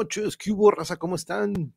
noches. 0.00 0.36
¿Qué 0.38 0.50
hubo, 0.50 0.70
raza? 0.70 0.96
¿Cómo 0.96 1.14
están? 1.14 1.74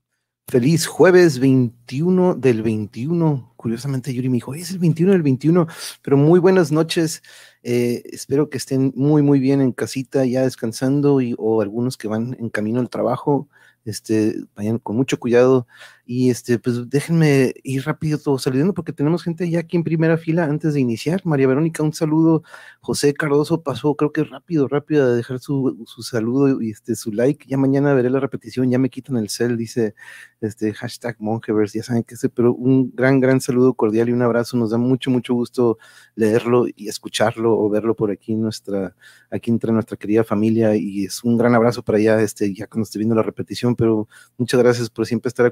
Feliz 0.47 0.87
jueves 0.87 1.39
21 1.39 2.35
del 2.35 2.63
21. 2.63 3.53
Curiosamente, 3.57 4.13
Yuri 4.13 4.29
me 4.29 4.35
dijo, 4.35 4.53
es 4.53 4.71
el 4.71 4.79
21 4.79 5.11
del 5.11 5.23
21, 5.23 5.67
pero 6.01 6.15
muy 6.15 6.39
buenas 6.39 6.71
noches. 6.71 7.21
Eh, 7.63 8.01
espero 8.05 8.49
que 8.49 8.57
estén 8.57 8.93
muy, 8.95 9.21
muy 9.21 9.39
bien 9.39 9.59
en 9.59 9.73
casita, 9.73 10.25
ya 10.25 10.43
descansando, 10.43 11.19
y, 11.19 11.35
o 11.37 11.61
algunos 11.61 11.97
que 11.97 12.07
van 12.07 12.37
en 12.39 12.49
camino 12.49 12.79
al 12.79 12.89
trabajo 12.89 13.49
este, 13.85 14.35
vayan 14.55 14.79
con 14.79 14.95
mucho 14.95 15.19
cuidado 15.19 15.67
y 16.05 16.29
este, 16.29 16.59
pues 16.59 16.89
déjenme 16.89 17.53
ir 17.63 17.85
rápido 17.85 18.17
todo 18.17 18.37
saludando 18.37 18.73
porque 18.73 18.91
tenemos 18.91 19.23
gente 19.23 19.49
ya 19.49 19.59
aquí 19.59 19.77
en 19.77 19.83
primera 19.85 20.17
fila 20.17 20.43
antes 20.45 20.73
de 20.73 20.81
iniciar. 20.81 21.21
María 21.23 21.47
Verónica, 21.47 21.81
un 21.81 21.93
saludo. 21.93 22.43
José 22.81 23.13
Cardoso 23.13 23.63
pasó, 23.63 23.95
creo 23.95 24.11
que 24.11 24.23
rápido, 24.25 24.67
rápido 24.67 25.05
a 25.05 25.15
dejar 25.15 25.39
su, 25.39 25.81
su 25.87 26.03
saludo 26.03 26.61
y 26.61 26.71
este, 26.71 26.95
su 26.95 27.13
like. 27.13 27.45
Ya 27.47 27.57
mañana 27.57 27.93
veré 27.93 28.09
la 28.09 28.19
repetición, 28.19 28.69
ya 28.69 28.79
me 28.79 28.89
quitan 28.89 29.15
el 29.15 29.29
cel, 29.29 29.57
dice 29.57 29.95
este 30.41 30.73
hashtag 30.73 31.15
Monkeverse, 31.19 31.79
ya 31.79 31.83
saben 31.83 32.03
que 32.03 32.17
sé, 32.17 32.27
pero 32.27 32.53
un 32.53 32.91
gran, 32.93 33.21
gran 33.21 33.39
saludo 33.39 33.73
cordial 33.73 34.09
y 34.09 34.11
un 34.11 34.21
abrazo. 34.21 34.57
Nos 34.57 34.71
da 34.71 34.77
mucho, 34.77 35.09
mucho 35.09 35.33
gusto 35.33 35.77
leerlo 36.15 36.65
y 36.75 36.89
escucharlo 36.89 37.57
o 37.57 37.69
verlo 37.69 37.95
por 37.95 38.11
aquí 38.11 38.35
nuestra, 38.35 38.93
aquí 39.31 39.51
entre 39.51 39.71
nuestra 39.71 39.95
querida 39.95 40.25
familia 40.25 40.75
y 40.75 41.05
es 41.05 41.23
un 41.23 41.37
gran 41.37 41.55
abrazo 41.55 41.81
para 41.81 41.97
allá, 41.97 42.21
este, 42.21 42.53
ya 42.53 42.67
cuando 42.67 42.83
esté 42.83 42.99
viendo 42.99 43.15
la 43.15 43.23
repetición, 43.23 43.75
pero 43.75 44.09
muchas 44.37 44.59
gracias 44.59 44.89
por 44.89 45.05
siempre 45.05 45.29
estar 45.29 45.45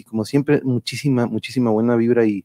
y 0.00 0.04
como 0.04 0.24
siempre, 0.24 0.60
muchísima, 0.64 1.26
muchísima 1.26 1.70
buena 1.70 1.96
vibra 1.96 2.26
y, 2.26 2.44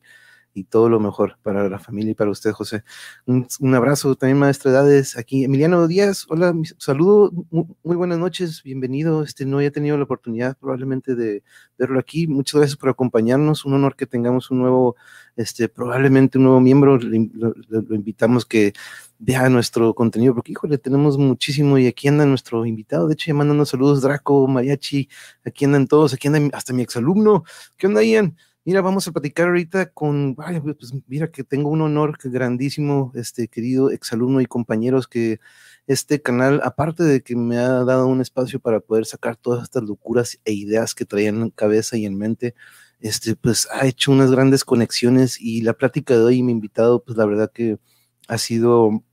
y 0.60 0.64
todo 0.66 0.90
lo 0.90 1.00
mejor 1.00 1.38
para 1.42 1.70
la 1.70 1.80
familia 1.80 2.12
y 2.12 2.16
para 2.16 2.30
usted, 2.30 2.52
José. 2.52 2.84
Un, 3.26 3.48
abrazo 3.76 4.16
también, 4.16 4.38
maestra 4.38 4.72
Edades, 4.72 5.18
aquí. 5.18 5.46
Emiliano 5.46 5.88
Díaz, 5.88 6.26
hola, 6.30 6.54
saludo, 6.78 7.32
muy, 7.50 7.66
muy, 7.84 7.96
buenas 7.96 8.20
noches, 8.20 8.62
bienvenido. 8.64 9.24
Este, 9.24 9.46
no 9.46 9.62
he 9.62 9.72
tenido 9.72 9.98
la 9.98 10.04
oportunidad 10.04 10.58
probablemente 10.58 11.16
de 11.16 11.44
verlo 11.78 12.00
aquí. 12.00 12.28
Muchas 12.28 12.56
gracias 12.56 12.78
por 12.78 12.90
acompañarnos. 12.90 13.66
Un 13.66 13.74
honor 13.74 13.96
que 13.96 14.06
tengamos 14.06 14.52
un 14.52 14.60
nuevo, 14.60 14.96
este, 15.36 15.70
probablemente 15.70 16.38
un 16.38 16.44
nuevo 16.46 16.60
miembro. 16.60 16.98
Lo, 16.98 17.54
lo, 17.70 17.82
lo 17.82 17.96
invitamos 17.96 18.46
que 18.46 18.74
vea 19.20 19.50
nuestro 19.50 19.94
contenido, 19.94 20.34
porque 20.34 20.54
híjole, 20.54 20.78
tenemos 20.78 21.18
muchísimo 21.18 21.78
y 21.78 21.88
aquí 21.88 22.08
anda 22.08 22.26
nuestro 22.26 22.66
invitado, 22.66 23.08
de 23.08 23.14
hecho 23.14 23.28
ya 23.28 23.34
mandando 23.34 23.66
saludos, 23.66 24.02
Draco, 24.02 24.48
Mariachi, 24.48 25.10
aquí 25.46 25.66
andan 25.66 25.88
todos, 25.88 26.14
aquí 26.14 26.30
anda 26.30 26.58
hasta 26.58 26.72
mi 26.72 26.82
exalumno, 26.82 27.44
¿qué 27.78 27.88
onda 27.88 28.02
Ian? 28.02 28.38
Mira, 28.70 28.82
vamos 28.82 29.08
a 29.08 29.12
platicar 29.12 29.48
ahorita 29.48 29.90
con, 29.94 30.36
ay, 30.38 30.60
pues 30.60 30.94
mira 31.08 31.32
que 31.32 31.44
tengo 31.44 31.72
un 31.72 31.82
honor 31.82 32.20
grandísimo, 32.24 33.12
este 33.16 33.48
querido 33.48 33.90
exalumno 33.90 34.42
y 34.42 34.46
compañeros 34.46 35.08
que 35.08 35.40
este 35.88 36.22
canal, 36.22 36.62
aparte 36.64 37.02
de 37.04 37.24
que 37.24 37.36
me 37.36 37.58
ha 37.58 37.84
dado 37.84 38.06
un 38.06 38.22
espacio 38.22 38.60
para 38.60 38.80
poder 38.80 39.08
sacar 39.08 39.38
todas 39.38 39.64
estas 39.64 39.82
locuras 39.86 40.40
e 40.46 40.54
ideas 40.54 40.94
que 40.94 41.04
traían 41.04 41.42
en 41.42 41.50
cabeza 41.50 41.98
y 41.98 42.06
en 42.06 42.16
mente, 42.16 42.54
este, 43.00 43.36
pues 43.36 43.68
ha 43.72 43.88
hecho 43.88 44.12
unas 44.12 44.30
grandes 44.30 44.64
conexiones 44.64 45.42
y 45.42 45.62
la 45.64 45.74
plática 45.74 46.14
de 46.14 46.22
hoy, 46.22 46.44
mi 46.44 46.52
invitado, 46.52 47.04
pues 47.04 47.18
la 47.18 47.26
verdad 47.26 47.52
que 47.52 47.80
ha 48.28 48.38
sido 48.38 49.04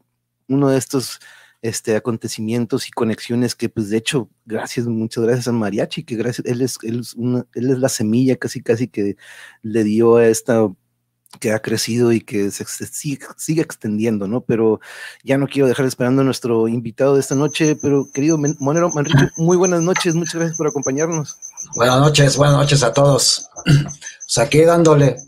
uno 0.49 0.69
de 0.69 0.77
estos 0.77 1.19
este, 1.67 1.97
acontecimientos 1.97 2.89
y 2.89 2.91
conexiones 2.91 3.55
que, 3.55 3.69
pues, 3.69 3.91
de 3.91 3.99
hecho, 3.99 4.29
gracias, 4.45 4.87
muchas 4.87 5.25
gracias 5.25 5.49
a 5.49 5.53
Mariachi, 5.53 6.05
que 6.05 6.17
gracias, 6.17 6.47
él 6.47 6.63
es, 6.63 6.79
él 6.83 7.01
es, 7.01 7.15
una, 7.15 7.47
él 7.55 7.71
es 7.71 7.79
la 7.79 7.89
semilla 7.89 8.37
casi, 8.37 8.63
casi 8.63 8.89
que 8.89 9.17
le 9.63 9.85
dio 9.85 10.17
a 10.17 10.27
esta 10.27 10.69
que 11.41 11.53
ha 11.53 11.61
crecido 11.61 12.13
y 12.13 12.21
que 12.21 12.51
se, 12.51 12.65
sigue, 12.65 13.27
sigue, 13.37 13.63
extendiendo, 13.63 14.27
¿no? 14.29 14.43
Pero 14.43 14.81
ya 15.23 15.39
no 15.39 15.47
quiero 15.49 15.69
dejar 15.69 15.87
esperando 15.87 16.23
a 16.23 16.25
nuestro 16.25 16.69
invitado 16.69 17.15
de 17.15 17.21
esta 17.21 17.35
noche, 17.35 17.77
pero 17.81 18.09
querido 18.13 18.39
Monero 18.59 18.91
Manrique, 18.91 19.29
muy 19.37 19.57
buenas 19.57 19.83
noches, 19.83 20.15
muchas 20.15 20.37
gracias 20.37 20.57
por 20.57 20.69
acompañarnos. 20.69 21.37
Buenas 21.75 22.01
noches, 22.01 22.37
buenas 22.37 22.57
noches 22.57 22.83
a 22.83 22.93
todos. 22.93 23.49
Pues 24.27 24.39
aquí 24.39 24.63
dándole 24.63 25.19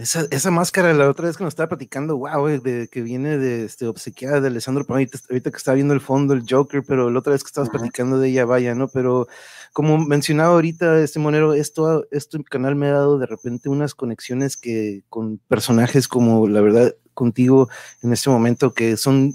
esa, 0.00 0.26
esa, 0.30 0.50
máscara, 0.50 0.94
la 0.94 1.10
otra 1.10 1.26
vez 1.26 1.36
que 1.36 1.44
nos 1.44 1.52
estaba 1.52 1.68
platicando, 1.68 2.16
wow, 2.16 2.46
de, 2.46 2.88
que 2.90 3.02
viene 3.02 3.36
de 3.36 3.66
este, 3.66 3.86
obsequiada 3.86 4.40
de 4.40 4.48
Alessandro 4.48 4.86
ahorita, 4.88 5.18
ahorita 5.28 5.50
que 5.50 5.56
estaba 5.58 5.74
viendo 5.74 5.92
el 5.92 6.00
fondo, 6.00 6.32
el 6.32 6.44
Joker, 6.48 6.82
pero 6.86 7.10
la 7.10 7.18
otra 7.18 7.32
vez 7.32 7.42
que 7.42 7.48
estabas 7.48 7.68
uh 7.68 7.72
-huh. 7.72 7.78
platicando 7.78 8.18
de 8.18 8.28
ella, 8.30 8.46
vaya, 8.46 8.74
¿no? 8.74 8.88
Pero 8.88 9.28
como 9.74 9.98
mencionaba 9.98 10.54
ahorita 10.54 11.00
este 11.00 11.18
Monero, 11.18 11.52
esto, 11.52 12.06
esto 12.10 12.42
canal 12.48 12.76
me 12.76 12.86
ha 12.88 12.92
dado 12.92 13.18
de 13.18 13.26
repente 13.26 13.68
unas 13.68 13.94
conexiones 13.94 14.56
que 14.56 15.04
con 15.10 15.38
personajes 15.48 16.08
como, 16.08 16.48
la 16.48 16.62
verdad, 16.62 16.94
contigo 17.12 17.68
en 18.02 18.12
este 18.14 18.30
momento, 18.30 18.72
que 18.72 18.96
son 18.96 19.34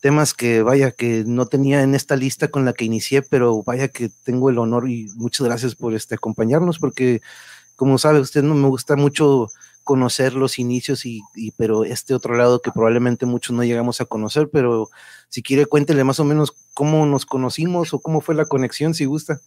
temas 0.00 0.32
que 0.32 0.62
vaya 0.62 0.90
que 0.90 1.24
no 1.26 1.46
tenía 1.46 1.82
en 1.82 1.94
esta 1.94 2.16
lista 2.16 2.48
con 2.48 2.64
la 2.64 2.72
que 2.72 2.86
inicié, 2.86 3.20
pero 3.22 3.62
vaya 3.62 3.88
que 3.88 4.10
tengo 4.24 4.48
el 4.48 4.58
honor 4.58 4.88
y 4.88 5.08
muchas 5.16 5.46
gracias 5.46 5.74
por 5.74 5.92
este 5.94 6.14
acompañarnos, 6.14 6.78
porque 6.78 7.20
como 7.76 7.98
sabe 7.98 8.20
usted, 8.20 8.42
no 8.42 8.54
me 8.54 8.68
gusta 8.68 8.96
mucho 8.96 9.50
conocer 9.88 10.34
los 10.34 10.58
inicios 10.58 11.06
y, 11.06 11.22
pero 11.56 11.82
este 11.86 12.12
otro 12.12 12.36
lado 12.36 12.60
que 12.60 12.70
probablemente 12.70 13.24
muchos 13.24 13.56
no 13.56 13.64
llegamos 13.64 14.02
a 14.02 14.04
conocer, 14.04 14.50
pero 14.52 14.90
si 15.30 15.42
quiere 15.42 15.64
cuéntele 15.64 16.04
más 16.04 16.20
o 16.20 16.24
menos 16.24 16.52
cómo 16.74 17.06
nos 17.06 17.24
conocimos 17.24 17.94
o 17.94 17.98
cómo 17.98 18.20
fue 18.20 18.34
la 18.34 18.44
conexión, 18.44 18.92
si 18.92 19.06
gusta. 19.06 19.40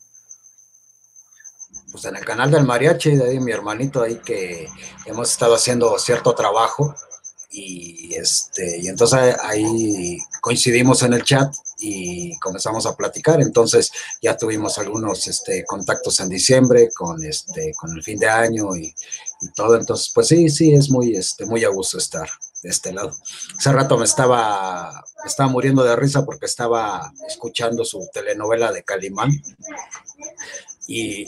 Pues 1.91 2.05
en 2.05 2.15
el 2.15 2.25
canal 2.25 2.49
del 2.49 2.65
mariachi, 2.65 3.17
de 3.17 3.29
ahí 3.29 3.39
mi 3.39 3.51
hermanito 3.51 4.01
ahí 4.01 4.15
que 4.25 4.67
hemos 5.05 5.29
estado 5.29 5.53
haciendo 5.53 5.95
cierto 5.99 6.33
trabajo 6.33 6.95
y 7.51 8.15
este 8.15 8.79
y 8.79 8.87
entonces 8.87 9.35
ahí 9.43 10.17
coincidimos 10.41 11.03
en 11.03 11.13
el 11.13 11.23
chat 11.23 11.53
y 11.79 12.35
comenzamos 12.39 12.85
a 12.85 12.95
platicar 12.95 13.41
entonces 13.41 13.91
ya 14.21 14.37
tuvimos 14.37 14.77
algunos 14.77 15.27
este 15.27 15.65
contactos 15.65 16.21
en 16.21 16.29
diciembre 16.29 16.89
con 16.95 17.21
este 17.25 17.73
con 17.77 17.91
el 17.91 18.01
fin 18.01 18.17
de 18.17 18.29
año 18.29 18.73
y, 18.77 18.95
y 19.41 19.51
todo 19.53 19.75
entonces 19.75 20.11
pues 20.13 20.27
sí 20.27 20.49
sí 20.49 20.73
es 20.73 20.89
muy 20.89 21.15
este 21.15 21.45
muy 21.45 21.63
a 21.63 21.69
gusto 21.69 21.97
estar 21.97 22.29
de 22.63 22.69
este 22.69 22.93
lado 22.93 23.11
hace 23.57 23.71
rato 23.71 23.97
me 23.97 24.05
estaba 24.05 25.03
me 25.23 25.29
estaba 25.29 25.49
muriendo 25.49 25.83
de 25.83 25.95
risa 25.95 26.25
porque 26.25 26.45
estaba 26.45 27.11
escuchando 27.27 27.83
su 27.83 28.07
telenovela 28.13 28.71
de 28.71 28.83
Calimán 28.83 29.31
y 30.87 31.25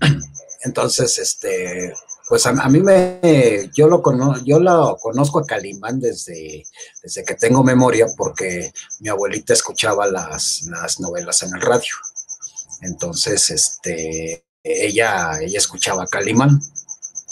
entonces 0.62 1.18
este 1.18 1.94
pues 2.30 2.46
a, 2.46 2.50
a, 2.50 2.68
mí 2.68 2.80
me, 2.80 3.68
yo 3.74 3.88
lo, 3.88 4.00
cono, 4.00 4.36
yo 4.44 4.60
lo 4.60 4.96
conozco 5.02 5.40
a 5.40 5.44
Calimán 5.44 5.98
desde, 5.98 6.64
desde 7.02 7.24
que 7.24 7.34
tengo 7.34 7.64
memoria 7.64 8.06
porque 8.16 8.72
mi 9.00 9.08
abuelita 9.08 9.52
escuchaba 9.52 10.06
las, 10.06 10.62
las 10.70 11.00
novelas 11.00 11.42
en 11.42 11.56
el 11.56 11.60
radio. 11.60 11.92
Entonces, 12.82 13.50
este, 13.50 14.44
ella, 14.62 15.40
ella 15.40 15.58
escuchaba 15.58 16.04
a 16.04 16.06
Calimán. 16.06 16.60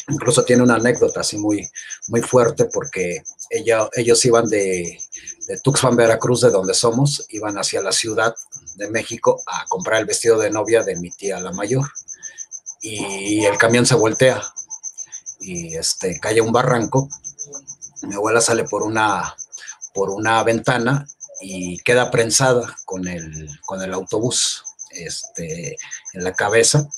Incluso 0.09 0.45
tiene 0.45 0.63
una 0.63 0.77
anécdota 0.77 1.21
así 1.21 1.37
muy, 1.37 1.69
muy 2.09 2.23
fuerte 2.23 2.67
porque 2.67 3.23
ellos 3.51 4.25
iban 4.25 4.49
de, 4.49 4.99
de 5.47 5.61
Tuxpan, 5.61 5.97
Veracruz, 5.97 6.43
de 6.43 6.51
donde 6.51 6.75
somos, 6.75 7.27
iban 7.31 7.57
hacia 7.59 7.83
la 7.83 7.93
Ciudad 7.93 8.35
de 8.77 8.91
México 8.91 9.43
a 9.47 9.65
comprar 9.69 10.01
el 10.01 10.07
vestido 10.07 10.39
de 10.39 10.51
novia 10.51 10.83
de 10.83 10.97
mi 10.97 11.11
tía 11.11 11.41
la 11.41 11.53
mayor. 11.53 11.89
Y 12.81 13.45
el 13.45 13.59
camión 13.59 13.85
se 13.85 13.97
voltea 13.97 14.43
y 15.41 15.77
este, 15.77 16.19
cae 16.21 16.41
un 16.41 16.53
barranco. 16.53 17.09
Mi 18.03 18.15
abuela 18.15 18.41
sale 18.41 18.65
por 18.65 18.83
una, 18.83 19.35
por 19.95 20.11
una 20.11 20.43
ventana 20.45 21.07
y 21.41 21.79
queda 21.79 22.11
prensada 22.11 22.77
con 22.85 23.07
el, 23.09 23.49
con 23.67 23.83
el 23.83 23.93
autobús 23.95 24.65
este, 24.91 25.77
en 26.13 26.25
la 26.25 26.35
cabeza. 26.35 26.89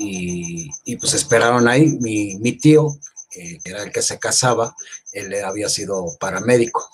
Y, 0.00 0.96
pues 0.96 1.14
esperaron 1.14 1.68
ahí. 1.68 1.88
Mi, 2.00 2.52
tío, 2.52 2.98
eh, 3.34 3.58
que 3.62 3.70
era 3.70 3.82
el 3.82 3.92
que 3.92 4.00
se 4.00 4.18
casaba, 4.18 4.74
él 5.12 5.34
había 5.44 5.68
sido 5.68 6.16
paramédico. 6.18 6.88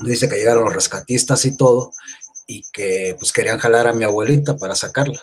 Dice 0.00 0.28
que 0.28 0.36
llegaron 0.36 0.64
los 0.64 0.74
rescatistas 0.74 1.44
y 1.44 1.56
todo, 1.56 1.92
y 2.46 2.64
que 2.72 3.16
pues 3.18 3.32
querían 3.32 3.58
jalar 3.58 3.86
a 3.86 3.92
mi 3.92 4.04
abuelita 4.04 4.56
para 4.56 4.74
sacarla. 4.74 5.20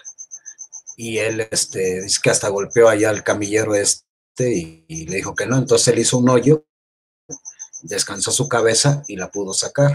Y 0.95 1.17
él 1.17 1.47
este, 1.49 2.03
dice 2.03 2.19
que 2.21 2.29
hasta 2.29 2.49
golpeó 2.49 2.87
allá 2.87 3.09
al 3.09 3.23
camillero 3.23 3.73
este 3.75 4.05
y, 4.39 5.05
le 5.07 5.17
dijo 5.17 5.33
que 5.33 5.47
no, 5.47 5.57
entonces 5.57 5.87
él 5.87 5.99
hizo 5.99 6.19
un 6.19 6.29
hoyo, 6.29 6.65
descansó 7.81 8.31
su 8.31 8.47
cabeza 8.47 9.03
y 9.07 9.15
la 9.15 9.31
pudo 9.31 9.53
sacar. 9.53 9.93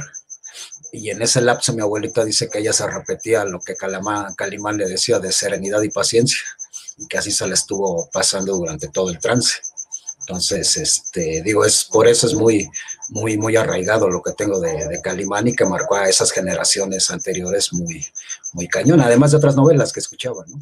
Y 0.93 1.11
en 1.11 1.23
ese 1.23 1.41
lapso 1.43 1.73
mi 1.73 1.83
abuelita 1.83 2.25
dice 2.25 2.49
que 2.49 2.59
ella 2.59 2.73
se 2.73 2.87
repetía 2.89 3.45
lo 3.45 3.61
que 3.61 3.77
Calimán 3.77 4.77
le 4.77 4.89
decía 4.89 5.19
de 5.19 5.33
serenidad 5.33 5.83
y 5.83 5.91
paciencia, 5.91 6.39
y 6.99 7.06
que 7.06 7.19
así 7.19 7.31
se 7.31 7.47
le 7.47 7.55
estuvo 7.55 8.09
pasando 8.12 8.56
durante 8.56 8.89
todo 8.89 9.11
el 9.11 9.19
trance. 9.19 9.61
Entonces, 10.21 10.77
este, 10.77 11.43
digo, 11.43 11.65
es 11.65 11.85
por 11.85 12.06
eso 12.06 12.27
es 12.27 12.35
muy, 12.35 12.69
muy, 13.09 13.39
muy 13.39 13.56
arraigado 13.56 14.11
lo 14.11 14.23
que 14.23 14.33
tengo 14.33 14.61
de, 14.61 14.87
de 14.87 15.00
Calimán 15.00 15.49
y 15.49 15.55
que 15.55 15.65
marcó 15.65 15.95
a 15.95 16.09
esas 16.09 16.31
generaciones 16.33 17.11
anteriores 17.11 17.73
muy, 17.73 18.06
muy 18.53 18.69
cañón, 18.69 19.00
además 19.00 19.31
de 19.31 19.39
otras 19.39 19.56
novelas 19.56 19.93
que 19.93 20.00
escuchaba, 20.00 20.45
¿no? 20.47 20.59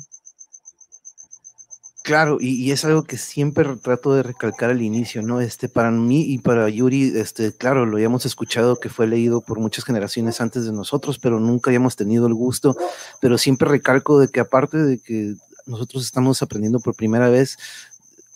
Claro, 2.07 2.39
y, 2.39 2.71
es 2.71 2.85
algo 2.85 3.03
que 3.03 3.17
siempre 3.17 3.65
trato 3.83 4.15
de 4.15 4.23
recalcar 4.23 4.71
al 4.71 4.81
inicio, 4.81 5.23
¿no? 5.23 5.41
Este, 5.41 5.69
para 5.69 5.91
mí 5.91 6.23
y 6.23 6.39
para 6.39 6.69
Yuri, 6.69 7.19
este, 7.19 7.53
claro, 7.53 7.85
lo 7.85 7.97
habíamos 7.97 8.25
escuchado 8.25 8.77
que 8.77 8.89
fue 8.89 9.09
leído 9.09 9.41
por 9.41 9.59
muchas 9.59 9.85
generaciones 9.85 10.41
antes 10.41 10.67
de 10.67 10.73
nosotros, 10.73 11.19
pero 11.19 11.41
nunca 11.41 11.71
habíamos 11.71 11.97
tenido 11.97 12.29
el 12.29 12.35
gusto, 12.35 12.77
pero 13.21 13.39
siempre 13.39 13.69
recalco 13.69 14.21
de 14.21 14.29
que 14.29 14.39
aparte 14.39 14.79
de 14.79 15.01
que 15.01 15.35
nosotros 15.67 16.05
estamos 16.05 16.43
aprendiendo 16.43 16.81
por 16.81 16.95
primera 16.95 17.29
vez, 17.29 17.59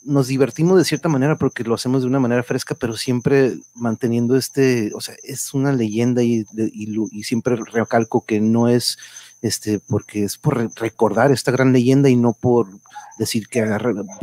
nos 0.03 0.29
divertimos 0.29 0.79
de 0.79 0.85
cierta 0.85 1.09
manera 1.09 1.37
porque 1.37 1.65
lo 1.65 1.75
hacemos 1.75 2.03
de 2.03 2.09
una 2.09 2.21
manera 2.21 2.43
fresca, 2.43 2.75
pero 2.75 2.97
siempre 2.97 3.59
manteniendo 3.75 4.37
este, 4.37 4.93
o 4.94 5.00
sea, 5.00 5.15
es 5.23 5.53
una 5.55 5.73
leyenda 5.73 6.23
y, 6.23 6.47
y, 6.55 7.23
siempre 7.25 7.56
recalco 7.56 8.25
que 8.25 8.41
no 8.41 8.69
es 8.69 8.99
este, 9.42 9.81
porque 9.81 10.25
es 10.25 10.38
por 10.38 10.70
recordar 10.76 11.32
esta 11.32 11.52
gran 11.52 11.72
leyenda 11.72 12.08
y 12.08 12.16
no 12.16 12.32
por 12.32 12.69
decir 13.20 13.48
que 13.48 13.62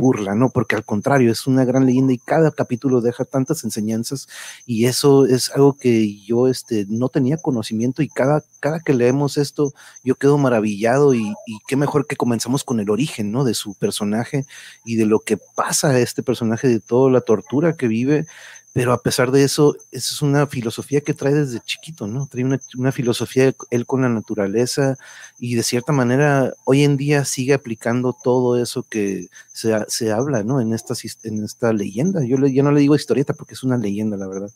burla, 0.00 0.34
¿no? 0.34 0.50
Porque 0.50 0.74
al 0.74 0.84
contrario, 0.84 1.30
es 1.30 1.46
una 1.46 1.64
gran 1.64 1.86
leyenda 1.86 2.12
y 2.12 2.18
cada 2.18 2.50
capítulo 2.50 3.00
deja 3.00 3.24
tantas 3.24 3.62
enseñanzas 3.62 4.28
y 4.66 4.86
eso 4.86 5.24
es 5.24 5.50
algo 5.54 5.74
que 5.74 6.20
yo 6.22 6.48
este, 6.48 6.84
no 6.88 7.08
tenía 7.08 7.36
conocimiento 7.36 8.02
y 8.02 8.08
cada, 8.08 8.42
cada 8.58 8.80
que 8.80 8.94
leemos 8.94 9.36
esto 9.36 9.72
yo 10.02 10.16
quedo 10.16 10.36
maravillado 10.36 11.14
y, 11.14 11.32
y 11.46 11.58
qué 11.68 11.76
mejor 11.76 12.08
que 12.08 12.16
comenzamos 12.16 12.64
con 12.64 12.80
el 12.80 12.90
origen, 12.90 13.30
¿no? 13.30 13.44
De 13.44 13.54
su 13.54 13.74
personaje 13.74 14.46
y 14.84 14.96
de 14.96 15.06
lo 15.06 15.20
que 15.20 15.38
pasa 15.54 15.90
a 15.90 15.98
este 16.00 16.24
personaje, 16.24 16.66
de 16.66 16.80
toda 16.80 17.08
la 17.08 17.20
tortura 17.20 17.76
que 17.76 17.86
vive 17.86 18.26
pero 18.72 18.92
a 18.92 19.02
pesar 19.02 19.30
de 19.32 19.42
eso, 19.42 19.76
esa 19.90 20.14
es 20.14 20.22
una 20.22 20.46
filosofía 20.46 21.00
que 21.00 21.14
trae 21.14 21.34
desde 21.34 21.60
chiquito, 21.60 22.06
¿no? 22.06 22.28
Trae 22.30 22.44
una, 22.44 22.92
filosofía 22.92 23.52
él 23.70 23.86
con 23.86 24.02
la 24.02 24.08
naturaleza 24.08 24.96
y 25.38 25.54
de 25.54 25.62
cierta 25.62 25.92
manera 25.92 26.54
hoy 26.64 26.84
en 26.84 26.96
día 26.96 27.24
sigue 27.24 27.54
aplicando 27.54 28.16
todo 28.22 28.60
eso 28.62 28.84
que 28.84 29.28
se, 29.52 30.12
habla, 30.12 30.44
¿no? 30.44 30.60
En 30.60 30.72
esta, 30.74 30.94
en 31.24 31.44
esta 31.44 31.72
leyenda. 31.72 32.24
Yo, 32.24 32.36
le, 32.36 32.50
no 32.62 32.70
le 32.70 32.80
digo 32.80 32.94
historieta 32.94 33.34
porque 33.34 33.54
es 33.54 33.62
una 33.62 33.78
leyenda, 33.78 34.16
la 34.16 34.28
verdad. 34.28 34.50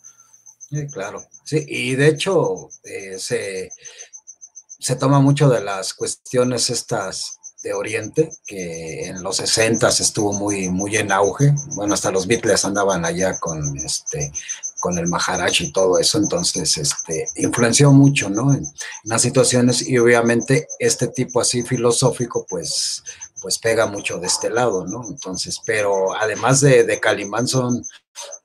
Sí, 0.70 0.86
claro. 0.86 1.24
Sí, 1.44 1.64
y 1.66 1.94
de 1.96 2.08
hecho 2.08 2.68
eh, 2.84 3.18
se, 3.18 3.70
se 4.78 4.96
toma 4.96 5.20
mucho 5.20 5.48
de 5.48 5.64
las 5.64 5.94
cuestiones 5.94 6.70
estas 6.70 7.40
de 7.62 7.72
Oriente, 7.72 8.30
que 8.46 9.06
en 9.06 9.22
los 9.22 9.36
60 9.36 9.88
estuvo 9.88 10.32
muy, 10.32 10.68
muy 10.68 10.96
en 10.96 11.12
auge. 11.12 11.54
Bueno, 11.74 11.94
hasta 11.94 12.10
los 12.10 12.26
Beatles 12.26 12.64
andaban 12.64 13.04
allá 13.04 13.38
con, 13.38 13.76
este, 13.78 14.32
con 14.80 14.98
el 14.98 15.06
Maharaj 15.06 15.60
y 15.60 15.72
todo 15.72 15.98
eso, 15.98 16.18
entonces 16.18 16.76
este, 16.76 17.28
influenció 17.36 17.92
mucho, 17.92 18.28
¿no? 18.28 18.52
En, 18.52 18.66
las 19.04 19.22
situaciones 19.22 19.86
y 19.86 19.96
obviamente 19.98 20.66
este 20.78 21.06
tipo 21.08 21.40
así 21.40 21.62
filosófico, 21.62 22.46
pues, 22.48 23.04
pues 23.40 23.58
pega 23.58 23.86
mucho 23.86 24.18
de 24.18 24.26
este 24.26 24.50
lado, 24.50 24.84
¿no? 24.86 25.04
Entonces, 25.08 25.60
pero 25.64 26.14
además 26.16 26.60
de, 26.60 26.84
de 26.84 26.98
Calimán 26.98 27.46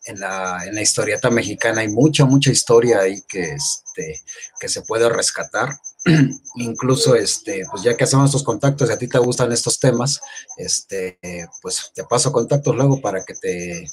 en 0.05 0.19
la, 0.19 0.63
en 0.65 0.75
la 0.75 0.81
historieta 0.81 1.29
mexicana 1.29 1.81
hay 1.81 1.89
mucha, 1.89 2.25
mucha 2.25 2.51
historia 2.51 2.99
ahí 2.99 3.21
que, 3.27 3.53
este, 3.53 4.21
que 4.59 4.69
se 4.69 4.81
puede 4.83 5.09
rescatar 5.09 5.69
incluso 6.55 7.15
este, 7.15 7.63
pues 7.69 7.83
ya 7.83 7.95
que 7.95 8.03
hacemos 8.03 8.27
estos 8.27 8.43
contactos 8.43 8.89
y 8.89 8.93
a 8.93 8.97
ti 8.97 9.07
te 9.07 9.19
gustan 9.19 9.51
estos 9.51 9.79
temas, 9.79 10.19
este, 10.57 11.19
pues 11.61 11.91
te 11.93 12.03
paso 12.03 12.31
contactos 12.31 12.75
luego 12.75 13.01
para 13.01 13.23
que 13.23 13.33
te, 13.35 13.87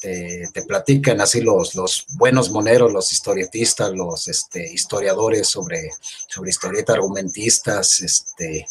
te, 0.00 0.62
platiquen 0.66 1.20
así 1.20 1.40
los, 1.40 1.74
los 1.74 2.06
buenos 2.16 2.50
moneros, 2.50 2.92
los 2.92 3.12
historietistas, 3.12 3.92
los 3.92 4.28
este, 4.28 4.72
historiadores 4.72 5.48
sobre, 5.48 5.90
sobre 6.28 6.52
argumentistas, 6.88 8.00
este, 8.00 8.66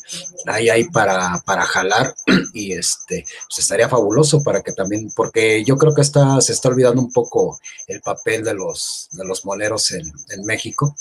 hay 0.46 0.70
ahí 0.70 0.86
para, 0.86 1.42
para 1.46 1.64
jalar 1.64 2.16
y 2.54 2.74
este, 2.74 3.26
pues 3.48 3.60
estaría 3.60 3.90
fabuloso 3.90 4.42
para 4.42 4.62
que 4.62 4.72
también, 4.72 5.12
porque 5.16 5.64
yo 5.66 5.78
creo 5.78 5.94
que 5.94 6.02
está, 6.02 6.40
se 6.40 6.54
está 6.54 6.70
olvidando 6.70 7.02
un 7.02 7.12
poco 7.12 7.60
el 7.88 8.02
papel 8.02 8.44
de 8.44 8.54
los, 8.54 9.10
de 9.12 9.26
los 9.26 9.44
moneros 9.44 9.92
en, 9.92 10.12
en 10.30 10.46
México 10.46 10.96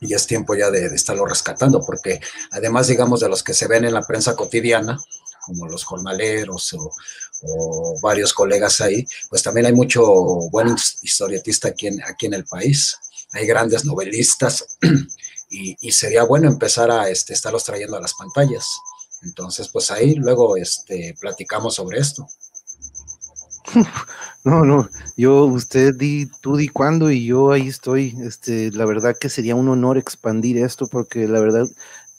y 0.00 0.14
es 0.14 0.26
tiempo 0.26 0.54
ya 0.54 0.70
de, 0.70 0.86
estarlo 0.86 1.26
rescatando, 1.26 1.80
porque 1.84 2.20
además, 2.50 2.86
digamos, 2.88 3.20
de 3.20 3.28
los 3.28 3.42
que 3.42 3.54
se 3.54 3.66
ven 3.66 3.84
en 3.84 3.94
la 3.94 4.02
prensa 4.02 4.36
cotidiana, 4.36 4.98
como 5.44 5.66
los 5.66 5.84
jornaleros 5.84 6.74
o, 6.74 6.92
varios 8.00 8.32
colegas 8.32 8.80
ahí, 8.80 9.06
pues 9.28 9.42
también 9.42 9.66
hay 9.66 9.72
mucho 9.72 10.02
buen 10.50 10.74
historietista 11.02 11.68
aquí 11.68 11.86
en, 11.86 12.02
aquí 12.02 12.26
en 12.26 12.34
el 12.34 12.46
país. 12.46 12.98
Hay 13.32 13.46
grandes 13.46 13.84
novelistas 13.84 14.78
y, 15.50 15.92
sería 15.92 16.24
bueno 16.24 16.48
empezar 16.48 16.90
a 16.90 17.10
este, 17.10 17.34
estarlos 17.34 17.64
trayendo 17.64 17.96
a 17.96 18.00
las 18.00 18.14
pantallas. 18.14 18.66
Entonces, 19.22 19.68
pues 19.68 19.90
ahí 19.90 20.14
luego 20.14 20.56
este, 20.56 21.14
platicamos 21.20 21.74
sobre 21.74 21.98
esto. 22.00 22.26
No, 24.44 24.64
no, 24.64 24.88
yo, 25.16 25.44
usted 25.46 25.94
di, 25.96 26.26
tú 26.40 26.56
di 26.56 26.68
cuándo 26.68 27.10
y 27.10 27.26
yo 27.26 27.50
ahí 27.50 27.66
estoy. 27.66 28.16
Este, 28.22 28.70
la 28.70 28.84
verdad 28.84 29.16
que 29.18 29.28
sería 29.28 29.56
un 29.56 29.68
honor 29.68 29.98
expandir 29.98 30.56
esto 30.58 30.86
porque 30.86 31.26
la 31.26 31.40
verdad 31.40 31.66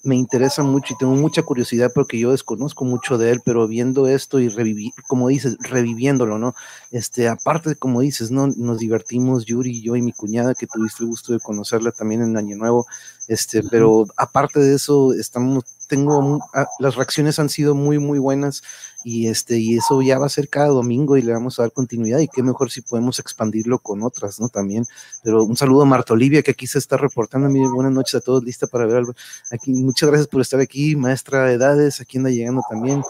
me 0.04 0.16
interesa 0.16 0.62
mucho 0.62 0.94
y 0.94 0.98
tengo 0.98 1.13
mucha 1.16 1.42
curiosidad 1.44 1.92
porque 1.94 2.20
yo 2.20 2.32
desconozco 2.32 2.84
mucho 2.86 3.18
de 3.18 3.32
él, 3.32 3.42
pero 3.46 3.68
viendo 3.68 4.08
esto 4.08 4.39
y 4.39 4.50
revivir, 4.50 4.92
como 5.08 5.30
dices, 5.30 5.58
reviviéndolo, 5.62 6.38
¿no? 6.38 6.54
Este, 6.92 7.27
aparte, 7.30 7.75
como 7.75 8.01
dices, 8.01 8.30
¿no? 8.30 8.48
Nos 8.48 8.80
divertimos, 8.80 9.46
Yuri, 9.46 9.82
yo 9.82 9.96
y 9.96 10.01
mi 10.01 10.13
cuñada, 10.13 10.54
que 10.54 10.68
tuviste 10.68 11.04
el 11.04 11.10
gusto 11.10 11.34
de 11.34 11.39
conocerla 11.39 11.92
también 11.92 12.22
en 12.22 12.38
Año 12.38 12.58
Nuevo, 12.58 12.86
este, 13.27 13.63
pero 13.63 14.06
aparte 14.18 14.60
de 14.60 14.75
eso, 14.75 15.13
estamos, 15.13 15.63
tengo, 15.88 16.39
ah, 16.54 16.68
las 16.80 16.96
reacciones 16.96 17.39
han 17.39 17.50
sido 17.50 17.74
muy, 17.75 18.00
muy 18.00 18.20
buenas 18.20 18.63
y 19.04 19.27
este, 19.27 19.58
y 19.58 19.77
eso 19.77 20.01
ya 20.01 20.20
va 20.20 20.25
a 20.25 20.30
ser 20.30 20.50
cada 20.50 20.68
domingo 20.68 21.18
y 21.18 21.22
le 21.22 21.34
vamos 21.34 21.60
a 21.60 21.63
dar 21.63 21.72
continuidad 21.72 22.20
y 22.20 22.27
qué 22.27 22.44
mejor 22.44 22.72
si 22.72 22.82
podemos 22.82 23.20
expandirlo 23.20 23.80
con 23.80 24.04
otras, 24.04 24.39
¿no? 24.39 24.50
También, 24.50 24.86
pero 25.24 25.44
un 25.44 25.56
saludo 25.56 25.84
a 25.84 25.86
Marta 25.86 26.13
Olivia 26.13 26.42
que 26.44 26.51
aquí 26.51 26.68
se 26.68 26.80
está 26.80 26.98
reportando, 26.98 27.50
mire, 27.50 27.68
buenas 27.70 27.94
noches 27.94 28.16
a 28.16 28.22
todos, 28.22 28.44
lista 28.44 28.68
para 28.68 28.86
ver 28.86 28.98
algo. 28.98 29.13
Aquí, 29.51 29.72
muchas 29.72 30.10
gracias 30.10 30.27
por 30.27 30.42
estar 30.42 30.60
aquí, 30.60 30.96
maestra 30.96 31.46
de 31.46 31.54
edades, 31.54 32.01
aquí 32.01 32.18
anda 32.18 32.30
llegando 32.30 32.62
también, 32.70 33.01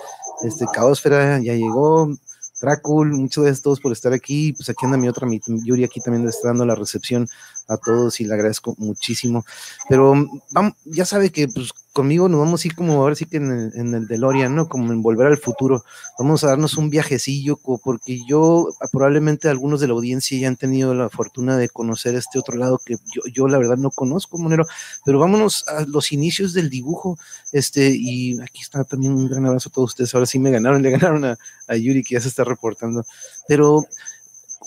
este, 0.43 0.65
Caosfera 0.73 1.39
ya 1.39 1.53
llegó, 1.53 2.11
Drácul, 2.59 3.13
muchas 3.13 3.43
gracias 3.43 3.59
a 3.59 3.63
todos 3.63 3.79
por 3.79 3.91
estar 3.91 4.13
aquí. 4.13 4.53
Pues 4.53 4.69
aquí 4.69 4.85
anda 4.85 4.97
mi 4.97 5.07
otra, 5.07 5.27
mi 5.27 5.39
Yuri 5.45 5.83
aquí 5.83 5.99
también 6.01 6.27
está 6.27 6.49
dando 6.49 6.65
la 6.65 6.75
recepción 6.75 7.27
a 7.67 7.77
todos 7.77 8.19
y 8.19 8.25
le 8.25 8.33
agradezco 8.33 8.75
muchísimo. 8.77 9.45
Pero 9.89 10.13
vamos, 10.51 10.73
ya 10.85 11.05
sabe 11.05 11.31
que 11.31 11.47
pues 11.47 11.71
conmigo 11.97 12.29
nos 12.29 12.39
vamos 12.39 12.63
a 12.63 12.67
ir 12.67 12.75
como 12.75 12.93
ahora 12.93 13.15
sí 13.15 13.25
que 13.25 13.37
en 13.37 13.51
el, 13.51 13.71
en 13.73 13.95
el 13.95 14.05
DeLorean, 14.05 14.53
¿no? 14.53 14.69
Como 14.69 14.93
en 14.93 15.01
volver 15.01 15.25
al 15.25 15.39
futuro. 15.39 15.83
Vamos 16.19 16.43
a 16.43 16.47
darnos 16.49 16.77
un 16.77 16.91
viajecillo, 16.91 17.57
porque 17.57 18.19
yo, 18.27 18.69
probablemente 18.91 19.49
algunos 19.49 19.79
de 19.79 19.87
la 19.87 19.93
audiencia 19.93 20.37
ya 20.37 20.47
han 20.47 20.57
tenido 20.57 20.93
la 20.93 21.09
fortuna 21.09 21.57
de 21.57 21.69
conocer 21.69 22.13
este 22.13 22.37
otro 22.37 22.55
lado 22.55 22.79
que 22.85 22.97
yo, 23.11 23.23
yo 23.33 23.47
la 23.47 23.57
verdad 23.57 23.77
no 23.77 23.89
conozco, 23.89 24.37
Monero, 24.37 24.67
pero 25.05 25.17
vámonos 25.17 25.67
a 25.67 25.85
los 25.87 26.11
inicios 26.11 26.53
del 26.53 26.69
dibujo, 26.69 27.17
este, 27.51 27.89
y 27.89 28.39
aquí 28.41 28.61
está 28.61 28.83
también 28.83 29.13
un 29.13 29.27
gran 29.27 29.47
abrazo 29.47 29.69
a 29.69 29.71
todos 29.71 29.89
ustedes. 29.89 30.13
Ahora 30.13 30.27
sí 30.27 30.37
me 30.37 30.51
ganaron, 30.51 30.83
le 30.83 30.91
ganaron 30.91 31.25
a, 31.25 31.37
a 31.67 31.75
Yuri 31.75 32.03
que 32.03 32.13
ya 32.13 32.21
se 32.21 32.27
está 32.27 32.43
reportando. 32.43 33.03
Pero 33.47 33.87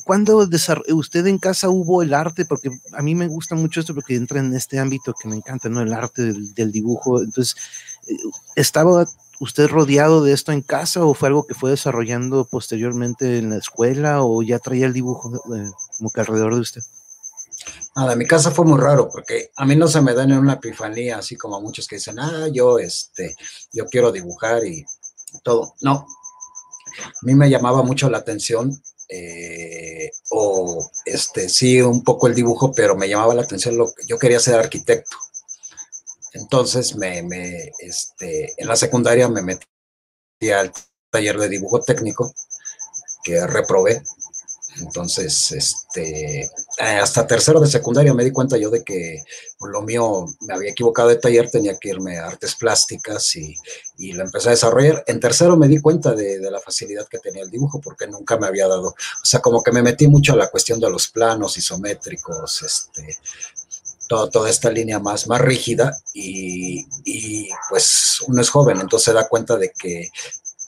¿Cuándo 0.04 0.48
usted 0.88 1.26
en 1.26 1.38
casa 1.38 1.68
hubo 1.68 2.02
el 2.02 2.14
arte? 2.14 2.44
Porque 2.44 2.70
a 2.92 3.02
mí 3.02 3.14
me 3.14 3.28
gusta 3.28 3.54
mucho 3.54 3.80
esto 3.80 3.94
porque 3.94 4.16
entra 4.16 4.40
en 4.40 4.54
este 4.54 4.78
ámbito 4.78 5.14
que 5.20 5.28
me 5.28 5.36
encanta, 5.36 5.68
¿no? 5.68 5.80
El 5.80 5.92
arte 5.92 6.32
del, 6.32 6.72
dibujo. 6.72 7.20
Entonces, 7.20 7.56
eh, 8.08 8.16
¿estaba 8.56 9.06
usted 9.40 9.68
rodeado 9.68 10.22
de 10.22 10.32
esto 10.32 10.52
en 10.52 10.62
casa 10.62 11.04
o 11.04 11.14
fue 11.14 11.28
algo 11.28 11.46
que 11.46 11.54
fue 11.54 11.70
desarrollando 11.70 12.44
posteriormente 12.44 13.38
en 13.38 13.50
la 13.50 13.56
escuela 13.56 14.22
o 14.22 14.42
ya 14.42 14.58
traía 14.58 14.86
el 14.86 14.92
dibujo 14.92 15.34
eh, 15.54 15.70
como 15.96 16.10
que 16.10 16.20
alrededor 16.20 16.54
de 16.54 16.60
usted? 16.60 16.82
Nada, 17.96 18.16
mi 18.16 18.26
casa 18.26 18.50
fue 18.50 18.64
muy 18.64 18.78
raro 18.78 19.08
porque 19.10 19.50
a 19.56 19.66
mí 19.66 19.76
no 19.76 19.88
se 19.88 20.00
me 20.00 20.14
da 20.14 20.24
ni 20.24 20.34
una 20.34 20.54
epifanía, 20.54 21.18
así 21.18 21.36
como 21.36 21.60
muchos 21.60 21.86
que 21.86 21.96
dicen, 21.96 22.18
ah, 22.18 22.48
yo, 22.52 22.78
este, 22.78 23.34
yo 23.72 23.86
quiero 23.86 24.12
dibujar 24.12 24.64
y 24.64 24.84
todo. 25.42 25.74
No, 25.80 26.06
a 27.04 27.22
mí 27.22 27.34
me 27.34 27.50
llamaba 27.50 27.82
mucho 27.82 28.08
la 28.08 28.18
atención 28.18 28.80
eh, 29.10 30.10
o 30.30 30.90
este, 31.04 31.48
sí, 31.48 31.80
un 31.82 32.04
poco 32.04 32.28
el 32.28 32.34
dibujo, 32.34 32.72
pero 32.72 32.96
me 32.96 33.08
llamaba 33.08 33.34
la 33.34 33.42
atención 33.42 33.76
lo 33.76 33.92
que 33.92 34.06
yo 34.06 34.18
quería 34.18 34.38
ser 34.38 34.54
arquitecto. 34.54 35.16
Entonces, 36.32 36.94
me, 36.96 37.22
me, 37.22 37.72
este, 37.80 38.54
en 38.56 38.68
la 38.68 38.76
secundaria 38.76 39.28
me 39.28 39.42
metí 39.42 40.50
al 40.50 40.72
taller 41.10 41.38
de 41.38 41.48
dibujo 41.48 41.82
técnico, 41.82 42.32
que 43.24 43.46
reprobé, 43.46 44.02
entonces, 44.78 45.52
este, 45.52 46.42
eh, 46.44 46.50
hasta 46.78 47.26
tercero 47.26 47.60
de 47.60 47.66
secundaria 47.66 48.14
me 48.14 48.24
di 48.24 48.30
cuenta 48.30 48.56
yo 48.56 48.70
de 48.70 48.84
que 48.84 49.22
lo 49.60 49.82
mío 49.82 50.26
me 50.40 50.54
había 50.54 50.70
equivocado 50.70 51.08
de 51.08 51.16
taller, 51.16 51.50
tenía 51.50 51.76
que 51.78 51.90
irme 51.90 52.18
a 52.18 52.26
artes 52.26 52.54
plásticas 52.54 53.36
y, 53.36 53.56
y 53.98 54.12
lo 54.12 54.22
empecé 54.22 54.48
a 54.48 54.52
desarrollar. 54.52 55.04
En 55.06 55.20
tercero 55.20 55.56
me 55.56 55.68
di 55.68 55.80
cuenta 55.80 56.14
de, 56.14 56.38
de, 56.38 56.50
la 56.50 56.60
facilidad 56.60 57.06
que 57.08 57.18
tenía 57.18 57.42
el 57.42 57.50
dibujo 57.50 57.80
porque 57.80 58.06
nunca 58.06 58.38
me 58.38 58.46
había 58.46 58.68
dado, 58.68 58.88
o 58.88 59.24
sea, 59.24 59.40
como 59.40 59.62
que 59.62 59.72
me 59.72 59.82
metí 59.82 60.06
mucho 60.06 60.32
a 60.32 60.36
la 60.36 60.48
cuestión 60.48 60.80
de 60.80 60.90
los 60.90 61.08
planos 61.08 61.56
isométricos, 61.58 62.62
este, 62.62 63.18
todo, 64.08 64.28
toda 64.28 64.50
esta 64.50 64.70
línea 64.70 64.98
más, 64.98 65.28
más 65.28 65.40
rígida 65.40 65.96
y, 66.14 66.86
y, 67.04 67.48
pues 67.68 68.20
uno 68.26 68.42
es 68.42 68.50
joven, 68.50 68.80
entonces 68.80 69.04
se 69.04 69.12
da 69.12 69.28
cuenta 69.28 69.56
de 69.56 69.70
que 69.70 70.10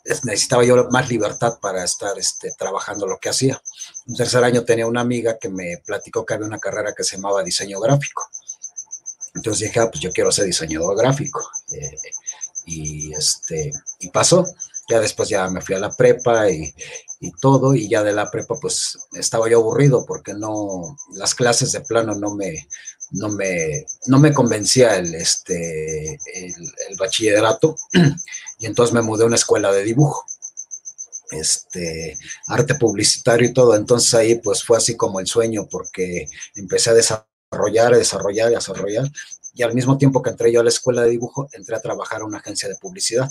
necesitaba 0.04 0.64
yo 0.64 0.88
más 0.90 1.09
libertad 1.09 1.59
para 1.61 1.85
estar 1.85 2.18
este, 2.18 2.52
trabajando 2.59 3.06
lo 3.06 3.18
que 3.18 3.28
hacía. 3.28 3.61
Un 4.06 4.16
tercer 4.16 4.42
año 4.44 4.64
tenía 4.64 4.87
una 4.87 5.00
amiga 5.00 5.38
que 5.38 5.49
me 5.49 5.78
platicó 5.85 6.25
que 6.25 6.35
había 6.35 6.47
una 6.47 6.59
carrera 6.59 6.94
que 6.97 7.04
se 7.04 7.16
llamaba 7.16 7.42
diseño 7.42 7.80
gráfico. 7.80 8.28
Entonces 9.35 9.68
dije, 9.68 9.80
ah, 9.80 9.90
pues 9.90 10.00
yo 10.00 10.12
quiero 10.12 10.30
ser 10.30 10.44
diseñador 10.44 10.97
gráfico. 10.97 11.40
Eh, 11.73 11.97
y, 12.66 13.12
este, 13.14 13.73
y 14.00 14.09
pasó. 14.09 14.47
Ya 14.88 15.00
después 15.00 15.28
ya 15.28 15.49
me 15.49 15.62
fui 15.62 15.75
a 15.76 15.78
la 15.78 15.94
prepa 15.94 16.50
y, 16.50 16.75
y, 17.21 17.30
todo, 17.40 17.75
y 17.75 17.88
ya 17.88 18.02
de 18.02 18.12
la 18.12 18.30
prepa 18.30 18.56
pues 18.61 18.99
estaba 19.12 19.49
yo 19.49 19.59
aburrido 19.59 20.04
porque 20.04 20.35
no, 20.35 20.99
las 21.12 21.35
clases 21.35 21.71
de 21.73 21.80
plano 21.80 22.14
no 22.16 22.35
me, 22.35 22.66
no 23.12 23.28
me, 23.28 23.87
no 24.07 24.19
me 24.19 24.33
convencía 24.33 24.97
el, 24.97 25.14
este, 25.14 26.14
el, 26.35 26.97
bachillerato 26.99 27.76
y 28.59 28.66
entonces 28.66 28.95
me 28.95 29.02
mudé 29.02 29.25
a 29.25 29.26
una 29.26 29.37
escuela 29.37 29.73
de 29.73 29.85
dibujo, 29.85 30.25
este, 31.31 32.19
arte 32.49 32.75
publicitario 32.75 33.49
y 33.49 33.52
todo, 33.52 33.75
entonces 33.76 34.12
ahí 34.14 34.35
pues 34.37 34.64
fue 34.64 34.78
así 34.78 34.97
como 34.97 35.21
el 35.21 35.26
sueño 35.26 35.66
porque 35.71 36.26
empecé 36.54 36.90
a 36.90 36.95
desarrollar, 36.95 37.97
desarrollar, 37.97 38.50
desarrollar 38.50 39.11
y 39.54 39.62
al 39.62 39.75
mismo 39.75 39.99
tiempo 39.99 40.23
que 40.23 40.31
entré 40.31 40.52
yo 40.52 40.61
a 40.61 40.64
la 40.64 40.71
escuela 40.71 41.02
de 41.02 41.11
dibujo, 41.11 41.49
entré 41.52 41.76
a 41.76 41.83
trabajar 41.83 42.23
a 42.23 42.25
una 42.25 42.38
agencia 42.38 42.69
de 42.69 42.76
publicidad. 42.76 43.31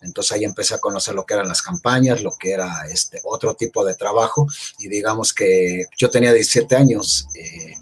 Entonces 0.00 0.32
ahí 0.32 0.44
empecé 0.44 0.74
a 0.74 0.78
conocer 0.78 1.14
lo 1.14 1.26
que 1.26 1.34
eran 1.34 1.48
las 1.48 1.60
campañas, 1.60 2.22
lo 2.22 2.32
que 2.38 2.52
era 2.52 2.86
este 2.90 3.20
otro 3.24 3.54
tipo 3.54 3.84
de 3.84 3.94
trabajo 3.94 4.46
y 4.78 4.88
digamos 4.88 5.34
que 5.34 5.84
yo 5.98 6.08
tenía 6.08 6.32
17 6.32 6.74
años. 6.74 7.26
Eh, 7.34 7.74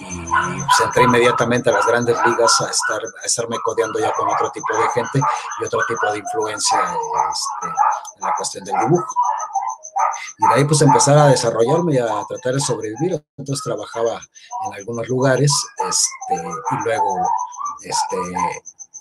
y 0.00 0.26
pues, 0.26 0.80
entré 0.84 1.02
inmediatamente 1.02 1.68
a 1.70 1.74
las 1.74 1.86
grandes 1.86 2.16
ligas 2.24 2.60
a, 2.60 2.70
estar, 2.70 3.00
a 3.02 3.26
estarme 3.26 3.58
codeando 3.62 3.98
ya 3.98 4.12
con 4.12 4.28
otro 4.28 4.50
tipo 4.50 4.74
de 4.74 4.88
gente 4.90 5.20
y 5.60 5.64
otro 5.64 5.80
tipo 5.86 6.10
de 6.10 6.18
influencia 6.18 6.78
este, 6.78 7.66
en 8.16 8.26
la 8.26 8.34
cuestión 8.34 8.64
del 8.64 8.78
dibujo. 8.80 9.14
Y 10.38 10.48
de 10.48 10.54
ahí 10.54 10.64
pues 10.64 10.80
empezar 10.80 11.18
a 11.18 11.26
desarrollarme 11.26 11.94
y 11.94 11.98
a 11.98 12.24
tratar 12.28 12.54
de 12.54 12.60
sobrevivir. 12.60 13.22
Entonces 13.36 13.62
trabajaba 13.62 14.20
en 14.66 14.74
algunos 14.74 15.06
lugares 15.08 15.52
este, 15.88 16.34
y 16.34 16.84
luego 16.84 17.20
este, 17.82 18.16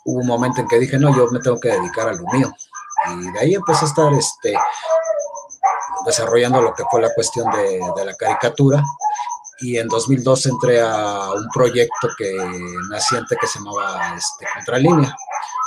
hubo 0.05 0.19
un 0.19 0.27
momento 0.27 0.61
en 0.61 0.67
que 0.67 0.79
dije, 0.79 0.97
no, 0.97 1.15
yo 1.15 1.27
me 1.31 1.39
tengo 1.39 1.59
que 1.59 1.69
dedicar 1.69 2.09
a 2.09 2.13
lo 2.13 2.23
mío. 2.33 2.51
Y 3.11 3.31
de 3.31 3.39
ahí 3.39 3.55
empecé 3.55 3.85
a 3.85 3.87
estar 3.87 4.13
este, 4.13 4.53
desarrollando 6.05 6.61
lo 6.61 6.73
que 6.73 6.83
fue 6.91 7.01
la 7.01 7.13
cuestión 7.13 7.49
de, 7.51 7.79
de 7.95 8.05
la 8.05 8.13
caricatura 8.15 8.83
y 9.61 9.77
en 9.77 9.87
2002 9.87 10.45
entré 10.45 10.81
a 10.81 11.31
un 11.33 11.47
proyecto 11.53 12.09
que 12.17 12.35
naciente 12.89 13.35
que 13.39 13.47
se 13.47 13.59
llamaba 13.59 14.15
este, 14.17 14.45
Contralínea, 14.55 15.15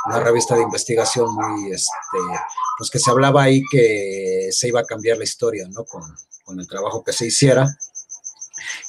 una 0.07 0.21
revista 0.21 0.55
de 0.55 0.63
investigación 0.63 1.33
muy, 1.35 1.73
este, 1.73 2.19
pues 2.79 2.91
que 2.91 2.99
se 2.99 3.11
hablaba 3.11 3.43
ahí 3.43 3.63
que 3.71 4.49
se 4.51 4.69
iba 4.69 4.81
a 4.81 4.85
cambiar 4.85 5.19
la 5.19 5.25
historia, 5.25 5.69
¿no? 5.69 5.85
Con, 5.85 6.03
con 6.45 6.59
el 6.59 6.67
trabajo 6.67 7.05
que 7.05 7.13
se 7.13 7.27
hiciera. 7.27 7.69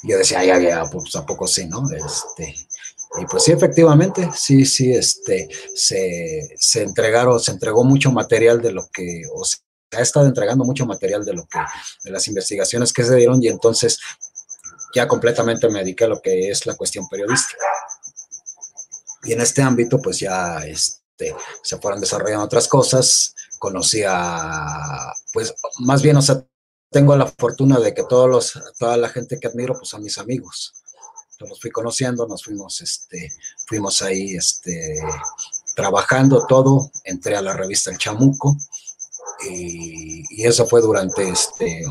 Y 0.02 0.10
yo 0.10 0.18
decía, 0.18 0.44
ya, 0.44 0.58
ya, 0.58 0.84
pues 0.90 1.14
a 1.16 1.24
poco 1.24 1.46
sí, 1.46 1.66
¿no? 1.66 1.82
Este, 1.90 2.54
y 3.20 3.26
pues 3.26 3.44
sí, 3.44 3.52
efectivamente, 3.52 4.28
sí, 4.34 4.64
sí, 4.64 4.92
este, 4.92 5.48
se, 5.74 6.56
se 6.56 6.82
entregaron, 6.82 7.38
se 7.38 7.52
entregó 7.52 7.84
mucho 7.84 8.10
material 8.10 8.60
de 8.60 8.72
lo 8.72 8.88
que, 8.92 9.22
o 9.32 9.44
se 9.44 9.58
ha 9.92 10.00
estado 10.00 10.26
entregando 10.26 10.64
mucho 10.64 10.84
material 10.84 11.24
de 11.24 11.34
lo 11.34 11.46
que, 11.46 11.60
de 12.02 12.10
las 12.10 12.26
investigaciones 12.26 12.92
que 12.92 13.04
se 13.04 13.14
dieron 13.14 13.40
y 13.42 13.48
entonces 13.48 14.00
ya 14.94 15.08
completamente 15.08 15.68
me 15.68 15.80
dediqué 15.80 16.04
a 16.04 16.08
lo 16.08 16.20
que 16.20 16.50
es 16.50 16.66
la 16.66 16.74
cuestión 16.74 17.08
periodística. 17.08 17.64
Y 19.24 19.32
en 19.32 19.40
este 19.40 19.62
ámbito, 19.62 20.00
pues 20.00 20.20
ya 20.20 20.58
este, 20.66 21.34
se 21.62 21.78
fueron 21.78 22.00
desarrollando 22.00 22.44
otras 22.44 22.68
cosas, 22.68 23.34
conocí 23.58 24.02
a, 24.06 25.12
pues 25.32 25.54
más 25.80 26.02
bien, 26.02 26.16
o 26.16 26.22
sea, 26.22 26.44
tengo 26.90 27.16
la 27.16 27.26
fortuna 27.26 27.80
de 27.80 27.92
que 27.94 28.04
todos 28.04 28.28
los, 28.28 28.60
toda 28.78 28.96
la 28.96 29.08
gente 29.08 29.40
que 29.40 29.48
admiro, 29.48 29.74
pues 29.74 29.88
son 29.88 30.02
mis 30.02 30.18
amigos. 30.18 30.74
Yo 31.40 31.46
los 31.46 31.60
fui 31.60 31.70
conociendo, 31.70 32.28
nos 32.28 32.44
fuimos, 32.44 32.80
este, 32.80 33.32
fuimos 33.66 34.00
ahí, 34.02 34.36
este, 34.36 35.00
trabajando 35.74 36.46
todo, 36.46 36.92
entré 37.02 37.36
a 37.36 37.42
la 37.42 37.54
revista 37.54 37.90
El 37.90 37.98
Chamuco 37.98 38.56
y, 39.50 40.44
eso 40.46 40.66
fue 40.66 40.80
durante, 40.80 41.28
este, 41.28 41.84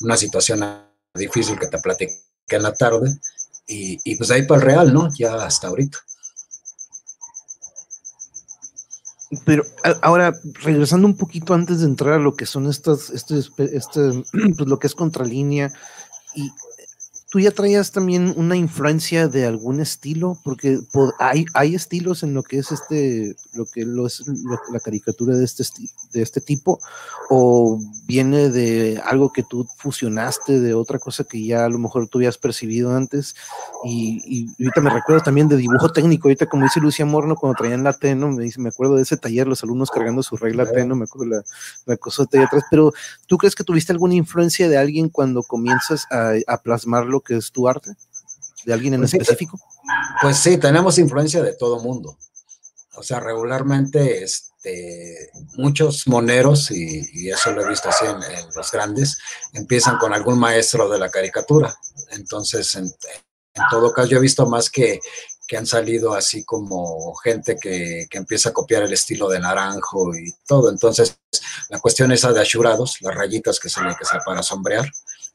una 0.00 0.16
situación 0.16 0.84
difícil 1.14 1.58
que 1.58 1.68
te 1.68 1.78
platico 1.78 2.12
que 2.52 2.56
en 2.56 2.62
la 2.64 2.74
tarde, 2.74 3.18
y, 3.66 4.16
pues 4.16 4.30
ahí 4.30 4.42
para 4.42 4.60
el 4.60 4.66
Real, 4.66 4.92
¿no? 4.92 5.08
Ya 5.14 5.34
hasta 5.36 5.68
ahorita. 5.68 5.98
Pero 9.46 9.64
ahora, 10.02 10.38
regresando 10.62 11.06
un 11.06 11.16
poquito 11.16 11.54
antes 11.54 11.80
de 11.80 11.86
entrar 11.86 12.12
a 12.12 12.18
lo 12.18 12.36
que 12.36 12.44
son 12.44 12.68
estas, 12.68 13.08
este, 13.08 13.38
este, 13.56 14.00
pues 14.56 14.68
lo 14.68 14.78
que 14.78 14.86
es 14.86 14.94
contralínea, 14.94 15.72
y 16.34 16.50
tú 17.32 17.40
ya 17.40 17.50
traías 17.50 17.92
también 17.92 18.34
una 18.36 18.56
influencia 18.56 19.26
de 19.26 19.46
algún 19.46 19.80
estilo, 19.80 20.36
porque 20.44 20.80
hay, 21.18 21.46
hay 21.54 21.74
estilos 21.74 22.22
en 22.22 22.34
lo 22.34 22.42
que 22.42 22.58
es 22.58 22.70
este, 22.70 23.34
lo 23.54 23.64
que 23.64 23.80
es 23.80 24.22
la 24.70 24.80
caricatura 24.80 25.34
de 25.34 25.46
este, 25.46 25.64
de 26.12 26.20
este 26.20 26.42
tipo, 26.42 26.78
o 27.30 27.80
viene 28.04 28.50
de 28.50 29.00
algo 29.02 29.32
que 29.32 29.44
tú 29.44 29.66
fusionaste 29.78 30.60
de 30.60 30.74
otra 30.74 30.98
cosa 30.98 31.24
que 31.24 31.42
ya 31.42 31.64
a 31.64 31.70
lo 31.70 31.78
mejor 31.78 32.06
tú 32.06 32.18
habías 32.18 32.36
percibido 32.36 32.94
antes, 32.94 33.34
y, 33.82 34.50
ahorita 34.60 34.82
me 34.82 34.90
recuerdo 34.90 35.22
también 35.22 35.48
de 35.48 35.56
dibujo 35.56 35.88
técnico, 35.88 36.28
ahorita 36.28 36.44
como 36.44 36.64
dice 36.64 36.80
Lucia 36.80 37.06
Morno 37.06 37.36
cuando 37.36 37.56
traían 37.56 37.82
la 37.82 37.94
Teno, 37.94 38.30
me 38.30 38.44
dice, 38.44 38.60
me 38.60 38.68
acuerdo 38.68 38.96
de 38.96 39.04
ese 39.04 39.16
taller, 39.16 39.46
los 39.46 39.62
alumnos 39.62 39.90
cargando 39.90 40.22
su 40.22 40.36
regla 40.36 40.70
Teno, 40.70 40.96
me 40.96 41.04
acuerdo 41.04 41.36
la, 41.36 41.42
la 41.86 41.96
cosa 41.96 42.26
de 42.30 42.44
atrás, 42.44 42.64
pero 42.70 42.92
¿tú 43.26 43.38
crees 43.38 43.54
que 43.54 43.64
tuviste 43.64 43.90
alguna 43.90 44.16
influencia 44.16 44.68
de 44.68 44.76
alguien 44.76 45.08
cuando 45.08 45.42
comienzas 45.42 46.06
a, 46.10 46.34
a 46.46 46.58
plasmarlo 46.58 47.21
que 47.22 47.36
es 47.36 47.50
tu 47.50 47.68
arte? 47.68 47.90
¿De 48.64 48.72
alguien 48.72 48.94
en 48.94 49.00
pues 49.00 49.14
específico? 49.14 49.58
pues 50.20 50.38
sí, 50.38 50.58
tenemos 50.58 50.98
influencia 50.98 51.42
de 51.42 51.54
todo 51.54 51.80
mundo. 51.80 52.16
O 52.94 53.02
sea, 53.02 53.20
regularmente 53.20 54.22
este, 54.22 55.30
muchos 55.56 56.06
moneros, 56.06 56.70
y, 56.70 57.30
eso 57.30 57.52
lo 57.52 57.64
he 57.64 57.68
visto 57.68 57.88
así 57.88 58.04
en, 58.04 58.20
los 58.54 58.70
grandes, 58.70 59.18
empiezan 59.52 59.98
con 59.98 60.12
algún 60.12 60.38
maestro 60.38 60.88
de 60.88 60.98
la 60.98 61.10
caricatura. 61.10 61.74
Entonces, 62.10 62.76
en, 62.76 62.92
todo 63.70 63.92
caso, 63.92 64.08
yo 64.08 64.18
he 64.18 64.20
visto 64.20 64.46
más 64.46 64.70
que, 64.70 65.00
que 65.46 65.56
han 65.56 65.66
salido 65.66 66.14
así 66.14 66.44
como 66.44 67.14
gente 67.16 67.56
que, 67.60 68.06
que, 68.08 68.18
empieza 68.18 68.50
a 68.50 68.52
copiar 68.52 68.82
el 68.82 68.92
estilo 68.92 69.28
de 69.28 69.40
Naranjo 69.40 70.14
y 70.14 70.32
todo. 70.46 70.70
Entonces, 70.70 71.18
la 71.68 71.80
cuestión 71.80 72.12
esa 72.12 72.32
de 72.32 72.40
ashurados, 72.40 73.00
las 73.00 73.14
rayitas 73.14 73.58
que 73.58 73.68
son 73.68 73.88
que 73.88 74.04
para 74.24 74.42
sombrear, 74.42 74.88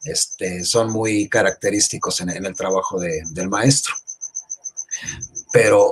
este, 0.07 0.63
son 0.63 0.91
muy 0.91 1.27
característicos 1.27 2.21
en, 2.21 2.29
el 2.29 2.55
trabajo 2.55 2.99
del 2.99 3.49
maestro. 3.49 3.93
Pero, 5.51 5.91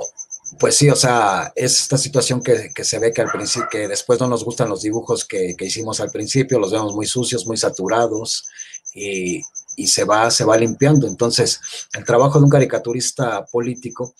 pues 0.58 0.76
sí, 0.76 0.88
o 0.88 0.96
sea, 0.96 1.52
es 1.54 1.80
esta 1.80 1.98
situación 1.98 2.42
que, 2.42 2.72
se 2.84 2.98
ve 2.98 3.12
que 3.12 3.22
al 3.22 3.30
principio, 3.30 3.68
que 3.70 3.88
después 3.88 4.18
no 4.20 4.28
nos 4.28 4.44
gustan 4.44 4.68
los 4.68 4.82
dibujos 4.82 5.24
que, 5.24 5.54
hicimos 5.58 6.00
al 6.00 6.10
principio, 6.10 6.58
los 6.58 6.72
vemos 6.72 6.94
muy 6.94 7.06
sucios, 7.06 7.46
muy 7.46 7.56
saturados 7.56 8.46
y, 8.94 9.42
se, 9.86 10.04
va, 10.04 10.30
se 10.30 10.44
va 10.44 10.56
limpiando. 10.56 11.06
Entonces, 11.06 11.60
el 11.94 12.04
trabajo 12.04 12.38
de 12.38 12.44
un 12.44 12.50
caricaturista 12.50 13.44
político 13.46 14.14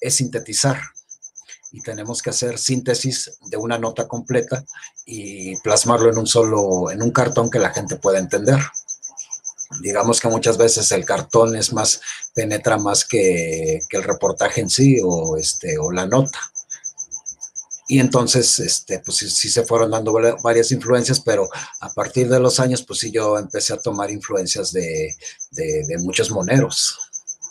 es 0.00 0.14
sintetizar 0.14 0.80
y 1.70 1.80
tenemos 1.80 2.20
que 2.22 2.30
hacer 2.30 2.58
síntesis 2.58 3.38
de 3.48 3.56
una 3.56 3.78
nota 3.78 4.06
completa 4.06 4.64
y 5.06 5.56
plasmarlo 5.60 6.10
en 6.10 6.18
un 6.18 6.26
solo, 6.26 6.90
en 6.90 7.02
un 7.02 7.10
cartón 7.10 7.50
que 7.50 7.58
la 7.58 7.70
gente 7.70 7.96
pueda 7.96 8.18
entender 8.18 8.58
digamos 9.80 10.20
que 10.20 10.28
muchas 10.28 10.58
veces 10.58 10.90
el 10.92 11.04
cartón 11.04 11.56
es 11.56 11.72
más, 11.72 12.00
penetra 12.34 12.76
más 12.78 13.04
que, 13.04 13.80
el 13.90 14.02
reportaje 14.02 14.60
en 14.60 14.70
sí 14.70 14.98
o, 15.02 15.36
este, 15.36 15.78
o 15.78 15.90
la 15.90 16.06
nota. 16.06 16.38
Y 17.88 17.98
entonces, 17.98 18.58
este, 18.58 19.00
pues 19.00 19.18
sí, 19.18 19.50
se 19.50 19.64
fueron 19.64 19.90
dando 19.90 20.14
varias 20.42 20.72
influencias, 20.72 21.20
pero 21.20 21.48
a 21.80 21.92
partir 21.92 22.26
de 22.28 22.40
los 22.40 22.58
años, 22.58 22.82
pues 22.82 23.00
sí, 23.00 23.10
yo 23.10 23.38
empecé 23.38 23.74
a 23.74 23.80
tomar 23.80 24.10
influencias 24.10 24.72
de, 24.72 25.14
muchos 25.98 26.30
moneros. 26.30 26.98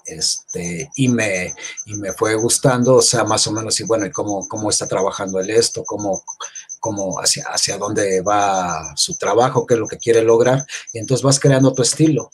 Este, 0.03 0.89
y 0.95 1.09
me, 1.09 1.53
y 1.85 1.93
me 1.93 2.11
fue 2.13 2.33
gustando, 2.35 2.95
o 2.95 3.01
sea, 3.03 3.23
más 3.23 3.45
o 3.45 3.51
menos, 3.51 3.79
y 3.79 3.83
bueno, 3.83 4.07
y 4.07 4.11
cómo, 4.11 4.47
cómo 4.47 4.71
está 4.71 4.87
trabajando 4.87 5.39
él 5.39 5.51
esto, 5.51 5.83
cómo, 5.83 6.23
como 6.81 7.21
hacia, 7.21 7.45
hacia 7.45 7.77
dónde 7.77 8.19
va 8.19 8.93
su 8.97 9.15
trabajo, 9.15 9.65
qué 9.65 9.75
es 9.75 9.79
lo 9.79 9.87
que 9.87 9.99
quiere 9.99 10.21
lograr, 10.21 10.65
y 10.91 10.99
entonces 10.99 11.23
vas 11.23 11.39
creando 11.39 11.73
tu 11.73 11.81
estilo. 11.81 12.29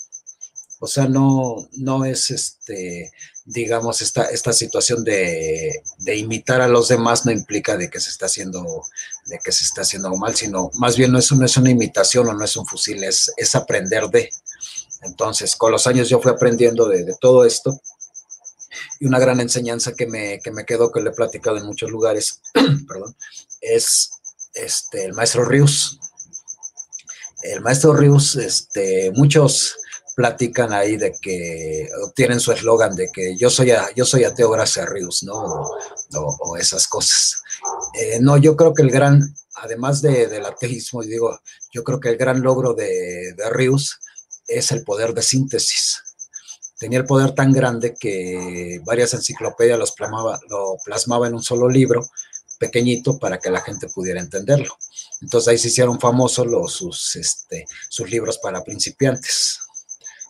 O 0.80 0.88
sea, 0.88 1.08
no, 1.08 1.68
no 1.74 2.06
es 2.06 2.32
este, 2.32 3.12
digamos, 3.48 4.02
esta, 4.02 4.26
esta 4.26 4.52
situación 4.52 5.04
de, 5.06 5.82
imitar 6.16 6.62
a 6.62 6.68
los 6.68 6.90
demás 6.90 7.26
no 7.26 7.32
implica 7.32 7.78
de 7.78 7.90
que 7.90 8.00
se 8.00 8.10
está 8.10 8.26
haciendo, 8.26 8.84
de 9.26 9.40
que 9.40 9.54
se 9.54 9.64
está 9.64 9.82
haciendo 9.82 10.14
mal, 10.16 10.36
sino 10.36 10.70
más 10.76 10.98
bien 10.98 11.12
no 11.12 11.20
es, 11.20 11.32
no 11.32 11.46
es 11.46 11.56
una 11.58 11.72
imitación 11.72 12.28
o 12.28 12.34
no 12.34 12.44
es 12.44 12.58
un 12.58 12.66
fusil, 12.66 13.04
es, 13.04 13.32
es 13.38 13.56
aprender 13.56 14.10
de. 14.10 14.30
Entonces, 15.04 15.56
con 15.56 15.72
los 15.72 15.88
años 15.88 16.10
yo 16.10 16.20
fui 16.20 16.32
aprendiendo 16.32 16.88
de, 16.90 17.16
todo 17.22 17.46
esto. 17.46 17.82
Y 19.00 19.06
una 19.06 19.20
gran 19.20 19.40
enseñanza 19.40 19.94
que 19.94 20.08
me, 20.08 20.40
que 20.40 20.52
me 20.52 20.66
quedó, 20.66 20.92
que 20.92 21.02
le 21.02 21.10
he 21.12 21.14
platicado 21.14 21.58
en 21.58 21.66
muchos 21.66 21.90
lugares, 21.90 22.42
perdón, 22.88 23.16
es 23.62 24.12
este, 24.64 25.06
el 25.06 25.14
maestro 25.14 25.46
Rius. 25.46 26.00
El 27.44 27.62
maestro 27.62 27.94
Rius, 27.94 28.36
este, 28.36 29.12
muchos 29.12 29.78
platican 30.16 30.74
ahí 30.74 30.98
de 30.98 31.16
que 31.22 31.88
tienen 32.16 32.40
su 32.40 32.52
eslogan 32.52 32.96
de 32.96 33.08
que 33.14 33.38
yo 33.38 33.52
soy, 33.52 33.72
yo 33.96 34.04
soy 34.04 34.24
ateo 34.24 34.50
gracias 34.50 34.88
a 34.88 34.90
Rius, 34.90 35.22
¿no? 35.22 35.70
O, 36.16 36.58
esas 36.58 36.88
cosas. 36.88 37.44
Eh, 37.94 38.18
no, 38.20 38.38
yo 38.38 38.56
creo 38.56 38.74
que 38.74 38.82
el 38.82 38.90
gran, 38.90 39.22
además 39.56 40.02
de, 40.02 40.28
del 40.28 40.46
ateísmo, 40.46 41.04
digo, 41.04 41.40
yo 41.72 41.84
creo 41.84 42.00
que 42.00 42.10
el 42.10 42.18
gran 42.18 42.42
logro 42.42 42.74
de, 42.74 43.36
Rius 43.52 44.00
es 44.48 44.72
el 44.72 44.84
poder 44.84 45.14
de 45.14 45.22
síntesis. 45.22 46.02
Tenía 46.80 47.00
el 47.00 47.06
poder 47.06 47.36
tan 47.36 47.52
grande 47.54 47.96
que 48.00 48.82
varias 48.86 49.14
enciclopedias 49.14 49.78
lo 49.78 50.78
plasmaba 50.84 51.28
en 51.28 51.36
un 51.36 51.44
solo 51.44 51.70
libro, 51.70 52.08
pequeñito, 52.58 53.18
para 53.18 53.38
que 53.38 53.50
la 53.50 53.62
gente 53.62 53.88
pudiera 53.90 54.20
entenderlo. 54.20 54.78
Entonces 55.22 55.48
ahí 55.48 55.58
se 55.58 55.70
hicieron 55.70 56.00
famosos 56.00 56.48
los, 56.48 56.74
sus, 56.74 57.16
este, 57.16 57.66
sus 57.90 58.10
libros 58.10 58.38
para 58.38 58.64
principiantes. 58.64 59.60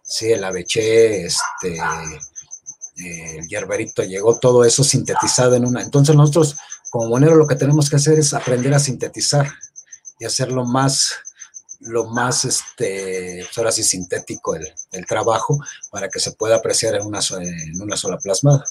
Sí, 0.04 0.32
el 0.32 0.44
Aveché, 0.44 1.26
este, 1.26 1.78
el 2.96 3.48
Yerberito, 3.48 4.04
llegó 4.04 4.40
todo 4.40 4.64
eso 4.64 4.84
sintetizado 4.84 5.56
en 5.56 5.66
una. 5.66 5.82
Entonces 5.82 6.16
nosotros, 6.16 6.56
como 6.90 7.10
monero, 7.10 7.36
lo 7.36 7.48
que 7.48 7.56
tenemos 7.56 7.90
que 7.90 7.98
hacer 7.98 8.18
es 8.18 8.34
aprender 8.34 8.74
a 8.74 8.80
sintetizar 8.80 9.48
y 10.20 10.26
hacerlo 10.26 10.66
más 10.66 11.14
lo 11.80 12.06
más, 12.06 12.46
este, 12.46 13.44
pues 13.46 13.58
ahora 13.58 13.72
sí, 13.72 13.84
sintético 13.84 14.56
el, 14.56 14.68
el, 14.92 15.06
trabajo 15.06 15.60
para 15.92 16.10
que 16.10 16.20
se 16.20 16.32
pueda 16.32 16.56
apreciar 16.56 16.96
en 16.96 17.06
una, 17.06 17.20
en 17.40 17.82
una 17.82 17.96
sola 17.96 18.18
plasmada. 18.18 18.64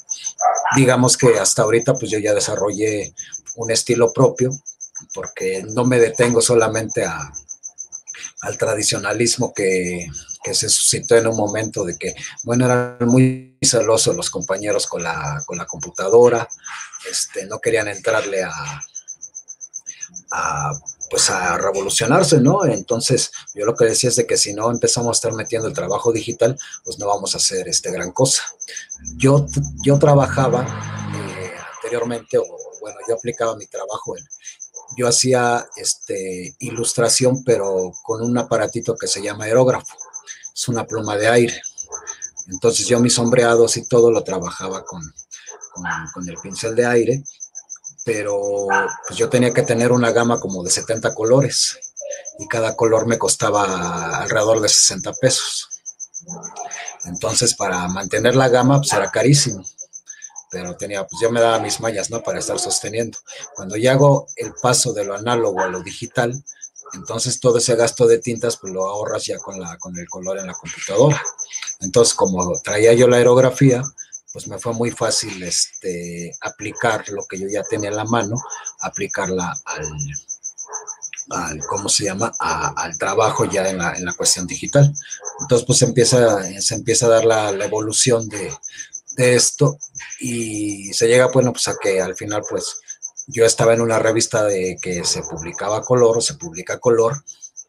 Digamos 0.74 1.16
que 1.16 1.38
hasta 1.38 1.62
ahorita 1.62 1.94
pues 1.94 2.10
yo 2.10 2.18
ya 2.18 2.34
desarrollé 2.34 3.14
un 3.56 3.70
estilo 3.70 4.12
propio 4.12 4.50
porque 5.12 5.62
no 5.62 5.84
me 5.84 5.98
detengo 5.98 6.40
solamente 6.40 7.04
a, 7.04 7.32
al 8.42 8.58
tradicionalismo 8.58 9.52
que, 9.54 10.08
se 10.52 10.68
suscitó 10.68 11.16
en 11.16 11.26
un 11.26 11.36
momento 11.36 11.84
de 11.84 11.98
que, 11.98 12.14
bueno, 12.44 12.66
eran 12.66 12.98
muy 13.00 13.58
celosos 13.60 14.14
los 14.14 14.30
compañeros 14.30 14.86
con 14.86 15.02
la, 15.02 15.42
con 15.44 15.58
la 15.58 15.66
computadora, 15.66 16.48
este, 17.10 17.46
no 17.46 17.58
querían 17.58 17.88
entrarle 17.88 18.44
a, 18.44 18.80
a 20.30 20.72
pues 21.10 21.30
a 21.30 21.56
revolucionarse, 21.58 22.40
¿no? 22.40 22.64
Entonces, 22.64 23.30
yo 23.54 23.64
lo 23.64 23.74
que 23.74 23.86
decía 23.86 24.10
es 24.10 24.16
de 24.16 24.26
que 24.26 24.36
si 24.36 24.54
no 24.54 24.70
empezamos 24.70 25.08
a 25.08 25.18
estar 25.18 25.32
metiendo 25.32 25.68
el 25.68 25.74
trabajo 25.74 26.12
digital, 26.12 26.58
pues 26.84 26.98
no 26.98 27.06
vamos 27.06 27.34
a 27.34 27.38
hacer 27.38 27.68
este 27.68 27.90
gran 27.90 28.12
cosa. 28.12 28.42
Yo, 29.16 29.46
yo 29.84 29.98
trabajaba 29.98 30.62
eh, 30.62 31.52
anteriormente, 31.76 32.38
o 32.38 32.44
bueno, 32.86 33.00
yo 33.08 33.14
aplicaba 33.16 33.56
mi 33.56 33.66
trabajo 33.66 34.14
yo 34.96 35.08
hacía 35.08 35.66
este, 35.74 36.54
ilustración, 36.60 37.42
pero 37.42 37.92
con 38.04 38.22
un 38.22 38.38
aparatito 38.38 38.96
que 38.96 39.08
se 39.08 39.20
llama 39.20 39.44
aerógrafo, 39.44 39.96
es 40.54 40.68
una 40.68 40.86
pluma 40.86 41.16
de 41.16 41.26
aire. 41.26 41.60
Entonces 42.46 42.86
yo 42.86 43.00
mis 43.00 43.14
sombreados 43.14 43.76
y 43.76 43.88
todo 43.88 44.12
lo 44.12 44.22
trabajaba 44.22 44.84
con, 44.84 45.02
con, 45.72 45.84
con 46.14 46.28
el 46.28 46.36
pincel 46.36 46.76
de 46.76 46.86
aire 46.86 47.24
pero 48.06 48.68
pues 49.08 49.18
yo 49.18 49.28
tenía 49.28 49.52
que 49.52 49.62
tener 49.62 49.90
una 49.90 50.12
gama 50.12 50.38
como 50.38 50.62
de 50.62 50.70
70 50.70 51.12
colores 51.12 51.76
y 52.38 52.46
cada 52.46 52.76
color 52.76 53.08
me 53.08 53.18
costaba 53.18 54.18
alrededor 54.18 54.60
de 54.60 54.68
60 54.68 55.12
pesos. 55.14 55.68
Entonces, 57.04 57.56
para 57.56 57.88
mantener 57.88 58.36
la 58.36 58.48
gama, 58.48 58.78
pues 58.78 58.92
era 58.92 59.10
carísimo. 59.10 59.64
Pero 60.56 60.74
tenía, 60.74 61.06
pues 61.06 61.20
yo 61.20 61.30
me 61.30 61.38
daba 61.38 61.58
mis 61.58 61.80
mallas, 61.80 62.08
¿no? 62.08 62.22
Para 62.22 62.38
estar 62.38 62.58
sosteniendo. 62.58 63.18
Cuando 63.54 63.76
ya 63.76 63.92
hago 63.92 64.26
el 64.36 64.54
paso 64.54 64.94
de 64.94 65.04
lo 65.04 65.14
análogo 65.14 65.60
a 65.60 65.68
lo 65.68 65.82
digital, 65.82 66.42
entonces 66.94 67.40
todo 67.40 67.58
ese 67.58 67.76
gasto 67.76 68.06
de 68.06 68.20
tintas, 68.20 68.56
pues 68.56 68.72
lo 68.72 68.86
ahorras 68.86 69.26
ya 69.26 69.36
con, 69.36 69.60
la, 69.60 69.76
con 69.76 69.94
el 69.98 70.08
color 70.08 70.38
en 70.38 70.46
la 70.46 70.54
computadora. 70.54 71.22
Entonces, 71.80 72.14
como 72.14 72.58
traía 72.60 72.94
yo 72.94 73.06
la 73.06 73.18
aerografía, 73.18 73.82
pues 74.32 74.48
me 74.48 74.58
fue 74.58 74.72
muy 74.72 74.90
fácil 74.90 75.42
este, 75.42 76.34
aplicar 76.40 77.06
lo 77.10 77.26
que 77.26 77.38
yo 77.38 77.48
ya 77.48 77.62
tenía 77.64 77.90
en 77.90 77.96
la 77.96 78.06
mano, 78.06 78.42
aplicarla 78.80 79.54
al, 81.28 81.60
¿cómo 81.68 81.90
se 81.90 82.04
llama?, 82.04 82.32
al 82.38 82.96
trabajo 82.96 83.44
ya 83.44 83.68
en 83.68 83.76
la, 83.76 83.92
en 83.92 84.06
la, 84.06 84.14
cuestión 84.14 84.46
digital. 84.46 84.90
Entonces, 85.40 85.66
pues 85.66 85.82
empieza, 85.82 86.42
se 86.62 86.74
empieza 86.74 87.04
a 87.04 87.10
dar 87.10 87.26
la, 87.26 87.50
evolución 87.62 88.26
de, 88.30 88.50
de, 89.16 89.34
esto 89.34 89.78
y 90.20 90.92
se 90.92 91.08
llega, 91.08 91.28
bueno, 91.28 91.52
pues 91.52 91.68
a 91.68 91.76
que 91.80 92.00
al 92.00 92.14
final, 92.14 92.42
pues 92.48 92.80
yo 93.26 93.44
estaba 93.44 93.74
en 93.74 93.80
una 93.80 93.98
revista 93.98 94.44
de 94.44 94.78
que 94.80 95.04
se 95.04 95.22
publicaba 95.22 95.82
color 95.82 96.18
o 96.18 96.20
se 96.20 96.34
publica 96.34 96.78
color 96.78 97.22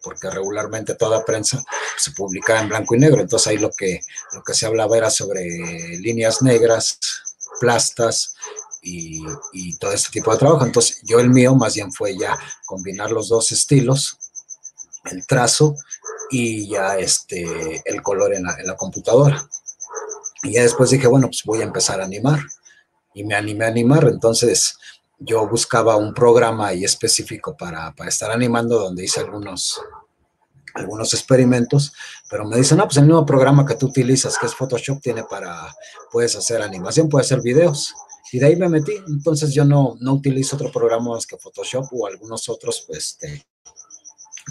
porque 0.03 0.29
regularmente 0.29 0.95
toda 0.95 1.25
prensa 1.25 1.63
se 1.97 2.11
publicaba 2.11 2.61
en 2.61 2.69
blanco 2.69 2.95
y 2.95 2.99
negro, 2.99 3.21
entonces 3.21 3.47
ahí 3.47 3.57
lo 3.57 3.71
que, 3.71 3.99
lo 4.33 4.43
que 4.43 4.53
se 4.53 4.65
hablaba 4.65 4.95
era 4.95 5.09
sobre 5.09 5.43
líneas 5.97 6.41
negras, 6.41 6.99
plastas 7.59 8.35
y, 8.81 9.77
todo 9.79 9.91
este 9.91 10.11
tipo 10.11 10.31
de 10.31 10.37
trabajo. 10.37 10.65
Entonces 10.65 11.01
yo 11.03 11.19
el 11.19 11.29
mío 11.29 11.55
más 11.55 11.75
bien 11.75 11.91
fue 11.91 12.17
ya 12.17 12.37
combinar 12.65 13.11
los 13.11 13.29
dos 13.29 13.51
estilos, 13.51 14.17
el 15.05 15.25
trazo 15.25 15.75
y 16.29 16.69
ya 16.69 16.97
este, 16.97 17.81
el 17.85 18.01
color 18.01 18.33
en 18.33 18.43
la, 18.43 18.55
en 18.59 18.67
la 18.67 18.75
computadora. 18.75 19.49
Y 20.43 20.53
ya 20.53 20.61
después 20.61 20.89
dije, 20.89 21.07
bueno, 21.07 21.27
pues 21.27 21.43
voy 21.45 21.61
a 21.61 21.65
empezar 21.65 22.01
a 22.01 22.05
animar. 22.05 22.39
Y 23.13 23.23
me 23.23 23.35
animé 23.35 23.65
a 23.65 23.69
animar, 23.69 24.07
entonces 24.07 24.77
yo 25.19 25.47
buscaba 25.47 25.95
un 25.95 26.13
programa 26.13 26.67
ahí 26.67 26.83
específico 26.83 27.55
para, 27.57 27.93
estar 28.07 28.31
animando, 28.31 28.79
donde 28.79 29.03
hice 29.03 29.21
algunos, 29.21 29.81
algunos 30.75 31.13
experimentos, 31.13 31.93
pero 32.29 32.45
me 32.45 32.57
dicen, 32.57 32.77
no, 32.77 32.85
pues 32.85 32.97
el 32.97 33.05
mismo 33.05 33.25
programa 33.25 33.65
que 33.65 33.75
tú 33.75 33.87
utilizas, 33.87 34.37
que 34.37 34.45
es 34.45 34.53
Photoshop, 34.53 35.01
tiene 35.01 35.23
para, 35.23 35.73
puedes 36.11 36.35
hacer 36.35 36.61
animación, 36.61 37.09
puedes 37.09 37.27
hacer 37.27 37.41
videos. 37.41 37.95
Y 38.31 38.39
de 38.39 38.45
ahí 38.47 38.55
me 38.57 38.67
metí. 38.67 38.91
Entonces 39.07 39.53
yo 39.53 39.63
no, 39.63 39.95
no 40.01 40.13
utilizo 40.13 40.57
otro 40.57 40.71
programa 40.71 41.11
más 41.11 41.25
que 41.25 41.37
Photoshop 41.37 41.85
o 41.91 42.07
algunos 42.07 42.49
otros, 42.49 42.83
pues, 42.85 43.17
este, 43.19 43.47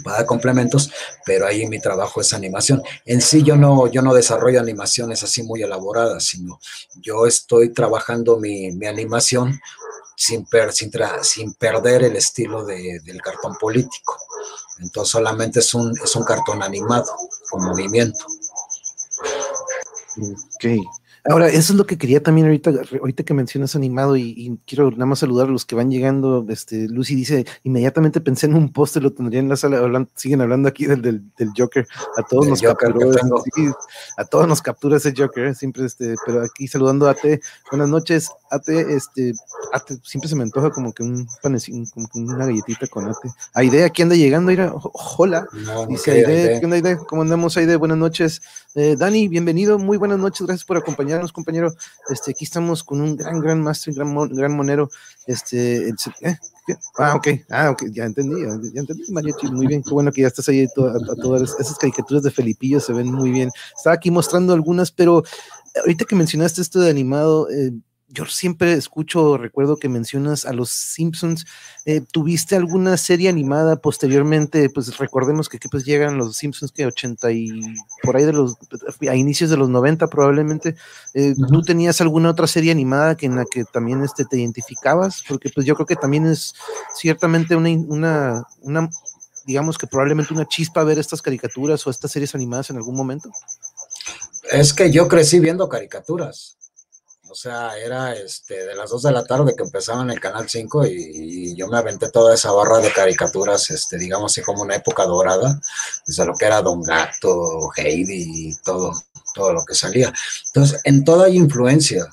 para 0.03 0.25
complementos, 0.25 0.91
pero 1.25 1.47
ahí 1.47 1.67
mi 1.67 1.79
trabajo 1.79 2.21
es 2.21 2.33
animación. 2.33 2.83
En 3.05 3.21
sí 3.21 3.43
yo 3.43 3.55
no, 3.55 3.87
yo 3.87 4.01
no 4.01 4.13
desarrollo 4.13 4.59
animaciones 4.59 5.23
así 5.23 5.43
muy 5.43 5.63
elaboradas, 5.63 6.25
sino 6.25 6.59
yo 6.95 7.25
estoy 7.25 7.73
trabajando 7.73 8.37
mi, 8.37 8.71
mi 8.71 8.87
animación 8.87 9.59
sin, 10.15 10.47
sin, 11.21 11.53
perder 11.53 12.03
el 12.03 12.15
estilo 12.15 12.65
del 12.65 13.21
cartón 13.21 13.55
político. 13.59 14.17
Entonces 14.79 15.11
solamente 15.11 15.59
es 15.59 15.73
un, 15.73 15.93
es 16.03 16.15
un 16.15 16.23
cartón 16.23 16.63
animado 16.63 17.11
con 17.49 17.63
movimiento. 17.63 18.25
Ok. 20.17 20.65
Ahora, 21.29 21.47
eso 21.47 21.73
es 21.73 21.75
lo 21.75 21.85
que 21.85 21.97
quería 21.97 22.23
también 22.23 22.47
ahorita, 22.47 22.71
ahorita 22.99 23.23
que 23.23 23.33
mencionas 23.33 23.75
animado 23.75 24.15
y, 24.15 24.59
quiero 24.65 24.91
nada 24.91 25.05
más 25.05 25.19
saludar 25.19 25.47
a 25.47 25.51
los 25.51 25.65
que 25.65 25.75
van 25.75 25.91
llegando. 25.91 26.45
Este, 26.49 26.87
Lucy 26.87 27.15
dice, 27.15 27.45
inmediatamente 27.63 28.21
pensé 28.21 28.45
en 28.45 28.55
un 28.55 28.71
póster, 28.71 29.03
lo 29.03 29.11
tendría 29.11 29.39
en 29.41 29.49
la 29.49 29.57
sala, 29.57 30.07
siguen 30.15 30.41
hablando 30.41 30.69
aquí 30.69 30.85
del, 30.85 31.01
del, 31.01 31.21
Joker. 31.57 31.85
A 32.17 32.23
todos 32.23 32.47
nos 32.47 32.61
capturó, 32.61 33.11
a 34.17 34.25
todos 34.25 34.47
nos 34.47 34.61
captura 34.61 34.97
ese 34.97 35.13
Joker, 35.15 35.53
siempre 35.55 35.85
este, 35.85 36.15
pero 36.25 36.43
aquí 36.43 36.67
saludando 36.67 37.07
a 37.07 37.11
Ate, 37.11 37.41
buenas 37.71 37.89
noches, 37.89 38.29
Ate, 38.49 38.95
este, 38.95 39.33
Ate, 39.73 39.97
siempre 40.03 40.29
se 40.29 40.35
me 40.35 40.43
antoja 40.43 40.69
como 40.69 40.93
que 40.93 41.03
un 41.03 41.27
panecín, 41.41 41.85
como 41.87 42.07
que 42.07 42.19
una 42.19 42.45
galletita 42.45 42.87
con 42.87 43.07
Ate. 43.07 43.29
Aide, 43.53 43.83
aquí 43.83 44.01
anda 44.01 44.15
llegando, 44.15 44.51
mira, 44.51 44.73
hola, 45.17 45.47
dice 45.89 46.11
Aide, 46.11 46.59
¿qué 46.59 46.65
onda 46.65 46.75
Aide? 46.77 46.97
¿Cómo 47.07 47.21
andamos 47.21 47.57
Aide? 47.57 47.75
Buenas 47.75 47.97
noches. 47.97 48.41
Eh, 48.75 48.95
Dani, 48.97 49.27
bienvenido, 49.27 49.77
muy 49.79 49.97
buenas 49.97 50.19
noches, 50.19 50.45
gracias 50.45 50.65
por 50.65 50.77
acompañarnos 50.77 51.33
compañero. 51.33 51.73
Este, 52.09 52.31
aquí 52.31 52.45
estamos 52.45 52.83
con 52.83 53.01
un 53.01 53.15
gran, 53.15 53.39
gran 53.39 53.61
máster, 53.61 53.93
gran, 53.93 54.13
gran 54.29 54.55
monero. 54.55 54.89
Este, 55.25 55.89
¿eh? 55.89 56.37
Ah, 56.97 57.15
ok, 57.15 57.27
ah, 57.49 57.69
ok, 57.71 57.85
ya 57.91 58.05
entendí, 58.05 58.41
ya, 58.41 58.81
entendí, 58.81 59.11
Mariachi, 59.11 59.47
muy 59.51 59.67
bien, 59.67 59.81
qué 59.83 59.91
bueno 59.91 60.11
que 60.11 60.21
ya 60.21 60.27
estás 60.27 60.49
ahí, 60.49 60.65
a, 60.65 61.15
todas 61.21 61.55
esas 61.59 61.77
caricaturas 61.77 62.23
de 62.23 62.31
Felipillo 62.31 62.79
se 62.79 62.91
ven 62.91 63.11
muy 63.11 63.31
bien. 63.31 63.49
Estaba 63.75 63.95
aquí 63.95 64.11
mostrando 64.11 64.53
algunas, 64.53 64.91
pero 64.91 65.23
ahorita 65.79 66.05
que 66.05 66.15
mencionaste 66.15 66.61
esto 66.61 66.81
de 66.81 66.89
animado, 66.89 67.49
eh, 67.49 67.71
yo 68.09 68.25
siempre 68.25 68.73
escucho, 68.73 69.37
recuerdo 69.37 69.77
que 69.77 69.89
mencionas 69.89 70.45
a 70.45 70.53
los 70.53 70.69
Simpsons. 70.69 71.45
Eh, 71.85 72.01
¿Tuviste 72.01 72.55
alguna 72.55 72.95
serie 72.95 73.27
animada 73.27 73.81
posteriormente? 73.81 74.69
Pues 74.69 74.97
recordemos 74.97 75.49
que, 75.49 75.59
pues 75.69 75.83
llegan 75.83 76.17
los 76.17 76.37
Simpsons 76.37 76.71
que 76.71 76.85
80 76.85 77.31
y 77.33 77.61
por 78.03 78.15
ahí 78.15 78.23
de 78.23 78.31
los, 78.31 78.55
a 79.09 79.15
inicios 79.15 79.49
de 79.49 79.57
los 79.57 79.69
90 79.69 80.07
probablemente. 80.07 80.75
Eh, 81.13 81.35
¿Tú 81.49 81.61
tenías 81.63 81.99
alguna 81.99 82.29
otra 82.29 82.47
serie 82.47 82.71
animada 82.71 83.17
que 83.17 83.25
en 83.25 83.35
la 83.35 83.45
que 83.45 83.65
también 83.65 84.01
este, 84.03 84.23
te 84.23 84.39
identificabas? 84.39 85.23
Porque 85.27 85.49
pues 85.49 85.65
yo 85.65 85.75
creo 85.75 85.85
que 85.87 85.97
también 85.97 86.27
es 86.27 86.53
ciertamente 86.95 87.57
una, 87.57 87.69
una, 87.69 88.43
una, 88.61 88.89
digamos 89.45 89.77
que 89.77 89.87
probablemente 89.87 90.33
una 90.33 90.47
chispa 90.47 90.83
ver 90.85 90.97
estas 90.97 91.21
caricaturas 91.21 91.85
o 91.85 91.89
estas 91.89 92.11
series 92.11 92.33
animadas 92.35 92.69
en 92.69 92.77
algún 92.77 92.95
momento. 92.95 93.29
Es 94.49 94.73
que 94.73 94.91
yo 94.91 95.09
crecí 95.09 95.41
viendo 95.41 95.67
caricaturas 95.67 96.57
O 97.29 97.35
sea, 97.35 97.77
era 97.77 98.13
este, 98.13 98.65
de 98.65 98.75
las 98.75 98.89
2 98.89 99.03
de 99.03 99.11
la 99.11 99.23
tarde 99.25 99.53
que 99.55 99.63
empezaba 99.63 100.01
en 100.01 100.11
el 100.11 100.19
Canal 100.19 100.49
5 100.49 100.85
y, 100.85 101.55
yo 101.55 101.67
me 101.67 101.77
aventé 101.77 102.09
toda 102.09 102.33
esa 102.33 102.51
barra 102.51 102.79
de 102.79 102.91
caricaturas, 102.91 103.69
este, 103.71 103.97
digamos 103.97 104.31
así 104.31 104.41
como 104.41 104.61
una 104.61 104.75
época 104.75 105.05
dorada, 105.05 105.59
desde 106.05 106.25
lo 106.25 106.33
que 106.33 106.45
era 106.45 106.61
Don 106.61 106.81
Gato, 106.83 107.69
Heidi 107.75 108.49
y 108.49 108.55
todo, 108.63 108.93
todo 109.33 109.53
lo 109.53 109.65
que 109.65 109.75
salía. 109.75 110.13
Entonces, 110.47 110.79
en 110.83 111.03
toda 111.03 111.25
hay 111.25 111.37
influencia. 111.37 112.07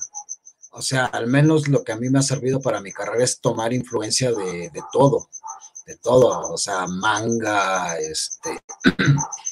O 0.71 0.81
sea, 0.81 1.05
al 1.05 1.27
menos 1.27 1.67
lo 1.67 1.83
que 1.83 1.93
a 1.93 1.97
mí 1.97 2.09
me 2.09 2.19
ha 2.19 2.23
servido 2.23 2.59
para 2.59 2.81
mi 2.81 2.91
carrera 2.91 3.23
es 3.23 3.39
tomar 3.39 3.71
influencia 3.71 4.31
de, 4.31 4.69
de 4.69 4.83
todo, 4.91 5.29
de 5.85 5.95
todo, 5.97 6.51
o 6.51 6.57
sea, 6.57 6.85
manga, 6.87 7.97
este, 7.99 8.61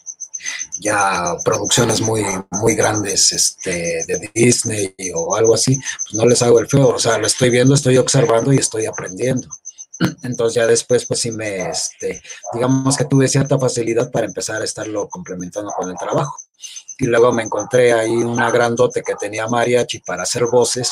ya 0.83 1.35
producciones 1.45 2.01
muy, 2.01 2.23
muy 2.51 2.75
grandes 2.75 3.31
este, 3.31 4.03
de 4.05 4.29
Disney 4.33 4.93
o 5.15 5.35
algo 5.35 5.55
así, 5.55 5.75
pues 5.75 6.13
no 6.13 6.25
les 6.25 6.41
hago 6.41 6.59
el 6.59 6.67
feo, 6.67 6.89
o 6.89 6.99
sea, 6.99 7.17
lo 7.17 7.25
estoy 7.25 7.49
viendo, 7.49 7.73
estoy 7.73 7.97
observando 7.97 8.51
y 8.51 8.57
estoy 8.57 8.85
aprendiendo. 8.85 9.47
Entonces 10.23 10.55
ya 10.55 10.67
después, 10.67 11.05
pues 11.05 11.21
sí 11.21 11.31
me, 11.31 11.69
este, 11.69 12.21
digamos 12.53 12.97
que 12.97 13.05
tuve 13.05 13.27
cierta 13.27 13.57
facilidad 13.57 14.11
para 14.11 14.25
empezar 14.25 14.61
a 14.61 14.65
estarlo 14.65 15.07
complementando 15.07 15.71
con 15.75 15.89
el 15.89 15.97
trabajo. 15.97 16.37
Y 16.99 17.05
luego 17.05 17.31
me 17.31 17.43
encontré 17.43 17.93
ahí 17.93 18.15
una 18.15 18.51
grandote 18.51 19.01
que 19.01 19.15
tenía 19.15 19.47
mariachi 19.47 19.99
para 19.99 20.23
hacer 20.23 20.45
voces 20.45 20.91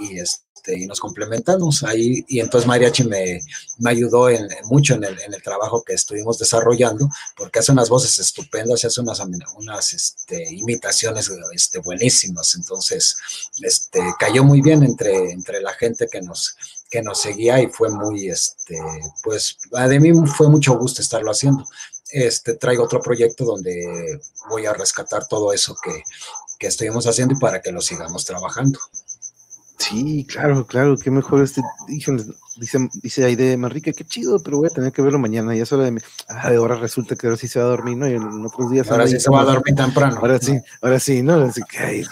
y, 0.00 0.18
este, 0.18 0.78
y 0.78 0.86
nos 0.86 1.00
complementamos 1.00 1.82
ahí. 1.82 2.24
Y 2.28 2.40
entonces 2.40 2.66
Mariachi 2.66 3.04
me, 3.04 3.40
me 3.78 3.90
ayudó 3.90 4.28
en, 4.28 4.46
mucho 4.64 4.94
en 4.94 5.04
el, 5.04 5.18
en 5.20 5.34
el, 5.34 5.42
trabajo 5.42 5.82
que 5.82 5.94
estuvimos 5.94 6.38
desarrollando, 6.38 7.08
porque 7.36 7.58
hace 7.58 7.72
unas 7.72 7.88
voces 7.88 8.18
estupendas 8.18 8.82
y 8.82 8.86
hace 8.86 9.00
unas, 9.00 9.20
unas 9.56 9.92
este, 9.92 10.54
imitaciones 10.54 11.30
este, 11.54 11.78
buenísimas. 11.80 12.54
Entonces, 12.54 13.16
este, 13.62 14.00
cayó 14.18 14.44
muy 14.44 14.60
bien 14.60 14.82
entre, 14.82 15.32
entre 15.32 15.60
la 15.60 15.72
gente 15.74 16.08
que 16.10 16.22
nos, 16.22 16.56
que 16.90 17.02
nos 17.02 17.20
seguía 17.20 17.60
y 17.60 17.68
fue 17.68 17.90
muy, 17.90 18.28
este, 18.28 18.78
pues, 19.22 19.58
de 19.70 20.00
mí 20.00 20.12
fue 20.26 20.48
mucho 20.48 20.76
gusto 20.78 21.02
estarlo 21.02 21.30
haciendo. 21.30 21.66
Este, 22.12 22.54
traigo 22.54 22.84
otro 22.84 23.00
proyecto 23.00 23.44
donde 23.44 24.20
voy 24.48 24.66
a 24.66 24.72
rescatar 24.72 25.28
todo 25.28 25.52
eso 25.52 25.76
que, 25.82 26.02
que 26.58 26.66
estuvimos 26.66 27.06
haciendo 27.06 27.34
y 27.34 27.38
para 27.38 27.62
que 27.62 27.72
lo 27.72 27.80
sigamos 27.80 28.24
trabajando. 28.24 28.78
Sí, 29.80 30.26
claro, 30.28 30.66
claro, 30.66 30.94
qué 30.98 31.10
mejor 31.10 31.42
este, 31.42 31.62
dice, 31.88 32.12
dice 33.02 33.24
Aide 33.24 33.56
Manrique, 33.56 33.94
qué 33.94 34.04
chido, 34.04 34.38
pero 34.42 34.58
voy 34.58 34.66
a 34.66 34.74
tener 34.74 34.92
que 34.92 35.00
verlo 35.00 35.18
mañana, 35.18 35.56
ya 35.56 35.64
solo 35.64 35.84
de 35.84 36.02
ah, 36.28 36.48
ahora 36.48 36.76
resulta 36.76 37.16
que 37.16 37.26
ahora 37.26 37.38
sí 37.38 37.48
se 37.48 37.58
va 37.58 37.64
a 37.64 37.68
dormir, 37.68 37.96
¿no? 37.96 38.06
Y 38.06 38.12
en 38.12 38.44
otros 38.44 38.70
días. 38.70 38.90
Ahora 38.90 39.08
sí 39.08 39.18
se 39.18 39.30
va 39.30 39.40
a 39.40 39.44
dormir 39.44 39.74
temprano. 39.74 40.18
Ahora 40.18 40.38
sí, 40.38 40.60
ahora 40.82 41.00
sí, 41.00 41.22
¿no? 41.22 41.36
Así 41.36 41.62
que, 41.62 41.78
ay, 41.78 42.04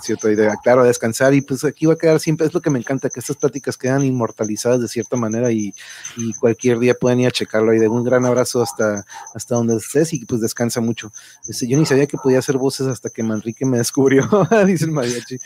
cierto, 0.00 0.30
idea, 0.30 0.54
claro, 0.62 0.80
a 0.80 0.86
descansar 0.86 1.34
y 1.34 1.42
pues 1.42 1.62
aquí 1.64 1.84
va 1.84 1.92
a 1.92 1.98
quedar 1.98 2.20
siempre, 2.20 2.46
es 2.46 2.54
lo 2.54 2.62
que 2.62 2.70
me 2.70 2.78
encanta, 2.78 3.10
que 3.10 3.20
estas 3.20 3.36
pláticas 3.36 3.76
quedan 3.76 4.02
inmortalizadas 4.02 4.80
de 4.80 4.88
cierta 4.88 5.16
manera 5.16 5.52
y, 5.52 5.74
y 6.16 6.32
cualquier 6.34 6.78
día 6.78 6.94
pueden 6.94 7.20
ir 7.20 7.26
a 7.26 7.30
checarlo 7.30 7.72
ahí 7.72 7.78
de 7.78 7.88
un 7.88 8.02
gran 8.02 8.24
abrazo 8.24 8.62
hasta, 8.62 9.04
hasta 9.34 9.54
donde 9.54 9.76
estés 9.76 10.14
y 10.14 10.24
pues 10.24 10.40
descansa 10.40 10.80
mucho. 10.80 11.12
Este, 11.46 11.68
yo 11.68 11.78
ni 11.78 11.84
sabía 11.84 12.06
que 12.06 12.16
podía 12.16 12.38
hacer 12.38 12.56
voces 12.56 12.86
hasta 12.86 13.10
que 13.10 13.22
Manrique 13.22 13.66
me 13.66 13.76
descubrió, 13.76 14.26
dice 14.66 14.86
el 14.86 14.92
mariachi. 14.92 15.38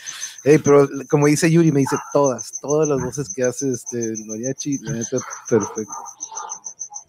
Pero 0.63 0.87
como 1.09 1.27
dice 1.27 1.51
Yuri, 1.51 1.71
me 1.71 1.81
dice 1.81 1.97
todas, 2.13 2.51
todas 2.61 2.87
las 2.87 3.01
voces 3.01 3.29
que 3.29 3.43
hace 3.43 3.71
este 3.71 4.03
el 4.03 4.25
mariachi, 4.25 4.79
la 4.79 4.93
neta, 4.93 5.17
perfecto. 5.49 5.93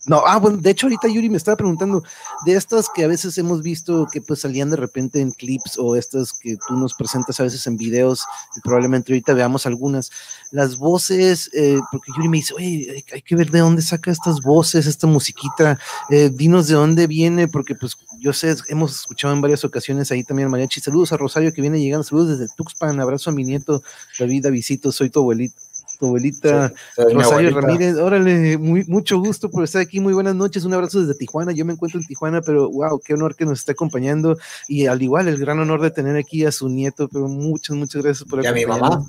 No, 0.04 0.24
ah, 0.26 0.38
bueno, 0.38 0.56
de 0.56 0.70
hecho 0.70 0.86
ahorita 0.86 1.06
Yuri 1.06 1.30
me 1.30 1.36
estaba 1.36 1.56
preguntando 1.56 2.02
de 2.44 2.54
estas 2.54 2.88
que 2.92 3.04
a 3.04 3.06
veces 3.08 3.38
hemos 3.38 3.62
visto 3.62 4.08
que 4.10 4.20
pues 4.20 4.40
salían 4.40 4.68
de 4.68 4.76
repente 4.76 5.20
en 5.20 5.30
clips 5.30 5.78
o 5.78 5.94
estas 5.94 6.32
que 6.32 6.56
tú 6.66 6.74
nos 6.74 6.94
presentas 6.94 7.38
a 7.38 7.44
veces 7.44 7.64
en 7.68 7.76
videos 7.76 8.24
y 8.56 8.60
probablemente 8.62 9.12
ahorita 9.12 9.32
veamos 9.32 9.64
algunas. 9.64 10.10
Las 10.50 10.76
voces, 10.76 11.48
eh, 11.52 11.78
porque 11.92 12.10
Yuri 12.16 12.28
me 12.28 12.38
dice, 12.38 12.52
oye, 12.54 13.04
hay, 13.12 13.22
que 13.22 13.36
ver 13.36 13.52
de 13.52 13.60
dónde 13.60 13.80
saca 13.80 14.10
estas 14.10 14.40
voces, 14.40 14.86
esta 14.86 15.06
musiquita, 15.06 15.78
eh, 16.10 16.30
dinos 16.34 16.66
de 16.66 16.74
dónde 16.74 17.06
viene, 17.06 17.46
porque 17.46 17.76
pues 17.76 17.96
yo 18.18 18.32
sé, 18.32 18.56
hemos 18.68 18.96
escuchado 18.96 19.32
en 19.32 19.40
varias 19.40 19.64
ocasiones 19.64 20.10
ahí 20.10 20.24
también 20.24 20.50
mariachi. 20.50 20.80
Saludos 20.80 21.12
a 21.12 21.16
Rosario 21.16 21.52
que 21.52 21.60
viene 21.60 21.80
llegando, 21.80 22.02
saludos 22.02 22.40
desde 22.40 22.52
Tuxpan, 22.56 22.98
abrazo 22.98 23.30
a 23.30 23.32
mi 23.32 23.44
nieto 23.44 23.84
David 24.18 24.46
Avisito, 24.46 24.90
soy 24.90 25.10
tu 25.10 25.20
abuelito 25.20 25.61
abuelita 26.06 26.72
Rosario 26.96 27.58
Ramírez. 27.58 27.96
Órale, 27.96 28.58
muy, 28.58 28.84
mucho 28.84 29.18
gusto 29.18 29.50
por 29.50 29.64
estar 29.64 29.82
aquí. 29.82 30.00
Muy 30.00 30.14
buenas 30.14 30.34
noches. 30.34 30.64
Un 30.64 30.74
abrazo 30.74 31.00
desde 31.00 31.14
Tijuana. 31.14 31.52
Yo 31.52 31.64
me 31.64 31.72
encuentro 31.72 32.00
en 32.00 32.06
Tijuana, 32.06 32.40
pero 32.40 32.70
wow, 32.70 33.00
qué 33.00 33.14
honor 33.14 33.34
que 33.34 33.44
nos 33.44 33.60
esté 33.60 33.72
acompañando. 33.72 34.36
Y 34.68 34.86
al 34.86 35.02
igual, 35.02 35.28
el 35.28 35.38
gran 35.38 35.58
honor 35.58 35.80
de 35.80 35.90
tener 35.90 36.16
aquí 36.16 36.44
a 36.44 36.52
su 36.52 36.68
nieto. 36.68 37.08
Pero 37.08 37.28
muchas, 37.28 37.76
muchas 37.76 38.02
gracias 38.02 38.28
por 38.28 38.40
acompañarnos. 38.40 38.60
Y 38.60 38.84
a 38.84 38.88
mi 38.88 38.90
mamá. 38.90 39.06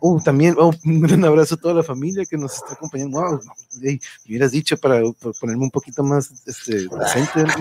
Uh, 0.00 0.20
también, 0.20 0.54
oh, 0.58 0.72
un 0.84 1.00
gran 1.00 1.24
abrazo 1.24 1.54
a 1.54 1.58
toda 1.58 1.74
la 1.74 1.82
familia 1.82 2.26
que 2.26 2.36
nos 2.36 2.56
está 2.56 2.74
acompañando. 2.74 3.18
Wow, 3.18 3.40
me 3.80 3.98
hubieras 4.26 4.52
dicho 4.52 4.76
para, 4.76 5.00
ponerme 5.40 5.64
un 5.64 5.70
poquito 5.70 6.02
más 6.02 6.30
este, 6.46 6.86
decente, 6.86 7.44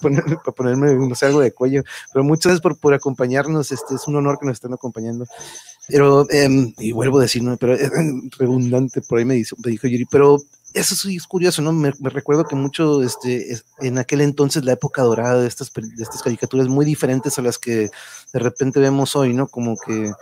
para 0.00 0.52
ponerme, 0.56 0.94
no 0.94 1.14
sé, 1.14 1.26
algo 1.26 1.40
de 1.40 1.52
cuello. 1.52 1.82
Pero 2.12 2.24
muchas 2.24 2.44
gracias 2.44 2.62
por, 2.62 2.78
por 2.78 2.94
acompañarnos. 2.94 3.70
Este 3.70 3.96
es 3.96 4.08
un 4.08 4.16
honor 4.16 4.38
que 4.38 4.46
nos 4.46 4.54
estén 4.54 4.72
acompañando. 4.72 5.26
Pero, 5.88 6.26
em, 6.30 6.74
y 6.78 6.92
vuelvo 6.92 7.18
a 7.18 7.22
decir, 7.22 7.42
¿no? 7.42 7.56
pero 7.56 7.74
es 7.74 7.90
redundante, 8.38 9.00
por 9.02 9.18
ahí 9.18 9.24
me, 9.24 9.34
dijo, 9.34 9.56
me 9.64 9.70
dijo 9.70 9.88
Yuri, 9.88 10.04
pero 10.04 10.38
eso 10.74 10.94
sí 10.94 11.16
es 11.16 11.26
curioso, 11.26 11.62
¿no? 11.62 11.72
Me, 11.72 11.92
recuerdo 12.00 12.44
que 12.44 12.54
mucho, 12.54 13.02
este, 13.02 13.58
en 13.80 13.98
aquel 13.98 14.20
entonces, 14.20 14.64
la 14.64 14.72
época 14.72 15.02
dorada 15.02 15.40
de 15.40 15.48
estas, 15.48 15.72
de 15.72 16.02
estas 16.02 16.22
caricaturas 16.22 16.68
muy 16.68 16.84
diferentes 16.84 17.38
a 17.38 17.42
las 17.42 17.58
que 17.58 17.90
de 18.32 18.38
repente 18.38 18.78
vemos 18.78 19.16
hoy, 19.16 19.32
¿no? 19.32 19.48
Como 19.48 19.76
que, 19.78 20.12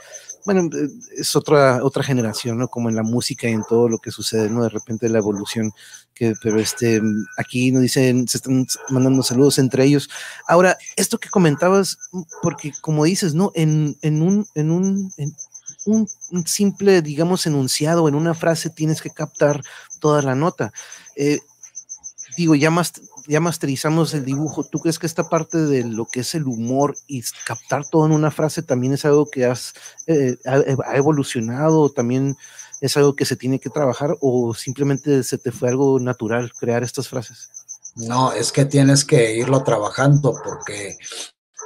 bueno, 0.45 0.71
eh, 0.73 0.89
es 1.19 1.35
otra, 1.35 1.85
otra 1.85 2.05
generación, 2.05 2.59
¿no? 2.59 2.69
Como 2.69 2.89
en 2.89 2.95
la 2.95 3.03
música 3.03 3.49
y 3.49 3.53
en 3.53 3.65
todo 3.65 3.89
lo 3.89 3.99
que 3.99 4.13
sucede, 4.13 4.49
¿no? 4.49 4.63
De 4.63 4.69
repente 4.69 5.09
la 5.09 5.19
evolución, 5.19 5.73
que, 6.15 6.35
pero 6.41 6.61
este, 6.61 7.03
aquí 7.37 7.73
nos 7.73 7.83
dicen, 7.83 8.29
se 8.29 8.39
están 8.39 8.67
mandando 8.89 9.25
saludos 9.25 9.59
entre 9.59 9.85
ellos. 9.85 10.09
Ahora, 10.47 10.79
esto 10.95 11.19
que 11.19 11.29
comentabas, 11.29 11.99
porque 12.43 12.73
como 12.81 13.05
dices, 13.05 13.35
¿no? 13.35 13.51
En, 13.55 13.97
en 14.03 14.23
un, 14.23 14.47
en 14.55 14.71
un, 14.71 15.13
un, 15.87 16.09
simple, 16.47 17.01
digamos, 17.01 17.47
enunciado 17.47 18.09
en 18.09 18.15
una 18.15 18.35
frase 18.35 18.71
tienes 18.71 19.01
que 19.01 19.11
captar 19.11 19.63
toda 20.01 20.21
la 20.23 20.35
nota. 20.35 20.73
Eh, 21.15 21.39
digo, 22.37 22.55
ya, 22.55 22.71
más, 22.71 22.93
ya 23.27 23.41
masterizamos 23.41 24.13
el 24.15 24.25
dibujo. 24.25 24.65
¿Tú 24.65 24.81
crees 24.81 24.99
que 24.99 25.07
esta 25.07 25.29
parte 25.29 25.59
de 25.59 25.85
lo 25.85 26.07
que 26.07 26.21
es 26.21 26.35
el 26.35 26.45
humor 26.45 26.97
y 27.07 27.23
captar 27.45 27.85
todo 27.89 28.07
en 28.07 28.13
una 28.13 28.31
frase 28.31 28.63
también 28.63 28.93
es 28.93 29.05
algo 29.05 29.31
que 29.31 29.47
has, 29.47 29.75
eh, 30.07 30.37
ha, 30.45 30.97
evolucionado? 30.97 31.91
¿También 31.91 32.37
es 32.81 32.97
algo 32.97 33.17
que 33.17 33.25
se 33.25 33.37
tiene 33.37 33.59
que 33.59 33.71
trabajar 33.71 34.17
o 34.21 34.55
simplemente 34.55 35.23
se 35.23 35.39
te 35.39 35.53
fue 35.53 35.69
algo 35.69 35.99
natural 36.01 36.53
crear 36.59 36.83
estas 36.83 37.09
frases? 37.09 37.49
No, 37.95 38.33
es 38.33 38.53
que 38.53 38.67
tienes 38.67 39.05
que 39.05 39.37
irlo 39.37 39.63
trabajando 39.63 40.35
porque 40.45 40.99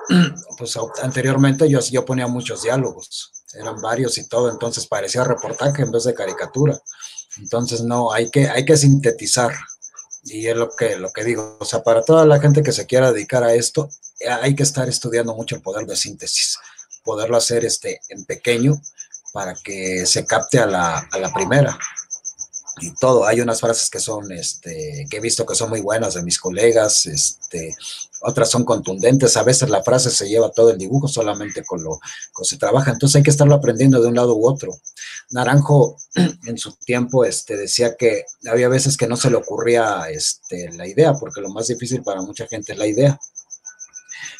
pues 0.59 0.79
anteriormente 1.03 1.69
yo, 1.69 1.81
yo 1.81 2.05
ponía 2.05 2.29
muchos 2.29 2.63
diálogos 2.63 3.40
eran 3.55 3.81
varios 3.81 4.19
y 4.19 4.25
todo, 4.25 4.51
entonces 4.51 4.87
parecía 4.87 5.25
reportaje 5.25 5.83
en 5.83 5.91
vez 5.91 6.05
de 6.05 6.15
caricatura. 6.15 6.81
Entonces, 7.39 7.83
no, 7.83 8.13
hay 8.13 8.31
que, 8.31 8.49
hay 8.49 8.65
que 8.65 8.77
sintetizar. 8.77 9.53
Y 10.25 10.47
es 10.47 10.57
lo 10.57 10.75
que, 10.75 10.97
lo 10.97 11.11
que 11.13 11.25
digo, 11.25 11.57
o 11.59 11.65
sea, 11.65 11.83
para 11.83 12.05
toda 12.05 12.27
la 12.27 12.41
gente 12.41 12.63
que 12.63 12.73
se 12.73 12.87
quiera 12.87 13.13
dedicar 13.13 13.43
a 13.43 13.55
esto, 13.55 13.89
hay 14.43 14.55
que 14.55 14.63
estar 14.63 14.89
estudiando 14.89 15.35
mucho 15.35 15.57
el 15.57 15.63
poder 15.63 15.87
de 15.87 15.97
síntesis, 15.97 16.59
poderlo 17.03 17.37
hacer 17.37 17.65
este, 17.65 18.01
en 18.09 18.25
pequeño 18.25 18.81
para 19.33 19.55
que 19.55 20.05
se 20.07 20.27
capte 20.27 20.59
a 20.59 20.67
la, 20.67 20.99
a 20.99 21.19
la 21.19 21.33
primera 21.33 21.79
y 22.81 22.95
todo. 22.95 23.27
Hay 23.27 23.41
unas 23.41 23.61
frases 23.61 23.89
que 23.89 24.01
son, 24.01 24.31
este, 24.33 25.07
que 25.11 25.17
he 25.17 25.21
visto 25.21 25.47
que 25.47 25.55
son 25.55 25.71
muy 25.71 25.81
buenas 25.81 26.15
de 26.15 26.23
mis 26.23 26.39
colegas, 26.39 27.07
este, 27.07 27.75
otras 28.21 28.51
son 28.51 28.65
contundentes, 28.65 29.37
a 29.37 29.43
veces 29.43 29.71
la 29.71 29.83
frase 29.83 30.11
se 30.11 30.29
lleva 30.29 30.51
todo 30.51 30.71
el 30.71 30.79
dibujo 30.79 31.09
solamente 31.09 31.65
con 31.65 31.83
lo 31.83 31.99
que 32.37 32.45
se 32.45 32.59
trabaja, 32.59 32.91
entonces 32.91 33.17
hay 33.17 33.23
que 33.23 33.31
estarlo 33.31 33.55
aprendiendo 33.55 34.01
de 34.01 34.09
un 34.09 34.15
lado 34.15 34.37
u 34.37 34.47
otro. 34.47 34.79
Naranjo 35.31 35.97
en 36.47 36.59
su 36.59 36.75
tiempo 36.77 37.25
este, 37.25 37.57
decía 37.57 37.97
que 37.97 38.25
había 38.51 38.69
veces 38.69 38.97
que 38.97 39.07
no 39.07 39.17
se 39.17 39.31
le 39.31 39.37
ocurría 39.37 40.05
este, 40.11 40.71
la 40.73 40.87
idea, 40.87 41.15
porque 41.15 41.41
lo 41.41 41.51
más 41.51 41.69
difícil 41.69 42.03
para 42.03 42.23
mucha 42.23 42.47
gente 42.47 42.73
es 42.73 42.79
la 42.79 42.87
idea. 42.87 43.19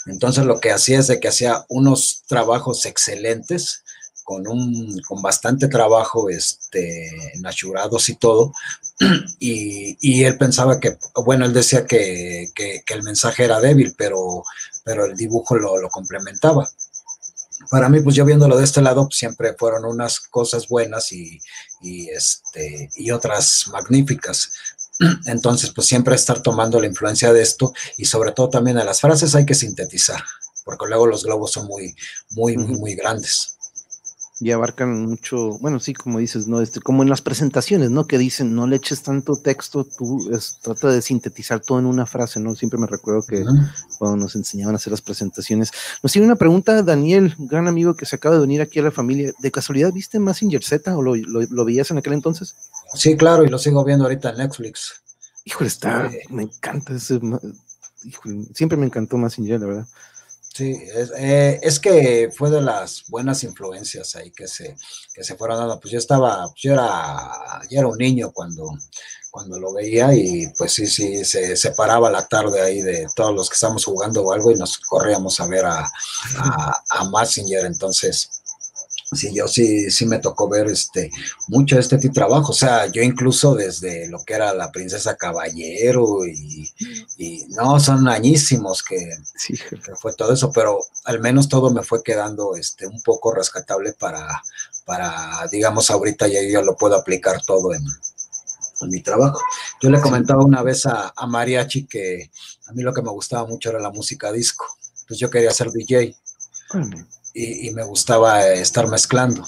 Entonces 0.07 0.45
lo 0.45 0.61
que 0.61 0.73
hacía 0.73 0.99
es 0.99 1.07
de 1.07 1.21
que 1.21 1.29
hacía 1.29 1.65
unos 1.69 2.23
trabajos 2.27 2.87
excelentes, 2.87 3.83
con, 4.31 4.47
un, 4.47 5.03
con 5.09 5.21
bastante 5.21 5.67
trabajo, 5.67 6.31
este, 6.31 7.33
nachurados 7.41 8.09
y 8.11 8.15
todo, 8.15 8.53
y, 9.41 10.23
él 10.23 10.39
pensaba 10.39 10.79
que, 10.79 10.97
bueno, 11.17 11.47
él 11.47 11.53
decía 11.53 11.85
que, 11.85 12.49
el 12.87 13.03
mensaje 13.03 13.43
era 13.43 13.61
débil, 13.61 13.93
pero, 13.99 14.45
pero 14.85 15.07
el 15.07 15.17
dibujo 15.17 15.57
lo, 15.57 15.89
complementaba. 15.89 16.71
Para 17.73 17.89
mí, 17.89 17.99
pues 18.03 18.15
yo 18.15 18.25
viéndolo 18.25 18.57
de 18.57 18.63
este 18.63 18.81
lado, 18.81 19.03
pues, 19.07 19.17
siempre 19.17 19.57
fueron 19.59 19.85
unas 19.85 20.21
cosas 20.21 20.69
buenas 20.69 21.11
y, 21.11 21.41
este, 22.11 22.89
y 22.95 23.11
otras 23.11 23.65
magníficas. 23.73 24.53
Entonces, 25.27 25.73
pues 25.75 25.89
siempre 25.89 26.15
estar 26.15 26.41
tomando 26.41 26.81
la 26.81 26.87
influencia 26.87 27.33
de 27.33 27.43
esto 27.43 27.73
y 27.97 28.05
sobre 28.05 28.31
todo 28.31 28.49
también 28.49 28.79
a 28.79 28.85
las 28.85 29.01
frases 29.01 29.35
hay 29.35 29.45
que 29.45 29.55
sintetizar 29.55 30.23
porque 30.63 30.87
luego 30.87 31.07
los 31.07 31.25
globos 31.25 31.53
son 31.53 31.67
muy, 31.67 31.97
muy, 32.31 32.57
muy, 32.57 32.79
muy 32.79 32.95
grandes 32.95 33.57
y 34.43 34.53
abarcan 34.53 35.03
mucho, 35.03 35.59
bueno, 35.59 35.79
sí, 35.81 35.93
como 35.93 36.19
dices, 36.19 36.49
¿no? 36.49 36.63
Este, 36.63 36.81
como 36.81 37.03
en 37.03 37.11
las 37.11 37.21
presentaciones, 37.21 37.91
¿no? 37.91 38.07
Que 38.07 38.17
dicen, 38.17 38.55
no 38.55 38.67
le 38.67 38.77
eches 38.77 39.03
tanto 39.03 39.37
texto, 39.37 39.85
tú 39.85 40.31
trata 40.63 40.89
de 40.89 41.03
sintetizar 41.03 41.61
todo 41.61 41.79
en 41.79 41.85
una 41.85 42.07
frase, 42.07 42.41
¿no? 42.41 42.55
Siempre 42.55 42.81
me 42.81 42.87
recuerdo 42.87 43.23
que 43.29 43.45
cuando 43.99 44.17
nos 44.17 44.35
enseñaban 44.37 44.75
a 44.75 44.77
hacer 44.77 44.93
las 44.93 45.03
presentaciones. 45.03 45.71
Nos 46.03 46.13
tiene 46.13 46.27
una 46.27 46.37
pregunta, 46.37 46.83
Daniel, 46.83 47.35
gran 47.39 47.69
amigo 47.69 47.95
que 47.95 48.07
se 48.07 48.17
acaba 48.17 48.37
de 48.37 48.41
venir 48.41 48.63
aquí 48.63 48.79
a 48.79 48.85
la 48.85 48.91
familia. 48.91 49.31
¿De 49.39 49.51
casualidad 49.51 49.93
viste 49.93 50.19
Massinger 50.19 50.65
Z 50.65 50.97
o 50.97 51.03
lo, 51.03 51.65
veías 51.67 51.91
en 51.91 51.99
aquel 51.99 52.15
entonces? 52.15 52.57
Sí, 52.95 53.19
claro, 53.19 53.45
y 53.45 53.49
lo 53.49 53.59
sigo 53.59 53.85
viendo 53.85 54.07
ahorita 54.07 54.31
en 54.31 54.39
Netflix. 54.39 55.03
Híjole, 55.45 55.69
está, 55.69 56.11
me 56.31 56.45
encanta 56.45 56.95
ese, 56.95 57.21
híjole, 58.05 58.47
siempre 58.55 58.79
me 58.79 58.87
encantó 58.87 59.19
Massinger, 59.19 59.61
la 59.61 59.67
verdad. 59.67 59.87
Sí, 60.61 60.79
es, 60.95 61.11
eh, 61.17 61.59
es, 61.63 61.81
que 61.81 62.31
fue 62.37 62.51
de 62.51 62.61
las 62.61 63.05
buenas 63.09 63.45
influencias 63.45 64.15
ahí 64.15 64.31
que 64.31 64.47
se, 64.47 64.77
que 65.15 65.25
se 65.25 65.35
fueron 65.35 65.57
dando. 65.57 65.81
Pues 65.81 65.91
yo 65.91 65.99
estaba, 65.99 66.49
pues 66.49 66.61
yo 66.61 66.75
era, 66.75 67.63
yo 67.71 67.79
era 67.79 67.89
un 67.89 67.97
niño 67.97 68.31
cuando, 68.31 68.71
cuando 69.31 69.59
lo 69.59 69.73
veía 69.73 70.13
y 70.15 70.49
pues 70.59 70.75
sí, 70.75 70.87
sí, 70.87 71.25
se 71.25 71.57
separaba 71.57 72.11
la 72.11 72.29
tarde 72.29 72.61
ahí 72.61 72.83
de 72.83 73.09
todos 73.17 73.35
los 73.35 73.49
que 73.49 73.55
estábamos 73.55 73.87
jugando 73.87 74.23
o 74.23 74.35
algo 74.35 74.51
y 74.51 74.57
nos 74.57 74.77
corríamos 74.81 75.41
a 75.41 75.47
ver 75.47 75.65
a, 75.65 75.91
a, 76.37 76.83
a 76.91 77.05
Massinger. 77.05 77.65
Entonces, 77.65 78.40
Sí, 79.13 79.35
yo 79.35 79.49
sí, 79.49 79.91
sí 79.91 80.07
me 80.07 80.21
tocó 80.21 80.49
ver 80.49 80.69
este, 80.69 81.11
mucho 81.49 81.75
de 81.75 81.81
este 81.81 81.99
tipo 81.99 82.13
de 82.13 82.21
trabajo. 82.21 82.53
O 82.53 82.55
sea, 82.55 82.87
yo 82.87 83.03
incluso 83.03 83.57
desde 83.57 84.09
lo 84.09 84.23
que 84.25 84.35
era 84.35 84.55
la 84.55 84.71
princesa 84.71 85.17
caballero 85.17 86.25
y, 86.27 86.71
no, 87.49 87.81
son 87.81 88.07
añísimos 88.09 88.85
que, 88.85 88.97
fue 90.01 90.15
todo 90.15 90.33
eso, 90.33 90.53
pero 90.53 90.79
al 91.05 91.19
menos 91.19 91.49
todo 91.49 91.71
me 91.71 91.83
fue 91.83 92.05
quedando 92.05 92.55
este, 92.55 92.87
un 92.87 93.03
poco 93.03 93.35
rescatable 93.35 93.95
para, 93.95 94.43
para 94.85 95.47
digamos, 95.51 95.91
ahorita 95.91 96.29
ya 96.29 96.41
yo 96.43 96.63
lo 96.63 96.77
puedo 96.77 96.95
aplicar 96.95 97.43
todo 97.45 97.75
en, 97.75 97.83
mi 98.89 99.03
trabajo. 99.03 99.41
Yo 99.83 99.91
le 99.91 100.01
comentaba 100.01 100.43
una 100.43 100.63
vez 100.63 100.87
a, 100.87 101.13
Mariachi 101.27 101.87
que 101.87 102.31
a 102.67 102.73
mí 102.73 102.83
lo 102.83 102.95
que 102.95 103.03
me 103.03 103.11
gustaba 103.11 103.47
mucho 103.47 103.69
era 103.71 103.79
la 103.79 103.91
música 103.91 104.33
disco. 104.33 104.65
Entonces 105.01 105.19
yo 105.19 105.29
quería 105.29 105.51
ser 105.51 105.71
DJ 105.71 106.17
y, 107.35 107.71
me 107.71 107.85
gustaba 107.85 108.47
estar 108.47 108.89
mezclando. 108.89 109.47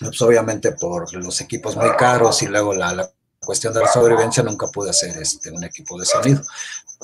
Pues 0.00 0.20
obviamente 0.22 0.72
por 0.72 1.12
los 1.14 1.40
equipos 1.40 1.76
muy 1.76 1.90
caros 1.96 2.42
y 2.42 2.46
luego 2.46 2.74
la, 2.74 3.10
cuestión 3.40 3.72
de 3.72 3.80
la 3.80 3.88
sobrevivencia 3.88 4.42
nunca 4.42 4.66
pude 4.68 4.90
hacer 4.90 5.16
este, 5.22 5.50
un 5.50 5.64
equipo 5.64 5.98
de 5.98 6.04
sonido. 6.04 6.42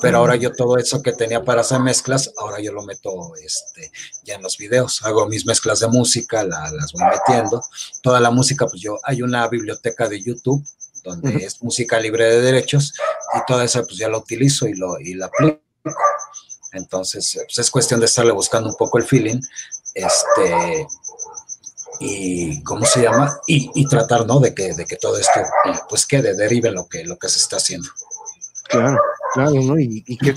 Pero 0.01 0.17
ahora 0.17 0.35
yo 0.35 0.51
todo 0.51 0.77
eso 0.77 1.01
que 1.01 1.13
tenía 1.13 1.43
para 1.43 1.61
hacer 1.61 1.79
mezclas, 1.79 2.31
ahora 2.37 2.59
yo 2.59 2.73
lo 2.73 2.83
meto 2.83 3.33
este, 3.41 3.91
ya 4.23 4.35
en 4.35 4.41
los 4.41 4.57
videos. 4.57 5.01
Hago 5.03 5.27
mis 5.27 5.45
mezclas 5.45 5.79
de 5.79 5.87
música, 5.87 6.43
las 6.43 6.91
voy 6.91 7.03
metiendo. 7.03 7.63
Toda 8.01 8.19
la 8.19 8.31
música, 8.31 8.65
pues 8.65 8.81
yo, 8.81 8.99
hay 9.03 9.21
una 9.21 9.47
biblioteca 9.47 10.09
de 10.09 10.21
YouTube 10.21 10.65
donde 11.03 11.35
es 11.45 11.61
música 11.61 11.99
libre 11.99 12.25
de 12.25 12.41
derechos 12.41 12.93
y 13.35 13.45
toda 13.45 13.65
esa 13.65 13.83
pues 13.83 13.97
ya 13.97 14.09
la 14.09 14.17
utilizo 14.17 14.67
y, 14.67 14.73
lo, 14.73 14.99
y 14.99 15.13
la 15.13 15.27
aplico. 15.27 15.59
Entonces, 16.73 17.39
pues 17.45 17.59
es 17.59 17.71
cuestión 17.71 17.99
de 17.99 18.07
estarle 18.07 18.31
buscando 18.31 18.69
un 18.69 18.75
poco 18.75 18.97
el 18.97 19.05
feeling, 19.05 19.39
este, 19.93 20.87
y 21.99 22.63
¿cómo 22.63 22.85
se 22.85 23.03
llama? 23.03 23.37
Y, 23.47 23.87
tratar, 23.87 24.25
¿no? 24.25 24.39
De 24.39 24.53
que, 24.53 24.73
de 24.73 24.85
que 24.85 24.97
todo 24.97 25.17
esto, 25.17 25.39
pues 25.87 26.05
quede, 26.05 26.35
derive 26.35 26.71
lo 26.71 26.87
que, 26.87 27.03
lo 27.03 27.17
que 27.17 27.29
se 27.29 27.39
está 27.39 27.57
haciendo. 27.57 27.87
Claro, 28.69 28.99
claro, 29.33 29.53
¿no? 29.61 29.79
Y, 29.79 30.03
y, 30.07 30.17
qué, 30.17 30.35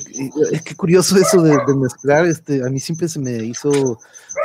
es 0.53 0.63
que 0.63 0.77
curioso 0.77 1.17
eso 1.17 1.41
de, 1.41 1.59
mezclar, 1.75 2.27
este, 2.27 2.63
a 2.65 2.69
mí 2.69 2.81
siempre 2.81 3.09
se 3.09 3.19
me 3.19 3.33
hizo 3.45 3.99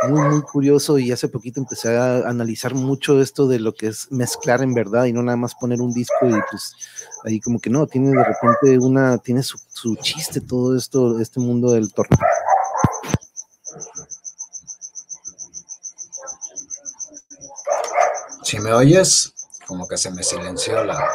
muy, 0.08 0.22
muy 0.22 0.42
curioso 0.44 0.98
y 0.98 1.12
hace 1.12 1.28
poquito 1.28 1.60
empecé 1.60 1.98
a 1.98 2.30
analizar 2.30 2.74
mucho 2.74 3.22
esto 3.22 3.48
de 3.48 3.60
lo 3.60 3.74
que 3.74 3.88
es 3.88 4.10
mezclar 4.12 4.62
en 4.62 4.74
verdad 4.74 5.06
y 5.06 5.14
no 5.14 5.22
nada 5.22 5.36
más 5.36 5.56
poner 5.56 5.82
un 5.82 5.94
disco 5.94 6.26
y 6.28 6.40
pues 6.50 6.76
ahí 7.24 7.40
como 7.40 7.60
que 7.60 7.70
no, 7.70 7.88
tiene 7.88 8.10
de 8.10 8.24
repente 8.24 8.78
una, 8.80 9.18
tiene 9.18 9.44
su, 9.44 9.58
su 9.68 9.96
chiste 9.96 10.42
todo 10.42 10.78
esto, 10.78 11.20
este 11.20 11.40
mundo 11.40 11.72
del 11.72 11.92
torneo. 11.94 12.20
Si 18.44 18.60
me 18.60 18.74
oyes, 18.74 19.34
como 19.66 19.88
que 19.88 19.98
se 19.98 20.12
me 20.12 20.24
silenció 20.24 20.84
la... 20.84 21.10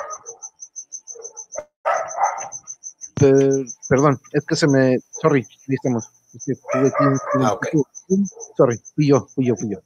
perdón, 3.89 4.21
es 4.33 4.45
que 4.47 4.57
se 4.57 4.67
me... 4.67 4.99
Sorry, 5.21 5.47
estamos. 5.69 6.09
ah, 7.41 7.53
ok. 7.53 7.67
Sorry, 8.57 8.81
fui 8.95 9.09
yo, 9.09 9.27
fui 9.35 9.47
yo, 9.47 9.57
fui 9.57 9.71
yo. 9.71 9.79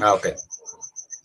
Ah, 0.00 0.14
ok. 0.14 0.28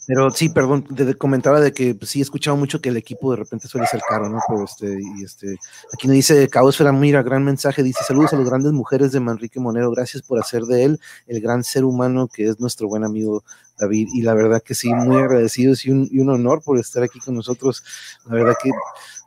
Pero 0.08 0.32
sí, 0.32 0.48
perdón, 0.48 0.88
comentaba 1.18 1.60
de 1.60 1.74
que 1.74 1.94
pues, 1.94 2.12
sí 2.12 2.20
he 2.20 2.22
escuchado 2.22 2.56
mucho 2.56 2.80
que 2.80 2.88
el 2.88 2.96
equipo 2.96 3.32
de 3.32 3.38
repente 3.38 3.68
suele 3.68 3.88
ser 3.88 4.00
caro, 4.08 4.30
¿no? 4.30 4.40
Pero 4.48 4.64
este, 4.64 4.98
y 5.02 5.24
este, 5.26 5.58
aquí 5.94 6.08
nos 6.08 6.16
dice 6.16 6.48
Caosfera, 6.48 6.94
mira, 6.94 7.22
gran 7.24 7.44
mensaje, 7.44 7.84
dice 7.84 8.06
saludos 8.08 8.32
a 8.32 8.38
las 8.38 8.48
grandes 8.48 8.72
mujeres 8.72 9.12
de 9.12 9.20
Manrique 9.20 9.60
Monero, 9.60 9.92
gracias 9.92 10.24
por 10.24 10.40
hacer 10.40 10.64
de 10.64 10.86
él 10.86 11.00
el 11.28 11.42
gran 11.42 11.62
ser 11.66 11.84
humano 11.84 12.30
que 12.34 12.48
es 12.48 12.58
nuestro 12.62 12.88
buen 12.88 13.04
amigo 13.04 13.44
David. 13.78 14.08
Y 14.14 14.22
la 14.22 14.34
verdad 14.34 14.64
que 14.64 14.76
sí, 14.76 14.94
muy 14.94 15.18
agradecidos 15.18 15.86
y 15.86 15.92
un, 15.92 16.08
y 16.10 16.20
un 16.20 16.30
honor 16.30 16.62
por 16.64 16.80
estar 16.80 17.04
aquí 17.04 17.20
con 17.20 17.36
nosotros. 17.36 17.84
La 18.28 18.36
verdad 18.36 18.56
que 18.64 18.72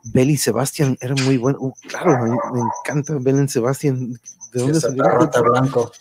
Beli 0.03 0.37
Sebastián 0.37 0.97
era 1.01 1.15
muy 1.23 1.37
bueno. 1.37 1.57
Uh, 1.59 1.73
claro, 1.87 2.23
me, 2.23 2.29
me 2.29 2.61
encanta 2.61 3.17
Belen 3.19 3.49
Sebastián. 3.49 4.19
¿De 4.53 4.59
dónde 4.59 4.81
salió? 4.81 5.03
blanco. 5.43 5.91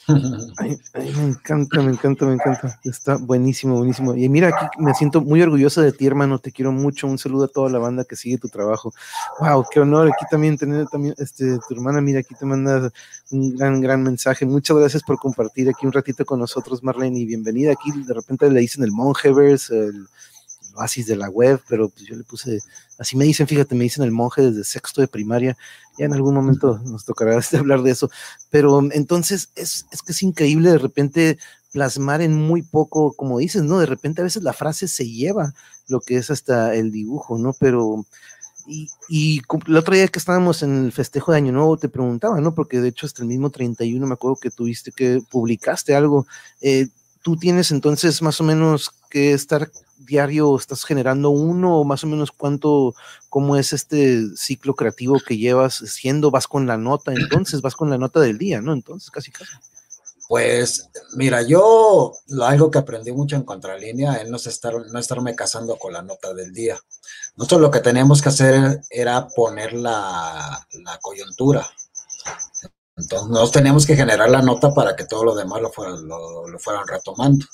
Ay, 0.58 0.76
me 0.94 1.24
encanta, 1.28 1.80
me 1.82 1.92
encanta, 1.92 2.26
me 2.26 2.34
encanta. 2.34 2.80
Está 2.82 3.16
buenísimo, 3.16 3.76
buenísimo. 3.76 4.16
Y 4.16 4.28
mira, 4.28 4.48
aquí 4.48 4.66
me 4.78 4.92
siento 4.94 5.20
muy 5.20 5.40
orgulloso 5.40 5.82
de 5.82 5.92
ti, 5.92 6.06
hermano. 6.06 6.40
Te 6.40 6.50
quiero 6.50 6.72
mucho. 6.72 7.06
Un 7.06 7.16
saludo 7.16 7.44
a 7.44 7.48
toda 7.48 7.70
la 7.70 7.78
banda 7.78 8.04
que 8.04 8.16
sigue 8.16 8.38
tu 8.38 8.48
trabajo. 8.48 8.92
Wow, 9.38 9.66
qué 9.70 9.78
honor 9.78 10.08
aquí 10.08 10.24
también 10.28 10.58
tener 10.58 10.86
también 10.88 11.14
este 11.18 11.58
tu 11.68 11.74
hermana. 11.74 12.00
Mira, 12.00 12.20
aquí 12.20 12.34
te 12.34 12.44
manda 12.44 12.90
un 13.30 13.54
gran, 13.54 13.80
gran 13.80 14.02
mensaje. 14.02 14.44
Muchas 14.46 14.76
gracias 14.76 15.04
por 15.04 15.18
compartir 15.18 15.68
aquí 15.68 15.86
un 15.86 15.92
ratito 15.92 16.24
con 16.24 16.40
nosotros, 16.40 16.82
Marlene, 16.82 17.20
y 17.20 17.26
bienvenida. 17.26 17.70
Aquí 17.72 17.92
de 17.92 18.14
repente 18.14 18.50
le 18.50 18.58
dicen 18.58 18.82
el 18.82 18.90
Monjevers, 18.90 19.70
el 19.70 20.08
oasis 20.74 21.06
de 21.06 21.16
la 21.16 21.28
web, 21.28 21.60
pero 21.68 21.88
pues 21.88 22.06
yo 22.06 22.16
le 22.16 22.24
puse, 22.24 22.60
así 22.98 23.16
me 23.16 23.24
dicen, 23.24 23.46
fíjate, 23.46 23.74
me 23.74 23.84
dicen 23.84 24.04
el 24.04 24.12
monje 24.12 24.42
desde 24.42 24.64
sexto 24.64 25.00
de 25.00 25.08
primaria, 25.08 25.56
ya 25.98 26.06
en 26.06 26.14
algún 26.14 26.34
momento 26.34 26.78
nos 26.84 27.04
tocará 27.04 27.36
este, 27.38 27.58
hablar 27.58 27.82
de 27.82 27.90
eso, 27.90 28.10
pero 28.50 28.80
entonces 28.92 29.50
es, 29.54 29.86
es 29.90 30.02
que 30.02 30.12
es 30.12 30.22
increíble 30.22 30.70
de 30.70 30.78
repente 30.78 31.38
plasmar 31.72 32.20
en 32.20 32.34
muy 32.34 32.62
poco, 32.62 33.12
como 33.12 33.38
dices, 33.38 33.62
¿no? 33.62 33.78
De 33.78 33.86
repente 33.86 34.20
a 34.20 34.24
veces 34.24 34.42
la 34.42 34.52
frase 34.52 34.88
se 34.88 35.08
lleva 35.08 35.54
lo 35.88 36.00
que 36.00 36.16
es 36.16 36.30
hasta 36.30 36.74
el 36.74 36.90
dibujo, 36.90 37.38
¿no? 37.38 37.54
Pero... 37.58 38.04
Y, 38.66 38.88
y 39.08 39.40
el 39.66 39.76
otro 39.76 39.94
día 39.94 40.06
que 40.06 40.18
estábamos 40.18 40.62
en 40.62 40.84
el 40.84 40.92
festejo 40.92 41.32
de 41.32 41.38
Año 41.38 41.50
Nuevo 41.50 41.76
te 41.76 41.88
preguntaba, 41.88 42.40
¿no? 42.40 42.54
Porque 42.54 42.80
de 42.80 42.88
hecho 42.88 43.06
hasta 43.06 43.22
el 43.22 43.28
mismo 43.28 43.50
31 43.50 44.06
me 44.06 44.12
acuerdo 44.12 44.36
que 44.36 44.50
tuviste 44.50 44.92
que 44.92 45.22
publicaste 45.28 45.94
algo. 45.94 46.26
Eh, 46.60 46.88
tú 47.22 47.36
tienes 47.36 47.70
entonces 47.70 48.22
más 48.22 48.40
o 48.40 48.44
menos 48.44 48.92
que 49.08 49.32
estar 49.32 49.70
diario, 50.10 50.56
estás 50.56 50.84
generando 50.84 51.30
uno 51.30 51.84
más 51.84 52.04
o 52.04 52.06
menos 52.06 52.32
cuánto, 52.32 52.94
cómo 53.28 53.56
es 53.56 53.72
este 53.72 54.36
ciclo 54.36 54.74
creativo 54.74 55.18
que 55.26 55.38
llevas 55.38 55.76
siendo, 55.76 56.30
vas 56.30 56.46
con 56.46 56.66
la 56.66 56.76
nota, 56.76 57.12
entonces 57.12 57.62
vas 57.62 57.76
con 57.76 57.88
la 57.88 57.96
nota 57.96 58.20
del 58.20 58.36
día, 58.36 58.60
¿no? 58.60 58.74
Entonces, 58.74 59.10
casi 59.10 59.30
casi. 59.30 59.52
Pues 60.28 60.88
mira, 61.14 61.42
yo 61.42 62.12
algo 62.42 62.70
que 62.70 62.78
aprendí 62.78 63.10
mucho 63.10 63.34
en 63.34 63.42
Contralínea 63.42 64.14
es 64.14 64.28
no, 64.28 64.36
estar, 64.36 64.74
no 64.74 64.98
estarme 64.98 65.34
casando 65.34 65.76
con 65.76 65.92
la 65.92 66.02
nota 66.02 66.34
del 66.34 66.52
día. 66.52 66.78
Nosotros 67.36 67.60
lo 67.60 67.70
que 67.70 67.80
teníamos 67.80 68.22
que 68.22 68.28
hacer 68.28 68.80
era 68.90 69.26
poner 69.28 69.72
la, 69.72 70.66
la 70.84 70.98
coyuntura. 70.98 71.66
Entonces, 72.96 73.28
nos 73.28 73.50
teníamos 73.50 73.86
que 73.86 73.96
generar 73.96 74.30
la 74.30 74.42
nota 74.42 74.72
para 74.72 74.94
que 74.94 75.06
todo 75.06 75.24
lo 75.24 75.34
demás 75.34 75.62
lo 75.62 75.72
fueran, 75.72 76.06
lo 76.06 76.58
fueran 76.58 76.86
retomando. 76.86 77.46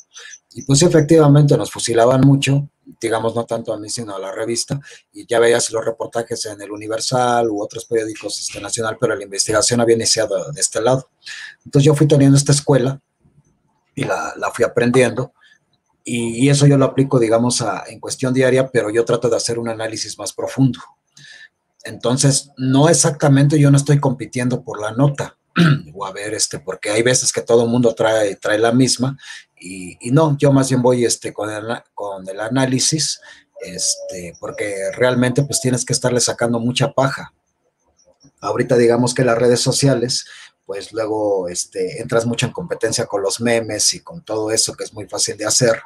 Y 0.56 0.62
pues 0.62 0.82
efectivamente 0.82 1.54
nos 1.58 1.70
fusilaban 1.70 2.22
mucho, 2.22 2.70
digamos 2.98 3.34
no 3.34 3.44
tanto 3.44 3.74
a 3.74 3.78
mí, 3.78 3.90
sino 3.90 4.16
a 4.16 4.18
la 4.18 4.32
revista, 4.32 4.80
y 5.12 5.26
ya 5.26 5.38
veías 5.38 5.70
los 5.70 5.84
reportajes 5.84 6.46
en 6.46 6.58
el 6.62 6.70
Universal 6.70 7.50
u 7.50 7.60
otros 7.60 7.84
periódicos 7.84 8.40
este, 8.40 8.58
nacional, 8.58 8.96
pero 8.98 9.14
la 9.14 9.22
investigación 9.22 9.82
había 9.82 9.96
iniciado 9.96 10.50
de 10.50 10.58
este 10.58 10.80
lado. 10.80 11.10
Entonces 11.62 11.84
yo 11.84 11.94
fui 11.94 12.08
teniendo 12.08 12.38
esta 12.38 12.52
escuela 12.52 12.98
y 13.94 14.04
la, 14.04 14.32
la 14.38 14.50
fui 14.50 14.64
aprendiendo, 14.64 15.34
y, 16.02 16.48
eso 16.48 16.66
yo 16.66 16.78
lo 16.78 16.86
aplico, 16.86 17.18
digamos, 17.18 17.62
en 17.88 18.00
cuestión 18.00 18.32
diaria, 18.32 18.70
pero 18.70 18.88
yo 18.88 19.04
trato 19.04 19.28
de 19.28 19.36
hacer 19.36 19.58
un 19.58 19.68
análisis 19.68 20.16
más 20.18 20.32
profundo. 20.32 20.80
Entonces, 21.84 22.50
no 22.56 22.88
exactamente 22.88 23.58
yo 23.58 23.70
no 23.70 23.76
estoy 23.76 24.00
compitiendo 24.00 24.62
por 24.62 24.80
la 24.80 24.92
nota, 24.92 25.36
o 25.94 26.06
a 26.06 26.12
ver, 26.12 26.32
este, 26.32 26.60
porque 26.60 26.90
hay 26.90 27.02
veces 27.02 27.30
que 27.30 27.42
todo 27.42 27.64
el 27.64 27.68
mundo 27.68 27.94
trae, 27.94 28.36
trae 28.36 28.58
la 28.58 28.72
misma 28.72 29.18
y, 29.58 30.10
no, 30.10 30.36
yo 30.38 30.52
más 30.52 30.68
bien 30.68 30.82
voy 30.82 31.04
este, 31.04 31.32
con, 31.32 31.50
el, 31.50 31.66
con 31.94 32.28
el 32.28 32.40
análisis, 32.40 33.20
este, 33.60 34.34
porque 34.38 34.90
realmente 34.94 35.42
pues 35.42 35.60
tienes 35.60 35.84
que 35.84 35.92
estarle 35.92 36.20
sacando 36.20 36.60
mucha 36.60 36.92
paja. 36.92 37.32
Ahorita 38.40 38.76
digamos 38.76 39.14
que 39.14 39.24
las 39.24 39.38
redes 39.38 39.60
sociales 39.60 40.26
pues 40.66 40.92
luego 40.92 41.48
este, 41.48 42.02
entras 42.02 42.26
mucho 42.26 42.44
en 42.44 42.52
competencia 42.52 43.06
con 43.06 43.22
los 43.22 43.40
memes 43.40 43.94
y 43.94 44.00
con 44.00 44.24
todo 44.24 44.50
eso 44.50 44.74
que 44.74 44.82
es 44.82 44.92
muy 44.92 45.06
fácil 45.06 45.36
de 45.36 45.46
hacer 45.46 45.80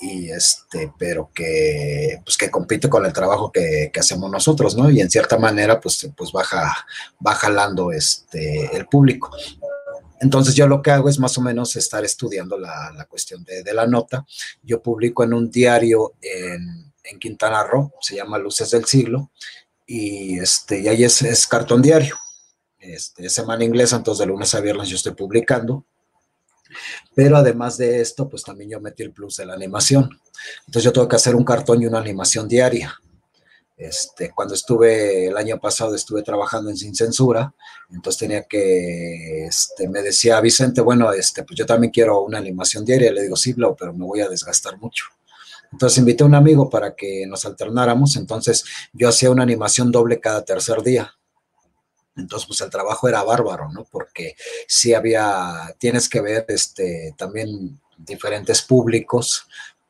y 0.00 0.30
este, 0.30 0.92
pero 0.96 1.30
que, 1.34 2.20
pues 2.24 2.36
que 2.36 2.50
compite 2.50 2.88
con 2.88 3.04
el 3.04 3.12
trabajo 3.12 3.50
que, 3.50 3.90
hacemos 3.98 4.30
nosotros, 4.30 4.76
¿no? 4.76 4.90
Y 4.90 5.00
en 5.00 5.10
cierta 5.10 5.38
manera, 5.38 5.80
pues, 5.80 6.08
pues 6.16 6.30
baja, 6.30 6.86
va 7.24 7.34
jalando 7.34 7.90
este, 7.90 8.76
el 8.76 8.86
público. 8.86 9.30
Entonces 10.20 10.54
yo 10.54 10.66
lo 10.66 10.82
que 10.82 10.90
hago 10.90 11.08
es 11.08 11.18
más 11.18 11.36
o 11.38 11.40
menos 11.40 11.76
estar 11.76 12.04
estudiando 12.04 12.58
la, 12.58 13.06
cuestión 13.08 13.44
de, 13.44 13.72
la 13.72 13.86
nota. 13.86 14.26
Yo 14.62 14.82
publico 14.82 15.24
en 15.24 15.32
un 15.32 15.50
diario 15.50 16.14
en, 16.20 16.92
en, 17.04 17.18
Quintana 17.18 17.62
Roo, 17.64 17.92
se 18.00 18.16
llama 18.16 18.38
Luces 18.38 18.70
del 18.70 18.84
Siglo, 18.84 19.30
y, 19.86 20.38
este, 20.38 20.80
y 20.80 20.88
ahí 20.88 21.04
es, 21.04 21.22
es 21.22 21.46
cartón 21.46 21.80
diario. 21.82 22.16
Este, 22.78 23.26
es 23.26 23.32
semana 23.32 23.64
inglesa, 23.64 23.96
entonces 23.96 24.20
de 24.20 24.26
lunes 24.26 24.54
a 24.54 24.60
viernes 24.60 24.88
yo 24.88 24.96
estoy 24.96 25.14
publicando. 25.14 25.84
Pero 27.14 27.36
además 27.36 27.78
de 27.78 28.00
esto, 28.00 28.28
pues 28.28 28.42
también 28.42 28.70
yo 28.70 28.80
metí 28.80 29.02
el 29.02 29.12
plus 29.12 29.36
de 29.36 29.46
la 29.46 29.54
animación. 29.54 30.10
Entonces 30.66 30.84
yo 30.84 30.92
tengo 30.92 31.08
que 31.08 31.16
hacer 31.16 31.34
un 31.34 31.44
cartón 31.44 31.82
y 31.82 31.86
una 31.86 31.98
animación 31.98 32.46
diaria. 32.46 33.00
Este, 33.78 34.32
cuando 34.34 34.54
estuve 34.54 35.28
el 35.28 35.36
año 35.36 35.60
pasado, 35.60 35.94
estuve 35.94 36.24
trabajando 36.24 36.68
en 36.68 36.76
Sin 36.76 36.96
Censura, 36.96 37.54
entonces 37.90 38.18
tenía 38.18 38.42
que, 38.42 39.46
este, 39.46 39.88
me 39.88 40.02
decía 40.02 40.40
Vicente, 40.40 40.80
bueno, 40.80 41.12
este, 41.12 41.44
pues 41.44 41.56
yo 41.56 41.64
también 41.64 41.92
quiero 41.92 42.22
una 42.22 42.38
animación 42.38 42.84
diaria. 42.84 43.12
Le 43.12 43.22
digo, 43.22 43.36
sí, 43.36 43.54
pero 43.78 43.94
me 43.94 44.04
voy 44.04 44.20
a 44.20 44.28
desgastar 44.28 44.78
mucho. 44.78 45.04
Entonces 45.70 45.98
invité 45.98 46.24
a 46.24 46.26
un 46.26 46.34
amigo 46.34 46.68
para 46.68 46.96
que 46.96 47.24
nos 47.26 47.44
alternáramos. 47.44 48.16
Entonces 48.16 48.64
yo 48.92 49.08
hacía 49.08 49.30
una 49.30 49.44
animación 49.44 49.92
doble 49.92 50.18
cada 50.18 50.44
tercer 50.44 50.82
día. 50.82 51.14
Entonces, 52.16 52.48
pues 52.48 52.60
el 52.62 52.70
trabajo 52.70 53.08
era 53.08 53.22
bárbaro, 53.22 53.70
¿no? 53.70 53.84
Porque 53.84 54.34
sí 54.66 54.92
había, 54.92 55.72
tienes 55.78 56.08
que 56.08 56.20
ver 56.20 56.44
este, 56.48 57.14
también 57.16 57.80
diferentes 57.96 58.62
públicos, 58.62 59.46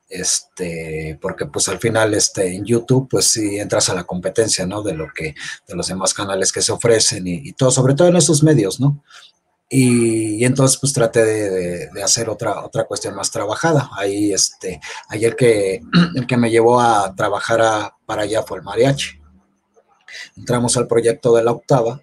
este, 0.09 1.19
porque 1.21 1.47
pues 1.47 1.69
al 1.69 1.79
final 1.79 2.15
este, 2.15 2.55
en 2.55 2.65
YouTube 2.65 3.09
pues 3.11 3.27
sí 3.27 3.59
entras 3.59 3.89
a 3.89 3.95
la 3.95 4.05
competencia, 4.05 4.67
¿no? 4.67 4.83
De 4.83 4.95
lo 4.95 5.13
que, 5.15 5.35
de 5.67 5.77
los 5.77 5.89
demás 5.89 6.15
canales 6.15 6.53
que 6.53 6.63
se 6.63 6.73
ofrecen 6.73 7.27
y, 7.27 7.53
todo, 7.53 7.71
sobre 7.71 7.95
todo 7.95 8.09
en 8.09 8.17
esos 8.17 8.43
medios, 8.43 8.81
¿no? 8.81 9.03
Y, 9.69 10.45
entonces 10.45 10.79
pues 10.79 10.95
traté 10.95 11.25
de, 11.25 12.03
hacer 12.03 12.31
otra, 12.31 12.65
otra 12.65 12.85
cuestión 12.85 13.15
más 13.15 13.31
trabajada. 13.31 13.91
Ahí, 13.93 14.33
este, 14.33 14.81
el 15.13 15.37
que, 15.37 15.83
el 16.15 16.27
que 16.27 16.37
me 16.37 16.51
llevó 16.51 16.81
a 16.81 17.15
trabajar 17.15 17.93
para 18.07 18.23
allá 18.23 18.43
fue 18.43 18.59
el 18.59 18.65
mariachi. 18.65 19.21
Entramos 20.37 20.77
al 20.79 20.87
proyecto 20.87 21.35
de 21.35 21.45
la 21.45 21.53
octava 21.53 22.01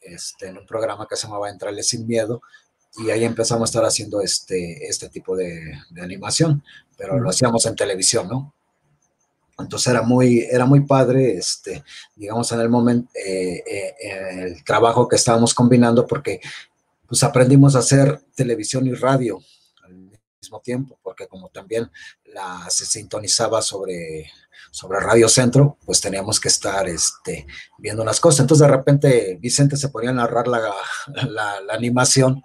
este, 0.00 0.48
en 0.48 0.58
un 0.58 0.66
programa 0.66 1.08
que 1.08 1.16
se 1.16 1.26
llamaba 1.26 1.50
Entrarle 1.50 1.82
sin 1.82 2.06
miedo 2.06 2.40
y 2.96 3.10
ahí 3.10 3.24
empezamos 3.24 3.62
a 3.62 3.70
estar 3.70 3.84
haciendo 3.84 4.20
este, 4.20 4.86
este 4.86 5.08
tipo 5.08 5.36
de, 5.36 5.78
animación, 6.00 6.62
pero 6.96 7.18
lo 7.18 7.30
hacíamos 7.30 7.64
en 7.66 7.76
televisión, 7.76 8.28
¿no? 8.28 8.54
Entonces 9.58 9.88
era 9.88 10.02
muy, 10.02 10.40
era 10.40 10.66
muy 10.66 10.80
padre, 10.80 11.36
este, 11.36 11.84
digamos, 12.16 12.50
en 12.52 12.60
el 12.60 12.68
momento, 12.68 13.10
eh, 13.14 13.62
eh, 13.70 13.94
el 14.42 14.64
trabajo 14.64 15.06
que 15.06 15.16
estábamos 15.16 15.54
combinando, 15.54 16.06
porque 16.06 16.40
pues 17.06 17.22
aprendimos 17.22 17.76
a 17.76 17.80
hacer 17.80 18.20
televisión 18.34 18.86
y 18.86 18.94
radio 18.94 19.38
al 19.84 19.94
mismo 19.94 20.60
tiempo, 20.60 20.98
porque 21.02 21.28
como 21.28 21.48
también 21.48 21.90
la, 22.24 22.66
se 22.70 22.86
sintonizaba 22.86 23.62
sobre 23.62 24.30
sobre 24.72 25.00
Radio 25.00 25.28
Centro, 25.28 25.76
pues 25.84 26.00
teníamos 26.00 26.40
que 26.40 26.48
estar 26.48 26.88
este, 26.88 27.46
viendo 27.78 28.04
las 28.04 28.18
cosas. 28.18 28.40
Entonces 28.40 28.66
de 28.66 28.74
repente 28.74 29.38
Vicente 29.38 29.76
se 29.76 29.90
ponía 29.90 30.10
a 30.10 30.14
narrar 30.14 30.48
la, 30.48 30.60
la, 31.28 31.74
animación 31.74 32.42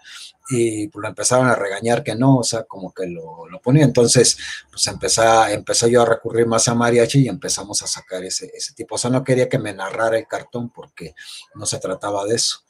y 0.50 0.88
pues 0.88 1.02
lo 1.02 1.10
empezaron 1.10 1.48
a 1.48 1.56
regañar 1.56 2.04
que 2.04 2.16
no, 2.16 2.38
o 2.38 2.44
sea, 2.44 2.64
como 2.64 2.94
que 2.94 3.08
lo, 3.08 3.48
lo 3.48 3.62
ponía. 3.62 3.84
Entonces, 3.84 4.38
pues 4.72 4.86
empecé, 4.88 5.22
empecé 5.50 5.92
yo 5.92 6.02
a 6.02 6.06
recurrir 6.06 6.48
más 6.48 6.68
a 6.68 6.76
mariachi 6.76 7.26
y 7.26 7.28
empezamos 7.28 7.82
a 7.82 7.88
sacar 7.88 8.24
ese, 8.24 8.52
ese 8.54 8.74
tipo. 8.74 8.96
O 8.96 8.98
sea, 8.98 9.10
no 9.10 9.24
quería 9.24 9.50
que 9.50 9.60
me 9.60 9.74
narrara 9.74 10.18
el 10.18 10.28
cartón 10.28 10.70
porque 10.70 11.16
no 11.56 11.66
se 11.66 11.80
trataba 11.80 12.26
de 12.26 12.36
eso 12.36 12.64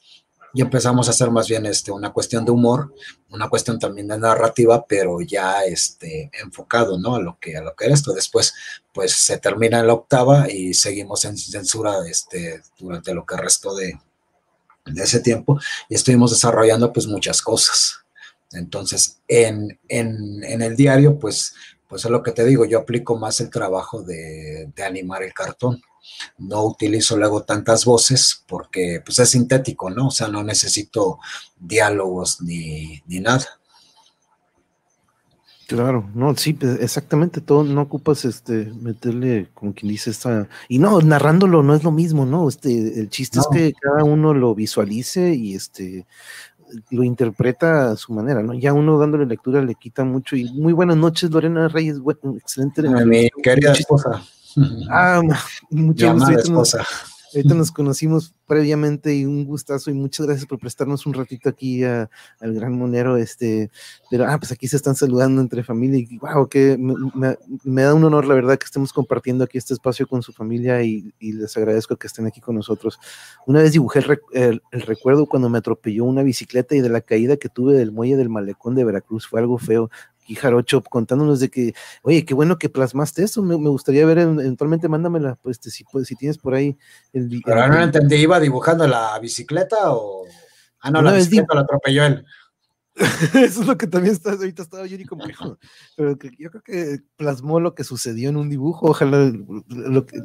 y 0.58 0.62
empezamos 0.62 1.08
a 1.08 1.12
hacer 1.12 1.30
más 1.30 1.48
bien 1.48 1.66
este, 1.66 1.92
una 1.92 2.12
cuestión 2.12 2.46
de 2.46 2.52
humor, 2.52 2.94
una 3.30 3.50
cuestión 3.50 3.78
también 3.78 4.08
de 4.08 4.18
narrativa, 4.18 4.86
pero 4.88 5.22
ya 5.22 5.64
este, 5.64 6.32
enfocado 6.42 6.98
¿no? 6.98 7.16
a, 7.16 7.22
lo 7.22 7.38
que, 7.40 7.58
a 7.58 7.62
lo 7.62 7.76
que 7.76 7.86
era 7.86 7.94
esto. 7.94 8.14
Después, 8.14 8.54
pues 8.92 9.14
se 9.14 9.38
termina 9.38 9.84
la 9.84 9.94
octava 9.94 10.50
y 10.50 10.74
seguimos 10.74 11.26
en 11.26 11.38
censura 11.38 12.00
este, 12.10 12.62
durante 12.80 13.14
lo 13.14 13.26
que 13.26 13.38
restó 13.38 13.76
de, 13.76 14.00
de 14.92 15.04
ese 15.04 15.20
tiempo 15.20 15.60
y 15.90 15.96
estuvimos 15.96 16.32
desarrollando 16.32 16.92
pues 16.92 17.08
muchas 17.08 17.42
cosas. 17.42 18.00
Entonces, 18.52 19.20
en, 19.28 19.80
en, 19.88 20.44
en, 20.44 20.62
el 20.62 20.76
diario, 20.76 21.20
pues, 21.20 21.54
pues 21.88 22.06
es 22.06 22.12
lo 22.12 22.24
que 22.24 22.32
te 22.32 22.46
digo, 22.46 22.66
yo 22.66 22.80
aplico 22.80 23.18
más 23.18 23.42
el 23.42 23.50
trabajo 23.50 24.02
de, 24.04 24.72
de 24.74 24.84
animar 24.84 25.24
el 25.24 25.34
cartón 25.34 25.82
no 26.38 26.64
utilizo 26.64 27.18
luego 27.18 27.44
tantas 27.44 27.86
voces 27.86 28.44
porque 28.48 29.02
pues 29.06 29.20
es 29.20 29.30
sintético, 29.30 29.90
¿no? 29.90 30.08
O 30.08 30.12
sea, 30.12 30.28
no 30.28 30.44
necesito 30.44 31.20
diálogos 31.58 32.42
ni, 32.42 33.02
nada. 33.08 33.57
Claro, 35.68 36.10
no, 36.16 36.34
sí, 36.36 36.54
pues, 36.54 36.80
exactamente, 36.80 37.42
todo, 37.42 37.66
no 37.66 37.82
ocupas 37.82 38.24
este, 38.24 38.72
meterle, 38.82 39.50
como 39.54 39.74
quien 39.74 39.92
dice, 39.92 40.12
esta, 40.12 40.48
y 40.70 40.80
no, 40.80 41.02
narrándolo 41.02 41.62
no 41.62 41.76
es 41.76 41.84
lo 41.84 41.92
mismo, 41.92 42.26
¿no? 42.26 42.48
Este, 42.48 43.02
el 43.02 43.10
chiste 43.10 43.40
es 43.40 43.48
que 43.52 43.74
cada 43.74 44.06
uno 44.06 44.34
lo 44.34 44.56
visualice 44.56 45.36
y 45.36 45.56
este, 45.56 46.06
lo 46.90 47.04
interpreta 47.04 47.92
a 47.92 47.98
su 47.98 48.14
manera, 48.14 48.42
¿no? 48.44 48.54
Ya 48.54 48.72
uno 48.72 48.98
dándole 48.98 49.26
lectura 49.26 49.62
le 49.62 49.76
quita 49.76 50.06
mucho, 50.06 50.38
y 50.38 50.46
muy 50.54 50.72
buenas 50.72 50.96
noches, 50.96 51.32
Lorena 51.32 51.68
Reyes, 51.68 51.98
excelente. 52.38 52.84
Mi 52.84 53.30
querida 53.44 53.74
esposa. 53.74 54.24
Ah, 54.90 55.22
muchas 55.70 56.18
gracias. 56.18 57.17
Ahorita 57.38 57.54
nos 57.54 57.72
conocimos 57.72 58.34
previamente 58.48 59.14
y 59.14 59.26
un 59.26 59.46
gustazo 59.46 59.92
y 59.92 59.94
muchas 59.94 60.26
gracias 60.26 60.48
por 60.48 60.58
prestarnos 60.58 61.06
un 61.06 61.14
ratito 61.14 61.50
aquí 61.50 61.84
al 61.84 62.10
gran 62.40 62.74
monero. 62.74 63.16
Este, 63.16 63.70
pero 64.10 64.26
ah, 64.26 64.40
pues 64.40 64.52
aquí 64.52 64.68
se 64.68 64.76
están 64.76 64.96
saludando 64.96 65.40
entre 65.40 65.64
familia 65.64 66.00
y 66.00 66.18
wow, 66.18 66.50
que 66.50 66.78
me, 66.78 67.82
da 67.84 67.94
un 67.94 68.04
honor, 68.04 68.26
la 68.26 68.34
verdad, 68.34 68.58
que 68.58 68.66
estemos 68.66 68.92
compartiendo 68.92 69.44
aquí 69.44 69.60
este 69.60 69.76
espacio 69.76 70.08
con 70.08 70.24
su 70.24 70.34
familia 70.34 70.82
y, 70.82 71.14
les 71.20 71.56
agradezco 71.58 71.96
que 71.98 72.08
estén 72.08 72.26
aquí 72.26 72.42
con 72.42 72.56
nosotros. 72.56 73.00
Una 73.46 73.62
vez 73.62 73.72
dibujé 73.74 74.00
el, 74.34 74.62
el, 74.72 74.82
recuerdo 74.82 75.28
cuando 75.28 75.50
me 75.50 75.60
atropelló 75.60 76.06
una 76.06 76.24
bicicleta 76.24 76.76
y 76.76 76.82
de 76.82 76.90
la 76.90 77.02
caída 77.02 77.38
que 77.38 77.50
tuve 77.50 77.76
del 77.76 77.92
muelle 77.92 78.18
del 78.18 78.30
malecón 78.30 78.74
de 78.74 78.84
Veracruz. 78.84 79.28
Fue 79.28 79.40
algo 79.40 79.60
feo 79.60 79.92
y 80.28 80.36
Jarocho 80.36 80.84
contándonos 80.84 81.40
de 81.40 81.50
que, 81.50 81.74
oye, 82.04 82.26
qué 82.26 82.34
bueno 82.34 82.58
que 82.58 82.70
plasmaste 82.70 83.24
eso, 83.24 83.42
me, 83.42 83.56
gustaría 83.56 84.06
ver 84.06 84.20
eventualmente, 84.20 84.90
mándamela, 84.90 85.38
pues 85.42 85.60
si, 85.62 85.84
pues, 85.86 86.08
si 86.08 86.16
tienes 86.16 86.38
por 86.38 86.54
ahí 86.54 86.78
el... 87.14 87.42
Pero 87.46 87.68
no 87.68 87.82
entendí, 87.82 88.16
¿iba 88.16 88.40
dibujando 88.40 88.88
la 88.88 89.18
bicicleta 89.20 89.92
o...? 89.94 90.26
Ah, 90.82 90.92
no, 90.92 91.02
la 91.02 91.14
bicicleta 91.14 91.56
la 91.56 91.62
atropelló 91.62 92.06
él. 92.06 92.26
Eso 93.34 93.62
es 93.62 93.68
lo 93.68 93.78
que 93.78 93.88
también 93.88 94.14
está, 94.14 94.32
ahorita 94.32 94.64
estaba 94.64 94.86
Yuri 94.86 95.06
como 95.06 95.24
pero 95.96 96.18
que 96.18 96.32
yo 96.38 96.50
creo 96.50 96.64
que 96.64 97.00
plasmó 97.16 97.60
lo 97.60 97.76
que 97.76 97.84
sucedió 97.84 98.30
en 98.30 98.38
un 98.38 98.50
dibujo, 98.50 98.88
ojalá 98.88 99.32
lo 99.68 100.06
que 100.06 100.20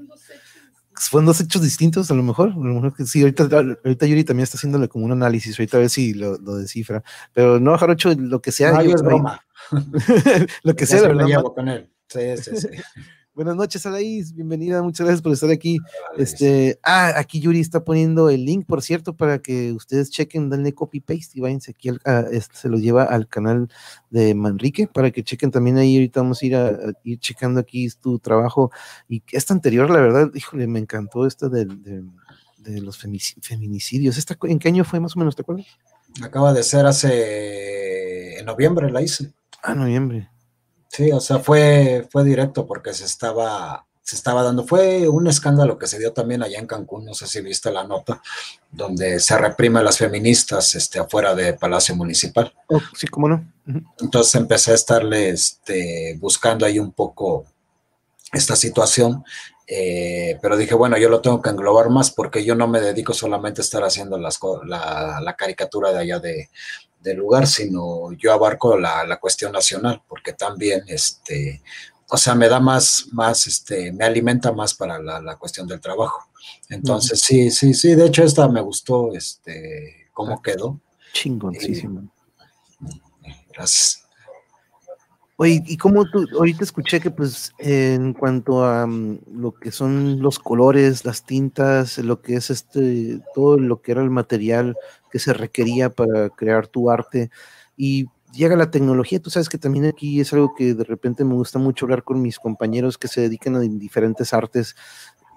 fueron 0.95 1.27
dos 1.27 1.41
hechos 1.41 1.63
distintos, 1.63 2.11
a 2.11 2.15
lo 2.15 2.23
mejor, 2.23 2.51
a 2.51 2.55
lo 2.55 2.75
mejor 2.75 2.95
que 2.95 3.05
sí, 3.05 3.23
ahorita, 3.23 3.45
ahorita 3.85 4.07
Yuri 4.07 4.25
también 4.25 4.45
está 4.45 4.57
haciéndole 4.57 4.89
como 4.89 5.05
un 5.05 5.13
análisis, 5.13 5.59
ahorita 5.59 5.77
a 5.79 5.81
ver 5.81 5.91
si 5.91 6.15
lo, 6.15 6.37
descifra, 6.39 7.03
pero 7.33 7.59
no, 7.59 7.77
Jarocho, 7.77 8.15
lo 8.15 8.41
que 8.41 8.53
sea. 8.53 8.73
No, 8.73 8.81
es 8.81 9.03
broma. 9.03 9.41
lo 10.63 10.75
que 10.75 10.87
sea, 10.87 11.03
la 11.03 11.09
verdad. 11.09 11.43
con 11.55 11.69
él. 11.69 11.91
Sí, 12.09 12.21
sí, 12.37 12.57
sí. 12.57 12.69
Buenas 13.35 13.57
noches, 13.57 13.87
Alaís, 13.87 14.35
bienvenida, 14.35 14.83
muchas 14.83 15.07
gracias 15.07 15.23
por 15.23 15.33
estar 15.33 15.51
aquí. 15.51 15.79
este, 16.19 16.79
ah, 16.83 17.15
aquí 17.17 17.41
Yuri 17.41 17.61
está 17.61 17.83
poniendo 17.83 18.29
el 18.29 18.45
link, 18.45 18.67
por 18.67 18.83
cierto, 18.83 19.17
para 19.17 19.39
que 19.39 19.73
ustedes 19.73 20.11
chequen, 20.11 20.51
denle 20.51 20.75
copy 20.75 21.01
paste 21.01 21.39
y 21.39 21.41
váyanse 21.41 21.71
aquí, 21.71 21.89
este, 22.31 22.55
se 22.55 22.69
lo 22.69 22.77
lleva 22.77 23.05
al 23.05 23.27
canal 23.29 23.71
de 24.11 24.35
Manrique, 24.35 24.87
para 24.87 25.11
que 25.11 25.25
chequen 25.25 25.51
también 25.51 25.79
ahí, 25.79 25.97
ahorita 25.97 26.21
vamos 26.21 26.43
a 26.43 26.47
ir 26.47 26.57
a, 26.57 26.73
ir 27.05 27.19
checando 27.21 27.59
aquí 27.59 27.89
tu 28.03 28.19
trabajo. 28.19 28.71
Y 29.09 29.23
esta 29.33 29.55
anterior, 29.55 29.89
la 29.89 30.03
verdad, 30.03 30.31
híjole, 30.35 30.67
me 30.67 30.81
encantó 30.81 31.27
esta 31.27 31.49
de, 31.49 31.65
de, 31.65 32.81
los 32.83 32.99
feminicidios. 32.99 34.19
¿Esta, 34.19 34.37
¿En 34.43 34.59
qué 34.59 34.69
año 34.69 34.85
fue 34.85 35.01
más 35.01 35.17
o 35.17 35.19
menos, 35.19 35.35
te 35.35 35.41
acuerdas? 35.41 35.67
Acaba 36.21 36.53
de 36.53 36.63
ser 36.63 36.85
hace, 36.85 38.39
en 38.39 38.45
noviembre 38.45 38.91
la 38.91 39.01
hice. 39.01 39.33
Ah, 39.63 39.75
noviembre. 39.75 40.29
Sí, 40.89 41.11
o 41.13 41.21
sea, 41.21 41.39
fue, 41.39 42.07
fue 42.11 42.25
directo 42.25 42.67
porque 42.67 42.93
se 42.93 43.05
estaba, 43.05 43.87
se 44.03 44.17
estaba 44.17 44.43
dando, 44.43 44.67
fue 44.67 45.09
un 45.09 45.27
escándalo 45.27 45.79
que 45.79 45.87
se 45.87 45.99
dio 45.99 46.13
también 46.13 46.43
allá 46.43 46.59
en 46.59 46.67
Cancún, 46.67 47.05
no 47.07 47.15
sé 47.15 47.27
si 47.27 47.41
viste 47.41 47.73
la 47.73 47.85
nota, 47.85 48.21
donde 48.71 49.19
se 49.21 49.39
reprime 49.39 49.81
a 49.81 49.83
las 49.83 49.99
feministas 49.99 50.75
este, 50.75 50.99
afuera 50.99 51.35
de 51.35 51.55
Palacio 51.55 51.97
Municipal. 51.97 52.53
Oh, 52.69 52.81
sí, 52.95 53.07
cómo 53.07 53.29
no. 53.29 53.45
Entonces 54.01 54.35
empecé 54.35 54.73
a 54.73 54.75
estarle 54.75 55.31
este, 55.31 56.17
buscando 56.21 56.67
ahí 56.67 56.79
un 56.79 56.93
poco 56.93 57.47
esta 58.33 58.57
situación 58.57 59.25
Eh, 59.67 60.39
pero 60.43 60.57
dije, 60.57 60.75
bueno, 60.75 60.99
yo 60.99 61.09
lo 61.09 61.21
tengo 61.23 61.41
que 61.41 61.49
englobar 61.51 61.89
más 61.89 62.11
porque 62.11 62.45
yo 62.45 62.55
no 62.55 62.67
me 62.69 62.81
dedico 62.81 63.15
solamente 63.15 63.61
a 63.61 63.65
estar 63.65 63.83
haciendo 63.85 64.19
las, 64.19 64.39
la, 64.67 65.21
la 65.23 65.37
caricatura 65.37 65.93
de 65.93 65.99
allá 66.01 66.19
de, 66.19 66.51
del 67.03 67.19
lugar, 67.19 67.47
sino 67.47 68.13
yo 68.13 68.33
abarco 68.33 68.79
la, 68.79 69.05
la, 69.05 69.19
cuestión 69.19 69.53
nacional, 69.53 70.03
porque 70.09 70.33
también, 70.33 70.83
este, 70.87 71.63
o 72.09 72.17
sea, 72.17 72.35
me 72.35 72.49
da 72.49 72.61
más, 72.61 73.07
más, 73.13 73.47
este, 73.47 73.93
me 73.93 74.05
alimenta 74.05 74.53
más 74.53 74.75
para 74.75 74.99
la, 74.99 75.21
la 75.21 75.37
cuestión 75.37 75.67
del 75.67 75.81
trabajo. 75.81 76.29
Entonces, 76.69 77.21
sí, 77.21 77.51
sí, 77.51 77.75
sí, 77.75 77.95
de 77.95 78.07
hecho 78.07 78.23
esta 78.23 78.49
me 78.49 78.61
gustó, 78.61 79.15
este, 79.15 80.09
cómo 80.13 80.35
ah, 80.35 80.41
quedó. 80.43 80.81
Chingoncísimo. 81.13 82.11
Gracias. 83.53 84.02
Oye, 85.39 85.63
y 85.67 85.79
como 85.79 86.05
tú, 86.05 86.27
ahorita 86.37 86.63
escuché 86.63 87.01
que 87.01 87.11
pues 87.11 87.53
en 87.59 88.13
cuanto 88.13 88.65
a 88.65 88.85
um, 88.85 89.19
lo 89.35 89.53
que 89.55 89.73
son 89.73 90.21
los 90.21 90.39
colores, 90.39 91.07
las 91.07 91.25
tintas, 91.25 91.97
lo 91.99 92.21
que 92.21 92.35
es 92.35 92.51
este, 92.51 93.21
todo 93.35 93.59
lo 93.59 93.81
que 93.81 93.93
era 93.93 94.03
el 94.03 94.11
material 94.11 94.77
que 95.11 95.19
se 95.19 95.33
requería 95.33 95.89
para 95.89 96.29
crear 96.29 96.67
tu 96.67 96.91
arte 96.91 97.31
y 97.79 98.09
llega 98.35 98.57
la 98.57 98.71
tecnología, 98.71 99.21
tú 99.21 99.31
sabes 99.31 99.49
que 99.49 99.59
también 99.59 99.87
aquí 99.87 100.21
es 100.21 100.33
algo 100.35 100.55
que 100.55 100.75
de 100.75 100.85
repente 100.85 101.25
me 101.25 101.35
gusta 101.35 101.59
mucho 101.59 101.87
hablar 101.87 102.03
con 102.05 102.21
mis 102.21 102.39
compañeros 102.39 102.99
que 102.99 103.09
se 103.09 103.23
dedican 103.23 103.57
a 103.57 103.61
diferentes 103.61 104.35
artes, 104.35 104.77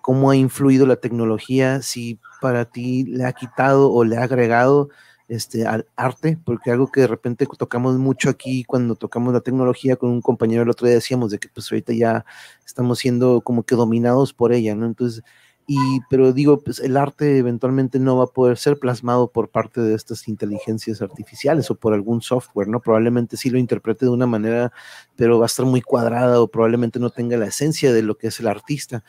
cómo 0.01 0.29
ha 0.29 0.35
influido 0.35 0.85
la 0.85 0.97
tecnología, 0.97 1.81
si 1.81 2.19
para 2.41 2.65
ti 2.65 3.05
le 3.05 3.25
ha 3.25 3.33
quitado 3.33 3.91
o 3.91 4.03
le 4.03 4.17
ha 4.17 4.23
agregado 4.23 4.89
este, 5.27 5.65
al 5.65 5.87
arte, 5.95 6.37
porque 6.43 6.71
algo 6.71 6.91
que 6.91 7.01
de 7.01 7.07
repente 7.07 7.47
tocamos 7.57 7.97
mucho 7.97 8.29
aquí 8.29 8.63
cuando 8.63 8.95
tocamos 8.95 9.33
la 9.33 9.41
tecnología 9.41 9.95
con 9.95 10.09
un 10.09 10.21
compañero 10.21 10.63
el 10.63 10.69
otro 10.69 10.87
día 10.87 10.95
decíamos 10.95 11.31
de 11.31 11.39
que 11.39 11.49
pues 11.49 11.71
ahorita 11.71 11.93
ya 11.93 12.25
estamos 12.65 12.99
siendo 12.99 13.41
como 13.41 13.63
que 13.63 13.75
dominados 13.75 14.33
por 14.33 14.53
ella, 14.53 14.75
¿no? 14.75 14.85
Entonces, 14.85 15.23
y, 15.67 15.99
pero 16.09 16.31
digo, 16.31 16.59
pues 16.59 16.79
el 16.79 16.95
arte 16.95 17.39
eventualmente 17.39 17.97
no 17.97 18.17
va 18.17 18.25
a 18.25 18.27
poder 18.27 18.57
ser 18.57 18.77
plasmado 18.77 19.31
por 19.31 19.49
parte 19.49 19.81
de 19.81 19.95
estas 19.95 20.27
inteligencias 20.27 21.01
artificiales 21.01 21.71
o 21.71 21.75
por 21.75 21.93
algún 21.93 22.21
software, 22.21 22.67
¿no? 22.67 22.79
Probablemente 22.79 23.35
sí 23.35 23.49
lo 23.49 23.57
interprete 23.57 24.05
de 24.05 24.11
una 24.11 24.27
manera, 24.27 24.71
pero 25.15 25.39
va 25.39 25.45
a 25.45 25.47
estar 25.47 25.65
muy 25.65 25.81
cuadrada 25.81 26.39
o 26.39 26.47
probablemente 26.47 26.99
no 26.99 27.09
tenga 27.09 27.35
la 27.37 27.47
esencia 27.47 27.91
de 27.91 28.03
lo 28.03 28.15
que 28.15 28.27
es 28.27 28.39
el 28.39 28.47
artista. 28.47 29.03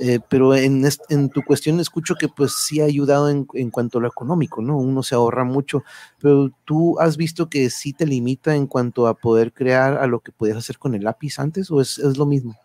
Eh, 0.00 0.18
pero 0.28 0.54
en, 0.56 0.84
en, 1.10 1.28
tu 1.28 1.42
cuestión 1.42 1.78
escucho 1.78 2.16
que 2.16 2.28
pues 2.28 2.56
sí 2.56 2.80
ha 2.80 2.86
ayudado 2.86 3.28
en, 3.28 3.46
en, 3.54 3.70
cuanto 3.70 3.98
a 3.98 4.00
lo 4.00 4.08
económico, 4.08 4.62
¿no? 4.62 4.78
Uno 4.78 5.02
se 5.02 5.14
ahorra 5.14 5.44
mucho, 5.44 5.84
pero 6.20 6.50
tú 6.64 6.98
has 6.98 7.16
visto 7.16 7.48
que 7.48 7.70
sí 7.70 7.92
te 7.92 8.06
limita 8.06 8.56
en 8.56 8.66
cuanto 8.66 9.06
a 9.06 9.14
poder 9.14 9.52
crear 9.52 9.98
a 9.98 10.06
lo 10.06 10.20
que 10.20 10.32
podías 10.32 10.56
hacer 10.56 10.78
con 10.78 10.94
el 10.94 11.04
lápiz 11.04 11.38
antes 11.38 11.70
o 11.70 11.80
es, 11.80 11.98
es 11.98 12.16
lo 12.16 12.26
mismo? 12.26 12.56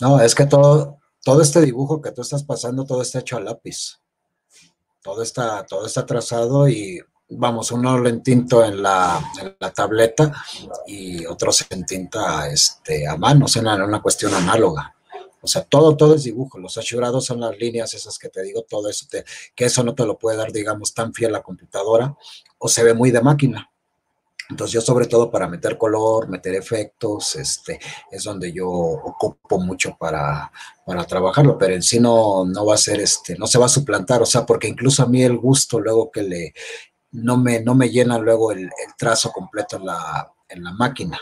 No, 0.00 0.20
es 0.20 0.34
que 0.34 0.46
todo, 0.46 0.98
todo 1.24 1.42
este 1.42 1.60
dibujo 1.62 2.00
que 2.00 2.12
tú 2.12 2.22
estás 2.22 2.44
pasando, 2.44 2.84
todo 2.84 3.02
está 3.02 3.20
hecho 3.20 3.36
a 3.36 3.40
lápiz. 3.40 3.98
Todo 5.02 5.22
está, 5.22 5.64
todo 5.66 5.86
está 5.86 6.06
trazado 6.06 6.68
y 6.68 7.00
vamos, 7.30 7.72
uno 7.72 7.98
lo 7.98 8.08
entinto 8.08 8.64
en 8.64 8.82
la, 8.82 9.20
en 9.40 9.56
la 9.58 9.72
tableta 9.72 10.32
y 10.86 11.24
otro 11.26 11.50
se 11.52 11.66
entinta 11.70 12.48
este, 12.48 13.06
a 13.06 13.16
mano, 13.16 13.46
o 13.46 13.48
sea, 13.48 13.62
en 13.62 13.82
una 13.82 14.02
cuestión 14.02 14.34
análoga. 14.34 14.94
O 15.40 15.46
sea, 15.46 15.62
todo, 15.62 15.94
todo 15.94 16.14
es 16.14 16.24
dibujo. 16.24 16.58
Los 16.58 16.78
achurados 16.78 17.26
son 17.26 17.40
las 17.40 17.56
líneas 17.58 17.92
esas 17.92 18.18
que 18.18 18.30
te 18.30 18.42
digo, 18.42 18.62
todo 18.62 18.88
eso, 18.88 19.06
te, 19.10 19.24
que 19.54 19.66
eso 19.66 19.82
no 19.84 19.94
te 19.94 20.06
lo 20.06 20.18
puede 20.18 20.38
dar, 20.38 20.52
digamos, 20.52 20.94
tan 20.94 21.12
fiel 21.12 21.32
la 21.32 21.42
computadora 21.42 22.16
o 22.58 22.68
se 22.68 22.82
ve 22.82 22.94
muy 22.94 23.10
de 23.10 23.20
máquina. 23.20 23.70
Entonces 24.50 24.72
yo 24.72 24.80
sobre 24.80 25.06
todo 25.06 25.30
para 25.30 25.48
meter 25.48 25.78
color, 25.78 26.28
meter 26.28 26.54
efectos, 26.54 27.36
este, 27.36 27.80
es 28.10 28.24
donde 28.24 28.52
yo 28.52 28.68
ocupo 28.68 29.58
mucho 29.58 29.96
para, 29.98 30.52
para 30.84 31.04
trabajarlo, 31.04 31.56
pero 31.56 31.74
en 31.74 31.82
sí 31.82 31.98
no, 31.98 32.44
no 32.44 32.66
va 32.66 32.74
a 32.74 32.78
ser, 32.78 33.00
este, 33.00 33.36
no 33.38 33.46
se 33.46 33.58
va 33.58 33.66
a 33.66 33.70
suplantar, 33.70 34.20
o 34.20 34.26
sea, 34.26 34.44
porque 34.44 34.68
incluso 34.68 35.02
a 35.02 35.06
mí 35.06 35.22
el 35.22 35.38
gusto 35.38 35.80
luego 35.80 36.10
que 36.10 36.22
le, 36.22 36.54
no 37.12 37.38
me, 37.38 37.60
no 37.60 37.74
me 37.74 37.88
llena 37.88 38.18
luego 38.18 38.52
el, 38.52 38.70
trazo 38.98 39.32
completo 39.32 39.76
en 39.76 39.86
la, 39.86 40.32
en 40.48 40.62
la 40.62 40.72
máquina. 40.72 41.18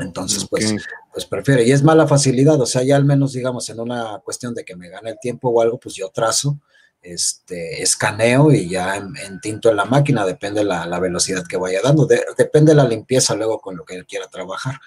Entonces, 0.00 0.46
pues, 0.48 0.74
pues 1.12 1.26
prefiero, 1.26 1.62
y 1.62 1.72
es 1.72 1.82
mala 1.82 2.06
facilidad, 2.06 2.60
o 2.60 2.66
sea, 2.66 2.82
ya 2.82 2.96
al 2.96 3.04
menos 3.04 3.32
digamos 3.32 3.68
en 3.68 3.80
una 3.80 4.20
cuestión 4.24 4.54
de 4.54 4.64
que 4.64 4.76
me 4.76 4.88
gane 4.88 5.10
el 5.10 5.18
tiempo 5.20 5.48
o 5.48 5.60
algo, 5.60 5.78
pues 5.78 5.94
yo 5.94 6.08
trazo, 6.10 6.58
este, 7.02 7.82
escaneo 7.82 8.52
y 8.52 8.68
ya 8.68 8.96
en, 8.96 9.40
tinto 9.40 9.70
en 9.70 9.76
la 9.76 9.84
máquina, 9.84 10.24
depende 10.24 10.64
la, 10.64 10.86
la 10.86 11.00
velocidad 11.00 11.46
que 11.46 11.56
vaya 11.56 11.80
dando, 11.82 12.06
depende 12.06 12.74
la 12.74 12.84
limpieza 12.84 13.34
luego 13.34 13.60
con 13.60 13.76
lo 13.76 13.84
que 13.84 14.04
quiera 14.04 14.28
trabajar. 14.28 14.80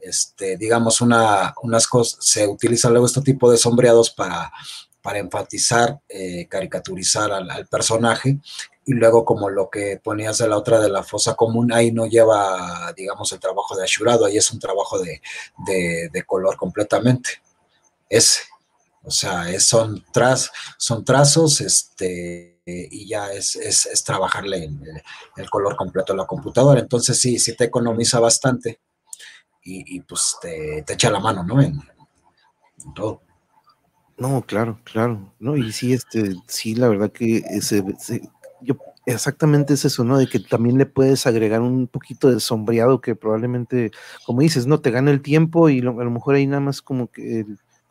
Este, 0.00 0.56
digamos, 0.56 1.00
una, 1.00 1.54
unas 1.62 1.86
cosas, 1.86 2.24
se 2.24 2.46
utiliza 2.46 2.88
luego 2.90 3.06
este 3.06 3.22
tipo 3.22 3.50
de 3.50 3.56
sombreados 3.56 4.10
para, 4.10 4.52
para 5.02 5.18
enfatizar, 5.18 6.00
eh, 6.08 6.46
caricaturizar 6.48 7.32
al, 7.32 7.66
personaje, 7.66 8.38
y 8.84 8.92
luego 8.92 9.24
como 9.24 9.50
lo 9.50 9.68
que 9.68 10.00
ponías 10.02 10.38
de 10.38 10.48
la 10.48 10.56
otra 10.56 10.78
de 10.78 10.88
la 10.88 11.02
fosa 11.02 11.34
común, 11.34 11.72
ahí 11.72 11.90
no 11.90 12.06
lleva, 12.06 12.92
digamos, 12.96 13.32
el 13.32 13.40
trabajo 13.40 13.76
de 13.76 13.82
ashurado, 13.82 14.26
ahí 14.26 14.36
es 14.36 14.48
un 14.52 14.60
trabajo 14.60 15.00
de, 15.00 15.20
de, 15.66 16.08
de 16.12 16.22
color 16.22 16.56
completamente. 16.56 17.42
Ese. 18.08 18.42
O 19.06 19.10
sea, 19.10 19.48
es, 19.48 19.64
son, 19.64 20.04
trazos 20.12 21.60
este, 21.60 22.60
y 22.66 23.08
ya 23.08 23.32
es, 23.32 23.54
es, 23.54 24.04
trabajarle 24.04 24.64
el, 24.64 25.02
el, 25.36 25.48
color 25.48 25.76
completo 25.76 26.12
a 26.12 26.16
la 26.16 26.26
computadora. 26.26 26.80
Entonces 26.80 27.16
sí, 27.16 27.38
sí 27.38 27.54
te 27.56 27.64
economiza 27.64 28.18
bastante 28.18 28.80
y, 29.66 30.00
pues 30.00 30.36
te, 30.40 30.78
echa 30.78 31.10
la 31.10 31.20
mano, 31.20 31.42
¿no? 31.42 31.60
En, 31.60 31.80
todo. 32.94 33.22
No, 34.16 34.42
claro, 34.42 34.78
claro. 34.84 35.32
No, 35.40 35.56
y 35.56 35.72
sí, 35.72 35.92
este, 35.92 36.36
sí, 36.46 36.74
la 36.74 36.88
verdad 36.88 37.10
que 37.10 37.38
ese, 37.50 37.82
yo 38.60 38.76
exactamente 39.06 39.74
es 39.74 39.84
eso, 39.84 40.04
¿no? 40.04 40.18
De 40.18 40.28
que 40.28 40.38
también 40.38 40.78
le 40.78 40.86
puedes 40.86 41.26
agregar 41.26 41.62
un 41.62 41.88
poquito 41.88 42.30
de 42.30 42.40
sombreado 42.40 43.00
que 43.00 43.16
probablemente, 43.16 43.90
como 44.24 44.40
dices, 44.40 44.66
no 44.66 44.80
te 44.80 44.90
gana 44.90 45.10
el 45.10 45.20
tiempo 45.20 45.68
y 45.68 45.80
a 45.80 45.84
lo 45.84 46.10
mejor 46.10 46.36
ahí 46.36 46.46
nada 46.46 46.60
más 46.60 46.80
como 46.80 47.10
que 47.10 47.44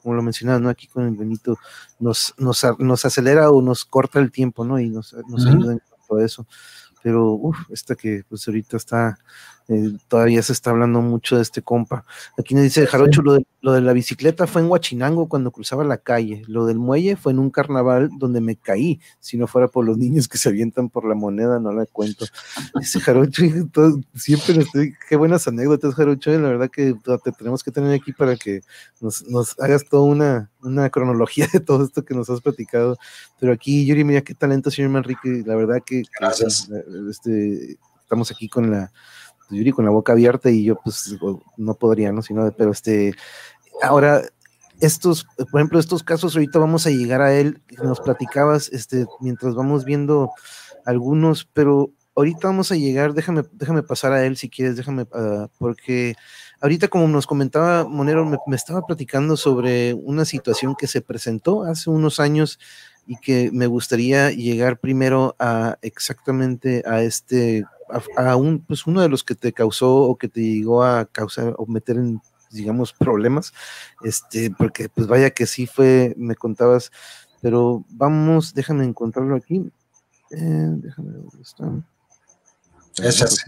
como 0.06 0.18
lo 0.18 0.22
mencionaba, 0.22 0.60
¿no? 0.60 0.70
Aquí 0.70 0.86
con 0.86 1.08
el 1.08 1.16
Benito, 1.16 1.58
nos, 2.00 2.36
nos, 2.38 2.64
nos 2.78 3.06
acelera 3.06 3.50
o 3.50 3.60
nos 3.60 3.86
corta 3.86 4.20
el 4.20 4.32
tiempo, 4.32 4.64
¿no? 4.64 4.80
Y 4.80 4.88
nos, 4.88 5.14
nos 5.28 5.46
uh 5.46 5.48
-huh. 5.48 5.56
ayuda 5.56 5.74
en 5.74 5.82
todo 6.08 6.20
eso. 6.20 6.46
Pero, 7.02 7.32
uff, 7.32 7.58
esta 7.72 7.96
que 7.96 8.24
pues 8.30 8.48
ahorita 8.48 8.78
está 8.78 9.18
eh, 9.68 9.94
todavía 10.08 10.44
se 10.44 10.54
está 10.54 10.70
hablando 10.70 11.02
mucho 11.02 11.38
de 11.38 11.42
este 11.42 11.64
compa. 11.64 12.06
Aquí 12.38 12.54
nos 12.54 12.64
dice 12.64 12.86
Jarocho, 12.86 13.24
lo 13.24 13.34
de, 13.34 13.48
lo 13.62 13.74
de, 13.74 13.82
la 13.82 13.94
bicicleta 13.94 14.46
fue 14.46 14.62
en 14.62 14.70
Huachinango 14.70 15.28
cuando 15.28 15.52
cruzaba 15.52 15.84
la 15.84 15.98
calle, 15.98 16.44
lo 16.48 16.68
del 16.68 16.78
muelle 16.78 17.16
fue 17.16 17.32
en 17.32 17.40
un 17.40 17.50
carnaval 17.50 18.10
donde 18.20 18.42
me 18.42 18.56
caí, 18.56 19.00
si 19.20 19.38
no 19.38 19.48
fuera 19.48 19.68
por 19.68 19.84
los 19.84 19.98
niños 19.98 20.28
que 20.28 20.38
se 20.38 20.50
avientan 20.50 20.90
por 20.90 21.06
la 21.08 21.16
moneda, 21.16 21.60
no 21.60 21.72
la 21.72 21.88
cuento. 21.88 22.26
Dice 22.80 23.00
Jarocho, 23.00 23.42
todo, 23.74 24.00
siempre 24.14 24.60
estoy, 24.60 24.94
qué 25.10 25.16
buenas 25.16 25.48
anécdotas 25.48 25.96
Jarocho, 25.96 26.32
la 26.32 26.50
verdad 26.50 26.70
que 26.70 26.96
te 27.24 27.32
tenemos 27.32 27.64
que 27.64 27.72
tener 27.72 27.92
aquí 27.94 28.14
para 28.14 28.36
que 28.36 28.62
nos, 29.02 29.28
nos 29.28 29.60
hagas 29.60 29.84
toda 29.86 30.04
una, 30.04 30.52
una 30.62 30.92
cronología 30.92 31.48
de 31.52 31.60
todo 31.60 31.84
esto 31.84 32.06
que 32.06 32.14
nos 32.14 32.30
has 32.30 32.42
platicado, 32.42 32.98
pero 33.40 33.52
aquí 33.52 33.84
Yuri, 33.88 34.04
mira 34.04 34.22
qué 34.22 34.36
talento 34.36 34.70
señor 34.70 34.92
Manrique, 34.92 35.44
la 35.44 35.56
verdad 35.56 35.82
que, 35.84 36.04
que 36.04 36.46
este, 37.10 37.80
estamos 38.04 38.30
aquí 38.30 38.48
con 38.48 38.70
la 38.70 38.92
Yuri 39.50 39.72
con 39.72 39.86
la 39.86 39.92
boca 39.92 40.14
abierta 40.14 40.50
y 40.50 40.64
yo 40.64 40.76
pues 40.84 41.18
no 41.58 41.76
podría, 41.76 42.12
¿no? 42.12 42.22
Sino, 42.22 42.52
pero 42.58 42.72
este, 42.72 43.14
ahora, 43.82 44.22
estos, 44.80 45.26
por 45.52 45.60
ejemplo, 45.60 45.80
estos 45.80 46.04
casos, 46.04 46.36
ahorita 46.36 46.60
vamos 46.60 46.86
a 46.88 46.90
llegar 46.90 47.22
a 47.22 47.34
él, 47.34 47.62
nos 47.84 48.00
platicabas, 48.02 48.70
este, 48.70 49.06
mientras 49.22 49.56
vamos 49.56 49.86
viendo 49.86 50.32
algunos, 50.86 51.46
pero 51.46 51.92
ahorita 52.16 52.48
vamos 52.48 52.72
a 52.72 52.76
llegar, 52.76 53.14
déjame, 53.14 53.44
déjame 53.52 53.84
pasar 53.84 54.14
a 54.14 54.26
él 54.26 54.38
si 54.38 54.50
quieres, 54.50 54.78
déjame, 54.78 55.04
uh, 55.04 55.48
porque 55.58 56.16
ahorita 56.62 56.88
como 56.88 57.08
nos 57.08 57.28
comentaba 57.28 57.86
Monero, 57.88 58.26
me 58.26 58.56
estaba 58.56 58.82
platicando 58.82 59.38
sobre 59.38 59.94
una 59.94 60.26
situación 60.26 60.76
que 60.76 60.88
se 60.88 61.02
presentó 61.02 61.64
hace 61.64 61.90
unos 61.90 62.20
años 62.20 62.60
y 63.08 63.18
que 63.18 63.50
me 63.52 63.68
gustaría 63.68 64.32
llegar 64.32 64.80
primero 64.80 65.36
a 65.40 65.78
exactamente 65.82 66.84
a 66.86 67.02
este 67.02 67.66
a, 67.90 68.32
a, 68.32 68.36
un, 68.36 68.60
pues 68.60 68.88
uno 68.88 69.02
de 69.02 69.10
los 69.10 69.24
que 69.24 69.36
te 69.36 69.54
causó 69.54 69.96
o 69.96 70.18
que 70.18 70.28
te 70.28 70.42
llegó 70.42 70.84
a 70.84 71.06
causar 71.06 71.54
o 71.58 71.66
meter 71.68 71.98
en, 71.98 72.20
digamos, 72.52 72.94
problemas, 72.94 73.54
este, 74.04 74.50
porque 74.52 74.90
pues 74.90 75.08
vaya 75.08 75.30
que 75.30 75.46
sí 75.46 75.68
fue, 75.68 76.14
me 76.18 76.36
contabas, 76.36 76.92
pero 77.42 77.84
vamos, 77.90 78.54
déjame 78.54 78.86
encontrarlo 78.86 79.36
aquí. 79.36 79.72
Eh, 80.32 80.68
déjame 80.78 81.12
ver 81.12 81.22
dónde 81.22 81.42
está. 81.42 81.72
Ese 82.98 83.26
es. 83.26 83.46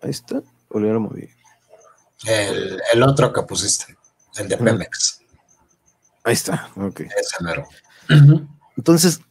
Ahí 0.00 0.10
está, 0.10 0.42
o 0.68 0.78
lo 0.78 1.00
moví. 1.00 1.28
El, 2.26 2.80
el, 2.92 3.02
otro 3.02 3.32
que 3.32 3.42
pusiste, 3.42 3.96
el 4.36 4.48
de 4.48 4.56
Pemex. 4.56 5.22
Ahí 6.28 6.34
está, 6.34 6.68
ok. 6.76 7.00
Ese 7.00 7.42
mero. 7.42 7.66
Uh 8.10 8.14
-huh. 8.14 8.48
Entonces, 8.76 9.22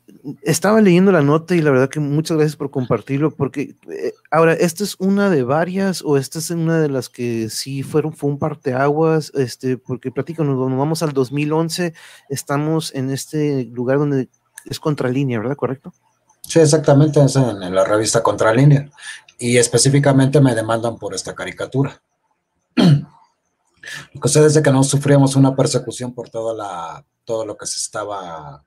estaba 0.42 0.82
leyendo 0.82 1.12
la 1.12 1.22
nota 1.22 1.56
y 1.56 1.62
la 1.62 1.70
verdad 1.70 1.90
que 1.90 2.00
muchas 2.00 2.38
gracias 2.38 2.56
por 2.56 2.72
compartirlo, 2.72 3.30
porque 3.30 3.76
eh, 3.88 4.14
ahora, 4.32 4.54
¿esta 4.54 4.84
es 4.84 4.96
una 4.98 5.30
de 5.30 5.44
varias 5.44 6.02
o 6.04 6.18
esta 6.18 6.40
es 6.40 6.50
una 6.50 6.80
de 6.80 6.90
las 6.90 7.08
que 7.10 7.50
sí 7.52 7.84
fueron, 7.84 8.14
fue 8.14 8.32
un 8.32 8.40
parteaguas? 8.40 9.32
Este, 9.36 9.78
porque 9.78 10.10
platícanos, 10.10 10.58
cuando 10.58 10.76
vamos 10.76 11.04
al 11.04 11.14
2011, 11.14 11.94
estamos 12.30 12.94
en 12.96 13.12
este 13.12 13.66
lugar 13.66 14.00
donde 14.00 14.28
es 14.66 14.80
contralínea, 14.80 15.38
¿verdad? 15.38 15.56
¿Correcto? 15.56 15.94
Sí, 16.42 16.60
exactamente, 16.60 17.24
es 17.24 17.36
en, 17.36 17.76
la 17.76 17.84
revista 17.84 18.24
Contralínea. 18.24 18.90
Y 19.38 19.58
específicamente 19.58 20.42
me 20.42 20.56
demandan 20.56 20.98
por 20.98 21.14
esta 21.14 21.36
caricatura. 21.36 22.02
Lo 24.14 24.22
que 24.22 24.28
ustedes 24.28 24.54
de 24.54 24.64
que 24.64 24.72
no 24.72 24.84
sufríamos 24.84 25.36
una 25.36 25.56
persecución 25.56 26.14
por 26.14 26.30
toda 26.30 26.54
la, 26.54 27.06
todo 27.26 27.46
lo 27.46 27.58
que 27.58 27.66
se 27.66 27.78
estaba 27.78 28.64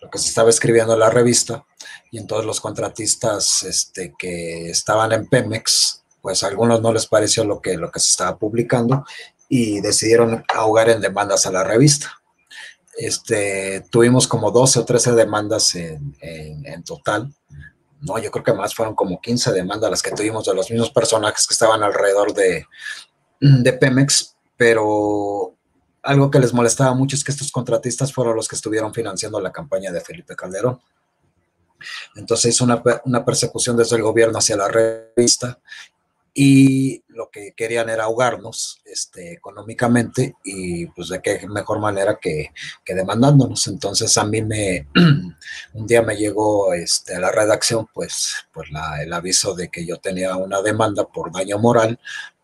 lo 0.00 0.10
que 0.10 0.18
se 0.18 0.28
estaba 0.28 0.50
escribiendo 0.50 0.94
en 0.94 1.00
la 1.00 1.10
revista 1.10 1.64
y 2.10 2.18
entonces 2.18 2.46
los 2.46 2.60
contratistas 2.60 3.62
este, 3.64 4.14
que 4.18 4.70
estaban 4.70 5.12
en 5.12 5.26
Pemex, 5.26 6.04
pues 6.22 6.42
a 6.42 6.48
algunos 6.48 6.80
no 6.80 6.92
les 6.92 7.06
pareció 7.06 7.44
lo 7.44 7.60
que, 7.60 7.76
lo 7.76 7.90
que 7.90 8.00
se 8.00 8.10
estaba 8.10 8.38
publicando 8.38 9.04
y 9.48 9.80
decidieron 9.80 10.44
ahogar 10.54 10.88
en 10.90 11.00
demandas 11.00 11.46
a 11.46 11.52
la 11.52 11.64
revista. 11.64 12.12
Este, 12.96 13.84
tuvimos 13.90 14.26
como 14.26 14.50
12 14.50 14.80
o 14.80 14.84
13 14.84 15.12
demandas 15.12 15.74
en, 15.74 16.16
en, 16.20 16.82
total. 16.82 17.32
No, 18.00 18.18
yo 18.18 18.30
creo 18.30 18.44
que 18.44 18.52
más 18.52 18.74
fueron 18.74 18.94
como 18.94 19.20
15 19.20 19.52
demandas 19.52 19.90
las 19.90 20.02
que 20.02 20.10
tuvimos 20.10 20.44
de 20.44 20.54
los 20.54 20.70
mismos 20.70 20.90
personajes 20.90 21.46
que 21.46 21.54
estaban 21.54 21.82
alrededor 21.82 22.34
de, 22.34 22.66
de 23.40 23.72
Pemex, 23.72 24.36
pero 24.58 25.54
algo 26.02 26.30
que 26.30 26.40
les 26.40 26.52
molestaba 26.52 26.92
mucho 26.94 27.16
es 27.16 27.24
que 27.24 27.32
estos 27.32 27.52
contratistas 27.52 28.12
fueron 28.12 28.36
los 28.36 28.48
que 28.48 28.56
estuvieron 28.56 28.92
financiando 28.92 29.40
la 29.40 29.52
campaña 29.52 29.92
de 29.92 30.00
Felipe 30.00 30.36
Calderón. 30.36 30.80
Entonces 32.16 32.54
hizo 32.54 32.64
una, 32.64 32.82
una 33.04 33.24
persecución 33.24 33.76
desde 33.76 33.96
el 33.96 34.02
gobierno 34.02 34.38
hacia 34.38 34.56
la 34.56 34.68
revista 34.68 35.60
y 36.34 37.04
lo 37.08 37.30
que 37.30 37.52
querían 37.56 37.88
era 37.88 38.04
ahogarnos 38.04 38.80
este, 38.84 39.32
económicamente 39.32 40.36
y 40.44 40.86
pues 40.86 41.08
de 41.08 41.20
qué 41.22 41.46
mejor 41.48 41.78
manera 41.78 42.18
que, 42.20 42.52
que, 42.84 42.94
demandándonos. 42.94 43.66
Entonces 43.68 44.16
a 44.18 44.24
mí 44.24 44.42
me, 44.42 44.88
un 45.74 45.86
día 45.86 46.02
me 46.02 46.16
llegó 46.16 46.74
este, 46.74 47.14
a 47.14 47.20
la 47.20 47.30
redacción 47.30 47.86
pues, 47.94 48.34
pues 48.52 48.70
la, 48.70 49.02
el 49.02 49.12
aviso 49.12 49.54
de 49.54 49.68
que 49.68 49.86
yo 49.86 49.98
tenía 49.98 50.36
una 50.36 50.62
demanda 50.62 51.06
por 51.06 51.32
daño 51.32 51.58
moral 51.58 51.98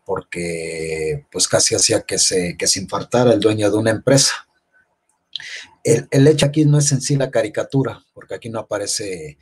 porque 0.05 1.25
pues 1.31 1.47
casi 1.47 1.75
hacía 1.75 2.01
que 2.01 2.17
se, 2.19 2.55
que 2.57 2.67
se 2.67 2.79
infartara 2.79 3.33
el 3.33 3.39
dueño 3.39 3.69
de 3.69 3.77
una 3.77 3.91
empresa. 3.91 4.33
El, 5.83 6.27
hecho 6.27 6.45
aquí 6.47 6.65
no 6.65 6.79
es 6.79 6.91
en 6.91 7.01
sí 7.01 7.15
la 7.15 7.29
caricatura, 7.29 8.03
porque 8.13 8.35
aquí 8.35 8.49
no 8.49 8.59
aparece 8.59 9.37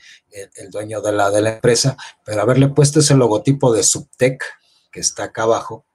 el, 0.55 0.71
dueño 0.71 1.01
de 1.01 1.13
la, 1.13 1.31
de 1.31 1.41
la 1.41 1.53
empresa, 1.55 1.95
pero 2.25 2.41
haberle 2.41 2.67
puesto 2.69 2.99
ese 2.99 3.15
logotipo 3.15 3.71
de 3.73 3.83
Subtec 3.83 4.43
que 4.91 4.99
está 4.99 5.25
acá 5.25 5.43
abajo, 5.43 5.85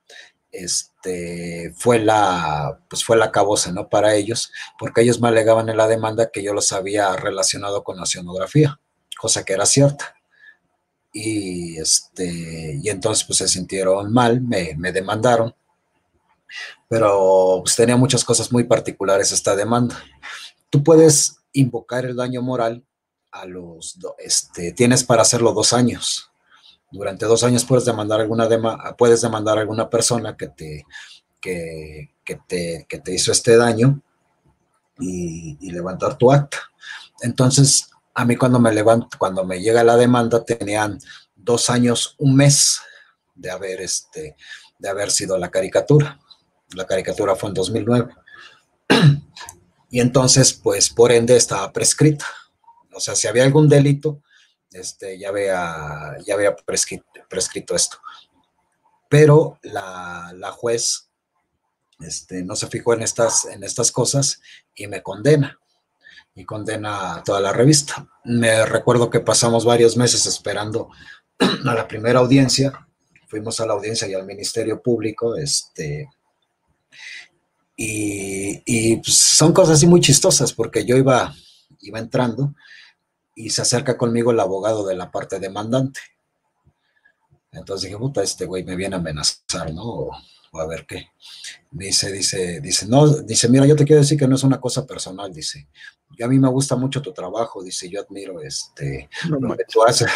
este, 0.51 1.73
fue 1.77 1.99
la, 1.99 2.81
pues 2.89 3.05
fue 3.05 3.17
la 3.19 3.31
cabosa, 3.31 3.73
¿no? 3.73 3.89
Para 3.91 4.15
ellos, 4.15 4.51
porque 4.79 5.03
ellos 5.03 5.21
me 5.21 5.29
alegaban 5.29 5.69
en 5.69 5.77
la 5.77 5.87
demanda 5.87 6.31
que 6.33 6.43
yo 6.43 6.55
los 6.55 6.73
había 6.73 7.15
relacionado 7.17 7.85
con 7.85 7.97
la 7.97 8.05
oceanografía, 8.05 8.81
cosa 9.19 9.45
que 9.45 9.53
era 9.53 9.67
cierta 9.67 10.18
y, 11.21 11.79
este, 11.79 12.79
y 12.81 12.89
entonces 12.89 13.25
pues 13.25 13.39
se 13.39 13.49
sintieron 13.49 14.13
mal, 14.13 14.41
me, 14.41 14.93
demandaron, 14.93 15.53
pero 16.89 17.61
pues 17.65 17.75
tenía 17.75 17.97
muchas 17.97 18.25
cosas 18.25 18.53
muy 18.53 18.65
particulares 18.65 19.33
esta 19.33 19.57
demanda. 19.57 20.01
Tú 20.71 20.85
puedes 20.85 21.41
invocar 21.53 22.05
el 22.05 22.15
daño 22.15 22.41
moral 22.41 22.85
a 23.33 23.47
los, 23.47 23.99
este, 24.19 24.73
tienes 24.73 25.03
para 25.03 25.23
hacerlo 25.23 25.53
dos 25.53 25.73
años. 25.73 26.31
Durante 26.91 27.27
dos 27.27 27.43
años 27.43 27.65
puedes 27.65 27.85
demandar 27.85 28.21
alguna, 28.21 28.49
puedes 28.97 29.21
demandar 29.21 29.59
a 29.59 29.63
alguna 29.63 29.91
persona 29.91 30.37
que 30.37 30.49
te, 30.49 30.87
que, 31.41 32.11
te, 32.47 32.87
que 32.89 32.99
te 33.01 33.15
hizo 33.15 33.33
este 33.33 33.57
daño 33.57 34.01
y, 35.01 35.59
y 35.61 35.71
levantar 35.73 36.17
tu 36.17 36.31
acta. 36.31 36.59
Entonces, 37.23 37.91
a 38.19 38.25
mí 38.25 38.35
cuando 38.35 38.59
me 38.59 38.75
levanto, 38.75 39.17
cuando 39.17 39.45
me 39.45 39.61
llega 39.61 39.85
la 39.85 39.97
demanda, 39.97 40.45
tenían 40.45 40.99
dos 41.37 41.71
años, 41.71 42.17
un 42.19 42.35
mes 42.35 42.81
de 43.33 43.49
haber, 43.49 43.81
este, 43.81 44.35
sido 45.11 45.39
la 45.39 45.53
caricatura. 45.53 46.19
La 46.75 46.85
caricatura 46.85 47.37
fue 47.37 47.51
en 47.51 47.55
2009. 47.55 48.15
Y 49.91 50.01
entonces, 50.01 50.53
pues, 50.53 50.91
por 50.91 51.13
ende, 51.13 51.35
estaba 51.35 51.73
prescrita. 51.73 52.27
O 52.93 53.01
sea, 53.01 53.15
si 53.15 53.27
había 53.27 53.45
algún 53.45 53.71
delito, 53.71 54.21
este, 54.71 55.19
ya 55.19 55.29
había, 55.31 56.57
prescrito, 56.67 57.75
esto. 57.75 57.99
Pero 59.09 59.59
la, 59.63 60.53
juez 60.57 61.09
este, 62.01 62.43
no 62.43 62.55
se 62.55 62.67
fijó 62.67 62.93
en 62.95 63.03
estas 63.03 63.93
cosas 63.93 64.43
y 64.75 64.89
me 64.89 65.03
condena 65.03 65.59
y 66.39 66.45
condena 66.45 67.17
a 67.17 67.23
toda 67.25 67.41
la 67.41 67.53
revista. 67.53 68.07
Me 68.25 68.65
recuerdo 68.65 69.11
que 69.11 69.19
pasamos 69.19 69.65
varios 69.65 69.97
meses 69.97 70.25
esperando 70.25 70.89
a 71.39 71.75
la 71.75 71.89
primera 71.89 72.21
audiencia, 72.21 72.87
fuimos 73.27 73.59
a 73.59 73.67
la 73.67 73.73
audiencia 73.73 74.07
y 74.07 74.15
al 74.15 74.25
Ministerio 74.25 74.81
Público, 74.81 75.35
este, 75.35 76.09
y, 77.77 78.97
pues, 78.97 79.17
son 79.17 79.53
cosas 79.53 79.79
así 79.79 79.89
muy 79.89 80.01
chistosas, 80.01 80.53
porque 80.53 80.85
yo 80.85 80.97
iba, 80.97 81.35
iba 81.81 81.99
entrando 81.99 82.55
y 83.35 83.51
se 83.51 83.63
acerca 83.63 83.99
conmigo 83.99 84.31
el 84.31 84.39
abogado 84.39 84.87
de 84.87 84.95
la 84.95 85.11
parte 85.11 85.41
demandante. 85.41 86.01
Entonces 87.51 87.87
dije, 87.87 87.99
puta, 87.99 88.23
este 88.23 88.47
güey 88.47 88.63
me 88.63 88.77
viene 88.77 88.95
a 88.95 89.01
amenazar, 89.01 89.73
¿no? 89.75 90.11
A 90.63 90.67
ver 90.67 90.87
qué. 90.87 91.07
Dice, 91.71 92.11
dice, 92.11 92.61
dice, 92.61 92.87
no, 92.87 93.07
dice, 93.09 93.49
mira, 93.49 93.67
yo 93.67 93.77
te 93.77 93.85
quiero 93.85 94.01
decir 94.01 94.19
que 94.19 94.27
no 94.27 94.37
es 94.37 94.43
una 94.43 94.61
cosa 94.61 94.87
personal, 94.87 95.33
dice, 95.33 95.69
a 96.23 96.29
mí 96.29 96.39
me 96.39 96.49
gusta 96.49 96.77
mucho 96.77 97.03
tu 97.03 97.13
trabajo, 97.13 97.63
dice, 97.63 97.89
yo 97.89 98.01
admiro 98.01 98.41
este, 98.41 99.09
lo 99.29 99.57
que 99.57 99.65
tú 99.65 99.83
haces. 99.85 100.11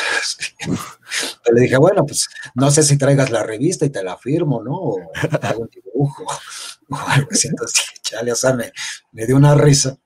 Le 1.52 1.60
dije, 1.60 1.76
bueno, 1.76 2.04
pues 2.04 2.28
no 2.54 2.70
sé 2.70 2.82
si 2.82 2.96
traigas 2.96 3.30
la 3.30 3.42
revista 3.42 3.84
y 3.84 3.90
te 3.90 4.02
la 4.02 4.16
firmo, 4.16 4.62
¿no? 4.62 4.74
O 4.74 4.98
hago 5.42 5.62
un 5.62 5.68
dibujo, 5.68 6.24
o 6.90 6.96
algo 6.96 7.28
así. 7.30 7.48
Entonces, 7.48 7.84
chale, 8.02 8.32
o 8.32 8.36
sea, 8.36 8.54
me, 8.54 8.72
me 9.12 9.26
dio 9.26 9.36
una 9.36 9.54
risa. 9.54 9.98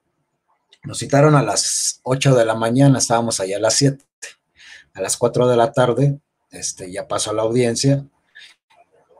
Nos 0.84 0.99
citaron 0.99 1.34
a 1.34 1.43
las 1.43 2.01
8 2.03 2.34
de 2.34 2.45
la 2.45 2.55
mañana, 2.55 2.99
estábamos 2.99 3.41
allá 3.41 3.57
a 3.57 3.61
las 3.61 3.74
7. 3.74 4.05
A 4.95 5.01
las 5.01 5.16
4 5.16 5.49
de 5.49 5.57
la 5.57 5.72
tarde, 5.72 6.20
este, 6.51 6.91
ya 6.93 7.09
pasó 7.09 7.30
a 7.30 7.34
la 7.34 7.43
audiencia 7.43 8.07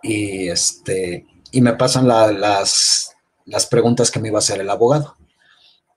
y, 0.03 0.49
este, 0.49 1.27
y 1.51 1.61
me 1.61 1.75
pasan 1.75 2.07
las, 2.07 3.17
las 3.45 3.67
preguntas 3.67 4.11
que 4.11 4.21
me 4.21 4.29
iba 4.29 4.39
a 4.39 4.41
hacer 4.41 4.61
el 4.61 4.71
abogado. 4.71 5.17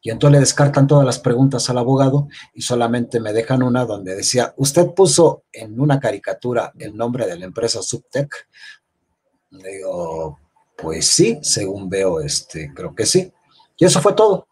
Y 0.02 0.12
entonces 0.12 0.34
le 0.34 0.40
descartan 0.40 0.88
todas 0.88 1.06
las 1.06 1.20
preguntas 1.20 1.70
al 1.70 1.78
abogado 1.78 2.30
y 2.54 2.62
solamente 2.62 3.20
me 3.20 3.34
dejan 3.34 3.64
una 3.64 3.86
donde 3.86 4.16
decía, 4.16 4.54
¿usted 4.56 4.94
puso 4.94 5.44
en 5.52 5.80
una 5.80 6.00
caricatura 6.00 6.72
el 6.80 6.96
nombre 6.96 7.28
de 7.28 7.38
la 7.38 7.46
empresa 7.46 7.82
Subtech? 7.82 8.48
Le 9.52 9.78
digo, 9.78 10.40
pues 10.78 11.06
sí, 11.06 11.40
según 11.42 11.90
veo, 11.90 12.22
este, 12.22 12.72
creo 12.74 12.96
que 12.96 13.06
sí. 13.06 13.32
Y 13.78 13.86
eso 13.86 14.02
fue 14.02 14.14
todo. 14.14 14.48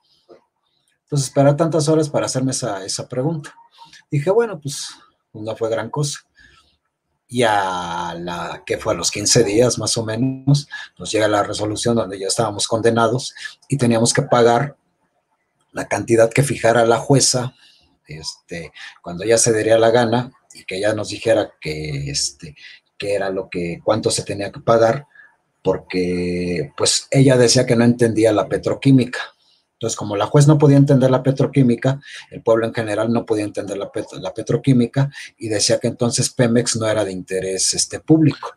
Entonces, 1.03 1.29
esperar 1.29 1.55
tantas 1.55 1.87
horas 1.87 2.09
para 2.09 2.25
hacerme 2.25 2.51
esa, 2.51 2.83
esa 2.83 3.07
pregunta. 3.07 3.55
Dije, 4.11 4.29
bueno, 4.29 4.59
pues 4.59 4.89
no 5.31 5.55
fue 5.55 5.69
gran 5.69 5.89
cosa. 5.89 6.19
Y 7.29 7.43
a 7.43 8.15
la 8.17 8.63
que 8.65 8.77
fue 8.77 8.93
a 8.93 8.97
los 8.97 9.11
15 9.11 9.43
días 9.43 9.77
más 9.77 9.97
o 9.97 10.05
menos, 10.05 10.67
nos 10.97 11.11
llega 11.11 11.27
la 11.27 11.43
resolución 11.43 11.95
donde 11.95 12.19
ya 12.19 12.27
estábamos 12.27 12.67
condenados 12.67 13.35
y 13.67 13.77
teníamos 13.77 14.13
que 14.13 14.21
pagar 14.21 14.77
la 15.73 15.87
cantidad 15.87 16.31
que 16.31 16.43
fijara 16.43 16.85
la 16.85 16.97
jueza, 16.97 17.53
este, 18.07 18.71
cuando 19.01 19.23
ella 19.23 19.37
se 19.37 19.51
daría 19.51 19.77
la 19.77 19.91
gana 19.91 20.31
y 20.53 20.63
que 20.63 20.77
ella 20.77 20.93
nos 20.93 21.09
dijera 21.09 21.51
que, 21.59 22.09
este, 22.09 22.55
que 22.97 23.13
era 23.13 23.29
lo 23.29 23.49
que, 23.49 23.79
cuánto 23.83 24.09
se 24.09 24.23
tenía 24.23 24.51
que 24.51 24.59
pagar, 24.59 25.05
porque 25.61 26.71
pues 26.77 27.07
ella 27.11 27.37
decía 27.37 27.65
que 27.65 27.75
no 27.75 27.83
entendía 27.83 28.31
la 28.31 28.47
petroquímica. 28.47 29.19
Entonces, 29.77 29.95
como 29.95 30.15
la 30.15 30.25
juez 30.25 30.47
no 30.47 30.57
podía 30.57 30.77
entender 30.77 31.11
la 31.11 31.21
petroquímica, 31.21 32.01
el 32.31 32.41
pueblo 32.41 32.65
en 32.65 32.73
general 32.73 33.13
no 33.13 33.27
podía 33.27 33.43
entender 33.43 33.77
la, 33.77 34.33
petroquímica 34.33 35.11
y 35.37 35.49
decía 35.49 35.77
que 35.79 35.87
entonces 35.87 36.31
Pemex 36.31 36.77
no 36.77 36.87
era 36.87 37.05
de 37.05 37.11
interés 37.11 37.75
este, 37.75 37.99
público. 37.99 38.55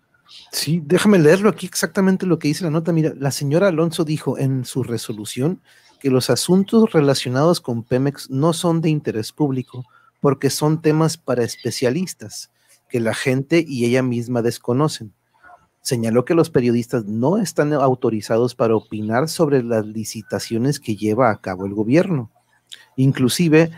Sí, 0.50 0.80
déjame 0.82 1.18
leerlo 1.18 1.50
aquí 1.50 1.66
exactamente 1.66 2.24
lo 2.24 2.38
que 2.38 2.48
dice 2.48 2.64
la 2.64 2.70
nota. 2.70 2.92
Mira, 2.92 3.12
la 3.18 3.30
señora 3.32 3.68
Alonso 3.68 4.04
dijo 4.04 4.38
en 4.38 4.64
su 4.64 4.82
resolución 4.82 5.60
que 6.00 6.08
los 6.08 6.30
asuntos 6.30 6.90
relacionados 6.90 7.60
con 7.60 7.82
Pemex 7.82 8.30
no 8.30 8.54
son 8.54 8.80
de 8.80 8.88
interés 8.88 9.30
público 9.30 9.84
porque 10.20 10.48
son 10.48 10.80
temas 10.80 11.18
para 11.18 11.44
especialistas 11.44 12.50
que 12.88 12.98
la 12.98 13.12
gente 13.12 13.62
y 13.66 13.84
ella 13.84 14.02
misma 14.02 14.40
desconocen. 14.40 15.12
Señaló 15.82 16.24
que 16.24 16.34
los 16.34 16.50
periodistas 16.50 17.06
no 17.06 17.38
están 17.38 17.72
autorizados 17.72 18.54
para 18.54 18.76
opinar 18.76 19.28
sobre 19.28 19.62
las 19.62 19.86
licitaciones 19.86 20.78
que 20.78 20.96
lleva 20.96 21.30
a 21.30 21.40
cabo 21.40 21.66
el 21.66 21.74
gobierno. 21.74 22.30
Inclusive 22.96 23.70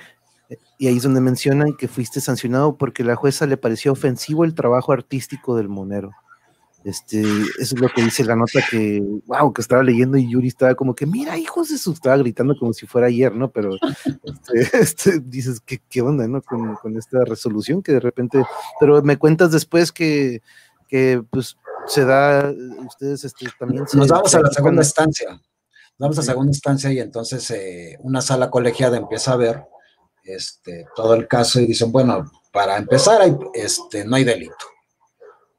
y 0.79 0.89
ahí 0.89 0.97
es 0.97 1.05
donde 1.05 1.21
mencionan 1.21 1.75
que 1.75 1.89
fuiste 1.89 2.21
sancionado 2.21 2.77
porque 2.77 3.05
la 3.05 3.15
jueza 3.15 3.47
le 3.47 3.57
pareció 3.57 3.93
ofensivo 3.93 4.45
el 4.45 4.55
trabajo 4.55 4.93
artístico 4.93 5.57
del 5.57 5.69
monero. 5.69 6.11
Este, 6.85 7.21
eso 7.21 7.77
es 7.77 7.81
lo 7.81 7.89
que 7.89 8.03
dice 8.03 8.25
la 8.25 8.35
nota 8.35 8.61
que, 8.69 9.01
wow, 9.27 9.53
que 9.53 9.63
estaba 9.63 9.85
leyendo 9.85 10.19
y 10.19 10.29
Yuri 10.29 10.49
estaba 10.49 10.75
como 10.75 10.97
que, 10.97 11.07
mira, 11.07 11.39
hijos 11.39 11.69
de 11.69 11.79
su, 11.79 11.93
estaba 11.93 12.17
gritando 12.17 12.57
como 12.59 12.73
si 12.73 12.89
fuera 12.89 13.07
ayer, 13.07 13.33
¿no? 13.33 13.49
Pero 13.53 13.77
este, 14.25 14.53
este, 14.81 15.21
dices, 15.21 15.61
¿qué, 15.61 15.81
¿qué, 15.89 16.03
onda, 16.03 16.27
no? 16.27 16.43
Con, 16.43 16.75
con, 16.75 16.97
esta 16.97 17.25
resolución 17.25 17.81
que 17.81 17.93
de 17.93 18.01
repente, 18.01 18.43
pero 18.81 19.01
me 19.03 19.17
cuentas 19.17 19.53
después 19.53 19.93
que, 19.93 20.43
que 20.89 21.23
pues 21.31 21.57
se 21.87 22.05
da, 22.05 22.53
ustedes 22.87 23.24
este, 23.24 23.47
también... 23.59 23.85
Nos 23.93 24.09
vamos 24.09 24.35
a 24.35 24.41
la 24.41 24.51
segunda 24.51 24.83
instancia, 24.83 25.41
vamos 25.99 26.18
a 26.18 26.22
segunda 26.22 26.51
instancia 26.51 26.93
y 26.93 27.01
entonces 27.01 27.51
eh, 27.51 27.97
una 28.01 28.20
sala 28.20 28.51
colegiada 28.51 28.97
empieza 28.97 29.33
a 29.33 29.37
ver 29.37 29.64
este, 30.24 30.87
todo 30.95 31.14
el 31.14 31.28
caso 31.28 31.61
y 31.61 31.66
dicen, 31.66 31.93
bueno, 31.93 32.30
para 32.53 32.76
empezar, 32.76 33.22
hay, 33.22 33.37
este, 33.55 34.05
no 34.05 34.16
hay 34.16 34.24
delito 34.24 34.72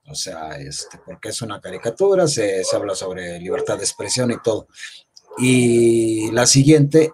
o 0.09 0.15
sea, 0.15 0.57
este, 0.59 0.99
porque 1.05 1.30
es 1.30 1.41
una 1.41 1.61
caricatura, 1.61 2.28
se, 2.28 2.63
habla 2.74 2.93
sobre 2.93 3.39
libertad 3.39 3.78
de 3.78 3.84
expresión 3.84 4.32
y 4.32 4.41
todo. 4.43 4.67
Y 5.38 6.30
la 6.32 6.45
siguiente, 6.45 7.13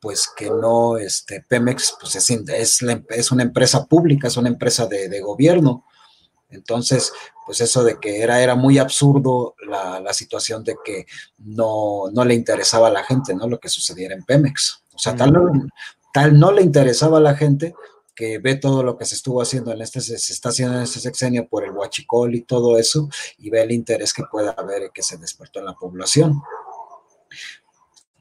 pues 0.00 0.28
que 0.36 0.50
no, 0.50 0.98
este, 0.98 1.44
Pemex, 1.48 1.96
pues 2.00 2.14
es, 2.16 2.30
es, 2.30 2.82
es 3.08 3.32
una 3.32 3.42
empresa 3.42 3.86
pública, 3.86 4.28
es 4.28 4.36
una 4.36 4.48
empresa 4.48 4.86
de, 4.86 5.20
gobierno. 5.20 5.85
Entonces, 6.56 7.12
pues 7.46 7.60
eso 7.60 7.84
de 7.84 8.00
que 8.00 8.20
era, 8.20 8.42
era 8.42 8.56
muy 8.56 8.78
absurdo 8.78 9.54
la, 9.68 10.00
la, 10.00 10.12
situación 10.12 10.64
de 10.64 10.76
que 10.84 11.06
no, 11.38 12.10
no 12.12 12.24
le 12.24 12.34
interesaba 12.34 12.88
a 12.88 12.92
la 12.92 13.04
gente, 13.04 13.34
¿no? 13.34 13.48
Lo 13.48 13.60
que 13.60 13.68
sucediera 13.68 14.14
en 14.14 14.24
Pemex. 14.24 14.82
O 14.94 14.98
sea, 14.98 15.14
tal, 15.14 15.32
tal 16.12 16.38
no 16.38 16.50
le 16.50 16.62
interesaba 16.62 17.18
a 17.18 17.20
la 17.20 17.36
gente 17.36 17.74
que 18.16 18.38
ve 18.38 18.56
todo 18.56 18.82
lo 18.82 18.96
que 18.96 19.04
se 19.04 19.14
estuvo 19.14 19.42
haciendo 19.42 19.72
en 19.72 19.82
este, 19.82 20.00
se, 20.00 20.14
está 20.14 20.48
haciendo 20.48 20.76
en 20.76 20.82
este 20.82 21.00
sexenio 21.00 21.46
por 21.46 21.64
el 21.64 21.70
huachicol 21.70 22.34
y 22.34 22.40
todo 22.40 22.78
eso, 22.78 23.10
y 23.36 23.50
ve 23.50 23.62
el 23.62 23.72
interés 23.72 24.14
que 24.14 24.24
puede 24.24 24.52
haber 24.56 24.90
que 24.92 25.02
se 25.02 25.18
despertó 25.18 25.60
en 25.60 25.66
la 25.66 25.74
población. 25.74 26.42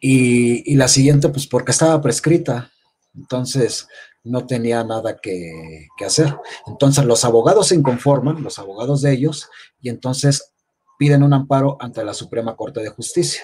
Y, 0.02 0.76
la 0.76 0.90
siguiente, 0.90 1.30
pues 1.30 1.48
porque 1.48 1.72
estaba 1.72 2.00
prescrita, 2.02 2.70
entonces 3.16 3.88
no 4.26 4.46
tenía 4.46 4.84
nada 4.84 5.18
que, 5.18 5.88
hacer. 6.06 6.36
Entonces 6.68 7.06
los 7.06 7.24
abogados 7.24 7.68
se 7.68 7.76
inconforman, 7.76 8.44
los 8.44 8.60
abogados 8.60 9.02
de 9.02 9.14
ellos, 9.14 9.50
y 9.80 9.90
entonces 9.90 10.52
piden 10.98 11.24
un 11.24 11.34
amparo 11.34 11.78
ante 11.80 12.04
la 12.04 12.14
Suprema 12.14 12.56
Corte 12.56 12.82
de 12.82 12.90
Justicia. 12.90 13.44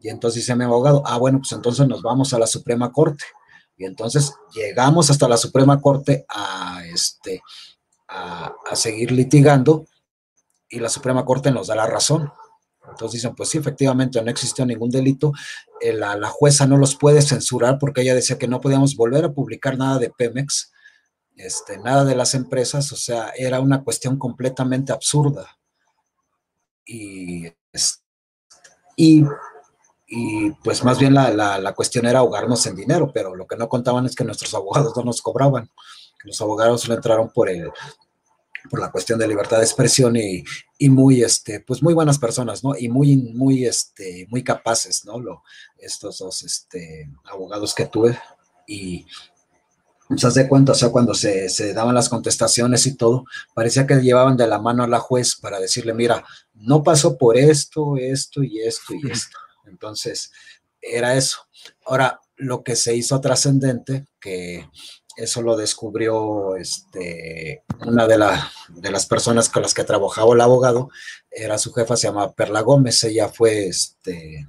Y 0.00 0.08
entonces 0.08 0.42
dice 0.42 0.54
mi 0.54 0.64
abogado, 0.64 1.02
ah, 1.06 1.18
bueno, 1.18 1.38
pues 1.38 1.52
entonces 1.52 1.86
nos 1.88 2.02
vamos 2.02 2.34
a 2.34 2.38
la 2.38 2.46
Suprema 2.46 2.92
Corte. 2.92 3.24
Y 3.76 3.84
entonces 3.84 4.34
llegamos 4.52 5.08
hasta 5.10 5.28
la 5.28 5.36
Suprema 5.36 5.80
Corte 5.80 6.26
a, 6.28 6.82
este, 6.92 7.42
a, 8.08 8.54
seguir 8.74 9.12
litigando 9.12 9.86
y 10.68 10.80
la 10.80 10.88
Suprema 10.88 11.24
Corte 11.24 11.52
nos 11.52 11.68
da 11.68 11.76
la 11.76 11.86
razón. 11.86 12.32
Entonces 12.90 13.20
dicen, 13.20 13.34
pues 13.34 13.48
sí, 13.50 13.58
efectivamente 13.58 14.20
no 14.22 14.30
existió 14.30 14.64
ningún 14.66 14.90
delito. 14.90 15.32
Eh, 15.80 15.92
la, 15.92 16.28
jueza 16.28 16.66
no 16.66 16.76
los 16.76 16.96
puede 16.96 17.22
censurar 17.22 17.78
porque 17.78 18.02
ella 18.02 18.14
decía 18.14 18.38
que 18.38 18.48
no 18.48 18.60
podíamos 18.60 18.96
volver 18.96 19.24
a 19.24 19.32
publicar 19.32 19.78
nada 19.78 19.98
de 19.98 20.10
Pemex, 20.10 20.72
este, 21.36 21.78
nada 21.78 22.04
de 22.04 22.16
las 22.16 22.34
empresas, 22.34 22.90
o 22.92 22.96
sea, 22.96 23.30
era 23.36 23.60
una 23.60 23.84
cuestión 23.84 24.18
completamente 24.18 24.92
absurda. 24.92 25.58
Y, 26.84 27.46
y 28.96 29.24
y 30.10 30.50
pues 30.64 30.82
más 30.84 30.98
bien 30.98 31.12
la, 31.12 31.30
la, 31.30 31.74
cuestión 31.74 32.06
era 32.06 32.20
ahogarnos 32.20 32.64
en 32.66 32.74
dinero, 32.74 33.10
pero 33.12 33.34
lo 33.34 33.46
que 33.46 33.56
no 33.56 33.68
contaban 33.68 34.06
es 34.06 34.14
que 34.14 34.24
nuestros 34.24 34.54
abogados 34.54 34.96
no 34.96 35.04
nos 35.04 35.20
cobraban. 35.20 35.70
Los 36.24 36.40
abogados 36.40 36.88
lo 36.88 36.94
entraron 36.94 37.30
por 37.30 37.50
el 37.50 37.70
por 38.68 38.80
la 38.80 38.90
cuestión 38.90 39.18
de 39.18 39.28
libertad 39.28 39.58
de 39.58 39.64
expresión 39.64 40.16
y, 40.16 40.44
y, 40.78 40.88
muy 40.88 41.22
este 41.22 41.60
pues 41.60 41.82
muy 41.82 41.94
buenas 41.94 42.18
personas 42.18 42.62
no 42.62 42.76
y 42.76 42.88
muy 42.88 43.16
muy 43.16 43.64
este 43.64 44.26
muy 44.30 44.42
capaces 44.44 45.04
no 45.04 45.20
lo, 45.20 45.42
estos 45.78 46.18
dos 46.18 46.42
este 46.42 47.10
abogados 47.24 47.74
que 47.74 47.86
tuve 47.86 48.18
y 48.66 49.06
se 50.16 50.26
hace 50.26 50.48
cuenta, 50.48 50.72
o 50.72 50.74
sea, 50.74 50.88
cuando 50.90 51.12
se, 51.12 51.50
se, 51.50 51.74
daban 51.74 51.94
las 51.94 52.08
contestaciones 52.08 52.86
y 52.86 52.96
todo, 52.96 53.24
parecía 53.54 53.86
que 53.86 53.96
llevaban 53.96 54.36
de 54.38 54.46
la 54.46 54.58
mano 54.58 54.82
a 54.82 54.88
la 54.88 55.00
juez 55.00 55.36
para 55.36 55.60
decirle, 55.60 55.92
mira, 55.92 56.24
no 56.54 56.82
pasó 56.82 57.18
por 57.18 57.36
esto, 57.36 57.96
esto 57.96 58.42
y 58.42 58.60
esto 58.60 58.94
y 58.94 59.10
esto. 59.10 59.36
Entonces, 59.66 60.32
era 60.80 61.14
eso. 61.14 61.46
Ahora, 61.84 62.20
lo 62.36 62.62
que 62.62 62.76
se 62.76 62.96
hizo 62.96 63.20
trascendente, 63.20 64.06
que 64.20 64.68
eso 65.18 65.42
lo 65.42 65.56
descubrió 65.56 66.56
este, 66.56 67.64
una 67.84 68.06
de, 68.06 68.16
de, 68.68 68.90
las 68.90 69.06
personas 69.06 69.48
con 69.48 69.62
las 69.62 69.74
que 69.74 69.82
trabajaba 69.82 70.32
el 70.32 70.40
abogado, 70.40 70.90
era 71.30 71.58
su 71.58 71.72
jefa, 71.72 71.96
se 71.96 72.06
llama 72.06 72.32
Perla 72.32 72.60
Gómez, 72.60 73.02
ella 73.02 73.28
fue, 73.28 73.66
este, 73.66 74.46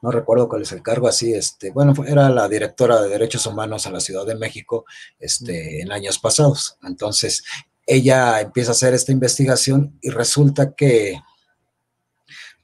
no 0.00 0.12
recuerdo 0.12 0.48
cuál 0.48 0.62
es 0.62 0.70
el 0.70 0.82
cargo, 0.82 1.08
así, 1.08 1.34
este, 1.34 1.72
bueno, 1.72 1.92
era 2.06 2.30
la 2.30 2.48
directora 2.48 3.02
de 3.02 3.08
Derechos 3.08 3.44
Humanos 3.46 3.84
en 3.86 3.94
la 3.94 4.00
Ciudad 4.00 4.24
de 4.24 4.36
México 4.36 4.84
este, 5.18 5.82
en 5.82 5.90
años 5.90 6.20
pasados. 6.20 6.78
Entonces, 6.84 7.42
ella 7.84 8.40
empieza 8.40 8.70
a 8.70 8.72
hacer 8.72 8.94
esta 8.94 9.10
investigación 9.10 9.98
y 10.00 10.10
resulta 10.10 10.72
que 10.74 11.20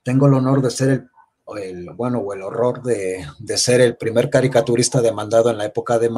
tengo 0.05 0.27
el 0.27 0.35
honor 0.35 0.63
de 0.63 0.71
ser 0.71 0.89
el 0.91 1.11
el, 1.57 1.91
bueno, 1.91 2.19
o 2.19 2.35
el 2.35 2.43
horror 2.43 2.83
de, 2.83 3.27
ser 3.57 3.81
el 3.81 3.97
primer 3.97 4.29
caricaturista 4.29 5.01
demandado 5.01 5.51
en 5.51 5.59
la 5.59 5.65
época 5.65 5.99
de 5.99 6.11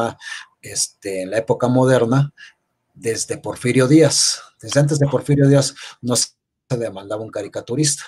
este, 0.61 1.23
en 1.23 1.31
la 1.31 1.39
época 1.39 1.69
moderna, 1.69 2.33
desde 2.95 3.39
Porfirio 3.39 3.87
Díaz. 3.87 4.43
Desde 4.61 4.81
antes 4.81 4.99
de 4.99 5.07
Porfirio 5.07 5.49
Díaz 5.49 5.75
no 6.03 6.17
se 6.17 6.31
demandaba 6.71 7.23
un 7.23 7.31
caricaturista. 7.31 8.05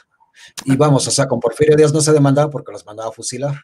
Y 0.64 0.76
vamos, 0.76 1.06
o 1.06 1.10
sea, 1.10 1.28
con 1.28 1.38
Porfirio 1.38 1.76
Díaz 1.76 1.92
no 1.92 2.00
se 2.00 2.12
demandaba 2.12 2.50
porque 2.50 2.72
los 2.72 2.84
mandaba 2.84 3.10
a 3.10 3.12
fusilar. 3.12 3.54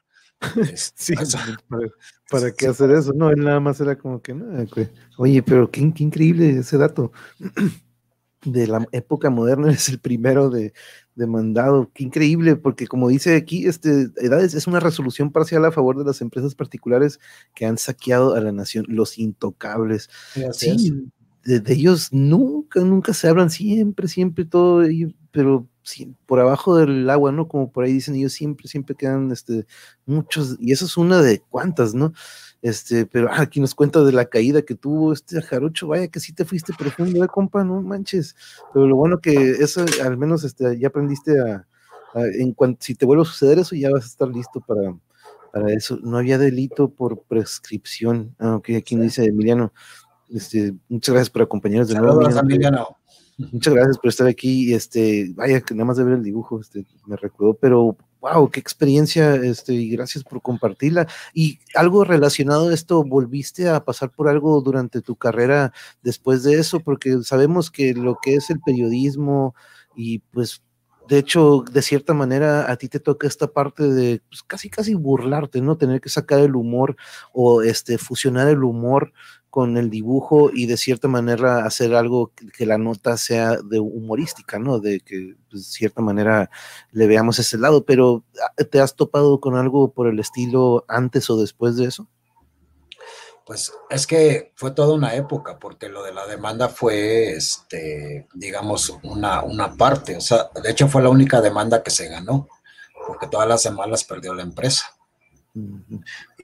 sí, 0.95 1.15
para, 2.31 2.53
qué 2.53 2.69
hacer 2.69 2.91
eso? 2.93 3.13
No, 3.13 3.31
él 3.31 3.43
nada 3.43 3.61
más 3.61 3.81
era 3.81 3.97
como 3.97 4.23
que, 4.23 4.35
nada, 4.35 4.65
oye, 5.17 5.43
pero 5.43 5.71
qué, 5.71 5.93
qué 5.93 6.05
increíble 6.05 6.59
ese 6.59 6.79
dato 6.79 7.13
de 8.45 8.67
la 8.67 8.87
época 8.93 9.31
moderna, 9.31 9.71
es 9.73 9.89
el 9.89 9.99
primero 9.99 10.51
de, 10.51 10.73
demandado. 11.19 11.91
Qué 11.93 12.05
increíble, 12.05 12.57
porque 12.57 12.87
como 12.87 13.09
dice 13.09 13.37
aquí, 13.37 13.67
este, 13.67 14.09
Edades 14.17 14.55
es 14.55 14.67
una 14.67 14.81
resolución 14.81 15.31
parcial 15.31 15.65
a 15.65 15.73
favor 15.73 15.99
de 15.99 16.05
las 16.05 16.23
empresas 16.23 16.55
particulares 16.55 17.21
que 17.55 17.67
han 17.67 17.77
saqueado 17.77 18.35
a 18.35 18.41
la 18.41 18.53
nación, 18.53 18.87
los 18.89 19.19
intocables. 19.19 20.09
Sí, 20.53 20.95
de, 21.45 21.63
ellos 21.73 22.09
nunca, 22.13 22.81
nunca 22.81 23.13
se 23.13 23.29
hablan, 23.29 23.51
siempre, 23.51 24.09
siempre 24.09 24.45
todo, 24.45 24.87
pero 25.31 25.69
por 26.27 26.41
abajo 26.41 26.77
del 26.77 27.09
agua, 27.09 27.33
¿no? 27.33 27.49
Como 27.49 27.71
por 27.71 27.85
ahí 27.85 27.93
dicen 27.93 28.15
ellos, 28.15 28.33
siempre, 28.33 28.69
siempre 28.69 28.95
quedan 28.95 29.31
este, 29.33 29.67
muchos, 30.07 30.57
y 30.61 30.73
eso 30.73 30.85
es 30.85 30.97
una 30.97 31.23
de 31.23 31.41
cuantas, 31.41 31.95
¿no? 31.95 32.13
Este, 32.61 33.07
pero 33.07 33.29
ah, 33.31 33.43
aquí 33.43 33.61
nos 33.61 33.75
cuenta 33.75 34.03
de 34.03 34.13
la 34.13 34.25
caída 34.25 34.63
que 34.63 34.75
tuvo 34.75 35.13
este 35.13 35.41
jarocho, 35.41 35.89
vaya 35.89 36.09
que 36.09 36.19
sí 36.19 36.33
te 36.33 36.45
fuiste 36.45 36.73
profundo, 36.77 37.25
eh, 37.25 37.29
compa, 37.29 37.63
no 37.63 37.81
manches. 37.83 38.35
Pero 38.73 38.87
lo 38.87 38.97
bueno 38.97 39.21
que 39.21 39.33
eso, 39.33 39.85
al 40.03 40.17
menos 40.17 40.45
este, 40.45 40.79
ya 40.79 40.89
aprendiste 40.89 41.41
a, 41.41 41.67
en 42.15 42.53
cuanto, 42.53 42.79
si 42.83 42.95
te 42.95 43.07
vuelve 43.07 43.23
a 43.23 43.27
suceder 43.27 43.59
eso, 43.59 43.77
ya 43.77 43.91
vas 43.91 44.05
a 44.05 44.09
estar 44.09 44.29
listo 44.29 44.61
para, 44.61 44.97
para 45.53 45.73
eso. 45.73 45.99
No 46.03 46.19
había 46.19 46.39
delito 46.39 46.89
por 46.89 47.23
prescripción. 47.23 48.35
Ah, 48.39 48.57
ok, 48.57 48.71
aquí 48.77 48.97
me 48.97 49.05
dice 49.05 49.25
Emiliano. 49.25 49.73
Este, 50.29 50.75
muchas 50.89 51.13
gracias 51.15 51.31
por 51.31 51.43
acompañarnos 51.43 51.89
de 51.89 51.95
nuevo. 51.95 52.29
Emiliano. 52.29 52.89
Muchas 53.39 53.73
gracias 53.73 53.99
por 53.99 54.09
estar 54.09 54.27
aquí. 54.27 54.75
Este, 54.75 55.31
vaya 55.35 55.61
que 55.61 55.75
nada 55.75 55.85
más 55.85 55.97
de 55.97 56.05
ver 56.05 56.15
el 56.15 56.25
dibujo, 56.25 56.61
este, 56.61 56.85
me 57.07 57.17
recuerdo, 57.17 57.55
pero 57.55 57.97
wow, 58.21 58.51
qué 58.51 58.61
experiencia, 58.61 59.35
este, 59.37 59.75
y 59.75 59.91
gracias 59.91 60.25
por 60.25 60.43
compartirla. 60.43 61.07
Y 61.35 61.61
algo 61.75 62.05
relacionado 62.05 62.69
a 62.69 62.75
esto, 62.75 63.05
¿volviste 63.05 63.69
a 63.69 63.85
pasar 63.85 64.11
por 64.11 64.29
algo 64.29 64.61
durante 64.61 65.03
tu 65.03 65.17
carrera 65.17 65.73
después 66.03 66.43
de 66.43 66.55
eso? 66.59 66.81
Porque 66.81 67.19
sabemos 67.23 67.71
que 67.71 67.95
lo 67.95 68.17
que 68.23 68.35
es 68.35 68.51
el 68.51 68.61
periodismo 68.61 69.55
y 69.97 70.21
pues 70.21 70.63
de 71.09 71.19
hecho, 71.19 71.65
de 71.73 71.81
cierta 71.83 72.13
manera, 72.13 72.71
a 72.71 72.77
ti 72.77 72.89
te 72.89 73.01
toca 73.01 73.27
esta 73.27 73.47
parte 73.49 73.85
de 73.85 74.21
pues, 74.29 74.43
casi, 74.43 74.69
casi 74.69 74.95
burlarte, 74.95 75.63
¿no? 75.63 75.77
Tener 75.77 76.01
que 76.01 76.11
sacar 76.11 76.41
el 76.41 76.55
humor 76.55 76.97
o 77.33 77.63
este, 77.63 77.97
fusionar 77.97 78.49
el 78.49 78.63
humor 78.63 79.13
con 79.51 79.79
el 79.79 79.89
dibujo 79.89 80.51
y 80.53 80.67
de 80.67 80.77
cierta 80.77 81.09
manera 81.09 81.65
hacer 81.65 81.95
algo 81.95 82.33
que, 82.57 82.67
la 82.67 82.77
nota 82.77 83.17
sea 83.17 83.57
de 83.57 83.81
humorística, 83.81 84.59
¿no? 84.59 84.81
De 84.81 85.01
que 85.01 85.37
pues, 85.51 85.65
de 85.65 85.71
cierta 85.71 86.03
manera 86.03 86.51
le 86.93 87.07
veamos 87.07 87.39
ese 87.39 87.57
lado, 87.57 87.85
pero 87.85 88.25
¿te 88.71 88.81
has 88.81 88.95
topado 88.95 89.41
con 89.41 89.57
algo 89.57 89.93
por 89.93 90.09
el 90.09 90.21
estilo 90.21 90.85
antes 90.89 91.31
o 91.31 91.41
después 91.41 91.77
de 91.77 91.87
eso? 91.87 92.09
Pues 93.49 93.73
es 93.89 94.07
que 94.07 94.53
fue 94.57 94.73
toda 94.73 94.93
una 94.95 95.15
época, 95.15 95.59
porque 95.59 95.89
lo 95.89 96.03
de 96.03 96.13
la 96.13 96.27
demanda 96.27 96.69
fue, 96.69 97.31
este, 97.31 98.29
digamos, 98.35 98.91
una, 99.03 99.43
una 99.43 99.75
parte, 99.75 100.19
o 100.19 100.21
sea, 100.21 100.51
de 100.63 100.71
hecho 100.71 100.87
fue 100.87 101.03
la 101.03 101.09
única 101.09 101.41
demanda 101.41 101.83
que 101.83 101.91
se 101.91 102.09
ganó, 102.09 102.47
porque 103.07 103.27
todas 103.27 103.49
las 103.49 103.63
semanas 103.63 104.05
perdió 104.05 104.35
la 104.35 104.43
empresa. 104.43 104.95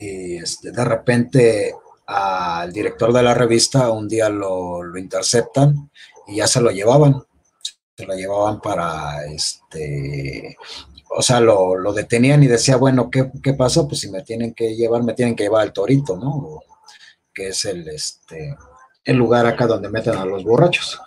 Y 0.00 0.38
este, 0.38 0.70
de 0.72 0.82
repente 0.82 1.74
al 2.06 2.72
director 2.72 3.12
de 3.12 3.22
la 3.22 3.34
revista, 3.34 3.90
un 3.90 4.08
día 4.08 4.30
lo, 4.30 4.82
lo 4.82 4.98
interceptan 4.98 5.90
y 6.26 6.36
ya 6.36 6.46
se 6.46 6.62
lo 6.62 6.70
llevaban. 6.70 7.22
Se 7.98 8.06
lo 8.06 8.14
llevaban 8.14 8.62
para, 8.62 9.26
este, 9.26 10.56
o 11.10 11.20
sea, 11.20 11.38
lo, 11.40 11.76
lo 11.76 11.92
detenían 11.92 12.42
y 12.44 12.46
decía, 12.46 12.78
bueno, 12.78 13.10
¿qué, 13.10 13.30
¿qué, 13.42 13.52
pasó? 13.52 13.86
Pues 13.86 14.00
si 14.00 14.10
me 14.10 14.22
tienen 14.22 14.54
que 14.54 14.74
llevar, 14.74 15.02
me 15.02 15.12
tienen 15.12 15.36
que 15.36 15.44
llevar 15.44 15.64
al 15.64 15.74
torito, 15.74 16.16
¿no? 16.16 16.62
Que 17.34 17.48
es 17.48 17.64
el, 17.64 17.88
este, 17.88 18.56
el 19.04 19.16
lugar 19.16 19.46
acá 19.46 19.66
donde 19.66 19.88
meten 19.88 20.16
a 20.16 20.24
los 20.24 20.44
borrachos. 20.44 21.00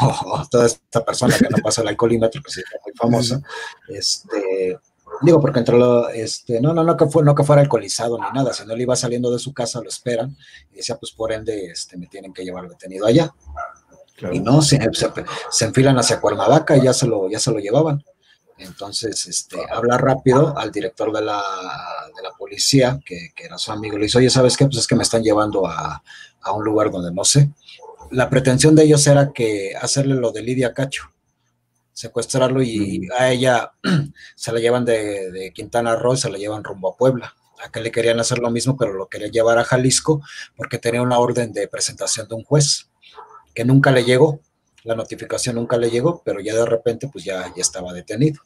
Oh, 0.00 0.44
toda 0.50 0.66
esta 0.66 1.04
persona 1.04 1.36
que 1.36 1.48
no 1.48 1.58
pasa 1.62 1.82
el 1.82 1.88
alcoholímetro, 1.88 2.42
que 2.42 2.50
sí 2.50 2.60
es 2.60 2.80
muy 2.84 2.94
famosa, 2.94 3.40
este, 3.88 4.78
digo, 5.22 5.40
porque 5.40 5.58
entre 5.58 5.76
lo, 5.76 6.08
este, 6.08 6.60
no, 6.60 6.72
no, 6.72 6.82
no 6.82 6.96
que, 6.96 7.06
fue, 7.06 7.22
no 7.22 7.34
que 7.34 7.44
fuera 7.44 7.62
alcoholizado 7.62 8.18
ni 8.18 8.30
nada, 8.32 8.52
sino 8.52 8.72
él 8.72 8.80
iba 8.80 8.96
saliendo 8.96 9.30
de 9.30 9.38
su 9.38 9.52
casa, 9.52 9.80
lo 9.82 9.88
esperan, 9.88 10.36
y 10.72 10.76
decía, 10.76 10.96
pues 10.96 11.12
por 11.12 11.32
ende, 11.32 11.66
este, 11.66 11.96
me 11.96 12.06
tienen 12.06 12.32
que 12.32 12.44
llevar 12.44 12.68
detenido 12.68 13.06
allá. 13.06 13.34
Y 14.32 14.40
no, 14.40 14.62
se, 14.62 14.78
se, 15.50 15.64
enfilan 15.66 15.98
hacia 15.98 16.20
Cuernavaca 16.20 16.74
y 16.74 16.84
ya 16.84 16.94
se 16.94 17.06
lo, 17.06 17.28
ya 17.28 17.38
se 17.38 17.50
lo 17.50 17.58
llevaban. 17.58 18.02
Entonces, 18.58 19.26
este, 19.26 19.58
habla 19.70 19.98
rápido 19.98 20.56
al 20.56 20.72
director 20.72 21.12
de 21.12 21.22
la, 21.22 21.42
de 22.16 22.22
la 22.22 22.30
policía, 22.38 22.98
que, 23.04 23.32
que, 23.34 23.44
era 23.44 23.58
su 23.58 23.70
amigo, 23.70 23.98
le 23.98 24.04
dice, 24.04 24.18
oye, 24.18 24.30
¿sabes 24.30 24.56
qué? 24.56 24.64
Pues 24.64 24.78
es 24.78 24.86
que 24.86 24.94
me 24.94 25.02
están 25.02 25.22
llevando 25.22 25.66
a, 25.66 26.02
a 26.40 26.52
un 26.52 26.64
lugar 26.64 26.90
donde 26.90 27.12
no 27.12 27.24
sé. 27.24 27.50
La 28.10 28.30
pretensión 28.30 28.74
de 28.74 28.84
ellos 28.84 29.06
era 29.06 29.32
que 29.32 29.74
hacerle 29.80 30.14
lo 30.14 30.32
de 30.32 30.42
Lidia 30.42 30.72
Cacho, 30.72 31.04
secuestrarlo 31.92 32.62
y 32.62 33.08
a 33.18 33.30
ella 33.30 33.72
se 34.36 34.52
la 34.52 34.60
llevan 34.60 34.84
de, 34.84 35.30
de 35.30 35.52
Quintana 35.52 35.96
Roo 35.96 36.14
y 36.14 36.18
se 36.18 36.30
la 36.30 36.38
llevan 36.38 36.64
rumbo 36.64 36.92
a 36.92 36.96
Puebla. 36.96 37.34
Acá 37.64 37.80
le 37.80 37.90
querían 37.90 38.20
hacer 38.20 38.38
lo 38.38 38.50
mismo, 38.50 38.76
pero 38.76 38.92
lo 38.92 39.08
querían 39.08 39.32
llevar 39.32 39.58
a 39.58 39.64
Jalisco 39.64 40.22
porque 40.56 40.78
tenía 40.78 41.02
una 41.02 41.18
orden 41.18 41.52
de 41.52 41.68
presentación 41.68 42.28
de 42.28 42.34
un 42.34 42.44
juez 42.44 42.90
que 43.54 43.64
nunca 43.64 43.90
le 43.90 44.04
llegó. 44.04 44.40
La 44.86 44.94
notificación 44.94 45.56
nunca 45.56 45.76
le 45.76 45.90
llegó, 45.90 46.22
pero 46.24 46.40
ya 46.40 46.54
de 46.54 46.64
repente 46.64 47.08
pues 47.12 47.24
ya, 47.24 47.52
ya 47.54 47.60
estaba 47.60 47.92
detenido. 47.92 48.40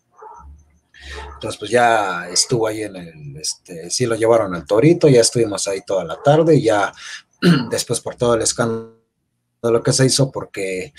Entonces, 1.34 1.58
pues 1.58 1.70
ya 1.70 2.28
estuvo 2.28 2.66
ahí 2.66 2.82
en 2.82 2.96
el, 2.96 3.36
este, 3.36 3.90
sí 3.90 4.06
lo 4.06 4.14
llevaron 4.14 4.54
al 4.54 4.66
torito, 4.66 5.08
ya 5.08 5.20
estuvimos 5.20 5.66
ahí 5.68 5.80
toda 5.86 6.04
la 6.04 6.22
tarde 6.22 6.56
y 6.56 6.64
ya 6.64 6.92
después 7.70 8.00
por 8.00 8.16
todo 8.16 8.34
el 8.34 8.42
escándalo 8.42 9.82
que 9.84 9.92
se 9.92 10.06
hizo, 10.06 10.30
porque 10.30 10.92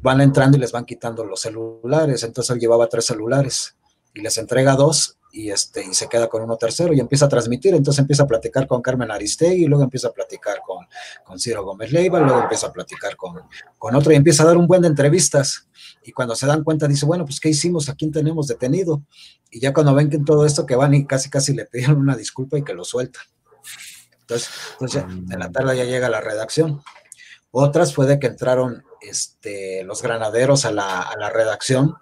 van 0.00 0.20
entrando 0.20 0.56
y 0.56 0.60
les 0.60 0.72
van 0.72 0.84
quitando 0.84 1.24
los 1.24 1.40
celulares, 1.40 2.22
entonces 2.22 2.54
él 2.54 2.60
llevaba 2.60 2.88
tres 2.88 3.06
celulares 3.06 3.76
y 4.14 4.22
les 4.22 4.38
entrega 4.38 4.76
dos 4.76 5.17
y, 5.32 5.50
este, 5.50 5.84
y 5.84 5.94
se 5.94 6.08
queda 6.08 6.28
con 6.28 6.42
uno 6.42 6.56
tercero 6.56 6.92
y 6.92 7.00
empieza 7.00 7.26
a 7.26 7.28
transmitir, 7.28 7.74
entonces 7.74 8.00
empieza 8.00 8.22
a 8.22 8.26
platicar 8.26 8.66
con 8.66 8.80
Carmen 8.80 9.10
Aristegui, 9.10 9.66
luego 9.66 9.84
empieza 9.84 10.08
a 10.08 10.12
platicar 10.12 10.60
con, 10.66 10.86
con 11.24 11.38
Ciro 11.38 11.64
Gómez 11.64 11.92
Leiva, 11.92 12.20
luego 12.20 12.42
empieza 12.42 12.68
a 12.68 12.72
platicar 12.72 13.16
con, 13.16 13.42
con 13.76 13.94
otro 13.94 14.12
y 14.12 14.16
empieza 14.16 14.42
a 14.42 14.46
dar 14.46 14.56
un 14.56 14.66
buen 14.66 14.82
de 14.82 14.88
entrevistas 14.88 15.68
y 16.02 16.12
cuando 16.12 16.34
se 16.34 16.46
dan 16.46 16.64
cuenta 16.64 16.88
dice, 16.88 17.04
bueno, 17.06 17.24
pues 17.24 17.40
¿qué 17.40 17.50
hicimos? 17.50 17.88
¿A 17.88 17.94
quién 17.94 18.10
tenemos 18.10 18.46
detenido? 18.46 19.02
Y 19.50 19.60
ya 19.60 19.72
cuando 19.72 19.94
ven 19.94 20.08
que 20.08 20.16
en 20.16 20.24
todo 20.24 20.46
esto 20.46 20.64
que 20.64 20.76
van 20.76 20.94
y 20.94 21.06
casi 21.06 21.28
casi 21.28 21.54
le 21.54 21.66
pidieron 21.66 21.98
una 21.98 22.16
disculpa 22.16 22.58
y 22.58 22.64
que 22.64 22.74
lo 22.74 22.84
sueltan. 22.84 23.22
Entonces, 24.20 24.50
entonces 24.72 25.04
en 25.04 25.38
la 25.38 25.50
tarde 25.50 25.76
ya 25.76 25.84
llega 25.84 26.08
la 26.08 26.20
redacción. 26.20 26.82
Otras 27.50 27.94
fue 27.94 28.06
de 28.06 28.18
que 28.18 28.26
entraron 28.26 28.84
este, 29.00 29.84
los 29.84 30.02
granaderos 30.02 30.64
a 30.64 30.70
la, 30.70 31.00
a 31.00 31.16
la 31.16 31.30
redacción 31.30 31.96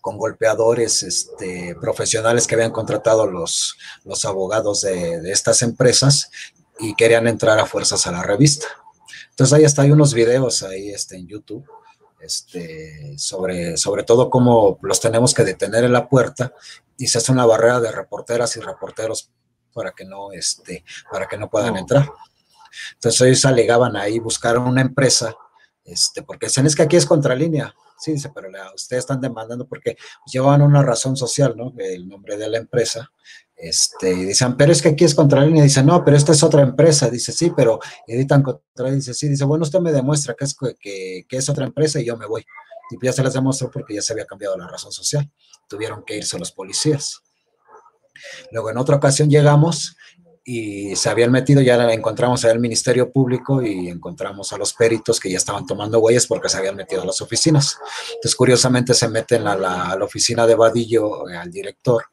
con 0.00 0.16
golpeadores 0.18 1.02
este, 1.02 1.76
profesionales 1.80 2.46
que 2.46 2.54
habían 2.54 2.72
contratado 2.72 3.26
los, 3.26 3.76
los 4.04 4.24
abogados 4.24 4.80
de, 4.82 5.20
de, 5.20 5.32
estas 5.32 5.62
empresas 5.62 6.30
y 6.78 6.94
querían 6.94 7.26
entrar 7.26 7.58
a 7.58 7.66
fuerzas 7.66 8.06
a 8.06 8.12
la 8.12 8.22
revista. 8.22 8.66
Entonces 9.30 9.52
ahí 9.52 9.64
está, 9.64 9.82
hay 9.82 9.90
unos 9.90 10.14
videos 10.14 10.62
ahí 10.62 10.90
este, 10.90 11.16
en 11.16 11.26
YouTube 11.26 11.66
este, 12.20 13.18
sobre, 13.18 13.76
sobre 13.76 14.02
todo 14.02 14.30
cómo 14.30 14.78
los 14.82 15.00
tenemos 15.00 15.34
que 15.34 15.44
detener 15.44 15.84
en 15.84 15.92
la 15.92 16.08
puerta 16.08 16.52
y 16.96 17.06
se 17.06 17.18
hace 17.18 17.32
una 17.32 17.46
barrera 17.46 17.80
de 17.80 17.90
reporteras 17.90 18.56
y 18.56 18.60
reporteros 18.60 19.30
para 19.72 19.92
que 19.92 20.04
no, 20.04 20.32
este, 20.32 20.84
para 21.10 21.26
que 21.26 21.38
no 21.38 21.48
puedan 21.48 21.76
entrar. 21.76 22.08
Entonces 22.94 23.20
ellos 23.22 23.44
alegaban 23.44 23.96
ahí, 23.96 24.18
buscaron 24.18 24.66
una 24.66 24.82
empresa, 24.82 25.34
este, 25.84 26.22
porque 26.22 26.46
dicen, 26.46 26.66
es 26.66 26.76
que 26.76 26.82
aquí 26.82 26.96
es 26.96 27.06
contralínea. 27.06 27.74
Sí, 28.00 28.12
dice, 28.12 28.30
pero 28.34 28.50
la, 28.50 28.72
ustedes 28.74 29.00
están 29.00 29.20
demandando 29.20 29.68
porque 29.68 29.96
llevaban 30.32 30.62
una 30.62 30.82
razón 30.82 31.16
social, 31.16 31.54
¿no? 31.56 31.74
El 31.78 32.08
nombre 32.08 32.38
de 32.38 32.48
la 32.48 32.56
empresa. 32.56 33.12
Este, 33.54 34.10
y 34.12 34.24
dicen, 34.24 34.56
pero 34.56 34.72
es 34.72 34.80
que 34.80 34.88
aquí 34.88 35.04
es 35.04 35.14
contralínea. 35.14 35.62
Dice, 35.62 35.82
no, 35.82 36.02
pero 36.02 36.16
esta 36.16 36.32
es 36.32 36.42
otra 36.42 36.62
empresa. 36.62 37.10
Dice, 37.10 37.30
sí, 37.30 37.52
pero 37.54 37.78
editan 38.06 38.42
contra. 38.42 38.90
Dice, 38.90 39.12
sí. 39.12 39.28
Dice, 39.28 39.44
bueno, 39.44 39.64
usted 39.64 39.80
me 39.80 39.92
demuestra 39.92 40.34
que 40.34 40.46
es, 40.46 40.56
que, 40.80 41.26
que 41.28 41.36
es 41.36 41.48
otra 41.50 41.66
empresa 41.66 42.00
y 42.00 42.06
yo 42.06 42.16
me 42.16 42.26
voy. 42.26 42.42
Y 42.90 43.04
ya 43.04 43.12
se 43.12 43.22
las 43.22 43.34
demostró 43.34 43.70
porque 43.70 43.94
ya 43.94 44.02
se 44.02 44.14
había 44.14 44.24
cambiado 44.24 44.56
la 44.56 44.66
razón 44.66 44.92
social. 44.92 45.30
Tuvieron 45.68 46.02
que 46.06 46.16
irse 46.16 46.38
los 46.38 46.52
policías. 46.52 47.20
Luego 48.50 48.70
en 48.70 48.78
otra 48.78 48.96
ocasión 48.96 49.28
llegamos 49.28 49.96
y 50.44 50.96
se 50.96 51.10
habían 51.10 51.30
metido, 51.30 51.60
ya 51.60 51.76
encontramos 51.92 52.44
al 52.44 52.58
Ministerio 52.58 53.12
Público 53.12 53.62
y 53.62 53.88
encontramos 53.88 54.52
a 54.52 54.58
los 54.58 54.72
peritos 54.72 55.20
que 55.20 55.30
ya 55.30 55.36
estaban 55.36 55.66
tomando 55.66 55.98
huellas 55.98 56.26
porque 56.26 56.48
se 56.48 56.56
habían 56.56 56.76
metido 56.76 57.02
a 57.02 57.06
las 57.06 57.20
oficinas. 57.20 57.78
Entonces, 58.14 58.34
curiosamente, 58.34 58.94
se 58.94 59.08
meten 59.08 59.46
a 59.46 59.54
la, 59.54 59.90
a 59.90 59.96
la 59.96 60.04
oficina 60.04 60.46
de 60.46 60.54
Vadillo, 60.54 61.28
eh, 61.28 61.36
al 61.36 61.50
director, 61.50 62.04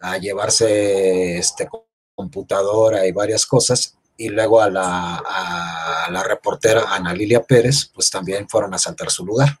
a 0.00 0.18
llevarse 0.18 1.38
este, 1.38 1.68
computadora 2.14 3.06
y 3.06 3.12
varias 3.12 3.46
cosas, 3.46 3.96
y 4.16 4.28
luego 4.28 4.60
a 4.60 4.68
la, 4.68 5.16
a 5.16 6.10
la 6.10 6.22
reportera 6.22 6.94
Ana 6.94 7.14
Lilia 7.14 7.42
Pérez, 7.42 7.90
pues 7.94 8.10
también 8.10 8.48
fueron 8.48 8.74
a 8.74 8.78
saltar 8.78 9.10
su 9.10 9.24
lugar. 9.24 9.58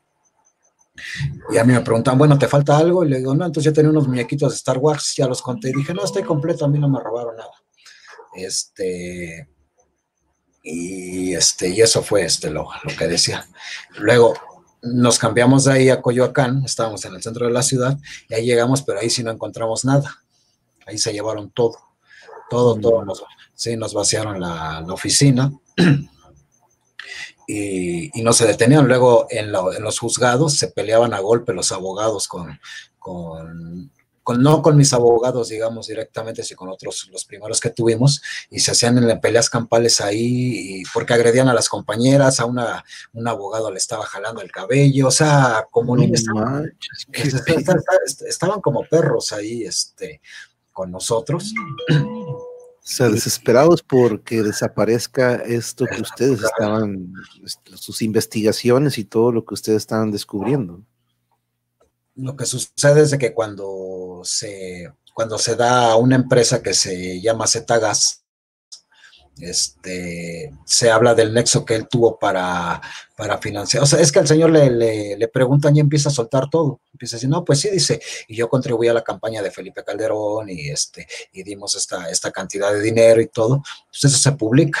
Y 1.50 1.56
a 1.56 1.64
mí 1.64 1.72
me 1.72 1.80
preguntan, 1.80 2.18
bueno, 2.18 2.38
¿te 2.38 2.46
falta 2.46 2.76
algo? 2.76 3.04
Y 3.04 3.08
le 3.08 3.18
digo, 3.18 3.34
no, 3.34 3.46
entonces 3.46 3.72
yo 3.72 3.74
tenía 3.74 3.90
unos 3.90 4.06
muñequitos 4.06 4.52
de 4.52 4.56
Star 4.56 4.76
Wars, 4.76 5.14
ya 5.16 5.26
los 5.26 5.40
conté. 5.40 5.70
Y 5.70 5.72
dije, 5.72 5.94
no, 5.94 6.04
estoy 6.04 6.22
completo, 6.22 6.66
a 6.66 6.68
mí 6.68 6.78
no 6.78 6.90
me 6.90 7.00
robaron 7.00 7.36
nada. 7.36 7.52
Este, 8.34 9.48
y, 10.62 11.34
este, 11.34 11.68
y 11.68 11.80
eso 11.80 12.02
fue 12.02 12.24
este, 12.24 12.50
lo, 12.50 12.68
lo 12.84 12.96
que 12.96 13.08
decía. 13.08 13.46
Luego 13.98 14.34
nos 14.82 15.18
cambiamos 15.18 15.64
de 15.64 15.72
ahí 15.72 15.88
a 15.90 16.00
Coyoacán, 16.00 16.62
estábamos 16.64 17.04
en 17.04 17.14
el 17.14 17.22
centro 17.22 17.46
de 17.46 17.52
la 17.52 17.62
ciudad, 17.62 17.98
y 18.28 18.34
ahí 18.34 18.46
llegamos, 18.46 18.82
pero 18.82 19.00
ahí 19.00 19.10
sí 19.10 19.22
no 19.22 19.30
encontramos 19.30 19.84
nada. 19.84 20.22
Ahí 20.86 20.98
se 20.98 21.12
llevaron 21.12 21.50
todo, 21.50 21.78
todo, 22.48 22.76
todo. 22.76 23.04
Nos, 23.04 23.22
sí, 23.54 23.76
nos 23.76 23.94
vaciaron 23.94 24.40
la, 24.40 24.82
la 24.86 24.92
oficina. 24.92 25.52
Y, 27.52 28.16
y, 28.16 28.22
no 28.22 28.32
se 28.32 28.46
detenían. 28.46 28.86
Luego 28.86 29.26
en, 29.28 29.50
la, 29.50 29.60
en, 29.76 29.82
los 29.82 29.98
juzgados 29.98 30.56
se 30.56 30.68
peleaban 30.68 31.12
a 31.12 31.18
golpe 31.18 31.52
los 31.52 31.72
abogados 31.72 32.28
con, 32.28 32.60
con, 32.96 33.90
con, 34.30 34.40
no 34.44 34.62
con 34.62 34.76
mis 34.76 34.92
abogados, 34.92 35.48
digamos, 35.48 35.88
directamente, 35.88 36.44
sino 36.44 36.58
con 36.58 36.68
otros, 36.68 37.08
los 37.10 37.24
primeros 37.24 37.58
que 37.58 37.70
tuvimos, 37.70 38.22
y 38.48 38.60
se 38.60 38.70
hacían 38.70 38.96
en 38.98 39.20
peleas 39.20 39.50
campales 39.50 40.00
ahí, 40.00 40.80
y 40.80 40.82
porque 40.94 41.14
agredían 41.14 41.48
a 41.48 41.54
las 41.54 41.68
compañeras, 41.68 42.38
a 42.38 42.44
una, 42.44 42.84
un 43.12 43.26
abogado 43.26 43.72
le 43.72 43.78
estaba 43.78 44.06
jalando 44.06 44.40
el 44.40 44.52
cabello, 44.52 45.08
o 45.08 45.10
sea, 45.10 45.66
como 45.72 45.96
no 45.96 46.04
estaban, 46.04 46.72
estaban, 47.12 47.82
estaban 48.28 48.60
como 48.60 48.84
perros 48.88 49.32
ahí, 49.32 49.64
este, 49.64 50.20
con 50.70 50.92
nosotros. 50.92 51.52
O 51.88 52.46
sea, 52.82 53.08
desesperados 53.08 53.82
porque 53.82 54.44
desaparezca 54.44 55.34
esto 55.34 55.86
que 55.86 56.02
ustedes 56.02 56.40
estaban, 56.40 57.12
sus 57.74 58.00
investigaciones 58.00 58.96
y 58.96 59.04
todo 59.04 59.32
lo 59.32 59.44
que 59.44 59.54
ustedes 59.54 59.78
estaban 59.78 60.12
descubriendo. 60.12 60.84
Lo 62.20 62.36
que 62.36 62.46
sucede 62.46 63.02
es 63.02 63.16
que 63.16 63.32
cuando 63.32 64.20
se, 64.24 64.92
cuando 65.14 65.38
se 65.38 65.56
da 65.56 65.92
a 65.92 65.96
una 65.96 66.16
empresa 66.16 66.62
que 66.62 66.74
se 66.74 67.20
llama 67.20 67.46
Zetagas, 67.46 68.20
este, 69.40 70.52
se 70.66 70.90
habla 70.90 71.14
del 71.14 71.32
nexo 71.32 71.64
que 71.64 71.74
él 71.74 71.88
tuvo 71.88 72.18
para, 72.18 72.80
para 73.16 73.38
financiar. 73.38 73.82
O 73.82 73.86
sea, 73.86 74.00
es 74.00 74.12
que 74.12 74.18
al 74.18 74.28
señor 74.28 74.50
le, 74.50 74.70
le, 74.70 75.16
le, 75.16 75.28
preguntan 75.28 75.74
y 75.74 75.80
empieza 75.80 76.10
a 76.10 76.12
soltar 76.12 76.50
todo. 76.50 76.80
Empieza 76.92 77.16
a 77.16 77.18
decir, 77.18 77.30
no, 77.30 77.44
pues 77.44 77.60
sí, 77.60 77.70
dice, 77.70 78.00
y 78.28 78.36
yo 78.36 78.48
contribuí 78.48 78.88
a 78.88 78.94
la 78.94 79.04
campaña 79.04 79.42
de 79.42 79.50
Felipe 79.50 79.82
Calderón 79.84 80.50
y, 80.50 80.68
este, 80.68 81.06
y 81.32 81.42
dimos 81.42 81.74
esta, 81.74 82.10
esta 82.10 82.30
cantidad 82.30 82.72
de 82.72 82.82
dinero 82.82 83.20
y 83.20 83.28
todo. 83.28 83.62
Pues 83.88 84.04
eso 84.04 84.18
se 84.18 84.32
publica. 84.32 84.80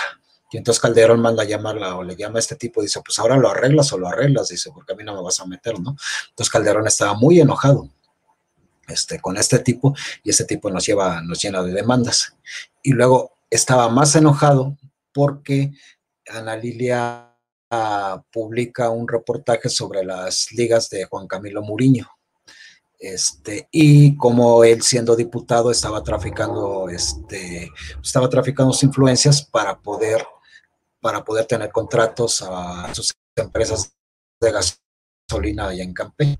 Y 0.52 0.56
entonces 0.56 0.80
Calderón 0.80 1.20
manda 1.20 1.42
a 1.42 1.46
llamarla 1.46 1.96
o 1.96 2.02
le 2.02 2.16
llama 2.16 2.38
a 2.38 2.40
este 2.40 2.56
tipo 2.56 2.80
y 2.80 2.86
dice, 2.86 3.00
pues 3.04 3.18
ahora 3.18 3.36
lo 3.36 3.50
arreglas 3.50 3.92
o 3.92 3.98
lo 3.98 4.08
arreglas, 4.08 4.48
dice, 4.48 4.70
porque 4.74 4.92
a 4.92 4.96
mí 4.96 5.04
no 5.04 5.14
me 5.14 5.22
vas 5.22 5.40
a 5.40 5.46
meter, 5.46 5.78
¿no? 5.78 5.96
Entonces 6.30 6.50
Calderón 6.50 6.86
estaba 6.86 7.14
muy 7.14 7.40
enojado 7.40 7.88
este, 8.88 9.20
con 9.20 9.36
este 9.36 9.60
tipo 9.60 9.94
y 10.22 10.30
este 10.30 10.44
tipo 10.44 10.70
nos 10.70 10.84
lleva, 10.84 11.22
nos 11.22 11.40
llena 11.40 11.62
de 11.62 11.72
demandas. 11.72 12.34
Y 12.82 12.92
luego 12.92 13.32
estaba 13.48 13.88
más 13.88 14.14
enojado 14.16 14.76
porque 15.12 15.72
Ana 16.28 16.56
Lilia 16.56 17.34
uh, 17.70 18.20
publica 18.32 18.90
un 18.90 19.06
reportaje 19.08 19.68
sobre 19.68 20.04
las 20.04 20.52
ligas 20.52 20.88
de 20.90 21.04
Juan 21.04 21.26
Camilo 21.26 21.62
Muriño. 21.62 22.08
Este, 22.98 23.66
y 23.70 24.14
como 24.16 24.62
él 24.62 24.82
siendo 24.82 25.16
diputado 25.16 25.70
estaba 25.70 26.02
traficando, 26.02 26.88
este, 26.90 27.70
estaba 28.02 28.28
traficando 28.28 28.74
sus 28.74 28.82
influencias 28.82 29.42
para 29.42 29.80
poder, 29.80 30.22
para 31.00 31.24
poder 31.24 31.46
tener 31.46 31.70
contratos 31.70 32.42
a 32.42 32.92
sus 32.94 33.14
empresas 33.36 33.92
de 34.40 34.52
gasolina 34.52 35.68
allá 35.68 35.82
en 35.82 35.94
Campeche. 35.94 36.38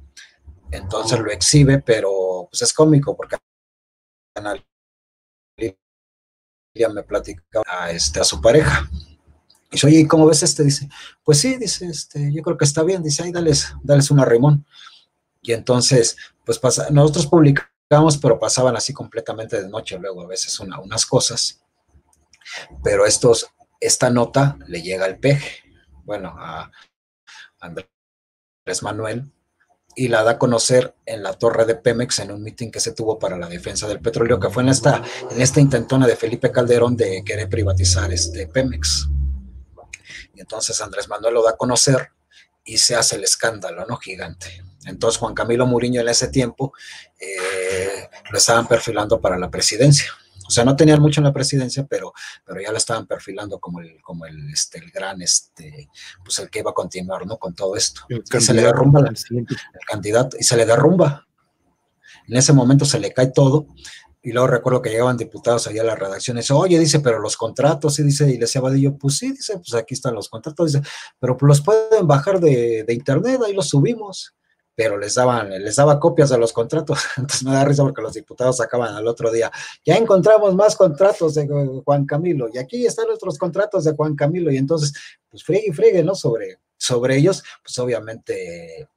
Entonces 0.71 1.19
lo 1.19 1.31
exhibe, 1.31 1.79
pero 1.79 2.49
pues 2.51 2.63
es 2.63 2.73
cómico 2.73 3.17
porque 3.17 3.37
ya 6.75 6.89
me 6.89 7.03
platica 7.03 7.43
a, 7.67 7.91
este, 7.91 8.21
a 8.21 8.25
su 8.25 8.41
pareja. 8.41 8.89
Y 9.71 9.73
dice, 9.73 9.87
oye, 9.87 10.09
¿cómo 10.09 10.27
ves 10.27 10.43
este? 10.43 10.65
Dice, 10.65 10.89
pues 11.25 11.39
sí, 11.39 11.57
dice, 11.57 11.87
este, 11.87 12.33
yo 12.33 12.43
creo 12.43 12.57
que 12.57 12.65
está 12.65 12.83
bien. 12.83 13.03
Dice, 13.03 13.23
ay, 13.23 13.33
dales, 13.33 13.75
dales 13.83 14.11
una 14.11 14.25
rimón. 14.25 14.67
Y 15.43 15.53
entonces, 15.53 16.17
pues 16.45 16.59
pasa, 16.59 16.89
nosotros 16.91 17.27
publicamos, 17.27 18.19
pero 18.21 18.39
pasaban 18.39 18.77
así 18.77 18.93
completamente 18.93 19.61
de 19.61 19.69
noche 19.69 19.99
luego 19.99 20.23
a 20.23 20.27
veces 20.27 20.59
unas 20.61 21.07
cosas. 21.07 21.61
Pero 22.83 23.07
estos, 23.07 23.47
esta 23.81 24.11
nota 24.11 24.59
le 24.67 24.83
llega 24.83 25.07
al 25.07 25.19
peje, 25.19 25.65
bueno, 26.05 26.35
a 26.39 26.71
Andrés 27.59 27.89
Manuel, 28.83 29.33
y 29.97 30.09
la 30.09 30.23
da 30.23 30.33
a 30.33 30.39
conocer 30.39 30.95
en 31.05 31.23
la 31.23 31.35
torre 31.35 31.65
de 31.65 31.75
Pemex 31.75 32.21
en 32.21 32.31
un 32.31 32.43
mitin 32.43 32.71
que 32.71 32.81
se 32.81 32.93
tuvo 32.93 33.19
para 33.19 33.37
la 33.37 33.49
defensa 33.49 33.89
del 33.89 34.01
petróleo, 34.01 34.39
que 34.39 34.51
fue 34.51 34.63
en 34.63 34.69
esta, 34.69 35.03
en 35.31 35.41
esta 35.41 35.61
intentona 35.61 36.07
de 36.07 36.17
Felipe 36.17 36.53
Calderón 36.53 36.97
de 36.97 37.23
querer 37.25 37.49
privatizar 37.49 38.13
este 38.13 38.47
Pemex. 38.47 39.09
Y 40.35 40.41
entonces 40.41 40.81
Andrés 40.81 41.09
Manuel 41.09 41.35
lo 41.35 41.43
da 41.43 41.51
a 41.51 41.57
conocer 41.57 42.11
y 42.65 42.79
se 42.79 42.95
hace 42.95 43.17
el 43.17 43.25
escándalo, 43.25 43.85
¿no? 43.87 43.97
Gigante. 43.97 44.63
Entonces 44.87 45.19
Juan 45.19 45.35
Camilo 45.35 45.67
Muriño 45.67 46.01
en 46.01 46.09
ese 46.09 46.29
tiempo 46.29 46.73
eh, 47.19 48.09
lo 48.31 48.39
estaban 48.39 48.67
perfilando 48.67 49.21
para 49.21 49.39
la 49.39 49.51
presidencia. 49.51 50.11
O 50.51 50.53
sea, 50.53 50.65
no 50.65 50.75
tenían 50.75 51.01
mucho 51.01 51.21
en 51.21 51.27
la 51.27 51.33
presidencia, 51.33 51.87
pero, 51.89 52.13
pero 52.45 52.61
ya 52.61 52.73
lo 52.73 52.77
estaban 52.77 53.07
perfilando 53.07 53.61
como 53.61 53.79
el, 53.81 54.03
como 54.03 54.27
el, 54.27 54.53
este, 54.53 54.79
el 54.79 54.91
gran, 54.91 55.23
este, 55.23 55.89
pues 56.25 56.41
el 56.41 56.51
que 56.51 56.59
iba 56.59 56.73
a 56.73 56.75
continuar, 56.75 57.25
¿no? 57.25 57.39
Con 57.39 57.55
todo 57.55 57.77
esto. 57.77 58.01
y 58.09 58.41
se 58.41 58.53
le 58.53 58.63
derrumba 58.63 59.01
el 59.01 59.47
candidato, 59.87 60.37
y 60.41 60.43
se 60.43 60.57
le 60.57 60.67
derrumba. 60.67 61.25
En 62.27 62.37
ese 62.37 62.53
momento 62.53 62.85
se 62.85 62.99
le 62.99 63.13
cae 63.13 63.29
todo, 63.29 63.69
y 64.21 64.33
luego 64.33 64.49
recuerdo 64.49 64.83
que 64.83 64.91
llegaban 64.91 65.17
diputados 65.17 65.69
allá 65.69 65.83
a 65.83 65.85
la 65.85 65.95
redacción 65.95 66.37
y 66.37 66.41
dice, 66.41 66.53
oye, 66.53 66.81
dice, 66.81 66.99
pero 66.99 67.21
los 67.21 67.37
contratos, 67.37 68.01
y 68.01 68.03
dice, 68.03 68.29
y 68.29 68.33
le 68.33 68.41
decía 68.41 68.61
Vadillo, 68.61 68.99
pues 68.99 69.19
sí, 69.19 69.31
dice, 69.31 69.55
pues 69.55 69.73
aquí 69.75 69.95
están 69.95 70.17
los 70.17 70.29
contratos, 70.29 70.73
dice, 70.73 70.85
pero 71.21 71.39
los 71.43 71.61
pueden 71.61 72.09
bajar 72.09 72.41
de, 72.41 72.83
de 72.85 72.93
internet, 72.93 73.41
ahí 73.47 73.55
los 73.55 73.69
subimos 73.69 74.35
pero 74.75 74.99
les 74.99 75.15
daban, 75.15 75.51
les 75.51 75.77
daba 75.77 76.01
copias 76.01 76.31
de 76.31 76.39
los 76.39 76.53
contratos. 76.53 77.01
Entonces 77.17 77.43
me 77.45 77.53
da 77.53 77.65
risa 77.65 77.83
porque 77.83 78.03
los 78.03 78.15
diputados 78.15 78.57
sacaban 78.57 78.95
al 78.95 79.07
otro 79.07 79.31
día, 79.31 79.51
ya 79.85 79.97
encontramos 79.97 80.55
más 80.55 80.77
contratos 80.77 81.35
de 81.35 81.49
Juan 81.85 82.07
Camilo, 82.07 82.49
y 82.53 82.59
aquí 82.59 82.87
están 82.87 83.07
nuestros 83.07 83.39
contratos 83.39 83.85
de 83.85 83.93
Juan 83.93 84.17
Camilo, 84.17 84.51
y 84.51 84.57
entonces, 84.57 84.93
pues 85.29 85.45
friegue 85.45 85.67
y 85.69 85.73
friegue, 85.73 86.05
¿no? 86.05 86.15
Sobre, 86.15 86.59
sobre 86.77 87.17
ellos, 87.17 87.43
pues 87.63 87.79
obviamente 87.79 88.89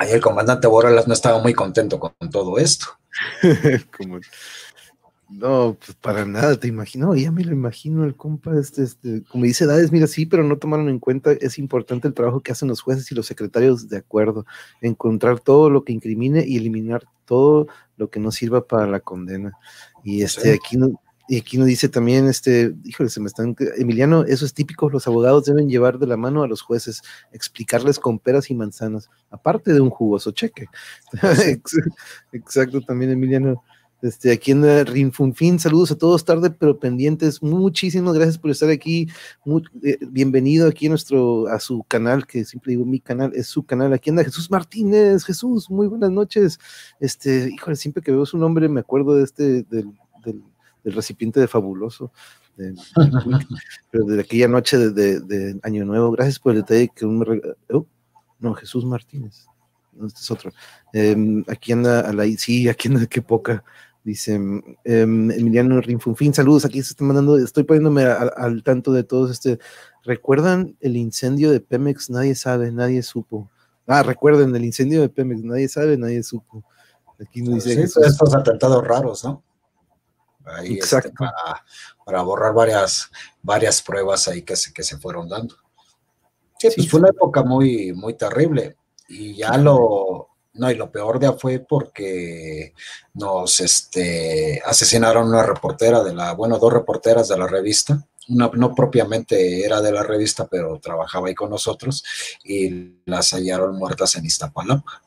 ahí 0.00 0.12
el 0.12 0.20
comandante 0.20 0.66
Borrelas 0.66 1.06
no 1.06 1.12
estaba 1.12 1.38
muy 1.40 1.52
contento 1.52 2.00
con, 2.00 2.14
todo 2.30 2.58
esto. 2.58 2.86
no, 5.30 5.76
pues 5.78 5.96
para 5.96 6.24
nada, 6.24 6.58
te 6.58 6.66
imagino, 6.68 7.14
ya 7.14 7.30
me 7.30 7.44
lo 7.44 7.52
imagino 7.52 8.04
el 8.04 8.16
compa, 8.16 8.58
este, 8.58 8.82
este, 8.82 9.22
como 9.24 9.44
dice 9.44 9.64
Dades, 9.64 9.92
mira, 9.92 10.06
sí, 10.06 10.26
pero 10.26 10.42
no 10.42 10.58
tomaron 10.58 10.88
en 10.88 10.98
cuenta, 10.98 11.32
es 11.32 11.58
importante 11.58 12.08
el 12.08 12.14
trabajo 12.14 12.40
que 12.40 12.50
hacen 12.52 12.68
los 12.68 12.80
jueces 12.80 13.10
y 13.12 13.14
los 13.14 13.26
secretarios 13.26 13.88
de 13.88 13.98
acuerdo, 13.98 14.44
encontrar 14.80 15.38
todo 15.38 15.70
lo 15.70 15.84
que 15.84 15.92
incrimine 15.92 16.44
y 16.46 16.56
eliminar 16.56 17.04
todo 17.26 17.68
lo 17.96 18.10
que 18.10 18.18
no 18.18 18.32
sirva 18.32 18.66
para 18.66 18.86
la 18.86 18.98
condena. 18.98 19.52
Y 20.02 20.22
este, 20.22 20.52
aquí 20.52 20.76
no, 20.76 21.00
y 21.28 21.38
aquí 21.38 21.58
nos 21.58 21.68
dice 21.68 21.88
también, 21.88 22.26
este, 22.26 22.74
híjole, 22.82 23.08
se 23.08 23.20
me 23.20 23.28
están, 23.28 23.54
Emiliano, 23.78 24.24
eso 24.24 24.44
es 24.44 24.52
típico, 24.52 24.90
los 24.90 25.06
abogados 25.06 25.44
deben 25.44 25.68
llevar 25.68 26.00
de 26.00 26.08
la 26.08 26.16
mano 26.16 26.42
a 26.42 26.48
los 26.48 26.60
jueces, 26.60 27.02
explicarles 27.30 28.00
con 28.00 28.18
peras 28.18 28.50
y 28.50 28.54
manzanas, 28.54 29.08
aparte 29.30 29.72
de 29.72 29.80
un 29.80 29.90
jugoso 29.90 30.32
cheque. 30.32 30.66
Exacto, 32.32 32.80
también 32.80 33.12
Emiliano. 33.12 33.62
Este, 34.02 34.32
aquí 34.32 34.52
en 34.52 34.86
Rinfunfin, 34.86 35.58
saludos 35.58 35.90
a 35.90 35.98
todos, 35.98 36.24
tarde 36.24 36.50
pero 36.50 36.78
pendientes. 36.78 37.42
Muchísimas 37.42 38.14
gracias 38.14 38.38
por 38.38 38.50
estar 38.50 38.70
aquí. 38.70 39.08
Eh, 39.82 39.98
bienvenido 40.08 40.68
aquí 40.68 40.86
a 40.86 40.88
nuestro, 40.88 41.48
a 41.48 41.60
su 41.60 41.82
canal, 41.84 42.26
que 42.26 42.44
siempre 42.46 42.70
digo 42.72 42.86
mi 42.86 43.00
canal, 43.00 43.32
es 43.34 43.48
su 43.48 43.62
canal. 43.64 43.92
Aquí 43.92 44.08
anda 44.08 44.24
Jesús 44.24 44.50
Martínez. 44.50 45.24
Jesús, 45.24 45.68
muy 45.68 45.86
buenas 45.86 46.10
noches. 46.10 46.58
Este, 46.98 47.50
híjole, 47.52 47.76
siempre 47.76 48.02
que 48.02 48.10
veo 48.10 48.24
su 48.24 48.38
nombre 48.38 48.68
me 48.70 48.80
acuerdo 48.80 49.16
de 49.16 49.24
este, 49.24 49.62
del, 49.64 49.92
del, 50.24 50.42
recipiente 50.84 51.38
de 51.38 51.48
fabuloso. 51.48 52.10
De, 52.56 52.74
pero 53.90 54.04
de 54.06 54.20
aquella 54.20 54.48
noche 54.48 54.78
de, 54.78 55.60
Año 55.62 55.84
Nuevo. 55.84 56.10
Gracias 56.12 56.38
por 56.38 56.52
el 56.52 56.62
detalle 56.62 56.90
que 56.94 57.04
me 57.04 57.26
oh, 57.70 57.86
no, 58.38 58.54
Jesús 58.54 58.86
Martínez. 58.86 59.46
Este 60.06 60.20
es 60.20 60.30
otro. 60.30 60.52
Em, 60.94 61.44
aquí 61.48 61.72
anda 61.72 62.00
a 62.00 62.12
la, 62.14 62.24
sí, 62.38 62.68
aquí 62.68 62.88
anda, 62.88 63.06
qué 63.06 63.20
poca. 63.20 63.62
Dice 64.02 64.34
em, 64.34 65.30
Emiliano 65.30 65.78
Rinfunfin, 65.80 66.32
saludos, 66.32 66.64
aquí 66.64 66.82
se 66.82 66.92
están 66.92 67.08
mandando, 67.08 67.36
estoy 67.36 67.64
poniéndome 67.64 68.04
al 68.04 68.62
tanto 68.62 68.92
de 68.92 69.04
todos 69.04 69.30
este. 69.30 69.58
¿Recuerdan 70.04 70.76
el 70.80 70.96
incendio 70.96 71.50
de 71.50 71.60
Pemex? 71.60 72.08
Nadie 72.08 72.34
sabe, 72.34 72.72
nadie 72.72 73.02
supo. 73.02 73.50
Ah, 73.86 74.02
recuerden 74.02 74.56
el 74.56 74.64
incendio 74.64 75.02
de 75.02 75.10
Pemex, 75.10 75.42
nadie 75.42 75.68
sabe, 75.68 75.98
nadie 75.98 76.22
supo. 76.22 76.64
Aquí 77.20 77.42
nos 77.42 77.64
dice. 77.64 77.86
Sí, 77.86 78.00
estos 78.02 78.34
atentados 78.34 78.86
raros, 78.86 79.24
¿no? 79.24 79.42
Ahí 80.46 80.78
este, 80.78 80.96
Exacto. 80.96 81.12
para, 82.04 82.22
borrar 82.22 82.54
varias, 82.54 83.10
varias 83.42 83.82
pruebas 83.82 84.26
ahí 84.28 84.42
que 84.42 84.56
se, 84.56 84.72
que 84.72 84.82
se 84.82 84.96
fueron 84.96 85.28
dando. 85.28 85.54
Sí, 86.58 86.68
pues 86.74 86.88
fue 86.88 87.00
una 87.00 87.10
época 87.10 87.42
muy, 87.42 87.92
muy 87.92 88.14
terrible. 88.14 88.76
Y 89.08 89.34
ya 89.34 89.58
lo, 89.58 90.29
no, 90.54 90.70
y 90.70 90.74
lo 90.74 90.90
peor 90.90 91.18
de 91.18 91.32
fue 91.34 91.60
porque 91.60 92.74
nos 93.14 93.60
este, 93.60 94.60
asesinaron 94.64 95.28
una 95.28 95.44
reportera 95.44 96.02
de 96.02 96.14
la, 96.14 96.32
bueno, 96.34 96.58
dos 96.58 96.72
reporteras 96.72 97.28
de 97.28 97.38
la 97.38 97.46
revista. 97.46 98.04
Una 98.28 98.50
no 98.54 98.74
propiamente 98.74 99.64
era 99.64 99.80
de 99.80 99.92
la 99.92 100.02
revista, 100.02 100.46
pero 100.46 100.78
trabajaba 100.80 101.28
ahí 101.28 101.34
con 101.34 101.50
nosotros 101.50 102.04
y 102.44 103.00
las 103.04 103.30
hallaron 103.32 103.76
muertas 103.76 104.16
en 104.16 104.26
Iztapalapa. 104.26 105.02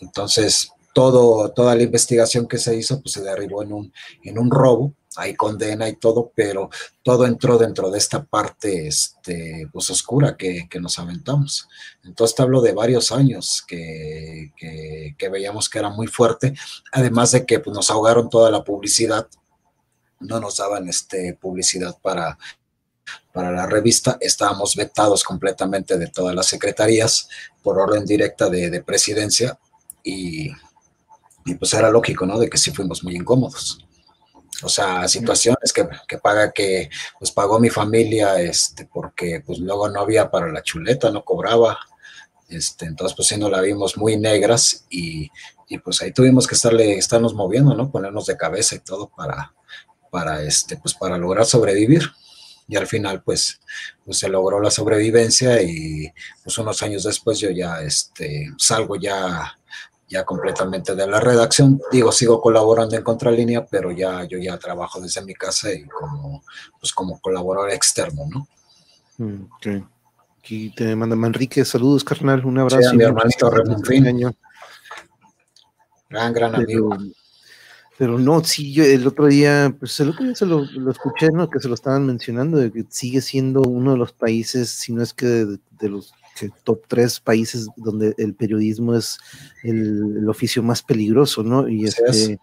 Entonces, 0.00 0.70
todo, 0.94 1.50
toda 1.50 1.74
la 1.74 1.82
investigación 1.82 2.46
que 2.46 2.58
se 2.58 2.76
hizo, 2.76 3.00
pues 3.00 3.12
se 3.12 3.22
derribó 3.22 3.62
en 3.62 3.72
un, 3.72 3.92
en 4.22 4.38
un 4.38 4.50
robo 4.50 4.94
hay 5.16 5.34
condena 5.34 5.88
y 5.88 5.96
todo, 5.96 6.32
pero 6.34 6.70
todo 7.02 7.26
entró 7.26 7.58
dentro 7.58 7.90
de 7.90 7.98
esta 7.98 8.24
parte 8.24 8.86
este, 8.86 9.68
pues, 9.72 9.90
oscura 9.90 10.36
que, 10.36 10.68
nos 10.80 10.98
aventamos. 10.98 11.68
Entonces 12.02 12.34
te 12.34 12.42
hablo 12.42 12.60
de 12.60 12.72
varios 12.72 13.12
años 13.12 13.64
que, 13.66 14.52
veíamos 15.30 15.68
que 15.68 15.78
era 15.78 15.90
muy 15.90 16.06
fuerte, 16.06 16.54
además 16.92 17.32
de 17.32 17.46
que 17.46 17.60
pues, 17.60 17.74
nos 17.74 17.90
ahogaron 17.90 18.28
toda 18.28 18.50
la 18.50 18.64
publicidad, 18.64 19.26
no 20.20 20.40
nos 20.40 20.56
daban 20.56 20.88
este, 20.88 21.34
publicidad 21.34 21.96
para, 22.02 22.38
para 23.32 23.50
la 23.50 23.66
revista, 23.66 24.16
estábamos 24.20 24.74
vetados 24.76 25.22
completamente 25.22 25.98
de 25.98 26.08
todas 26.08 26.34
las 26.34 26.46
secretarías 26.46 27.28
por 27.62 27.78
orden 27.78 28.04
directa 28.04 28.48
de, 28.48 28.82
presidencia 28.82 29.58
y, 30.02 30.50
y 31.44 31.54
pues 31.54 31.72
era 31.74 31.90
lógico, 31.90 32.26
¿no? 32.26 32.38
De 32.38 32.48
que 32.48 32.58
sí 32.58 32.70
fuimos 32.70 33.02
muy 33.04 33.16
incómodos. 33.16 33.83
O 34.62 34.68
sea, 34.68 35.08
situaciones 35.08 35.72
que, 35.72 35.86
que, 36.06 36.18
paga 36.18 36.52
que, 36.52 36.90
pues 37.18 37.30
pagó 37.32 37.58
mi 37.58 37.70
familia, 37.70 38.40
este, 38.40 38.86
porque 38.86 39.42
pues 39.44 39.58
luego 39.58 39.88
no 39.88 40.00
había 40.00 40.30
para 40.30 40.50
la 40.52 40.62
chuleta, 40.62 41.10
no 41.10 41.24
cobraba. 41.24 41.78
Este, 42.48 42.86
entonces, 42.86 43.16
pues 43.16 43.28
sí, 43.28 43.36
no 43.36 43.50
la 43.50 43.60
vimos 43.60 43.96
muy 43.96 44.16
negras 44.16 44.86
y, 44.90 45.30
y, 45.68 45.78
pues 45.78 46.02
ahí 46.02 46.12
tuvimos 46.12 46.46
que 46.46 46.54
estarle, 46.54 46.96
estarnos 46.96 47.34
moviendo, 47.34 47.74
¿no? 47.74 47.90
Ponernos 47.90 48.26
de 48.26 48.36
cabeza 48.36 48.76
y 48.76 48.80
todo 48.80 49.10
para, 49.14 49.54
para, 50.10 50.42
este, 50.42 50.76
pues 50.76 50.94
para 50.94 51.18
lograr 51.18 51.46
sobrevivir. 51.46 52.10
Y 52.66 52.76
al 52.76 52.86
final, 52.86 53.22
pues, 53.22 53.60
pues 54.04 54.18
se 54.18 54.28
logró 54.28 54.60
la 54.60 54.70
sobrevivencia 54.70 55.60
y 55.60 56.10
pues 56.42 56.56
unos 56.56 56.82
años 56.82 57.04
después 57.04 57.38
yo 57.38 57.50
ya, 57.50 57.82
este, 57.82 58.50
salgo 58.56 58.96
ya 58.96 59.58
ya 60.08 60.24
completamente 60.24 60.94
de 60.94 61.06
la 61.06 61.20
redacción. 61.20 61.80
Digo, 61.90 62.12
sigo 62.12 62.40
colaborando 62.40 62.96
en 62.96 63.02
Contralínea, 63.02 63.66
pero 63.66 63.90
ya 63.92 64.24
yo 64.24 64.38
ya 64.38 64.58
trabajo 64.58 65.00
desde 65.00 65.24
mi 65.24 65.34
casa 65.34 65.72
y 65.72 65.84
como, 65.84 66.42
pues 66.78 66.92
como 66.92 67.20
colaborador 67.20 67.70
externo, 67.70 68.24
¿no? 68.28 68.48
Mm, 69.18 69.46
okay. 69.56 69.84
Aquí 70.38 70.70
te 70.76 70.94
manda 70.94 71.16
Manrique, 71.16 71.64
saludos, 71.64 72.04
carnal, 72.04 72.44
un 72.44 72.58
abrazo. 72.58 72.90
Sí, 72.90 72.96
mi 72.96 73.04
hermanito 73.04 73.50
Ramón 73.50 73.82
Gran, 76.10 76.32
gran 76.32 76.54
amigo. 76.54 76.96
Pero, 77.96 78.18
no, 78.18 78.42
sí, 78.44 78.72
yo 78.72 78.84
el 78.84 79.06
otro 79.06 79.26
día, 79.26 79.74
pues 79.78 79.98
el 80.00 80.10
otro 80.10 80.24
día 80.24 80.34
se 80.34 80.46
lo, 80.46 80.64
escuché, 80.90 81.30
¿no? 81.32 81.48
Que 81.48 81.60
se 81.60 81.68
lo 81.68 81.74
estaban 81.74 82.06
mencionando, 82.06 82.58
de 82.58 82.70
que 82.72 82.84
sigue 82.88 83.20
siendo 83.20 83.62
uno 83.62 83.92
de 83.92 83.98
los 83.98 84.12
países, 84.12 84.68
si 84.68 84.92
no 84.92 85.02
es 85.02 85.14
que 85.14 85.26
de 85.26 85.88
los 85.88 86.12
top 86.64 86.82
tres 86.88 87.20
países 87.20 87.68
donde 87.76 88.14
el 88.18 88.34
periodismo 88.34 88.94
es 88.94 89.18
el, 89.62 90.28
oficio 90.28 90.62
más 90.62 90.82
peligroso, 90.82 91.42
¿no? 91.42 91.68
Y 91.68 91.84
este, 91.84 92.38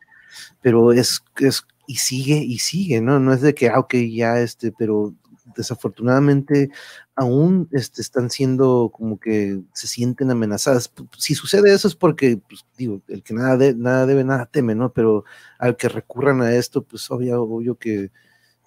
pero 0.61 0.93
es, 0.93 1.23
es, 1.39 1.63
y 1.87 1.95
sigue, 1.95 2.37
y 2.37 2.59
sigue, 2.59 3.01
¿no? 3.01 3.19
No 3.19 3.33
es 3.33 3.41
de 3.41 3.53
que, 3.53 3.69
ah, 3.69 3.79
ok, 3.79 3.95
ya, 4.09 4.39
este, 4.39 4.71
pero 4.71 5.13
desafortunadamente 5.55 6.69
aún 7.15 7.67
este, 7.71 8.01
están 8.01 8.29
siendo 8.29 8.89
como 8.93 9.19
que 9.19 9.59
se 9.73 9.87
sienten 9.87 10.31
amenazadas. 10.31 10.91
Si 11.17 11.35
sucede 11.35 11.73
eso 11.73 11.87
es 11.87 11.95
porque, 11.95 12.37
pues, 12.37 12.65
digo, 12.77 13.01
el 13.07 13.23
que 13.23 13.33
nada, 13.33 13.57
de, 13.57 13.75
nada 13.75 14.05
debe, 14.05 14.23
nada 14.23 14.45
teme, 14.45 14.75
¿no? 14.75 14.93
Pero 14.93 15.25
al 15.59 15.75
que 15.75 15.89
recurran 15.89 16.41
a 16.41 16.55
esto, 16.55 16.83
pues 16.83 17.09
obvio, 17.11 17.43
obvio 17.43 17.75
que, 17.75 18.11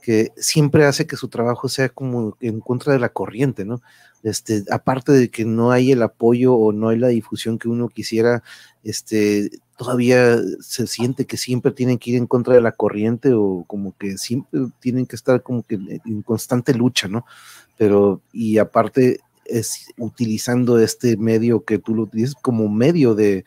que 0.04 0.32
siempre 0.36 0.84
hace 0.84 1.06
que 1.06 1.16
su 1.16 1.28
trabajo 1.28 1.70
sea 1.70 1.88
como 1.88 2.36
en 2.42 2.60
contra 2.60 2.92
de 2.92 2.98
la 2.98 3.08
corriente, 3.08 3.64
¿no? 3.64 3.80
Este, 4.22 4.62
aparte 4.70 5.12
de 5.12 5.30
que 5.30 5.46
no 5.46 5.70
hay 5.70 5.92
el 5.92 6.02
apoyo 6.02 6.54
o 6.54 6.72
no 6.72 6.90
hay 6.90 6.98
la 6.98 7.08
difusión 7.08 7.58
que 7.58 7.68
uno 7.68 7.88
quisiera, 7.88 8.42
este, 8.82 9.50
todavía 9.78 10.36
se 10.60 10.86
siente 10.86 11.24
que 11.24 11.38
siempre 11.38 11.72
tienen 11.72 11.96
que 11.96 12.10
ir 12.10 12.16
en 12.16 12.26
contra 12.26 12.52
de 12.52 12.60
la 12.60 12.72
corriente 12.72 13.32
o 13.32 13.64
como 13.66 13.96
que 13.96 14.18
siempre 14.18 14.66
tienen 14.78 15.06
que 15.06 15.16
estar 15.16 15.42
como 15.42 15.62
que 15.62 15.76
en 15.76 16.20
constante 16.20 16.74
lucha, 16.74 17.08
¿no? 17.08 17.24
Pero, 17.78 18.20
y 18.30 18.58
aparte 18.58 19.20
es 19.46 19.86
utilizando 19.96 20.78
este 20.78 21.16
medio 21.16 21.64
que 21.64 21.78
tú 21.78 21.94
lo 21.94 22.02
utilizas 22.02 22.34
como 22.34 22.68
medio 22.68 23.14
de, 23.14 23.46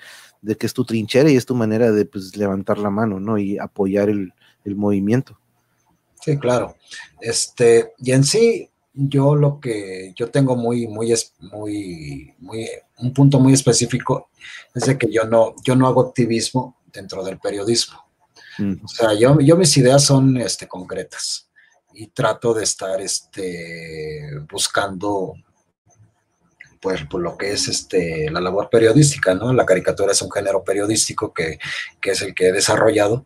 que 0.59 0.65
es 0.65 0.73
tu 0.73 0.85
trinchera 0.85 1.29
y 1.29 1.35
es 1.35 1.45
tu 1.45 1.53
manera 1.53 1.91
de 1.91 2.05
pues, 2.05 2.35
levantar 2.35 2.79
la 2.79 2.89
mano, 2.89 3.19
¿no? 3.19 3.37
Y 3.37 3.59
apoyar 3.59 4.09
el, 4.09 4.33
movimiento. 4.75 5.39
Sí, 6.27 6.37
claro. 6.37 6.75
Este, 7.21 7.93
y 7.99 8.11
en 8.11 8.25
sí, 8.25 8.69
yo 8.93 9.33
lo 9.33 9.61
que 9.61 10.11
yo 10.13 10.29
tengo 10.29 10.57
muy, 10.57 10.85
muy, 10.85 11.13
muy, 11.39 12.35
muy, 12.39 12.69
un 12.97 13.13
punto 13.13 13.39
muy 13.39 13.53
específico 13.53 14.29
es 14.75 14.83
de 14.83 14.97
que 14.97 15.09
yo 15.09 15.23
no, 15.23 15.55
yo 15.63 15.77
no 15.77 15.87
hago 15.87 16.01
activismo 16.01 16.81
dentro 16.91 17.23
del 17.23 17.39
periodismo. 17.39 18.09
Mm. 18.57 18.83
O 18.83 18.87
sea, 18.89 19.13
yo, 19.13 19.39
yo 19.39 19.55
mis 19.55 19.77
ideas 19.77 20.03
son 20.03 20.35
este, 20.35 20.67
concretas 20.67 21.49
y 21.93 22.07
trato 22.07 22.53
de 22.53 22.65
estar 22.65 22.99
este, 22.99 24.29
buscando 24.51 25.33
pues 26.81 27.05
por 27.05 27.21
lo 27.21 27.37
que 27.37 27.53
es 27.53 27.69
este, 27.69 28.29
la 28.29 28.41
labor 28.41 28.69
periodística, 28.69 29.33
¿no? 29.33 29.53
La 29.53 29.65
caricatura 29.65 30.11
es 30.11 30.21
un 30.21 30.29
género 30.29 30.61
periodístico 30.61 31.33
que, 31.33 31.57
es 32.03 32.21
el 32.21 32.35
que 32.35 32.47
he 32.47 32.51
desarrollado, 32.51 33.25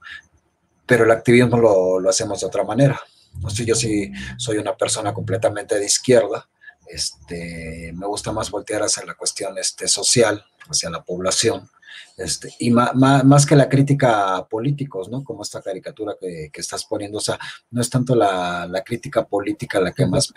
pero 0.91 1.05
el 1.05 1.11
activismo 1.11 1.57
lo, 1.57 2.01
lo 2.01 2.09
hacemos 2.09 2.41
de 2.41 2.47
otra 2.47 2.65
manera. 2.65 2.99
O 3.41 3.49
sea, 3.49 3.65
yo 3.65 3.75
sí 3.75 4.11
soy 4.35 4.57
una 4.57 4.75
persona 4.75 5.13
completamente 5.13 5.79
de 5.79 5.85
izquierda, 5.85 6.49
este, 6.85 7.93
me 7.95 8.05
gusta 8.07 8.33
más 8.33 8.51
voltear 8.51 8.83
hacia 8.83 9.05
la 9.05 9.13
cuestión 9.13 9.57
este, 9.57 9.87
social, 9.87 10.43
hacia 10.69 10.89
la 10.89 11.01
población, 11.01 11.69
este, 12.17 12.53
y 12.59 12.71
más, 12.71 13.45
que 13.45 13.55
la 13.55 13.69
crítica 13.69 14.35
a 14.35 14.45
políticos, 14.49 15.07
¿no? 15.07 15.23
Como 15.23 15.43
esta 15.43 15.61
caricatura 15.61 16.17
que, 16.19 16.51
estás 16.53 16.83
poniendo, 16.83 17.19
o 17.19 17.21
sea, 17.21 17.39
no 17.69 17.79
es 17.79 17.89
tanto 17.89 18.13
la, 18.13 18.83
crítica 18.85 19.25
política 19.25 19.79
la 19.79 19.93
que 19.93 20.05
más 20.05 20.33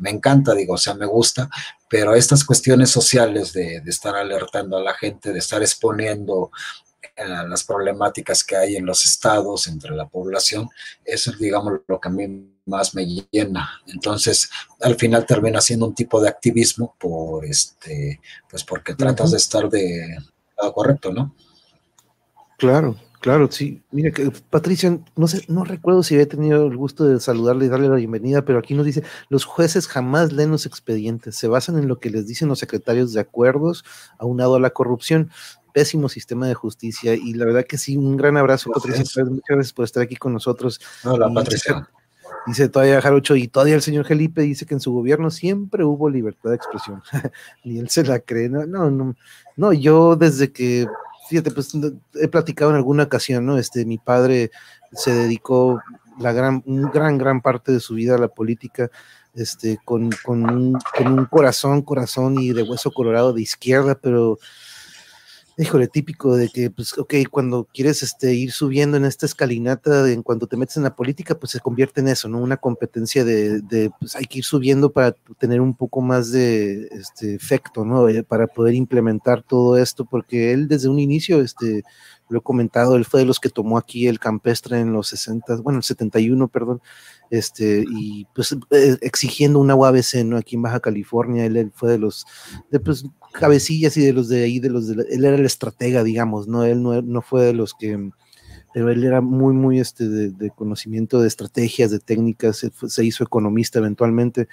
me, 0.00 0.10
encanta, 0.10 0.52
digo, 0.52 0.74
o 0.74 0.78
sea, 0.78 0.94
me 0.94 1.06
gusta, 1.06 1.48
pero 1.88 2.16
estas 2.16 2.44
cuestiones 2.44 2.90
sociales 2.90 3.52
de, 3.52 3.80
de 3.80 3.90
estar 3.90 4.16
alertando 4.16 4.78
a 4.78 4.82
la 4.82 4.94
gente, 4.94 5.32
de 5.32 5.38
estar 5.38 5.62
exponiendo 5.62 6.50
las 7.16 7.64
problemáticas 7.64 8.42
que 8.44 8.56
hay 8.56 8.76
en 8.76 8.86
los 8.86 9.04
estados, 9.04 9.66
entre 9.66 9.94
la 9.94 10.08
población, 10.08 10.68
eso 11.04 11.30
es, 11.30 11.38
digamos, 11.38 11.80
lo 11.86 12.00
que 12.00 12.08
a 12.08 12.12
mí 12.12 12.52
más 12.66 12.94
me 12.94 13.06
llena. 13.30 13.70
Entonces, 13.86 14.50
al 14.80 14.96
final 14.96 15.26
termina 15.26 15.60
siendo 15.60 15.86
un 15.86 15.94
tipo 15.94 16.20
de 16.20 16.28
activismo 16.28 16.94
por 16.98 17.44
este, 17.44 18.20
pues 18.48 18.64
porque 18.64 18.94
tratas 18.94 19.32
de 19.32 19.36
estar 19.36 19.68
de 19.68 20.16
lado 20.58 20.72
correcto, 20.72 21.12
¿no? 21.12 21.34
Claro, 22.58 22.96
claro, 23.20 23.50
sí. 23.50 23.82
Mira 23.90 24.12
que 24.12 24.30
Patricia, 24.50 24.96
no 25.16 25.26
sé, 25.26 25.44
no 25.48 25.64
recuerdo 25.64 26.04
si 26.04 26.14
había 26.14 26.28
tenido 26.28 26.66
el 26.66 26.76
gusto 26.76 27.04
de 27.04 27.18
saludarle 27.18 27.66
y 27.66 27.68
darle 27.68 27.88
la 27.88 27.96
bienvenida, 27.96 28.44
pero 28.44 28.60
aquí 28.60 28.74
nos 28.74 28.86
dice, 28.86 29.02
los 29.28 29.44
jueces 29.44 29.88
jamás 29.88 30.32
leen 30.32 30.52
los 30.52 30.64
expedientes, 30.64 31.34
se 31.34 31.48
basan 31.48 31.78
en 31.78 31.88
lo 31.88 31.98
que 31.98 32.10
les 32.10 32.28
dicen 32.28 32.48
los 32.48 32.60
secretarios 32.60 33.12
de 33.12 33.20
acuerdos, 33.20 33.84
aunado 34.18 34.54
a 34.54 34.60
la 34.60 34.70
corrupción 34.70 35.30
pésimo 35.72 36.08
sistema 36.08 36.46
de 36.46 36.54
justicia 36.54 37.14
y 37.14 37.34
la 37.34 37.46
verdad 37.46 37.64
que 37.66 37.78
sí, 37.78 37.96
un 37.96 38.16
gran 38.16 38.36
abrazo, 38.36 38.70
Patricia. 38.70 39.24
Muchas 39.24 39.44
gracias 39.48 39.72
por 39.72 39.84
estar 39.84 40.02
aquí 40.02 40.16
con 40.16 40.32
nosotros. 40.32 40.80
Hola, 41.04 41.30
Patricia. 41.32 41.88
Dice 42.46 42.68
todavía 42.68 43.00
Jarocho, 43.00 43.36
y 43.36 43.46
todavía 43.46 43.76
el 43.76 43.82
señor 43.82 44.04
Felipe 44.04 44.42
dice 44.42 44.66
que 44.66 44.74
en 44.74 44.80
su 44.80 44.92
gobierno 44.92 45.30
siempre 45.30 45.84
hubo 45.84 46.10
libertad 46.10 46.50
de 46.50 46.56
expresión. 46.56 47.02
y 47.64 47.78
él 47.78 47.88
se 47.88 48.04
la 48.04 48.18
cree. 48.18 48.48
No, 48.48 48.66
no, 48.66 49.14
no, 49.56 49.72
yo 49.72 50.16
desde 50.16 50.52
que, 50.52 50.86
fíjate, 51.28 51.52
pues 51.52 51.72
he 52.14 52.28
platicado 52.28 52.70
en 52.72 52.76
alguna 52.76 53.04
ocasión, 53.04 53.46
¿no? 53.46 53.58
Este, 53.58 53.84
mi 53.84 53.98
padre 53.98 54.50
se 54.92 55.14
dedicó 55.14 55.80
la 56.18 56.32
gran, 56.32 56.62
un 56.66 56.90
gran, 56.90 57.16
gran 57.16 57.40
parte 57.40 57.72
de 57.72 57.80
su 57.80 57.94
vida 57.94 58.16
a 58.16 58.18
la 58.18 58.28
política, 58.28 58.90
este, 59.34 59.78
con, 59.84 60.10
con, 60.24 60.48
un, 60.50 60.78
con 60.96 61.18
un 61.18 61.24
corazón, 61.26 61.82
corazón 61.82 62.38
y 62.38 62.52
de 62.52 62.62
hueso 62.62 62.90
colorado 62.90 63.32
de 63.32 63.42
izquierda, 63.42 63.94
pero 63.94 64.38
híjole, 65.58 65.88
típico 65.88 66.36
de 66.36 66.48
que, 66.48 66.70
pues, 66.70 66.96
ok, 66.96 67.14
cuando 67.30 67.68
quieres 67.72 68.02
este, 68.02 68.34
ir 68.34 68.52
subiendo 68.52 68.96
en 68.96 69.04
esta 69.04 69.26
escalinata, 69.26 70.10
en 70.10 70.22
cuando 70.22 70.46
te 70.46 70.56
metes 70.56 70.76
en 70.76 70.84
la 70.84 70.96
política, 70.96 71.38
pues 71.38 71.52
se 71.52 71.60
convierte 71.60 72.00
en 72.00 72.08
eso, 72.08 72.28
¿no? 72.28 72.38
Una 72.38 72.56
competencia 72.56 73.24
de, 73.24 73.60
de 73.60 73.90
pues 73.98 74.16
hay 74.16 74.24
que 74.24 74.38
ir 74.38 74.44
subiendo 74.44 74.92
para 74.92 75.12
tener 75.38 75.60
un 75.60 75.74
poco 75.76 76.00
más 76.00 76.32
de 76.32 76.88
este, 76.92 77.34
efecto, 77.34 77.84
¿no? 77.84 78.08
Eh, 78.08 78.22
para 78.22 78.46
poder 78.46 78.74
implementar 78.74 79.42
todo 79.42 79.76
esto, 79.76 80.04
porque 80.04 80.52
él 80.52 80.68
desde 80.68 80.88
un 80.88 80.98
inicio, 80.98 81.40
este, 81.42 81.84
lo 82.32 82.38
he 82.38 82.42
comentado, 82.42 82.96
él 82.96 83.04
fue 83.04 83.20
de 83.20 83.26
los 83.26 83.38
que 83.38 83.50
tomó 83.50 83.78
aquí 83.78 84.08
el 84.08 84.18
campestre 84.18 84.80
en 84.80 84.92
los 84.92 85.08
60, 85.08 85.56
bueno, 85.56 85.78
el 85.78 85.84
71, 85.84 86.48
perdón, 86.48 86.80
este, 87.30 87.84
y 87.88 88.26
pues 88.34 88.56
eh, 88.70 88.96
exigiendo 89.00 89.58
una 89.58 89.74
UABC, 89.74 90.24
¿no? 90.24 90.36
Aquí 90.36 90.56
en 90.56 90.62
Baja 90.62 90.80
California, 90.80 91.44
él, 91.44 91.56
él 91.56 91.72
fue 91.74 91.90
de 91.90 91.98
los, 91.98 92.26
de, 92.70 92.80
pues, 92.80 93.04
cabecillas 93.32 93.96
y 93.96 94.04
de 94.04 94.12
los 94.12 94.28
de 94.28 94.44
ahí, 94.44 94.58
de 94.58 94.70
los 94.70 94.88
de, 94.88 95.04
él 95.10 95.24
era 95.24 95.36
el 95.36 95.44
estratega, 95.44 96.02
digamos, 96.02 96.48
¿no? 96.48 96.64
Él 96.64 96.82
no, 96.82 97.00
no 97.02 97.22
fue 97.22 97.44
de 97.44 97.52
los 97.52 97.74
que, 97.74 98.10
pero 98.72 98.90
él 98.90 99.04
era 99.04 99.20
muy, 99.20 99.54
muy 99.54 99.78
este 99.78 100.08
de, 100.08 100.50
conocimiento 100.50 101.20
de 101.20 101.28
estrategias, 101.28 101.90
de 101.90 102.00
técnicas, 102.00 102.66
se 102.86 103.04
hizo 103.04 103.24
economista 103.24 103.78
eventualmente, 103.78 104.48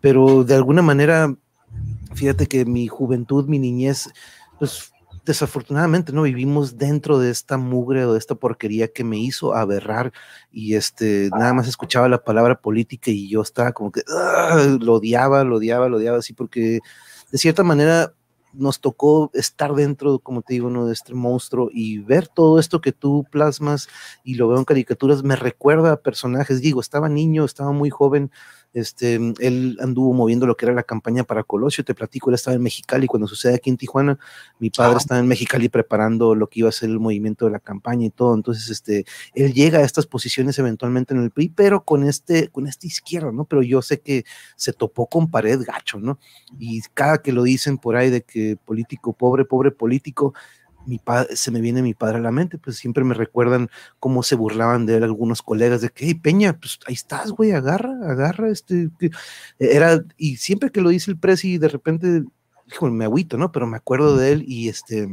pero 0.00 0.44
de 0.44 0.54
alguna 0.54 0.82
manera, 0.82 1.36
fíjate 2.14 2.46
que 2.46 2.64
mi 2.64 2.86
juventud, 2.88 3.46
mi 3.46 3.58
niñez, 3.58 4.08
pues 4.58 4.92
desafortunadamente 5.30 6.12
no 6.12 6.22
vivimos 6.22 6.76
dentro 6.76 7.18
de 7.18 7.30
esta 7.30 7.56
mugre 7.56 8.04
o 8.04 8.12
de 8.12 8.18
esta 8.18 8.34
porquería 8.34 8.88
que 8.88 9.04
me 9.04 9.18
hizo 9.18 9.54
aberrar 9.54 10.12
y 10.50 10.74
este 10.74 11.30
nada 11.30 11.52
más 11.54 11.68
escuchaba 11.68 12.08
la 12.08 12.22
palabra 12.22 12.60
política 12.60 13.10
y 13.10 13.28
yo 13.28 13.42
estaba 13.42 13.72
como 13.72 13.92
que 13.92 14.02
lo 14.80 14.94
odiaba, 14.94 15.44
lo 15.44 15.56
odiaba, 15.56 15.88
lo 15.88 15.98
odiaba 15.98 16.18
así 16.18 16.32
porque 16.32 16.80
de 17.30 17.38
cierta 17.38 17.62
manera 17.62 18.12
nos 18.52 18.80
tocó 18.80 19.30
estar 19.34 19.74
dentro, 19.74 20.18
como 20.18 20.42
te 20.42 20.54
digo, 20.54 20.70
¿no? 20.70 20.86
de 20.86 20.92
este 20.92 21.14
monstruo 21.14 21.70
y 21.72 21.98
ver 21.98 22.26
todo 22.26 22.58
esto 22.58 22.80
que 22.80 22.92
tú 22.92 23.24
plasmas 23.30 23.88
y 24.24 24.34
lo 24.34 24.48
veo 24.48 24.58
en 24.58 24.64
caricaturas, 24.64 25.22
me 25.22 25.36
recuerda 25.36 25.92
a 25.92 26.00
personajes, 26.00 26.60
digo, 26.60 26.80
estaba 26.80 27.08
niño, 27.08 27.44
estaba 27.44 27.72
muy 27.72 27.90
joven, 27.90 28.30
este, 28.72 29.14
él 29.40 29.78
anduvo 29.80 30.12
moviendo 30.12 30.46
lo 30.46 30.56
que 30.56 30.66
era 30.66 30.74
la 30.74 30.82
campaña 30.82 31.24
para 31.24 31.42
Colosio, 31.42 31.84
te 31.84 31.94
platico, 31.94 32.30
él 32.30 32.34
estaba 32.34 32.54
en 32.54 32.62
Mexicali 32.62 33.06
cuando 33.06 33.26
sucede 33.26 33.54
aquí 33.54 33.70
en 33.70 33.76
Tijuana, 33.76 34.18
mi 34.58 34.70
padre 34.70 34.98
estaba 34.98 35.20
en 35.20 35.26
Mexicali 35.26 35.68
preparando 35.68 36.34
lo 36.34 36.48
que 36.48 36.60
iba 36.60 36.68
a 36.68 36.72
ser 36.72 36.90
el 36.90 37.00
movimiento 37.00 37.46
de 37.46 37.52
la 37.52 37.60
campaña 37.60 38.06
y 38.06 38.10
todo, 38.10 38.34
entonces 38.34 38.70
este, 38.70 39.04
él 39.34 39.52
llega 39.52 39.78
a 39.78 39.82
estas 39.82 40.06
posiciones 40.06 40.58
eventualmente 40.58 41.14
en 41.14 41.22
el 41.22 41.30
PRI, 41.30 41.48
pero 41.48 41.84
con 41.84 42.04
este, 42.04 42.48
con 42.48 42.66
esta 42.66 42.86
izquierda, 42.86 43.32
¿no? 43.32 43.44
Pero 43.44 43.62
yo 43.62 43.82
sé 43.82 44.00
que 44.00 44.24
se 44.56 44.72
topó 44.72 45.06
con 45.06 45.30
pared 45.30 45.60
gacho, 45.66 45.98
¿no? 45.98 46.18
Y 46.58 46.80
cada 46.94 47.22
que 47.22 47.32
lo 47.32 47.42
dicen 47.42 47.78
por 47.78 47.96
ahí 47.96 48.10
de 48.10 48.22
que 48.22 48.56
político 48.64 49.12
pobre, 49.12 49.44
pobre 49.44 49.70
político, 49.70 50.34
mi 50.90 50.98
padre, 50.98 51.36
se 51.36 51.52
me 51.52 51.60
viene 51.60 51.82
mi 51.82 51.94
padre 51.94 52.18
a 52.18 52.20
la 52.20 52.32
mente, 52.32 52.58
pues 52.58 52.76
siempre 52.76 53.04
me 53.04 53.14
recuerdan 53.14 53.70
cómo 54.00 54.24
se 54.24 54.34
burlaban 54.34 54.86
de 54.86 54.96
él 54.96 55.04
algunos 55.04 55.40
colegas, 55.40 55.80
de 55.80 55.90
que, 55.90 56.06
hey, 56.06 56.14
Peña, 56.14 56.58
pues 56.58 56.80
ahí 56.86 56.94
estás, 56.94 57.30
güey, 57.30 57.52
agarra, 57.52 57.92
agarra, 58.10 58.50
este, 58.50 58.90
era, 59.60 60.04
y 60.16 60.36
siempre 60.36 60.70
que 60.70 60.80
lo 60.80 60.88
dice 60.88 61.12
el 61.12 61.16
presi, 61.16 61.58
de 61.58 61.68
repente, 61.68 62.24
híjole, 62.66 62.92
me 62.92 63.04
agüito, 63.04 63.38
¿no? 63.38 63.52
Pero 63.52 63.68
me 63.68 63.76
acuerdo 63.76 64.16
de 64.16 64.32
él 64.32 64.44
y 64.48 64.68
este, 64.68 65.08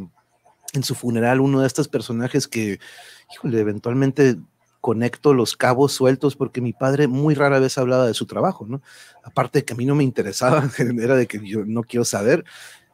en 0.74 0.84
su 0.84 0.96
funeral, 0.96 1.42
uno 1.42 1.62
de 1.62 1.68
estos 1.68 1.88
personajes 1.88 2.48
que, 2.48 2.80
híjole, 3.32 3.60
eventualmente 3.60 4.38
conecto 4.82 5.34
los 5.34 5.56
cabos 5.56 5.92
sueltos 5.92 6.36
porque 6.36 6.62
mi 6.62 6.74
padre 6.74 7.08
muy 7.08 7.36
rara 7.36 7.60
vez 7.60 7.78
hablaba 7.78 8.08
de 8.08 8.16
su 8.16 8.26
trabajo, 8.26 8.66
¿no? 8.68 8.82
Aparte 9.24 9.60
de 9.60 9.66
que 9.66 9.74
a 9.74 9.78
mí 9.78 9.86
no 9.86 9.94
me 9.94 10.04
interesaba, 10.04 10.68
era 11.00 11.16
de 11.16 11.28
que 11.28 11.40
yo 11.48 11.66
no 11.66 11.84
quiero 11.84 12.04
saber, 12.04 12.46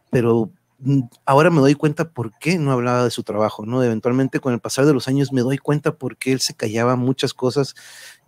pero 0.09 0.51
ahora 1.25 1.49
me 1.49 1.59
doy 1.59 1.75
cuenta 1.75 2.09
por 2.09 2.37
qué 2.39 2.57
no 2.57 2.71
hablaba 2.71 3.03
de 3.03 3.11
su 3.11 3.23
trabajo, 3.23 3.65
¿no? 3.65 3.83
Eventualmente 3.83 4.39
con 4.39 4.53
el 4.53 4.59
pasar 4.59 4.85
de 4.85 4.93
los 4.93 5.07
años 5.07 5.31
me 5.31 5.41
doy 5.41 5.57
cuenta 5.57 5.95
por 5.95 6.17
qué 6.17 6.31
él 6.31 6.39
se 6.39 6.53
callaba 6.53 6.95
muchas 6.95 7.33
cosas 7.33 7.75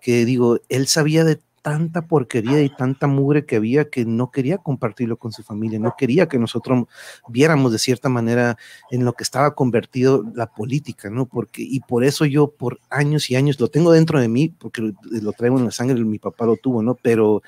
que 0.02 0.26
digo, 0.26 0.60
él 0.70 0.88
sabía 0.88 1.24
de 1.24 1.40
tanta 1.62 2.04
porquería 2.04 2.62
y 2.62 2.70
tanta 2.70 3.08
mugre 3.08 3.48
que 3.48 3.56
había 3.56 3.90
que 3.90 4.06
no 4.06 4.30
quería 4.30 4.60
compartirlo 4.60 5.18
con 5.18 5.32
su 5.32 5.42
familia, 5.42 5.80
no 5.80 5.96
quería 5.98 6.28
que 6.28 6.38
nosotros 6.38 6.86
viéramos 7.28 7.72
de 7.72 7.80
cierta 7.80 8.08
manera 8.08 8.56
en 8.92 9.04
lo 9.04 9.14
que 9.14 9.24
estaba 9.24 9.56
convertido 9.56 10.24
la 10.36 10.46
política, 10.46 11.10
¿no? 11.10 11.26
Porque, 11.26 11.64
y 11.64 11.80
por 11.80 12.04
eso 12.04 12.26
yo 12.26 12.52
por 12.52 12.80
años 12.92 13.32
y 13.32 13.36
años 13.36 13.60
lo 13.60 13.70
tengo 13.70 13.92
dentro 13.92 14.22
de 14.22 14.28
mí, 14.28 14.50
porque 14.50 14.84
lo, 14.84 14.94
lo 15.02 15.32
traigo 15.32 15.58
en 15.58 15.66
la 15.66 15.72
sangre, 15.72 16.00
mi 16.04 16.20
papá 16.20 16.46
lo 16.46 16.56
tuvo, 16.56 16.84
¿no? 16.84 16.94
Pero 17.02 17.42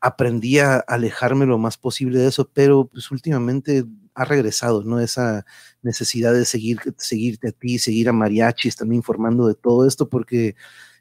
aprendí 0.00 0.58
a 0.58 0.78
alejarme 0.78 1.46
lo 1.46 1.56
más 1.56 1.78
posible 1.78 2.18
de 2.18 2.26
eso, 2.26 2.50
pero 2.52 2.86
pues 2.86 3.12
últimamente 3.12 3.84
ha 4.14 4.24
regresado, 4.24 4.84
¿no? 4.84 5.00
Esa 5.00 5.44
necesidad 5.82 6.32
de 6.34 6.44
seguir, 6.44 6.80
seguirte 6.98 7.48
a 7.48 7.52
ti, 7.52 7.78
seguir 7.78 8.08
a 8.08 8.12
mariachi, 8.12 8.68
estarme 8.68 8.96
informando 8.96 9.46
de 9.46 9.54
todo 9.54 9.86
esto, 9.86 10.08
porque 10.08 10.56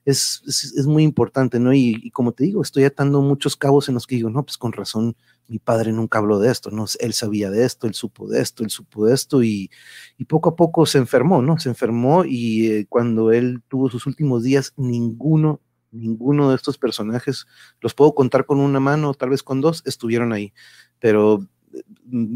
es, 0.05 0.41
es, 0.47 0.88
muy 0.88 1.03
importante, 1.03 1.59
¿no? 1.59 1.74
Y, 1.74 2.09
como 2.12 2.32
te 2.32 2.43
digo, 2.45 2.62
estoy 2.62 2.86
atando 2.86 3.22
muchos 3.22 3.55
cabos 3.55 3.88
en 3.88 3.95
los 3.95 4.07
que 4.07 4.16
digo, 4.16 4.30
no, 4.30 4.43
pues 4.43 4.57
con 4.57 4.72
razón, 4.72 5.16
mi 5.47 5.59
padre 5.59 5.91
nunca 5.91 6.18
habló 6.18 6.39
de 6.39 6.51
esto, 6.51 6.72
¿no? 6.72 6.86
Él 6.99 7.14
sabía 7.14 7.51
de 7.51 7.66
esto, 7.66 7.88
él 7.88 7.93
supo 7.93 8.28
de 8.28 8.41
esto, 8.41 8.64
él 8.64 8.70
supo 8.72 9.05
de 9.05 9.14
esto, 9.14 9.43
y, 9.43 9.70
y 10.18 10.26
poco 10.26 10.49
a 10.49 10.55
poco 10.55 10.86
se 10.86 10.97
enfermó, 10.97 11.41
¿no? 11.41 11.59
Se 11.59 11.70
enfermó 11.70 12.26
y 12.26 12.68
eh, 12.68 12.86
cuando 12.89 13.32
él 13.32 13.62
tuvo 13.68 13.89
sus 13.89 14.07
últimos 14.07 14.43
días, 14.43 14.74
ninguno, 14.76 15.62
ninguno 15.91 16.49
de 16.49 16.55
estos 16.55 16.78
personajes, 16.78 17.45
los 17.80 17.93
puedo 17.93 18.16
contar 18.16 18.45
con 18.45 18.59
una 18.59 18.80
mano, 18.80 19.14
tal 19.14 19.30
vez 19.30 19.43
con 19.43 19.62
dos, 19.62 19.84
estuvieron 19.86 20.34
ahí, 20.34 20.53
pero 20.99 21.47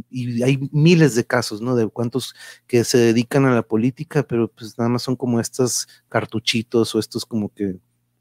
y 0.09 0.43
hay 0.43 0.69
miles 0.71 1.15
de 1.15 1.25
casos, 1.25 1.61
¿no? 1.61 1.75
De 1.75 1.87
cuantos 1.87 2.35
que 2.67 2.83
se 2.83 2.97
dedican 2.97 3.45
a 3.45 3.53
la 3.53 3.63
política, 3.63 4.23
pero 4.23 4.47
pues 4.49 4.77
nada 4.77 4.89
más 4.89 5.03
son 5.03 5.15
como 5.15 5.39
estos 5.39 5.87
cartuchitos 6.09 6.95
o 6.95 6.99
estos 6.99 7.25
como 7.25 7.53
que, 7.53 7.77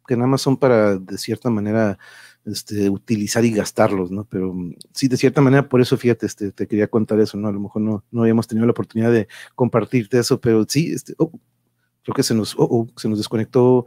que 0.06 0.16
nada 0.16 0.28
más 0.28 0.42
son 0.42 0.56
para, 0.56 0.96
de 0.96 1.18
cierta 1.18 1.50
manera, 1.50 1.98
este, 2.44 2.90
utilizar 2.90 3.44
y 3.44 3.52
gastarlos, 3.52 4.10
¿no? 4.10 4.24
Pero 4.24 4.52
mm, 4.52 4.74
sí, 4.92 5.08
de 5.08 5.16
cierta 5.16 5.40
manera, 5.40 5.68
por 5.68 5.80
eso, 5.80 5.96
fíjate, 5.96 6.26
este, 6.26 6.52
te 6.52 6.66
quería 6.66 6.88
contar 6.88 7.20
eso, 7.20 7.38
¿no? 7.38 7.48
A 7.48 7.52
lo 7.52 7.60
mejor 7.60 7.82
no, 7.82 8.04
no 8.10 8.22
habíamos 8.22 8.46
tenido 8.46 8.66
la 8.66 8.72
oportunidad 8.72 9.12
de 9.12 9.28
compartirte 9.54 10.18
eso, 10.18 10.40
pero 10.40 10.64
sí, 10.68 10.92
este, 10.92 11.14
oh, 11.18 11.32
creo 12.04 12.14
que 12.14 12.22
se 12.22 12.34
nos, 12.34 12.54
oh, 12.54 12.68
oh, 12.70 12.86
se 12.96 13.08
nos 13.08 13.18
desconectó 13.18 13.86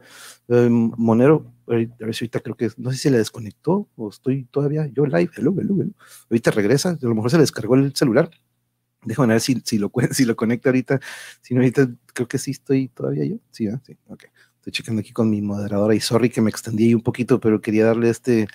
eh, 0.49 0.67
Monero 0.69 1.53
ahorita 1.67 2.39
creo 2.39 2.55
que, 2.55 2.69
no 2.77 2.91
sé 2.91 2.97
si 2.97 3.03
se 3.03 3.11
le 3.11 3.17
desconectó 3.17 3.89
o 3.95 4.09
estoy 4.09 4.45
todavía 4.45 4.87
yo 4.87 5.05
live, 5.05 5.29
hello, 5.35 5.53
hello, 5.57 5.75
hello. 5.75 5.91
Ahorita 6.29 6.51
regresa, 6.51 6.91
a 6.91 7.05
lo 7.05 7.15
mejor 7.15 7.31
se 7.31 7.37
descargó 7.37 7.75
el 7.75 7.95
celular. 7.95 8.29
Déjame 9.03 9.33
ver 9.33 9.41
si, 9.41 9.61
si, 9.63 9.77
lo, 9.77 9.91
si 10.11 10.25
lo 10.25 10.35
conecta 10.35 10.69
ahorita. 10.69 10.99
Si 11.41 11.53
no, 11.53 11.61
ahorita 11.61 11.89
creo 12.13 12.27
que 12.27 12.37
sí 12.37 12.51
estoy 12.51 12.89
todavía 12.89 13.25
yo. 13.25 13.37
Sí, 13.51 13.67
¿eh? 13.67 13.79
sí, 13.83 13.97
ok. 14.07 14.25
Estoy 14.55 14.73
checando 14.73 14.99
aquí 14.99 15.11
con 15.13 15.29
mi 15.29 15.41
moderadora 15.41 15.95
y 15.95 15.99
sorry 15.99 16.29
que 16.29 16.41
me 16.41 16.49
extendí 16.49 16.85
ahí 16.85 16.93
un 16.93 17.01
poquito, 17.01 17.39
pero 17.39 17.61
quería 17.61 17.85
darle 17.85 18.09
este, 18.09 18.47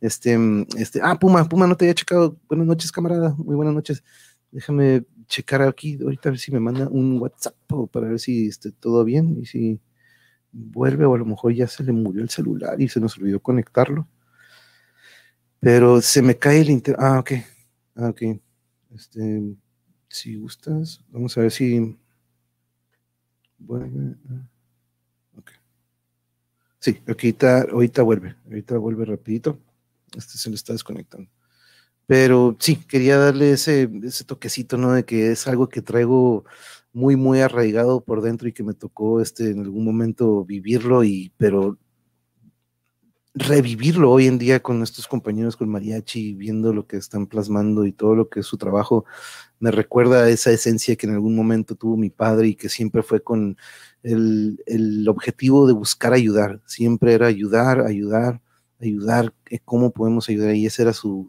este, 0.00 0.38
este, 0.76 1.00
ah, 1.02 1.18
Puma, 1.18 1.46
Puma, 1.48 1.66
no 1.66 1.76
te 1.76 1.84
había 1.84 1.94
checado. 1.94 2.38
Buenas 2.48 2.66
noches, 2.66 2.92
camarada, 2.92 3.34
muy 3.36 3.54
buenas 3.54 3.74
noches. 3.74 4.02
Déjame 4.50 5.04
checar 5.26 5.62
aquí, 5.62 5.98
ahorita 6.02 6.28
a 6.30 6.32
ver 6.32 6.38
si 6.38 6.50
me 6.50 6.60
manda 6.60 6.88
un 6.88 7.20
WhatsApp 7.20 7.54
para 7.92 8.08
ver 8.08 8.18
si 8.18 8.48
esté 8.48 8.72
todo 8.72 9.04
bien 9.04 9.36
y 9.40 9.46
si 9.46 9.80
vuelve 10.52 11.04
o 11.04 11.14
a 11.14 11.18
lo 11.18 11.26
mejor 11.26 11.52
ya 11.52 11.66
se 11.66 11.84
le 11.84 11.92
murió 11.92 12.22
el 12.22 12.30
celular 12.30 12.80
y 12.80 12.88
se 12.88 13.00
nos 13.00 13.16
olvidó 13.18 13.40
conectarlo. 13.40 14.08
Pero 15.60 16.00
se 16.00 16.22
me 16.22 16.36
cae 16.38 16.60
el 16.60 16.70
internet. 16.70 17.00
Ah, 17.02 17.18
ok. 17.18 17.32
Ah, 17.96 18.08
ok. 18.08 18.22
Este, 18.94 19.42
si 20.08 20.36
gustas, 20.36 21.04
vamos 21.10 21.36
a 21.36 21.42
ver 21.42 21.50
si 21.50 21.98
vuelve. 23.58 24.16
Ah, 24.30 24.48
ok. 25.36 25.50
Sí, 26.78 27.02
ahorita, 27.06 27.62
ahorita 27.72 28.02
vuelve. 28.02 28.36
Ahorita 28.46 28.78
vuelve 28.78 29.04
rapidito. 29.04 29.58
Este 30.16 30.38
se 30.38 30.48
le 30.48 30.56
está 30.56 30.72
desconectando. 30.72 31.28
Pero 32.08 32.56
sí, 32.58 32.76
quería 32.76 33.18
darle 33.18 33.52
ese, 33.52 33.86
toquecito, 34.26 34.78
¿no? 34.78 34.94
De 34.94 35.04
que 35.04 35.30
es 35.30 35.46
algo 35.46 35.68
que 35.68 35.82
traigo 35.82 36.46
muy, 36.94 37.16
muy 37.16 37.40
arraigado 37.40 38.00
por 38.02 38.22
dentro 38.22 38.48
y 38.48 38.54
que 38.54 38.64
me 38.64 38.72
tocó 38.72 39.20
este, 39.20 39.50
en 39.50 39.60
algún 39.60 39.84
momento 39.84 40.42
vivirlo, 40.42 41.04
y, 41.04 41.34
pero 41.36 41.78
revivirlo 43.34 44.10
hoy 44.10 44.26
en 44.26 44.38
día 44.38 44.60
con 44.62 44.82
estos 44.82 45.06
compañeros 45.06 45.54
con 45.56 45.68
mariachi, 45.68 46.34
viendo 46.34 46.72
lo 46.72 46.86
que 46.86 46.96
están 46.96 47.26
plasmando 47.26 47.84
y 47.84 47.92
todo 47.92 48.14
lo 48.14 48.30
que 48.30 48.40
es 48.40 48.46
su 48.46 48.56
trabajo, 48.56 49.04
me 49.60 49.70
recuerda 49.70 50.24
a 50.24 50.30
esa 50.30 50.50
esencia 50.50 50.96
que 50.96 51.06
en 51.06 51.12
algún 51.14 51.36
momento 51.36 51.74
tuvo 51.74 51.98
mi 51.98 52.08
padre 52.10 52.48
y 52.48 52.54
que 52.54 52.70
siempre 52.70 53.02
fue 53.02 53.20
con 53.22 53.58
el, 54.02 54.62
el 54.66 55.06
objetivo 55.08 55.66
de 55.66 55.74
buscar 55.74 56.14
ayudar, 56.14 56.62
siempre 56.66 57.12
era 57.12 57.26
ayudar, 57.26 57.82
ayudar, 57.82 58.40
ayudar, 58.80 59.34
eh, 59.50 59.60
cómo 59.64 59.92
podemos 59.92 60.28
ayudar, 60.30 60.54
y 60.54 60.66
ese 60.66 60.82
era 60.82 60.94
su 60.94 61.28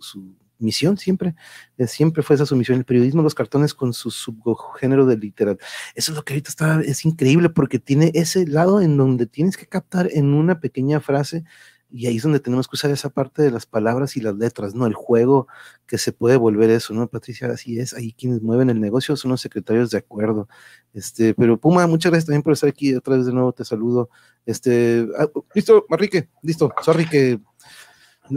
misión 0.60 0.98
siempre, 0.98 1.36
eh, 1.78 1.88
siempre 1.88 2.24
fue 2.24 2.36
esa 2.36 2.46
su 2.46 2.56
misión, 2.56 2.78
el 2.78 2.86
periodismo, 2.86 3.24
los 3.24 3.36
cartones 3.36 3.74
con 3.74 3.94
su 3.94 4.12
subgénero 4.12 5.06
de 5.06 5.18
literatura. 5.18 5.66
Eso 5.96 6.12
es 6.12 6.16
lo 6.18 6.24
que 6.24 6.34
ahorita 6.34 6.50
está, 6.50 6.82
es 6.82 7.06
increíble 7.06 7.50
porque 7.50 7.80
tiene 7.80 8.12
ese 8.14 8.46
lado 8.46 8.82
en 8.82 8.98
donde 8.98 9.26
tienes 9.26 9.58
que 9.58 9.68
captar 9.68 10.10
en 10.12 10.34
una 10.34 10.60
pequeña 10.60 11.00
frase 11.00 11.44
y 11.92 12.06
ahí 12.08 12.18
es 12.18 12.24
donde 12.24 12.40
tenemos 12.40 12.68
que 12.68 12.76
usar 12.76 12.92
esa 12.92 13.10
parte 13.10 13.42
de 13.42 13.52
las 13.52 13.66
palabras 13.66 14.16
y 14.16 14.22
las 14.22 14.36
letras, 14.36 14.76
¿no? 14.76 14.86
El 14.86 14.94
juego 14.94 15.48
que 15.88 15.98
se 15.98 16.12
puede 16.12 16.38
volver 16.38 16.70
eso, 16.70 16.94
¿no? 16.94 17.08
Patricia, 17.08 17.48
así 17.48 17.80
es, 17.80 17.94
ahí 17.94 18.14
quienes 18.14 18.42
mueven 18.42 18.70
el 18.70 18.80
negocio 18.80 19.16
son 19.16 19.32
los 19.32 19.42
secretarios 19.42 19.90
de 19.90 19.98
acuerdo. 19.98 20.48
Este, 20.94 21.34
pero 21.34 21.60
Puma, 21.60 21.88
muchas 21.88 22.12
gracias 22.12 22.28
también 22.28 22.44
por 22.44 22.54
estar 22.54 22.70
aquí, 22.70 22.94
otra 22.94 23.18
vez 23.18 23.26
de 23.26 23.34
nuevo 23.34 23.54
te 23.54 23.66
saludo. 23.66 24.10
Este, 24.46 25.08
ah, 25.18 25.28
listo, 25.56 25.86
Marrique, 25.90 26.30
listo, 26.44 26.72
sorry 26.84 27.08
que 27.08 27.40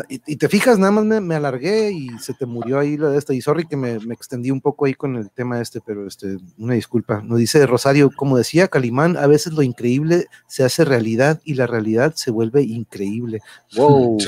y, 0.09 0.37
te 0.37 0.49
fijas, 0.49 0.79
nada 0.79 0.91
más 0.91 1.05
me, 1.05 1.35
alargué 1.35 1.93
y 1.93 2.09
se 2.19 2.35
te 2.35 2.47
murió 2.47 2.79
ahí 2.79 2.97
la 2.97 3.11
de 3.11 3.19
esta. 3.19 3.35
Y 3.35 3.41
sorry 3.41 3.67
que 3.67 3.77
me, 3.77 3.95
extendí 4.13 4.51
un 4.51 4.61
poco 4.61 4.87
ahí 4.87 4.95
con 4.95 5.17
el 5.17 5.31
tema 5.31 5.61
este, 5.61 5.81
pero 5.81 6.07
este, 6.07 6.39
una 6.59 6.75
disculpa. 6.75 7.21
Nos 7.23 7.39
dice 7.39 7.67
Rosario, 7.67 8.11
como 8.15 8.39
decía 8.39 8.69
Calimán, 8.69 9.17
a 9.17 9.27
veces 9.27 9.53
lo 9.53 9.63
increíble 9.63 10.27
se 10.47 10.65
hace 10.65 10.85
realidad 10.85 11.41
y 11.45 11.55
la 11.55 11.67
realidad 11.67 12.15
se 12.15 12.31
vuelve 12.31 12.63
increíble. 12.63 13.41
Wow. 13.77 14.19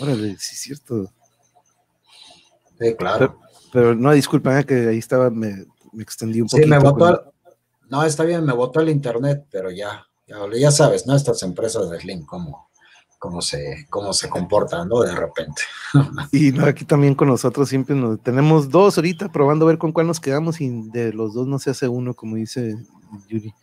Órale, 0.00 0.36
sí 0.38 0.54
es 0.54 0.60
cierto. 0.60 1.12
Sí, 2.78 2.94
claro. 2.94 3.40
Pero, 3.72 3.94
no, 3.94 4.12
disculpa, 4.12 4.58
eh, 4.60 4.64
que 4.64 4.88
ahí 4.88 4.98
estaba, 4.98 5.30
me, 5.30 5.66
extendí 5.98 6.40
un 6.40 6.48
poco. 6.48 6.62
Sí, 6.62 6.68
me 6.68 6.78
botó. 6.78 7.32
No, 7.88 8.04
está 8.04 8.24
bien, 8.24 8.44
me 8.44 8.52
botó 8.52 8.80
el 8.80 8.88
internet, 8.88 9.46
pero 9.50 9.70
ya, 9.70 10.06
ya, 10.26 10.36
ya 10.54 10.70
sabes, 10.70 11.06
¿no? 11.06 11.14
Estas 11.14 11.42
empresas 11.42 11.88
de 11.90 12.00
Slim, 12.00 12.26
como 12.26 12.68
cómo 13.18 13.40
se, 13.42 13.86
cómo 13.90 14.12
se 14.12 14.28
comportan, 14.28 14.88
¿no? 14.88 15.00
De 15.00 15.14
repente. 15.14 15.62
Y 16.32 16.52
no, 16.52 16.66
aquí 16.66 16.84
también 16.84 17.14
con 17.14 17.28
nosotros 17.28 17.68
siempre 17.68 17.94
nos, 17.94 18.20
tenemos 18.22 18.68
dos 18.68 18.98
ahorita 18.98 19.30
probando 19.30 19.64
a 19.64 19.68
ver 19.68 19.78
con 19.78 19.92
cuál 19.92 20.06
nos 20.06 20.20
quedamos 20.20 20.60
y 20.60 20.68
de 20.90 21.12
los 21.12 21.34
dos 21.34 21.46
no 21.46 21.58
se 21.58 21.70
hace 21.70 21.88
uno, 21.88 22.14
como 22.14 22.36
dice 22.36 22.76
Yuri. 23.28 23.54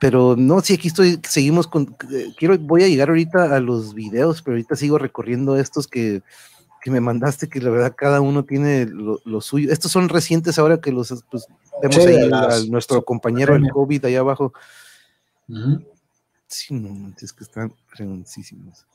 Pero 0.00 0.36
no, 0.36 0.60
sí, 0.60 0.74
aquí 0.74 0.88
estoy, 0.88 1.18
seguimos 1.26 1.66
con, 1.66 1.96
quiero, 2.36 2.58
voy 2.58 2.84
a 2.84 2.88
llegar 2.88 3.08
ahorita 3.08 3.56
a 3.56 3.60
los 3.60 3.94
videos, 3.94 4.42
pero 4.42 4.54
ahorita 4.54 4.76
sigo 4.76 4.98
recorriendo 4.98 5.56
estos 5.56 5.86
que, 5.86 6.22
que 6.82 6.90
me 6.90 7.00
mandaste, 7.00 7.48
que 7.48 7.60
la 7.60 7.70
verdad 7.70 7.94
cada 7.96 8.20
uno 8.20 8.44
tiene 8.44 8.86
lo, 8.86 9.40
suyo. 9.40 9.72
Estos 9.72 9.90
son 9.90 10.10
recientes 10.10 10.58
ahora 10.58 10.80
que 10.80 10.92
los 10.92 11.24
pues, 11.30 11.46
vemos 11.80 11.98
ahí 11.98 12.30
a 12.30 12.70
nuestro 12.70 13.02
compañero 13.02 13.56
el 13.56 13.70
COVID 13.70 14.04
allá 14.04 14.20
abajo. 14.20 14.52
Sí, 16.54 16.72
no, 16.72 17.12
es 17.20 17.32
que 17.32 17.42
están 17.42 17.74
fregoncísimos. 17.88 18.86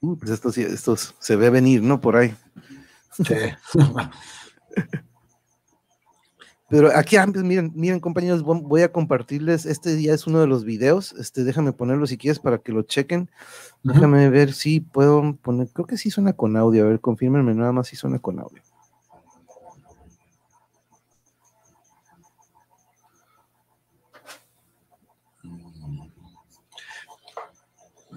Uh, 0.00 0.16
pues 0.16 0.30
estos, 0.30 0.56
estos 0.56 1.16
se 1.18 1.34
ve 1.34 1.50
venir, 1.50 1.82
¿no? 1.82 2.00
Por 2.00 2.16
ahí. 2.16 2.32
Sí. 3.16 3.34
Pero 6.68 6.96
aquí 6.96 7.16
antes, 7.16 7.42
miren, 7.42 7.72
miren 7.74 7.98
compañeros, 7.98 8.44
voy 8.44 8.82
a 8.82 8.92
compartirles, 8.92 9.66
este 9.66 10.00
ya 10.00 10.14
es 10.14 10.28
uno 10.28 10.38
de 10.40 10.46
los 10.46 10.64
videos, 10.64 11.12
este, 11.14 11.42
déjame 11.42 11.72
ponerlo 11.72 12.06
si 12.06 12.16
quieres 12.16 12.38
para 12.38 12.58
que 12.58 12.70
lo 12.70 12.82
chequen. 12.82 13.28
Déjame 13.82 14.30
ver 14.30 14.52
si 14.52 14.78
puedo 14.78 15.34
poner, 15.42 15.68
creo 15.72 15.86
que 15.86 15.96
sí 15.96 16.12
suena 16.12 16.32
con 16.32 16.56
audio, 16.56 16.84
a 16.84 16.88
ver, 16.90 17.00
confírmenme 17.00 17.54
nada 17.54 17.72
más 17.72 17.88
si 17.88 17.96
suena 17.96 18.20
con 18.20 18.38
audio. 18.38 18.62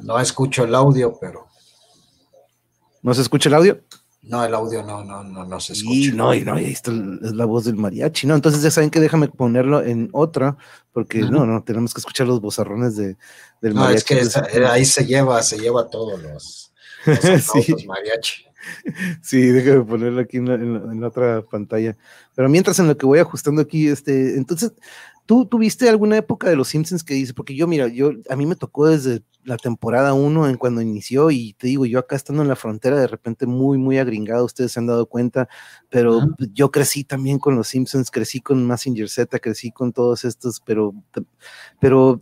No 0.04 0.20
escucho 0.20 0.64
el 0.64 0.76
audio, 0.76 1.18
pero. 1.20 1.48
¿No 3.02 3.14
se 3.14 3.22
escucha 3.22 3.50
el 3.50 3.56
audio? 3.56 3.82
No, 4.22 4.44
el 4.46 4.54
audio 4.54 4.84
no, 4.84 5.04
no, 5.04 5.24
no, 5.24 5.46
no 5.46 5.60
se 5.60 5.74
escucha. 5.74 5.96
Y 5.96 6.12
no, 6.12 6.34
y 6.34 6.44
no, 6.44 6.54
ahí 6.56 6.72
está 6.72 6.92
es 6.92 7.34
la 7.34 7.46
voz 7.46 7.66
del 7.66 7.76
mariachi, 7.76 8.26
¿no? 8.26 8.36
Entonces 8.36 8.62
ya 8.62 8.72
saben 8.72 8.90
que 8.90 9.02
déjame 9.02 9.28
ponerlo 9.28 9.84
en 9.84 10.10
otra, 10.14 10.56
porque 10.94 11.20
no, 11.20 11.46
no, 11.46 11.62
tenemos 11.64 11.94
que 11.94 12.00
escuchar 12.00 12.28
los 12.28 12.40
bozarrones 12.40 12.96
de, 12.96 13.18
del 13.62 13.74
mariachi. 13.74 14.14
No, 14.14 14.22
es 14.22 14.34
que 14.34 14.60
eh, 14.60 14.66
ahí 14.66 14.86
se 14.86 15.06
lleva, 15.06 15.44
se 15.44 15.58
lleva 15.60 15.90
todos 15.90 16.22
los, 16.22 16.72
los 17.06 17.86
mariachi. 17.86 18.46
Sí, 19.22 19.42
déjame 19.42 19.84
ponerlo 19.84 20.22
aquí 20.22 20.38
en 20.38 21.02
la, 21.02 21.08
otra 21.08 21.42
pantalla. 21.42 21.98
Pero 22.36 22.48
mientras 22.50 22.80
en 22.80 22.88
lo 22.88 22.98
que 22.98 23.06
voy 23.06 23.20
ajustando 23.20 23.62
aquí, 23.62 23.88
este, 23.88 24.38
entonces, 24.38 24.72
¿Tú 25.26 25.45
tuviste 25.45 25.88
alguna 25.88 26.18
época 26.18 26.50
de 26.50 26.56
los 26.56 26.68
Simpsons 26.68 27.04
que 27.04 27.14
dices? 27.14 27.34
Porque 27.34 27.56
yo, 27.56 27.66
mira, 27.68 27.88
yo 27.88 28.12
a 28.30 28.36
mí 28.36 28.45
me 28.45 28.56
tocó 28.56 28.88
desde 28.88 29.24
la 29.45 29.58
temporada 29.58 30.14
1 30.14 30.50
en 30.50 30.58
cuando 30.58 30.82
inició 30.82 31.32
y 31.32 31.54
te 31.54 31.68
digo, 31.68 31.86
yo 31.86 32.00
acá 32.00 32.16
estando 32.16 32.41
en 32.41 32.48
la 32.50 32.56
frontera 32.56 33.00
de 33.00 33.08
repente 33.08 33.45
muy, 33.45 33.78
muy 33.78 33.98
agringado, 33.98 34.45
ustedes 34.45 34.74
se 34.74 34.80
han 34.80 34.88
dado 34.88 35.06
cuenta, 35.06 35.48
pero 35.90 36.22
yo 36.54 36.72
crecí 36.72 37.04
también 37.04 37.40
con 37.40 37.56
los 37.56 37.68
Simpsons, 37.70 38.12
crecí 38.12 38.41
con 38.41 38.66
Massinger 38.66 39.10
Z, 39.10 39.40
crecí 39.40 39.72
con 39.72 39.94
todos 39.94 40.26
estos, 40.26 40.62
pero, 40.62 40.94
pero 41.80 42.22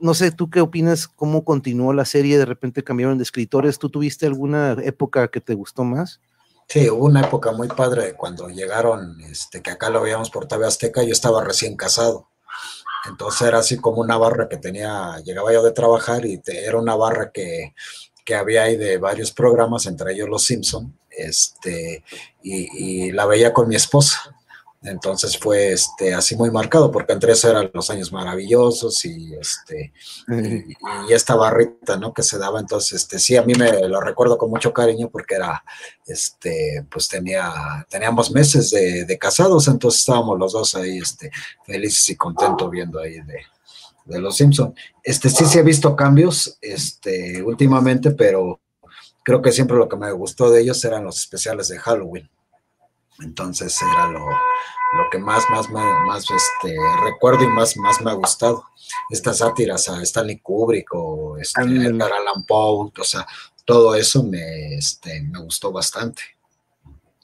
no 0.00 0.14
sé, 0.14 0.32
¿tú 0.32 0.50
qué 0.50 0.60
opinas? 0.60 1.06
¿Cómo 1.06 1.44
continuó 1.44 1.92
la 1.92 2.04
serie? 2.04 2.36
De 2.36 2.44
repente 2.44 2.82
cambiaron 2.82 3.18
de 3.18 3.22
escritores. 3.22 3.78
¿Tú 3.78 3.88
tuviste 3.88 4.26
alguna 4.26 4.72
época 4.82 5.28
que 5.28 5.40
te 5.40 5.54
gustó 5.54 5.84
más? 5.84 6.20
Sí, 6.68 6.88
hubo 6.88 7.04
una 7.04 7.20
época 7.20 7.52
muy 7.52 7.68
padre 7.68 8.14
cuando 8.14 8.48
llegaron, 8.48 9.20
este, 9.20 9.62
que 9.62 9.70
acá 9.70 9.90
lo 9.90 10.00
veíamos 10.00 10.30
por 10.30 10.46
TV 10.46 10.66
Azteca, 10.66 11.02
yo 11.02 11.12
estaba 11.12 11.44
recién 11.44 11.76
casado. 11.76 12.28
Entonces 13.06 13.48
era 13.48 13.58
así 13.58 13.76
como 13.76 14.00
una 14.00 14.16
barra 14.16 14.48
que 14.48 14.56
tenía, 14.56 15.18
llegaba 15.24 15.52
yo 15.52 15.62
de 15.62 15.72
trabajar 15.72 16.24
y 16.24 16.40
era 16.46 16.78
una 16.78 16.94
barra 16.94 17.30
que, 17.32 17.74
que, 18.24 18.34
había 18.34 18.62
ahí 18.62 18.76
de 18.76 18.98
varios 18.98 19.32
programas, 19.32 19.86
entre 19.86 20.12
ellos 20.12 20.28
Los 20.28 20.44
Simpson, 20.44 20.96
este, 21.10 22.04
y, 22.42 23.06
y 23.08 23.12
la 23.12 23.26
veía 23.26 23.52
con 23.52 23.68
mi 23.68 23.76
esposa. 23.76 24.34
Entonces 24.84 25.38
fue 25.38 25.72
este, 25.72 26.12
así 26.12 26.34
muy 26.34 26.50
marcado, 26.50 26.90
porque 26.90 27.12
entre 27.12 27.32
eso 27.32 27.48
eran 27.48 27.70
los 27.72 27.88
años 27.90 28.10
maravillosos 28.10 29.04
y, 29.04 29.34
este, 29.34 29.92
y, 30.28 31.12
esta 31.12 31.36
barrita, 31.36 31.96
¿no? 31.96 32.12
Que 32.12 32.24
se 32.24 32.36
daba. 32.36 32.58
Entonces, 32.58 33.02
este, 33.02 33.20
sí, 33.20 33.36
a 33.36 33.42
mí 33.42 33.54
me 33.54 33.86
lo 33.86 34.00
recuerdo 34.00 34.36
con 34.36 34.50
mucho 34.50 34.72
cariño 34.72 35.08
porque 35.08 35.36
era, 35.36 35.62
este, 36.04 36.84
pues 36.90 37.08
tenía, 37.08 37.86
teníamos 37.88 38.32
meses 38.32 38.70
de, 38.70 39.18
casados, 39.18 39.68
entonces 39.68 40.00
estábamos 40.00 40.36
los 40.38 40.52
dos 40.52 40.74
ahí, 40.74 40.98
este, 40.98 41.30
felices 41.64 42.08
y 42.08 42.16
contentos 42.16 42.68
viendo 42.68 42.98
ahí 42.98 43.20
de, 43.20 43.38
de 44.04 44.20
los 44.20 44.36
Simpson. 44.36 44.74
Este, 45.04 45.30
sí, 45.30 45.44
sí 45.44 45.58
he 45.58 45.62
visto 45.62 45.94
cambios, 45.94 46.58
este, 46.60 47.40
últimamente, 47.42 48.10
pero 48.10 48.60
creo 49.22 49.40
que 49.40 49.52
siempre 49.52 49.76
lo 49.76 49.88
que 49.88 49.96
me 49.96 50.10
gustó 50.10 50.50
de 50.50 50.62
ellos 50.62 50.84
eran 50.84 51.04
los 51.04 51.18
especiales 51.18 51.68
de 51.68 51.78
Halloween. 51.78 52.28
Entonces 53.20 53.76
era 53.80 54.08
lo, 54.08 54.26
que 55.10 55.18
más, 55.18 55.44
más, 55.50 55.68
más, 55.70 56.24
este, 56.24 56.76
recuerdo 57.04 57.44
y 57.44 57.48
más, 57.48 57.76
más 57.76 58.00
me 58.00 58.10
ha 58.10 58.14
gustado. 58.14 58.64
Estas 59.10 59.38
sátiras 59.38 59.88
a 59.88 60.02
Stanley 60.02 60.40
Kubrick 60.40 60.94
o 60.94 61.36
este, 61.38 61.62
Edgar 61.62 62.12
Allan 62.12 62.44
Poe, 62.46 62.90
o 62.98 63.04
sea, 63.04 63.26
todo 63.64 63.94
eso 63.94 64.22
me, 64.24 64.74
este, 64.74 65.22
me 65.22 65.40
gustó 65.40 65.72
bastante. 65.72 66.22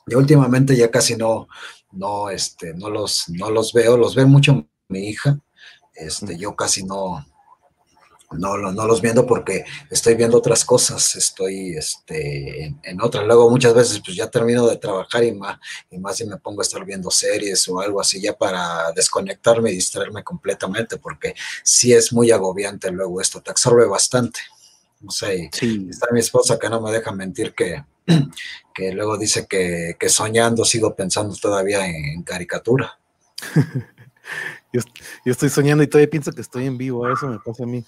Y 0.06 0.14
últimamente 0.14 0.76
ya 0.76 0.90
casi 0.90 1.16
no, 1.16 1.48
no, 1.92 2.30
este, 2.30 2.74
no 2.74 2.90
los, 2.90 3.28
no 3.28 3.50
los 3.50 3.72
veo, 3.72 3.96
los 3.96 4.14
ve 4.14 4.24
mucho 4.24 4.66
mi 4.88 5.08
hija. 5.08 5.38
Este, 5.94 6.38
yo 6.38 6.54
casi 6.54 6.84
no, 6.84 7.26
no, 8.32 8.58
no, 8.58 8.86
los 8.86 9.00
viendo 9.00 9.26
porque 9.26 9.64
estoy 9.90 10.14
viendo 10.14 10.36
otras 10.36 10.64
cosas, 10.64 11.16
estoy 11.16 11.76
este, 11.76 12.76
en, 12.82 13.00
otras. 13.00 13.24
Luego 13.26 13.48
muchas 13.48 13.72
veces 13.72 14.02
pues 14.04 14.16
ya 14.16 14.30
termino 14.30 14.66
de 14.66 14.76
trabajar 14.76 15.24
y 15.24 15.32
más, 15.32 15.58
y 15.90 15.98
más 15.98 16.20
y 16.20 16.26
me 16.26 16.36
pongo 16.36 16.60
a 16.60 16.64
estar 16.64 16.84
viendo 16.84 17.10
series 17.10 17.66
o 17.68 17.80
algo 17.80 18.00
así 18.00 18.20
ya 18.20 18.36
para 18.36 18.92
desconectarme 18.92 19.70
y 19.70 19.76
distraerme 19.76 20.22
completamente 20.22 20.98
porque 20.98 21.34
sí 21.62 21.94
es 21.94 22.12
muy 22.12 22.30
agobiante 22.30 22.90
luego 22.90 23.20
esto, 23.20 23.40
te 23.40 23.50
absorbe 23.50 23.86
bastante. 23.86 24.40
No 25.00 25.10
sé, 25.10 25.48
está 25.88 26.08
mi 26.12 26.20
esposa 26.20 26.58
que 26.58 26.68
no 26.68 26.82
me 26.82 26.90
deja 26.90 27.12
mentir 27.12 27.54
que, 27.54 27.84
que 28.74 28.92
luego 28.92 29.16
dice 29.16 29.46
que, 29.46 29.96
soñando 30.08 30.64
sigo 30.64 30.94
pensando 30.94 31.34
todavía 31.36 31.86
en, 31.86 32.22
caricatura. 32.24 32.98
yo, 34.72 34.82
yo, 35.24 35.32
estoy 35.32 35.48
soñando 35.48 35.82
y 35.82 35.86
todavía 35.86 36.10
pienso 36.10 36.32
que 36.32 36.42
estoy 36.42 36.66
en 36.66 36.76
vivo, 36.76 37.08
eso 37.10 37.26
me 37.28 37.38
pasa 37.38 37.62
a 37.62 37.66
mí. 37.66 37.84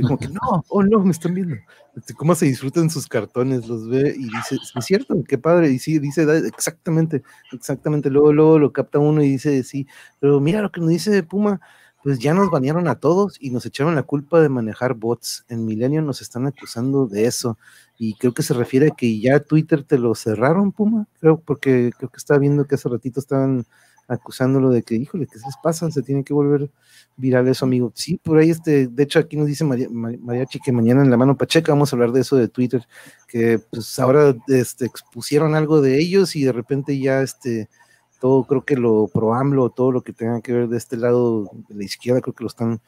Como 0.00 0.18
que, 0.18 0.28
no, 0.28 0.64
oh 0.68 0.82
no, 0.82 1.00
me 1.00 1.10
están 1.10 1.34
viendo. 1.34 1.56
Este, 1.94 2.14
cómo 2.14 2.34
se 2.34 2.46
disfrutan 2.46 2.88
sus 2.88 3.06
cartones, 3.06 3.68
los 3.68 3.88
ve 3.88 4.14
y 4.16 4.24
dice, 4.24 4.56
es 4.74 4.84
cierto, 4.84 5.22
qué 5.28 5.38
padre. 5.38 5.70
Y 5.70 5.78
sí, 5.78 5.98
dice 5.98 6.22
exactamente, 6.46 7.22
exactamente. 7.52 8.08
Luego, 8.08 8.32
luego 8.32 8.58
lo 8.58 8.72
capta 8.72 8.98
uno 8.98 9.22
y 9.22 9.30
dice, 9.30 9.62
sí, 9.64 9.86
pero 10.18 10.40
mira 10.40 10.62
lo 10.62 10.72
que 10.72 10.80
nos 10.80 10.90
dice 10.90 11.22
Puma, 11.22 11.60
pues 12.02 12.18
ya 12.18 12.34
nos 12.34 12.50
banearon 12.50 12.88
a 12.88 12.96
todos 12.96 13.36
y 13.40 13.50
nos 13.50 13.64
echaron 13.66 13.94
la 13.94 14.02
culpa 14.02 14.40
de 14.40 14.48
manejar 14.48 14.94
bots. 14.94 15.44
En 15.48 15.64
Milenio 15.64 16.02
nos 16.02 16.20
están 16.20 16.46
acusando 16.46 17.06
de 17.06 17.26
eso. 17.26 17.58
Y 17.98 18.14
creo 18.14 18.32
que 18.34 18.42
se 18.42 18.54
refiere 18.54 18.88
a 18.88 18.96
que 18.96 19.20
ya 19.20 19.40
Twitter 19.40 19.84
te 19.84 19.98
lo 19.98 20.14
cerraron, 20.14 20.72
Puma. 20.72 21.06
Creo, 21.20 21.38
porque 21.38 21.92
creo 21.96 22.10
que 22.10 22.16
estaba 22.16 22.40
viendo 22.40 22.66
que 22.66 22.74
hace 22.74 22.88
ratito 22.88 23.20
estaban 23.20 23.66
acusándolo 24.08 24.70
de 24.70 24.82
que, 24.82 24.94
híjole, 24.94 25.26
¿qué 25.26 25.38
se 25.38 25.46
les 25.46 25.56
pasa? 25.62 25.90
Se 25.90 26.02
tiene 26.02 26.24
que 26.24 26.34
volver 26.34 26.70
viral 27.16 27.48
eso, 27.48 27.64
amigo. 27.64 27.92
Sí, 27.94 28.18
por 28.22 28.38
ahí, 28.38 28.50
este, 28.50 28.88
de 28.88 29.02
hecho, 29.02 29.18
aquí 29.18 29.36
nos 29.36 29.46
dice 29.46 29.64
María, 29.64 29.88
Mariachi 29.90 30.60
que 30.60 30.72
mañana 30.72 31.02
en 31.02 31.10
la 31.10 31.16
mano 31.16 31.36
Pacheca 31.36 31.72
vamos 31.72 31.92
a 31.92 31.96
hablar 31.96 32.12
de 32.12 32.20
eso 32.20 32.36
de 32.36 32.48
Twitter, 32.48 32.86
que 33.28 33.58
pues 33.70 33.98
ahora 33.98 34.34
este, 34.48 34.86
expusieron 34.86 35.54
algo 35.54 35.80
de 35.80 35.98
ellos 35.98 36.36
y 36.36 36.44
de 36.44 36.52
repente 36.52 36.98
ya, 36.98 37.22
este, 37.22 37.68
todo 38.20 38.44
creo 38.44 38.64
que 38.64 38.76
lo 38.76 39.08
pro 39.08 39.34
AMLO, 39.34 39.70
todo 39.70 39.92
lo 39.92 40.02
que 40.02 40.12
tenga 40.12 40.40
que 40.40 40.52
ver 40.52 40.68
de 40.68 40.78
este 40.78 40.96
lado 40.96 41.50
de 41.68 41.74
la 41.74 41.84
izquierda, 41.84 42.20
creo 42.20 42.34
que 42.34 42.44
lo 42.44 42.48
están 42.48 42.80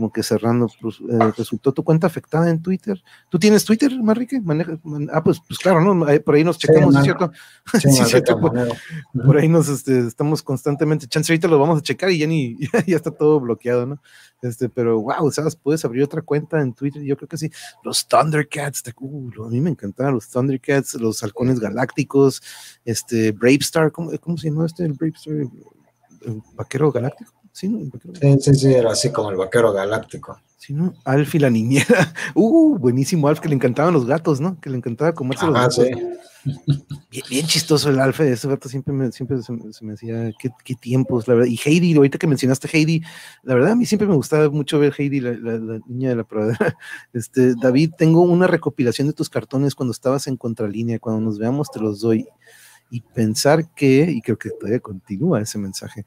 como 0.00 0.10
que 0.10 0.22
cerrando, 0.22 0.66
pues, 0.80 0.96
eh, 1.10 1.32
resultó 1.36 1.72
tu 1.72 1.84
cuenta 1.84 2.06
afectada 2.06 2.48
en 2.48 2.62
Twitter. 2.62 3.02
¿Tú 3.28 3.38
tienes 3.38 3.66
Twitter, 3.66 3.92
Marrique? 4.02 4.40
ah, 5.12 5.22
pues, 5.22 5.42
pues 5.46 5.58
claro, 5.58 5.82
¿no? 5.82 6.06
Por 6.24 6.34
ahí 6.34 6.42
nos 6.42 6.56
checamos, 6.56 6.94
¿cierto? 7.02 7.30
Sí, 7.78 7.90
cierto. 7.90 8.40
Por, 8.40 9.36
ahí 9.36 9.46
nos 9.46 9.68
este, 9.68 10.06
estamos 10.06 10.42
constantemente, 10.42 11.06
chance 11.06 11.30
ahorita 11.30 11.48
lo 11.48 11.58
vamos 11.58 11.80
a 11.80 11.82
checar 11.82 12.10
y 12.10 12.16
ya 12.16 12.26
ni, 12.26 12.56
ya, 12.86 12.96
está 12.96 13.10
todo 13.10 13.40
bloqueado, 13.40 13.84
¿no? 13.84 14.00
Este, 14.40 14.70
pero 14.70 15.02
wow, 15.02 15.30
¿sabes? 15.30 15.54
Puedes 15.54 15.84
abrir 15.84 16.02
otra 16.02 16.22
cuenta 16.22 16.62
en 16.62 16.72
Twitter, 16.72 17.02
yo 17.02 17.14
creo 17.18 17.28
que 17.28 17.36
sí. 17.36 17.50
Los 17.84 18.08
Thundercats, 18.08 18.82
uh, 18.98 19.44
a 19.44 19.50
mí 19.50 19.60
me 19.60 19.68
encantaban 19.68 20.14
los 20.14 20.30
Thundercats, 20.30 20.94
los 20.94 21.22
halcones 21.22 21.60
galácticos, 21.60 22.42
este, 22.86 23.32
Bravestar, 23.32 23.92
¿cómo, 23.92 24.10
¿cómo 24.18 24.38
se 24.38 24.48
llama 24.48 24.64
este? 24.64 24.86
El 24.86 24.94
Bravestar, 24.94 25.34
el 25.34 26.42
vaquero 26.54 26.90
galáctico. 26.90 27.39
Sí, 27.52 27.68
sí, 28.40 28.54
sí, 28.54 28.72
era 28.72 28.92
así 28.92 29.10
como 29.10 29.30
el 29.30 29.36
vaquero 29.36 29.72
galáctico. 29.72 30.38
Sí, 30.56 30.74
¿no? 30.74 30.92
Alf 31.04 31.34
y 31.34 31.38
la 31.38 31.50
niñera. 31.50 32.12
Uh, 32.34 32.78
buenísimo 32.78 33.28
Alf, 33.28 33.40
que 33.40 33.48
le 33.48 33.54
encantaban 33.54 33.92
los 33.92 34.06
gatos, 34.06 34.40
¿no? 34.40 34.60
Que 34.60 34.70
le 34.70 34.76
encantaba 34.76 35.12
comerse 35.12 35.46
los 35.46 35.54
gatos. 35.54 35.86
Bien, 37.10 37.46
chistoso 37.46 37.90
el 37.90 37.98
Alf, 37.98 38.20
ese 38.20 38.48
gato 38.48 38.68
siempre 38.68 38.94
me, 38.94 39.12
siempre 39.12 39.42
se, 39.42 39.52
me 39.52 39.92
decía, 39.92 40.32
qué, 40.38 40.50
qué, 40.64 40.74
tiempos, 40.74 41.28
la 41.28 41.34
verdad. 41.34 41.48
Y 41.50 41.58
Heidi, 41.62 41.94
ahorita 41.94 42.18
que 42.18 42.26
mencionaste 42.26 42.68
Heidi, 42.72 43.02
la 43.42 43.54
verdad 43.54 43.72
a 43.72 43.76
mí 43.76 43.84
siempre 43.84 44.08
me 44.08 44.14
gustaba 44.14 44.48
mucho 44.48 44.78
ver 44.78 44.94
Heidi, 44.96 45.20
la, 45.20 45.32
la, 45.32 45.80
niña 45.86 46.10
de 46.10 46.16
la 46.16 46.24
pradera. 46.24 46.76
Este, 47.12 47.54
David, 47.56 47.92
tengo 47.98 48.22
una 48.22 48.46
recopilación 48.46 49.08
de 49.08 49.12
tus 49.12 49.28
cartones 49.28 49.74
cuando 49.74 49.92
estabas 49.92 50.26
en 50.26 50.36
Contralínea, 50.36 50.98
cuando 50.98 51.20
nos 51.20 51.38
veamos 51.38 51.70
te 51.70 51.80
los 51.80 52.00
doy 52.00 52.26
y 52.90 53.00
pensar 53.00 53.72
que, 53.74 54.02
y 54.10 54.20
creo 54.20 54.36
que 54.36 54.50
todavía 54.50 54.80
continúa 54.80 55.40
ese 55.40 55.58
mensaje, 55.58 56.04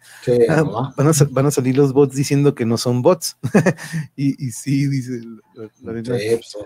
ah, 0.50 0.64
van, 0.96 1.08
a, 1.08 1.14
van, 1.30 1.46
a, 1.46 1.52
salir 1.52 1.78
los 1.78 1.94
bots 1.94 2.16
diciendo 2.16 2.54
que 2.54 2.66
no 2.66 2.78
son 2.78 3.02
bots. 3.02 3.38
y, 4.16 4.46
y, 4.46 4.52
sí, 4.52 4.88
dice 4.88 5.22
la, 5.56 5.70
sí, 5.70 6.36
pues, 6.36 6.58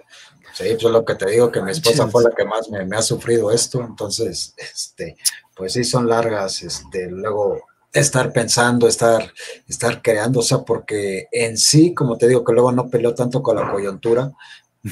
sí, 0.54 0.64
pues 0.80 0.84
lo 0.84 1.06
que 1.06 1.16
te 1.16 1.30
digo, 1.30 1.52
que 1.52 1.62
mi 1.62 1.72
esposa 1.72 2.08
fue 2.08 2.24
la 2.24 2.32
que 2.32 2.46
más 2.46 2.70
me, 2.70 2.84
me, 2.86 2.98
ha 2.98 3.02
sufrido 3.02 3.52
esto, 3.52 3.84
entonces, 3.84 4.56
este, 4.58 5.18
pues 5.56 5.74
sí, 5.74 5.84
son 5.84 6.08
largas, 6.08 6.64
este, 6.64 7.10
luego 7.12 7.62
estar 7.94 8.34
pensando, 8.34 8.88
estar, 8.88 9.32
estar 9.68 10.02
creando, 10.02 10.40
o 10.40 10.44
sea, 10.44 10.60
porque 10.60 11.28
en 11.32 11.58
sí, 11.58 11.94
como 11.94 12.18
te 12.18 12.28
digo, 12.28 12.44
que 12.44 12.54
luego 12.54 12.72
no 12.72 12.90
peleó 12.90 13.14
tanto 13.14 13.42
con 13.42 13.56
la 13.56 13.72
coyuntura, 13.72 14.32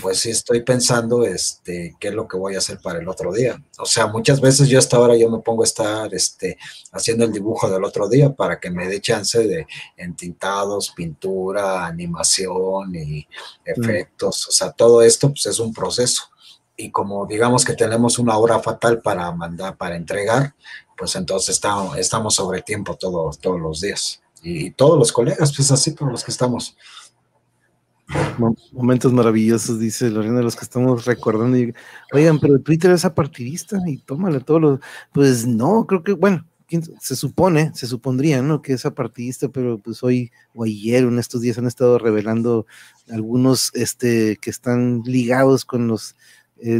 pues 0.01 0.19
sí 0.19 0.31
estoy 0.31 0.61
pensando 0.63 1.23
este, 1.23 1.95
qué 1.99 2.09
es 2.09 2.13
lo 2.13 2.27
que 2.27 2.37
voy 2.37 2.55
a 2.55 2.57
hacer 2.57 2.79
para 2.79 2.99
el 2.99 3.07
otro 3.07 3.31
día. 3.31 3.61
O 3.77 3.85
sea, 3.85 4.07
muchas 4.07 4.41
veces 4.41 4.67
yo 4.67 4.79
hasta 4.79 4.97
ahora 4.97 5.15
yo 5.15 5.29
me 5.29 5.39
pongo 5.39 5.63
a 5.63 5.65
estar 5.65 6.13
este, 6.13 6.57
haciendo 6.91 7.25
el 7.25 7.31
dibujo 7.31 7.69
del 7.69 7.83
otro 7.83 8.09
día 8.09 8.33
para 8.33 8.59
que 8.59 8.71
me 8.71 8.87
dé 8.87 8.99
chance 8.99 9.47
de 9.47 9.67
entintados, 9.97 10.91
pintura, 10.95 11.85
animación 11.85 12.95
y 12.95 13.27
efectos. 13.63 14.47
O 14.47 14.51
sea, 14.51 14.71
todo 14.71 15.01
esto 15.01 15.29
pues, 15.29 15.45
es 15.45 15.59
un 15.59 15.73
proceso. 15.73 16.23
Y 16.77 16.91
como 16.91 17.25
digamos 17.25 17.63
que 17.63 17.73
tenemos 17.73 18.19
una 18.19 18.37
hora 18.37 18.59
fatal 18.59 19.01
para 19.01 19.31
mandar, 19.31 19.77
para 19.77 19.95
entregar, 19.95 20.55
pues 20.97 21.15
entonces 21.15 21.55
estamos, 21.55 21.97
estamos 21.97 22.35
sobre 22.35 22.61
tiempo 22.61 22.95
todos 22.95 23.39
todos 23.39 23.59
los 23.59 23.81
días. 23.81 24.21
Y 24.41 24.71
todos 24.71 24.99
los 24.99 25.11
colegas, 25.11 25.53
pues 25.55 25.71
así 25.71 25.91
por 25.91 26.11
los 26.11 26.23
que 26.23 26.29
estamos. 26.29 26.75
Momentos 28.71 29.13
maravillosos, 29.13 29.79
dice 29.79 30.09
Lorena, 30.09 30.41
los 30.41 30.55
que 30.55 30.63
estamos 30.63 31.05
recordando. 31.05 31.57
Oigan, 32.13 32.39
pero 32.39 32.59
Twitter 32.59 32.91
es 32.91 33.05
apartidista 33.05 33.79
y 33.87 33.97
tómale 33.97 34.39
todo 34.41 34.59
lo. 34.59 34.79
Pues 35.11 35.47
no, 35.47 35.85
creo 35.87 36.03
que, 36.03 36.13
bueno, 36.13 36.45
se 36.99 37.15
supone, 37.15 37.71
se 37.73 37.87
supondría, 37.87 38.41
¿no? 38.41 38.61
Que 38.61 38.73
es 38.73 38.85
apartidista, 38.85 39.49
pero 39.49 39.77
pues 39.77 40.03
hoy 40.03 40.31
o 40.53 40.63
ayer, 40.63 41.03
en 41.03 41.19
estos 41.19 41.41
días, 41.41 41.57
han 41.57 41.67
estado 41.67 41.97
revelando 41.99 42.65
algunos 43.09 43.71
este, 43.73 44.37
que 44.37 44.49
están 44.49 45.01
ligados 45.05 45.65
con 45.65 45.87
los 45.87 46.15
eh, 46.57 46.79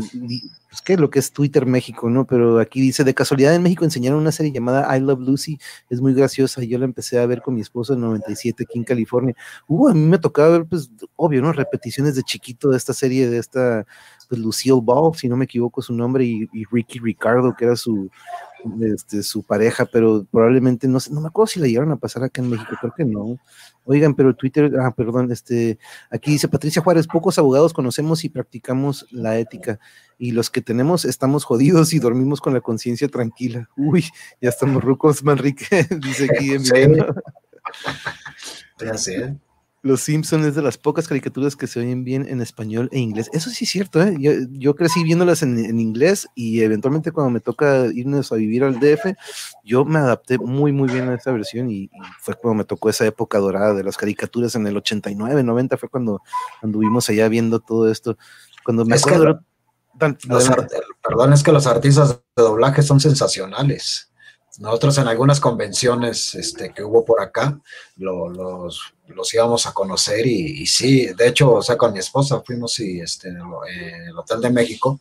pues, 0.76 0.82
¿qué? 0.82 0.98
Lo 0.98 1.10
que 1.10 1.20
es 1.20 1.32
Twitter 1.32 1.66
México, 1.66 2.10
¿no? 2.10 2.26
Pero 2.26 2.60
aquí 2.60 2.82
dice, 2.82 3.06
de 3.06 3.14
casualidad 3.14 3.56
en 3.56 3.64
México 3.64 3.86
enseñaron 3.86 4.20
una 4.20 4.34
serie 4.34 4.52
llamada 4.52 4.96
I 4.96 5.00
Love 5.00 5.22
Lucy, 5.22 5.58
es 5.90 6.02
muy 6.02 6.14
graciosa, 6.14 6.62
yo 6.64 6.78
la 6.78 6.84
empecé 6.84 7.18
a 7.18 7.26
ver 7.26 7.42
con 7.42 7.56
mi 7.56 7.62
esposo 7.62 7.94
en 7.94 8.02
97 8.02 8.66
aquí 8.68 8.78
en 8.78 8.84
California. 8.84 9.36
Uh, 9.70 9.88
a 9.88 9.94
mí 9.94 10.02
me 10.02 10.20
tocaba 10.20 10.50
ver, 10.50 10.66
pues, 10.66 10.92
obvio, 11.16 11.42
¿no? 11.42 11.54
Repeticiones 11.54 12.16
de 12.16 12.24
chiquito 12.24 12.70
de 12.72 12.78
esta 12.78 12.94
serie, 12.94 13.30
de 13.30 13.38
esta, 13.38 13.86
pues, 14.28 14.42
Lucille 14.42 14.82
Ball, 14.84 15.16
si 15.16 15.30
no 15.30 15.38
me 15.38 15.46
equivoco 15.46 15.82
su 15.82 15.94
nombre, 15.94 16.26
y 16.26 16.66
Ricky 16.70 17.00
Ricardo, 17.00 17.56
que 17.56 17.64
era 17.64 17.78
su, 17.78 18.10
este, 18.82 19.24
su 19.24 19.44
pareja, 19.44 19.86
pero 19.86 20.26
probablemente 20.32 20.88
no 20.88 21.00
sé, 21.00 21.14
no 21.14 21.22
me 21.22 21.28
acuerdo 21.28 21.48
si 21.48 21.60
la 21.60 21.68
llegaron 21.68 21.92
a 21.92 21.98
pasar 21.98 22.24
acá 22.24 22.42
en 22.42 22.50
México, 22.50 22.76
creo 22.80 22.94
que 22.96 23.06
no. 23.06 23.38
Oigan, 23.84 24.16
pero 24.16 24.36
Twitter, 24.36 24.72
ah, 24.80 24.92
perdón, 24.92 25.32
este, 25.32 25.78
aquí 26.10 26.32
dice 26.32 26.48
Patricia 26.48 26.82
Juárez, 26.82 27.08
pocos 27.08 27.38
abogados 27.38 27.74
conocemos 27.74 28.24
y 28.24 28.30
practicamos 28.30 29.06
la 29.12 29.38
ética, 29.38 29.80
y 30.18 30.32
los 30.32 30.50
que 30.50 30.62
tenemos 30.62 31.06
estamos 31.06 31.44
jodidos 31.44 31.94
y 31.94 32.00
dormimos 32.00 32.42
con 32.42 32.54
la 32.54 32.62
conciencia 32.62 33.08
tranquila. 33.08 33.70
Uy, 33.76 34.06
ya 34.42 34.50
estamos 34.50 34.84
rucos, 34.84 35.24
Manrique, 35.24 35.88
dice 36.02 36.28
aquí 36.32 36.52
en 36.54 36.66
sí. 38.98 39.12
Los 39.86 40.02
Simpsons 40.02 40.48
es 40.48 40.56
de 40.56 40.64
las 40.64 40.80
pocas 40.80 41.08
caricaturas 41.08 41.56
que 41.56 41.68
se 41.68 41.80
oyen 41.80 42.04
bien 42.04 42.26
en 42.28 42.42
español 42.42 42.90
e 42.92 42.98
inglés. 42.98 43.30
Eso 43.34 43.52
sí 43.52 43.66
es 43.66 43.70
cierto, 43.70 44.02
¿eh? 44.02 44.18
Yo, 44.50 44.76
crecí 44.76 45.04
viéndolas 45.04 45.44
en, 45.44 45.80
inglés 45.80 46.28
y 46.34 46.62
eventualmente 46.62 47.12
cuando 47.12 47.30
me 47.30 47.40
toca 47.40 47.86
irnos 47.94 48.32
a 48.32 48.36
vivir 48.36 48.64
al 48.64 48.80
DF, 48.80 49.14
yo 49.64 49.86
me 49.86 50.00
adapté 50.00 50.40
muy, 50.40 50.72
muy 50.72 50.90
bien 50.90 51.08
a 51.10 51.14
esa 51.14 51.32
versión 51.32 51.70
y, 51.70 51.92
fue 52.20 52.34
cuando 52.34 52.58
me 52.58 52.64
tocó 52.64 52.90
esa 52.90 53.06
época 53.06 53.38
dorada 53.38 53.76
de 53.76 53.84
las 53.84 53.96
caricaturas 53.96 54.56
en 54.56 54.66
el 54.66 54.76
89, 54.76 55.44
90, 55.44 55.78
fue 55.78 55.88
cuando 55.88 56.20
anduvimos 56.64 57.08
allá 57.10 57.30
viendo 57.30 57.60
todo 57.60 57.92
esto. 57.92 58.18
Cuando 58.64 58.86
me 58.86 58.96
acuerdo... 58.96 59.44
perdón, 60.00 61.32
es 61.32 61.44
que 61.44 61.52
los 61.52 61.68
artistas 61.68 62.22
de 62.36 62.42
doblaje 62.42 62.82
son 62.82 63.00
sensacionales. 63.00 64.12
Nosotros 64.60 64.98
en 64.98 65.08
algunas 65.08 65.40
convenciones 65.40 66.36
este, 66.36 66.72
que 66.74 66.84
hubo 66.84 67.04
por 67.04 67.22
acá, 67.22 67.60
los, 67.98 68.94
los 69.08 69.34
íbamos 69.34 69.66
a 69.66 69.74
conocer 69.74 70.26
y, 70.26 70.66
sí, 70.66 71.08
de 71.08 71.28
hecho, 71.28 71.54
o 71.54 71.62
sea, 71.62 71.78
con 71.78 71.94
mi 71.94 72.00
esposa 72.00 72.42
fuimos 72.42 72.80
y 72.80 73.02
este, 73.02 73.30
en 73.30 73.38
el 73.38 74.18
Hotel 74.18 74.42
de 74.42 74.50
México, 74.50 75.00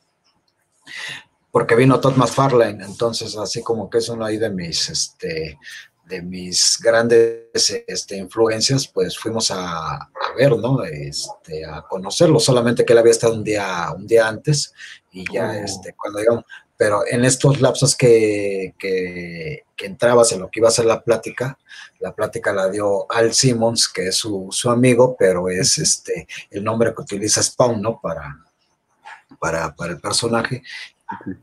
porque 1.50 1.76
vino 1.76 2.00
Todd 2.00 2.16
McFarlane, 2.16 2.84
entonces 2.84 3.36
así 3.36 3.62
como 3.62 3.88
que 3.88 3.98
es 3.98 4.08
uno 4.08 4.24
ahí 4.24 4.38
de 4.38 4.50
mis, 4.50 4.88
este, 4.88 5.58
de 6.04 6.22
mis 6.22 6.78
grandes 6.82 7.84
este, 7.86 8.16
influencias, 8.16 8.88
pues 8.88 9.16
fuimos 9.16 9.50
a, 9.50 9.94
a, 9.94 10.10
ver, 10.36 10.56
¿no? 10.56 10.82
Este, 10.82 11.64
a 11.64 11.82
conocerlo, 11.82 12.40
solamente 12.40 12.84
que 12.84 12.92
él 12.92 12.98
había 12.98 13.12
estado 13.12 13.34
un 13.34 13.44
día, 13.44 13.86
un 13.96 14.06
día 14.06 14.26
antes 14.26 14.74
y 15.12 15.24
ya, 15.32 15.50
oh. 15.50 15.64
este, 15.64 15.94
cuando 15.94 16.18
digamos, 16.18 16.44
pero 16.76 17.02
en 17.08 17.24
estos 17.24 17.60
lapsos 17.60 17.96
que, 17.96 18.74
que, 18.78 19.64
entrabas 19.84 20.32
en 20.32 20.40
lo 20.40 20.50
que 20.50 20.60
iba 20.60 20.68
a 20.68 20.72
ser 20.72 20.86
la 20.86 21.02
plática, 21.02 21.58
la 22.00 22.14
plática 22.14 22.54
la 22.54 22.70
dio 22.70 23.10
Al 23.12 23.34
Simmons, 23.34 23.86
que 23.88 24.08
es 24.08 24.16
su, 24.16 24.50
amigo, 24.70 25.14
pero 25.18 25.50
es 25.50 25.76
este 25.76 26.26
el 26.50 26.64
nombre 26.64 26.94
que 26.94 27.02
utiliza 27.02 27.42
Spawn, 27.42 27.82
¿no? 27.82 28.00
Para, 28.00 28.38
para, 29.38 29.74
para 29.74 29.92
el 29.92 30.00
personaje. 30.00 30.62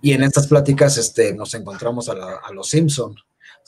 Y 0.02 0.14
en 0.14 0.24
estas 0.24 0.48
pláticas 0.48 0.98
este, 0.98 1.36
nos 1.36 1.53
encontramos 1.53 2.10
a, 2.10 2.14
a 2.14 2.52
los 2.52 2.70
Simpson 2.70 3.16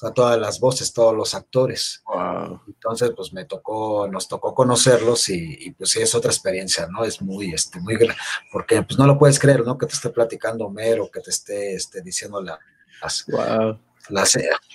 sea, 0.03 0.13
todas 0.13 0.39
las 0.39 0.59
voces, 0.59 0.93
todos 0.93 1.15
los 1.15 1.33
actores. 1.33 2.03
Entonces, 2.67 3.11
pues 3.15 3.33
me 3.33 3.45
tocó, 3.45 4.07
nos 4.07 4.27
tocó 4.27 4.53
conocerlos 4.53 5.29
y, 5.29 5.71
pues 5.77 5.91
sí, 5.91 6.01
es 6.01 6.13
otra 6.15 6.31
experiencia, 6.31 6.87
¿no? 6.87 7.03
Es 7.03 7.21
muy, 7.21 7.53
este, 7.53 7.79
muy, 7.79 7.97
porque 8.51 8.81
pues 8.83 8.97
no 8.99 9.07
lo 9.07 9.17
puedes 9.17 9.39
creer, 9.39 9.65
¿no? 9.65 9.77
Que 9.77 9.85
te 9.85 9.93
esté 9.93 10.09
platicando 10.09 10.65
Homero, 10.65 11.09
que 11.11 11.21
te 11.21 11.29
esté, 11.29 11.75
este, 11.75 12.01
diciendo 12.01 12.41
la, 12.41 12.59
la, 14.09 14.25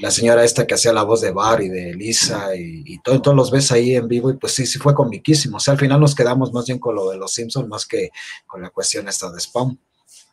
la, 0.00 0.10
señora 0.10 0.44
esta 0.44 0.66
que 0.66 0.74
hacía 0.74 0.92
la 0.92 1.02
voz 1.02 1.20
de 1.20 1.30
Bar 1.30 1.60
y 1.62 1.68
de 1.68 1.94
Lisa 1.94 2.54
y, 2.54 2.82
y 2.86 3.02
todo, 3.02 3.20
todos 3.20 3.36
los 3.36 3.50
ves 3.50 3.70
ahí 3.72 3.94
en 3.94 4.08
vivo 4.08 4.30
y 4.30 4.36
pues 4.36 4.54
sí, 4.54 4.66
sí 4.66 4.78
fue 4.78 4.94
comiquísimo. 4.94 5.58
O 5.58 5.60
sea, 5.60 5.72
al 5.72 5.80
final 5.80 6.00
nos 6.00 6.14
quedamos 6.14 6.52
más 6.52 6.66
bien 6.66 6.78
con 6.78 6.94
lo 6.94 7.10
de 7.10 7.18
los 7.18 7.32
Simpsons 7.32 7.68
más 7.68 7.86
que 7.86 8.10
con 8.46 8.62
la 8.62 8.70
cuestión 8.70 9.08
esta 9.08 9.30
de 9.30 9.40
Spawn. 9.40 9.78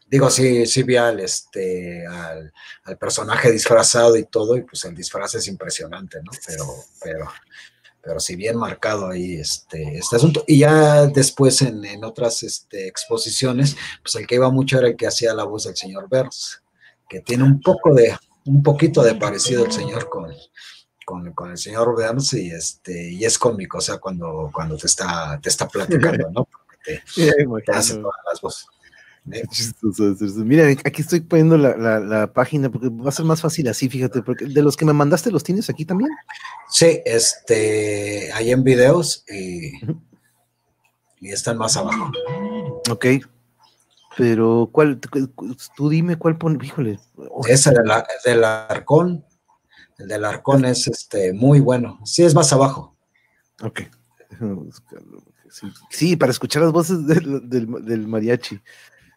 Digo, 0.07 0.29
sí, 0.29 0.65
sí 0.67 0.83
vi 0.83 0.97
al, 0.97 1.19
este, 1.19 2.05
al, 2.05 2.51
personaje 2.99 3.51
disfrazado 3.51 4.15
y 4.15 4.25
todo, 4.25 4.55
y 4.55 4.61
pues 4.61 4.85
el 4.85 4.95
disfraz 4.95 5.35
es 5.35 5.47
impresionante, 5.47 6.19
¿no? 6.23 6.31
Pero, 6.45 6.65
pero, 7.03 7.27
pero 8.01 8.19
sí 8.19 8.35
bien 8.35 8.55
marcado 8.55 9.09
ahí 9.09 9.35
este, 9.35 9.97
este 9.97 10.15
asunto. 10.17 10.43
Y 10.47 10.59
ya 10.59 11.07
después 11.07 11.61
en, 11.63 12.03
otras 12.03 12.43
este, 12.43 12.87
exposiciones, 12.87 13.75
pues 14.03 14.15
el 14.15 14.27
que 14.27 14.35
iba 14.35 14.49
mucho 14.51 14.77
era 14.77 14.89
el 14.89 14.95
que 14.95 15.07
hacía 15.07 15.33
la 15.33 15.43
voz 15.43 15.63
del 15.63 15.75
señor 15.75 16.07
Burns, 16.07 16.61
que 17.09 17.21
tiene 17.21 17.43
un 17.43 17.59
poco 17.59 17.93
de, 17.95 18.15
un 18.45 18.61
poquito 18.61 19.01
de 19.01 19.15
parecido 19.15 19.65
el 19.65 19.71
señor 19.71 20.07
con, 20.07 20.31
con, 21.33 21.49
el 21.49 21.57
señor 21.57 21.95
Burns 21.95 22.33
y 22.33 22.51
este, 22.51 23.11
y 23.11 23.25
es 23.25 23.39
cómico, 23.39 23.79
o 23.79 23.81
sea, 23.81 23.97
cuando, 23.97 24.51
cuando 24.53 24.77
te 24.77 24.85
está, 24.85 25.39
te 25.41 25.49
está 25.49 25.67
platicando, 25.67 26.29
¿no? 26.31 26.45
Porque 26.45 27.01
te 27.65 27.71
hace 27.71 27.95
todas 27.95 28.21
las 28.31 28.39
voces. 28.39 28.67
Mira, 29.25 30.67
aquí 30.67 31.01
estoy 31.01 31.21
poniendo 31.21 31.57
la, 31.57 32.31
página 32.33 32.69
porque 32.69 32.89
va 32.89 33.09
a 33.09 33.11
ser 33.11 33.25
más 33.25 33.41
fácil 33.41 33.67
así, 33.67 33.89
fíjate, 33.89 34.21
porque 34.21 34.45
de 34.45 34.61
los 34.61 34.77
que 34.77 34.85
me 34.85 34.93
mandaste 34.93 35.31
los 35.31 35.43
tienes 35.43 35.69
aquí 35.69 35.83
también. 35.83 36.11
Sí, 36.69 37.01
este, 37.05 38.31
hay 38.33 38.51
en 38.51 38.63
videos 38.63 39.23
y, 39.27 39.71
están 41.21 41.57
más 41.57 41.75
abajo. 41.75 42.11
Ok, 42.91 43.05
pero 44.15 44.69
¿cuál? 44.71 44.99
Tú 45.75 45.89
dime 45.89 46.17
cuál 46.17 46.37
pone, 46.37 46.63
híjole. 46.63 46.99
Ese 47.47 47.71
del 48.25 48.43
Arcón, 48.43 49.25
el 49.97 50.07
del 50.07 50.23
Arcón 50.23 50.65
es 50.65 50.87
este, 50.87 51.33
muy 51.33 51.61
bueno, 51.61 51.99
sí 52.05 52.23
es 52.23 52.35
más 52.35 52.53
abajo. 52.53 52.95
Ok, 53.63 53.81
Sí, 55.89 56.17
para 56.17 56.33
escuchar 56.33 56.63
las 56.63 56.73
voces 56.73 57.07
del, 57.07 57.49
del 57.49 58.07
mariachi. 58.07 58.59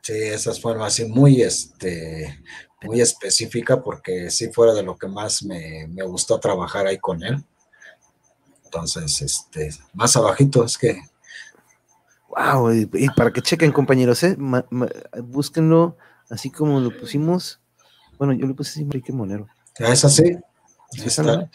Sí, 0.08 0.14
esas 0.14 0.58
fueron 0.58 0.84
así 0.84 1.04
muy, 1.04 1.42
este, 1.42 2.42
muy 2.80 3.02
específica 3.02 3.82
porque 3.82 4.30
sí 4.30 4.50
fuera 4.50 4.72
de 4.72 4.82
lo 4.82 4.96
que 4.96 5.06
más 5.06 5.42
me, 5.42 5.86
gustó 6.06 6.40
trabajar 6.40 6.86
ahí 6.86 6.96
con 6.96 7.22
él. 7.22 7.44
Entonces, 8.64 9.20
este, 9.20 9.68
más 9.92 10.16
abajito 10.16 10.64
es 10.64 10.78
que... 10.78 10.98
Wow, 12.30 12.72
y, 12.72 13.10
para 13.10 13.30
que 13.34 13.42
chequen 13.42 13.70
compañeros, 13.70 14.22
¿eh? 14.22 14.34
búsquenlo 15.22 15.98
así 16.30 16.50
como 16.50 16.80
lo 16.80 16.98
pusimos. 16.98 17.60
Bueno, 18.16 18.32
yo 18.32 18.46
lo 18.46 18.56
puse 18.56 18.70
así, 18.70 18.80
Enrique 18.80 19.12
Monero. 19.12 19.46
Es 19.76 20.06
así. 20.06 20.38
está. 21.04 21.50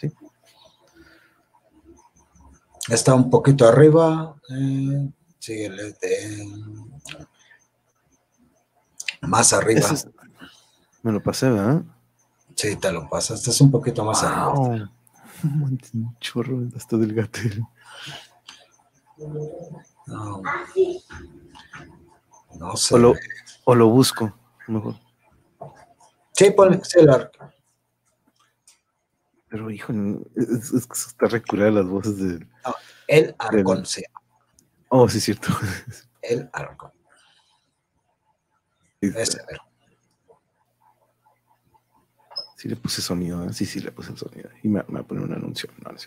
está 2.88 3.14
un 3.14 3.30
poquito 3.30 3.66
arriba. 3.66 4.36
Eh, 4.48 5.10
sí, 5.40 5.64
el, 5.64 5.96
más 9.26 9.52
arriba. 9.52 9.88
me 11.02 11.12
lo 11.12 11.22
pasé, 11.22 11.50
¿verdad? 11.50 11.82
Sí, 12.54 12.76
te 12.76 12.92
lo 12.92 13.08
pasaste, 13.08 13.50
es 13.50 13.60
un 13.60 13.70
poquito 13.70 14.04
más 14.04 14.22
arriba. 14.22 14.90
Un 15.42 16.16
chorro 16.20 16.62
hasta 16.74 16.96
del 16.96 17.14
gatel. 17.14 17.62
No. 20.06 20.42
No 22.58 22.76
sé. 22.76 22.94
O 23.64 23.74
lo, 23.74 23.88
busco, 23.88 24.32
mejor. 24.68 24.94
Sí, 26.32 26.50
ponle, 26.50 26.80
el 26.94 27.10
arco. 27.10 27.50
Pero, 29.48 29.70
hijo, 29.70 29.92
es, 30.34 30.72
es 30.72 30.86
que 30.86 30.92
está 30.94 31.26
recurada 31.26 31.70
las 31.70 31.86
voces 31.86 32.16
de. 32.18 32.38
No, 32.38 32.74
el 33.06 33.34
arcón, 33.38 33.86
sí. 33.86 34.02
Oh, 34.88 35.08
sí, 35.08 35.18
es 35.18 35.24
cierto. 35.24 35.48
El 36.22 36.48
arcón. 36.52 36.93
Sí 42.56 42.68
le 42.68 42.76
puse 42.76 43.02
sonido, 43.02 43.44
¿eh? 43.44 43.52
sí, 43.52 43.66
sí 43.66 43.80
le 43.80 43.92
puse 43.92 44.12
el 44.12 44.18
sonido. 44.18 44.48
Y 44.62 44.68
me, 44.68 44.80
va 44.82 45.00
a 45.00 45.02
poner 45.02 45.24
un 45.24 45.34
anuncio. 45.34 45.68
No, 45.84 45.92
no 45.92 45.98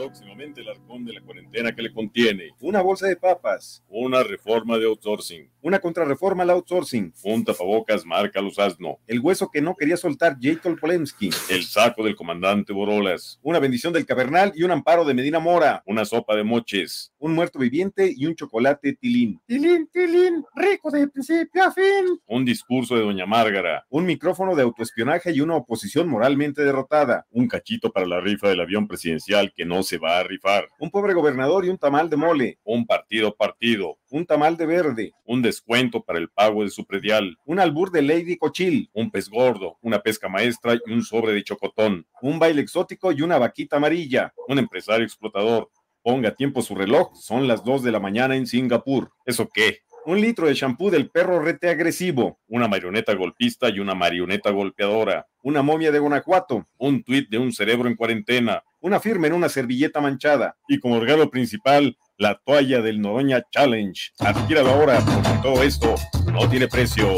próximamente 0.00 0.62
el 0.62 0.68
arcón 0.68 1.04
de 1.04 1.12
la 1.12 1.20
cuarentena 1.20 1.74
que 1.74 1.82
le 1.82 1.92
contiene. 1.92 2.50
Una 2.62 2.80
bolsa 2.80 3.06
de 3.06 3.16
papas. 3.16 3.84
Una 3.88 4.22
reforma 4.22 4.78
de 4.78 4.86
outsourcing. 4.86 5.50
Una 5.60 5.78
contrarreforma 5.78 6.42
al 6.42 6.50
outsourcing. 6.50 7.12
Un 7.22 7.44
tapabocas 7.44 8.06
marca 8.06 8.40
Los 8.40 8.58
Asno. 8.58 8.98
El 9.06 9.20
hueso 9.20 9.50
que 9.50 9.60
no 9.60 9.74
quería 9.76 9.98
soltar 9.98 10.38
Jacob 10.40 10.80
Polemski. 10.80 11.28
El 11.50 11.64
saco 11.64 12.02
del 12.02 12.16
comandante 12.16 12.72
Borolas. 12.72 13.38
Una 13.42 13.58
bendición 13.58 13.92
del 13.92 14.06
Cabernal 14.06 14.52
y 14.54 14.62
un 14.62 14.70
amparo 14.70 15.04
de 15.04 15.12
Medina 15.12 15.38
Mora. 15.38 15.82
Una 15.84 16.06
sopa 16.06 16.34
de 16.34 16.44
moches. 16.44 17.12
Un 17.18 17.34
muerto 17.34 17.58
viviente 17.58 18.10
y 18.16 18.24
un 18.24 18.34
chocolate 18.34 18.94
tilín. 18.94 19.38
Tilín, 19.44 19.86
tilín, 19.92 20.42
rico 20.54 20.90
de 20.90 21.08
principio 21.08 21.62
a 21.62 21.72
fin. 21.72 22.18
Un 22.26 22.46
discurso 22.46 22.94
de 22.94 23.02
Doña 23.02 23.26
Márgara. 23.26 23.84
Un 23.90 24.06
micrófono 24.06 24.56
de 24.56 24.62
autoespionaje 24.62 25.32
y 25.32 25.42
una 25.42 25.56
oposición 25.56 26.08
moralmente 26.08 26.62
derrotada. 26.62 27.26
Un 27.30 27.48
cachito 27.48 27.92
para 27.92 28.06
la 28.06 28.20
rifa 28.20 28.48
del 28.48 28.62
avión 28.62 28.88
presidencial 28.88 29.52
que 29.54 29.66
no 29.66 29.82
se 29.82 29.89
va 29.98 30.18
a 30.18 30.22
rifar. 30.22 30.68
Un 30.78 30.90
pobre 30.90 31.14
gobernador 31.14 31.64
y 31.64 31.68
un 31.68 31.78
tamal 31.78 32.10
de 32.10 32.16
mole. 32.16 32.58
Un 32.64 32.86
partido 32.86 33.34
partido. 33.34 33.98
Un 34.10 34.26
tamal 34.26 34.56
de 34.56 34.66
verde. 34.66 35.12
Un 35.24 35.42
descuento 35.42 36.02
para 36.02 36.18
el 36.18 36.28
pago 36.28 36.62
de 36.62 36.70
su 36.70 36.84
predial. 36.84 37.36
Un 37.44 37.60
albur 37.60 37.90
de 37.90 38.02
Lady 38.02 38.36
Cochil. 38.36 38.90
Un 38.92 39.10
pez 39.10 39.28
gordo. 39.28 39.78
Una 39.80 40.00
pesca 40.00 40.28
maestra 40.28 40.74
y 40.74 40.92
un 40.92 41.02
sobre 41.02 41.32
de 41.32 41.44
chocotón. 41.44 42.06
Un 42.22 42.38
baile 42.38 42.62
exótico 42.62 43.12
y 43.12 43.22
una 43.22 43.38
vaquita 43.38 43.76
amarilla. 43.76 44.32
Un 44.48 44.58
empresario 44.58 45.04
explotador. 45.04 45.70
Ponga 46.02 46.34
tiempo 46.34 46.62
su 46.62 46.74
reloj. 46.74 47.14
Son 47.14 47.46
las 47.46 47.64
2 47.64 47.82
de 47.82 47.92
la 47.92 48.00
mañana 48.00 48.36
en 48.36 48.46
Singapur. 48.46 49.12
¿Eso 49.26 49.48
qué? 49.52 49.80
un 50.06 50.20
litro 50.20 50.46
de 50.46 50.54
champú 50.54 50.90
del 50.90 51.10
perro 51.10 51.40
rete 51.40 51.68
agresivo, 51.68 52.40
una 52.48 52.68
marioneta 52.68 53.14
golpista 53.14 53.68
y 53.68 53.80
una 53.80 53.94
marioneta 53.94 54.50
golpeadora, 54.50 55.26
una 55.42 55.62
momia 55.62 55.92
de 55.92 55.98
Guanajuato, 55.98 56.66
un 56.78 57.02
tuit 57.02 57.28
de 57.28 57.38
un 57.38 57.52
cerebro 57.52 57.88
en 57.88 57.96
cuarentena, 57.96 58.64
una 58.80 59.00
firma 59.00 59.26
en 59.26 59.34
una 59.34 59.48
servilleta 59.48 60.00
manchada 60.00 60.56
y 60.68 60.78
como 60.80 61.00
regalo 61.00 61.30
principal, 61.30 61.96
la 62.16 62.40
toalla 62.44 62.80
del 62.80 63.00
Noroña 63.00 63.42
Challenge. 63.50 64.12
Adquíralo 64.18 64.70
ahora 64.70 65.00
porque 65.00 65.38
todo 65.42 65.62
esto 65.62 65.94
no 66.32 66.48
tiene 66.48 66.68
precio. 66.68 67.08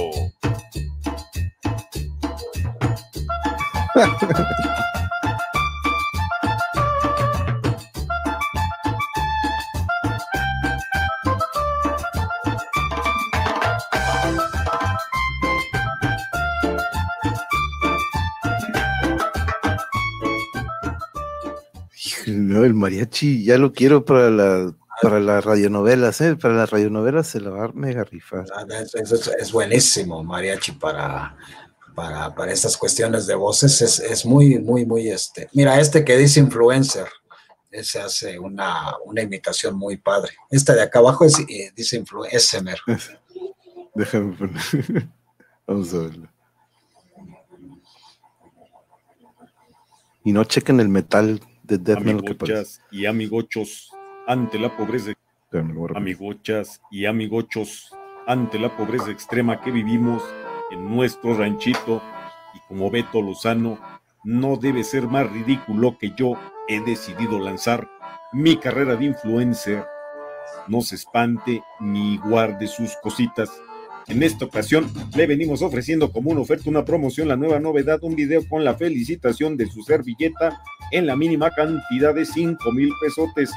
No, 22.33 22.65
el 22.65 22.75
mariachi 22.75 23.45
ya 23.45 23.59
lo 23.59 23.73
quiero 23.73 24.05
para 24.05 24.31
la 24.31 24.75
para 25.01 25.19
las 25.19 25.45
radionovelas, 25.45 26.21
¿eh? 26.21 26.37
Para 26.37 26.55
las 26.55 26.71
radionovelas 26.71 27.27
se 27.27 27.41
la 27.41 27.51
va 27.51 27.65
a 27.65 27.73
mega 27.73 28.05
rifar. 28.05 28.45
Ah, 28.55 28.65
Es, 28.81 28.95
es- 28.95 29.29
es 29.39 29.51
buenísimo, 29.53 30.23
mariachi, 30.23 30.73
para, 30.73 31.37
para, 31.95 32.33
para 32.35 32.53
estas 32.53 32.77
cuestiones 32.77 33.27
de 33.27 33.35
voces. 33.35 33.83
Es, 33.83 33.99
es 33.99 34.25
muy, 34.25 34.59
muy, 34.61 34.87
muy 34.87 35.09
este. 35.09 35.49
Mira, 35.55 35.81
este 35.81 36.05
que 36.05 36.17
dice 36.17 36.39
influencer, 36.39 37.09
ese 37.73 38.01
hace 38.01 38.39
una, 38.39 38.95
una 39.05 39.23
imitación 39.23 39.77
muy 39.77 39.97
padre. 39.97 40.35
Este 40.51 40.73
de 40.75 40.83
acá 40.83 41.01
abajo 41.01 41.25
es, 41.25 41.37
eh, 41.49 41.73
dice 41.75 41.97
influencer. 41.97 42.79
Déjame 43.95 44.37
poner. 44.37 45.09
Vamos 45.67 45.93
a 45.95 45.99
verlo. 45.99 46.29
Y 50.25 50.33
no 50.33 50.45
chequen 50.45 50.79
el 50.79 50.89
metal 50.89 51.41
de 51.73 51.79
Death 51.79 52.05
Metal 52.05 52.25
que 52.25 52.35
parece. 52.35 52.81
Y 52.91 53.07
amigochos, 53.07 53.91
ante 54.27 54.59
la 54.59 54.77
pobreza, 54.77 55.13
amigochas 55.95 56.81
y 56.91 57.07
amigochos, 57.07 57.93
ante 58.27 58.59
la 58.59 58.77
pobreza 58.77 59.11
extrema 59.11 59.61
que 59.61 59.71
vivimos 59.71 60.23
en 60.71 60.95
nuestro 60.95 61.35
ranchito 61.35 62.03
y 62.55 62.61
como 62.69 62.91
Beto 62.91 63.23
Lozano, 63.23 63.79
no 64.25 64.57
debe 64.57 64.85
ser 64.85 65.09
más 65.09 65.31
ridículo 65.31 65.97
que 65.99 66.13
yo 66.17 66.35
he 66.69 66.81
decidido 66.81 67.39
lanzar 67.39 67.89
mi 68.33 68.57
carrera 68.57 68.95
de 68.97 69.07
influencer. 69.07 69.85
No 70.69 70.83
se 70.83 70.97
espante 70.97 71.63
ni 71.81 72.19
guarde 72.19 72.67
sus 72.67 72.95
cositas. 73.03 73.51
En 74.09 74.23
esta 74.23 74.45
ocasión 74.45 74.91
le 75.17 75.27
venimos 75.27 75.63
ofreciendo 75.63 76.13
como 76.13 76.31
una 76.31 76.41
oferta, 76.41 76.69
una 76.69 76.85
promoción, 76.85 77.29
la 77.29 77.37
nueva 77.37 77.59
novedad, 77.59 77.99
un 78.03 78.15
video 78.15 78.47
con 78.49 78.65
la 78.65 78.75
felicitación 78.75 79.57
de 79.57 79.67
su 79.67 79.83
servilleta 79.83 80.61
en 80.93 81.07
la 81.07 81.17
mínima 81.17 81.51
cantidad 81.51 82.15
de 82.15 82.25
5 82.25 82.71
mil 82.73 82.93
pesotes, 83.01 83.51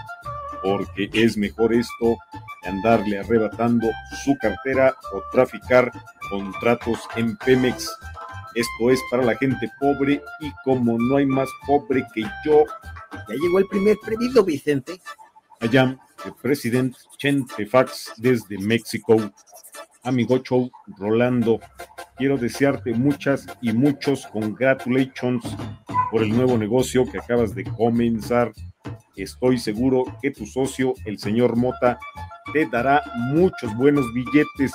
porque 0.63 1.09
es 1.13 1.37
mejor 1.37 1.73
esto 1.73 2.17
que 2.61 2.69
andarle 2.69 3.19
arrebatando 3.19 3.87
su 4.23 4.35
cartera 4.37 4.95
o 5.13 5.21
traficar 5.31 5.91
contratos 6.29 6.99
en 7.15 7.37
Pemex. 7.37 7.91
Esto 8.55 8.89
es 8.89 8.99
para 9.11 9.23
la 9.23 9.35
gente 9.35 9.69
pobre 9.79 10.21
y 10.39 10.51
como 10.63 10.97
no 10.97 11.17
hay 11.17 11.25
más 11.25 11.49
pobre 11.67 12.05
que 12.13 12.23
yo, 12.45 12.65
Ya 13.29 13.35
llegó 13.35 13.59
el 13.59 13.67
primer 13.67 13.97
pedido, 14.05 14.43
Vicente. 14.43 14.99
allá 15.59 15.97
el 16.25 16.33
presidente 16.41 16.97
Chente 17.17 17.65
Fax 17.65 18.13
desde 18.17 18.57
México. 18.57 19.17
Amigocho 20.05 20.69
Rolando, 20.97 21.59
quiero 22.15 22.37
desearte 22.37 22.93
muchas 22.93 23.47
y 23.61 23.73
muchos 23.73 24.27
congratulations 24.27 25.43
por 26.11 26.21
el 26.21 26.29
nuevo 26.29 26.57
negocio 26.57 27.05
que 27.11 27.17
acabas 27.17 27.55
de 27.55 27.63
comenzar. 27.63 28.51
Estoy 29.15 29.57
seguro 29.57 30.03
que 30.21 30.31
tu 30.31 30.45
socio, 30.45 30.93
el 31.05 31.17
señor 31.17 31.55
Mota, 31.55 31.97
te 32.53 32.67
dará 32.67 33.01
muchos 33.15 33.75
buenos 33.75 34.05
billetes. 34.13 34.71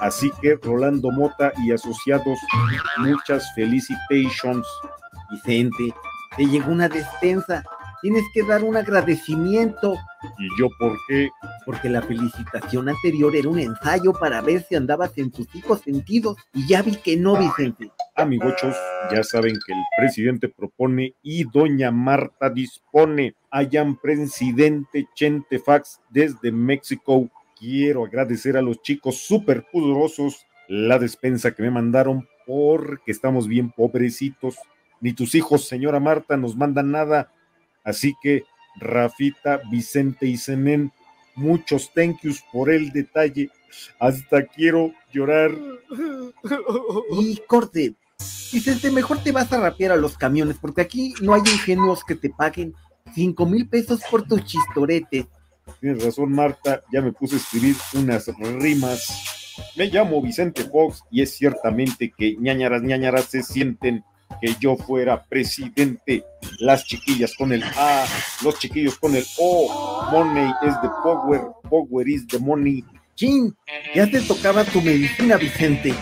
Así 0.00 0.30
que 0.40 0.56
Rolando 0.62 1.10
Mota 1.10 1.52
y 1.64 1.72
asociados, 1.72 2.38
muchas 2.98 3.52
felicitations. 3.54 4.66
Vicente, 5.30 5.92
te 6.36 6.46
llegó 6.46 6.70
una 6.70 6.88
despensa. 6.88 7.64
Tienes 8.02 8.24
que 8.34 8.42
dar 8.42 8.64
un 8.64 8.76
agradecimiento 8.76 9.94
¿Y 10.38 10.60
yo 10.60 10.68
por 10.78 10.96
qué? 11.08 11.30
porque 11.64 11.88
la 11.88 12.02
felicitación 12.02 12.88
anterior 12.88 13.34
era 13.36 13.48
un 13.48 13.60
ensayo 13.60 14.12
para 14.12 14.40
ver 14.40 14.64
si 14.68 14.74
andabas 14.74 15.16
en 15.18 15.30
tus 15.30 15.52
hijos 15.54 15.80
sentidos 15.82 16.36
y 16.52 16.66
ya 16.66 16.82
vi 16.82 16.96
que 16.96 17.16
no, 17.16 17.36
Vicente. 17.36 17.92
Amigochos, 18.16 18.76
ya 19.10 19.22
saben 19.22 19.54
que 19.64 19.72
el 19.72 19.80
presidente 19.96 20.48
propone 20.48 21.14
y 21.22 21.44
doña 21.44 21.90
Marta 21.92 22.50
dispone. 22.50 23.36
Hayan 23.50 23.96
presidente 23.96 25.06
Chente 25.14 25.58
Fax 25.60 26.00
desde 26.10 26.50
México. 26.50 27.30
Quiero 27.58 28.04
agradecer 28.04 28.56
a 28.56 28.62
los 28.62 28.82
chicos 28.82 29.18
súper 29.18 29.64
poderosos 29.72 30.44
la 30.68 30.98
despensa 30.98 31.54
que 31.54 31.62
me 31.62 31.70
mandaron 31.70 32.28
porque 32.46 33.12
estamos 33.12 33.46
bien 33.46 33.70
pobrecitos. 33.70 34.56
Ni 35.00 35.12
tus 35.12 35.34
hijos, 35.34 35.66
señora 35.68 36.00
Marta, 36.00 36.36
nos 36.36 36.56
mandan 36.56 36.90
nada. 36.90 37.32
Así 37.84 38.14
que, 38.22 38.44
Rafita, 38.76 39.60
Vicente 39.70 40.26
y 40.26 40.36
Zenén, 40.36 40.92
muchos 41.34 41.92
thank 41.94 42.20
yous 42.22 42.42
por 42.52 42.70
el 42.70 42.90
detalle. 42.92 43.50
Hasta 43.98 44.46
quiero 44.46 44.92
llorar. 45.12 45.52
Y 47.20 47.36
corte. 47.46 47.94
Vicente, 48.52 48.90
mejor 48.90 49.22
te 49.22 49.32
vas 49.32 49.52
a 49.52 49.60
rapear 49.60 49.92
a 49.92 49.96
los 49.96 50.18
camiones 50.18 50.56
porque 50.60 50.82
aquí 50.82 51.14
no 51.22 51.34
hay 51.34 51.40
ingenuos 51.40 52.04
que 52.04 52.14
te 52.14 52.30
paguen 52.30 52.74
cinco 53.14 53.46
mil 53.46 53.68
pesos 53.68 54.00
por 54.10 54.26
tus 54.26 54.44
chistoretes. 54.44 55.26
Tienes 55.80 56.04
razón, 56.04 56.32
Marta, 56.32 56.82
ya 56.92 57.00
me 57.00 57.12
puse 57.12 57.36
a 57.36 57.38
escribir 57.38 57.76
unas 57.94 58.26
rimas. 58.58 59.42
Me 59.76 59.86
llamo 59.86 60.20
Vicente 60.20 60.64
Fox 60.64 61.02
y 61.10 61.22
es 61.22 61.36
ciertamente 61.36 62.12
que 62.16 62.36
ñañaras 62.36 62.82
ñañaras 62.82 63.26
se 63.26 63.42
sienten 63.42 64.04
que 64.40 64.54
yo 64.60 64.76
fuera 64.76 65.22
presidente. 65.22 66.24
Las 66.58 66.84
chiquillas 66.84 67.34
con 67.34 67.52
el 67.52 67.62
A, 67.62 68.04
los 68.42 68.58
chiquillos 68.58 68.98
con 68.98 69.14
el 69.14 69.24
O. 69.38 70.08
Money 70.12 70.50
is 70.62 70.74
the 70.82 70.88
power, 71.02 71.52
power 71.68 72.08
is 72.08 72.26
the 72.26 72.38
money. 72.38 72.84
Chin, 73.14 73.54
ya 73.94 74.06
te 74.06 74.20
tocaba 74.22 74.64
tu 74.64 74.80
medicina, 74.80 75.36
Vicente. 75.36 75.94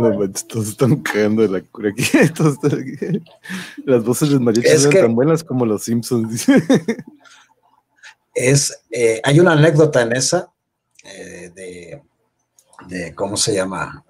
No 0.00 0.32
todos 0.48 0.68
están 0.68 0.96
cagando 1.02 1.42
de 1.42 1.48
la 1.48 1.60
cura 1.60 1.90
aquí. 1.90 2.04
todos 2.36 2.54
están 2.62 2.80
aquí. 2.80 3.22
Las 3.84 4.04
voces 4.04 4.30
de 4.30 4.38
mariachi 4.38 4.68
Es 4.68 4.80
eran 4.82 4.90
que- 4.92 5.00
tan 5.02 5.14
buenas 5.14 5.44
como 5.44 5.66
los 5.66 5.82
Simpsons. 5.84 6.46
Es, 8.34 8.82
eh, 8.90 9.20
hay 9.24 9.40
una 9.40 9.52
anécdota 9.52 10.02
en 10.02 10.12
esa 10.16 10.50
eh, 11.04 11.50
de, 11.54 12.02
de, 12.88 13.14
¿cómo 13.14 13.36
se 13.36 13.54
llama? 13.54 14.04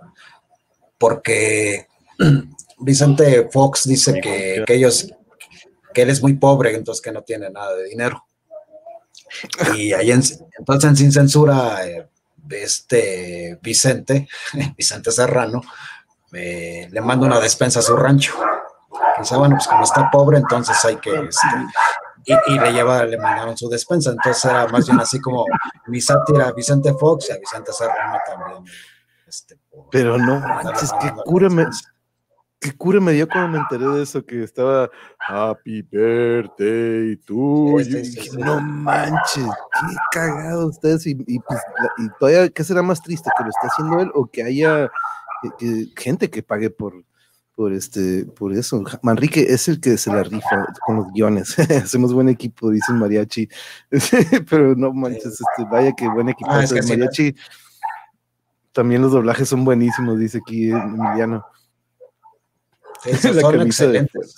Porque 0.99 1.87
Vicente 2.79 3.49
Fox 3.51 3.89
dice 3.89 4.21
que, 4.21 4.63
que 4.67 4.75
ellos, 4.75 5.09
que 5.95 6.03
él 6.03 6.11
es 6.11 6.23
muy 6.23 6.35
pobre, 6.35 6.75
entonces 6.75 7.03
que 7.03 7.13
no 7.13 7.23
tiene 7.23 7.51
nada 7.51 7.75
de 7.75 7.85
dinero. 7.89 8.25
Y 9.75 9.93
ahí 9.93 10.11
en, 10.11 10.23
entonces 10.59 10.99
Sin 10.99 11.13
Censura, 11.13 11.87
eh, 11.87 12.07
este 12.51 13.59
Vicente, 13.63 14.29
Vicente 14.77 15.11
Serrano, 15.11 15.63
le 16.33 17.01
manda 17.01 17.27
una 17.27 17.41
despensa 17.41 17.81
a 17.81 17.83
su 17.83 17.97
rancho. 17.97 18.35
Dice, 19.19 19.37
bueno, 19.37 19.57
pues 19.57 19.69
como 19.69 19.85
está 19.85 20.11
pobre, 20.11 20.39
entonces 20.39 20.83
hay 20.85 20.97
que... 20.97 21.11
Este, 21.11 21.47
y, 22.25 22.59
le 22.59 22.73
lleva, 22.73 23.05
le 23.05 23.17
mandaron 23.17 23.57
su 23.57 23.69
despensa, 23.69 24.11
entonces 24.11 24.45
era 24.45 24.67
más 24.69 24.87
bien 24.87 25.01
así 25.01 25.21
como 25.21 25.45
mi 25.87 26.01
sátira 26.01 26.49
a 26.49 26.53
Vicente 26.53 26.93
Fox 26.95 27.29
y 27.31 27.33
a 27.33 27.39
Vicente 27.39 27.73
Serrano 27.73 28.19
también. 28.27 28.65
Este, 29.27 29.59
Pero 29.91 30.19
no 30.19 30.39
manches, 30.39 30.93
qué 31.01 31.13
cura 31.25 31.49
me, 31.49 31.67
qué 32.61 32.73
cura 32.73 33.01
me 33.01 33.13
dio 33.13 33.27
cuando 33.27 33.49
me 33.49 33.59
enteré 33.59 33.87
de 33.87 34.03
eso, 34.03 34.25
que 34.25 34.45
estaba 34.45 34.91
Happy 35.27 35.83
Birthday 35.83 37.17
tú. 37.25 37.79
no 38.39 38.61
manches, 38.61 39.45
qué 39.45 39.97
cagado 40.13 40.69
ustedes. 40.69 41.07
Y, 41.07 41.15
pues, 41.15 41.61
y, 41.99 42.09
todavía, 42.19 42.49
¿qué 42.51 42.63
será 42.63 42.83
más 42.83 43.03
triste? 43.03 43.31
¿Que 43.37 43.45
lo 43.45 43.51
esté 43.51 43.67
haciendo 43.67 44.01
él 44.01 44.11
o 44.15 44.27
que 44.27 44.43
haya 44.43 44.91
gente 45.97 46.29
que 46.29 46.43
pague 46.43 46.69
por, 46.69 47.03
por 47.55 47.73
este, 47.73 48.27
por 48.27 48.53
eso. 48.53 48.85
Manrique 49.03 49.47
es 49.49 49.69
el 49.69 49.81
que 49.81 49.97
se 49.97 50.13
la 50.13 50.23
rifa 50.23 50.67
con 50.87 50.97
los 50.97 51.07
guiones. 51.13 51.59
Hacemos 51.85 52.13
buen 52.13 52.29
equipo, 52.29 52.71
dicen 52.71 52.99
mariachi. 52.99 53.49
Pero 54.51 54.75
no 54.75 54.93
manches, 54.93 55.27
este, 55.27 55.65
vaya 55.71 55.93
que 55.93 56.09
buen 56.09 56.29
equipo. 56.29 56.51
Ah, 56.51 56.65
mariachi. 56.89 57.35
También 58.73 59.03
los 59.03 59.13
doblajes 59.13 59.49
son 59.49 59.65
buenísimos, 59.65 60.19
dice 60.19 60.39
aquí 60.39 60.71
Emiliano. 60.71 61.45
son 63.41 63.61
excelentes. 63.63 64.37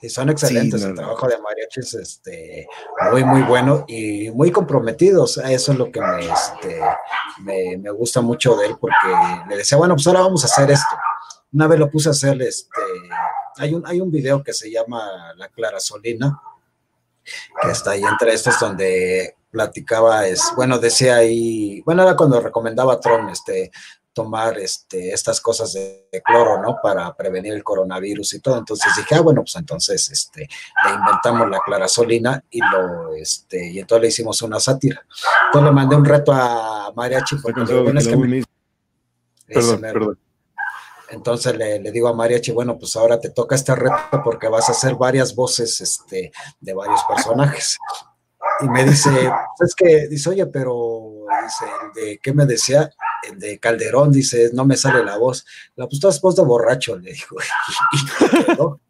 Sí, 0.00 0.08
son 0.08 0.30
excelentes. 0.30 0.82
el 0.82 0.94
trabajo 0.96 1.28
de 1.28 1.38
mariachi 1.38 1.80
es 1.80 1.94
este, 1.94 2.66
muy, 3.12 3.24
muy 3.24 3.42
bueno 3.42 3.84
y 3.86 4.30
muy 4.30 4.50
comprometidos. 4.50 5.38
Eso 5.38 5.72
es 5.72 5.78
lo 5.78 5.92
que 5.92 6.00
me, 6.00 6.26
este, 6.28 6.80
me, 7.40 7.76
me 7.78 7.90
gusta 7.90 8.20
mucho 8.20 8.56
de 8.56 8.66
él, 8.66 8.76
porque 8.80 8.96
le 9.48 9.56
decía, 9.56 9.78
bueno, 9.78 9.94
pues 9.94 10.06
ahora 10.08 10.20
vamos 10.20 10.42
a 10.42 10.46
hacer 10.46 10.70
esto 10.72 10.96
una 11.52 11.66
vez 11.66 11.78
lo 11.78 11.90
puse 11.90 12.08
a 12.08 12.12
hacer, 12.12 12.40
este, 12.42 12.80
hay 13.58 13.74
un, 13.74 13.86
hay 13.86 14.00
un 14.00 14.10
video 14.10 14.42
que 14.42 14.52
se 14.52 14.70
llama 14.70 15.34
La 15.36 15.48
Clara 15.48 15.80
Solina, 15.80 16.40
que 17.62 17.70
está 17.70 17.92
ahí 17.92 18.02
entre 18.02 18.32
estos 18.32 18.58
donde 18.58 19.36
platicaba, 19.50 20.26
es, 20.26 20.42
bueno, 20.56 20.78
decía 20.78 21.16
ahí, 21.16 21.82
bueno, 21.82 22.02
era 22.02 22.16
cuando 22.16 22.40
recomendaba 22.40 22.94
a 22.94 23.00
Tron, 23.00 23.28
este, 23.28 23.70
tomar 24.12 24.58
este, 24.58 25.10
estas 25.10 25.40
cosas 25.40 25.72
de, 25.72 26.08
cloro, 26.24 26.60
¿no? 26.60 26.76
Para 26.82 27.14
prevenir 27.14 27.54
el 27.54 27.64
coronavirus 27.64 28.34
y 28.34 28.40
todo. 28.40 28.58
Entonces 28.58 28.92
dije, 28.96 29.14
ah, 29.14 29.20
bueno, 29.20 29.42
pues 29.42 29.56
entonces 29.56 30.10
este, 30.10 30.48
le 30.84 30.94
inventamos 30.94 31.48
la 31.48 31.60
clarasolina 31.60 32.44
y 32.50 32.60
lo, 32.60 33.14
este, 33.14 33.70
y 33.70 33.78
entonces 33.78 34.02
le 34.02 34.08
hicimos 34.08 34.42
una 34.42 34.60
sátira. 34.60 35.04
Entonces 35.46 35.70
le 35.70 35.74
mandé 35.74 35.96
un 35.96 36.04
reto 36.04 36.32
a 36.32 36.92
Mariachi 36.94 37.36
porque 37.36 37.62
es 37.62 37.68
que 38.08 38.44
Perdón, 39.46 39.80
perdón. 39.80 40.18
Entonces 41.10 41.54
le, 41.56 41.78
digo 41.92 42.08
a 42.08 42.14
Mariachi, 42.14 42.52
bueno, 42.52 42.78
pues 42.78 42.96
ahora 42.96 43.20
te 43.20 43.30
toca 43.30 43.54
este 43.54 43.74
reto 43.74 44.22
porque 44.24 44.48
vas 44.48 44.68
a 44.68 44.72
hacer 44.72 44.94
varias 44.94 45.34
voces 45.34 45.80
este, 45.80 46.32
de 46.60 46.74
varios 46.74 47.02
personajes. 47.04 47.78
Y 48.60 48.68
me 48.68 48.84
dice, 48.84 49.30
es 49.60 49.74
que, 49.74 50.08
dice, 50.08 50.30
oye, 50.30 50.46
pero, 50.46 51.24
dice, 51.44 51.64
¿de 51.94 52.18
qué 52.18 52.32
me 52.32 52.46
decía? 52.46 52.90
De 53.36 53.58
Calderón, 53.58 54.10
dice, 54.10 54.50
no 54.52 54.64
me 54.64 54.76
sale 54.76 55.04
la 55.04 55.16
voz. 55.16 55.44
La 55.76 55.86
pues 55.86 56.00
todas 56.00 56.20
voz 56.20 56.36
de 56.36 56.42
borracho, 56.42 56.96
le 56.96 57.12
dijo. 57.12 57.36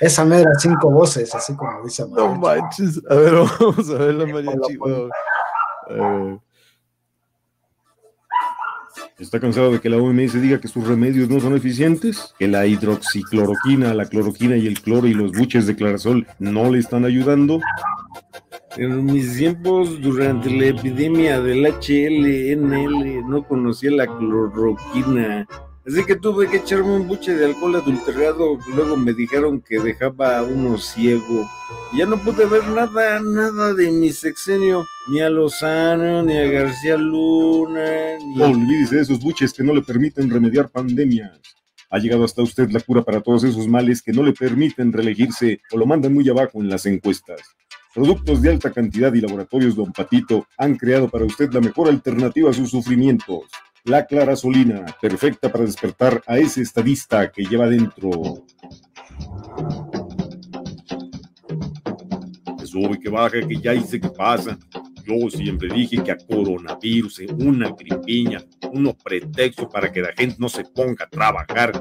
Esa 0.00 0.24
me 0.24 0.40
era 0.40 0.54
cinco 0.58 0.90
voces, 0.90 1.34
así 1.34 1.54
como 1.54 1.84
dice 1.84 2.06
Mariachi. 2.06 2.32
No 2.32 2.34
manches. 2.40 3.02
A 3.08 3.14
ver, 3.14 3.34
vamos 3.60 3.90
a 3.90 3.94
ver 3.94 4.14
la 4.14 4.26
Mariachi. 4.26 4.78
¿Está 9.18 9.40
cansado 9.40 9.72
de 9.72 9.80
que 9.80 9.88
la 9.88 9.96
OMS 9.96 10.40
diga 10.40 10.60
que 10.60 10.68
sus 10.68 10.86
remedios 10.86 11.28
no 11.28 11.40
son 11.40 11.56
eficientes? 11.56 12.34
¿Que 12.38 12.46
la 12.46 12.66
hidroxicloroquina, 12.66 13.92
la 13.92 14.06
cloroquina 14.06 14.56
y 14.56 14.66
el 14.66 14.80
cloro 14.80 15.08
y 15.08 15.14
los 15.14 15.32
buches 15.32 15.66
de 15.66 15.74
clarasol 15.74 16.26
no 16.38 16.70
le 16.70 16.78
están 16.78 17.04
ayudando? 17.04 17.60
En 18.76 19.04
mis 19.04 19.36
tiempos, 19.36 20.00
durante 20.00 20.50
la 20.50 20.66
epidemia 20.66 21.40
del 21.40 21.66
HLNL, 21.66 23.28
no 23.28 23.42
conocía 23.42 23.90
la 23.90 24.06
cloroquina 24.06 25.46
Así 25.88 26.04
que 26.04 26.16
tuve 26.16 26.50
que 26.50 26.58
echarme 26.58 26.96
un 26.96 27.08
buche 27.08 27.34
de 27.34 27.46
alcohol 27.46 27.76
adulterado. 27.76 28.58
Luego 28.74 28.94
me 28.94 29.14
dijeron 29.14 29.62
que 29.62 29.80
dejaba 29.80 30.36
a 30.36 30.42
uno 30.42 30.76
ciego. 30.76 31.48
ya 31.96 32.04
no 32.04 32.18
pude 32.18 32.44
ver 32.44 32.62
nada, 32.68 33.20
nada 33.20 33.72
de 33.72 33.90
mi 33.90 34.12
sexenio. 34.12 34.86
Ni 35.08 35.22
a 35.22 35.30
Lozano, 35.30 36.22
ni 36.22 36.36
a 36.36 36.44
García 36.44 36.98
Luna. 36.98 38.18
Ni... 38.18 38.36
No 38.36 38.50
olvídese 38.50 38.96
de 38.96 39.00
esos 39.00 39.18
buches 39.18 39.54
que 39.54 39.64
no 39.64 39.72
le 39.72 39.80
permiten 39.80 40.28
remediar 40.28 40.68
pandemias. 40.68 41.40
Ha 41.88 41.98
llegado 41.98 42.24
hasta 42.24 42.42
usted 42.42 42.68
la 42.68 42.80
cura 42.80 43.02
para 43.02 43.22
todos 43.22 43.44
esos 43.44 43.66
males 43.66 44.02
que 44.02 44.12
no 44.12 44.22
le 44.22 44.34
permiten 44.34 44.92
reelegirse 44.92 45.62
o 45.72 45.78
lo 45.78 45.86
mandan 45.86 46.12
muy 46.12 46.28
abajo 46.28 46.60
en 46.60 46.68
las 46.68 46.84
encuestas. 46.84 47.40
Productos 47.94 48.42
de 48.42 48.50
alta 48.50 48.70
cantidad 48.70 49.12
y 49.14 49.20
laboratorios 49.20 49.74
Don 49.74 49.92
Patito 49.92 50.46
han 50.58 50.76
creado 50.76 51.08
para 51.08 51.24
usted 51.24 51.50
la 51.52 51.60
mejor 51.60 51.88
alternativa 51.88 52.50
a 52.50 52.52
sus 52.52 52.70
sufrimientos. 52.70 53.44
La 53.84 54.04
clarasolina, 54.04 54.84
perfecta 55.00 55.50
para 55.50 55.64
despertar 55.64 56.22
a 56.26 56.38
ese 56.38 56.60
estadista 56.60 57.32
que 57.32 57.44
lleva 57.44 57.66
dentro. 57.66 58.44
Que 62.58 62.66
sube, 62.66 63.00
que 63.00 63.08
baja, 63.08 63.40
que 63.46 63.56
ya 63.56 63.72
hice 63.72 63.98
que 63.98 64.10
pasa. 64.10 64.58
Yo 65.06 65.30
siempre 65.30 65.72
dije 65.72 66.02
que 66.04 66.12
a 66.12 66.18
coronavirus, 66.18 67.22
una 67.38 67.70
gripiña, 67.70 68.44
uno 68.70 68.92
pretexto 68.92 69.66
para 69.66 69.90
que 69.90 70.02
la 70.02 70.12
gente 70.12 70.36
no 70.38 70.50
se 70.50 70.62
ponga 70.64 71.06
a 71.06 71.08
trabajar. 71.08 71.72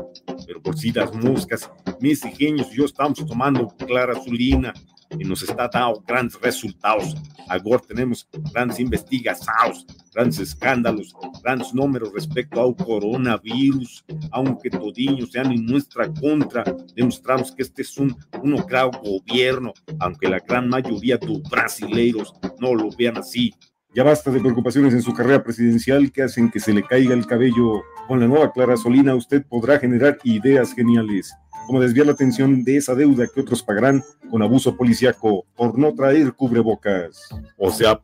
Pero 0.46 0.62
por 0.62 0.78
si 0.78 0.94
las 0.94 1.14
moscas, 1.14 1.70
mis 2.00 2.24
ingenios 2.24 2.70
y 2.72 2.78
yo 2.78 2.86
estamos 2.86 3.26
tomando 3.26 3.68
clarasolina 3.68 4.74
y 5.18 5.24
nos 5.24 5.44
está 5.44 5.70
dando 5.72 6.04
grandes 6.08 6.40
resultados. 6.42 7.16
Ahora 7.48 7.82
tenemos 7.88 8.28
grandes 8.54 8.80
investigaciones, 8.80 9.86
grandes 10.14 10.40
escándalos, 10.40 11.14
grandes 11.44 11.74
números 11.74 12.12
respecto 12.14 12.62
al 12.62 12.76
coronavirus, 12.76 14.06
aunque 14.32 14.70
todiños 14.70 15.32
sean 15.32 15.52
en 15.52 15.66
nuestra 15.66 16.12
contra, 16.14 16.64
demostramos 16.96 17.52
que 17.52 17.64
este 17.64 17.82
es 17.82 17.98
un, 17.98 18.16
un 18.42 18.56
gran 18.68 18.92
gobierno, 18.92 19.74
aunque 20.00 20.28
la 20.28 20.40
gran 20.40 20.68
mayoría 20.68 21.18
de 21.18 21.42
brasileiros 21.50 22.34
no 22.60 22.76
lo 22.76 22.90
vean 22.98 23.18
así. 23.18 23.54
Ya 23.96 24.04
basta 24.04 24.30
de 24.30 24.40
preocupaciones 24.40 24.94
en 24.94 25.02
su 25.02 25.14
carrera 25.14 25.44
presidencial 25.44 26.12
que 26.12 26.24
hacen 26.24 26.52
que 26.52 26.60
se 26.60 26.74
le 26.74 26.84
caiga 26.84 27.16
el 27.16 27.26
cabello. 27.26 27.82
Con 28.08 28.20
la 28.20 28.28
nueva 28.28 28.52
Clara 28.52 28.78
Solina 28.78 29.16
usted 29.16 29.44
podrá 29.48 29.80
generar 29.80 30.20
ideas 30.24 30.74
geniales 30.74 31.34
como 31.68 31.82
desviar 31.82 32.08
la 32.08 32.14
atención 32.14 32.64
de 32.64 32.78
esa 32.78 32.96
deuda 32.96 33.28
que 33.28 33.42
otros 33.42 33.62
pagarán 33.62 34.04
con 34.32 34.42
abuso 34.42 34.76
policiaco 34.76 35.46
por 35.56 35.78
no 35.78 35.94
traer 35.94 36.34
cubrebocas. 36.34 37.30
O 37.58 37.70
sea, 37.70 38.00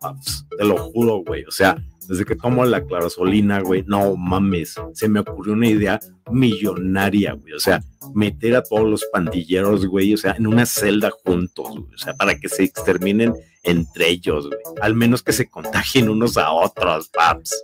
te 0.57 0.65
lo 0.65 0.77
juro, 0.77 1.23
güey, 1.26 1.45
o 1.45 1.52
sea, 1.52 1.77
desde 2.07 2.26
que 2.26 2.35
tomo 2.35 2.65
la 2.65 2.84
clarasolina, 2.84 3.61
güey, 3.61 3.84
no 3.88 4.15
mames, 4.18 4.76
se 4.94 5.07
me 5.07 5.22
ocurrió 5.22 5.53
una 5.53 5.68
idea 5.68 5.99
millonaria, 6.30 7.34
güey, 7.34 7.53
o 7.53 7.60
sea, 7.60 7.81
meter 8.14 8.56
a 8.57 8.64
todos 8.64 8.88
los 8.88 9.06
pandilleros, 9.11 9.85
güey, 9.85 10.14
o 10.14 10.18
sea, 10.18 10.34
en 10.34 10.48
una 10.48 10.65
celda 10.65 11.11
juntos, 11.23 11.69
güey, 11.69 11.95
o 11.95 11.98
sea, 11.98 12.14
para 12.14 12.38
que 12.38 12.49
se 12.49 12.64
exterminen 12.64 13.34
entre 13.64 14.10
ellos, 14.10 14.48
güey, 14.48 14.60
al 14.81 14.95
menos 14.95 15.23
que 15.23 15.31
se 15.31 15.49
contagien 15.49 16.10
unos 16.10 16.38
a 16.38 16.52
otros, 16.52 17.07
paps. 17.10 17.61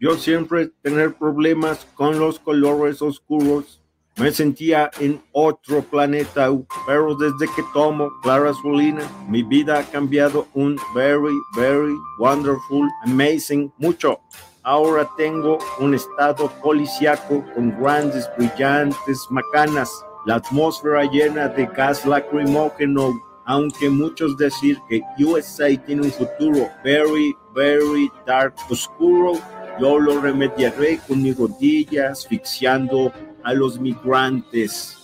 Yo 0.00 0.16
siempre 0.16 0.72
tener 0.82 1.14
problemas 1.14 1.86
con 1.94 2.18
los 2.18 2.40
colores 2.40 3.00
oscuros 3.02 3.81
me 4.16 4.30
sentía 4.30 4.90
en 5.00 5.22
otro 5.32 5.82
planeta, 5.82 6.50
pero 6.86 7.14
desde 7.14 7.52
que 7.54 7.62
tomo 7.72 8.10
Clara 8.22 8.52
Solina, 8.54 9.02
mi 9.28 9.42
vida 9.42 9.78
ha 9.78 9.82
cambiado. 9.84 10.46
Un 10.54 10.76
very, 10.94 11.34
very 11.56 11.94
wonderful, 12.18 12.88
amazing, 13.04 13.72
mucho. 13.78 14.20
Ahora 14.64 15.08
tengo 15.16 15.58
un 15.80 15.94
estado 15.94 16.48
policiaco 16.62 17.44
con 17.54 17.70
grandes, 17.80 18.30
brillantes 18.36 19.26
macanas, 19.30 19.90
la 20.26 20.36
atmósfera 20.36 21.04
llena 21.04 21.48
de 21.48 21.66
gas 21.66 22.06
lacrimógeno, 22.06 23.12
aunque 23.44 23.90
muchos 23.90 24.36
decir 24.36 24.78
que 24.88 25.00
USA 25.18 25.76
tiene 25.84 26.02
un 26.02 26.12
futuro 26.12 26.68
very, 26.84 27.34
very 27.54 28.08
dark, 28.24 28.54
oscuro, 28.70 29.32
yo 29.80 29.98
lo 29.98 30.20
remediaré 30.20 31.00
con 31.08 31.22
mi 31.22 31.32
rodilla 31.32 32.10
asfixiando 32.10 33.12
a 33.44 33.52
los 33.54 33.78
migrantes. 33.80 34.98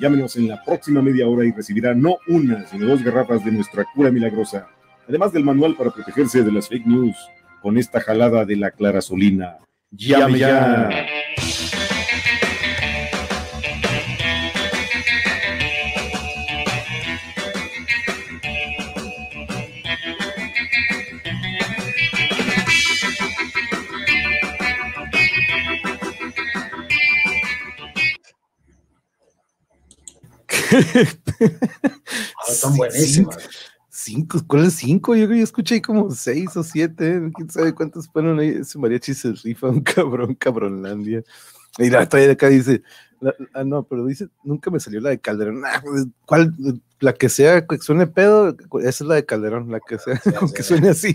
Llámenos 0.00 0.36
en 0.36 0.48
la 0.48 0.62
próxima 0.64 1.02
media 1.02 1.28
hora 1.28 1.44
y 1.44 1.52
recibirá 1.52 1.94
no 1.94 2.16
una, 2.28 2.66
sino 2.66 2.86
dos 2.86 3.02
garrafas 3.02 3.44
de 3.44 3.52
nuestra 3.52 3.84
cura 3.94 4.10
milagrosa, 4.10 4.68
además 5.08 5.32
del 5.32 5.44
manual 5.44 5.76
para 5.76 5.90
protegerse 5.90 6.42
de 6.42 6.52
las 6.52 6.68
fake 6.68 6.86
news 6.86 7.16
con 7.60 7.78
esta 7.78 8.00
jalada 8.00 8.44
de 8.44 8.56
la 8.56 8.70
clarasolina. 8.70 9.58
Llame 9.90 10.38
ya. 10.38 11.06
Ah, 30.72 32.50
están 32.50 32.76
buenísimas. 32.76 33.36
Cinco, 33.88 34.40
¿cuáles 34.46 34.72
cinco? 34.74 35.14
Yo, 35.14 35.26
yo 35.26 35.34
escuché 35.44 35.76
ahí 35.76 35.80
como 35.82 36.10
seis 36.10 36.56
o 36.56 36.62
siete, 36.62 37.20
quién 37.34 37.50
sabe 37.50 37.74
cuántos 37.74 38.08
fueron 38.08 38.38
ahí. 38.40 38.48
Ese 38.48 38.78
mariachi 38.78 39.12
se 39.14 39.32
rifa 39.32 39.68
un 39.68 39.80
cabrón, 39.82 40.34
cabronlandia. 40.34 41.22
Y 41.78 41.90
la 41.90 42.08
todavía 42.08 42.28
de 42.28 42.32
acá 42.34 42.48
dice, 42.48 42.82
la- 43.20 43.34
ah, 43.54 43.64
no, 43.64 43.82
pero 43.84 44.04
dice, 44.06 44.28
nunca 44.44 44.70
me 44.70 44.80
salió 44.80 45.00
la 45.00 45.10
de 45.10 45.20
Calderón. 45.20 45.62
Ah, 45.66 45.80
pues, 45.84 46.06
¿Cuál? 46.26 46.54
La 47.02 47.12
que 47.14 47.28
sea, 47.28 47.66
que 47.66 47.78
suene 47.78 48.06
pedo, 48.06 48.56
esa 48.78 48.88
es 48.88 49.00
la 49.02 49.16
de 49.16 49.26
Calderón, 49.26 49.70
la 49.72 49.80
que 49.80 49.98
sea, 49.98 50.20
con 50.38 50.48
sí. 50.48 50.54
que 50.56 50.62
suene 50.62 50.88
así, 50.90 51.12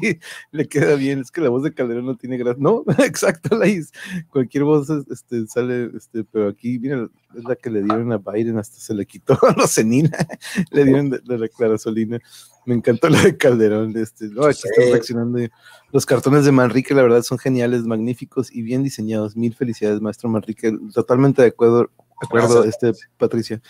le 0.52 0.68
queda 0.68 0.96
bien. 0.96 1.20
Es 1.22 1.32
que 1.32 1.40
la 1.40 1.48
voz 1.48 1.64
de 1.64 1.74
Calderón 1.74 2.06
no 2.06 2.18
tiene 2.18 2.38
gracia. 2.38 2.62
No, 2.62 2.84
exacto, 3.00 3.56
la 3.58 3.68
is- 3.68 3.94
cualquier 4.30 4.66
voz 4.66 4.90
este, 5.10 5.48
sale, 5.48 5.90
este, 5.96 6.26
pero 6.26 6.50
aquí, 6.50 6.78
mira, 6.78 7.08
es 7.38 7.44
la 7.46 7.56
que 7.56 7.70
le 7.70 7.84
dieron 7.84 8.12
a 8.12 8.18
Biden, 8.18 8.58
hasta 8.60 8.78
se 8.78 8.94
le 8.94 9.06
quitó 9.06 9.34
a 9.48 9.54
Rosenina, 9.54 10.12
le 10.72 10.84
dieron 10.84 11.10
de, 11.10 11.20
de 11.20 11.38
la 11.38 11.48
Clarasolina. 11.48 12.20
Me 12.66 12.76
encantó 12.76 13.08
la 13.08 13.22
de 13.24 13.38
Calderón. 13.38 13.96
Este, 13.96 14.26
no, 14.28 14.44
aquí 14.44 14.60
Sí. 14.64 14.68
están 14.70 14.92
reaccionando. 14.92 15.40
Los 15.94 16.06
cartones 16.06 16.44
de 16.44 16.52
Manrique, 16.52 16.94
la 16.94 17.02
verdad, 17.02 17.24
son 17.24 17.38
geniales, 17.38 17.84
magníficos 17.84 18.52
y 18.54 18.62
bien 18.62 18.84
diseñados. 18.84 19.38
Mil 19.38 19.56
felicidades, 19.56 20.02
maestro 20.02 20.28
Manrique. 20.28 20.78
Totalmente 20.94 21.42
de 21.44 21.48
acuerdo, 21.48 21.84
de 21.84 21.88
acuerdo 22.26 22.64
Gracias. 22.64 22.84
este, 22.84 23.08
Patricia. 23.18 23.62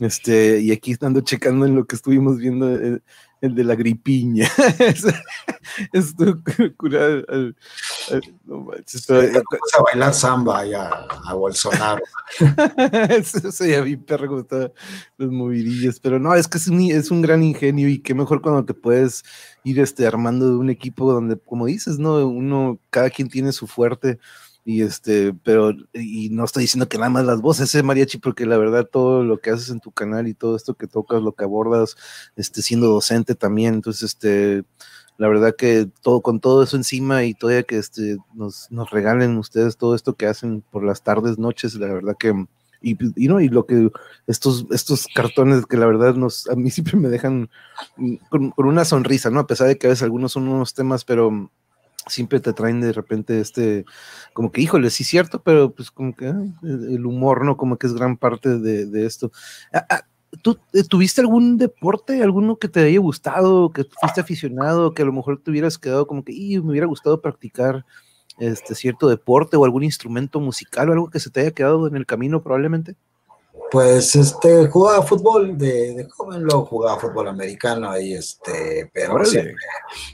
Este, 0.00 0.60
y 0.60 0.70
aquí 0.70 0.94
ando 1.00 1.20
checando 1.22 1.66
en 1.66 1.74
lo 1.74 1.84
que 1.86 1.96
estuvimos 1.96 2.38
viendo, 2.38 2.68
el, 2.70 3.02
el 3.40 3.54
de 3.54 3.64
la 3.64 3.74
gripiña. 3.74 4.48
Esto 5.92 6.38
curado. 6.76 7.24
al- 7.28 7.56
al- 8.12 8.22
no 8.44 8.60
manches, 8.60 9.04
pero, 9.06 9.40
a 9.76 9.82
bailar 9.82 10.14
samba 10.14 10.60
allá 10.60 10.90
a 11.26 11.34
Bolsonaro. 11.34 12.02
Eso 13.10 13.64
ya 13.66 13.80
vi 13.82 13.96
perro 13.96 14.28
como 14.28 14.72
los 15.18 15.30
movidillos, 15.32 16.00
pero 16.00 16.18
no, 16.18 16.34
es 16.34 16.48
que 16.48 16.58
es 16.58 16.68
un, 16.68 16.80
es 16.80 17.10
un 17.10 17.20
gran 17.22 17.42
ingenio 17.42 17.88
y 17.88 17.98
qué 17.98 18.14
mejor 18.14 18.40
cuando 18.40 18.64
te 18.64 18.74
puedes 18.74 19.24
ir 19.64 19.80
este, 19.80 20.06
armando 20.06 20.48
de 20.48 20.56
un 20.56 20.70
equipo 20.70 21.12
donde, 21.12 21.38
como 21.38 21.66
dices, 21.66 21.98
no, 21.98 22.26
uno, 22.26 22.78
cada 22.90 23.10
quien 23.10 23.28
tiene 23.28 23.52
su 23.52 23.66
fuerte 23.66 24.18
y 24.68 24.82
este, 24.82 25.32
pero, 25.44 25.72
y 25.94 26.28
no 26.28 26.44
estoy 26.44 26.64
diciendo 26.64 26.90
que 26.90 26.98
nada 26.98 27.08
más 27.08 27.24
las 27.24 27.40
voces, 27.40 27.70
ese 27.70 27.82
mariachi, 27.82 28.18
porque 28.18 28.44
la 28.44 28.58
verdad 28.58 28.86
todo 28.86 29.24
lo 29.24 29.38
que 29.40 29.48
haces 29.48 29.70
en 29.70 29.80
tu 29.80 29.92
canal 29.92 30.28
y 30.28 30.34
todo 30.34 30.56
esto 30.56 30.74
que 30.74 30.86
tocas, 30.86 31.22
lo 31.22 31.32
que 31.32 31.44
abordas, 31.44 31.96
este, 32.36 32.60
siendo 32.60 32.86
docente 32.88 33.34
también, 33.34 33.72
entonces, 33.72 34.02
este, 34.02 34.64
la 35.16 35.28
verdad 35.28 35.56
que 35.56 35.88
todo 36.02 36.20
con 36.20 36.38
todo 36.40 36.62
eso 36.62 36.76
encima 36.76 37.24
y 37.24 37.32
todavía 37.32 37.62
que 37.62 37.78
este 37.78 38.18
nos, 38.34 38.70
nos 38.70 38.90
regalen 38.90 39.38
ustedes 39.38 39.78
todo 39.78 39.94
esto 39.94 40.16
que 40.16 40.26
hacen 40.26 40.62
por 40.70 40.84
las 40.84 41.02
tardes, 41.02 41.38
noches, 41.38 41.74
la 41.76 41.86
verdad 41.86 42.14
que 42.18 42.34
y, 42.82 42.94
no 43.26 43.40
y 43.40 43.48
lo 43.48 43.64
que 43.64 43.90
estos 44.26 44.66
estos 44.70 45.06
cartones 45.14 45.64
que 45.64 45.78
la 45.78 45.86
verdad 45.86 46.14
nos 46.14 46.46
a 46.50 46.56
mí 46.56 46.70
siempre 46.70 46.96
me 46.98 47.08
dejan 47.08 47.48
mm, 47.96 48.16
con, 48.28 48.50
con 48.50 48.66
una 48.66 48.84
sonrisa, 48.84 49.30
¿no? 49.30 49.40
A 49.40 49.46
pesar 49.46 49.66
de 49.66 49.78
que 49.78 49.86
a 49.86 49.90
veces 49.90 50.02
algunos 50.02 50.32
son 50.32 50.46
unos 50.46 50.74
temas, 50.74 51.06
pero 51.06 51.50
siempre 52.08 52.40
te 52.40 52.52
traen 52.52 52.80
de 52.80 52.92
repente 52.92 53.40
este 53.40 53.84
como 54.32 54.52
que 54.52 54.60
híjole, 54.60 54.90
sí 54.90 55.04
cierto, 55.04 55.42
pero 55.42 55.70
pues 55.72 55.90
como 55.90 56.14
que 56.14 56.28
ah, 56.28 56.42
el 56.62 57.06
humor, 57.06 57.44
¿no? 57.44 57.56
Como 57.56 57.76
que 57.76 57.86
es 57.86 57.94
gran 57.94 58.16
parte 58.16 58.58
de, 58.58 58.86
de 58.86 59.06
esto. 59.06 59.30
Ah, 59.72 59.86
ah, 59.90 60.02
¿Tú 60.42 60.58
eh, 60.74 60.84
tuviste 60.84 61.20
algún 61.20 61.56
deporte, 61.56 62.22
alguno 62.22 62.56
que 62.56 62.68
te 62.68 62.80
haya 62.80 63.00
gustado, 63.00 63.70
que 63.70 63.84
fuiste 63.84 64.20
aficionado, 64.20 64.92
que 64.92 65.02
a 65.02 65.06
lo 65.06 65.12
mejor 65.12 65.40
te 65.42 65.50
hubieras 65.50 65.78
quedado 65.78 66.06
como 66.06 66.22
que, 66.22 66.32
y 66.32 66.60
me 66.60 66.70
hubiera 66.70 66.86
gustado 66.86 67.20
practicar 67.22 67.84
este 68.38 68.74
cierto 68.74 69.08
deporte 69.08 69.56
o 69.56 69.64
algún 69.64 69.84
instrumento 69.84 70.40
musical 70.40 70.88
o 70.88 70.92
algo 70.92 71.10
que 71.10 71.20
se 71.20 71.30
te 71.30 71.40
haya 71.40 71.50
quedado 71.50 71.88
en 71.88 71.96
el 71.96 72.06
camino 72.06 72.42
probablemente? 72.42 72.96
Pues 73.70 74.16
este 74.16 74.66
jugaba 74.68 75.02
fútbol 75.02 75.58
de, 75.58 75.94
de 75.94 76.08
joven, 76.08 76.42
luego 76.42 76.64
jugaba 76.64 76.98
fútbol 76.98 77.28
americano 77.28 77.90
ahí, 77.90 78.14
este, 78.14 78.90
pero 78.92 79.22
siempre 79.24 79.56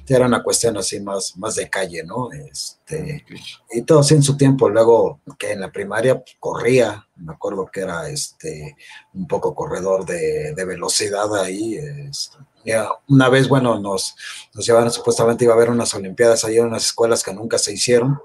era 0.08 0.26
una 0.26 0.42
cuestión 0.42 0.76
así 0.76 1.00
más, 1.00 1.36
más 1.36 1.54
de 1.54 1.70
calle, 1.70 2.02
¿no? 2.02 2.32
Este, 2.32 3.24
y 3.70 3.82
todo 3.82 4.00
así 4.00 4.14
en 4.14 4.22
su 4.22 4.36
tiempo, 4.36 4.68
luego 4.68 5.20
que 5.38 5.52
en 5.52 5.60
la 5.60 5.70
primaria 5.70 6.16
pues, 6.16 6.36
corría, 6.40 7.06
me 7.16 7.32
acuerdo 7.32 7.70
que 7.72 7.80
era 7.82 8.08
este 8.08 8.76
un 9.12 9.28
poco 9.28 9.54
corredor 9.54 10.04
de, 10.04 10.52
de 10.54 10.64
velocidad 10.64 11.34
ahí. 11.36 11.76
este, 11.76 12.38
ya 12.64 12.88
una 13.08 13.28
vez, 13.28 13.48
bueno, 13.48 13.78
nos, 13.78 14.16
nos 14.54 14.66
llevaron, 14.66 14.90
supuestamente 14.90 15.44
iba 15.44 15.52
a 15.52 15.56
haber 15.56 15.70
unas 15.70 15.94
olimpiadas 15.94 16.44
ahí 16.44 16.56
en 16.56 16.66
unas 16.66 16.86
escuelas 16.86 17.22
que 17.22 17.34
nunca 17.34 17.58
se 17.58 17.72
hicieron, 17.72 18.18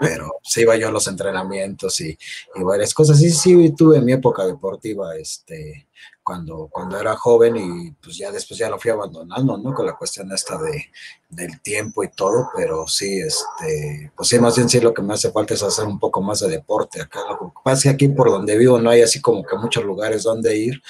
pero 0.00 0.40
sí 0.42 0.62
iba 0.62 0.76
yo 0.76 0.88
a 0.88 0.92
los 0.92 1.06
entrenamientos 1.08 2.00
y, 2.00 2.18
y 2.54 2.62
varias 2.62 2.94
cosas. 2.94 3.18
Sí, 3.18 3.30
sí, 3.30 3.74
tuve 3.74 4.00
mi 4.00 4.12
época 4.12 4.46
deportiva, 4.46 5.16
este, 5.16 5.88
cuando, 6.22 6.68
cuando 6.70 7.00
era 7.00 7.16
joven 7.16 7.56
y 7.56 7.90
pues 7.92 8.18
ya 8.18 8.30
después 8.30 8.58
ya 8.58 8.68
lo 8.68 8.78
fui 8.78 8.90
abandonando, 8.90 9.56
¿no? 9.56 9.72
Con 9.72 9.86
la 9.86 9.96
cuestión 9.96 10.30
esta 10.30 10.58
de, 10.58 10.90
del 11.28 11.60
tiempo 11.62 12.04
y 12.04 12.10
todo, 12.10 12.50
pero 12.54 12.86
sí, 12.86 13.20
este, 13.20 14.12
pues 14.14 14.28
sí, 14.28 14.38
más 14.38 14.54
bien 14.56 14.68
sí 14.68 14.78
lo 14.78 14.92
que 14.92 15.00
me 15.00 15.14
hace 15.14 15.32
falta 15.32 15.54
es 15.54 15.62
hacer 15.62 15.86
un 15.86 15.98
poco 15.98 16.20
más 16.20 16.40
de 16.40 16.48
deporte 16.48 17.00
acá. 17.00 17.20
Lo 17.30 17.38
que 17.38 17.60
pasa 17.64 17.76
es 17.76 17.82
que 17.84 17.88
aquí 17.88 18.08
por 18.08 18.30
donde 18.30 18.58
vivo 18.58 18.78
no 18.78 18.90
hay 18.90 19.00
así 19.00 19.22
como 19.22 19.42
que 19.42 19.56
muchos 19.56 19.84
lugares 19.84 20.22
donde 20.22 20.54
ir 20.54 20.82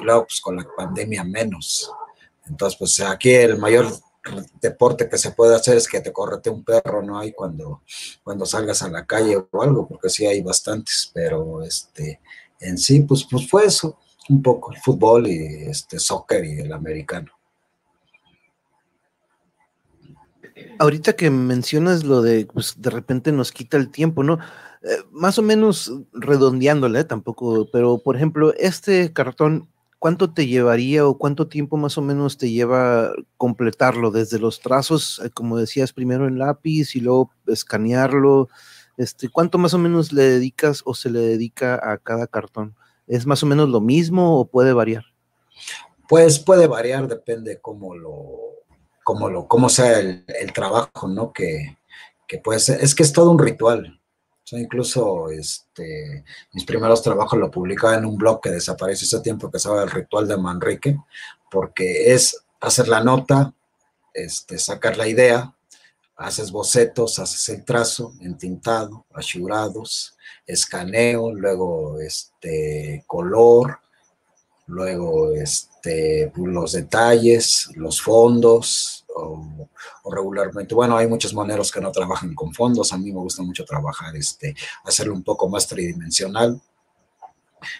y 0.00 0.02
luego 0.02 0.22
pues 0.22 0.40
con 0.40 0.56
la 0.56 0.66
pandemia 0.76 1.24
menos. 1.24 1.92
Entonces, 2.48 2.78
pues 2.78 3.00
aquí 3.00 3.34
el 3.34 3.58
mayor 3.58 3.92
deporte 4.60 5.08
que 5.08 5.18
se 5.18 5.32
puede 5.32 5.54
hacer 5.54 5.76
es 5.76 5.88
que 5.88 6.00
te 6.00 6.12
correte 6.12 6.50
un 6.50 6.64
perro, 6.64 7.02
¿no? 7.02 7.18
Hay 7.18 7.32
cuando, 7.32 7.82
cuando 8.22 8.46
salgas 8.46 8.82
a 8.82 8.88
la 8.88 9.06
calle 9.06 9.36
o 9.36 9.62
algo, 9.62 9.88
porque 9.88 10.08
sí 10.08 10.26
hay 10.26 10.42
bastantes, 10.42 11.10
pero 11.14 11.62
este, 11.62 12.20
en 12.60 12.78
sí, 12.78 13.00
pues, 13.00 13.26
pues 13.30 13.48
fue 13.48 13.66
eso, 13.66 13.98
un 14.28 14.42
poco, 14.42 14.72
el 14.72 14.78
fútbol 14.80 15.28
y 15.28 15.68
este 15.68 15.98
soccer 15.98 16.44
y 16.44 16.60
el 16.60 16.72
americano. 16.72 17.30
Ahorita 20.78 21.14
que 21.14 21.30
mencionas 21.30 22.04
lo 22.04 22.22
de, 22.22 22.46
pues 22.46 22.74
de 22.80 22.90
repente 22.90 23.32
nos 23.32 23.52
quita 23.52 23.76
el 23.76 23.90
tiempo, 23.90 24.22
¿no? 24.22 24.38
Eh, 24.82 25.02
más 25.10 25.38
o 25.38 25.42
menos 25.42 25.92
redondeándole, 26.12 27.04
tampoco, 27.04 27.68
pero 27.70 27.98
por 27.98 28.16
ejemplo, 28.16 28.54
este 28.54 29.12
cartón, 29.12 29.68
¿cuánto 30.06 30.32
te 30.32 30.46
llevaría 30.46 31.04
o 31.04 31.18
cuánto 31.18 31.48
tiempo 31.48 31.76
más 31.76 31.98
o 31.98 32.00
menos 32.00 32.38
te 32.38 32.48
lleva 32.48 33.10
completarlo? 33.36 34.12
Desde 34.12 34.38
los 34.38 34.60
trazos, 34.60 35.20
eh, 35.24 35.30
como 35.30 35.58
decías, 35.58 35.92
primero 35.92 36.28
en 36.28 36.38
lápiz 36.38 36.94
y 36.94 37.00
luego 37.00 37.32
escanearlo. 37.48 38.48
Este, 38.96 39.28
¿Cuánto 39.28 39.58
más 39.58 39.74
o 39.74 39.78
menos 39.78 40.12
le 40.12 40.22
dedicas 40.22 40.82
o 40.84 40.94
se 40.94 41.10
le 41.10 41.18
dedica 41.18 41.74
a 41.82 41.98
cada 41.98 42.28
cartón? 42.28 42.76
¿Es 43.08 43.26
más 43.26 43.42
o 43.42 43.46
menos 43.46 43.68
lo 43.68 43.80
mismo 43.80 44.38
o 44.38 44.46
puede 44.46 44.72
variar? 44.72 45.06
Pues 46.08 46.38
puede 46.38 46.68
variar, 46.68 47.08
depende 47.08 47.60
cómo 47.60 47.96
lo, 47.96 48.28
cómo 49.02 49.28
lo, 49.28 49.48
cómo 49.48 49.68
sea 49.68 49.98
el, 49.98 50.24
trabajo, 50.54 51.08
¿no? 51.08 51.32
Que, 51.32 51.78
que 52.28 52.38
puede 52.38 52.60
ser, 52.60 52.80
es 52.80 52.94
que 52.94 53.02
es 53.02 53.12
todo 53.12 53.32
un 53.32 53.40
ritual. 53.40 54.00
O 54.52 54.56
incluso 54.56 55.28
este, 55.30 56.24
mis 56.52 56.64
primeros 56.64 57.02
trabajos 57.02 57.38
lo 57.38 57.50
publicaba 57.50 57.96
en 57.96 58.04
un 58.04 58.16
blog 58.16 58.40
que 58.40 58.50
desapareció 58.50 59.04
ese 59.04 59.20
tiempo 59.20 59.50
que 59.50 59.58
se 59.58 59.68
llama 59.68 59.82
El 59.82 59.90
Ritual 59.90 60.28
de 60.28 60.36
Manrique, 60.36 60.96
porque 61.50 62.12
es 62.12 62.44
hacer 62.60 62.86
la 62.86 63.02
nota, 63.02 63.52
este, 64.14 64.58
sacar 64.58 64.96
la 64.96 65.08
idea, 65.08 65.52
haces 66.16 66.50
bocetos, 66.50 67.18
haces 67.18 67.48
el 67.48 67.64
trazo, 67.64 68.12
entintado, 68.20 69.04
achurados, 69.12 70.16
escaneo, 70.46 71.32
luego 71.32 72.00
este, 72.00 73.04
color, 73.06 73.80
luego 74.66 75.32
este, 75.32 76.32
los 76.36 76.72
detalles, 76.72 77.68
los 77.74 78.00
fondos, 78.00 79.05
o, 79.16 79.68
regularmente, 80.10 80.74
bueno, 80.74 80.96
hay 80.96 81.06
muchos 81.06 81.32
moneros 81.34 81.72
que 81.72 81.80
no 81.80 81.90
trabajan 81.90 82.34
con 82.34 82.52
fondos, 82.52 82.92
a 82.92 82.98
mí 82.98 83.12
me 83.12 83.20
gusta 83.20 83.42
mucho 83.42 83.64
trabajar, 83.64 84.14
este, 84.16 84.54
hacerlo 84.84 85.14
un 85.14 85.22
poco 85.22 85.48
más 85.48 85.66
tridimensional. 85.66 86.60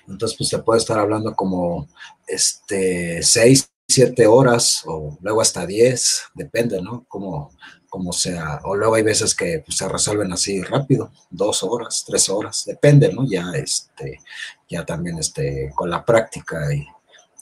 Entonces, 0.09 0.37
pues 0.37 0.51
te 0.51 0.59
puede 0.59 0.81
estar 0.81 0.99
hablando 0.99 1.35
como 1.35 1.89
este, 2.27 3.23
seis, 3.23 3.71
siete 3.87 4.27
horas, 4.27 4.83
o 4.87 5.17
luego 5.21 5.41
hasta 5.41 5.67
diez, 5.67 6.23
depende, 6.35 6.81
¿no? 6.83 7.05
Como, 7.09 7.51
como 7.89 8.13
sea, 8.13 8.61
o 8.65 8.75
luego 8.75 8.95
hay 8.95 9.03
veces 9.03 9.35
que 9.35 9.63
pues, 9.65 9.79
se 9.79 9.89
resuelven 9.89 10.33
así 10.33 10.63
rápido, 10.63 11.13
dos 11.31 11.63
horas, 11.63 12.05
tres 12.07 12.29
horas, 12.29 12.65
depende, 12.67 13.13
¿no? 13.13 13.29
Ya, 13.29 13.53
este, 13.55 14.21
ya 14.69 14.85
también, 14.85 15.19
este, 15.19 15.71
con 15.75 15.91
la 15.91 16.05
práctica 16.05 16.75
y, 16.75 16.87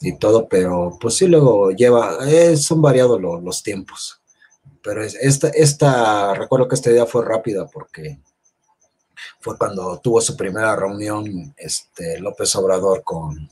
y 0.05 0.19
todo, 0.19 0.47
pero 0.49 0.99
pues 1.01 1.15
sí, 1.15 1.27
luego 1.27 1.71
lleva, 1.71 2.19
eh, 2.29 2.57
son 2.59 2.83
variados 2.83 3.21
lo, 3.21 3.41
los 3.41 3.63
tiempos, 3.63 4.21
pero 4.83 5.03
es, 5.03 5.15
esta, 5.15 5.49
esta, 5.49 6.35
recuerdo 6.35 6.69
que 6.69 6.75
esta 6.75 6.91
idea 6.91 7.07
fue 7.07 7.25
rápida 7.25 7.67
porque 7.67 8.21
fue 9.41 9.57
cuando 9.57 9.99
tuvo 10.01 10.21
su 10.21 10.37
primera 10.37 10.77
reunión, 10.77 11.55
este, 11.57 12.19
López 12.19 12.55
Obrador 12.57 13.03
con, 13.03 13.49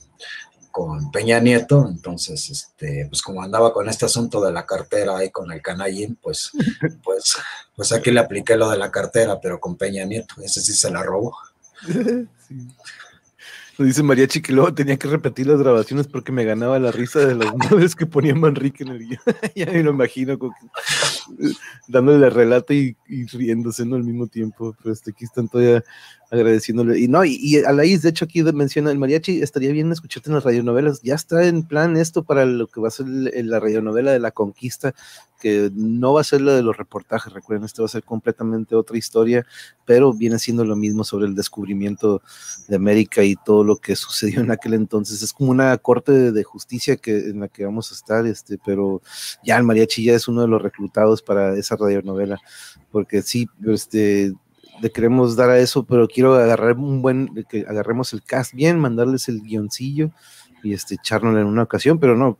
con 0.71 1.09
Peña 1.11 1.39
Nieto, 1.39 1.87
entonces, 1.89 2.51
este, 2.51 3.07
pues 3.09 3.23
como 3.23 3.41
andaba 3.41 3.73
con 3.73 3.89
este 3.89 4.05
asunto 4.05 4.39
de 4.39 4.51
la 4.51 4.67
cartera 4.67 5.17
ahí 5.17 5.31
con 5.31 5.51
el 5.51 5.61
canallín, 5.61 6.19
pues, 6.21 6.51
pues, 7.03 7.35
pues 7.75 7.91
aquí 7.91 8.11
le 8.11 8.19
apliqué 8.19 8.55
lo 8.55 8.69
de 8.69 8.77
la 8.77 8.91
cartera, 8.91 9.39
pero 9.41 9.59
con 9.59 9.75
Peña 9.75 10.05
Nieto, 10.05 10.35
ese 10.43 10.61
sí 10.61 10.73
se 10.73 10.91
la 10.91 11.01
robó. 11.01 11.35
Sí. 12.47 12.55
Dice 13.77 14.03
Mariachi 14.03 14.41
que 14.41 14.53
tenía 14.75 14.97
que 14.97 15.07
repetir 15.07 15.47
las 15.47 15.59
grabaciones 15.59 16.07
porque 16.07 16.31
me 16.31 16.43
ganaba 16.43 16.77
la 16.77 16.91
risa 16.91 17.19
de 17.25 17.35
las 17.35 17.53
novelas 17.71 17.95
que 17.95 18.05
ponía 18.05 18.35
Manrique 18.35 18.83
en 18.83 18.89
el 18.89 18.99
guion. 18.99 19.19
ya 19.55 19.65
me 19.65 19.81
lo 19.81 19.91
imagino 19.91 20.37
dándole 21.87 22.27
el 22.27 22.33
relato 22.33 22.73
y, 22.73 22.95
riéndose 23.31 23.85
¿no? 23.85 23.95
al 23.95 24.03
mismo 24.03 24.27
tiempo. 24.27 24.75
Pero 24.77 24.93
este, 24.93 25.11
aquí 25.11 25.25
están 25.25 25.47
todavía 25.47 25.83
agradeciéndole. 26.33 26.99
Y 26.99 27.07
no, 27.07 27.23
y, 27.23 27.37
y 27.39 27.57
a 27.57 27.71
de 27.71 28.09
hecho, 28.09 28.25
aquí 28.25 28.41
menciona 28.41 28.91
el 28.91 28.97
mariachi, 28.97 29.41
estaría 29.41 29.71
bien 29.71 29.91
escucharte 29.91 30.29
en 30.29 30.35
las 30.35 30.43
radionovelas. 30.43 31.01
Ya 31.03 31.13
está 31.13 31.45
en 31.45 31.63
plan 31.63 31.95
esto 31.95 32.23
para 32.23 32.45
lo 32.45 32.67
que 32.67 32.81
va 32.81 32.87
a 32.87 32.91
ser 32.91 33.05
la 33.07 33.59
radionovela 33.59 34.11
de 34.11 34.19
la 34.19 34.31
conquista, 34.31 34.95
que 35.39 35.69
no 35.75 36.13
va 36.13 36.21
a 36.21 36.23
ser 36.23 36.41
la 36.41 36.53
de 36.55 36.63
los 36.63 36.75
reportajes, 36.75 37.31
recuerden, 37.31 37.65
esto 37.65 37.83
va 37.83 37.85
a 37.85 37.89
ser 37.89 38.03
completamente 38.03 38.75
otra 38.75 38.97
historia, 38.97 39.45
pero 39.85 40.11
viene 40.11 40.39
siendo 40.39 40.65
lo 40.65 40.75
mismo 40.75 41.03
sobre 41.03 41.27
el 41.27 41.35
descubrimiento 41.35 42.23
de 42.67 42.77
América 42.77 43.23
y 43.23 43.35
todo 43.35 43.63
lo 43.63 43.77
que 43.77 43.95
sucedió 43.95 44.41
en 44.41 44.51
aquel 44.51 44.73
entonces. 44.73 45.21
Es 45.21 45.33
como 45.33 45.51
una 45.51 45.77
corte 45.77 46.31
de, 46.31 46.43
justicia 46.43 46.97
que, 46.97 47.29
en 47.29 47.41
la 47.41 47.47
que 47.47 47.63
vamos 47.63 47.91
a 47.91 47.95
estar, 47.95 48.25
este, 48.25 48.57
pero 48.65 49.01
ya 49.43 49.57
el 49.57 49.63
mariachi 49.63 50.03
ya 50.03 50.15
es 50.15 50.27
uno 50.27 50.41
de 50.41 50.47
los 50.47 50.61
reclutados 50.61 51.21
para 51.21 51.55
esa 51.55 51.75
radionovela, 51.75 52.39
porque 52.91 53.21
sí, 53.21 53.47
este, 53.67 54.33
le 54.81 54.91
queremos 54.91 55.35
dar 55.35 55.49
a 55.49 55.59
eso, 55.59 55.85
pero 55.85 56.07
quiero 56.07 56.35
agarrar 56.35 56.77
un 56.77 57.01
buen, 57.01 57.45
que 57.49 57.65
agarremos 57.67 58.13
el 58.13 58.23
cast 58.23 58.53
bien, 58.53 58.79
mandarles 58.79 59.29
el 59.29 59.41
guioncillo 59.41 60.11
y 60.63 60.73
este, 60.73 60.95
echarlo 60.95 61.37
en 61.37 61.45
una 61.45 61.63
ocasión, 61.63 61.99
pero 61.99 62.15
no, 62.15 62.37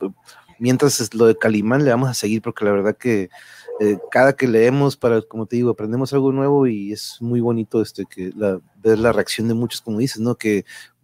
mientras 0.59 0.99
es 0.99 1.13
lo 1.13 1.25
de 1.25 1.37
Calimán 1.37 1.83
le 1.83 1.91
vamos 1.91 2.09
a 2.09 2.13
seguir 2.13 2.41
porque 2.41 2.65
la 2.65 2.71
verdad 2.71 2.97
que 2.97 3.29
eh, 3.79 3.97
cada 4.11 4.33
que 4.33 4.47
leemos 4.47 4.95
para, 4.95 5.21
como 5.21 5.45
te 5.45 5.55
digo, 5.55 5.71
aprendemos 5.71 6.13
algo 6.13 6.31
nuevo 6.31 6.67
y 6.67 6.91
es 6.91 7.17
muy 7.19 7.41
bonito 7.41 7.81
este, 7.81 8.05
que 8.05 8.31
ver 8.83 8.99
la 8.99 9.11
reacción 9.11 9.47
de 9.47 9.55
muchos, 9.55 9.81
como 9.81 9.99
dices, 9.99 10.19
¿no? 10.19 10.35
Que 10.35 10.63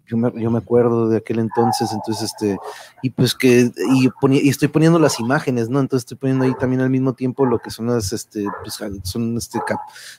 yo 0.10 0.18
me, 0.18 0.32
yo 0.42 0.50
me, 0.50 0.58
acuerdo 0.58 1.08
de 1.08 1.18
aquel 1.18 1.40
entonces, 1.40 1.92
entonces, 1.92 2.32
este, 2.32 2.58
y 3.04 3.12
pues 3.12 3.36
que, 3.36 3.72
y, 3.92 4.10
y, 4.32 4.50
estoy 4.50 4.68
poniendo 4.68 4.98
las 4.98 5.20
imágenes, 5.20 5.70
¿no? 5.70 5.80
Entonces 5.80 6.06
estoy 6.06 6.18
poniendo 6.18 6.46
ahí 6.46 6.54
también 6.60 6.82
al 6.82 6.90
mismo 6.90 7.14
tiempo 7.14 7.46
lo 7.46 7.60
que 7.60 7.70
son 7.70 7.88
las, 7.88 8.12
este, 8.12 8.46
pues, 8.64 8.80
son 9.04 9.38
este, 9.38 9.60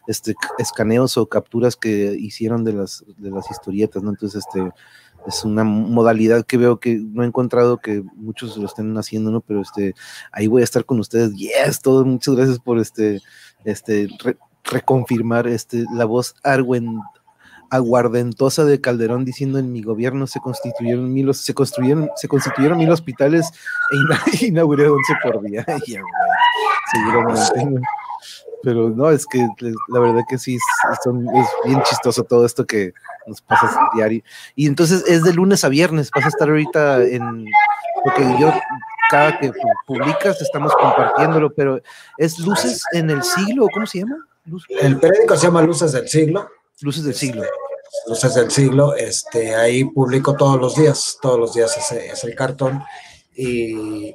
este, 0.06 0.34
escaneos 0.58 1.16
o 1.16 1.26
capturas 1.26 1.76
que 1.76 2.14
hicieron 2.18 2.64
de 2.64 2.72
las, 2.72 3.04
de 3.18 3.30
las 3.30 3.50
historietas, 3.50 4.02
¿no? 4.02 4.10
Entonces, 4.10 4.44
este, 4.46 4.70
es 5.26 5.44
una 5.44 5.64
modalidad 5.64 6.46
que 6.46 6.56
veo 6.56 6.78
que 6.78 6.96
no 6.96 7.22
he 7.22 7.26
encontrado 7.26 7.78
que 7.78 8.02
muchos 8.14 8.56
lo 8.56 8.66
estén 8.66 8.96
haciendo, 8.96 9.30
¿no? 9.30 9.40
Pero 9.40 9.60
este, 9.60 9.94
ahí 10.32 10.46
voy 10.46 10.62
a 10.62 10.64
estar 10.64 10.84
con 10.84 11.00
ustedes. 11.00 11.34
Yes, 11.34 11.80
todo, 11.80 12.04
muchas 12.04 12.36
gracias 12.36 12.58
por 12.58 12.78
este, 12.78 13.20
este, 13.64 14.08
reconfirmar 14.64 15.46
este, 15.46 15.84
la 15.92 16.04
voz 16.04 16.34
Arwen 16.42 17.00
aguardentosa 17.70 18.64
de 18.64 18.80
Calderón 18.80 19.24
diciendo 19.24 19.58
en 19.58 19.72
mi 19.72 19.82
gobierno 19.82 20.26
se 20.26 20.40
constituyeron 20.40 21.12
mil, 21.12 21.32
se 21.34 21.54
construyeron, 21.54 22.10
se 22.16 22.28
constituyeron 22.28 22.76
mil 22.76 22.90
hospitales 22.90 23.50
e 23.92 24.46
inauguré 24.46 24.88
11 24.88 25.14
por 25.22 25.40
día. 25.42 25.64
seguramente. 26.92 27.80
Pero 28.62 28.90
no, 28.90 29.10
es 29.10 29.24
que 29.24 29.48
la 29.88 30.00
verdad 30.00 30.22
que 30.28 30.36
sí, 30.36 30.56
es, 30.56 31.46
bien 31.64 31.82
chistoso 31.84 32.24
todo 32.24 32.44
esto 32.44 32.66
que 32.66 32.92
nos 33.26 33.40
pasa 33.40 33.88
diario. 33.94 34.22
Y 34.54 34.66
entonces 34.66 35.04
es 35.06 35.22
de 35.22 35.32
lunes 35.32 35.64
a 35.64 35.70
viernes, 35.70 36.10
vas 36.14 36.26
a 36.26 36.28
estar 36.28 36.48
ahorita 36.48 37.02
en, 37.04 37.46
porque 38.04 38.22
yo 38.38 38.52
cada 39.10 39.38
que 39.38 39.50
publicas 39.86 40.42
estamos 40.42 40.74
compartiéndolo, 40.74 41.50
pero 41.54 41.80
es 42.18 42.38
Luces 42.38 42.82
en 42.92 43.08
el 43.08 43.22
siglo, 43.22 43.66
¿cómo 43.72 43.86
se 43.86 44.00
llama? 44.00 44.26
El 44.82 44.98
periódico 44.98 45.36
se 45.36 45.46
llama 45.46 45.62
Luces 45.62 45.92
del 45.92 46.08
siglo 46.08 46.50
Luces 46.82 47.04
del 47.04 47.14
siglo. 47.14 47.42
Luces 48.06 48.34
del 48.34 48.50
siglo, 48.50 48.94
este, 48.94 49.54
ahí 49.54 49.84
publico 49.84 50.34
todos 50.34 50.58
los 50.58 50.76
días, 50.76 51.18
todos 51.20 51.38
los 51.38 51.52
días 51.54 51.76
es, 51.92 52.24
el 52.24 52.34
cartón 52.34 52.82
y, 53.34 54.14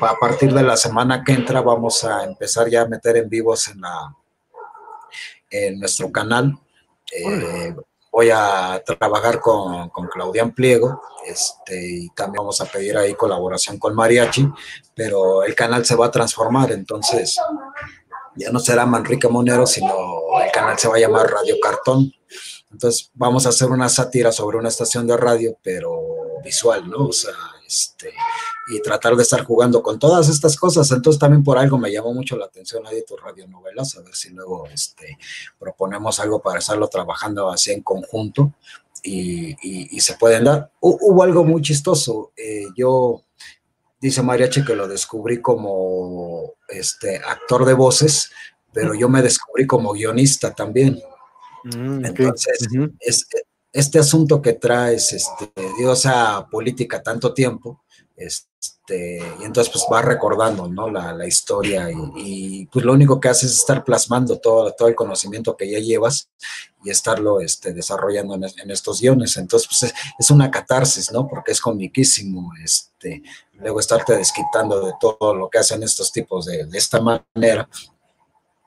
a 0.00 0.16
partir 0.18 0.52
de 0.54 0.62
la 0.62 0.76
semana 0.76 1.22
que 1.22 1.32
entra 1.32 1.60
vamos 1.60 2.02
a 2.04 2.24
empezar 2.24 2.68
ya 2.70 2.82
a 2.82 2.88
meter 2.88 3.18
en 3.18 3.28
vivos 3.28 3.68
en, 3.68 3.82
la, 3.82 4.16
en 5.50 5.78
nuestro 5.78 6.10
canal. 6.10 6.58
Eh, 7.12 7.74
voy 8.10 8.30
a 8.32 8.82
trabajar 8.84 9.40
con, 9.40 9.90
con 9.90 10.08
Claudian 10.08 10.52
Pliego 10.52 11.02
este, 11.26 11.86
y 11.86 12.08
también 12.10 12.38
vamos 12.38 12.60
a 12.60 12.66
pedir 12.66 12.96
ahí 12.96 13.14
colaboración 13.14 13.78
con 13.78 13.94
Mariachi, 13.94 14.48
pero 14.94 15.42
el 15.42 15.54
canal 15.54 15.84
se 15.84 15.94
va 15.94 16.06
a 16.06 16.10
transformar, 16.10 16.72
entonces 16.72 17.38
ya 18.36 18.50
no 18.50 18.58
será 18.58 18.86
Manrique 18.86 19.28
Monero, 19.28 19.66
sino 19.66 19.94
el 20.44 20.50
canal 20.52 20.78
se 20.78 20.88
va 20.88 20.96
a 20.96 21.00
llamar 21.00 21.30
Radio 21.30 21.56
Cartón. 21.60 22.12
Entonces 22.70 23.10
vamos 23.14 23.44
a 23.46 23.50
hacer 23.50 23.68
una 23.68 23.88
sátira 23.88 24.32
sobre 24.32 24.56
una 24.56 24.68
estación 24.68 25.06
de 25.06 25.16
radio, 25.16 25.56
pero 25.62 26.00
visual, 26.42 26.88
¿no? 26.88 27.08
O 27.08 27.12
sea, 27.12 27.34
este, 27.66 28.12
y 28.68 28.80
tratar 28.80 29.14
de 29.16 29.22
estar 29.22 29.44
jugando 29.44 29.82
con 29.82 29.98
todas 29.98 30.28
estas 30.28 30.56
cosas. 30.56 30.90
Entonces 30.90 31.18
también 31.20 31.44
por 31.44 31.58
algo 31.58 31.78
me 31.78 31.92
llamó 31.92 32.14
mucho 32.14 32.36
la 32.36 32.46
atención 32.46 32.86
ahí 32.86 32.96
de 32.96 33.02
tus 33.02 33.20
radionovelas, 33.20 33.96
a 33.96 34.02
ver 34.02 34.14
si 34.14 34.30
luego 34.30 34.66
este, 34.72 35.18
proponemos 35.58 36.18
algo 36.20 36.40
para 36.40 36.58
estarlo 36.58 36.88
trabajando 36.88 37.50
así 37.50 37.72
en 37.72 37.82
conjunto 37.82 38.54
y, 39.02 40.00
se 40.00 40.14
pueden 40.14 40.44
dar. 40.44 40.70
hubo 40.80 41.22
algo 41.22 41.44
muy 41.44 41.62
chistoso. 41.62 42.32
Eh, 42.36 42.66
yo 42.76 43.22
dice 44.02 44.20
Mariachi 44.20 44.64
que 44.64 44.74
lo 44.74 44.88
descubrí 44.88 45.40
como 45.40 46.54
este, 46.68 47.18
actor 47.18 47.64
de 47.64 47.74
voces, 47.74 48.32
pero 48.72 48.94
yo 48.94 49.08
me 49.08 49.22
descubrí 49.22 49.66
como 49.66 49.92
guionista 49.92 50.52
también. 50.52 51.00
Mm, 51.64 52.04
Entonces, 52.04 52.68
este 53.72 53.98
asunto 54.00 54.42
que 54.42 54.54
traes, 54.54 55.12
este, 55.12 55.52
digo, 55.78 55.92
esa 55.92 56.46
política 56.50 57.00
tanto 57.02 57.32
tiempo, 57.32 57.82
este, 58.16 59.18
y 59.40 59.44
entonces 59.44 59.72
pues 59.72 59.86
va 59.90 60.02
recordando, 60.02 60.68
¿no? 60.68 60.90
La, 60.90 61.12
la 61.12 61.26
historia 61.26 61.88
y, 62.16 62.66
pues 62.66 62.84
lo 62.84 62.92
único 62.92 63.18
que 63.18 63.28
haces 63.28 63.50
es 63.50 63.58
estar 63.58 63.84
plasmando 63.84 64.38
todo, 64.38 64.72
todo 64.72 64.88
el 64.88 64.94
conocimiento 64.94 65.56
que 65.56 65.70
ya 65.70 65.78
llevas 65.78 66.28
y 66.84 66.90
estarlo 66.90 67.40
este, 67.40 67.72
desarrollando 67.72 68.34
en, 68.34 68.70
estos 68.70 69.00
guiones. 69.00 69.36
Entonces 69.36 69.68
pues 69.68 69.94
es, 70.18 70.30
una 70.30 70.50
catarsis, 70.50 71.10
¿no? 71.12 71.26
Porque 71.26 71.52
es 71.52 71.60
comiquísimo, 71.60 72.52
este, 72.62 73.22
luego 73.62 73.80
estarte 73.80 74.16
desquitando 74.16 74.84
de 74.84 74.92
todo 75.00 75.34
lo 75.34 75.48
que 75.48 75.58
hacen 75.58 75.82
estos 75.82 76.12
tipos 76.12 76.46
de, 76.46 76.66
esta 76.72 77.00
manera. 77.00 77.68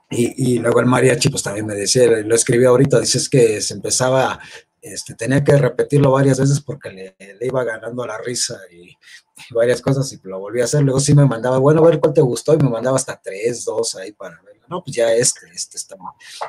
Y, 0.10 0.54
y, 0.54 0.60
luego 0.60 0.80
el 0.80 0.86
mariachi, 0.86 1.30
pues 1.30 1.44
también 1.44 1.66
me 1.66 1.76
decía, 1.76 2.08
lo 2.08 2.36
escribí 2.36 2.66
ahorita, 2.66 3.00
dices 3.00 3.28
que 3.28 3.60
se 3.62 3.74
empezaba 3.74 4.40
este, 4.86 5.16
tenía 5.16 5.44
que 5.44 5.58
repetirlo 5.58 6.12
varias 6.12 6.40
veces 6.40 6.62
porque 6.62 6.92
le, 6.92 7.16
iba 7.42 7.64
ganando 7.64 8.06
la 8.06 8.20
risa 8.20 8.60
y, 8.72 8.96
varias 9.50 9.82
cosas 9.82 10.12
y 10.14 10.20
lo 10.24 10.40
volví 10.40 10.62
a 10.62 10.66
hacer. 10.66 10.84
Luego 10.84 11.00
sí 11.00 11.16
me 11.16 11.26
mandaba, 11.26 11.58
bueno, 11.58 11.82
a 11.82 11.90
ver 11.90 12.00
cuál 12.00 12.14
te 12.14 12.22
gustó 12.22 12.54
y 12.54 12.58
me 12.58 12.70
mandaba 12.70 12.96
hasta 12.96 13.20
tres, 13.20 13.66
dos 13.66 13.96
ahí 13.96 14.12
para 14.12 14.40
ver. 14.44 14.55
No, 14.68 14.84
pues 14.84 14.96
ya 14.96 15.12
este, 15.14 15.48
este 15.54 15.78
está, 15.78 15.96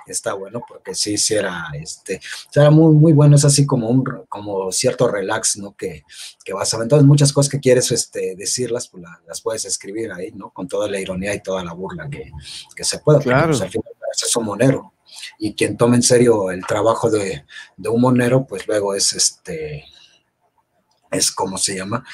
está 0.07 0.35
bueno 0.35 0.63
porque 0.67 0.95
sí, 0.95 1.17
sí 1.17 1.35
era, 1.35 1.69
este, 1.75 2.21
era 2.55 2.71
muy, 2.71 2.95
muy 2.95 3.13
bueno. 3.13 3.37
Es 3.37 3.45
así 3.45 3.67
como 3.67 3.89
un, 3.89 4.05
como 4.29 4.73
cierto 4.73 5.09
relax, 5.09 5.57
¿no? 5.57 5.77
Que, 5.77 6.05
que 6.45 6.53
vas 6.53 6.73
a 6.73 6.79
ver. 6.79 6.85
Entonces 6.85 7.07
muchas 7.07 7.33
cosas 7.33 7.51
que 7.51 7.61
quieres 7.61 7.91
este, 7.93 8.35
decirlas, 8.37 8.89
pues 8.89 9.05
las 9.27 9.41
puedes 9.41 9.65
escribir 9.65 10.13
ahí, 10.13 10.33
¿no? 10.33 10.51
Con 10.51 10.69
toda 10.69 10.89
la 10.89 11.01
ironía 11.01 11.35
y 11.35 11.43
toda 11.43 11.65
la 11.65 11.73
burla 11.73 12.09
que, 12.11 12.33
que 12.75 12.85
se 12.85 12.99
pueda. 12.99 13.21
Claro. 13.21 13.49
Pues, 13.49 13.63
al 13.63 13.71
final 13.71 13.93
es 14.13 14.37
un 14.37 14.45
monero 14.45 14.93
y 15.39 15.55
quien 15.55 15.77
toma 15.77 15.97
en 15.97 16.03
serio 16.03 16.51
el 16.51 16.65
trabajo 16.67 17.11
de, 17.11 17.45
un 17.79 18.01
monero, 18.01 18.47
pues 18.47 18.67
luego 18.67 18.95
es 18.95 19.13
este, 19.13 19.85
es 21.11 21.31
como 21.31 21.59
se 21.59 21.77
llama, 21.77 22.05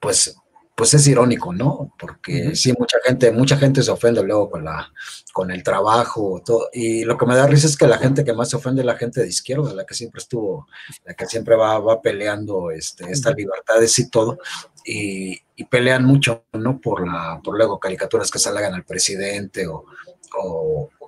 pues, 0.00 0.36
pues 0.74 0.94
es 0.94 1.06
irónico, 1.06 1.52
¿no? 1.52 1.92
Porque 1.98 2.56
sí, 2.56 2.72
mucha 2.78 2.96
gente, 3.04 3.30
mucha 3.30 3.56
gente 3.56 3.82
se 3.82 3.90
ofende 3.90 4.22
luego 4.22 4.50
con 4.50 4.64
la, 4.64 4.90
con 5.32 5.50
el 5.50 5.62
trabajo, 5.62 6.42
todo, 6.44 6.70
y 6.72 7.04
lo 7.04 7.18
que 7.18 7.26
me 7.26 7.36
da 7.36 7.46
risa 7.46 7.66
es 7.66 7.76
que 7.76 7.86
la 7.86 7.98
gente 7.98 8.24
que 8.24 8.32
más 8.32 8.50
se 8.50 8.56
ofende 8.56 8.80
es 8.80 8.86
la 8.86 8.96
gente 8.96 9.20
de 9.20 9.28
izquierda, 9.28 9.74
la 9.74 9.84
que 9.84 9.94
siempre 9.94 10.20
estuvo, 10.20 10.66
la 11.04 11.14
que 11.14 11.26
siempre 11.26 11.56
va, 11.56 11.78
va 11.78 12.00
peleando 12.00 12.70
este, 12.70 13.10
estas 13.10 13.34
libertades 13.36 13.98
y 13.98 14.08
todo, 14.08 14.38
y, 14.84 15.40
pelean 15.70 16.04
mucho, 16.04 16.44
¿no? 16.54 16.80
Por 16.80 17.06
la, 17.06 17.40
por 17.42 17.56
luego 17.56 17.78
caricaturas 17.78 18.32
que 18.32 18.40
salgan 18.40 18.74
al 18.74 18.84
presidente 18.84 19.64
o, 19.68 19.84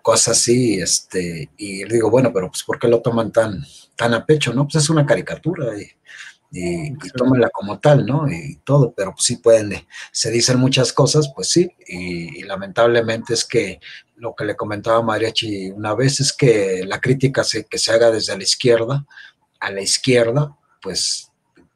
cosas 0.00 0.38
así, 0.38 0.80
este, 0.80 1.50
y 1.56 1.82
digo, 1.84 2.10
bueno, 2.10 2.30
pero 2.32 2.48
pues 2.50 2.62
¿por 2.62 2.78
qué 2.78 2.86
lo 2.86 3.00
toman 3.00 3.32
tan, 3.32 3.64
tan 3.96 4.14
a 4.14 4.24
pecho, 4.24 4.52
no? 4.52 4.64
Pues 4.64 4.84
es 4.84 4.90
una 4.90 5.06
caricatura 5.06 5.76
y, 5.76 5.90
y, 6.54 6.94
tómenla 7.16 7.50
como 7.50 7.80
tal, 7.80 8.06
¿no? 8.06 8.30
Y 8.30 8.60
todo, 8.64 8.92
pero 8.96 9.12
pues 9.12 9.24
sí 9.24 9.36
pueden, 9.38 9.86
se 10.12 10.30
dicen 10.30 10.58
muchas 10.58 10.92
cosas, 10.92 11.32
pues 11.34 11.50
sí, 11.50 11.70
y, 11.86 12.42
lamentablemente 12.44 13.34
es 13.34 13.44
que 13.44 13.80
lo 14.16 14.34
que 14.34 14.44
le 14.44 14.56
comentaba 14.56 15.02
Mariachi 15.02 15.70
una 15.72 15.94
vez 15.94 16.20
es 16.20 16.32
que 16.32 16.84
la 16.86 17.00
crítica 17.00 17.42
se, 17.42 17.64
que 17.64 17.78
se 17.78 17.90
haga 17.92 18.10
desde 18.10 18.36
la 18.36 18.44
izquierda 18.44 19.04
a 19.58 19.70
la 19.70 19.80
izquierda, 19.80 20.56
pues 20.80 21.30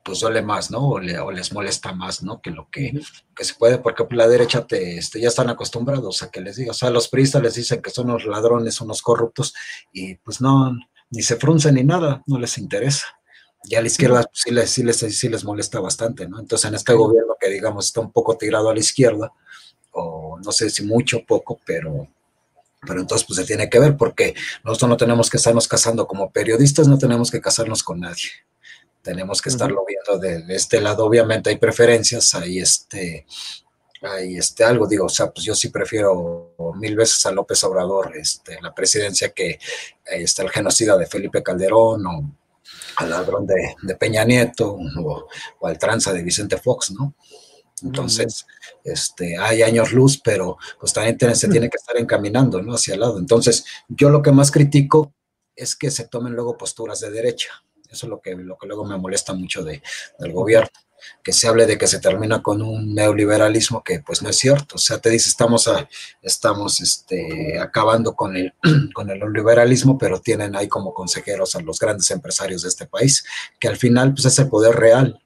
pues 0.09 0.21
duele 0.21 0.41
más, 0.41 0.71
¿no? 0.71 0.89
O, 0.89 1.01
les 1.01 1.53
molesta 1.53 1.93
más, 1.93 2.23
¿no? 2.23 2.41
Que 2.41 2.51
lo 2.51 2.71
que, 2.71 2.99
se 3.37 3.55
puede, 3.55 3.77
porque 3.77 4.07
la 4.13 4.27
derecha 4.27 4.67
te, 4.67 4.97
este, 4.97 5.21
ya 5.21 5.29
están 5.29 5.51
acostumbrados 5.51 6.23
a 6.23 6.31
que 6.31 6.41
les 6.41 6.57
diga, 6.57 6.71
o 6.71 6.75
sea, 6.75 6.89
los 6.89 7.09
priistas 7.09 7.43
les 7.43 7.57
dicen 7.57 7.83
que 7.83 7.91
son 7.91 8.09
unos 8.09 8.25
ladrones, 8.25 8.81
unos 8.81 9.03
corruptos, 9.03 9.53
y 9.93 10.15
pues 10.15 10.41
no, 10.41 10.75
ni 11.11 11.23
se 11.23 11.37
fruncen 11.37 11.75
ni 11.75 11.85
nada, 11.85 12.23
no 12.27 12.39
les 12.39 12.57
interesa. 12.57 13.18
Y 13.69 13.75
a 13.75 13.81
la 13.83 13.87
izquierda 13.87 14.29
sí, 14.33 14.51
les, 14.51 14.71
sí, 14.71 14.83
les, 14.83 14.97
sí 14.97 15.29
les 15.29 15.45
molesta 15.45 15.81
bastante, 15.81 16.27
¿no? 16.27 16.41
Entonces 16.41 16.69
en 16.69 16.75
este 16.75 16.95
gobierno 16.95 17.37
que 17.39 17.51
digamos 17.51 17.87
está 17.87 18.01
un 18.01 18.13
poco 18.13 18.37
tirado 18.37 18.71
a 18.71 18.75
la 18.75 18.81
izquierda, 18.81 19.33
o 19.93 20.39
no 20.43 20.53
sé 20.53 20.71
si 20.71 20.85
mucho 20.85 21.19
o 21.19 21.27
poco, 21.27 21.61
pero, 21.67 22.09
pero 22.87 23.01
entonces 23.01 23.27
pues 23.27 23.41
se 23.41 23.45
tiene 23.45 23.69
que 23.69 23.79
ver 23.79 23.97
porque 23.97 24.35
nosotros 24.65 24.89
no 24.89 24.97
tenemos 24.97 25.29
que 25.29 25.37
estarnos 25.37 25.69
casando 25.69 26.07
como 26.07 26.31
periodistas, 26.31 26.89
no 26.89 26.99
tenemos 26.99 27.31
que 27.31 27.41
casarnos 27.41 27.83
con 27.83 28.01
nadie. 28.01 28.31
Tenemos 29.03 29.41
que 29.41 29.49
estarlo 29.49 29.85
viendo 29.87 30.19
de, 30.19 30.43
de, 30.43 30.55
este 30.55 30.81
lado. 30.81 31.05
Obviamente 31.05 31.51
hay 31.51 31.57
preferencias, 31.57 32.35
hay 32.35 32.59
este, 32.59 33.27
hay 34.03 34.37
este 34.37 34.65
algo, 34.65 34.87
digo, 34.87 35.07
o 35.07 35.11
sea, 35.11 35.31
pues 35.31 35.45
yo 35.45 35.55
sí 35.55 35.69
prefiero 35.69 36.55
mil 36.77 36.97
veces 36.97 37.25
a 37.27 37.33
López 37.33 37.63
Obrador, 37.65 38.17
este, 38.17 38.61
la 38.61 38.75
presidencia 38.75 39.31
que 39.31 39.59
este, 40.05 40.43
el 40.43 40.51
genocida 40.51 40.97
de 40.97 41.07
Felipe 41.07 41.43
Calderón 41.43 42.07
o 42.07 42.38
al 42.97 43.11
ladrón 43.11 43.47
de, 43.47 43.75
de 43.83 43.95
Peña 43.95 44.25
Nieto 44.25 44.73
o, 44.73 45.27
o, 45.61 45.67
al 45.67 45.79
tranza 45.79 46.13
de 46.13 46.23
Vicente 46.23 46.57
Fox, 46.59 46.91
¿no? 46.93 47.15
Entonces, 47.83 48.45
este, 48.83 49.39
hay 49.39 49.63
años 49.63 49.93
luz, 49.93 50.21
pero 50.23 50.59
pues 50.81 50.93
también 50.93 51.37
se 51.37 51.49
tiene 51.49 51.71
que 51.71 51.77
estar 51.77 51.97
encaminando, 51.97 52.61
¿no? 52.61 52.75
Hacia 52.75 52.95
el 52.95 53.01
lado. 53.01 53.19
Entonces, 53.19 53.65
yo 53.89 54.11
lo 54.11 54.21
que 54.21 54.33
más 54.33 54.51
critico 54.51 55.13
es 55.55 55.77
que 55.77 55.91
se 55.93 56.09
tomen 56.09 56.33
luego 56.33 56.59
posturas 56.59 56.99
de 57.01 57.11
derecha. 57.11 57.51
Eso 57.89 58.07
es 58.07 58.11
lo 58.11 58.21
que, 58.21 58.35
lo 58.35 58.59
que 58.59 58.67
luego 58.67 58.85
me 58.85 58.99
molesta 58.99 59.33
mucho 59.33 59.63
de, 59.63 59.81
del 60.19 60.33
gobierno 60.33 60.71
que 61.23 61.33
se 61.33 61.49
hable 61.49 61.67
de 61.67 61.79
que 61.79 61.87
se 61.87 62.01
termina 62.01 62.43
con 62.43 62.63
un 62.63 62.95
neoliberalismo 62.95 63.83
que 63.83 64.01
pues 64.01 64.23
no 64.23 64.31
es 64.31 64.37
cierto. 64.37 64.77
O 64.77 64.79
sea, 64.79 64.99
te 64.99 65.11
dice, 65.11 65.29
estamos, 65.31 65.69
a, 65.69 65.89
estamos 66.23 66.81
este, 66.81 67.59
acabando 67.59 68.15
con 68.15 68.37
el, 68.37 68.53
con 68.95 69.11
el 69.11 69.19
neoliberalismo, 69.19 69.99
pero 69.99 70.21
tienen 70.21 70.57
ahí 70.57 70.69
como 70.69 70.95
consejeros 70.95 71.55
a 71.55 71.61
los 71.61 71.79
grandes 71.79 72.11
empresarios 72.11 72.63
de 72.63 72.69
este 72.69 72.87
país, 72.87 73.25
que 73.59 73.69
al 73.69 73.77
final 73.77 74.13
pues 74.15 74.27
es 74.27 74.39
el 74.39 74.49
poder 74.49 74.75
real. 74.77 75.21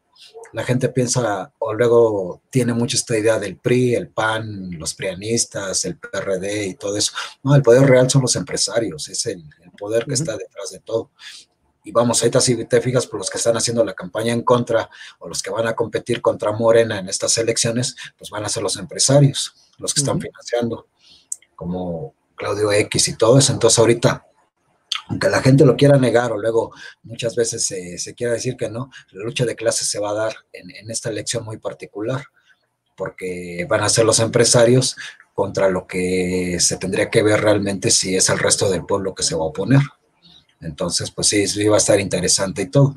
La 0.52 0.64
gente 0.64 0.90
piensa 0.90 1.50
o 1.58 1.72
luego 1.72 2.42
tiene 2.50 2.74
mucho 2.74 2.96
esta 2.96 3.16
idea 3.16 3.38
del 3.38 3.56
PRI, 3.56 3.94
el 3.94 4.08
PAN, 4.08 4.78
los 4.78 4.92
prianistas, 4.92 5.86
el 5.86 5.96
PRD 5.96 6.66
y 6.66 6.74
todo 6.74 6.96
eso. 6.98 7.12
No, 7.42 7.54
el 7.54 7.62
poder 7.62 7.88
real 7.88 8.10
son 8.10 8.20
los 8.20 8.36
empresarios, 8.36 9.08
es 9.08 9.24
el, 9.26 9.42
el 9.62 9.70
poder 9.70 10.04
que 10.04 10.10
uh 10.10 10.14
-huh. 10.14 10.20
está 10.20 10.36
detrás 10.36 10.70
de 10.70 10.80
todo 10.80 11.10
y 11.84 11.90
vamos, 11.92 12.22
ahorita 12.22 12.40
si 12.40 12.64
te 12.64 12.80
fijas 12.80 13.06
por 13.06 13.18
los 13.18 13.28
que 13.28 13.38
están 13.38 13.56
haciendo 13.56 13.84
la 13.84 13.94
campaña 13.94 14.32
en 14.32 14.42
contra 14.42 14.88
o 15.18 15.28
los 15.28 15.42
que 15.42 15.50
van 15.50 15.66
a 15.66 15.74
competir 15.74 16.20
contra 16.20 16.52
Morena 16.52 16.98
en 16.98 17.08
estas 17.08 17.36
elecciones, 17.38 17.96
pues 18.16 18.30
van 18.30 18.44
a 18.44 18.48
ser 18.48 18.62
los 18.62 18.76
empresarios, 18.76 19.54
los 19.78 19.92
que 19.92 20.00
están 20.00 20.16
uh 20.16 20.18
-huh. 20.20 20.22
financiando, 20.22 20.86
como 21.56 22.14
Claudio 22.36 22.70
X 22.72 23.08
y 23.08 23.16
todo 23.16 23.38
eso. 23.38 23.52
Entonces 23.52 23.78
ahorita, 23.78 24.26
aunque 25.08 25.28
la 25.28 25.42
gente 25.42 25.64
lo 25.64 25.76
quiera 25.76 25.98
negar 25.98 26.32
o 26.32 26.38
luego 26.38 26.72
muchas 27.02 27.34
veces 27.34 27.66
se, 27.66 27.98
se 27.98 28.14
quiera 28.14 28.32
decir 28.32 28.56
que 28.56 28.68
no, 28.68 28.90
la 29.10 29.24
lucha 29.24 29.44
de 29.44 29.56
clases 29.56 29.88
se 29.88 29.98
va 29.98 30.10
a 30.10 30.14
dar 30.14 30.34
en, 30.52 30.70
en 30.70 30.90
esta 30.90 31.10
elección 31.10 31.44
muy 31.44 31.58
particular, 31.58 32.24
porque 32.96 33.66
van 33.68 33.82
a 33.82 33.88
ser 33.88 34.04
los 34.04 34.20
empresarios 34.20 34.96
contra 35.34 35.68
lo 35.68 35.86
que 35.86 36.58
se 36.60 36.76
tendría 36.76 37.10
que 37.10 37.22
ver 37.22 37.40
realmente 37.40 37.90
si 37.90 38.14
es 38.14 38.28
el 38.28 38.38
resto 38.38 38.70
del 38.70 38.84
pueblo 38.84 39.14
que 39.14 39.22
se 39.22 39.34
va 39.34 39.42
a 39.42 39.48
oponer. 39.48 39.80
Entonces, 40.62 41.10
pues 41.10 41.28
sí, 41.28 41.42
eso 41.42 41.60
iba 41.60 41.74
a 41.74 41.78
estar 41.78 42.00
interesante 42.00 42.62
y 42.62 42.66
todo. 42.70 42.94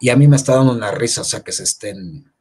Y 0.00 0.08
a 0.10 0.16
mí 0.16 0.26
me 0.26 0.36
está 0.36 0.56
dando 0.56 0.72
una 0.72 0.90
risa, 0.90 1.20
o 1.20 1.24
sea, 1.24 1.40
que 1.40 1.52
se 1.52 1.62
estén, 1.62 2.32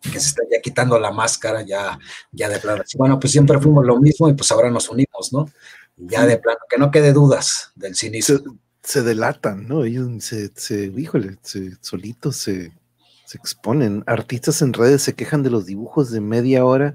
que 0.00 0.20
se 0.20 0.28
estén 0.28 0.46
ya 0.50 0.60
quitando 0.60 0.98
la 0.98 1.12
máscara, 1.12 1.62
ya, 1.62 1.98
ya 2.30 2.48
de 2.48 2.58
plano. 2.58 2.82
Bueno, 2.96 3.18
pues 3.18 3.32
siempre 3.32 3.58
fuimos 3.58 3.84
lo 3.84 3.98
mismo 3.98 4.28
y 4.28 4.34
pues 4.34 4.50
ahora 4.52 4.70
nos 4.70 4.88
unimos, 4.88 5.32
¿no? 5.32 5.46
Ya 5.96 6.26
de 6.26 6.38
plano, 6.38 6.58
que 6.68 6.78
no 6.78 6.90
quede 6.90 7.12
dudas 7.12 7.72
del 7.74 7.94
cinismo. 7.94 8.38
Se, 8.82 8.98
se 8.98 9.02
delatan, 9.02 9.68
¿no? 9.68 9.84
Ellos 9.84 10.08
se, 10.24 10.50
se 10.54 10.86
híjole, 10.96 11.38
se, 11.42 11.76
solitos 11.80 12.36
se, 12.36 12.72
se 13.24 13.38
exponen. 13.38 14.02
Artistas 14.06 14.62
en 14.62 14.72
redes 14.72 15.02
se 15.02 15.14
quejan 15.14 15.42
de 15.42 15.50
los 15.50 15.66
dibujos 15.66 16.10
de 16.10 16.20
media 16.20 16.64
hora 16.64 16.94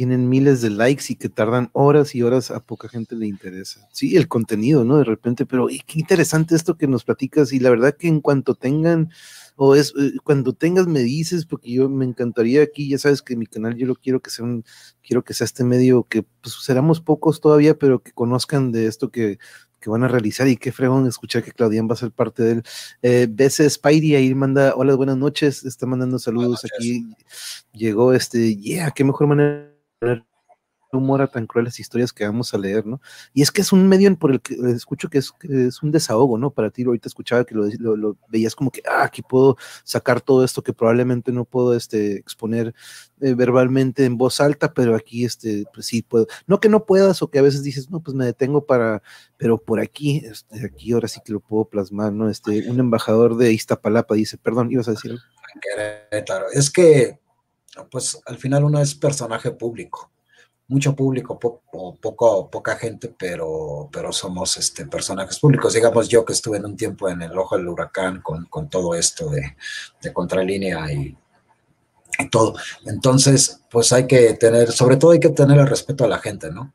tienen 0.00 0.30
miles 0.30 0.62
de 0.62 0.70
likes 0.70 1.04
y 1.10 1.14
que 1.14 1.28
tardan 1.28 1.68
horas 1.74 2.14
y 2.14 2.22
horas, 2.22 2.50
a 2.50 2.60
poca 2.60 2.88
gente 2.88 3.14
le 3.16 3.26
interesa. 3.26 3.86
Sí, 3.92 4.16
el 4.16 4.28
contenido, 4.28 4.82
¿no? 4.82 4.96
De 4.96 5.04
repente, 5.04 5.44
pero 5.44 5.66
qué 5.66 6.00
interesante 6.00 6.56
esto 6.56 6.78
que 6.78 6.86
nos 6.86 7.04
platicas 7.04 7.52
y 7.52 7.60
la 7.60 7.68
verdad 7.68 7.94
que 7.94 8.08
en 8.08 8.22
cuanto 8.22 8.54
tengan, 8.54 9.10
o 9.56 9.74
es, 9.74 9.92
eh, 10.00 10.12
cuando 10.24 10.54
tengas 10.54 10.86
me 10.86 11.00
dices, 11.00 11.44
porque 11.44 11.70
yo 11.70 11.90
me 11.90 12.06
encantaría 12.06 12.62
aquí, 12.62 12.88
ya 12.88 12.96
sabes 12.96 13.20
que 13.20 13.36
mi 13.36 13.44
canal 13.44 13.76
yo 13.76 13.86
lo 13.86 13.94
quiero 13.94 14.20
que 14.20 14.30
sea 14.30 14.46
un, 14.46 14.64
quiero 15.06 15.22
que 15.22 15.34
sea 15.34 15.44
este 15.44 15.64
medio 15.64 16.04
que 16.04 16.22
pues 16.22 16.54
seremos 16.62 17.02
pocos 17.02 17.42
todavía, 17.42 17.74
pero 17.78 18.02
que 18.02 18.12
conozcan 18.12 18.72
de 18.72 18.86
esto 18.86 19.10
que, 19.10 19.38
que 19.80 19.90
van 19.90 20.02
a 20.02 20.08
realizar 20.08 20.48
y 20.48 20.56
qué 20.56 20.72
fregón 20.72 21.08
escuchar 21.08 21.42
que 21.42 21.52
Claudian 21.52 21.86
va 21.86 21.92
a 21.92 21.96
ser 21.98 22.10
parte 22.10 22.42
de 22.42 22.52
él. 22.52 22.62
Eh, 23.02 23.26
BC 23.28 23.68
Spidey 23.68 24.14
ahí 24.14 24.34
manda, 24.34 24.72
hola, 24.76 24.94
buenas 24.94 25.18
noches, 25.18 25.62
está 25.62 25.84
mandando 25.84 26.18
saludos 26.18 26.64
aquí, 26.64 27.04
llegó 27.74 28.14
este, 28.14 28.56
yeah, 28.56 28.90
qué 28.92 29.04
mejor 29.04 29.26
manera 29.26 29.69
humor 30.92 31.22
a 31.22 31.28
tan 31.28 31.46
crueles 31.46 31.78
historias 31.78 32.12
que 32.12 32.24
vamos 32.24 32.52
a 32.52 32.58
leer, 32.58 32.86
¿no? 32.86 33.00
Y 33.32 33.42
es 33.42 33.50
que 33.50 33.60
es 33.60 33.72
un 33.72 33.88
medio 33.88 34.14
por 34.16 34.32
el 34.32 34.40
que 34.40 34.54
escucho 34.74 35.08
que 35.08 35.18
es, 35.18 35.30
que 35.32 35.66
es 35.66 35.82
un 35.82 35.92
desahogo, 35.92 36.38
¿no? 36.38 36.50
Para 36.50 36.70
ti, 36.70 36.82
ahorita 36.84 37.08
escuchaba 37.08 37.44
que 37.44 37.54
lo, 37.54 38.16
veías 38.28 38.56
como 38.56 38.70
que, 38.70 38.82
ah, 38.88 39.04
aquí 39.04 39.22
puedo 39.22 39.56
sacar 39.84 40.20
todo 40.20 40.44
esto 40.44 40.62
que 40.62 40.72
probablemente 40.72 41.32
no 41.32 41.44
puedo 41.44 41.74
este, 41.74 42.14
exponer 42.14 42.74
eh, 43.20 43.34
verbalmente 43.34 44.04
en 44.04 44.18
voz 44.18 44.40
alta, 44.40 44.72
pero 44.72 44.96
aquí, 44.96 45.24
este, 45.24 45.64
pues 45.72 45.86
sí 45.86 46.02
puedo. 46.02 46.26
No 46.46 46.60
que 46.60 46.68
no 46.68 46.84
puedas 46.84 47.22
o 47.22 47.30
que 47.30 47.38
a 47.38 47.42
veces 47.42 47.62
dices, 47.62 47.90
no, 47.90 48.00
pues 48.00 48.14
me 48.16 48.24
detengo 48.24 48.66
para, 48.66 49.02
pero 49.36 49.58
por 49.58 49.80
aquí, 49.80 50.22
este, 50.24 50.66
aquí 50.66 50.92
ahora 50.92 51.08
sí 51.08 51.20
que 51.24 51.32
lo 51.32 51.40
puedo 51.40 51.66
plasmar, 51.66 52.12
¿no? 52.12 52.28
Este, 52.28 52.68
un 52.68 52.80
embajador 52.80 53.36
de 53.36 53.52
Iztapalapa 53.52 54.14
dice, 54.14 54.38
perdón, 54.38 54.72
ibas 54.72 54.88
a 54.88 54.92
decir 54.92 55.18
es 56.54 56.70
que, 56.70 57.18
pues 57.90 58.20
al 58.26 58.38
final 58.38 58.64
uno 58.64 58.80
es 58.80 58.94
personaje 58.94 59.50
público 59.50 60.10
mucho 60.70 60.94
público, 60.94 61.36
poco, 61.36 61.96
poco, 62.00 62.48
poca 62.48 62.76
gente, 62.76 63.12
pero, 63.18 63.88
pero 63.92 64.12
somos 64.12 64.56
este, 64.56 64.86
personajes 64.86 65.40
públicos. 65.40 65.74
Digamos 65.74 66.08
yo 66.08 66.24
que 66.24 66.32
estuve 66.32 66.58
en 66.58 66.64
un 66.64 66.76
tiempo 66.76 67.08
en 67.08 67.22
el 67.22 67.36
ojo 67.36 67.56
del 67.56 67.66
huracán 67.66 68.20
con, 68.22 68.44
con 68.46 68.70
todo 68.70 68.94
esto 68.94 69.28
de, 69.30 69.56
de 70.00 70.12
contralínea 70.12 70.92
y, 70.92 71.16
y, 72.20 72.30
todo. 72.30 72.54
Entonces, 72.86 73.62
pues 73.68 73.92
hay 73.92 74.06
que 74.06 74.34
tener, 74.34 74.70
sobre 74.70 74.96
todo 74.96 75.10
hay 75.10 75.18
que 75.18 75.30
tener 75.30 75.58
el 75.58 75.66
respeto 75.66 76.04
a 76.04 76.08
la 76.08 76.18
gente, 76.18 76.52
¿no? 76.52 76.72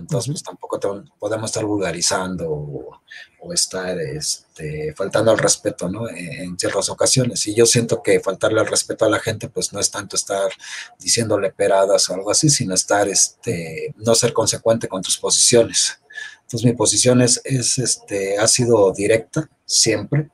Entonces, 0.00 0.32
pues 0.32 0.42
tampoco 0.42 0.78
te, 0.78 0.88
podemos 1.18 1.50
estar 1.50 1.64
vulgarizando 1.64 2.50
o, 2.50 3.00
o 3.40 3.52
estar 3.52 3.98
este, 4.00 4.92
faltando 4.94 5.30
al 5.30 5.38
respeto, 5.38 5.88
¿no? 5.88 6.08
En, 6.08 6.32
en, 6.32 6.58
ciertas 6.58 6.88
ocasiones. 6.88 7.46
Y 7.46 7.54
yo 7.54 7.66
siento 7.66 8.02
que 8.02 8.20
faltarle 8.20 8.60
al 8.60 8.66
respeto 8.66 9.04
a 9.04 9.10
la 9.10 9.20
gente, 9.20 9.48
pues 9.48 9.72
no 9.72 9.80
es 9.80 9.90
tanto 9.90 10.16
estar 10.16 10.50
diciéndole 10.98 11.52
peradas 11.52 12.08
o 12.10 12.14
algo 12.14 12.30
así, 12.30 12.50
sino 12.50 12.74
estar, 12.74 13.08
este, 13.08 13.94
no 13.98 14.14
ser 14.14 14.32
consecuente 14.32 14.88
con 14.88 15.02
tus 15.02 15.18
posiciones. 15.18 16.00
Entonces, 16.42 16.66
mi 16.66 16.76
posición 16.76 17.22
es, 17.22 17.40
es 17.44 17.78
este, 17.78 18.38
ha 18.38 18.48
sido 18.48 18.92
directa 18.92 19.48
siempre. 19.64 20.30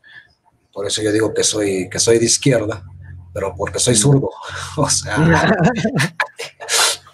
Por 0.72 0.86
eso 0.86 1.02
yo 1.02 1.12
digo 1.12 1.34
que 1.34 1.44
soy, 1.44 1.90
que 1.90 1.98
soy 1.98 2.18
de 2.18 2.24
izquierda, 2.24 2.82
pero 3.34 3.54
porque 3.54 3.78
soy 3.78 3.96
zurdo. 3.96 4.30
O 4.78 4.88
sea, 4.88 5.16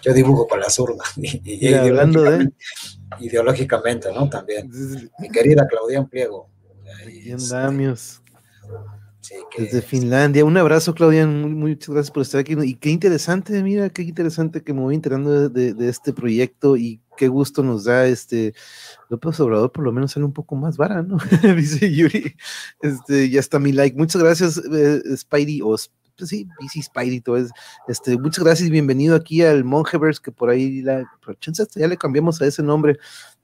yo 0.03 0.13
dibujo 0.13 0.47
con 0.47 0.59
la 0.59 0.69
zurda. 0.69 1.03
Y, 1.17 1.41
y, 1.43 1.69
y 1.69 1.73
hablando 1.73 2.21
ideológicamente, 2.21 2.55
de... 3.19 3.25
ideológicamente, 3.25 4.13
¿no? 4.13 4.29
También. 4.29 4.69
Mi 5.19 5.29
querida 5.29 5.67
Claudia 5.67 6.03
Pliego. 6.03 6.49
Bien, 7.05 7.37
Damios. 7.49 8.21
Sí, 9.21 9.35
que... 9.51 9.63
Desde 9.63 9.81
Finlandia. 9.81 10.43
Un 10.43 10.57
abrazo, 10.57 10.93
Claudia. 10.93 11.25
Muchas 11.25 11.89
gracias 11.89 12.11
por 12.11 12.23
estar 12.23 12.41
aquí. 12.41 12.55
Y 12.61 12.75
qué 12.75 12.89
interesante, 12.89 13.63
mira, 13.63 13.89
qué 13.89 14.01
interesante 14.01 14.61
que 14.61 14.73
me 14.73 14.81
voy 14.81 14.95
enterando 14.95 15.31
de, 15.31 15.49
de, 15.49 15.73
de 15.73 15.89
este 15.89 16.11
proyecto 16.11 16.75
y 16.75 17.01
qué 17.15 17.27
gusto 17.27 17.63
nos 17.63 17.85
da 17.85 18.05
este 18.05 18.53
López 19.09 19.39
Obrador, 19.39 19.71
por 19.71 19.83
lo 19.83 19.91
menos 19.91 20.11
sale 20.11 20.25
un 20.25 20.33
poco 20.33 20.55
más 20.55 20.77
vara, 20.77 21.03
¿no? 21.03 21.17
Dice 21.55 21.93
Yuri. 21.93 22.35
Este, 22.81 23.29
ya 23.29 23.39
está 23.39 23.59
mi 23.59 23.71
like. 23.71 23.97
Muchas 23.97 24.21
gracias, 24.21 24.57
eh, 24.57 25.01
Spidey, 25.15 25.61
o 25.61 25.77
pues 26.23 26.29
sí, 26.29 26.47
BC 26.59 26.83
Spidey, 26.83 27.19
todo 27.19 27.35
es, 27.35 27.51
este, 27.87 28.17
muchas 28.17 28.45
gracias 28.45 28.69
y 28.69 28.71
bienvenido 28.71 29.15
aquí 29.15 29.41
al 29.41 29.65
Mongeverse, 29.65 30.21
que 30.21 30.31
por 30.31 30.49
ahí 30.49 30.81
la, 30.81 31.03
ya 31.75 31.87
le 31.87 31.97
cambiamos 31.97 32.41
a 32.41 32.45
ese 32.45 32.63
nombre, 32.63 32.97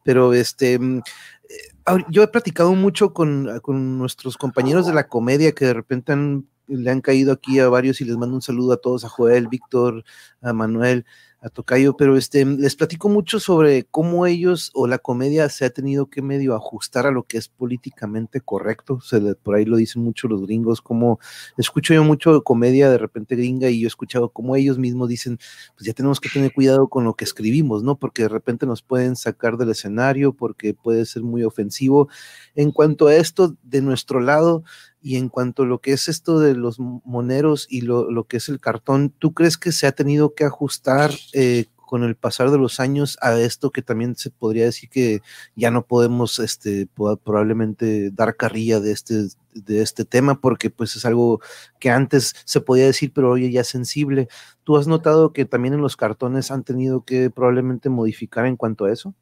pero 0.03 0.33
este, 0.33 0.75
eh, 0.75 1.97
yo 2.09 2.23
he 2.23 2.27
platicado 2.27 2.73
mucho 2.75 3.13
con, 3.13 3.59
con 3.61 3.97
nuestros 3.97 4.37
compañeros 4.37 4.87
de 4.87 4.93
la 4.93 5.07
comedia 5.07 5.51
que 5.51 5.65
de 5.65 5.73
repente 5.73 6.13
han, 6.13 6.47
le 6.67 6.89
han 6.89 7.01
caído 7.01 7.33
aquí 7.33 7.59
a 7.59 7.67
varios 7.67 7.99
y 7.99 8.05
les 8.05 8.15
mando 8.15 8.35
un 8.35 8.41
saludo 8.41 8.71
a 8.71 8.77
todos, 8.77 9.03
a 9.03 9.09
Joel, 9.09 9.49
Víctor, 9.49 10.05
a 10.41 10.53
Manuel, 10.53 11.05
a 11.41 11.49
Tocayo, 11.49 11.95
pero 11.95 12.17
este, 12.17 12.43
les 12.45 12.75
platico 12.75 13.07
mucho 13.07 13.39
sobre 13.39 13.85
cómo 13.85 14.25
ellos 14.25 14.71
o 14.73 14.87
la 14.87 14.97
comedia 14.97 15.47
se 15.49 15.63
ha 15.65 15.69
tenido 15.69 16.07
que 16.07 16.21
medio 16.21 16.53
ajustar 16.53 17.07
a 17.07 17.11
lo 17.11 17.23
que 17.23 17.37
es 17.37 17.47
políticamente 17.47 18.41
correcto. 18.41 18.99
Se 18.99 19.19
por 19.35 19.55
ahí 19.55 19.63
lo 19.63 19.77
dicen 19.77 20.03
mucho 20.03 20.27
los 20.27 20.41
gringos, 20.45 20.81
como 20.81 21.19
escucho 21.57 21.93
yo 21.93 22.03
mucho 22.03 22.43
comedia 22.43 22.89
de 22.89 22.97
repente 22.97 23.35
gringa 23.35 23.69
y 23.69 23.79
yo 23.81 23.87
he 23.87 23.87
escuchado 23.87 24.29
como 24.29 24.55
ellos 24.55 24.77
mismos 24.77 25.07
dicen, 25.07 25.37
pues 25.75 25.85
ya 25.85 25.93
tenemos 25.93 26.19
que 26.19 26.29
tener 26.29 26.51
cuidado 26.53 26.89
con 26.89 27.05
lo 27.05 27.13
que 27.13 27.23
escribimos, 27.23 27.83
¿no? 27.83 27.97
Porque 27.97 28.23
de 28.23 28.29
repente 28.29 28.65
nos 28.65 28.81
pueden 28.81 29.15
sacar 29.15 29.57
del 29.57 29.69
escenario, 29.69 30.33
porque 30.33 30.73
puede 30.73 31.05
ser 31.05 31.23
muy 31.23 31.43
ofensivo. 31.43 32.09
En 32.55 32.71
cuanto 32.71 33.07
a 33.07 33.15
esto, 33.15 33.55
de 33.63 33.81
nuestro 33.81 34.19
lado, 34.19 34.63
y 35.01 35.15
en 35.15 35.29
cuanto 35.29 35.63
a 35.63 35.65
lo 35.65 35.79
que 35.79 35.93
es 35.93 36.07
esto 36.07 36.39
de 36.39 36.55
los 36.55 36.79
moneros 36.79 37.67
y 37.69 37.81
lo, 37.81 38.11
lo 38.11 38.25
que 38.25 38.37
es 38.37 38.49
el 38.49 38.59
cartón, 38.59 39.13
¿tú 39.17 39.33
crees 39.33 39.57
que 39.57 39.71
se 39.71 39.87
ha 39.87 39.91
tenido 39.91 40.33
que 40.33 40.43
ajustar 40.43 41.11
eh, 41.33 41.65
con 41.89 42.03
el 42.03 42.15
pasar 42.15 42.51
de 42.51 42.59
los 42.59 42.79
años 42.79 43.17
a 43.19 43.35
esto 43.39 43.71
que 43.71 43.81
también 43.81 44.15
se 44.15 44.29
podría 44.29 44.65
decir 44.65 44.89
que 44.89 45.21
ya 45.55 45.71
no 45.71 45.87
podemos 45.87 46.37
este, 46.37 46.87
probablemente 46.95 48.11
dar 48.11 48.35
carrilla 48.35 48.79
de 48.79 48.91
este, 48.91 49.29
de 49.55 49.81
este 49.81 50.05
tema 50.05 50.39
porque 50.39 50.69
pues 50.69 50.95
es 50.95 51.03
algo 51.05 51.41
que 51.79 51.89
antes 51.89 52.35
se 52.45 52.61
podía 52.61 52.85
decir 52.85 53.11
pero 53.11 53.31
hoy 53.31 53.51
ya 53.51 53.61
es 53.61 53.69
sensible. 53.69 54.27
¿Tú 54.63 54.77
has 54.77 54.85
notado 54.85 55.33
que 55.33 55.45
también 55.45 55.73
en 55.73 55.81
los 55.81 55.97
cartones 55.97 56.51
han 56.51 56.63
tenido 56.63 57.03
que 57.03 57.31
probablemente 57.31 57.89
modificar 57.89 58.45
en 58.45 58.55
cuanto 58.55 58.85
a 58.85 58.91
eso? 58.91 59.15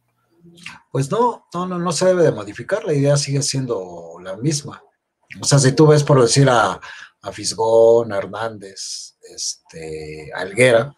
Pues 0.92 1.10
no, 1.10 1.48
no, 1.54 1.68
no, 1.68 1.80
no 1.80 1.92
se 1.94 2.08
debe 2.08 2.24
de 2.24 2.34
modificar, 2.34 2.84
la 2.84 2.94
idea 2.94 3.16
sigue 3.16 3.42
siendo 3.44 4.18
la 4.22 4.36
misma. 4.36 4.82
O 5.42 5.46
sea, 5.46 5.60
si 5.60 5.74
tú 5.74 5.88
ves 5.88 6.04
por 6.04 6.22
decir 6.22 6.50
a, 6.50 6.80
a 7.22 7.32
Fisgón, 7.32 8.14
a 8.14 8.18
Hernández, 8.18 9.16
este, 9.34 10.32
a 10.34 10.40
Alguera, 10.40 10.96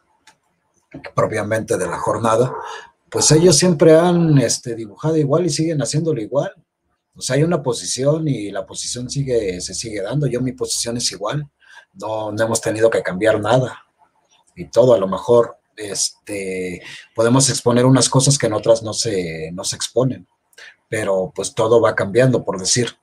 propiamente 1.15 1.77
de 1.77 1.87
la 1.87 1.97
jornada, 1.97 2.53
pues 3.09 3.31
ellos 3.31 3.57
siempre 3.57 3.97
han 3.97 4.37
este, 4.37 4.75
dibujado 4.75 5.17
igual 5.17 5.45
y 5.45 5.49
siguen 5.49 5.81
haciéndolo 5.81 6.21
igual. 6.21 6.53
O 7.15 7.21
sea, 7.21 7.35
hay 7.35 7.43
una 7.43 7.61
posición 7.61 8.27
y 8.27 8.51
la 8.51 8.65
posición 8.65 9.09
sigue, 9.09 9.59
se 9.61 9.73
sigue 9.73 10.01
dando. 10.01 10.27
Yo 10.27 10.41
mi 10.41 10.53
posición 10.53 10.97
es 10.97 11.11
igual. 11.11 11.49
No, 11.93 12.31
no 12.31 12.43
hemos 12.43 12.61
tenido 12.61 12.89
que 12.89 13.01
cambiar 13.01 13.41
nada. 13.41 13.83
Y 14.55 14.69
todo, 14.69 14.93
a 14.93 14.97
lo 14.97 15.07
mejor, 15.07 15.57
este, 15.75 16.81
podemos 17.15 17.49
exponer 17.49 17.85
unas 17.85 18.09
cosas 18.09 18.37
que 18.37 18.47
en 18.47 18.53
otras 18.53 18.83
no 18.83 18.93
se, 18.93 19.51
no 19.53 19.63
se 19.63 19.75
exponen. 19.75 20.27
Pero 20.87 21.31
pues 21.35 21.53
todo 21.53 21.81
va 21.81 21.95
cambiando, 21.95 22.43
por 22.43 22.59
decir. 22.59 22.95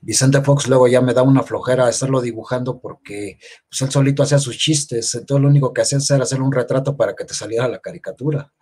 Vicente 0.00 0.40
Fox 0.42 0.68
luego 0.68 0.88
ya 0.88 1.00
me 1.00 1.14
da 1.14 1.22
una 1.22 1.42
flojera 1.42 1.88
estarlo 1.88 2.20
dibujando 2.20 2.80
porque 2.80 3.38
pues, 3.68 3.82
él 3.82 3.90
solito 3.90 4.22
hacía 4.22 4.38
sus 4.38 4.58
chistes, 4.58 5.14
entonces 5.14 5.42
lo 5.42 5.48
único 5.48 5.72
que 5.72 5.82
hacía 5.82 5.98
era 6.10 6.24
hacer 6.24 6.42
un 6.42 6.52
retrato 6.52 6.96
para 6.96 7.14
que 7.14 7.24
te 7.24 7.34
saliera 7.34 7.68
la 7.68 7.78
caricatura. 7.78 8.52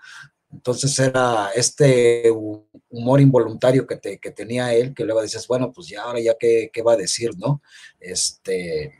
Entonces 0.52 0.98
era 0.98 1.50
este 1.54 2.28
humor 2.90 3.20
involuntario 3.20 3.86
que, 3.86 3.96
te, 3.96 4.18
que 4.18 4.32
tenía 4.32 4.74
él, 4.74 4.94
que 4.94 5.04
luego 5.04 5.22
dices, 5.22 5.46
bueno, 5.46 5.72
pues 5.72 5.88
ya 5.88 6.02
ahora 6.02 6.20
ya 6.20 6.34
qué, 6.38 6.70
qué 6.72 6.82
va 6.82 6.94
a 6.94 6.96
decir, 6.96 7.30
¿no? 7.38 7.62
Este, 8.00 8.92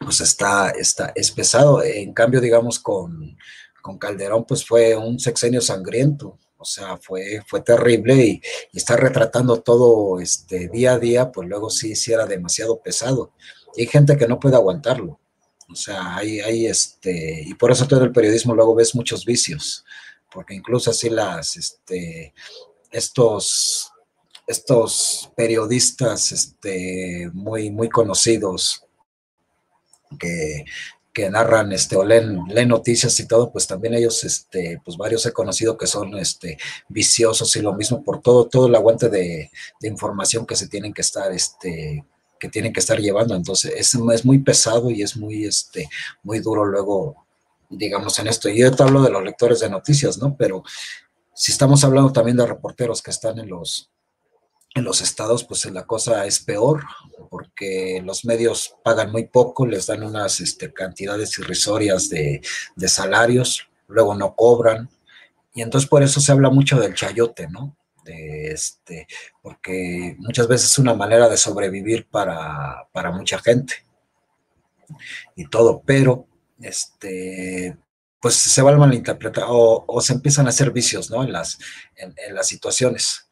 pues 0.00 0.20
está, 0.20 0.70
está, 0.70 1.12
es 1.14 1.30
pesado. 1.30 1.80
En 1.82 2.12
cambio, 2.12 2.40
digamos, 2.40 2.80
con, 2.80 3.36
con 3.82 3.98
Calderón, 3.98 4.44
pues 4.46 4.66
fue 4.66 4.96
un 4.96 5.20
sexenio 5.20 5.60
sangriento 5.60 6.40
o 6.64 6.66
sea, 6.66 6.96
fue, 6.96 7.42
fue 7.46 7.60
terrible 7.60 8.14
y, 8.14 8.42
estar 8.72 8.98
retratando 8.98 9.60
todo 9.60 10.18
este, 10.18 10.68
día 10.68 10.94
a 10.94 10.98
día, 10.98 11.30
pues 11.30 11.46
luego 11.46 11.68
sí, 11.68 11.94
sí 11.94 12.10
era 12.10 12.24
demasiado 12.24 12.80
pesado. 12.80 13.32
Y 13.76 13.82
hay 13.82 13.86
gente 13.86 14.16
que 14.16 14.26
no 14.26 14.40
puede 14.40 14.56
aguantarlo. 14.56 15.20
O 15.70 15.74
sea, 15.74 16.16
hay, 16.16 16.40
hay 16.40 16.66
este, 16.66 17.42
y 17.46 17.52
por 17.54 17.70
eso 17.70 17.86
todo 17.86 18.02
el 18.02 18.12
periodismo 18.12 18.54
luego 18.54 18.74
ves 18.74 18.94
muchos 18.94 19.26
vicios, 19.26 19.84
porque 20.32 20.54
incluso 20.54 20.90
así 20.90 21.10
las, 21.10 21.56
este, 21.58 22.32
estos, 22.90 23.92
estos 24.46 25.30
periodistas, 25.36 26.32
este, 26.32 27.30
muy, 27.34 27.70
muy 27.70 27.90
conocidos, 27.90 28.86
que, 30.18 30.64
que 31.14 31.30
narran 31.30 31.70
este, 31.72 31.96
o 31.96 32.04
leen, 32.04 32.44
noticias 32.66 33.18
y 33.20 33.28
todo, 33.28 33.52
pues 33.52 33.68
también 33.68 33.94
ellos, 33.94 34.24
este, 34.24 34.80
pues 34.84 34.96
varios 34.96 35.24
he 35.24 35.32
conocido 35.32 35.78
que 35.78 35.86
son 35.86 36.18
este, 36.18 36.58
viciosos 36.88 37.54
y 37.54 37.62
lo 37.62 37.72
mismo 37.72 38.02
por 38.02 38.20
todo, 38.20 38.48
todo 38.48 38.66
el 38.66 38.74
aguante 38.74 39.08
de, 39.08 39.50
información 39.82 40.44
que 40.44 40.56
se 40.56 40.66
tienen 40.66 40.92
que 40.92 41.02
estar, 41.02 41.30
este, 41.32 42.04
que 42.40 42.48
tienen 42.48 42.72
que 42.72 42.80
estar 42.80 42.98
llevando. 42.98 43.36
Entonces, 43.36 43.72
es, 43.76 43.94
es 43.94 44.24
muy 44.24 44.38
pesado 44.40 44.90
y 44.90 45.02
es 45.02 45.16
muy, 45.16 45.44
este, 45.44 45.88
muy 46.24 46.40
duro 46.40 46.64
luego, 46.64 47.24
digamos, 47.70 48.18
en 48.18 48.26
esto. 48.26 48.48
Y 48.48 48.58
yo 48.58 48.74
te 48.74 48.82
hablo 48.82 49.00
de 49.00 49.10
los 49.10 49.22
lectores 49.22 49.60
de 49.60 49.70
noticias, 49.70 50.18
¿no? 50.18 50.36
Pero 50.36 50.64
si 51.32 51.52
estamos 51.52 51.84
hablando 51.84 52.12
también 52.12 52.36
de 52.36 52.46
reporteros 52.46 53.00
que 53.00 53.12
están 53.12 53.38
en 53.38 53.48
los, 53.48 53.88
en 54.74 54.84
los 54.84 55.00
estados, 55.00 55.44
pues 55.44 55.64
la 55.66 55.86
cosa 55.86 56.26
es 56.26 56.40
peor, 56.40 56.84
porque 57.30 58.02
los 58.04 58.24
medios 58.24 58.74
pagan 58.82 59.12
muy 59.12 59.26
poco, 59.26 59.66
les 59.66 59.86
dan 59.86 60.02
unas 60.02 60.40
este, 60.40 60.72
cantidades 60.72 61.38
irrisorias 61.38 62.08
de, 62.08 62.42
salarios, 62.88 63.68
luego 63.86 64.16
no 64.16 64.34
cobran, 64.34 64.90
y 65.54 65.62
entonces 65.62 65.88
por 65.88 66.02
eso 66.02 66.20
se 66.20 66.32
habla 66.32 66.50
mucho 66.50 66.78
del 66.80 66.94
chayote, 66.94 67.48
¿no? 67.48 67.76
Este, 68.04 69.06
porque 69.40 70.16
muchas 70.18 70.48
veces 70.48 70.72
es 70.72 70.78
una 70.78 70.92
manera 70.92 71.28
de 71.28 71.36
sobrevivir 71.36 72.06
para, 72.08 72.88
mucha 73.12 73.38
gente 73.38 73.74
y 75.36 75.46
todo, 75.46 75.82
pero 75.86 76.26
este, 76.60 77.76
pues 78.20 78.34
se 78.34 78.60
va 78.60 78.72
a 78.72 78.76
malinterpretar 78.76 79.44
o, 79.46 80.00
se 80.00 80.14
empiezan 80.14 80.46
a 80.46 80.50
hacer 80.50 80.72
vicios, 80.72 81.10
¿no? 81.10 81.22
En 81.22 81.32
las 81.32 81.58
situaciones 82.42 83.23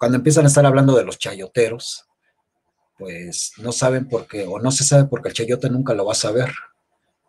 cuando 0.00 0.16
empiezan 0.16 0.46
a 0.46 0.48
estar 0.48 0.64
hablando 0.64 0.96
de 0.96 1.04
los 1.04 1.18
chayoteros, 1.18 2.06
pues 2.96 3.52
no 3.58 3.70
saben 3.70 4.08
por 4.08 4.26
qué, 4.26 4.46
o 4.46 4.58
no 4.58 4.72
se 4.72 4.82
sabe 4.82 5.04
porque 5.04 5.28
el 5.28 5.34
chayote 5.34 5.68
nunca 5.68 5.92
lo 5.92 6.06
va 6.06 6.12
a 6.12 6.14
saber. 6.14 6.50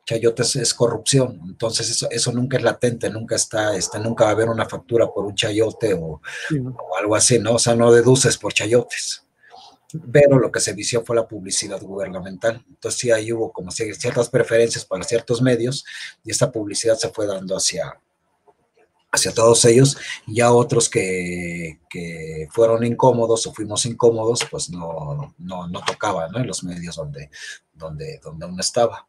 Chayote 0.05 0.43
es, 0.43 0.73
corrupción, 0.73 1.41
entonces 1.49 1.89
eso, 1.89 2.07
eso, 2.09 2.31
nunca 2.31 2.55
es 2.55 2.63
latente, 2.63 3.09
nunca 3.09 3.35
está, 3.35 3.75
este, 3.75 3.99
nunca 3.99 4.23
va 4.23 4.29
a 4.29 4.33
haber 4.33 4.47
una 4.47 4.69
factura 4.69 5.05
por 5.05 5.25
un 5.25 5.35
chayote 5.35 5.93
o, 5.93 6.21
algo 6.97 7.13
así, 7.13 7.39
¿no? 7.39 7.55
O 7.55 7.59
sea, 7.59 7.75
no 7.75 7.91
deduces 7.91 8.37
por 8.37 8.53
chayotes. 8.53 9.25
Pero 10.09 10.39
lo 10.39 10.49
que 10.49 10.61
se 10.61 10.71
vició 10.71 11.03
fue 11.03 11.17
la 11.17 11.27
publicidad 11.27 11.81
gubernamental. 11.81 12.63
Entonces 12.69 13.01
sí 13.01 13.11
ahí 13.11 13.33
hubo 13.33 13.51
como 13.51 13.69
ciertas 13.71 14.29
preferencias 14.29 14.85
para 14.85 15.03
ciertos 15.03 15.41
medios 15.41 15.83
y 16.23 16.31
esta 16.31 16.49
publicidad 16.49 16.95
se 16.95 17.09
fue 17.09 17.27
dando 17.27 17.57
hacia, 17.57 17.99
hacia 19.11 19.33
todos 19.33 19.65
ellos, 19.65 19.97
y 20.25 20.35
ya 20.35 20.51
otros 20.51 20.89
que, 20.89 21.79
fueron 22.51 22.85
incómodos 22.85 23.45
o 23.47 23.53
fuimos 23.53 23.85
incómodos, 23.85 24.45
pues 24.49 24.69
no, 24.69 25.35
no, 25.37 25.67
no 25.67 25.81
tocaban 25.85 26.35
en 26.35 26.47
los 26.47 26.63
medios 26.63 26.95
donde, 26.95 27.29
donde, 27.73 28.19
donde 28.23 28.45
uno 28.45 28.61
estaba. 28.61 29.07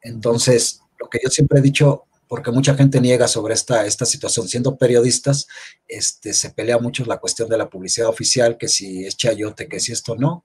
Entonces, 0.00 0.80
lo 0.98 1.08
que 1.08 1.18
yo 1.22 1.30
siempre 1.30 1.58
he 1.58 1.62
dicho, 1.62 2.04
porque 2.28 2.50
mucha 2.50 2.74
gente 2.74 3.00
niega 3.00 3.28
sobre 3.28 3.54
esta, 3.54 3.86
esta 3.86 4.06
situación, 4.06 4.48
siendo 4.48 4.76
periodistas, 4.76 5.46
este, 5.86 6.32
se 6.32 6.50
pelea 6.50 6.78
mucho 6.78 7.04
la 7.04 7.18
cuestión 7.18 7.48
de 7.48 7.58
la 7.58 7.68
publicidad 7.68 8.08
oficial, 8.08 8.56
que 8.56 8.68
si 8.68 9.04
es 9.06 9.16
chayote, 9.16 9.68
que 9.68 9.80
si 9.80 9.92
esto 9.92 10.16
no. 10.16 10.44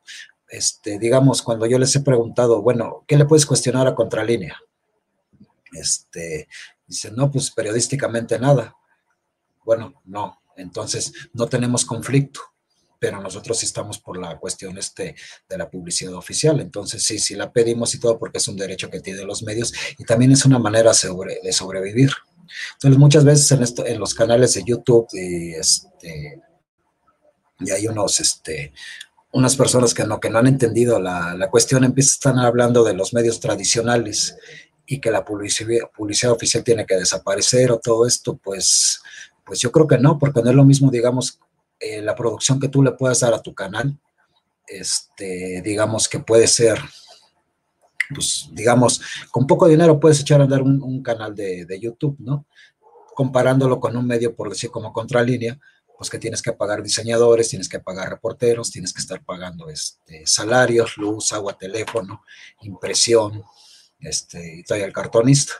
Este, 0.49 0.99
digamos, 0.99 1.41
cuando 1.41 1.65
yo 1.65 1.77
les 1.79 1.95
he 1.95 2.01
preguntado, 2.01 2.61
bueno, 2.61 3.05
¿qué 3.07 3.17
le 3.17 3.25
puedes 3.25 3.45
cuestionar 3.45 3.87
a 3.87 3.95
Contralínea? 3.95 4.57
Este, 5.73 6.47
dice, 6.87 7.11
no, 7.11 7.31
pues 7.31 7.51
periodísticamente 7.51 8.39
nada. 8.39 8.75
Bueno, 9.63 10.01
no, 10.05 10.41
entonces 10.55 11.13
no 11.33 11.47
tenemos 11.47 11.85
conflicto, 11.85 12.41
pero 12.99 13.21
nosotros 13.21 13.63
estamos 13.63 13.97
por 13.99 14.17
la 14.17 14.37
cuestión 14.37 14.77
este 14.77 15.15
de 15.47 15.57
la 15.57 15.69
publicidad 15.69 16.13
oficial. 16.13 16.59
Entonces 16.59 17.03
sí, 17.03 17.17
sí 17.17 17.35
la 17.35 17.51
pedimos 17.51 17.95
y 17.95 17.99
todo 17.99 18.19
porque 18.19 18.39
es 18.39 18.47
un 18.47 18.57
derecho 18.57 18.89
que 18.89 18.99
tienen 18.99 19.25
los 19.25 19.41
medios 19.43 19.73
y 19.97 20.03
también 20.03 20.33
es 20.33 20.45
una 20.45 20.59
manera 20.59 20.91
de 20.91 21.53
sobrevivir. 21.53 22.11
Entonces 22.73 22.99
muchas 22.99 23.23
veces 23.23 23.51
en, 23.51 23.63
esto, 23.63 23.85
en 23.85 23.99
los 23.99 24.13
canales 24.13 24.53
de 24.55 24.63
YouTube 24.65 25.07
y, 25.13 25.53
este, 25.53 26.41
y 27.59 27.71
hay 27.71 27.87
unos, 27.87 28.19
este, 28.19 28.73
unas 29.31 29.55
personas 29.55 29.93
que 29.93 30.03
no, 30.03 30.19
que 30.19 30.29
no 30.29 30.39
han 30.39 30.47
entendido 30.47 30.99
la, 30.99 31.35
la 31.35 31.49
cuestión, 31.49 31.83
empiezan 31.83 32.39
hablando 32.39 32.83
de 32.83 32.95
los 32.95 33.13
medios 33.13 33.39
tradicionales 33.39 34.35
y 34.85 34.99
que 34.99 35.11
la 35.11 35.23
publicidad 35.23 36.31
oficial 36.31 36.63
tiene 36.63 36.85
que 36.85 36.95
desaparecer 36.95 37.71
o 37.71 37.79
todo 37.79 38.07
esto, 38.07 38.37
pues 38.37 39.01
pues 39.49 39.59
yo 39.61 39.71
creo 39.71 39.87
que 39.87 39.97
no, 39.97 40.19
porque 40.19 40.43
no 40.43 40.51
es 40.51 40.55
lo 40.55 40.63
mismo, 40.63 40.91
digamos, 40.91 41.39
eh, 41.79 42.03
la 42.03 42.13
producción 42.13 42.59
que 42.59 42.67
tú 42.67 42.83
le 42.83 42.91
puedas 42.91 43.21
dar 43.21 43.33
a 43.33 43.41
tu 43.41 43.55
canal, 43.55 43.97
este, 44.67 45.63
digamos 45.63 46.07
que 46.07 46.19
puede 46.19 46.45
ser, 46.45 46.79
pues, 48.13 48.47
digamos, 48.51 49.01
con 49.31 49.47
poco 49.47 49.67
dinero 49.67 49.99
puedes 49.99 50.19
echar 50.19 50.39
a 50.39 50.43
andar 50.43 50.61
un, 50.61 51.01
canal 51.01 51.33
de, 51.33 51.79
YouTube, 51.81 52.15
¿no? 52.19 52.45
Comparándolo 53.15 53.79
con 53.79 53.97
un 53.97 54.05
medio, 54.05 54.35
por 54.35 54.49
decir, 54.49 54.69
como 54.69 54.93
Contralínea, 54.93 55.59
pues 55.97 56.11
que 56.11 56.19
tienes 56.19 56.43
que 56.43 56.53
pagar 56.53 56.83
diseñadores, 56.83 57.49
tienes 57.49 57.67
que 57.67 57.79
pagar 57.79 58.07
reporteros, 58.07 58.69
tienes 58.69 58.93
que 58.93 59.01
estar 59.01 59.23
pagando 59.25 59.67
este, 59.67 60.27
salarios, 60.27 60.95
luz, 60.97 61.33
agua, 61.33 61.57
teléfono, 61.57 62.21
impresión, 62.61 63.43
este, 63.99 64.59
y 64.59 64.63
todavía 64.63 64.85
el 64.85 64.93
cartonista. 64.93 65.53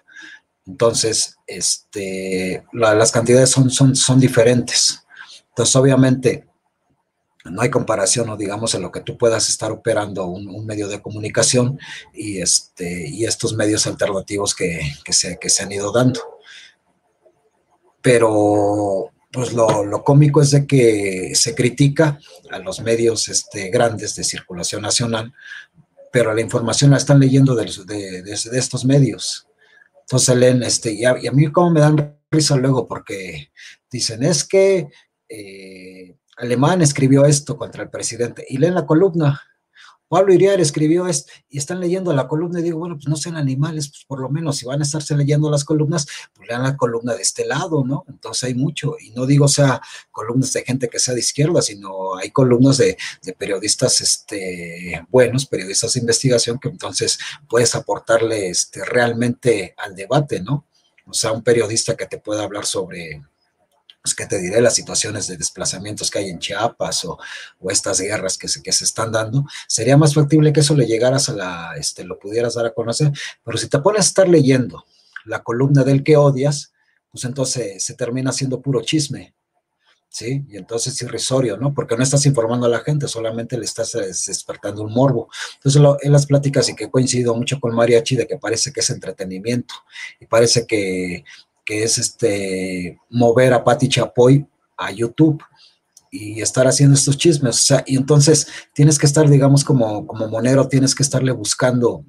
Entonces, 0.70 1.38
este, 1.48 2.64
las 2.74 3.12
cantidades 3.12 3.50
son, 3.50 3.72
son, 3.72 3.96
son 3.96 4.20
diferentes. 4.20 5.04
Entonces, 5.50 5.76
obviamente, 5.76 6.48
no 7.46 7.62
hay 7.64 7.72
comparación, 7.72 8.30
o 8.30 8.38
digamos, 8.38 8.76
en 8.76 8.84
lo 8.84 8.92
que 8.92 9.02
tú 9.02 9.18
puedas 9.18 9.50
estar 9.50 9.72
operando 9.72 10.28
un, 10.28 10.64
medio 10.68 10.88
de 10.88 11.02
comunicación 11.02 11.80
y, 12.14 12.40
este, 12.40 13.08
y 13.10 13.26
estos 13.26 13.56
medios 13.56 13.88
alternativos 13.88 14.54
que, 14.54 14.80
se, 15.10 15.40
que 15.40 15.50
se 15.50 15.64
han 15.64 15.72
ido 15.72 15.92
dando. 15.92 16.22
Pero 18.04 19.12
pues 19.32 19.52
lo, 19.54 20.04
cómico 20.04 20.40
es 20.42 20.52
de 20.52 20.68
que 20.68 21.32
se 21.34 21.56
critica 21.56 22.20
a 22.52 22.60
los 22.60 22.82
medios 22.82 23.28
este, 23.28 23.70
grandes 23.70 24.16
de 24.16 24.24
circulación 24.24 24.84
nacional, 24.84 25.34
pero 26.12 26.34
la 26.34 26.42
información 26.42 26.92
la 26.92 26.98
están 26.98 27.20
leyendo 27.20 27.56
de, 27.56 27.66
de, 27.66 28.34
estos 28.60 28.86
medios. 28.86 29.49
Entonces 30.10 30.36
leen, 30.38 30.64
este, 30.64 30.92
y 30.92 31.06
a, 31.06 31.14
mí 31.32 31.52
como 31.52 31.70
me 31.70 31.82
dan 31.82 32.18
risa 32.32 32.56
luego, 32.56 32.88
porque 32.88 33.52
dicen, 33.92 34.24
es 34.24 34.44
que 34.44 34.88
eh, 35.30 36.18
Alemán 36.38 36.82
escribió 36.82 37.28
esto 37.28 37.56
contra 37.56 37.84
el 37.84 37.92
presidente, 37.92 38.44
y 38.50 38.58
leen 38.58 38.74
la 38.74 38.88
columna, 38.88 39.40
Pablo 40.10 40.34
Iriar 40.34 40.60
escribió 40.60 41.08
esto 41.08 41.32
y 41.50 41.60
están 41.60 41.80
leyendo 41.80 42.12
la 42.14 42.28
columna 42.28 42.60
y 42.60 42.64
digo, 42.64 42.80
bueno, 42.80 42.96
pues 42.96 43.08
no 43.08 43.16
sean 43.16 43.38
animales, 43.38 43.90
pues 43.90 44.06
por 44.06 44.20
lo 44.20 44.28
menos 44.28 44.58
si 44.58 44.66
van 44.66 44.82
a 44.82 44.84
estarse 44.84 45.16
leyendo 45.16 45.52
las 45.52 45.64
columnas, 45.64 46.08
pues 46.34 46.50
lean 46.50 46.64
la 46.64 46.76
columna 46.76 47.14
de 47.14 47.22
este 47.22 47.46
lado, 47.46 47.86
¿no? 47.86 48.06
Entonces 48.10 48.46
hay 48.46 48.56
mucho, 48.56 48.96
y 49.00 49.12
no 49.12 49.28
digo 49.28 49.48
sea 49.48 49.82
columnas 50.12 50.52
de 50.52 50.64
gente 50.64 50.90
que 50.90 50.98
sea 50.98 51.14
de 51.14 51.20
izquierda, 51.20 51.62
sino 51.62 52.18
hay 52.18 52.32
columnas 52.32 52.78
de, 52.78 52.98
periodistas 53.38 54.02
este, 54.02 55.06
buenos, 55.10 55.46
periodistas 55.46 55.94
de 55.94 56.00
investigación, 56.00 56.60
que 56.60 56.70
entonces 56.70 57.20
puedes 57.48 57.76
aportarle 57.76 58.50
este, 58.50 58.84
realmente 58.84 59.76
al 59.78 59.96
debate, 59.96 60.42
¿no? 60.42 60.66
O 61.06 61.14
sea, 61.14 61.32
un 61.32 61.44
periodista 61.44 61.96
que 61.96 62.08
te 62.08 62.18
pueda 62.18 62.44
hablar 62.44 62.66
sobre 62.66 63.22
pues, 64.02 64.16
¿qué 64.16 64.26
te 64.26 64.40
diré? 64.40 64.62
Las 64.62 64.76
situaciones 64.76 65.28
de 65.28 65.38
desplazamientos 65.38 66.10
que 66.10 66.20
hay 66.20 66.30
en 66.30 66.40
Chiapas 66.40 67.06
o, 67.06 67.20
estas 67.70 68.00
guerras 68.00 68.38
que 68.38 68.48
se, 68.48 68.62
que 68.62 68.72
se 68.72 68.86
están 68.86 69.12
dando, 69.12 69.46
sería 69.68 69.98
más 69.98 70.14
factible 70.14 70.54
que 70.54 70.62
eso 70.62 70.76
le 70.76 70.86
llegaras 70.86 71.30
a 71.30 71.34
la, 71.34 71.74
este, 71.78 72.04
lo 72.04 72.18
pudieras 72.18 72.56
dar 72.56 72.66
a 72.66 72.74
conocer, 72.74 73.12
pero 73.44 73.58
si 73.58 73.68
te 73.68 73.80
pones 73.80 74.06
a 74.06 74.08
estar 74.08 74.30
leyendo 74.30 74.86
la 75.26 75.44
columna 75.44 75.84
del 75.84 76.04
que 76.04 76.18
odias, 76.18 76.72
pues 77.12 77.26
entonces 77.26 77.84
se 77.84 77.94
termina 77.96 78.32
siendo 78.32 78.62
puro 78.62 78.82
chisme, 78.82 79.34
¿sí? 80.08 80.46
Y 80.50 80.58
entonces 80.58 80.94
es 80.94 81.02
irrisorio, 81.02 81.58
¿no? 81.58 81.74
Porque 81.74 81.96
no 81.96 82.04
estás 82.04 82.26
informando 82.26 82.66
a 82.66 82.70
la 82.70 82.80
gente, 82.80 83.08
solamente 83.08 83.58
le 83.58 83.66
estás 83.66 83.96
eh, 83.96 84.08
despertando 84.28 84.82
un 84.82 84.94
morbo. 84.94 85.30
Entonces, 85.56 85.82
en 86.02 86.12
las 86.12 86.26
pláticas 86.26 86.70
y 86.70 86.76
que 86.76 86.90
coincido 86.90 87.36
mucho 87.36 87.60
con 87.60 87.76
Mariachi 87.76 88.16
de 88.16 88.28
que 88.28 88.38
parece 88.38 88.72
que 88.72 88.80
es 88.80 88.90
entretenimiento 88.90 89.76
y 90.20 90.26
parece 90.26 90.66
que 90.66 91.24
que 91.70 91.84
es 91.84 92.00
este 92.00 92.98
mover 93.12 93.54
a 93.54 93.64
Patti 93.64 93.88
Chapoy 93.88 94.44
a 94.76 94.92
YouTube 94.92 95.40
y 96.10 96.42
estar 96.42 96.66
haciendo 96.66 96.96
estos 96.96 97.16
chismes. 97.16 97.58
O 97.58 97.62
sea, 97.62 97.84
y 97.86 97.96
entonces 97.96 98.48
tienes 98.74 98.98
que 98.98 99.06
estar, 99.06 99.30
digamos, 99.30 99.64
como, 99.64 100.08
como 100.08 100.28
monero, 100.30 100.68
tienes 100.68 100.96
que 100.96 101.04
estarle 101.04 101.32
buscando 101.32 102.04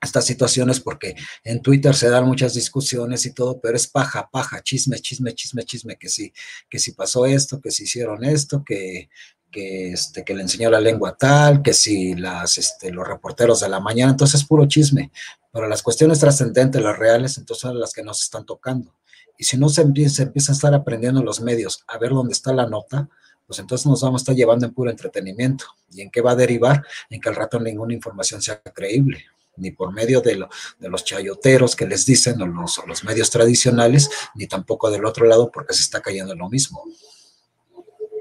estas 0.00 0.24
situaciones 0.26 0.80
porque 0.80 1.14
en 1.44 1.62
Twitter 1.62 1.94
se 1.94 2.08
dan 2.08 2.26
muchas 2.26 2.54
discusiones 2.54 3.24
y 3.24 3.32
todo, 3.32 3.60
pero 3.60 3.76
es 3.76 3.86
paja, 3.86 4.28
paja, 4.28 4.60
chisme, 4.64 4.98
chisme, 4.98 5.32
chisme, 5.32 5.62
chisme, 5.62 5.96
que 5.96 6.08
sí, 6.08 6.32
que 6.68 6.80
si 6.80 6.90
pasó 6.90 7.24
esto, 7.24 7.60
que 7.60 7.70
si 7.70 7.84
hicieron 7.84 8.24
esto, 8.24 8.64
que, 8.64 9.10
que, 9.52 9.92
este, 9.92 10.24
que 10.24 10.34
le 10.34 10.42
enseñó 10.42 10.70
la 10.70 10.80
lengua 10.80 11.16
tal, 11.16 11.62
que 11.62 11.72
si 11.72 12.16
las, 12.16 12.58
este, 12.58 12.90
los 12.90 13.06
reporteros 13.06 13.60
de 13.60 13.68
la 13.68 13.78
mañana, 13.78 14.10
entonces 14.10 14.40
es 14.40 14.46
puro 14.48 14.66
chisme, 14.66 15.12
pero 15.52 15.68
las 15.68 15.82
cuestiones 15.82 16.18
trascendentes, 16.18 16.82
las 16.82 16.98
reales, 16.98 17.36
entonces 17.38 17.60
son 17.60 17.78
las 17.78 17.92
que 17.92 18.02
nos 18.02 18.22
están 18.22 18.46
tocando. 18.46 18.94
Y 19.38 19.44
si 19.44 19.58
no 19.58 19.68
se 19.68 19.82
empieza, 19.82 20.24
a 20.24 20.52
estar 20.52 20.74
aprendiendo 20.74 21.20
en 21.20 21.26
los 21.26 21.40
medios 21.40 21.84
a 21.86 21.98
ver 21.98 22.10
dónde 22.10 22.32
está 22.32 22.52
la 22.52 22.66
nota, 22.66 23.08
pues 23.46 23.58
entonces 23.58 23.86
nos 23.86 24.00
vamos 24.02 24.20
a 24.20 24.22
estar 24.22 24.34
llevando 24.34 24.66
en 24.66 24.72
puro 24.72 24.90
entretenimiento. 24.90 25.66
¿Y 25.90 26.00
en 26.00 26.10
qué 26.10 26.20
va 26.20 26.32
a 26.32 26.36
derivar? 26.36 26.84
En 27.10 27.20
que 27.20 27.28
al 27.28 27.34
rato 27.34 27.60
ninguna 27.60 27.92
información 27.92 28.40
sea 28.40 28.60
creíble 28.62 29.24
ni 29.56 29.70
por 29.70 29.92
medio 29.92 30.22
de, 30.22 30.46
de, 30.78 30.88
los 30.88 31.04
chayoteros 31.04 31.76
que 31.76 31.86
les 31.86 32.06
dicen 32.06 32.40
o 32.40 32.46
los, 32.46 32.78
o 32.78 32.86
los 32.86 33.04
medios 33.04 33.28
tradicionales, 33.28 34.08
ni 34.34 34.46
tampoco 34.46 34.90
del 34.90 35.04
otro 35.04 35.26
lado 35.26 35.50
porque 35.52 35.74
se 35.74 35.82
está 35.82 36.00
cayendo 36.00 36.32
en 36.32 36.38
lo 36.38 36.48
mismo. 36.48 36.82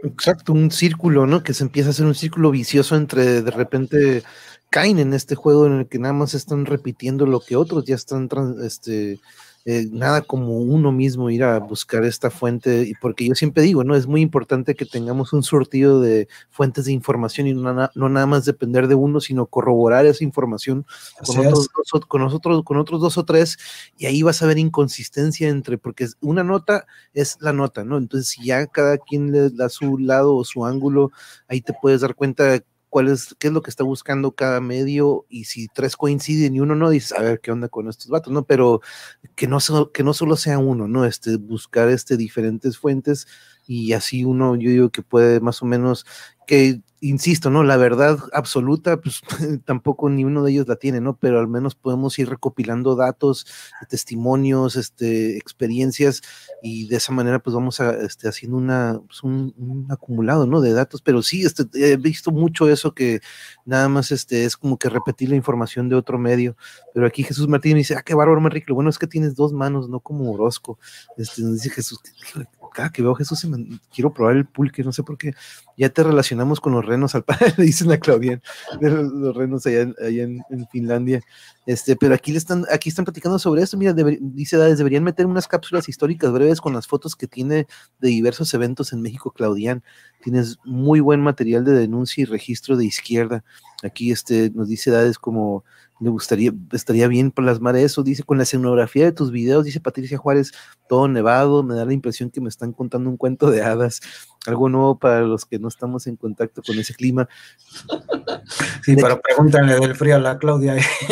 Exacto, 0.04 0.54
un 0.54 0.72
círculo, 0.72 1.28
¿no? 1.28 1.44
Que 1.44 1.54
se 1.54 1.64
empieza 1.64 1.90
a 1.90 1.92
hacer 1.92 2.06
un 2.06 2.16
círculo 2.16 2.52
vicioso 2.52 2.96
entre 2.96 3.42
de 3.42 3.52
repente 3.52 4.24
caen 4.72 5.00
en 5.00 5.14
este 5.14 5.36
juego 5.36 5.68
en 5.68 5.74
el 5.74 5.88
que 5.88 6.00
nada 6.00 6.14
más 6.14 6.34
están 6.34 6.66
repitiendo 6.66 7.26
lo 7.28 7.42
que 7.42 7.58
otros 7.58 7.86
ya 7.86 7.96
están 7.96 8.30
este, 8.64 9.20
eh, 9.66 9.86
nada 9.92 10.22
como 10.22 10.58
uno 10.58 10.92
mismo 10.92 11.30
ir 11.30 11.44
a 11.44 11.60
buscar 11.60 12.04
esta 12.04 12.32
fuente, 12.32 12.84
y 12.88 12.94
porque 12.96 13.28
yo 13.28 13.36
siempre 13.36 13.62
digo, 13.62 13.84
¿no? 13.84 13.96
Es 13.96 14.08
muy 14.08 14.22
importante 14.22 14.74
que 14.74 14.86
tengamos 14.86 15.34
un 15.34 15.44
surtido 15.44 16.00
de 16.00 16.28
fuentes 16.50 16.86
de 16.86 16.94
información 16.94 17.48
y 17.48 17.54
no, 17.54 17.90
nada 17.94 18.26
más 18.26 18.46
depender 18.46 18.88
de 18.88 18.96
uno, 18.96 19.20
sino 19.20 19.46
corroborar 19.46 20.06
esa 20.06 20.24
información 20.24 20.86
con 21.24 21.38
otros, 21.38 21.68
dos, 21.92 22.06
con, 22.08 22.22
nosotros, 22.22 22.64
con 22.64 22.78
otros 22.78 23.02
dos 23.02 23.18
o 23.20 23.26
tres, 23.26 23.60
y 23.98 24.08
ahí 24.08 24.24
vas 24.24 24.42
a 24.42 24.48
ver 24.48 24.58
inconsistencia 24.58 25.50
entre, 25.50 25.78
porque 25.78 26.08
una 26.22 26.44
nota 26.44 26.88
es 27.14 27.38
la 27.42 27.54
nota, 27.54 27.84
¿no? 27.84 27.98
Entonces, 27.98 28.30
si 28.30 28.46
ya 28.46 28.66
cada 28.68 28.98
quien 28.98 29.32
le 29.32 29.50
da 29.50 29.70
su 29.70 29.98
lado 29.98 30.34
o 30.36 30.46
su 30.46 30.66
ángulo, 30.66 31.12
ahí 31.48 31.62
te 31.62 31.74
puedes 31.74 32.02
dar 32.02 32.16
cuenta 32.16 32.64
cuál 32.92 33.08
es, 33.08 33.36
qué 33.40 33.48
es 33.48 33.54
lo 33.54 33.62
que 33.62 33.70
está 33.70 33.86
buscando 33.86 34.34
cada 34.34 34.60
medio 34.60 35.26
y 35.30 35.46
si 35.46 35.70
tres 35.70 35.96
coinciden 35.96 36.56
y 36.56 36.60
uno 36.60 36.76
no, 36.76 36.90
dices, 36.90 37.14
a 37.14 37.22
ver 37.22 37.40
qué 37.40 37.50
onda 37.50 37.70
con 37.70 37.88
estos 37.88 38.10
vatos, 38.10 38.34
¿no? 38.34 38.44
Pero 38.44 38.82
que 39.36 39.48
no, 39.48 39.60
que 39.94 40.04
no 40.04 40.14
solo 40.14 40.36
sea 40.36 40.60
uno, 40.60 40.90
¿no? 40.90 41.06
Este, 41.06 41.38
buscar 41.38 41.88
este, 41.88 42.18
diferentes 42.18 42.78
fuentes 42.78 43.28
y 43.66 43.94
así 43.94 44.26
uno, 44.26 44.58
yo 44.58 44.70
digo 44.70 44.90
que 44.90 45.04
puede 45.04 45.40
más 45.40 45.62
o 45.64 45.66
menos 45.66 46.06
que 46.46 46.82
insisto, 47.02 47.50
¿no? 47.50 47.64
La 47.64 47.78
verdad 47.78 48.20
absoluta, 48.32 49.02
pues 49.02 49.22
tampoco 49.66 50.10
ni 50.10 50.24
uno 50.24 50.44
de 50.44 50.52
ellos 50.52 50.68
la 50.68 50.76
tiene, 50.76 51.02
¿no? 51.02 51.18
Pero 51.18 51.40
al 51.40 51.48
menos 51.48 51.74
podemos 51.74 52.18
ir 52.20 52.30
recopilando 52.30 52.96
datos, 52.96 53.48
testimonios, 53.90 54.76
este, 54.76 55.38
experiencias, 55.38 56.22
y 56.62 56.88
de 56.88 56.98
esa 56.98 57.12
manera, 57.12 57.40
pues 57.40 57.56
vamos 57.56 57.80
a, 57.82 57.92
este, 58.04 58.30
haciendo 58.30 58.58
una, 58.58 59.02
pues, 59.08 59.24
un, 59.24 59.88
acumulado, 59.90 60.46
¿no? 60.46 60.62
De 60.62 60.74
datos, 60.74 61.02
pero 61.02 61.24
sí, 61.24 61.44
este, 61.44 61.66
he 61.74 61.98
visto 61.98 62.32
mucho 62.32 62.70
eso 62.70 62.94
que 62.94 63.22
nada 63.66 63.90
más, 63.90 64.12
este, 64.12 64.46
es 64.46 64.56
como 64.56 64.78
que 64.78 64.90
repetir 64.90 65.30
la 65.30 65.36
información 65.36 65.90
de 65.90 65.96
otro 65.96 66.20
medio, 66.20 66.56
pero 66.94 67.08
aquí 67.08 67.24
Jesús 67.24 67.48
Martín 67.48 67.78
dice, 67.78 67.96
ah, 67.96 68.04
qué 68.04 68.14
bárbaro, 68.14 68.40
Manrique, 68.42 68.68
lo 68.70 68.76
bueno 68.76 68.92
es 68.92 69.00
que 69.00 69.08
tienes 69.08 69.36
dos 69.36 69.54
manos, 69.54 69.90
no 69.90 70.00
como 70.02 70.32
Orozco, 70.32 70.78
este, 71.18 71.42
dice 71.52 71.72
Jesús, 71.72 72.00
que 72.94 73.02
veo 73.02 73.16
Jesús, 73.16 73.46
quiero 73.94 74.14
probar 74.14 74.36
el 74.36 74.46
pulque, 74.46 74.84
no 74.84 74.92
sé 74.92 75.04
por 75.04 75.18
qué. 75.18 75.34
Ya 75.78 75.90
te 75.90 76.04
relacionamos 76.04 76.60
con 76.60 76.74
los 76.74 76.86
renos, 76.86 77.16
al 77.16 77.24
padre, 77.24 77.54
le 77.58 77.66
dicen 77.66 77.92
a 77.92 77.98
Claudia, 77.98 78.42
de 78.80 78.90
los, 78.90 79.36
renos 79.36 79.66
allá, 79.66 79.82
en, 79.82 80.44
Finlandia. 80.72 81.22
Este, 81.66 81.96
pero 81.96 82.16
aquí 82.16 82.32
le 82.32 82.38
están, 82.38 82.66
aquí 82.72 82.90
están 82.90 83.06
platicando 83.06 83.40
sobre 83.40 83.62
esto. 83.62 83.78
Mira, 83.78 83.94
dice 83.94 84.58
Dades, 84.58 84.78
deberían 84.78 85.04
meter 85.04 85.26
unas 85.26 85.48
cápsulas 85.48 85.90
históricas 85.90 86.32
breves 86.32 86.62
con 86.62 86.74
las 86.74 86.88
fotos 86.88 87.16
que 87.16 87.28
tiene 87.28 87.68
de 88.00 88.10
diversos 88.10 88.54
eventos 88.54 88.94
en 88.94 89.02
México, 89.02 89.32
Claudian. 89.32 89.84
Tienes 90.24 90.58
muy 90.64 91.00
buen 91.00 91.22
material 91.22 91.66
de 91.66 91.74
denuncia 91.74 92.22
y 92.22 92.26
registro 92.26 92.78
de 92.78 92.86
izquierda. 92.86 93.44
Aquí 93.84 94.12
este, 94.12 94.52
nos 94.52 94.68
dice 94.68 94.92
Dades 94.92 95.18
como 95.18 95.64
me 96.02 96.10
gustaría, 96.10 96.52
estaría 96.72 97.08
bien 97.08 97.32
plasmar 97.32 97.76
eso, 97.76 98.02
dice, 98.02 98.24
con 98.24 98.38
la 98.38 98.44
escenografía 98.44 99.06
de 99.06 99.12
tus 99.12 99.32
videos, 99.32 99.66
dice 99.66 99.80
Patricia 99.80 100.18
Juárez, 100.18 100.52
todo 100.90 101.08
nevado, 101.08 101.62
me 101.64 101.76
da 101.76 101.86
la 101.86 101.94
impresión 101.94 102.32
que 102.32 102.42
me 102.42 102.50
están 102.50 102.74
contando 102.74 103.10
un 103.10 103.18
cuento 103.18 103.52
de 103.52 103.62
hadas, 103.62 104.02
algo 104.48 104.70
nuevo 104.70 104.98
para 104.98 105.22
los 105.22 105.46
que 105.46 105.60
no 105.60 105.68
estamos 105.68 106.08
en 106.08 106.16
contacto 106.16 106.62
con 106.66 106.78
ese 106.80 106.94
clima. 106.94 107.30
Sí, 108.84 108.96
pero 108.96 109.22
pregúntale 109.22 109.80
del 109.80 109.96
frío 109.96 110.16
a 110.16 110.20
la 110.20 110.38
Claudia. 110.38 110.76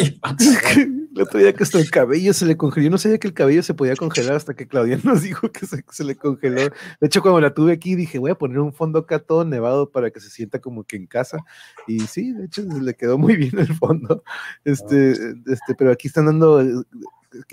el 1.19 1.21
otro 1.21 1.39
día 1.39 1.53
que 1.53 1.63
hasta 1.63 1.79
el 1.79 1.91
cabello 1.91 2.33
se 2.33 2.45
le 2.45 2.57
congeló, 2.57 2.85
yo 2.85 2.89
no 2.89 2.97
sabía 2.97 3.19
que 3.19 3.27
el 3.27 3.33
cabello 3.33 3.61
se 3.61 3.73
podía 3.73 3.95
congelar 3.95 4.35
hasta 4.35 4.53
que 4.55 4.67
Claudia 4.67 4.99
nos 5.03 5.21
dijo 5.21 5.51
que 5.51 5.65
se, 5.65 6.03
le 6.03 6.15
congeló. 6.15 6.61
De 6.61 6.71
hecho, 7.01 7.21
cuando 7.21 7.39
la 7.41 7.53
tuve 7.53 7.73
aquí 7.73 7.95
dije, 7.95 8.17
voy 8.19 8.31
a 8.31 8.35
poner 8.35 8.59
un 8.59 8.73
fondo 8.73 8.99
acá 8.99 9.19
todo 9.19 9.45
nevado 9.45 9.91
para 9.91 10.09
que 10.09 10.19
se 10.19 10.29
sienta 10.29 10.59
como 10.59 10.83
que 10.83 10.95
en 10.95 11.05
casa. 11.05 11.39
Y 11.87 11.99
sí, 12.01 12.31
de 12.33 12.45
hecho, 12.45 12.63
le 12.63 12.95
quedó 12.95 13.17
muy 13.17 13.35
bien 13.35 13.59
el 13.59 13.73
fondo. 13.75 14.23
Este, 14.63 15.11
este, 15.11 15.75
pero 15.77 15.91
aquí 15.91 16.07
están 16.07 16.25
dando 16.25 16.85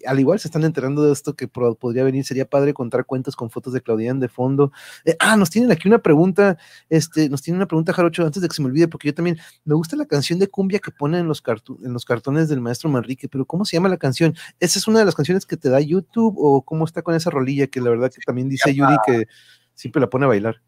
al 0.07 0.21
igual 0.21 0.39
se 0.39 0.49
están 0.49 0.65
enterando 0.65 1.05
de 1.05 1.13
esto 1.13 1.35
que 1.35 1.49
podría 1.49 2.05
venir, 2.05 2.25
sería 2.25 2.49
padre 2.49 2.73
contar 2.75 3.05
cuentos 3.05 3.37
con 3.37 3.51
fotos 3.51 3.73
de 3.73 3.81
Claudian 3.81 4.21
de 4.21 4.29
fondo. 4.29 4.73
Eh, 5.05 5.17
ah, 5.19 5.37
nos 5.37 5.51
tienen 5.51 5.71
aquí 5.71 5.89
una 5.89 5.99
pregunta, 5.99 6.59
este, 6.89 7.29
nos 7.29 7.43
tienen 7.43 7.59
una 7.59 7.67
pregunta, 7.67 7.93
Jarocho, 7.93 8.25
antes 8.25 8.43
de 8.43 8.49
que 8.49 8.55
se 8.55 8.63
me 8.63 8.69
olvide, 8.69 8.89
porque 8.89 9.09
yo 9.09 9.15
también 9.15 9.39
me 9.65 9.75
gusta 9.75 9.97
la 9.97 10.07
canción 10.07 10.39
de 10.39 10.49
cumbia 10.49 10.79
que 10.79 10.91
ponen 10.91 11.21
en 11.21 11.29
los, 11.29 11.43
en 11.85 11.93
los 11.93 12.05
cartones 12.05 12.49
del 12.49 12.61
maestro 12.61 12.89
Manrique, 12.89 13.29
pero 13.29 13.45
¿cómo 13.45 13.65
se 13.65 13.77
llama 13.77 13.89
la 13.89 13.99
canción? 13.99 14.35
¿Esa 14.61 14.79
es 14.79 14.87
una 14.87 15.01
de 15.01 15.05
las 15.05 15.15
canciones 15.15 15.47
que 15.47 15.57
te 15.57 15.69
da 15.69 15.81
YouTube 15.81 16.35
o 16.39 16.63
cómo 16.63 16.85
está 16.85 17.03
con 17.03 17.15
esa 17.15 17.31
rolilla 17.31 17.67
que 17.67 17.81
la 17.81 17.91
verdad 17.91 18.11
que 18.11 18.21
también 18.25 18.49
dice 18.49 18.75
Yuri 18.75 18.97
que 19.07 19.27
siempre 19.75 20.01
la 20.01 20.09
pone 20.09 20.25
a 20.25 20.29
bailar? 20.29 20.63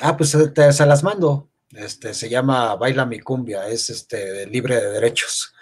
Ah, 0.00 0.16
pues 0.16 0.34
eh, 0.34 0.48
te, 0.48 0.72
se 0.72 0.86
las 0.86 1.02
mando. 1.02 1.50
Este, 1.70 2.14
se 2.14 2.28
llama 2.28 2.76
Baila 2.76 3.04
mi 3.06 3.18
cumbia, 3.20 3.68
es 3.68 3.90
este 3.90 4.46
libre 4.46 4.76
de 4.76 4.90
derechos. 4.90 5.52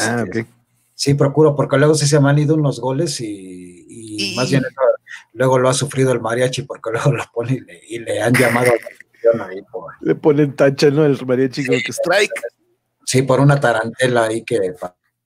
ah, 0.00 0.24
ok 0.26 0.46
Sí, 0.98 1.14
procuro, 1.14 1.54
porque 1.54 1.78
luego 1.78 1.94
sí 1.94 2.08
se 2.08 2.18
me 2.18 2.28
han 2.28 2.40
ido 2.40 2.56
unos 2.56 2.80
goles 2.80 3.20
y, 3.20 3.86
y, 3.88 4.34
más 4.34 4.50
bien 4.50 4.64
luego 5.32 5.56
lo 5.60 5.68
ha 5.68 5.72
sufrido 5.72 6.10
el 6.10 6.20
mariachi 6.20 6.62
porque 6.62 6.90
luego 6.92 7.12
lo 7.12 7.24
pone 7.32 7.62
y 7.88 8.00
le, 8.00 8.20
han 8.20 8.34
llamado 8.34 8.72
a 8.72 9.46
ahí 9.46 9.62
por, 9.70 9.94
Le 10.00 10.16
ponen 10.16 10.56
tacha, 10.56 10.90
¿no? 10.90 11.04
El 11.04 11.24
mariachi 11.24 11.62
sí, 11.62 11.68
que 11.68 11.92
strike. 11.92 12.32
Sí, 13.06 13.22
por 13.22 13.38
una 13.38 13.60
tarantela 13.60 14.24
ahí 14.24 14.42
que 14.42 14.74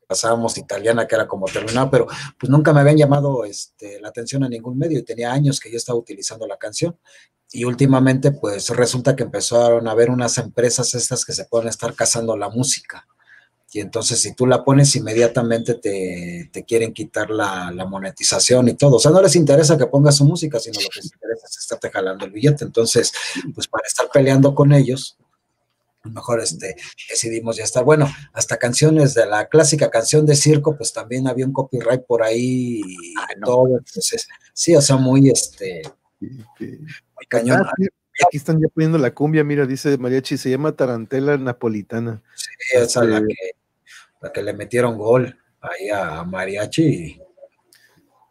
pasábamos 0.07 0.59
italiana 0.59 1.07
que 1.07 1.15
era 1.15 1.27
como 1.27 1.47
terminada, 1.47 1.91
pero 1.91 2.07
pues 2.39 2.51
nunca 2.51 2.75
me 2.75 2.81
habían 2.81 2.99
llamado 2.99 3.47
este, 3.47 3.99
la 3.99 4.09
atención 4.09 4.45
a 4.45 4.51
ningún 4.51 4.77
medio 4.77 4.99
y 4.99 5.05
tenía 5.05 5.33
años 5.33 5.59
que 5.59 5.71
yo 5.71 5.79
estaba 5.79 5.99
utilizando 5.99 6.47
la 6.47 6.59
canción. 6.59 6.99
Y 7.51 7.65
últimamente 7.65 8.31
pues 8.33 8.69
resulta 8.69 9.17
que 9.17 9.23
empezaron 9.23 9.89
a 9.89 9.93
haber 9.93 10.11
unas 10.11 10.37
empresas 10.37 10.93
estas 10.93 11.25
que 11.25 11.33
se 11.33 11.47
pueden 11.47 11.69
estar 11.69 11.95
cazando 11.95 12.37
la 12.37 12.51
música. 12.51 13.07
Y 13.75 13.81
entonces 13.81 14.21
si 14.21 14.35
tú 14.35 14.47
la 14.47 14.65
pones 14.65 14.95
inmediatamente 14.97 15.75
te, 15.75 16.51
te 16.53 16.65
quieren 16.65 16.93
quitar 16.93 17.31
la, 17.31 17.71
la, 17.71 17.87
monetización 17.87 18.69
y 18.69 18.75
todo. 18.75 18.97
O 18.97 18.99
sea, 18.99 19.11
no 19.11 19.23
les 19.23 19.35
interesa 19.35 19.79
que 19.79 19.87
pongas 19.87 20.17
su 20.17 20.27
música, 20.27 20.61
sino 20.61 20.79
lo 20.79 20.89
que 20.91 21.01
les 21.01 21.13
interesa 21.13 21.47
es 21.49 21.57
estarte 21.57 21.91
jalando 21.91 22.27
el 22.27 22.33
billete. 22.33 22.65
Entonces, 22.65 23.13
pues 23.55 23.69
para 23.69 23.87
estar 23.87 24.11
peleando 24.13 24.55
con 24.55 24.75
ellos, 24.75 25.17
mejor 26.05 26.41
este, 26.41 26.77
decidimos 27.09 27.57
ya 27.57 27.65
estar. 27.65 27.85
Bueno, 27.85 28.13
hasta 28.33 28.59
canciones 28.59 29.15
de 29.15 29.27
la 29.27 29.49
clásica 29.49 29.91
canción 29.91 30.27
de 30.27 30.37
circo, 30.37 30.77
pues 30.77 30.93
también 30.93 31.29
había 31.29 31.47
un 31.47 31.53
copyright 31.53 32.03
por 32.03 32.23
ahí 32.23 32.81
y 32.81 33.15
todo. 33.45 33.79
Entonces, 33.79 34.29
sí, 34.53 34.75
o 34.75 34.83
sea, 34.83 34.97
muy 34.97 35.31
este, 35.31 35.83
muy 36.21 37.27
cañón. 37.29 37.63
Ah, 37.65 37.73
aquí 38.27 38.37
están 38.37 38.61
ya 38.61 38.69
poniendo 38.69 38.99
la 38.99 39.15
cumbia, 39.15 39.45
mira, 39.45 39.67
dice 39.67 39.97
Mariachi, 39.97 40.37
se 40.37 40.51
llama 40.51 40.73
Tarantela 40.73 41.37
Napolitana. 41.39 42.23
Sí, 42.35 42.51
esa 42.75 43.03
es 43.03 43.09
la 43.09 43.19
este 43.19 43.29
que, 43.29 43.62
la 44.23 44.33
que 44.33 44.43
le 44.43 44.53
metieron 44.53 44.97
gol 44.97 45.37
ahí 45.61 45.91
a 45.91 46.25
Mariachi 46.25 47.21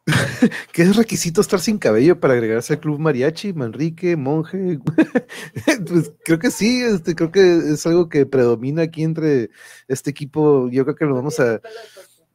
¿Qué 0.73 0.81
es 0.81 0.95
requisito 0.95 1.41
estar 1.41 1.59
sin 1.59 1.77
cabello 1.77 2.19
para 2.19 2.34
agregarse 2.34 2.73
al 2.73 2.80
club 2.80 2.99
mariachi, 2.99 3.53
Manrique, 3.53 4.15
monje? 4.15 4.80
pues 5.88 6.11
creo 6.26 6.39
que 6.39 6.49
sí, 6.49 6.81
este, 6.84 7.13
creo 7.13 7.31
que 7.31 7.73
es 7.73 7.85
algo 7.85 8.09
que 8.09 8.26
predomina 8.26 8.84
aquí 8.84 9.03
entre 9.03 9.51
este 9.88 10.09
equipo. 10.09 10.69
Yo 10.69 10.84
creo 10.85 10.95
que 10.95 11.05
lo 11.05 11.15
vamos 11.15 11.39
a 11.39 11.61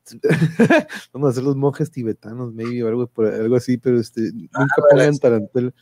vamos 1.12 1.28
a 1.28 1.30
hacer 1.30 1.42
los 1.42 1.56
monjes 1.56 1.90
tibetanos, 1.90 2.54
maybe, 2.54 2.84
o 2.84 2.88
algo, 2.88 3.10
algo 3.16 3.56
así, 3.56 3.76
pero 3.76 3.98
este, 3.98 4.30
ah, 4.52 4.60
nunca 4.60 4.74
pongan 4.90 5.18
tarantela. 5.18 5.72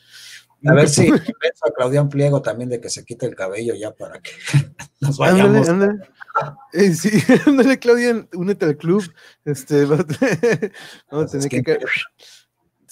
A 0.66 0.72
ver 0.74 0.88
si 0.88 1.10
a 1.10 1.70
Claudián 1.76 2.08
Pliego 2.08 2.40
también 2.42 2.70
de 2.70 2.80
que 2.80 2.88
se 2.88 3.04
quite 3.04 3.26
el 3.26 3.34
cabello 3.34 3.74
ya 3.74 3.92
para 3.92 4.20
que 4.20 4.30
nos 5.00 5.18
vayamos. 5.18 5.68
Ándale, 5.68 6.00
eh, 6.72 6.92
sí, 6.92 7.10
ándale, 7.46 7.78
Claudia, 7.78 8.26
únete 8.34 8.64
al 8.64 8.76
club. 8.76 9.04
Este, 9.44 9.84
vamos 9.84 10.06
a 11.10 11.26
tener 11.26 11.48
que. 11.48 11.78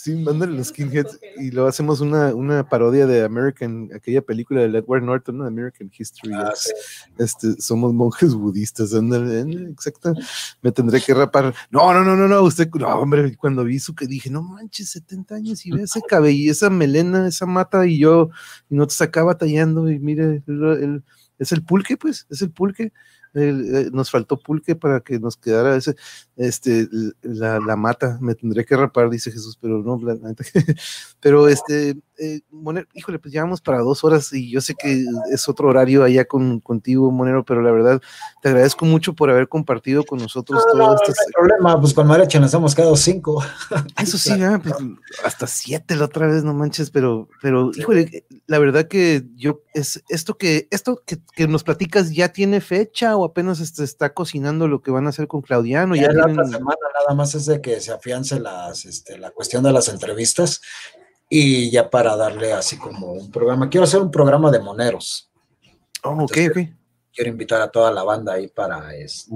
Sí, 0.02 0.16
mándale 0.16 0.56
los 0.56 0.66
skinheads 0.66 1.20
y 1.36 1.52
lo 1.52 1.68
hacemos 1.68 2.00
una, 2.00 2.34
una 2.34 2.68
parodia 2.68 3.06
de 3.06 3.22
American, 3.22 3.88
aquella 3.94 4.20
película 4.20 4.62
de 4.62 4.78
Edward 4.78 5.04
Norton, 5.04 5.38
¿no? 5.38 5.44
American 5.44 5.92
History. 5.96 6.34
Ah, 6.34 6.52
este, 7.18 7.52
somos 7.60 7.94
monjes 7.94 8.34
budistas, 8.34 8.94
ándale, 8.94 9.42
exacto. 9.70 10.12
Me 10.60 10.72
tendré 10.72 11.00
que 11.00 11.14
rapar. 11.14 11.54
No, 11.70 11.94
no, 11.94 12.02
no, 12.02 12.16
no, 12.16 12.26
no, 12.26 12.42
usted, 12.42 12.68
no, 12.74 12.88
hombre, 12.88 13.36
cuando 13.36 13.62
vi 13.62 13.78
su 13.78 13.94
que 13.94 14.08
dije, 14.08 14.28
no 14.28 14.42
manches, 14.42 14.90
70 14.90 15.36
años 15.36 15.64
y 15.66 15.70
ve 15.70 15.84
ese 15.84 16.02
cabello, 16.02 16.50
esa 16.50 16.68
melena, 16.68 17.28
esa 17.28 17.46
mata 17.46 17.86
y 17.86 18.00
yo, 18.00 18.30
y 18.68 18.74
no 18.74 18.88
te 18.88 18.94
sacaba 18.94 19.38
tallando 19.38 19.88
y 19.88 20.00
mire, 20.00 20.42
es 21.38 21.52
el 21.52 21.62
pulque, 21.62 21.96
pues, 21.96 22.26
es 22.28 22.42
el 22.42 22.50
pulque. 22.50 22.92
Eh, 23.34 23.88
nos 23.92 24.10
faltó 24.10 24.38
pulque 24.38 24.76
para 24.76 25.00
que 25.00 25.18
nos 25.18 25.36
quedara 25.38 25.76
ese, 25.76 25.96
este, 26.36 26.86
la, 27.22 27.58
la, 27.60 27.76
mata, 27.76 28.18
me 28.20 28.34
tendré 28.34 28.64
que 28.66 28.76
rapar, 28.76 29.08
dice 29.08 29.30
Jesús, 29.30 29.58
pero 29.60 29.82
no, 29.82 29.98
pero 31.20 31.48
este, 31.48 31.96
eh, 32.22 32.40
Monero, 32.50 32.86
híjole, 32.94 33.18
pues 33.18 33.34
llevamos 33.34 33.60
para 33.60 33.80
dos 33.80 34.04
horas 34.04 34.32
y 34.32 34.48
yo 34.48 34.60
sé 34.60 34.74
que 34.74 35.04
es 35.32 35.48
otro 35.48 35.68
horario 35.68 36.04
allá 36.04 36.24
con, 36.24 36.60
contigo, 36.60 37.10
Monero, 37.10 37.44
pero 37.44 37.62
la 37.62 37.72
verdad 37.72 38.00
te 38.40 38.48
agradezco 38.48 38.84
mucho 38.84 39.12
por 39.14 39.28
haber 39.28 39.48
compartido 39.48 40.04
con 40.04 40.20
nosotros 40.20 40.62
no, 40.68 40.94
todo 40.94 40.96
este 41.02 41.32
problema, 41.34 41.80
pues 41.80 41.92
con 41.92 42.06
Marecha 42.06 42.38
nos 42.38 42.54
hemos 42.54 42.76
quedado 42.76 42.96
cinco. 42.96 43.42
Eso 44.00 44.18
sí, 44.18 44.30
pues, 44.62 44.74
hasta 45.24 45.48
siete 45.48 45.96
la 45.96 46.04
otra 46.04 46.28
vez, 46.28 46.44
no 46.44 46.54
manches, 46.54 46.90
pero, 46.90 47.28
pero, 47.40 47.72
híjole, 47.74 48.24
la 48.46 48.60
verdad 48.60 48.86
que 48.86 49.24
yo, 49.34 49.62
es 49.74 50.04
esto 50.08 50.38
que, 50.38 50.68
esto 50.70 51.02
que, 51.04 51.18
que 51.34 51.48
nos 51.48 51.64
platicas 51.64 52.12
ya 52.12 52.28
tiene 52.28 52.60
fecha 52.60 53.16
o 53.16 53.24
apenas 53.24 53.58
este, 53.58 53.82
está 53.82 54.14
cocinando 54.14 54.68
lo 54.68 54.80
que 54.80 54.92
van 54.92 55.06
a 55.06 55.10
hacer 55.10 55.26
con 55.26 55.42
Claudiano. 55.42 55.96
Ya, 55.96 56.12
la 56.12 56.26
otra 56.26 56.44
semana 56.44 56.76
nada 57.00 57.16
más 57.16 57.34
es 57.34 57.46
de 57.46 57.60
que 57.60 57.80
se 57.80 57.90
afiance 57.90 58.38
las, 58.38 58.84
este, 58.84 59.18
la 59.18 59.32
cuestión 59.32 59.64
de 59.64 59.72
las 59.72 59.88
entrevistas 59.88 60.60
y 61.34 61.70
ya 61.70 61.88
para 61.88 62.14
darle 62.14 62.52
así 62.52 62.76
como 62.76 63.12
un 63.12 63.30
programa. 63.30 63.70
Quiero 63.70 63.84
hacer 63.84 64.00
un 64.00 64.10
programa 64.10 64.50
de 64.50 64.60
moneros. 64.60 65.30
Oh, 66.02 66.24
ok, 66.24 66.38
ok. 66.50 66.58
Quiero 67.10 67.30
invitar 67.30 67.62
a 67.62 67.70
toda 67.70 67.90
la 67.90 68.02
banda 68.02 68.34
ahí 68.34 68.48
para, 68.48 68.94
este, 68.94 69.30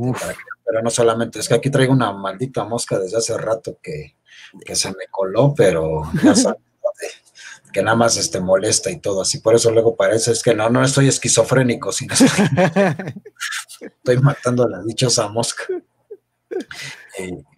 pero 0.62 0.82
no 0.82 0.90
solamente, 0.90 1.39
es 1.39 1.48
que 1.48 1.55
aquí 1.55 1.70
traigo 1.70 1.94
una 1.94 2.12
maldita 2.12 2.64
mosca 2.64 2.98
desde 2.98 3.16
hace 3.16 3.39
rato 3.39 3.78
que, 3.82 4.14
se 4.74 4.90
me 4.90 5.06
coló, 5.10 5.55
pero 5.56 6.02
ya 6.23 6.35
que 7.73 7.82
nada 7.82 7.97
más 7.97 8.18
este, 8.18 8.40
molesta 8.40 8.90
y 8.90 9.01
todo 9.01 9.23
así. 9.23 9.39
Por 9.39 9.55
eso 9.55 9.70
luego 9.70 9.97
parece, 9.97 10.32
es 10.32 10.43
que 10.43 10.55
no, 10.55 10.68
no 10.68 10.85
estoy 10.85 11.09
esquizofrénico, 11.09 11.93
sino 11.93 12.12
estoy, 12.12 12.28
estoy 13.81 14.18
matando 14.18 14.64
a 14.64 14.68
la 14.68 14.82
dichosa 14.82 15.28
mosca. 15.28 15.64
Eh, 17.18 17.43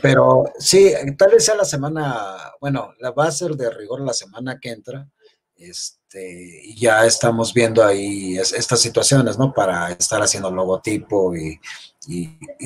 pero 0.00 0.44
sí, 0.58 0.92
tal 1.18 1.32
vez 1.32 1.44
sea 1.44 1.54
la 1.54 1.64
semana, 1.64 2.36
bueno, 2.60 2.94
la 2.98 3.10
va 3.10 3.26
a 3.26 3.32
ser 3.32 3.52
de 3.52 3.70
rigor 3.70 4.00
la 4.00 4.14
semana 4.14 4.58
que 4.58 4.70
entra. 4.70 5.08
Este, 5.56 6.62
y 6.64 6.80
ya 6.80 7.04
estamos 7.04 7.52
viendo 7.52 7.84
ahí 7.84 8.38
estas 8.38 8.80
situaciones, 8.80 9.38
¿no? 9.38 9.52
Para 9.52 9.92
estar 9.92 10.22
haciendo 10.22 10.50
logotipo 10.50 11.36
y, 11.36 11.60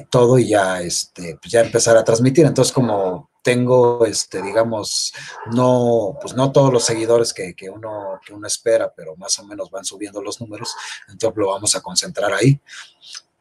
todo, 0.09 0.39
y 0.39 0.49
ya, 0.51 0.81
este, 0.81 1.37
pues 1.43 1.51
ya 1.51 1.63
empezar 1.63 1.97
a 1.97 2.05
transmitir. 2.05 2.47
Entonces, 2.47 2.73
como 2.73 3.31
tengo, 3.43 4.07
este, 4.07 4.41
digamos, 4.41 5.13
no, 5.53 6.17
pues 6.23 6.35
no 6.35 6.53
todos 6.53 6.73
los 6.73 6.85
seguidores 6.85 7.35
que, 7.35 7.55
que, 7.55 7.69
uno, 7.69 8.21
que 8.25 8.33
uno 8.33 8.47
espera, 8.47 8.93
pero 8.97 9.17
más 9.17 9.37
o 9.41 9.45
menos 9.45 9.71
van 9.71 9.85
subiendo 9.85 10.23
los 10.23 10.41
números, 10.41 10.75
entonces 11.09 11.37
lo 11.37 11.49
vamos 11.49 11.75
a 11.75 11.83
concentrar 11.83 12.33
ahí 12.33 12.61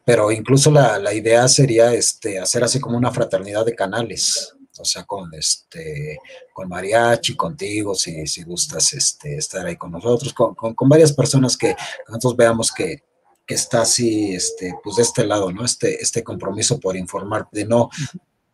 pero 0.05 0.31
incluso 0.31 0.71
la, 0.71 0.99
la, 0.99 1.13
idea 1.13 1.47
sería 1.47 1.93
este, 1.93 2.39
hacer 2.39 2.63
así 2.63 2.79
como 2.79 2.97
una 2.97 3.11
fraternidad 3.11 3.65
de 3.65 3.75
canales, 3.75 4.55
o 4.77 4.85
sea, 4.85 5.03
con, 5.03 5.33
este, 5.33 6.19
con 6.53 6.67
mariachi, 6.67 7.35
contigo, 7.35 7.95
si, 7.95 8.25
si 8.27 8.43
gustas 8.43 8.93
este, 8.93 9.37
estar 9.37 9.65
ahí 9.65 9.77
con 9.77 9.91
nosotros, 9.91 10.33
con, 10.33 10.55
con, 10.55 10.73
con 10.73 10.89
varias 10.89 11.13
personas 11.13 11.55
que 11.55 11.75
nosotros 12.07 12.35
veamos 12.35 12.71
que, 12.71 13.03
que, 13.45 13.53
está 13.53 13.83
así, 13.83 14.33
este, 14.33 14.73
pues 14.83 14.97
de 14.97 15.03
este 15.03 15.25
lado, 15.25 15.51
¿no? 15.51 15.63
Este, 15.63 16.01
este 16.01 16.23
compromiso 16.23 16.79
por 16.79 16.97
informar, 16.97 17.47
de 17.51 17.65
no, 17.65 17.89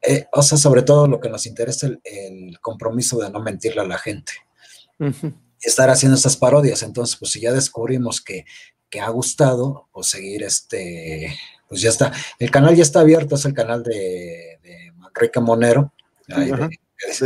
eh, 0.01 0.27
o 0.31 0.43
sea, 0.43 0.57
sobre 0.57 0.83
todo 0.83 1.07
lo 1.07 1.19
que 1.19 1.29
nos 1.29 1.45
interesa, 1.45 1.87
el, 1.87 1.99
el 2.03 2.59
compromiso 2.59 3.17
de 3.17 3.31
no 3.31 3.39
mentirle 3.39 3.81
a 3.81 3.87
la 3.87 3.97
gente. 3.97 4.33
Estar 5.61 5.89
haciendo 5.89 6.15
estas 6.15 6.37
parodias, 6.37 6.83
entonces, 6.83 7.15
pues 7.17 7.31
si 7.31 7.41
ya 7.41 7.53
descubrimos 7.53 8.21
que 8.21 8.45
que 8.89 8.99
ha 8.99 9.09
gustado, 9.09 9.87
pues 9.91 10.07
seguir 10.07 10.43
este, 10.43 11.37
pues 11.67 11.81
ya 11.81 11.89
está. 11.89 12.11
El 12.39 12.51
canal 12.51 12.75
ya 12.75 12.83
está 12.83 13.01
abierto, 13.01 13.35
es 13.35 13.45
el 13.45 13.53
canal 13.53 13.83
de, 13.83 14.59
de 14.63 14.91
Manrique 14.95 15.39
Monero. 15.39 15.93
de, 16.27 16.69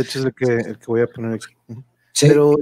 es 0.00 0.24
el 0.24 0.34
que, 0.34 0.44
el 0.44 0.78
que 0.78 0.86
voy 0.86 1.00
a 1.00 1.06
poner 1.06 1.34
aquí. 1.34 1.54
Pero 2.20 2.56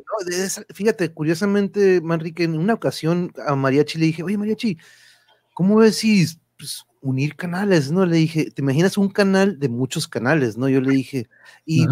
fíjate, 0.73 1.13
curiosamente, 1.13 2.01
Manrique, 2.01 2.45
en 2.45 2.59
una 2.59 2.75
ocasión 2.75 3.33
a 3.47 3.55
Mariachi 3.55 3.99
le 3.99 4.07
dije, 4.07 4.23
oye 4.23 4.39
Mariachi, 4.39 4.79
¿cómo 5.53 5.77
ves 5.77 5.97
si 5.97 6.27
pues, 6.57 6.85
unir 7.03 7.37
canales? 7.37 7.91
¿No? 7.91 8.07
Le 8.07 8.17
dije, 8.17 8.51
¿te 8.51 8.63
imaginas 8.63 8.97
un 8.97 9.11
canal 9.11 9.59
de 9.59 9.69
muchos 9.69 10.09
canales? 10.09 10.57
¿No? 10.57 10.69
Yo 10.69 10.81
le 10.81 10.93
dije, 10.93 11.29
y, 11.67 11.87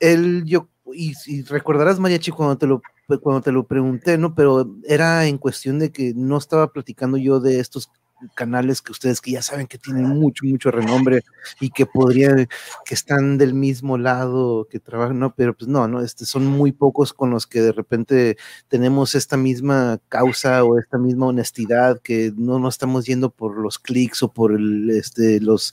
él, 0.00 0.44
yo, 0.46 0.68
y, 0.92 1.14
y 1.26 1.42
recordarás, 1.42 2.00
Mariachi, 2.00 2.32
cuando 2.32 2.58
te 2.58 2.66
lo 2.66 2.82
cuando 3.18 3.42
te 3.42 3.52
lo 3.52 3.66
pregunté, 3.66 4.18
¿no? 4.18 4.34
Pero 4.34 4.76
era 4.84 5.26
en 5.26 5.38
cuestión 5.38 5.78
de 5.78 5.90
que 5.92 6.12
no 6.14 6.38
estaba 6.38 6.72
platicando 6.72 7.16
yo 7.16 7.40
de 7.40 7.60
estos 7.60 7.90
canales 8.34 8.82
que 8.82 8.92
ustedes 8.92 9.20
que 9.20 9.32
ya 9.32 9.42
saben 9.42 9.66
que 9.66 9.78
tienen 9.78 10.06
mucho, 10.06 10.44
mucho 10.44 10.70
renombre 10.70 11.22
y 11.60 11.70
que 11.70 11.86
podrían, 11.86 12.48
que 12.84 12.94
están 12.94 13.38
del 13.38 13.54
mismo 13.54 13.98
lado, 13.98 14.66
que 14.70 14.80
trabajan, 14.80 15.18
no, 15.18 15.34
pero 15.34 15.56
pues 15.56 15.68
no, 15.68 15.88
no, 15.88 16.02
este, 16.02 16.26
son 16.26 16.46
muy 16.46 16.72
pocos 16.72 17.12
con 17.12 17.30
los 17.30 17.46
que 17.46 17.60
de 17.60 17.72
repente 17.72 18.36
tenemos 18.68 19.14
esta 19.14 19.36
misma 19.36 20.00
causa 20.08 20.64
o 20.64 20.78
esta 20.78 20.98
misma 20.98 21.26
honestidad, 21.26 22.00
que 22.00 22.32
no 22.36 22.58
nos 22.58 22.74
estamos 22.74 23.06
yendo 23.06 23.30
por 23.30 23.56
los 23.56 23.78
clics 23.78 24.22
o 24.22 24.32
por 24.32 24.52
el, 24.52 24.90
este, 24.90 25.40
los, 25.40 25.72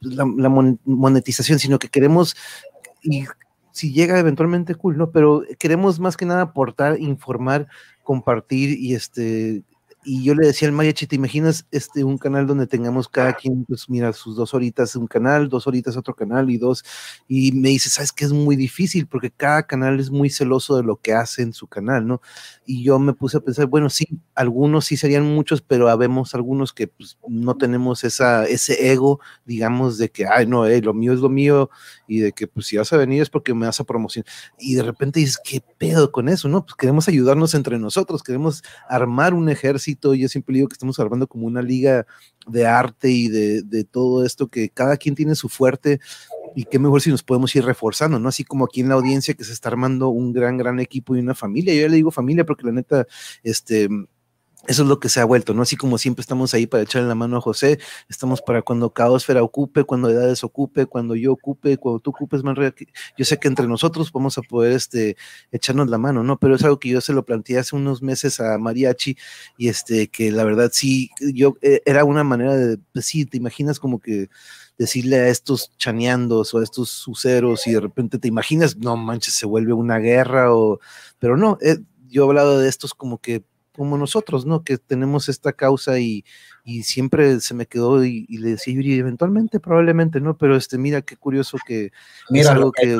la, 0.00 0.24
la 0.36 0.48
monetización, 0.84 1.58
sino 1.58 1.78
que 1.78 1.88
queremos 1.88 2.36
y 3.02 3.24
si 3.80 3.92
llega 3.92 4.18
eventualmente 4.18 4.74
cool, 4.74 4.98
¿no? 4.98 5.10
Pero 5.10 5.42
queremos 5.58 5.98
más 5.98 6.16
que 6.16 6.26
nada 6.26 6.42
aportar, 6.42 7.00
informar, 7.00 7.66
compartir 8.02 8.78
y 8.78 8.94
este 8.94 9.64
y 10.02 10.24
yo 10.24 10.34
le 10.34 10.46
decía 10.46 10.66
al 10.66 10.72
mariachi, 10.72 11.06
¿te 11.06 11.16
imaginas 11.16 11.66
este, 11.70 12.04
un 12.04 12.16
canal 12.16 12.46
donde 12.46 12.66
tengamos 12.66 13.06
cada 13.08 13.34
quien, 13.34 13.64
pues 13.66 13.90
mira, 13.90 14.12
sus 14.14 14.34
dos 14.34 14.54
horitas 14.54 14.96
un 14.96 15.06
canal, 15.06 15.48
dos 15.50 15.66
horitas 15.66 15.96
otro 15.96 16.14
canal 16.14 16.50
y 16.50 16.56
dos, 16.56 16.84
y 17.28 17.52
me 17.52 17.68
dice, 17.68 17.90
sabes 17.90 18.12
que 18.12 18.24
es 18.24 18.32
muy 18.32 18.56
difícil 18.56 19.06
porque 19.06 19.30
cada 19.30 19.64
canal 19.64 20.00
es 20.00 20.10
muy 20.10 20.30
celoso 20.30 20.76
de 20.76 20.84
lo 20.84 20.96
que 20.96 21.12
hace 21.12 21.42
en 21.42 21.52
su 21.52 21.66
canal, 21.66 22.06
¿no? 22.06 22.22
Y 22.64 22.82
yo 22.82 22.98
me 22.98 23.12
puse 23.12 23.36
a 23.36 23.40
pensar, 23.40 23.66
bueno, 23.66 23.90
sí, 23.90 24.06
algunos 24.34 24.86
sí 24.86 24.96
serían 24.96 25.24
muchos, 25.24 25.60
pero 25.60 25.88
habemos 25.88 26.34
algunos 26.34 26.72
que 26.72 26.88
pues, 26.88 27.18
no 27.28 27.56
tenemos 27.56 28.02
esa, 28.04 28.46
ese 28.46 28.92
ego, 28.92 29.20
digamos, 29.44 29.98
de 29.98 30.10
que, 30.10 30.26
ay, 30.26 30.46
no, 30.46 30.66
eh, 30.66 30.80
lo 30.80 30.94
mío 30.94 31.12
es 31.12 31.20
lo 31.20 31.28
mío, 31.28 31.68
y 32.10 32.18
de 32.18 32.32
que, 32.32 32.48
pues 32.48 32.66
si 32.66 32.76
vas 32.76 32.92
a 32.92 32.96
venir 32.96 33.22
es 33.22 33.30
porque 33.30 33.54
me 33.54 33.66
vas 33.66 33.78
a 33.78 33.84
promocionar. 33.84 34.28
Y 34.58 34.74
de 34.74 34.82
repente 34.82 35.20
dices, 35.20 35.38
¿qué 35.42 35.62
pedo 35.78 36.10
con 36.10 36.28
eso, 36.28 36.48
no? 36.48 36.64
Pues 36.64 36.74
queremos 36.74 37.06
ayudarnos 37.06 37.54
entre 37.54 37.78
nosotros, 37.78 38.24
queremos 38.24 38.64
armar 38.88 39.32
un 39.32 39.48
ejército, 39.48 40.14
yo 40.14 40.28
siempre 40.28 40.56
digo 40.56 40.66
que 40.66 40.74
estamos 40.74 40.98
armando 40.98 41.28
como 41.28 41.46
una 41.46 41.62
liga 41.62 42.06
de 42.48 42.66
arte 42.66 43.10
y 43.10 43.28
de, 43.28 43.62
de 43.62 43.84
todo 43.84 44.26
esto, 44.26 44.48
que 44.48 44.70
cada 44.70 44.96
quien 44.96 45.14
tiene 45.14 45.36
su 45.36 45.48
fuerte, 45.48 46.00
y 46.56 46.64
qué 46.64 46.80
mejor 46.80 47.00
si 47.00 47.10
nos 47.10 47.22
podemos 47.22 47.54
ir 47.54 47.64
reforzando, 47.64 48.18
¿no? 48.18 48.28
Así 48.28 48.42
como 48.42 48.64
aquí 48.64 48.80
en 48.80 48.88
la 48.88 48.96
audiencia 48.96 49.34
que 49.34 49.44
se 49.44 49.52
está 49.52 49.68
armando 49.68 50.08
un 50.08 50.32
gran, 50.32 50.56
gran 50.56 50.80
equipo 50.80 51.14
y 51.14 51.20
una 51.20 51.36
familia. 51.36 51.72
Yo 51.74 51.82
ya 51.82 51.88
le 51.88 51.94
digo 51.94 52.10
familia 52.10 52.44
porque 52.44 52.66
la 52.66 52.72
neta, 52.72 53.06
este, 53.44 53.88
eso 54.66 54.82
es 54.82 54.88
lo 54.88 55.00
que 55.00 55.08
se 55.08 55.20
ha 55.20 55.24
vuelto, 55.24 55.54
¿no? 55.54 55.62
Así 55.62 55.76
como 55.76 55.96
siempre 55.96 56.20
estamos 56.20 56.52
ahí 56.52 56.66
para 56.66 56.82
echarle 56.82 57.08
la 57.08 57.14
mano 57.14 57.38
a 57.38 57.40
José, 57.40 57.78
estamos 58.08 58.42
para 58.42 58.60
cuando 58.62 58.92
Caosfera 58.92 59.42
ocupe, 59.42 59.84
cuando 59.84 60.10
Edades 60.10 60.44
ocupe, 60.44 60.86
cuando 60.86 61.14
yo 61.16 61.32
ocupe, 61.32 61.78
cuando 61.78 62.00
tú 62.00 62.10
ocupes, 62.10 62.42
Manrea, 62.42 62.74
yo 63.16 63.24
sé 63.24 63.38
que 63.38 63.48
entre 63.48 63.66
nosotros 63.66 64.12
vamos 64.12 64.36
a 64.36 64.42
poder 64.42 64.72
este, 64.72 65.16
echarnos 65.50 65.88
la 65.88 65.96
mano, 65.96 66.22
¿no? 66.22 66.38
Pero 66.38 66.56
es 66.56 66.62
algo 66.62 66.78
que 66.78 66.90
yo 66.90 67.00
se 67.00 67.14
lo 67.14 67.24
planteé 67.24 67.58
hace 67.58 67.74
unos 67.74 68.02
meses 68.02 68.38
a 68.40 68.58
Mariachi 68.58 69.16
y 69.56 69.68
este, 69.68 70.08
que 70.08 70.30
la 70.30 70.44
verdad 70.44 70.70
sí, 70.72 71.10
yo, 71.32 71.56
eh, 71.62 71.80
era 71.86 72.04
una 72.04 72.22
manera 72.22 72.54
de, 72.54 72.78
pues 72.92 73.06
sí, 73.06 73.24
te 73.24 73.38
imaginas 73.38 73.80
como 73.80 73.98
que 73.98 74.28
decirle 74.76 75.16
a 75.16 75.28
estos 75.28 75.72
chaneandos 75.78 76.52
o 76.54 76.58
a 76.58 76.62
estos 76.62 76.90
suceros 76.90 77.66
y 77.66 77.72
de 77.72 77.80
repente 77.80 78.18
te 78.18 78.28
imaginas, 78.28 78.76
no 78.76 78.96
manches, 78.96 79.34
se 79.34 79.46
vuelve 79.46 79.72
una 79.72 79.98
guerra 79.98 80.54
o, 80.54 80.80
pero 81.18 81.36
no, 81.36 81.58
eh, 81.62 81.78
yo 82.08 82.24
he 82.24 82.26
hablado 82.26 82.58
de 82.58 82.68
estos 82.68 82.92
como 82.92 83.18
que 83.18 83.44
como 83.76 83.96
nosotros, 83.96 84.46
¿no? 84.46 84.64
Que 84.64 84.78
tenemos 84.78 85.28
esta 85.28 85.52
causa 85.52 85.98
y, 85.98 86.24
y 86.64 86.82
siempre 86.82 87.40
se 87.40 87.54
me 87.54 87.66
quedó 87.66 88.04
y, 88.04 88.26
y, 88.28 88.38
le 88.38 88.50
decía, 88.50 88.74
Yuri, 88.74 88.98
eventualmente, 88.98 89.60
probablemente, 89.60 90.20
¿no? 90.20 90.36
Pero 90.36 90.56
este, 90.56 90.78
mira 90.78 91.02
qué 91.02 91.16
curioso 91.16 91.58
que 91.66 91.92
mira, 92.28 92.42
es 92.42 92.48
algo 92.50 92.72
que... 92.72 92.98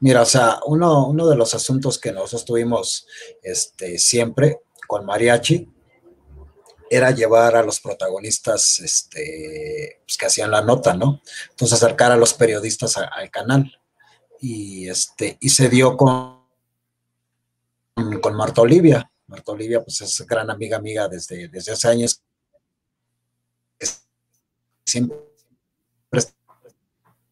Mira, 0.00 0.22
o 0.22 0.26
sea, 0.26 0.58
uno, 0.66 1.08
uno 1.08 1.26
de 1.26 1.36
los 1.36 1.54
asuntos 1.54 1.98
que 1.98 2.12
nosotros 2.12 2.44
tuvimos 2.44 3.06
este, 3.42 3.98
siempre 3.98 4.60
con 4.86 5.06
Mariachi 5.06 5.70
era 6.90 7.10
llevar 7.10 7.56
a 7.56 7.62
los 7.62 7.80
protagonistas 7.80 8.78
este, 8.80 10.02
pues, 10.06 10.18
que 10.18 10.26
hacían 10.26 10.50
la 10.50 10.62
nota, 10.62 10.94
¿no? 10.94 11.22
Entonces 11.50 11.82
acercar 11.82 12.12
a 12.12 12.16
los 12.16 12.34
periodistas 12.34 12.98
a, 12.98 13.04
al 13.04 13.30
canal. 13.30 13.72
Y, 14.40 14.88
este, 14.88 15.38
y 15.40 15.48
se 15.48 15.68
dio 15.70 15.96
con 15.96 16.33
con 17.94 18.34
Marta 18.36 18.60
Olivia. 18.60 19.10
Marta 19.26 19.52
Olivia, 19.52 19.82
pues 19.82 20.00
es 20.00 20.26
gran 20.26 20.50
amiga, 20.50 20.76
amiga 20.76 21.08
desde, 21.08 21.48
desde 21.48 21.72
hace 21.72 21.88
años. 21.88 22.22
Siempre 24.84 25.16
ha 26.12 26.18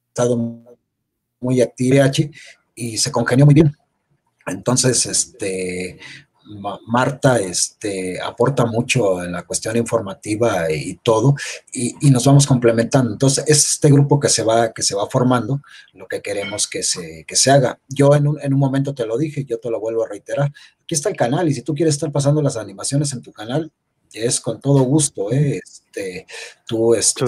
estado 0.09 0.37
muy 1.41 1.61
activa 1.61 2.11
y 2.75 2.97
se 2.97 3.13
congenió 3.13 3.45
muy 3.45 3.55
bien. 3.55 3.77
Entonces, 4.47 5.07
este, 5.07 6.01
Marta 6.87 7.39
este, 7.39 8.21
aporta 8.21 8.67
mucho 8.67 9.23
en 9.23 9.33
la 9.33 9.43
cuestión 9.43 9.77
informativa 9.77 10.71
y 10.71 10.97
todo, 11.03 11.35
y, 11.73 11.95
y, 12.07 12.11
nos 12.11 12.27
vamos 12.27 12.47
complementando. 12.47 13.13
Entonces, 13.13 13.45
es 13.47 13.73
este 13.75 13.91
grupo 13.91 14.19
que 14.19 14.29
se 14.29 14.43
va, 14.43 14.73
que 14.73 14.83
se 14.83 14.95
va 14.95 15.09
formando, 15.09 15.61
lo 15.93 16.07
que 16.07 16.21
queremos 16.21 16.67
que 16.67 16.83
se, 16.83 17.25
que 17.27 17.37
se 17.37 17.51
haga. 17.51 17.79
Yo 17.89 18.15
en 18.15 18.29
un, 18.29 18.41
en 18.41 18.53
un 18.53 18.61
momento 18.61 18.95
te 18.95 19.07
lo 19.07 19.17
dije, 19.17 19.45
yo 19.45 19.59
te 19.59 19.71
lo 19.71 19.81
vuelvo 19.81 20.05
a 20.05 20.09
reiterar. 20.09 20.53
Aquí 20.83 20.95
está 20.95 21.09
el 21.09 21.17
canal, 21.17 21.49
y 21.49 21.55
si 21.55 21.63
tú 21.63 21.75
quieres 21.75 21.95
estar 21.95 22.11
pasando 22.11 22.43
las 22.43 22.57
animaciones 22.57 23.13
en 23.13 23.23
tu 23.23 23.33
canal, 23.33 23.71
es 24.13 24.41
con 24.41 24.61
todo 24.61 24.83
gusto, 24.83 25.33
¿eh? 25.33 25.61
este, 25.63 26.27
tú, 26.67 26.95
este, 26.95 27.25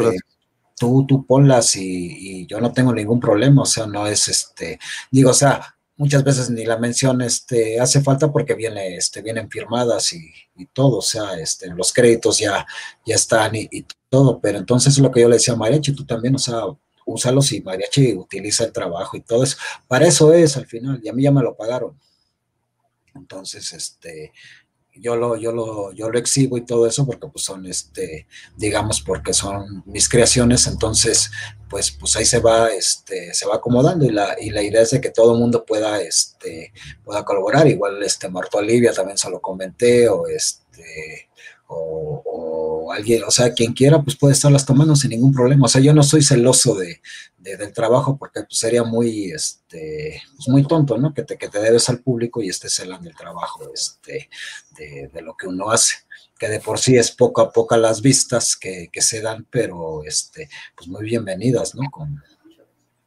tú, 0.78 1.06
tú 1.06 1.24
ponlas 1.24 1.76
y, 1.76 2.42
y, 2.42 2.46
yo 2.46 2.60
no 2.60 2.72
tengo 2.72 2.92
ningún 2.92 3.20
problema, 3.20 3.62
o 3.62 3.66
sea, 3.66 3.86
no 3.86 4.06
es 4.06 4.28
este, 4.28 4.78
digo, 5.10 5.30
o 5.30 5.34
sea, 5.34 5.74
muchas 5.96 6.24
veces 6.24 6.50
ni 6.50 6.64
la 6.64 6.78
mención 6.78 7.20
este, 7.22 7.80
hace 7.80 8.00
falta 8.02 8.30
porque 8.32 8.54
viene, 8.54 8.96
este, 8.96 9.22
vienen 9.22 9.50
firmadas 9.50 10.12
y, 10.12 10.32
y 10.56 10.66
todo, 10.66 10.98
o 10.98 11.02
sea, 11.02 11.38
este, 11.38 11.68
los 11.68 11.92
créditos 11.92 12.38
ya, 12.38 12.66
ya 13.06 13.14
están 13.14 13.54
y, 13.54 13.68
y, 13.70 13.86
todo, 14.08 14.40
pero 14.40 14.58
entonces 14.58 14.96
lo 14.98 15.10
que 15.10 15.20
yo 15.20 15.28
le 15.28 15.36
decía 15.36 15.54
a 15.54 15.56
Mariachi, 15.56 15.92
tú 15.92 16.04
también, 16.04 16.36
o 16.36 16.38
sea, 16.38 16.62
úsalos 17.04 17.50
y 17.52 17.60
Mariachi 17.60 18.14
utiliza 18.14 18.64
el 18.64 18.72
trabajo 18.72 19.16
y 19.16 19.22
todo 19.22 19.42
eso, 19.42 19.56
para 19.88 20.06
eso 20.06 20.32
es 20.32 20.56
al 20.56 20.66
final, 20.66 21.00
y 21.02 21.08
a 21.08 21.12
mí 21.12 21.24
ya 21.24 21.32
me 21.32 21.42
lo 21.42 21.56
pagaron. 21.56 21.98
Entonces, 23.14 23.72
este, 23.72 24.32
yo 24.96 25.16
lo, 25.16 25.36
yo 25.36 25.52
lo, 25.52 25.92
yo 25.92 26.08
lo 26.08 26.18
exhibo 26.18 26.56
y 26.56 26.64
todo 26.64 26.86
eso 26.86 27.06
porque 27.06 27.26
pues 27.28 27.44
son 27.44 27.66
este, 27.66 28.26
digamos, 28.56 29.00
porque 29.00 29.32
son 29.32 29.82
mis 29.86 30.08
creaciones, 30.08 30.66
entonces, 30.66 31.30
pues, 31.68 31.90
pues 31.90 32.16
ahí 32.16 32.24
se 32.24 32.40
va, 32.40 32.68
este, 32.68 33.34
se 33.34 33.46
va 33.46 33.56
acomodando 33.56 34.04
y 34.04 34.10
la, 34.10 34.36
y 34.40 34.50
la 34.50 34.62
idea 34.62 34.82
es 34.82 34.90
de 34.90 35.00
que 35.00 35.10
todo 35.10 35.34
el 35.34 35.40
mundo 35.40 35.64
pueda, 35.64 36.00
este, 36.00 36.72
pueda 37.04 37.24
colaborar, 37.24 37.66
igual 37.66 38.02
este 38.02 38.28
Marto 38.28 38.58
Olivia 38.58 38.92
también 38.92 39.18
se 39.18 39.30
lo 39.30 39.40
comenté, 39.40 40.08
o 40.08 40.26
este, 40.28 41.28
o, 41.76 42.92
alguien, 42.92 43.24
o 43.24 43.30
sea, 43.30 43.52
quien 43.52 43.72
quiera, 43.72 44.02
pues 44.02 44.16
puede 44.16 44.34
estarlas 44.34 44.64
tomando 44.64 44.94
sin 44.94 45.10
ningún 45.10 45.32
problema. 45.32 45.66
O 45.66 45.68
sea, 45.68 45.80
yo 45.80 45.92
no 45.92 46.02
soy 46.02 46.22
celoso 46.22 46.74
de, 46.74 47.00
de 47.38 47.56
del 47.56 47.72
trabajo 47.72 48.16
porque 48.16 48.42
pues, 48.42 48.58
sería 48.58 48.84
muy, 48.84 49.32
este, 49.32 50.22
pues, 50.36 50.48
muy 50.48 50.66
tonto, 50.66 50.96
¿no? 50.96 51.12
Que 51.12 51.22
te, 51.22 51.36
que 51.36 51.48
te 51.48 51.60
debes 51.60 51.88
al 51.88 52.00
público 52.00 52.42
y 52.42 52.48
estés 52.48 52.74
celando 52.74 53.08
el 53.08 53.16
trabajo 53.16 53.68
este, 53.74 54.28
de, 54.78 55.10
de, 55.12 55.22
lo 55.22 55.36
que 55.36 55.48
uno 55.48 55.70
hace. 55.70 55.96
Que 56.38 56.48
de 56.48 56.60
por 56.60 56.78
sí 56.78 56.96
es 56.96 57.10
poco 57.10 57.40
a 57.40 57.52
poco 57.52 57.76
las 57.76 58.00
vistas 58.00 58.56
que, 58.56 58.88
que 58.92 59.02
se 59.02 59.20
dan, 59.20 59.46
pero 59.50 60.04
este, 60.04 60.48
pues 60.76 60.88
muy 60.88 61.04
bienvenidas, 61.04 61.74
¿no? 61.74 61.90
Con, 61.90 62.22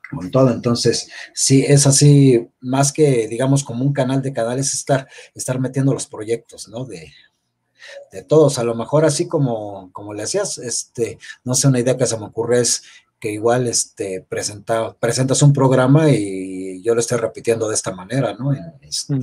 con 0.09 0.31
todo. 0.31 0.51
Entonces, 0.51 1.09
sí, 1.33 1.65
es 1.67 1.85
así, 1.87 2.47
más 2.59 2.91
que, 2.91 3.27
digamos, 3.27 3.63
como 3.63 3.83
un 3.83 3.93
canal 3.93 4.21
de 4.21 4.33
canales, 4.33 4.73
estar, 4.73 5.07
estar 5.33 5.59
metiendo 5.59 5.93
los 5.93 6.07
proyectos, 6.07 6.67
¿no? 6.69 6.85
De, 6.85 7.11
de 8.11 8.23
todos. 8.23 8.59
A 8.59 8.63
lo 8.63 8.75
mejor 8.75 9.05
así 9.05 9.27
como, 9.27 9.91
como 9.91 10.13
le 10.13 10.23
hacías, 10.23 10.57
este, 10.57 11.17
no 11.43 11.53
sé, 11.53 11.67
una 11.67 11.79
idea 11.79 11.97
que 11.97 12.05
se 12.05 12.17
me 12.17 12.25
ocurre 12.25 12.61
es 12.61 12.83
que 13.19 13.31
igual 13.31 13.67
este, 13.67 14.25
presenta, 14.27 14.93
presentas 14.93 15.41
un 15.41 15.51
programa 15.51 16.09
y 16.11 16.83
yo 16.83 16.93
lo 16.93 16.99
estoy 16.99 17.17
repitiendo 17.17 17.67
de 17.67 17.73
esta 17.73 17.91
manera, 17.91 18.33
¿no? 18.33 18.53
Este, 18.81 19.15
mm. 19.15 19.21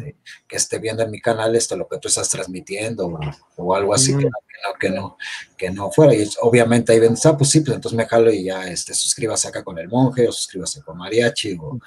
Que 0.49 0.57
esté 0.57 0.79
viendo 0.79 1.05
en 1.05 1.11
mi 1.11 1.21
canal 1.21 1.55
esto, 1.55 1.77
lo 1.77 1.87
que 1.87 1.99
tú 1.99 2.09
estás 2.09 2.29
transmitiendo 2.29 3.07
o, 3.07 3.21
o 3.57 3.75
algo 3.75 3.95
así, 3.95 4.13
mm. 4.13 4.19
que, 4.19 4.25
no, 4.25 4.79
que, 4.81 4.91
no, 4.91 5.17
que 5.57 5.71
no 5.71 5.91
fuera. 5.93 6.15
Y 6.15 6.29
obviamente 6.41 6.93
ahí 6.93 7.01
ven, 7.01 7.15
ah, 7.25 7.37
pues 7.37 7.51
sí, 7.51 7.61
pues 7.61 7.77
entonces 7.77 7.97
me 7.97 8.07
jalo 8.07 8.33
y 8.33 8.45
ya 8.45 8.69
este, 8.69 8.95
suscríbase 8.95 9.49
acá 9.49 9.63
con 9.63 9.79
el 9.79 9.89
monje 9.89 10.27
o 10.27 10.33
suscríbase 10.33 10.83
con 10.83 10.99
Mariachi 10.99 11.57
o, 11.61 11.79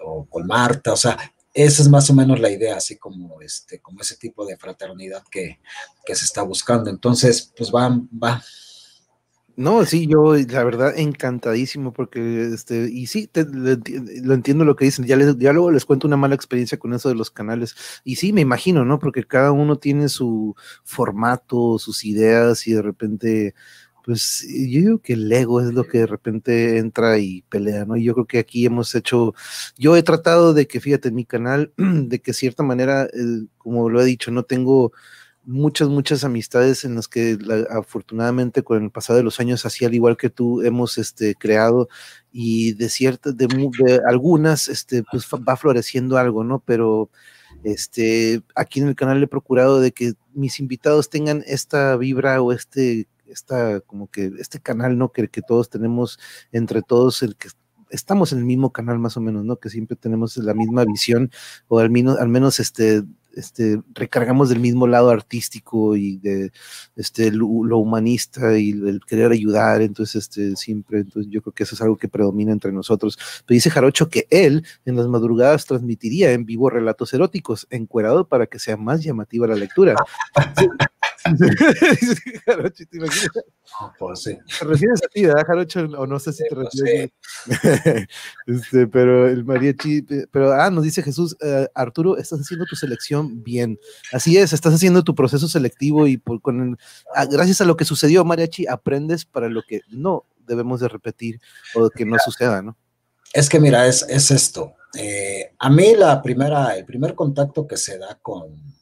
o 0.00 0.26
con 0.26 0.46
Marta, 0.46 0.92
o 0.92 0.96
sea, 0.96 1.16
esa 1.54 1.82
es 1.82 1.88
más 1.88 2.10
o 2.10 2.14
menos 2.14 2.40
la 2.40 2.50
idea, 2.50 2.76
así 2.76 2.98
como 2.98 3.40
este, 3.40 3.80
como 3.80 4.00
ese 4.00 4.16
tipo 4.16 4.44
de 4.44 4.56
fraternidad 4.56 5.22
que, 5.30 5.60
que 6.04 6.14
se 6.16 6.24
está 6.24 6.42
buscando. 6.42 6.90
Entonces, 6.90 7.52
pues 7.56 7.70
va, 7.70 7.96
va. 8.22 8.42
No, 9.56 9.84
sí, 9.84 10.08
yo 10.08 10.34
la 10.34 10.64
verdad 10.64 10.98
encantadísimo 10.98 11.92
porque 11.92 12.50
este, 12.52 12.88
y 12.90 13.06
sí, 13.06 13.30
lo 13.34 14.34
entiendo 14.34 14.64
lo 14.64 14.74
que 14.74 14.86
dicen, 14.86 15.06
ya 15.06 15.16
luego 15.52 15.70
les 15.70 15.84
cuento 15.84 16.08
una 16.08 16.16
mala 16.16 16.34
experiencia 16.34 16.76
con 16.76 16.92
eso 16.92 17.08
de 17.08 17.14
los 17.14 17.30
canales, 17.30 17.76
y 18.02 18.16
sí, 18.16 18.32
me 18.32 18.40
imagino, 18.40 18.84
¿no? 18.84 18.98
Porque 18.98 19.22
cada 19.22 19.52
uno 19.52 19.78
tiene 19.78 20.08
su 20.08 20.56
formato, 20.82 21.78
sus 21.78 22.04
ideas, 22.04 22.66
y 22.66 22.72
de 22.72 22.82
repente, 22.82 23.54
pues 24.04 24.46
yo 24.46 24.80
digo 24.80 24.98
que 24.98 25.14
el 25.14 25.32
ego 25.32 25.60
es 25.60 25.72
lo 25.72 25.84
que 25.84 25.98
de 25.98 26.06
repente 26.06 26.78
entra 26.78 27.18
y 27.18 27.42
pelea, 27.48 27.86
¿no? 27.86 27.96
Y 27.96 28.04
yo 28.04 28.12
creo 28.14 28.26
que 28.26 28.38
aquí 28.38 28.66
hemos 28.66 28.94
hecho, 28.94 29.34
yo 29.78 29.96
he 29.96 30.02
tratado 30.02 30.52
de 30.52 30.66
que, 30.66 30.80
fíjate, 30.80 31.08
en 31.08 31.14
mi 31.14 31.24
canal, 31.24 31.72
de 31.76 32.20
que 32.20 32.34
cierta 32.34 32.62
manera, 32.62 33.08
como 33.56 33.88
lo 33.88 34.02
he 34.02 34.04
dicho, 34.04 34.30
no 34.30 34.42
tengo 34.42 34.92
muchas, 35.44 35.88
muchas 35.88 36.24
amistades 36.24 36.84
en 36.84 36.96
las 36.96 37.08
que 37.08 37.38
afortunadamente 37.70 38.62
con 38.62 38.82
el 38.82 38.90
pasado 38.90 39.16
de 39.18 39.24
los 39.24 39.40
años, 39.40 39.64
así 39.64 39.84
al 39.84 39.94
igual 39.94 40.16
que 40.16 40.30
tú, 40.30 40.62
hemos 40.62 40.98
este, 40.98 41.34
creado 41.34 41.88
y 42.32 42.74
de 42.74 42.88
ciertas, 42.90 43.36
de, 43.36 43.46
de, 43.46 44.00
algunas, 44.06 44.68
este, 44.68 45.02
pues 45.10 45.26
va 45.26 45.56
floreciendo 45.56 46.18
algo, 46.18 46.44
¿no? 46.44 46.62
Pero 46.64 47.10
este, 47.64 48.42
aquí 48.54 48.80
en 48.80 48.88
el 48.88 48.96
canal 48.96 49.22
he 49.22 49.26
procurado 49.26 49.80
de 49.80 49.92
que 49.92 50.14
mis 50.34 50.60
invitados 50.60 51.08
tengan 51.08 51.42
esta 51.46 51.96
vibra 51.96 52.42
o 52.42 52.52
este, 52.52 53.08
esta, 53.34 53.80
como 53.80 54.08
que 54.08 54.32
este 54.38 54.60
canal, 54.60 54.96
¿no? 54.96 55.12
Que, 55.12 55.28
que 55.28 55.42
todos 55.42 55.68
tenemos 55.68 56.18
entre 56.52 56.82
todos, 56.82 57.22
el 57.22 57.36
que 57.36 57.48
estamos 57.90 58.32
en 58.32 58.38
el 58.38 58.44
mismo 58.44 58.72
canal 58.72 58.98
más 58.98 59.16
o 59.16 59.20
menos, 59.20 59.44
¿no? 59.44 59.56
Que 59.56 59.70
siempre 59.70 59.96
tenemos 59.96 60.36
la 60.36 60.54
misma 60.54 60.84
visión 60.84 61.30
o 61.68 61.78
al 61.78 61.90
menos, 61.90 62.18
al 62.18 62.28
menos 62.28 62.60
este, 62.60 63.02
este, 63.36 63.80
recargamos 63.94 64.48
del 64.48 64.60
mismo 64.60 64.86
lado 64.86 65.10
artístico 65.10 65.96
y 65.96 66.18
de 66.18 66.52
este, 66.96 67.30
lo, 67.30 67.46
humanista 67.46 68.58
y 68.58 68.70
el 68.70 69.00
querer 69.06 69.32
ayudar, 69.32 69.82
entonces 69.82 70.24
este, 70.24 70.56
siempre, 70.56 71.00
entonces 71.00 71.30
yo 71.30 71.42
creo 71.42 71.52
que 71.52 71.64
eso 71.64 71.74
es 71.74 71.80
algo 71.82 71.96
que 71.96 72.08
predomina 72.08 72.52
entre 72.52 72.72
nosotros. 72.72 73.18
Pero 73.46 73.54
dice 73.54 73.70
Jarocho 73.70 74.08
que 74.08 74.26
él 74.30 74.64
en 74.84 74.96
las 74.96 75.06
madrugadas 75.08 75.66
transmitiría 75.66 76.32
en 76.32 76.44
vivo 76.44 76.70
relatos 76.70 77.12
eróticos, 77.14 77.66
encuerado 77.70 78.28
para 78.28 78.46
que 78.46 78.58
sea 78.58 78.76
más 78.76 79.02
llamativa 79.02 79.46
la 79.46 79.56
lectura. 79.56 79.94
Jarocho, 82.46 82.84
¿te 82.90 82.96
imaginas? 82.98 83.30
pues 83.98 84.22
sí. 84.22 84.38
Te 84.58 84.64
refieres 84.64 85.02
a 85.02 85.08
ti, 85.08 85.24
¿verdad, 85.24 85.46
Jarocho? 85.46 85.80
O 85.98 86.06
no 86.06 86.18
sé 86.18 86.32
si 86.32 86.44
te 86.44 86.54
pues 86.54 86.68
refieres 86.72 87.10
este, 88.46 88.86
pero 88.86 89.28
el 89.28 89.44
mariachi, 89.44 90.02
pero 90.30 90.52
ah, 90.52 90.70
nos 90.70 90.84
dice 90.84 91.02
Jesús, 91.02 91.36
eh, 91.40 91.66
Arturo, 91.74 92.18
estás 92.18 92.40
haciendo 92.40 92.66
tu 92.66 92.76
selección 92.76 93.23
bien. 93.30 93.78
Así 94.12 94.36
es, 94.36 94.52
estás 94.52 94.74
haciendo 94.74 95.02
tu 95.02 95.14
proceso 95.14 95.48
selectivo 95.48 96.06
y 96.06 96.16
por, 96.16 96.40
con 96.40 96.78
ah, 97.14 97.26
gracias 97.26 97.60
a 97.60 97.64
lo 97.64 97.76
que 97.76 97.84
sucedió, 97.84 98.24
mariachi, 98.24 98.66
aprendes 98.66 99.24
para 99.24 99.48
lo 99.48 99.62
que 99.62 99.80
no 99.88 100.24
debemos 100.46 100.80
de 100.80 100.88
repetir 100.88 101.40
o 101.74 101.90
que 101.90 102.04
no 102.04 102.16
suceda, 102.24 102.62
¿no? 102.62 102.76
Es 103.32 103.48
que 103.48 103.58
mira, 103.58 103.86
es, 103.86 104.06
es 104.08 104.30
esto. 104.30 104.74
Eh, 104.96 105.52
a 105.58 105.70
mí 105.70 105.94
la 105.96 106.22
primera, 106.22 106.76
el 106.76 106.84
primer 106.84 107.14
contacto 107.14 107.66
que 107.66 107.76
se 107.76 107.98
da 107.98 108.18
con, 108.22 108.74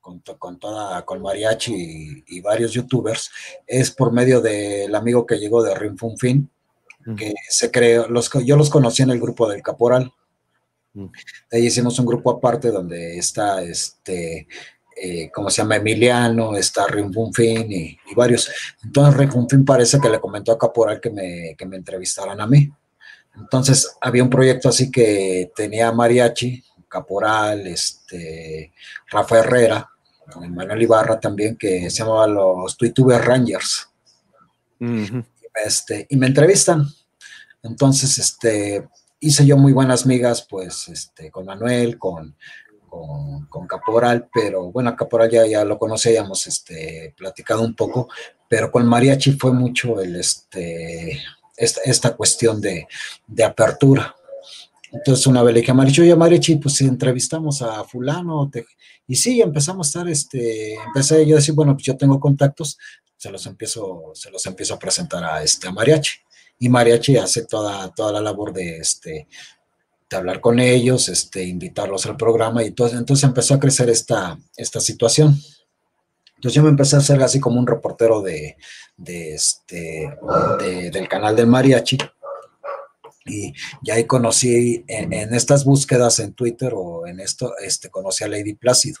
con, 0.00 0.20
con, 0.20 0.58
toda, 0.58 1.04
con 1.04 1.22
Mariachi 1.22 2.24
y, 2.26 2.40
varios 2.40 2.72
youtubers, 2.72 3.30
es 3.66 3.90
por 3.92 4.12
medio 4.12 4.40
del 4.40 4.94
amigo 4.94 5.24
que 5.24 5.38
llegó 5.38 5.62
de 5.62 5.74
Rim 5.74 5.96
Fun 5.96 6.18
Fin, 6.18 6.50
que 7.16 7.34
se 7.48 7.70
creó, 7.70 8.08
los, 8.08 8.30
yo 8.44 8.56
los 8.56 8.70
conocí 8.70 9.02
en 9.02 9.10
el 9.10 9.20
grupo 9.20 9.48
del 9.48 9.62
Caporal. 9.62 10.12
De 10.94 11.10
ahí 11.58 11.66
hicimos 11.66 11.98
un 11.98 12.06
grupo 12.06 12.30
aparte 12.30 12.70
donde 12.70 13.16
está 13.16 13.62
este, 13.62 14.46
eh, 14.96 15.30
¿cómo 15.32 15.50
se 15.50 15.62
llama? 15.62 15.76
Emiliano, 15.76 16.56
está 16.56 16.86
Rim 16.86 17.12
Fun 17.12 17.32
Fin 17.32 17.70
y, 17.72 17.98
varios. 18.14 18.50
Entonces 18.84 19.16
Rim 19.16 19.30
Fun 19.30 19.48
Fin 19.48 19.64
parece 19.64 19.98
que 19.98 20.08
le 20.08 20.20
comentó 20.20 20.52
a 20.52 20.58
Caporal 20.58 21.00
que 21.00 21.10
me, 21.10 21.54
que 21.56 21.66
me 21.66 21.76
entrevistaran 21.76 22.40
a 22.40 22.46
mí. 22.46 22.70
Entonces 23.34 23.96
había 24.00 24.22
un 24.22 24.30
proyecto 24.30 24.68
así 24.68 24.90
que 24.90 25.50
tenía 25.56 25.90
Mariachi, 25.92 26.62
Caporal, 26.88 27.66
este, 27.66 28.72
Rafa 29.10 29.38
Herrera, 29.38 29.88
Manuel 30.36 30.82
Ibarra 30.82 31.18
también, 31.18 31.56
que 31.56 31.90
se 31.90 31.98
llamaba 31.98 32.26
los 32.26 32.76
Twitter 32.76 33.06
Rangers. 33.06 33.88
este, 35.64 36.06
y 36.10 36.16
me 36.16 36.26
entrevistan. 36.26 36.86
Entonces, 37.62 38.18
este, 38.18 38.88
hice 39.22 39.46
yo 39.46 39.56
muy 39.56 39.72
buenas 39.72 40.04
migas, 40.04 40.46
pues, 40.48 40.88
este, 40.88 41.30
con 41.30 41.46
Manuel, 41.46 41.96
con, 41.96 42.36
con, 43.48 43.66
Caporal, 43.66 44.28
pero 44.34 44.70
bueno, 44.70 44.94
Caporal 44.96 45.30
ya, 45.30 45.46
ya 45.46 45.64
lo 45.64 45.78
conocíamos, 45.78 46.46
este, 46.46 47.14
platicado 47.16 47.62
un 47.62 47.74
poco, 47.74 48.08
pero 48.48 48.70
con 48.70 48.84
Mariachi 48.84 49.32
fue 49.32 49.52
mucho 49.52 50.00
el, 50.00 50.16
este, 50.16 51.22
esta, 51.56 52.14
cuestión 52.16 52.60
de, 52.60 52.86
de 53.26 53.44
apertura. 53.44 54.14
Entonces 54.90 55.26
una 55.26 55.42
vez 55.42 55.54
le 55.54 55.60
dije 55.60 55.70
a 55.70 55.74
Marichi, 55.74 56.02
oye 56.02 56.16
Marichi, 56.16 56.56
pues 56.56 56.80
entrevistamos 56.82 57.62
a 57.62 57.82
fulano, 57.84 58.50
y 59.06 59.16
sí, 59.16 59.40
empezamos 59.40 59.86
a 59.86 59.88
estar, 59.88 60.08
este, 60.08 60.74
empecé 60.74 61.24
yo 61.26 61.36
a 61.36 61.38
decir, 61.38 61.54
bueno, 61.54 61.74
pues 61.74 61.86
yo 61.86 61.96
tengo 61.96 62.20
contactos, 62.20 62.76
se 63.16 63.30
los 63.30 63.46
empiezo, 63.46 64.10
se 64.14 64.30
los 64.30 64.44
empiezo 64.46 64.74
a 64.74 64.78
presentar 64.78 65.24
a 65.24 65.42
este 65.42 65.68
a 65.68 65.72
Mariachi. 65.72 66.18
Y 66.62 66.68
Mariachi 66.68 67.16
hace 67.16 67.44
toda, 67.44 67.92
toda 67.92 68.12
la 68.12 68.20
labor 68.20 68.52
de 68.52 68.76
este 68.76 69.26
de 70.08 70.16
hablar 70.16 70.40
con 70.40 70.60
ellos, 70.60 71.08
este, 71.08 71.42
invitarlos 71.42 72.06
al 72.06 72.16
programa, 72.16 72.62
y 72.62 72.68
entonces, 72.68 73.24
empezó 73.24 73.54
a 73.54 73.58
crecer 73.58 73.90
esta, 73.90 74.38
esta 74.56 74.78
situación. 74.78 75.36
Entonces 76.36 76.54
yo 76.54 76.62
me 76.62 76.68
empecé 76.68 76.94
a 76.94 77.00
hacer 77.00 77.20
así 77.20 77.40
como 77.40 77.58
un 77.58 77.66
reportero 77.66 78.22
de, 78.22 78.56
de 78.96 79.34
este, 79.34 80.08
del 80.92 81.08
canal 81.08 81.34
del 81.34 81.48
mariachi 81.48 81.98
y 83.26 83.52
ya 83.82 83.94
ahí 83.94 84.04
conocí 84.04 84.84
en, 84.86 85.12
estas 85.34 85.64
búsquedas 85.64 86.20
en 86.20 86.32
Twitter 86.32 86.72
o 86.76 87.08
en 87.08 87.18
esto, 87.18 87.54
este, 87.58 87.90
conocí 87.90 88.22
a 88.22 88.28
Lady 88.28 88.54
Plácido. 88.54 89.00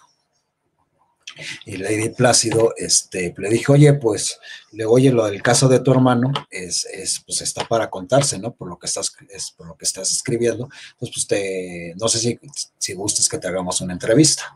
Y 1.64 1.76
Lady 1.76 2.10
Plácido, 2.10 2.74
este, 2.76 3.34
le 3.36 3.48
dije, 3.48 3.72
oye, 3.72 3.92
pues, 3.94 4.38
le 4.72 4.84
oye, 4.84 5.10
lo 5.10 5.26
del 5.26 5.42
caso 5.42 5.68
de 5.68 5.80
tu 5.80 5.92
hermano 5.92 6.32
es, 6.50 6.84
es, 6.86 7.22
pues, 7.26 7.40
está 7.42 7.66
para 7.66 7.90
contarse, 7.90 8.38
¿no? 8.38 8.54
Por 8.54 8.68
lo 8.68 8.78
que 8.78 8.86
estás, 8.86 9.12
es, 9.30 9.50
por 9.50 9.66
lo 9.66 9.76
que 9.76 9.84
estás 9.84 10.10
escribiendo. 10.12 10.68
Entonces, 10.92 11.10
pues, 11.14 11.26
te, 11.26 11.94
no 11.98 12.08
sé 12.08 12.18
si, 12.18 12.40
si 12.78 12.94
gustas 12.94 13.28
que 13.28 13.38
te 13.38 13.48
hagamos 13.48 13.80
una 13.80 13.92
entrevista 13.92 14.54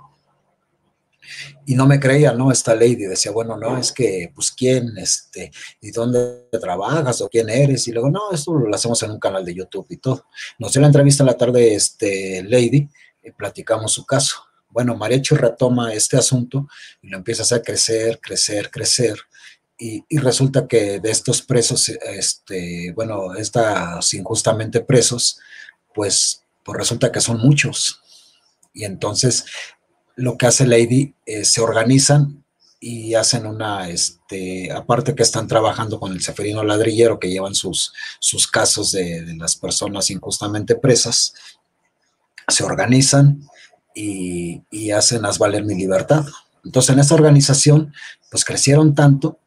y 1.64 1.74
no 1.74 1.86
me 1.86 1.98
creía, 1.98 2.32
¿no? 2.32 2.52
Esta 2.52 2.74
lady 2.74 3.06
decía, 3.06 3.32
bueno, 3.32 3.56
no, 3.56 3.76
es 3.76 3.92
que, 3.92 4.30
pues, 4.34 4.52
¿quién, 4.52 4.96
este, 4.98 5.50
y 5.80 5.90
dónde 5.90 6.46
trabajas 6.60 7.20
o 7.20 7.28
quién 7.28 7.48
eres? 7.48 7.88
Y 7.88 7.92
luego, 7.92 8.10
no, 8.10 8.30
esto 8.32 8.54
lo 8.54 8.74
hacemos 8.74 9.02
en 9.02 9.10
un 9.10 9.18
canal 9.18 9.44
de 9.44 9.54
YouTube 9.54 9.86
y 9.90 9.96
todo. 9.96 10.26
Nos 10.58 10.72
dio 10.72 10.80
la 10.80 10.88
entrevista 10.88 11.22
en 11.22 11.28
la 11.28 11.36
tarde, 11.36 11.74
este, 11.74 12.42
lady, 12.44 12.88
y 13.22 13.30
platicamos 13.32 13.92
su 13.92 14.06
caso. 14.06 14.45
Bueno, 14.76 14.94
Mariachi 14.94 15.34
retoma 15.34 15.94
este 15.94 16.18
asunto 16.18 16.68
y 17.00 17.08
lo 17.08 17.16
empieza 17.16 17.56
a 17.56 17.62
crecer, 17.62 18.20
crecer, 18.20 18.70
crecer. 18.70 19.18
Y, 19.78 20.04
resulta 20.18 20.68
que 20.68 21.00
de 21.00 21.10
estos 21.10 21.40
presos, 21.40 21.88
este, 21.88 22.92
bueno, 22.92 23.34
estas 23.36 24.12
injustamente 24.12 24.82
presos, 24.82 25.38
pues, 25.94 26.42
pues 26.62 26.76
resulta 26.76 27.10
que 27.10 27.22
son 27.22 27.38
muchos. 27.38 28.02
Y 28.74 28.84
entonces 28.84 29.46
lo 30.14 30.36
que 30.36 30.44
hace 30.44 30.66
Lady, 30.66 31.14
eh, 31.24 31.46
se 31.46 31.62
organizan 31.62 32.44
y 32.78 33.14
hacen 33.14 33.46
una, 33.46 33.88
este, 33.88 34.70
aparte 34.70 35.14
que 35.14 35.22
están 35.22 35.46
trabajando 35.48 35.98
con 35.98 36.12
el 36.12 36.20
Seferino 36.20 36.62
Ladrillero, 36.62 37.18
que 37.18 37.30
llevan 37.30 37.54
sus, 37.54 37.94
sus 38.18 38.46
casos 38.46 38.92
de, 38.92 39.24
las 39.38 39.56
personas 39.56 40.10
injustamente 40.10 40.74
presas, 40.74 41.32
se 42.46 42.62
organizan 42.62 43.48
y, 43.96 44.62
y 44.70 44.90
hacen 44.90 45.24
Haz 45.24 45.38
Valer 45.38 45.64
Mi 45.64 45.74
Libertad. 45.74 46.24
Entonces, 46.64 46.90
en 46.90 47.00
esta 47.00 47.14
organización, 47.14 47.94
pues 48.30 48.44
crecieron 48.44 48.94
tanto 48.94 49.38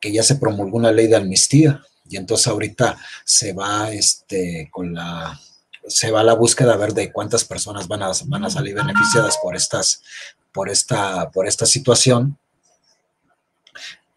que 0.00 0.12
ya 0.12 0.22
se 0.22 0.36
promulgó 0.36 0.76
una 0.76 0.92
ley 0.92 1.08
de 1.08 1.16
amnistía 1.16 1.82
y 2.08 2.16
entonces 2.16 2.46
ahorita 2.46 2.96
se 3.24 3.52
va 3.52 3.92
este, 3.92 4.68
con 4.70 4.94
la 4.94 5.38
se 5.88 6.10
va 6.10 6.20
a 6.20 6.24
la 6.24 6.34
búsqueda 6.34 6.74
a 6.74 6.76
ver 6.76 6.92
de 6.92 7.10
cuántas 7.12 7.44
personas 7.44 7.88
van 7.88 8.02
a, 8.02 8.12
van 8.26 8.44
a 8.44 8.50
salir 8.50 8.74
beneficiadas 8.74 9.38
por, 9.42 9.56
estas, 9.56 10.02
por, 10.52 10.68
esta, 10.68 11.30
por 11.30 11.46
esta 11.46 11.66
situación. 11.66 12.38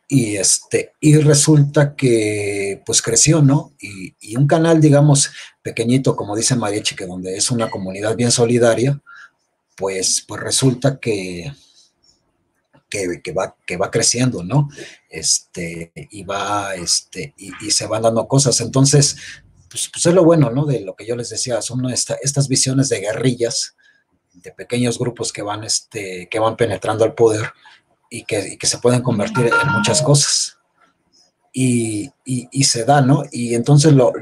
Y, 0.07 0.35
este, 0.35 0.91
y 0.99 1.17
resulta 1.17 1.95
que 1.95 2.81
pues 2.85 3.01
creció, 3.01 3.41
¿no? 3.41 3.71
Y, 3.79 4.35
un 4.35 4.47
canal, 4.47 4.81
digamos, 4.81 5.31
pequeñito, 5.61 6.15
como 6.17 6.35
dice 6.35 6.55
Mariachi, 6.55 6.95
que 6.95 7.05
donde 7.05 7.37
es 7.37 7.49
una 7.49 7.69
comunidad 7.69 8.15
bien 8.17 8.31
solidaria, 8.31 8.99
pues, 9.81 10.23
pues 10.27 10.39
resulta 10.39 10.99
que, 10.99 11.51
que, 12.87 13.33
va, 13.35 13.55
que 13.65 13.77
va 13.77 13.89
creciendo, 13.89 14.43
¿no? 14.43 14.69
Este, 15.09 15.91
y 16.11 16.23
va, 16.23 16.75
este, 16.75 17.33
y, 17.35 17.51
y, 17.65 17.71
se 17.71 17.87
van 17.87 18.03
dando 18.03 18.27
cosas. 18.27 18.61
Entonces, 18.61 19.17
pues, 19.71 19.89
pues, 19.91 20.05
es 20.05 20.13
lo 20.13 20.23
bueno, 20.23 20.51
¿no? 20.51 20.65
De 20.65 20.81
lo 20.81 20.95
que 20.95 21.07
yo 21.07 21.15
les 21.15 21.29
decía, 21.29 21.61
son 21.63 21.89
estas 21.89 22.47
visiones 22.47 22.89
de 22.89 22.99
guerrillas, 22.99 23.75
de 24.33 24.51
pequeños 24.51 24.99
grupos 24.99 25.33
que 25.33 25.41
van, 25.41 25.63
este, 25.63 26.29
que 26.29 26.39
van 26.39 26.55
penetrando 26.55 27.03
al 27.03 27.15
poder 27.15 27.51
y 28.07 28.23
que, 28.25 28.57
se 28.61 28.77
pueden 28.77 29.01
convertir 29.01 29.47
en 29.47 29.71
muchas 29.71 30.03
cosas. 30.03 30.59
Y, 31.53 32.11
se 32.63 32.85
da, 32.85 33.01
¿no? 33.01 33.23
Y 33.31 33.55
entonces 33.55 33.93
lo, 33.93 34.13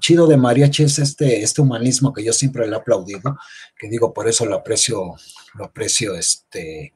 chido 0.00 0.26
de 0.26 0.36
Mariachi 0.38 0.84
es 0.84 0.98
este, 0.98 1.42
este 1.42 1.60
humanismo 1.60 2.12
que 2.12 2.24
yo 2.24 2.32
siempre 2.32 2.66
le 2.66 2.74
he 2.74 2.78
aplaudido, 2.78 3.36
que 3.78 3.88
digo, 3.88 4.14
por 4.14 4.28
eso 4.28 4.46
lo 4.46 4.56
aprecio, 4.56 5.14
lo 5.54 5.64
aprecio 5.64 6.14
este, 6.14 6.94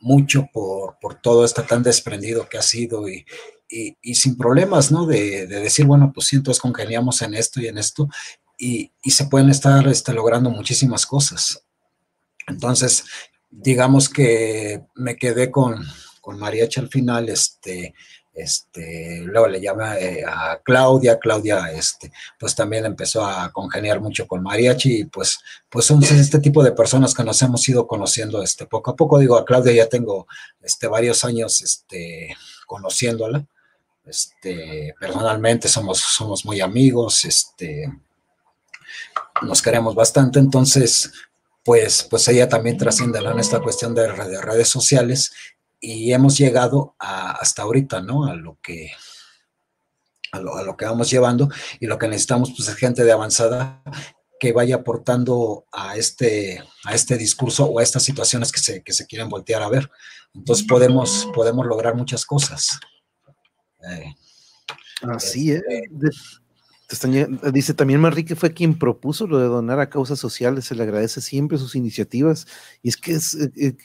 mucho 0.00 0.48
por, 0.52 0.98
por 0.98 1.20
todo 1.20 1.44
esto 1.44 1.62
tan 1.62 1.82
desprendido 1.82 2.48
que 2.48 2.56
ha 2.56 2.62
sido 2.62 3.08
y, 3.08 3.26
y, 3.68 4.14
sin 4.14 4.36
problemas, 4.36 4.90
¿no? 4.90 5.06
De, 5.06 5.46
decir, 5.46 5.84
bueno, 5.84 6.12
pues 6.14 6.28
sí, 6.28 6.36
entonces 6.36 6.60
congeniamos 6.60 7.20
en 7.22 7.34
esto 7.34 7.60
y 7.60 7.68
en 7.68 7.78
esto, 7.78 8.08
y, 8.58 8.92
se 9.04 9.26
pueden 9.26 9.50
estar 9.50 9.86
este, 9.88 10.12
logrando 10.12 10.50
muchísimas 10.50 11.06
cosas. 11.06 11.64
Entonces, 12.46 13.04
digamos 13.50 14.08
que 14.08 14.82
me 14.94 15.16
quedé 15.16 15.50
con, 15.50 15.84
con 16.20 16.38
Mariachi 16.38 16.80
al 16.80 16.88
final, 16.88 17.28
este, 17.28 17.94
este, 18.38 19.20
luego 19.24 19.48
le 19.48 19.60
llamé 19.60 19.98
eh, 19.98 20.24
a 20.26 20.60
Claudia, 20.62 21.18
Claudia, 21.18 21.72
este, 21.72 22.12
pues 22.38 22.54
también 22.54 22.86
empezó 22.86 23.24
a 23.24 23.50
congeniar 23.50 24.00
mucho 24.00 24.26
con 24.26 24.42
Mariachi, 24.42 25.00
y 25.00 25.04
pues, 25.04 25.40
pues 25.68 25.84
son 25.84 26.02
este 26.02 26.38
tipo 26.38 26.62
de 26.62 26.72
personas 26.72 27.14
que 27.14 27.24
nos 27.24 27.42
hemos 27.42 27.68
ido 27.68 27.86
conociendo, 27.86 28.42
este, 28.42 28.66
poco 28.66 28.92
a 28.92 28.96
poco, 28.96 29.18
digo, 29.18 29.36
a 29.36 29.44
Claudia 29.44 29.72
ya 29.72 29.88
tengo, 29.88 30.26
este, 30.62 30.86
varios 30.86 31.24
años, 31.24 31.60
este, 31.62 32.36
conociéndola, 32.66 33.44
este, 34.06 34.94
personalmente 34.98 35.68
somos, 35.68 35.98
somos 35.98 36.44
muy 36.44 36.60
amigos, 36.60 37.24
este, 37.24 37.92
nos 39.42 39.60
queremos 39.60 39.94
bastante, 39.94 40.38
entonces, 40.38 41.12
pues, 41.64 42.06
pues 42.08 42.26
ella 42.28 42.48
también 42.48 42.78
trasciende 42.78 43.18
en 43.18 43.38
esta 43.38 43.60
cuestión 43.60 43.94
de, 43.94 44.08
redes 44.08 44.68
sociales 44.68 45.32
y 45.80 46.12
hemos 46.12 46.36
llegado 46.36 46.94
hasta 46.98 47.62
ahorita, 47.62 48.00
¿no? 48.00 48.26
A 48.26 48.34
lo 48.34 48.58
que 48.62 48.90
a 50.32 50.40
lo, 50.40 50.76
que 50.76 50.84
vamos 50.84 51.10
llevando 51.10 51.48
y 51.80 51.86
lo 51.86 51.98
que 51.98 52.06
necesitamos 52.06 52.52
pues 52.54 52.68
es 52.68 52.74
gente 52.74 53.02
de 53.02 53.12
avanzada 53.12 53.82
que 54.38 54.52
vaya 54.52 54.76
aportando 54.76 55.66
a 55.72 55.96
este, 55.96 56.62
a 56.84 56.94
este 56.94 57.16
discurso 57.16 57.64
o 57.64 57.78
a 57.78 57.82
estas 57.82 58.02
situaciones 58.02 58.52
que 58.52 58.60
se, 58.60 58.82
que 58.82 58.92
se 58.92 59.06
quieren 59.06 59.28
voltear 59.28 59.62
a 59.62 59.68
ver. 59.68 59.90
Entonces 60.34 60.66
podemos, 60.66 61.28
podemos 61.34 61.66
lograr 61.66 61.94
muchas 61.96 62.24
cosas. 62.24 62.78
Eh, 63.90 64.14
Así 65.02 65.52
es. 65.52 65.62
Dice 67.52 67.74
también 67.74 68.00
Manrique 68.00 68.34
fue 68.34 68.54
quien 68.54 68.78
propuso 68.78 69.26
lo 69.26 69.38
de 69.38 69.44
donar 69.44 69.78
a 69.78 69.90
causas 69.90 70.18
sociales, 70.18 70.64
se 70.64 70.74
le 70.74 70.84
agradece 70.84 71.20
siempre 71.20 71.58
sus 71.58 71.74
iniciativas. 71.74 72.46
Y 72.82 72.88
es 72.88 72.96
que 72.96 73.12
es 73.12 73.34
eh, 73.34 73.50
eh, 73.56 73.76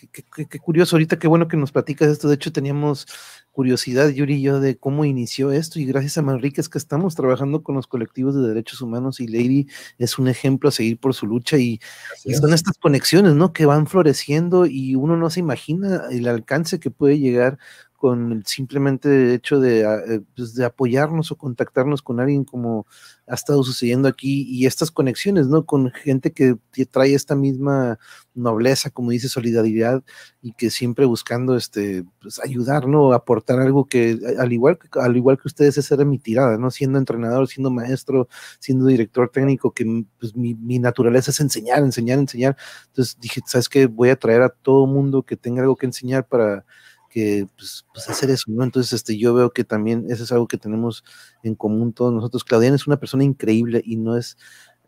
qué 0.50 0.60
curioso, 0.60 0.96
ahorita 0.96 1.20
qué 1.20 1.28
bueno 1.28 1.50
que 1.50 1.58
nos 1.58 1.74
platicas 1.74 2.08
esto. 2.08 2.30
De 2.30 2.36
hecho, 2.36 2.54
teníamos 2.54 3.06
curiosidad, 3.52 4.08
Yuri 4.08 4.36
y 4.36 4.42
yo, 4.44 4.62
de 4.62 4.78
cómo 4.78 5.04
inició 5.04 5.52
esto. 5.52 5.82
Y 5.82 5.86
gracias 5.86 6.18
a 6.18 6.22
Manrique 6.22 6.62
es 6.62 6.70
que 6.70 6.78
estamos 6.78 7.14
trabajando 7.14 7.62
con 7.62 7.76
los 7.76 7.88
colectivos 7.88 8.36
de 8.36 8.48
derechos 8.48 8.82
humanos 8.82 9.20
y 9.20 9.28
Lady 9.28 9.68
es 9.98 10.18
un 10.18 10.30
ejemplo 10.30 10.70
a 10.70 10.72
seguir 10.72 10.98
por 10.98 11.14
su 11.14 11.28
lucha. 11.28 11.58
Y, 11.58 11.82
y 12.24 12.36
son 12.36 12.54
estas 12.54 12.78
conexiones, 12.78 13.34
¿no? 13.34 13.52
Que 13.52 13.66
van 13.66 13.86
floreciendo 13.86 14.66
y 14.66 14.96
uno 14.96 15.18
no 15.18 15.30
se 15.30 15.42
imagina 15.42 16.04
el 16.10 16.26
alcance 16.30 16.80
que 16.80 16.90
puede 16.90 17.20
llegar 17.20 17.60
con 18.04 18.34
el 18.34 18.46
simplemente 18.46 19.34
hecho 19.34 19.62
de, 19.62 19.86
ah, 19.86 19.96
eh, 20.06 20.20
pues, 20.36 20.56
de, 20.56 20.66
apoyarnos 20.66 21.32
o 21.32 21.38
contactarnos 21.38 22.02
con 22.02 22.20
alguien 22.20 22.44
como 22.44 22.86
ha 23.28 23.34
estado 23.34 23.64
sucediendo 23.64 24.10
aquí 24.10 24.46
y 24.50 24.66
estas 24.66 24.92
conexiones, 24.92 25.48
¿no? 25.48 25.66
Con 25.66 25.90
gente 25.90 26.34
que 26.34 26.58
trae 26.92 27.14
esta 27.14 27.34
misma 27.34 27.98
nobleza, 28.34 28.90
como 28.90 29.12
dice, 29.12 29.30
solidaridad 29.30 30.04
y 30.42 30.52
que 30.52 30.70
siempre 30.70 31.06
buscando 31.06 31.56
este, 31.56 32.04
pues, 32.22 32.42
ayudar, 32.44 32.90
¿no? 32.90 33.14
Aportar 33.14 33.62
algo 33.62 33.86
que, 33.86 34.20
al 34.38 34.52
igual, 34.52 34.78
al 35.02 35.16
igual 35.16 35.38
que 35.38 35.48
ustedes, 35.48 35.78
esa 35.78 35.96
era 35.96 36.04
mi 36.04 36.20
tirada, 36.20 36.58
¿no? 36.58 36.72
Siendo 36.72 37.00
entrenador, 37.00 37.48
siendo 37.48 37.72
maestro, 37.72 38.28
siendo 38.60 38.86
director 38.88 39.30
técnico, 39.30 39.72
que 39.72 39.86
pues, 40.20 40.36
mi, 40.36 40.56
mi 40.56 40.78
naturaleza 40.78 41.32
es 41.32 41.40
enseñar, 41.40 41.80
enseñar, 41.80 42.20
enseñar. 42.20 42.58
Entonces 42.88 43.18
dije, 43.22 43.40
¿sabes 43.46 43.70
qué? 43.70 43.86
Voy 43.88 44.10
a 44.10 44.18
traer 44.18 44.42
a 44.42 44.50
todo 44.50 44.88
mundo 44.88 45.24
que 45.24 45.38
tenga 45.38 45.62
algo 45.62 45.78
que 45.78 45.86
enseñar 45.86 46.28
para 46.28 46.66
que 47.14 47.48
pues, 47.56 47.86
pues, 47.94 48.10
hacer 48.10 48.32
eso, 48.32 48.46
¿no? 48.48 48.64
Entonces, 48.64 48.94
este, 48.94 49.18
yo 49.18 49.36
veo 49.36 49.52
que 49.52 49.64
también 49.64 50.06
eso 50.10 50.24
es 50.24 50.32
algo 50.32 50.48
que 50.48 50.58
tenemos 50.58 51.04
en 51.44 51.54
común 51.54 51.94
todos 51.94 52.12
nosotros. 52.12 52.44
Claudiana 52.44 52.76
es 52.76 52.88
una 52.88 52.98
persona 52.98 53.24
increíble 53.24 53.84
y 53.86 53.98
no 53.98 54.18
es, 54.18 54.36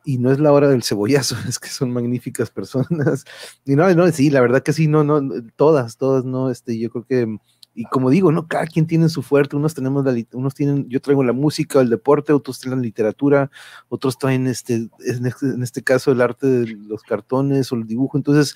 y 0.04 0.18
no 0.18 0.32
es 0.32 0.40
la 0.40 0.52
hora 0.52 0.68
del 0.68 0.82
cebollazo, 0.82 1.36
es 1.48 1.60
que 1.60 1.70
son 1.70 1.94
magníficas 1.94 2.50
personas. 2.50 3.26
Y 3.64 3.76
no, 3.76 3.94
no, 3.94 4.12
sí, 4.12 4.32
la 4.32 4.42
verdad 4.42 4.64
que 4.64 4.74
sí, 4.74 4.88
no, 4.88 5.04
no, 5.04 5.22
todas, 5.56 5.98
todas, 5.98 6.26
no, 6.26 6.50
este, 6.50 6.80
yo 6.80 6.90
creo 6.90 7.06
que, 7.06 7.38
y 7.76 7.84
como 7.86 8.10
digo, 8.10 8.32
no, 8.32 8.48
cada 8.48 8.66
quien 8.66 8.88
tiene 8.88 9.08
su 9.10 9.22
fuerte, 9.22 9.56
unos 9.56 9.76
tenemos 9.76 10.04
la, 10.04 10.16
unos 10.34 10.56
tienen, 10.56 10.90
yo 10.90 11.02
traigo 11.02 11.24
la 11.24 11.34
música, 11.34 11.80
el 11.82 11.90
deporte, 11.92 12.34
otros 12.34 12.60
traen 12.60 12.78
la 12.78 12.84
literatura, 12.84 13.52
otros 13.88 14.18
traen 14.18 14.48
este, 14.48 14.90
en 15.06 15.26
este, 15.28 15.46
en 15.46 15.62
este 15.62 15.84
caso 15.84 16.12
el 16.12 16.22
arte 16.22 16.48
de 16.48 16.68
los 16.68 17.04
cartones 17.04 17.72
o 17.72 17.76
el 17.76 17.86
dibujo, 17.86 18.18
entonces, 18.18 18.56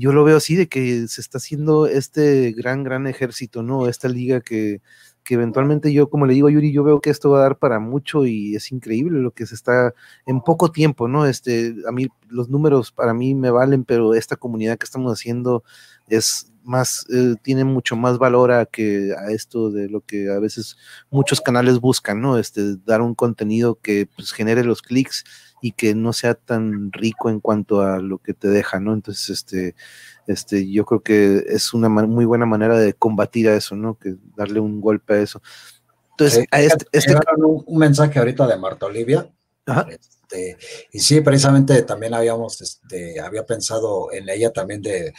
yo 0.00 0.12
lo 0.12 0.24
veo 0.24 0.38
así 0.38 0.56
de 0.56 0.66
que 0.66 1.06
se 1.08 1.20
está 1.20 1.36
haciendo 1.36 1.86
este 1.86 2.52
gran, 2.52 2.84
gran 2.84 3.06
ejército, 3.06 3.62
¿no? 3.62 3.86
Esta 3.86 4.08
liga 4.08 4.40
que, 4.40 4.80
que 5.22 5.34
eventualmente 5.34 5.92
yo, 5.92 6.08
como 6.08 6.24
le 6.24 6.32
digo 6.32 6.48
a 6.48 6.50
Yuri, 6.50 6.72
yo 6.72 6.82
veo 6.84 7.02
que 7.02 7.10
esto 7.10 7.28
va 7.30 7.40
a 7.40 7.42
dar 7.42 7.58
para 7.58 7.80
mucho 7.80 8.24
y 8.24 8.56
es 8.56 8.72
increíble 8.72 9.20
lo 9.20 9.32
que 9.32 9.44
se 9.44 9.54
está 9.54 9.92
en 10.24 10.40
poco 10.40 10.72
tiempo, 10.72 11.06
¿no? 11.06 11.26
Este, 11.26 11.74
a 11.86 11.92
mí 11.92 12.08
los 12.28 12.48
números 12.48 12.92
para 12.92 13.12
mí 13.12 13.34
me 13.34 13.50
valen, 13.50 13.84
pero 13.84 14.14
esta 14.14 14.36
comunidad 14.36 14.78
que 14.78 14.84
estamos 14.84 15.12
haciendo 15.12 15.64
es 16.10 16.52
más, 16.62 17.06
eh, 17.10 17.34
tiene 17.42 17.64
mucho 17.64 17.96
más 17.96 18.18
valor 18.18 18.52
a 18.52 18.66
que 18.66 19.12
a 19.18 19.30
esto 19.32 19.70
de 19.70 19.88
lo 19.88 20.02
que 20.02 20.30
a 20.30 20.38
veces 20.38 20.76
muchos 21.10 21.40
canales 21.40 21.80
buscan, 21.80 22.20
¿no? 22.20 22.38
Este, 22.38 22.76
dar 22.84 23.00
un 23.00 23.14
contenido 23.14 23.78
que 23.80 24.08
pues, 24.14 24.32
genere 24.32 24.64
los 24.64 24.82
clics 24.82 25.24
y 25.62 25.72
que 25.72 25.94
no 25.94 26.12
sea 26.12 26.34
tan 26.34 26.92
rico 26.92 27.28
en 27.28 27.40
cuanto 27.40 27.82
a 27.82 27.98
lo 27.98 28.18
que 28.18 28.34
te 28.34 28.48
deja, 28.48 28.80
¿no? 28.80 28.94
Entonces, 28.94 29.30
este, 29.30 29.74
este, 30.26 30.70
yo 30.70 30.84
creo 30.84 31.02
que 31.02 31.44
es 31.48 31.74
una 31.74 31.88
muy 31.88 32.24
buena 32.24 32.46
manera 32.46 32.78
de 32.78 32.94
combatir 32.94 33.48
a 33.48 33.56
eso, 33.56 33.76
¿no? 33.76 33.98
Que 33.98 34.16
darle 34.36 34.60
un 34.60 34.80
golpe 34.80 35.14
a 35.14 35.20
eso. 35.20 35.42
Entonces, 36.12 36.46
a 36.50 36.60
este, 36.60 36.86
este... 36.92 37.14
Un, 37.36 37.64
un, 37.66 37.78
mensaje 37.78 38.18
ahorita 38.18 38.46
de 38.46 38.56
Marta 38.58 38.86
Olivia. 38.86 39.30
Este, 40.30 40.56
y 40.92 41.00
sí, 41.00 41.20
precisamente 41.20 41.82
también 41.82 42.14
habíamos, 42.14 42.60
este, 42.60 43.20
había 43.20 43.44
pensado 43.44 44.12
en 44.12 44.28
ella 44.28 44.52
también 44.52 44.80
de, 44.80 45.12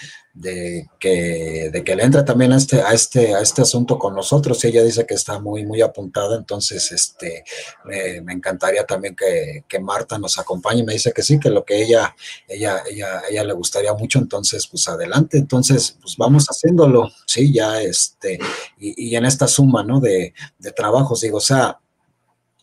que, 0.99 1.69
de 1.71 1.83
que 1.83 1.95
le 1.95 2.03
entre 2.03 2.23
también 2.23 2.53
a 2.53 2.57
este, 2.57 2.81
a 2.81 2.93
este, 2.93 3.35
a 3.35 3.41
este 3.41 3.61
asunto 3.61 3.99
con 3.99 4.15
nosotros. 4.15 4.63
Y 4.63 4.67
ella 4.67 4.83
dice 4.83 5.05
que 5.05 5.15
está 5.15 5.39
muy, 5.39 5.65
muy 5.65 5.81
apuntada, 5.81 6.37
entonces 6.37 6.91
este, 6.91 7.43
me, 7.85 8.33
encantaría 8.33 8.85
también 8.85 9.15
que, 9.15 9.79
Marta 9.79 10.17
nos 10.17 10.37
acompañe. 10.37 10.83
Me 10.83 10.93
dice 10.93 11.11
que 11.11 11.23
sí, 11.23 11.39
que 11.39 11.49
lo 11.49 11.65
que 11.65 11.81
ella, 11.81 12.15
ella, 12.47 12.83
ella, 12.89 13.21
ella 13.29 13.43
le 13.43 13.53
gustaría 13.53 13.93
mucho, 13.93 14.19
entonces, 14.19 14.67
pues 14.67 14.87
adelante. 14.87 15.37
Entonces, 15.37 15.97
pues 16.01 16.15
vamos 16.17 16.45
haciéndolo, 16.47 17.09
sí, 17.25 17.53
ya 17.53 17.81
este, 17.81 18.39
y, 18.77 19.09
y 19.09 19.15
en 19.15 19.25
esta 19.25 19.47
suma, 19.47 19.83
¿no? 19.83 19.99
De, 19.99 20.33
de 20.57 20.71
trabajos, 20.71 21.21
digo, 21.21 21.37
o 21.37 21.41
sea, 21.41 21.79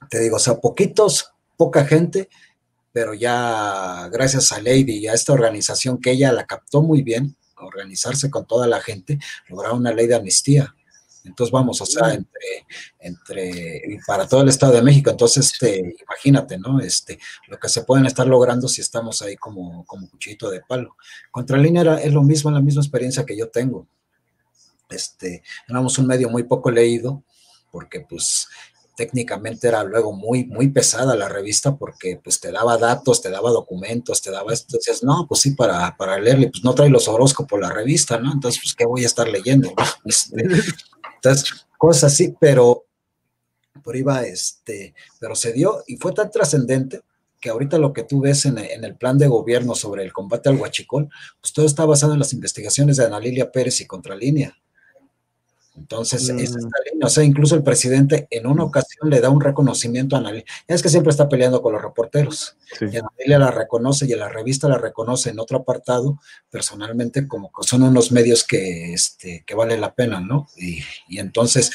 te 0.09 0.20
digo, 0.20 0.36
o 0.36 0.40
sea, 0.40 0.55
poquitos 0.59 1.32
poca 1.59 1.85
gente, 1.85 2.30
pero 2.93 3.12
ya 3.12 4.09
gracias 4.10 4.52
a 4.52 4.62
Lady 4.62 4.98
y 4.98 5.06
a 5.09 5.12
esta 5.12 5.35
organización 5.35 6.01
que 6.01 6.12
ella 6.12 6.32
la 6.32 6.47
captó 6.47 6.80
muy 6.80 7.02
bien, 7.02 7.36
organizarse 7.56 8.30
con 8.30 8.47
toda 8.47 8.66
la 8.66 8.80
gente, 8.80 9.18
lograron 9.48 9.80
una 9.80 9.93
ley 9.93 10.06
de 10.06 10.14
amnistía. 10.14 10.74
Entonces 11.24 11.52
vamos, 11.52 11.80
o 11.82 11.85
sea, 11.85 12.14
entre, 12.14 12.66
entre, 13.01 14.01
para 14.06 14.26
todo 14.26 14.43
el 14.43 14.48
Estado 14.48 14.72
de 14.72 14.82
México, 14.82 15.10
entonces, 15.10 15.52
este, 15.52 15.97
imagínate, 16.01 16.56
¿no? 16.56 16.80
Este, 16.80 17.18
lo 17.48 17.59
que 17.59 17.68
se 17.68 17.82
pueden 17.82 18.06
estar 18.06 18.26
logrando 18.26 18.68
si 18.68 18.80
estamos 18.80 19.20
ahí 19.20 19.36
como, 19.36 19.85
como 19.85 20.09
cuchillito 20.09 20.48
de 20.48 20.62
palo. 20.62 20.97
Contralínea 21.30 21.82
era, 21.82 22.01
es 22.01 22.12
lo 22.12 22.22
mismo, 22.22 22.51
la 22.51 22.62
misma 22.62 22.82
experiencia 22.82 23.26
que 23.26 23.36
yo 23.36 23.51
tengo. 23.51 23.86
Este, 24.89 25.43
éramos 25.68 25.98
un 25.98 26.06
medio 26.06 26.30
muy 26.30 26.44
poco 26.44 26.70
leído, 26.70 27.22
porque 27.70 28.01
pues 28.01 28.48
técnicamente 28.98 29.68
era 29.68 29.84
luego 29.84 30.12
muy, 30.12 30.46
muy 30.46 30.70
pesada 30.70 31.14
la 31.14 31.28
revista 31.28 31.76
porque 31.76 32.20
pues 32.22 32.40
te 32.40 32.50
daba 32.50 32.76
datos, 32.78 33.22
te 33.22 33.30
daba 33.30 33.50
documentos, 33.50 34.20
te 34.20 34.32
daba 34.32 34.52
esto, 34.52 34.76
decías, 34.76 35.04
no, 35.04 35.24
pues 35.28 35.42
sí, 35.42 35.52
para, 35.52 35.96
para 35.96 36.18
leerle, 36.18 36.48
pues 36.48 36.64
no 36.64 36.74
trae 36.74 36.90
los 36.90 37.06
horóscopos 37.06 37.60
la 37.60 37.70
revista, 37.70 38.18
¿no? 38.18 38.32
Entonces, 38.32 38.60
pues, 38.60 38.74
¿qué 38.74 38.84
voy 38.84 39.04
a 39.04 39.06
estar 39.06 39.28
leyendo? 39.28 39.72
Este, 40.04 40.44
entonces, 41.14 41.66
cosas 41.76 42.12
así, 42.12 42.34
pero 42.40 42.86
por 43.84 43.94
iba, 43.94 44.22
este, 44.22 44.94
pero 45.20 45.36
se 45.36 45.52
dio 45.52 45.84
y 45.86 45.96
fue 45.96 46.12
tan 46.12 46.28
trascendente 46.32 47.02
que 47.40 47.50
ahorita 47.50 47.78
lo 47.78 47.92
que 47.92 48.02
tú 48.02 48.20
ves 48.20 48.46
en, 48.46 48.58
en, 48.58 48.84
el 48.84 48.96
plan 48.96 49.16
de 49.16 49.28
gobierno 49.28 49.76
sobre 49.76 50.02
el 50.02 50.12
combate 50.12 50.48
al 50.48 50.56
huachicol, 50.56 51.08
pues 51.40 51.52
todo 51.52 51.66
está 51.66 51.84
basado 51.84 52.14
en 52.14 52.18
las 52.18 52.32
investigaciones 52.32 52.96
de 52.96 53.04
Ana 53.04 53.20
Lilia 53.20 53.52
Pérez 53.52 53.80
y 53.80 53.86
Contralínea. 53.86 54.58
Entonces, 55.78 56.32
mm. 56.32 57.05
O 57.05 57.09
sea, 57.09 57.24
incluso 57.24 57.55
el 57.55 57.62
presidente 57.62 58.26
en 58.30 58.46
una 58.46 58.64
ocasión 58.64 59.09
le 59.09 59.20
da 59.20 59.30
un 59.30 59.40
reconocimiento 59.40 60.16
a 60.16 60.18
Analia. 60.18 60.44
Es 60.66 60.82
que 60.82 60.88
siempre 60.88 61.10
está 61.10 61.28
peleando 61.28 61.62
con 61.62 61.72
los 61.72 61.82
reporteros. 61.82 62.56
Y 62.80 62.96
Analia 62.96 63.38
la 63.38 63.50
reconoce 63.50 64.06
y 64.06 64.14
la 64.14 64.28
revista 64.28 64.68
la 64.68 64.78
reconoce 64.78 65.30
en 65.30 65.38
otro 65.38 65.59
apartado, 65.59 66.20
personalmente, 66.50 67.28
como 67.28 67.50
que 67.50 67.66
son 67.66 67.82
unos 67.82 68.12
medios 68.12 68.44
que, 68.44 68.92
este, 68.92 69.44
que 69.46 69.55
vale 69.55 69.78
la 69.78 69.94
pena, 69.94 70.20
¿no? 70.20 70.48
Y, 70.56 70.80
y 71.09 71.18
entonces, 71.18 71.70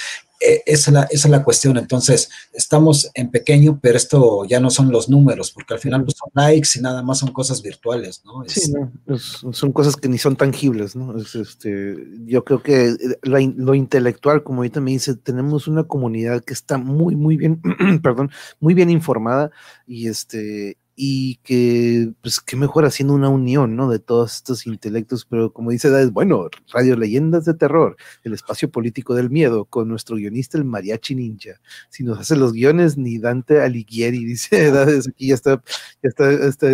eh, 0.46 0.64
esa, 0.66 1.08
es 1.10 1.30
la, 1.30 1.44
cuestión. 1.44 1.78
Entonces, 1.78 2.30
estamos 2.54 3.10
en 3.14 3.32
pequeño, 3.32 3.80
pero 3.82 3.98
esto 3.98 4.46
ya 4.46 4.60
no 4.60 4.70
son 4.70 4.92
los 4.92 5.10
números, 5.10 5.52
porque 5.52 5.74
al 5.74 5.80
final 5.80 6.04
pues, 6.04 6.18
son 6.18 6.30
likes 6.34 6.70
y 6.76 6.82
nada 6.82 7.02
más 7.02 7.20
son 7.20 7.32
cosas 7.32 7.62
virtuales, 7.62 8.22
¿no? 8.26 8.44
Sí, 8.48 8.74
son 9.18 9.72
cosas 9.72 9.96
que 9.96 10.10
ni 10.10 10.18
son 10.18 10.36
tangibles, 10.36 10.96
¿no? 10.96 11.16
este, 11.18 11.96
yo 12.26 12.44
creo 12.44 12.62
que 12.62 12.90
eh, 12.90 13.54
lo 13.56 13.76
intelectual, 13.76 14.44
como 14.44 14.60
ahorita 14.60 14.82
me 14.82 14.92
dice, 14.92 15.16
tenemos 15.16 15.68
una 15.68 15.84
comunidad 15.86 16.44
que 16.44 16.54
está 16.54 16.78
muy, 16.78 17.16
muy 17.16 17.38
bien, 17.38 17.62
perdón, 18.04 18.32
muy 18.60 18.74
bien 18.74 18.90
informada 18.90 19.52
y 19.88 20.08
este, 20.08 20.78
y 20.96 21.38
que, 21.44 22.14
pues, 22.22 22.40
qué 22.40 22.56
mejor 22.56 22.86
haciendo 22.86 23.14
una 23.16 23.30
unión, 23.30 23.76
¿no? 23.76 23.90
De 23.90 24.00
todos 24.00 24.36
estos 24.36 24.68
intelectos, 24.68 25.26
pero 25.26 25.52
como 25.52 25.72
dice 25.72 25.90
es 26.02 26.12
bueno, 26.12 26.50
Radio 26.72 26.96
Leyendas 26.96 27.46
de 27.46 27.56
Terror, 27.56 27.96
el 28.24 28.34
espacio 28.34 28.70
político 28.70 29.16
del 29.16 29.30
miedo, 29.30 29.66
con 29.66 29.88
nuestro 29.88 30.18
guionista, 30.18 30.58
el 30.58 30.66
Mariachi 30.66 31.16
Ninja. 31.16 31.60
Si 31.90 32.04
nos 32.04 32.20
hace 32.20 32.36
los 32.36 32.54
guiones, 32.54 32.98
ni 32.98 33.18
Dante 33.18 33.62
Alighieri, 33.62 34.24
dice 34.26 34.66
Edades, 34.68 35.08
aquí 35.08 35.28
ya 35.28 35.36
está, 35.36 35.64
ya 36.04 36.10
está, 36.10 36.32
está 36.32 36.68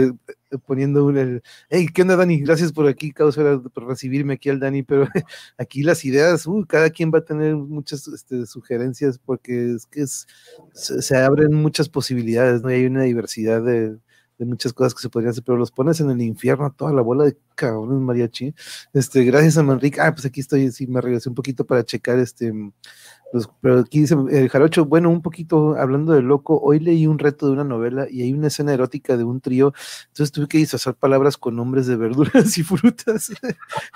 poniendo 0.65 1.05
un, 1.05 1.41
hey, 1.69 1.87
¿qué 1.93 2.01
onda 2.01 2.15
Dani? 2.15 2.39
Gracias 2.41 2.73
por 2.73 2.87
aquí, 2.87 3.11
causa, 3.11 3.61
por 3.73 3.87
recibirme 3.87 4.33
aquí 4.33 4.49
al 4.49 4.59
Dani, 4.59 4.83
pero 4.83 5.07
aquí 5.57 5.83
las 5.83 6.03
ideas, 6.05 6.45
uh, 6.47 6.65
cada 6.67 6.89
quien 6.89 7.11
va 7.13 7.19
a 7.19 7.25
tener 7.25 7.55
muchas 7.55 8.07
este, 8.07 8.45
sugerencias 8.45 9.19
porque 9.19 9.75
es 9.75 9.85
que 9.85 10.01
es, 10.01 10.27
se, 10.73 11.01
se, 11.01 11.17
abren 11.17 11.53
muchas 11.53 11.87
posibilidades, 11.87 12.61
¿no? 12.63 12.69
hay 12.69 12.85
una 12.85 13.03
diversidad 13.03 13.63
de, 13.63 13.97
de 14.39 14.45
muchas 14.45 14.73
cosas 14.73 14.95
que 14.95 15.01
se 15.01 15.09
podrían 15.09 15.31
hacer, 15.31 15.43
pero 15.43 15.57
los 15.57 15.69
pones 15.69 15.99
en 15.99 16.09
el 16.09 16.21
infierno 16.21 16.65
a 16.65 16.71
toda 16.71 16.93
la 16.93 17.01
bola 17.01 17.25
de 17.25 17.37
cabrones 17.55 17.99
mariachi. 17.99 18.55
Este, 18.93 19.23
gracias 19.25 19.57
a 19.57 19.63
Manrique. 19.63 19.99
Ah, 19.99 20.13
pues 20.13 20.25
aquí 20.25 20.39
estoy, 20.39 20.71
sí, 20.71 20.87
me 20.87 21.01
regresé 21.01 21.27
un 21.27 21.35
poquito 21.35 21.65
para 21.65 21.83
checar 21.83 22.17
este 22.19 22.53
pues, 23.31 23.47
pero 23.61 23.79
aquí 23.79 24.01
dice 24.01 24.15
el 24.31 24.49
Jarocho, 24.49 24.85
bueno, 24.85 25.09
un 25.09 25.21
poquito 25.21 25.75
hablando 25.75 26.13
de 26.13 26.21
loco, 26.21 26.59
hoy 26.61 26.79
leí 26.79 27.05
un 27.05 27.19
reto 27.19 27.45
de 27.45 27.53
una 27.53 27.63
novela 27.63 28.07
y 28.09 28.23
hay 28.23 28.33
una 28.33 28.47
escena 28.47 28.73
erótica 28.73 29.17
de 29.17 29.23
un 29.23 29.39
trío, 29.39 29.73
entonces 30.07 30.31
tuve 30.31 30.47
que 30.47 30.57
disfrazar 30.57 30.95
palabras 30.95 31.37
con 31.37 31.55
nombres 31.55 31.85
de 31.87 31.95
verduras 31.95 32.57
y 32.57 32.63
frutas. 32.63 33.31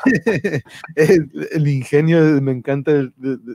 el, 0.95 1.67
ingenio, 1.67 2.19
me 2.41 2.51
encanta 2.51 2.91
de, 2.91 3.09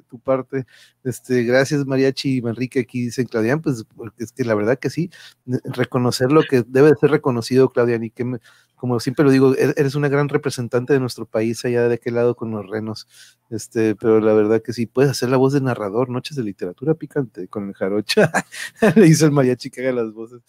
tu 0.09 0.19
parte. 0.19 0.67
Este, 1.05 1.45
gracias 1.45 1.87
Mariachi 1.87 2.39
y 2.39 2.43
Manrique, 2.43 2.81
aquí 2.81 3.03
dicen 3.03 3.27
Claudian, 3.27 3.61
pues 3.61 3.85
es 4.19 4.33
que 4.33 4.45
la 4.45 4.55
verdad 4.55 4.79
que 4.79 4.91
sí, 4.91 5.11
reconocer 5.47 6.33
lo 6.33 6.43
que 6.43 6.65
debe 6.67 6.91
de 6.91 6.97
ser 6.97 7.11
reconocido, 7.11 7.71
Claudian, 7.71 8.03
y 8.03 8.11
que 8.11 8.25
me, 8.25 8.39
como 8.79 8.99
siempre 9.01 9.25
lo 9.25 9.31
digo, 9.31 9.55
e-, 9.55 9.75
eres 9.77 9.95
una 9.95 10.09
gran 10.09 10.29
representante 10.29 10.95
de 10.95 11.01
nuestro 11.01 11.27
país 11.27 11.65
allá 11.65 11.89
de 11.89 11.97
aquel 11.97 12.15
lado 12.15 12.35
con 12.35 12.51
los 12.51 12.67
renos. 12.67 13.07
Este, 13.51 13.95
pero 13.95 14.21
la 14.21 14.33
verdad 14.33 14.63
que 14.63 14.73
sí, 14.73 14.87
puedes 14.87 15.11
hacer 15.11 15.29
la 15.29 15.37
voz 15.37 15.53
de 15.53 15.61
narrador, 15.61 16.09
noches 16.09 16.37
de 16.37 16.45
literatura 16.45 16.95
picante 16.95 17.49
con 17.49 17.69
el 17.69 17.75
jarocha. 17.75 18.31
Le 18.97 19.07
hizo 19.07 19.27
el 19.27 19.33
mariachi 19.33 19.71
que 19.71 19.83
haga 19.83 20.03
las 20.03 20.13
voces. 20.13 20.41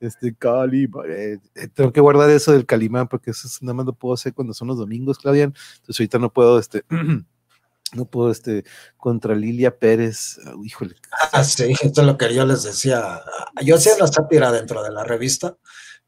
Este, 0.00 0.34
Cali, 0.34 0.88
eh, 1.08 1.38
tengo 1.74 1.92
que 1.92 2.00
guardar 2.00 2.30
eso 2.30 2.52
del 2.52 2.66
Calimán 2.66 3.08
porque 3.08 3.32
eso 3.32 3.48
nada 3.62 3.74
más 3.74 3.86
lo 3.86 3.94
puedo 3.94 4.14
hacer 4.14 4.32
cuando 4.32 4.54
son 4.54 4.68
los 4.68 4.78
domingos, 4.78 5.18
Claudian. 5.18 5.54
Entonces 5.76 6.00
ahorita 6.00 6.18
no 6.18 6.32
puedo, 6.32 6.58
este, 6.58 6.84
no 7.94 8.04
puedo, 8.04 8.30
este, 8.30 8.64
contra 8.96 9.34
Lilia 9.34 9.76
Pérez. 9.76 10.38
híjole. 10.62 10.94
Ah, 11.32 11.42
sí, 11.42 11.74
esto 11.82 12.02
es 12.02 12.06
lo 12.06 12.16
que 12.16 12.32
yo 12.32 12.46
les 12.46 12.62
decía. 12.62 13.20
Yo 13.64 13.76
hacía 13.76 13.92
la 13.98 14.06
sátira 14.06 14.52
dentro 14.52 14.82
de 14.82 14.92
la 14.92 15.02
revista, 15.02 15.56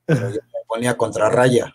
pero 0.05 0.31
yo 0.31 0.41
ponía 0.71 0.97
contra 0.97 1.29
raya. 1.29 1.75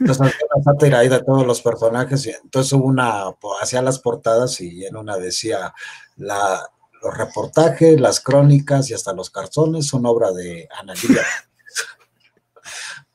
Entonces 0.00 0.34
una 0.50 0.64
sátira 0.64 0.98
ahí 0.98 1.08
de 1.08 1.22
todos 1.22 1.46
los 1.46 1.62
personajes. 1.62 2.26
Y 2.26 2.30
entonces 2.30 2.72
hubo 2.72 2.86
una, 2.86 3.24
hacía 3.60 3.80
las 3.80 4.00
portadas 4.00 4.60
y 4.60 4.84
en 4.84 4.96
una 4.96 5.16
decía 5.16 5.72
la, 6.16 6.68
los 7.00 7.16
reportajes, 7.16 8.00
las 8.00 8.20
crónicas 8.20 8.90
y 8.90 8.94
hasta 8.94 9.12
los 9.12 9.30
cartones 9.30 9.86
son 9.86 10.04
obra 10.06 10.32
de 10.32 10.68
Ana 10.78 10.94
Lilia. 10.94 11.22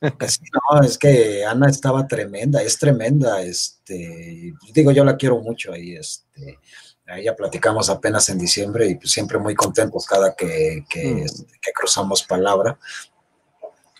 no, 0.00 0.82
es 0.82 0.96
que 0.96 1.44
Ana 1.44 1.68
estaba 1.68 2.06
tremenda, 2.06 2.62
es 2.62 2.78
tremenda, 2.78 3.42
este, 3.42 4.54
digo, 4.72 4.92
yo 4.92 5.04
la 5.04 5.16
quiero 5.16 5.40
mucho 5.40 5.72
ahí, 5.72 5.96
este, 5.96 6.58
ahí 7.06 7.24
ya 7.24 7.34
platicamos 7.34 7.90
apenas 7.90 8.28
en 8.28 8.38
diciembre 8.38 8.86
y 8.86 8.94
pues 8.94 9.10
siempre 9.10 9.38
muy 9.38 9.54
contentos 9.54 10.06
cada 10.06 10.34
que, 10.34 10.84
que, 10.88 11.14
mm. 11.14 11.18
este, 11.18 11.46
que 11.60 11.72
cruzamos 11.72 12.22
palabra. 12.22 12.78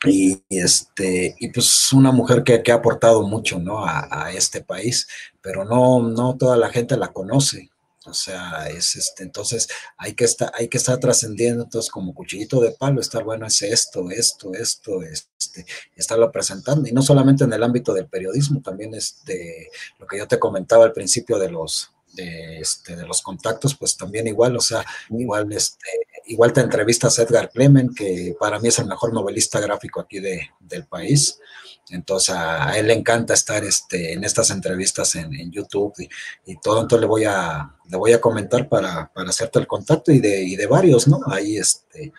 Y, 0.04 0.42
este, 0.48 1.34
y 1.38 1.50
pues 1.50 1.92
una 1.92 2.12
mujer 2.12 2.44
que, 2.44 2.62
ha 2.70 2.74
aportado 2.74 3.26
mucho 3.26 3.58
¿no? 3.58 3.84
a, 3.84 4.30
este 4.32 4.62
país, 4.62 5.08
pero 5.40 5.64
no, 5.64 6.00
no 6.02 6.36
toda 6.36 6.56
la 6.56 6.70
gente 6.70 6.96
la 6.96 7.08
conoce. 7.08 7.70
O 8.08 8.14
sea, 8.14 8.68
es 8.68 8.96
este, 8.96 9.22
entonces 9.22 9.68
hay 9.96 10.14
que 10.14 10.24
estar, 10.24 10.50
hay 10.54 10.68
que 10.68 10.78
estar 10.78 10.98
trascendiendo, 10.98 11.64
entonces 11.64 11.90
como 11.90 12.14
cuchillito 12.14 12.60
de 12.60 12.70
palo, 12.70 13.00
estar 13.00 13.22
bueno, 13.22 13.46
es 13.46 13.60
esto, 13.60 14.10
esto, 14.10 14.54
esto, 14.54 15.02
este, 15.02 15.66
estarlo 15.94 16.32
presentando, 16.32 16.88
y 16.88 16.92
no 16.92 17.02
solamente 17.02 17.44
en 17.44 17.52
el 17.52 17.62
ámbito 17.62 17.92
del 17.92 18.06
periodismo, 18.06 18.62
también 18.62 18.94
este, 18.94 19.68
lo 19.98 20.06
que 20.06 20.18
yo 20.18 20.26
te 20.26 20.38
comentaba 20.38 20.84
al 20.84 20.92
principio 20.92 21.38
de 21.38 21.50
los, 21.50 21.92
de, 22.14 22.60
este, 22.60 22.96
de 22.96 23.06
los 23.06 23.20
contactos, 23.20 23.76
pues 23.76 23.96
también 23.96 24.26
igual, 24.26 24.56
o 24.56 24.60
sea, 24.60 24.84
igual, 25.10 25.52
este, 25.52 25.88
igual 26.28 26.52
te 26.52 26.60
entrevistas 26.60 27.18
a 27.18 27.22
Edgar 27.22 27.50
Clemen, 27.50 27.94
que 27.94 28.36
para 28.38 28.58
mí 28.58 28.68
es 28.68 28.78
el 28.78 28.86
mejor 28.86 29.12
novelista 29.12 29.60
gráfico 29.60 30.00
aquí 30.00 30.20
de, 30.20 30.50
del 30.60 30.86
país. 30.86 31.40
Entonces 31.90 32.34
a, 32.34 32.78
él 32.78 32.86
le 32.86 32.94
encanta 32.94 33.34
estar 33.34 33.64
este, 33.64 34.12
en 34.12 34.22
estas 34.24 34.50
entrevistas 34.50 35.14
en, 35.16 35.34
en 35.34 35.50
YouTube 35.50 35.94
y, 36.44 36.56
todo, 36.60 36.82
entonces 36.82 37.00
le 37.00 37.06
voy 37.06 37.24
a, 37.24 37.74
le 37.88 37.96
voy 37.96 38.12
a 38.12 38.20
comentar 38.20 38.68
para, 38.68 39.10
para 39.12 39.30
hacerte 39.30 39.58
el 39.58 39.66
contacto 39.66 40.12
y 40.12 40.20
de, 40.20 40.42
y 40.42 40.56
de 40.56 40.66
varios, 40.66 41.08
¿no? 41.08 41.18
Ahí 41.26 41.56
este, 41.56 42.12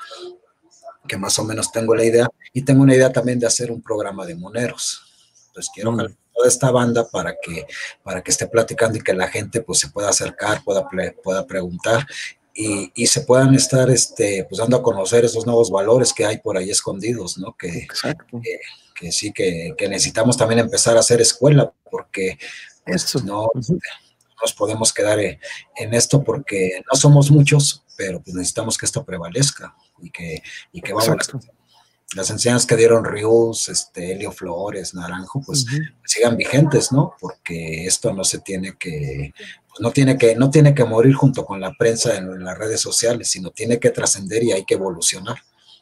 que 1.07 1.17
más 1.17 1.37
o 1.37 1.43
menos 1.43 1.71
tengo 1.71 1.95
la 1.95 2.03
idea. 2.03 2.27
Y 2.51 2.63
tengo 2.63 2.81
una 2.81 2.95
idea 2.95 3.11
también 3.11 3.39
de 3.39 3.47
hacer 3.47 3.71
un 3.71 3.81
programa 3.81 4.25
de 4.25 4.35
moneros. 4.35 5.03
Entonces 5.47 5.71
quiero 5.73 5.91
mm 5.91 6.07
toda 6.39 6.47
esta 6.47 6.71
banda 6.71 7.05
para 7.09 7.35
que, 7.35 7.65
para 8.01 8.21
que 8.21 8.31
esté 8.31 8.47
platicando 8.47 8.97
y 8.97 9.01
que 9.01 9.13
la 9.13 9.27
gente 9.27 9.61
pues 9.61 9.79
se 9.79 9.89
pueda 9.89 10.09
acercar, 10.09 10.63
pueda, 10.63 10.87
pueda 11.21 11.45
preguntar 11.45 12.07
y, 12.61 12.91
y, 12.93 13.07
se 13.07 13.21
puedan 13.21 13.55
estar 13.55 13.89
este, 13.89 14.45
pues 14.49 14.59
dando 14.59 14.75
a 14.75 14.83
conocer 14.83 15.23
esos 15.23 15.45
nuevos 15.45 15.71
valores 15.71 16.11
que 16.11 16.25
hay 16.25 16.39
por 16.39 16.57
ahí 16.57 16.69
escondidos, 16.69 17.37
¿no? 17.37 17.55
Que, 17.55 17.87
que, 18.99 19.11
sí, 19.13 19.31
que, 19.31 19.73
que, 19.77 19.87
necesitamos 19.87 20.35
también 20.35 20.59
empezar 20.59 20.97
a 20.97 20.99
hacer 20.99 21.21
escuela, 21.21 21.71
porque 21.89 22.37
pues, 22.85 23.23
no 23.23 23.47
nos 24.41 24.53
podemos 24.53 24.91
quedar 24.91 25.19
en, 25.19 25.93
esto 25.93 26.21
porque 26.21 26.81
no 26.91 26.99
somos 26.99 27.31
muchos, 27.31 27.85
pero 27.95 28.21
pues 28.21 28.35
necesitamos 28.35 28.77
que 28.77 28.87
esto 28.87 29.05
prevalezca 29.05 29.73
y 30.01 30.11
que, 30.11 30.43
y 30.73 30.81
que 30.81 30.91
vamos 30.91 31.29
las 32.15 32.29
enseñanzas 32.31 32.65
que 32.65 32.75
dieron 32.75 33.05
Rius, 33.05 33.69
este, 33.69 34.13
Helio 34.13 34.31
Flores, 34.31 34.95
Naranjo, 34.95 35.41
pues 35.45 35.65
sigan 36.05 36.37
vigentes, 36.37 36.91
¿no? 36.91 37.13
Porque 37.19 37.85
esto 37.85 38.13
no 38.13 38.23
se 38.23 38.39
tiene 38.39 38.75
que, 38.79 39.31
pues 39.67 39.79
no 39.79 39.91
tiene 39.91 40.17
que, 40.17 40.35
no 40.35 40.49
tiene 40.49 40.73
que 40.73 40.85
morir 40.85 41.13
junto 41.13 41.45
con 41.45 41.59
la 41.61 41.71
prensa 41.73 42.17
en, 42.17 42.43
las 42.43 42.57
redes 42.57 42.81
sociales, 42.81 43.29
sino 43.29 43.51
tiene 43.51 43.79
que 43.79 43.91
trascender 43.91 44.43
y 44.43 44.51
hay 44.51 44.65
que 44.65 44.73
evolucionar. 44.73 45.37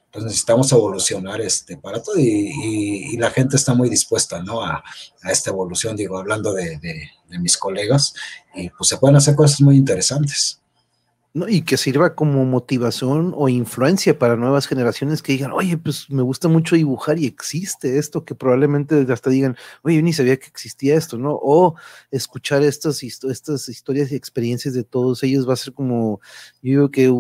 Entonces 0.05 0.31
necesitamos 0.31 0.71
evolucionar 0.71 1.39
este 1.41 1.77
para 1.77 2.01
todo 2.01 2.17
y, 2.17 3.15
la 3.17 3.31
gente 3.31 3.55
está 3.55 3.73
muy 3.73 3.89
dispuesta, 3.89 4.41
¿no? 4.43 4.61
A, 4.63 4.83
esta 5.29 5.49
evolución, 5.49 5.95
digo, 5.95 6.17
hablando 6.17 6.53
de, 6.53 6.77
de 6.77 7.39
mis 7.39 7.57
colegas, 7.57 8.13
y 8.53 8.69
pues 8.69 8.89
se 8.89 8.97
pueden 8.97 9.15
hacer 9.15 9.35
cosas 9.35 9.61
muy 9.61 9.77
interesantes. 9.77 10.61
Y 11.47 11.61
que 11.63 11.77
sirva 11.77 12.15
como 12.15 12.45
motivación 12.45 13.33
o 13.35 13.49
influencia 13.49 14.17
para 14.17 14.35
nuevas 14.35 14.67
generaciones 14.67 15.21
que 15.21 15.33
digan, 15.33 15.51
oye, 15.51 15.77
pues 15.77 16.09
me 16.09 16.21
gusta 16.21 16.47
mucho 16.47 16.75
dibujar 16.75 17.19
y 17.19 17.25
existe 17.25 17.97
esto, 17.97 18.25
que 18.25 18.35
probablemente 18.35 19.05
hasta 19.11 19.29
digan, 19.29 19.57
oye, 19.83 19.97
yo 19.97 20.01
ni 20.01 20.13
sabía 20.13 20.37
que 20.37 20.47
existía 20.47 20.95
esto, 20.95 21.17
¿no? 21.17 21.37
O 21.41 21.75
escuchar 22.11 22.63
estas, 22.63 23.03
estas 23.03 23.69
historias 23.69 24.11
y 24.11 24.15
experiencias 24.15 24.73
de 24.73 24.83
todos 24.83 25.23
ellos 25.23 25.47
va 25.47 25.53
a 25.53 25.57
ser 25.57 25.73
como, 25.73 26.21
yo 26.61 26.71
digo 26.71 26.91
que 26.91 27.13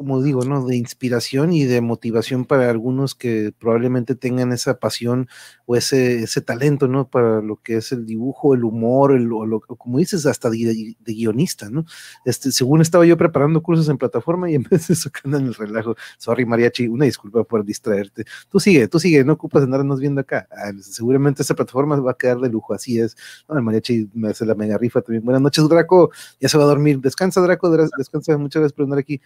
como 0.00 0.22
digo, 0.22 0.46
¿no? 0.46 0.64
De 0.64 0.76
inspiración 0.76 1.52
y 1.52 1.64
de 1.66 1.82
motivación 1.82 2.46
para 2.46 2.70
algunos 2.70 3.14
que 3.14 3.52
probablemente 3.58 4.14
tengan 4.14 4.50
esa 4.50 4.78
pasión 4.78 5.28
o 5.66 5.76
ese, 5.76 6.22
ese 6.22 6.40
talento, 6.40 6.88
¿no? 6.88 7.10
Para 7.10 7.42
lo 7.42 7.56
que 7.56 7.76
es 7.76 7.92
el 7.92 8.06
dibujo, 8.06 8.54
el 8.54 8.64
humor, 8.64 9.12
el, 9.12 9.30
o 9.30 9.44
lo, 9.44 9.60
como 9.60 9.98
dices, 9.98 10.24
hasta 10.24 10.48
de, 10.48 10.96
guionista, 11.04 11.68
¿no? 11.68 11.84
Este, 12.24 12.50
según 12.50 12.80
estaba 12.80 13.04
yo 13.04 13.18
preparando 13.18 13.62
cursos 13.62 13.90
en 13.90 13.98
plataforma 13.98 14.50
y 14.50 14.54
en 14.54 14.62
vez 14.70 14.88
de 14.88 14.94
eso 14.94 15.10
en 15.22 15.34
el 15.34 15.54
relajo. 15.54 15.94
Sorry, 16.16 16.46
Mariachi, 16.46 16.88
una 16.88 17.04
disculpa 17.04 17.44
por 17.44 17.62
distraerte. 17.62 18.24
Tú 18.48 18.58
sigue, 18.58 18.88
tú 18.88 18.98
sigue, 18.98 19.22
no 19.22 19.34
ocupas 19.34 19.64
andarnos 19.64 20.00
viendo 20.00 20.22
acá. 20.22 20.48
Ah, 20.50 20.72
seguramente 20.80 21.42
esta 21.42 21.54
plataforma 21.54 22.00
va 22.00 22.12
a 22.12 22.16
quedar 22.16 22.40
de 22.40 22.48
lujo, 22.48 22.72
así 22.72 22.98
es. 22.98 23.18
No, 23.46 23.54
el 23.54 23.62
Mariachi 23.62 24.08
me 24.14 24.30
hace 24.30 24.46
la 24.46 24.54
mega 24.54 24.78
rifa 24.78 25.02
también. 25.02 25.26
Buenas 25.26 25.42
noches, 25.42 25.68
Draco. 25.68 26.10
Ya 26.40 26.48
se 26.48 26.56
va 26.56 26.64
a 26.64 26.68
dormir. 26.68 27.00
Descansa, 27.00 27.42
Draco, 27.42 27.70
descansa. 27.98 28.38
Muchas 28.38 28.60
gracias 28.60 28.72
por 28.72 28.84
andar 28.84 29.00
aquí 29.00 29.20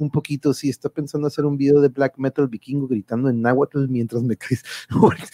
un 0.00 0.10
poquito, 0.10 0.54
sí, 0.54 0.68
está 0.68 0.88
pensando 0.88 1.26
hacer 1.26 1.44
un 1.44 1.56
video 1.56 1.80
de 1.80 1.88
black 1.88 2.18
metal 2.18 2.48
vikingo 2.48 2.88
gritando 2.88 3.28
en 3.28 3.42
náhuatl 3.42 3.86
mientras 3.88 4.22
me 4.22 4.36
caes. 4.36 4.64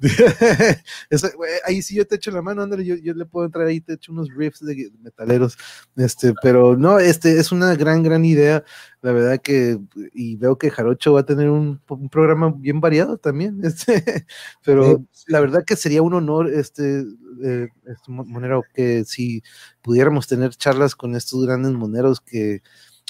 ahí 1.64 1.82
sí 1.82 1.94
yo 1.94 2.06
te 2.06 2.16
echo 2.16 2.30
la 2.30 2.42
mano, 2.42 2.62
André, 2.62 2.84
yo, 2.84 2.96
yo, 2.96 3.14
le 3.14 3.24
puedo 3.24 3.46
entrar 3.46 3.66
ahí, 3.66 3.80
te 3.80 3.94
echo 3.94 4.12
unos 4.12 4.28
riffs 4.34 4.64
de, 4.64 4.92
metaleros, 5.00 5.56
este, 5.96 6.34
pero 6.42 6.76
no, 6.76 6.98
este 6.98 7.38
es 7.38 7.52
una 7.52 7.74
gran, 7.76 8.02
gran 8.02 8.24
idea, 8.24 8.64
la 9.00 9.12
verdad 9.12 9.40
que, 9.40 9.78
y 10.12 10.36
veo 10.36 10.58
que 10.58 10.70
Jarocho 10.70 11.12
va 11.12 11.20
a 11.20 11.26
tener 11.26 11.50
un, 11.50 11.80
programa 12.10 12.52
bien 12.56 12.80
variado 12.80 13.16
también, 13.18 13.60
este, 13.64 14.26
pero 14.64 15.04
la 15.26 15.40
verdad 15.40 15.64
que 15.64 15.76
sería 15.76 16.02
un 16.02 16.14
honor, 16.14 16.52
este, 16.52 17.04
eh, 17.44 17.68
este 17.86 18.10
monero, 18.10 18.62
que 18.74 19.04
si 19.04 19.42
pudiéramos 19.82 20.26
tener 20.26 20.50
charlas 20.54 20.94
con 20.94 21.14
estos 21.16 21.44
grandes 21.44 21.72
moneros 21.72 22.20
que 22.20 22.62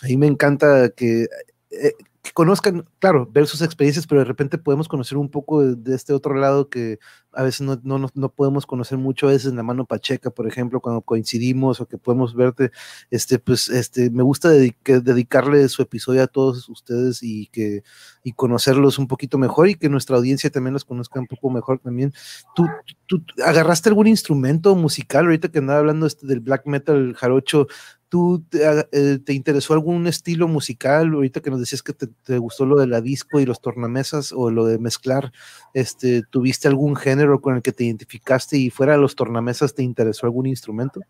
a 0.03 0.07
mí 0.07 0.17
me 0.17 0.27
encanta 0.27 0.91
que, 0.91 1.29
eh, 1.71 1.93
que, 2.23 2.33
conozcan, 2.33 2.85
claro, 2.99 3.29
ver 3.31 3.47
sus 3.47 3.63
experiencias, 3.63 4.07
pero 4.07 4.21
de 4.21 4.25
repente 4.25 4.59
podemos 4.59 4.89
conocer 4.89 5.17
un 5.17 5.29
poco 5.29 5.63
de, 5.63 5.95
este 5.95 6.13
otro 6.13 6.35
lado 6.35 6.69
que 6.69 6.99
a 7.33 7.43
veces 7.43 7.63
no, 7.63 7.81
no, 7.83 8.09
no, 8.15 8.29
podemos 8.29 8.67
conocer 8.67 8.99
mucho, 8.99 9.27
a 9.27 9.31
veces 9.31 9.51
en 9.51 9.57
la 9.57 9.63
mano 9.63 9.87
pacheca, 9.87 10.31
por 10.31 10.47
ejemplo, 10.47 10.81
cuando 10.81 11.03
coincidimos 11.03 11.81
o 11.81 11.87
que 11.87 11.99
podemos 11.99 12.35
verte, 12.35 12.71
este, 13.11 13.39
pues, 13.39 13.69
este, 13.69 14.11
me 14.11 14.23
gusta 14.23 14.51
dedicarle 14.51 15.69
su 15.69 15.83
episodio 15.83 16.23
a 16.23 16.27
todos 16.27 16.69
ustedes 16.69 17.23
y 17.23 17.47
que, 17.47 17.83
y 18.25 18.33
conocerlos 18.33 18.99
un 18.99 19.09
poquito 19.09 19.39
mejor 19.39 19.69
y 19.69 19.77
que 19.77 19.89
nuestra 19.89 20.17
audiencia 20.17 20.51
también 20.51 20.75
los 20.75 20.85
conozca 20.85 21.21
un 21.21 21.27
poco 21.27 21.49
mejor 21.51 21.79
también. 21.79 22.13
¿Tú, 22.55 22.67
tú 23.07 23.25
agarraste 23.45 23.89
algún 23.89 24.09
instrumento 24.09 24.75
musical 24.77 25.25
ahorita 25.25 25.49
que 25.49 25.59
andaba 25.59 25.79
hablando 25.79 26.07
este 26.07 26.27
del 26.27 26.41
black 26.41 26.67
metal 26.67 27.15
jarocho? 27.15 27.67
¿Tú 28.13 28.45
eh, 28.53 29.19
te, 29.25 29.33
interesó 29.33 29.73
algún 29.73 30.07
estilo 30.07 30.47
musical? 30.47 31.15
Ahorita 31.15 31.41
que 31.41 31.49
nos 31.49 31.61
decías 31.61 31.83
que 31.83 31.95
te, 31.95 32.37
gustó 32.37 32.67
lo 32.67 32.79
de 32.79 32.87
la 32.87 33.01
disco 33.01 33.41
y 33.41 33.47
los 33.47 33.63
tornamesas 33.63 34.33
o 34.37 34.51
lo 34.51 34.67
de 34.67 34.79
mezclar, 34.79 35.33
este, 35.73 36.23
¿tuviste 36.29 36.69
algún 36.69 36.95
género 36.95 37.41
con 37.41 37.57
el 37.57 37.63
que 37.63 37.73
te 37.73 37.85
identificaste 37.85 38.59
y 38.59 38.69
fuera 38.69 38.93
de 38.93 38.99
los 38.99 39.17
tornamesas 39.17 39.73
te 39.73 39.83
interesó 39.83 40.27
algún 40.27 40.45
instrumento? 40.45 41.01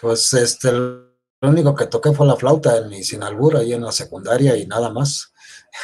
Pues 0.00 0.32
este, 0.34 0.70
lo 0.70 1.10
único 1.42 1.74
que 1.74 1.86
toqué 1.86 2.12
fue 2.12 2.28
la 2.28 2.36
flauta 2.36 2.78
en 2.78 2.90
mi 2.90 3.02
sin 3.02 3.24
albur 3.24 3.56
ahí 3.56 3.72
en 3.72 3.82
la 3.82 3.90
secundaria 3.90 4.56
y 4.56 4.68
nada 4.68 4.90
más. 4.90 5.32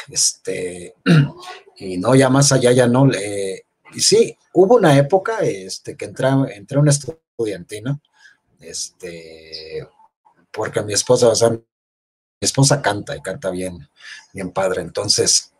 Este, 0.07 0.95
y 1.75 1.97
no, 1.97 2.15
ya 2.15 2.29
más 2.29 2.53
allá 2.53 2.71
ya 2.71 2.87
no. 2.87 3.09
y 3.93 3.99
sí, 3.99 4.33
hubo 4.53 4.75
una 4.75 4.97
época 4.97 5.39
este, 5.39 5.97
que 5.97 6.05
entré, 6.05 6.29
entré 6.55 6.77
a 6.77 6.81
una 6.81 6.91
estudiantina, 6.91 7.99
este, 8.61 9.89
porque 10.53 10.81
mi 10.81 10.93
esposa, 10.93 11.27
o 11.29 11.35
sea, 11.35 11.49
mi 11.49 11.59
esposa 12.39 12.81
canta 12.81 13.15
y 13.15 13.21
canta 13.21 13.49
bien, 13.49 13.89
bien 14.33 14.51
padre. 14.51 14.81
Entonces, 14.81 15.53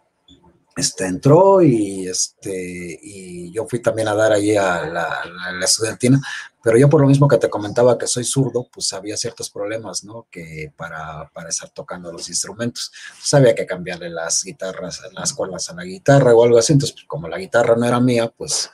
este, 0.75 1.05
entró 1.05 1.61
y, 1.61 2.07
este, 2.07 2.99
y 3.01 3.51
yo 3.51 3.67
fui 3.67 3.81
también 3.81 4.07
a 4.07 4.15
dar 4.15 4.31
allí 4.31 4.55
a 4.55 4.85
la, 4.85 5.23
estudiantina, 5.63 6.19
pero 6.63 6.77
yo 6.77 6.89
por 6.89 7.01
lo 7.01 7.07
mismo 7.07 7.27
que 7.27 7.37
te 7.37 7.49
comentaba 7.49 7.97
que 7.97 8.07
soy 8.07 8.23
zurdo, 8.23 8.67
pues 8.71 8.91
había 8.93 9.17
ciertos 9.17 9.49
problemas, 9.49 10.03
¿no? 10.03 10.27
Que 10.31 10.71
para, 10.75 11.29
para 11.33 11.49
estar 11.49 11.69
tocando 11.69 12.11
los 12.11 12.27
instrumentos, 12.29 12.91
pues 13.19 13.33
había 13.33 13.53
que 13.53 13.65
cambiarle 13.65 14.09
las 14.09 14.43
guitarras, 14.43 15.01
las 15.13 15.33
cuerdas 15.33 15.69
a 15.69 15.75
la 15.75 15.83
guitarra 15.83 16.33
o 16.33 16.43
algo 16.43 16.57
así, 16.57 16.73
entonces 16.73 16.95
pues, 16.95 17.05
como 17.05 17.27
la 17.27 17.37
guitarra 17.37 17.75
no 17.75 17.85
era 17.85 17.99
mía, 17.99 18.33
pues, 18.35 18.69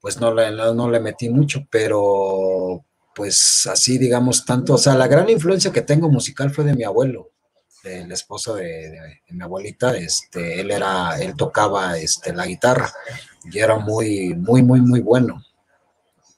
pues 0.00 0.20
no, 0.20 0.34
le, 0.34 0.50
no 0.50 0.90
le 0.90 1.00
metí 1.00 1.28
mucho, 1.28 1.66
pero 1.70 2.84
pues 3.14 3.66
así 3.66 3.98
digamos 3.98 4.44
tanto, 4.44 4.74
o 4.74 4.78
sea, 4.78 4.94
la 4.94 5.06
gran 5.06 5.28
influencia 5.30 5.72
que 5.72 5.82
tengo 5.82 6.08
musical 6.10 6.50
fue 6.50 6.64
de 6.64 6.74
mi 6.74 6.84
abuelo, 6.84 7.30
del 7.82 8.10
esposo 8.12 8.54
de, 8.54 9.20
mi 9.28 9.42
abuelita, 9.42 9.96
este, 9.96 10.60
él 10.60 10.70
era, 10.70 11.18
él 11.20 11.34
tocaba 11.36 11.98
este, 11.98 12.32
la 12.32 12.46
guitarra 12.46 12.92
y 13.44 13.58
era 13.58 13.76
muy, 13.76 14.34
muy, 14.34 14.62
muy, 14.62 14.80
muy 14.80 15.00
bueno. 15.00 15.44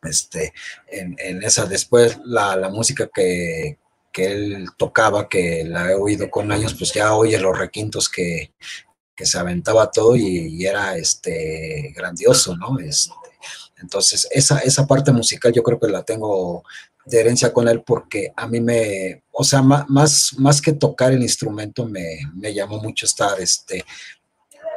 Este, 0.02 0.52
en, 0.88 1.42
esa, 1.42 1.66
después 1.66 2.18
la, 2.24 2.56
la 2.56 2.68
música 2.68 3.08
que, 3.12 3.78
que, 4.12 4.26
él 4.26 4.68
tocaba, 4.76 5.28
que 5.28 5.64
la 5.64 5.90
he 5.90 5.94
oído 5.94 6.30
con 6.30 6.52
años, 6.52 6.74
pues 6.74 6.92
ya 6.92 7.14
oye 7.14 7.38
los 7.38 7.58
requintos 7.58 8.08
que, 8.08 8.52
que 9.14 9.26
se 9.26 9.38
aventaba 9.38 9.90
todo 9.90 10.14
y, 10.14 10.22
y, 10.22 10.66
era 10.66 10.96
este 10.96 11.92
grandioso, 11.96 12.56
¿no? 12.56 12.78
Este, 12.78 13.14
entonces, 13.78 14.26
esa, 14.30 14.58
esa 14.60 14.86
parte 14.86 15.12
musical 15.12 15.52
yo 15.52 15.62
creo 15.62 15.78
que 15.78 15.88
la 15.88 16.02
tengo 16.02 16.64
de 17.04 17.20
herencia 17.20 17.52
con 17.52 17.68
él 17.68 17.82
porque 17.82 18.32
a 18.36 18.48
mí 18.48 18.60
me, 18.60 19.22
o 19.32 19.44
sea, 19.44 19.62
más, 19.62 20.34
más 20.38 20.60
que 20.60 20.72
tocar 20.72 21.12
el 21.12 21.22
instrumento, 21.22 21.86
me, 21.86 22.18
me 22.34 22.52
llamó 22.52 22.78
mucho 22.78 23.06
estar, 23.06 23.40
este, 23.40 23.84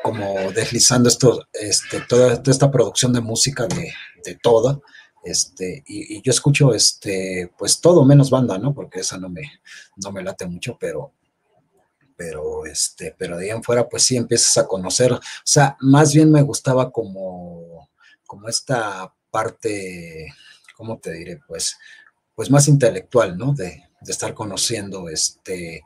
como 0.03 0.51
deslizando 0.51 1.09
esto, 1.09 1.47
este, 1.53 2.01
toda, 2.01 2.41
esta 2.45 2.71
producción 2.71 3.13
de 3.13 3.21
música 3.21 3.67
de, 3.67 3.91
de 4.23 4.35
toda, 4.35 4.79
este, 5.23 5.83
y, 5.87 6.21
yo 6.21 6.31
escucho, 6.31 6.73
este, 6.73 7.51
pues 7.57 7.81
todo 7.81 8.05
menos 8.05 8.29
banda, 8.29 8.57
¿no? 8.57 8.73
Porque 8.73 8.99
esa 8.99 9.17
no 9.17 9.29
me, 9.29 9.41
no 9.97 10.11
me 10.11 10.23
late 10.23 10.45
mucho, 10.45 10.77
pero, 10.79 11.13
pero, 12.15 12.65
este, 12.65 13.15
pero 13.17 13.37
de 13.37 13.45
ahí 13.45 13.51
en 13.51 13.63
fuera, 13.63 13.87
pues 13.87 14.03
sí 14.03 14.17
empiezas 14.17 14.57
a 14.57 14.67
conocer, 14.67 15.13
o 15.13 15.21
sea, 15.43 15.77
más 15.81 16.13
bien 16.13 16.31
me 16.31 16.41
gustaba 16.41 16.91
como 16.91 17.88
como 18.29 18.47
esta 18.47 19.11
parte, 19.31 20.31
¿cómo 20.77 20.99
te 20.99 21.11
diré? 21.13 21.39
Pues, 21.47 21.75
pues 22.35 22.51
más 22.51 22.67
intelectual, 22.67 23.35
¿no? 23.35 23.53
De, 23.53 23.83
estar 24.07 24.33
conociendo 24.33 25.09
este, 25.09 25.83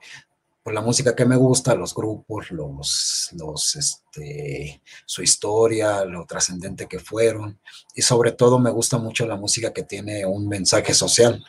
por 0.61 0.71
pues 0.71 0.75
la 0.75 0.81
música 0.81 1.15
que 1.15 1.25
me 1.25 1.37
gusta, 1.37 1.73
los 1.73 1.95
grupos, 1.95 2.51
los, 2.51 3.29
los, 3.31 3.75
este, 3.75 4.81
su 5.05 5.23
historia, 5.23 6.05
lo 6.05 6.25
trascendente 6.25 6.87
que 6.87 6.99
fueron. 6.99 7.59
Y 7.95 8.01
sobre 8.01 8.33
todo 8.33 8.59
me 8.59 8.71
gusta 8.71 8.97
mucho 8.97 9.25
la 9.25 9.37
música 9.37 9.73
que 9.73 9.83
tiene 9.83 10.25
un 10.25 10.47
mensaje 10.47 10.93
social. 10.93 11.43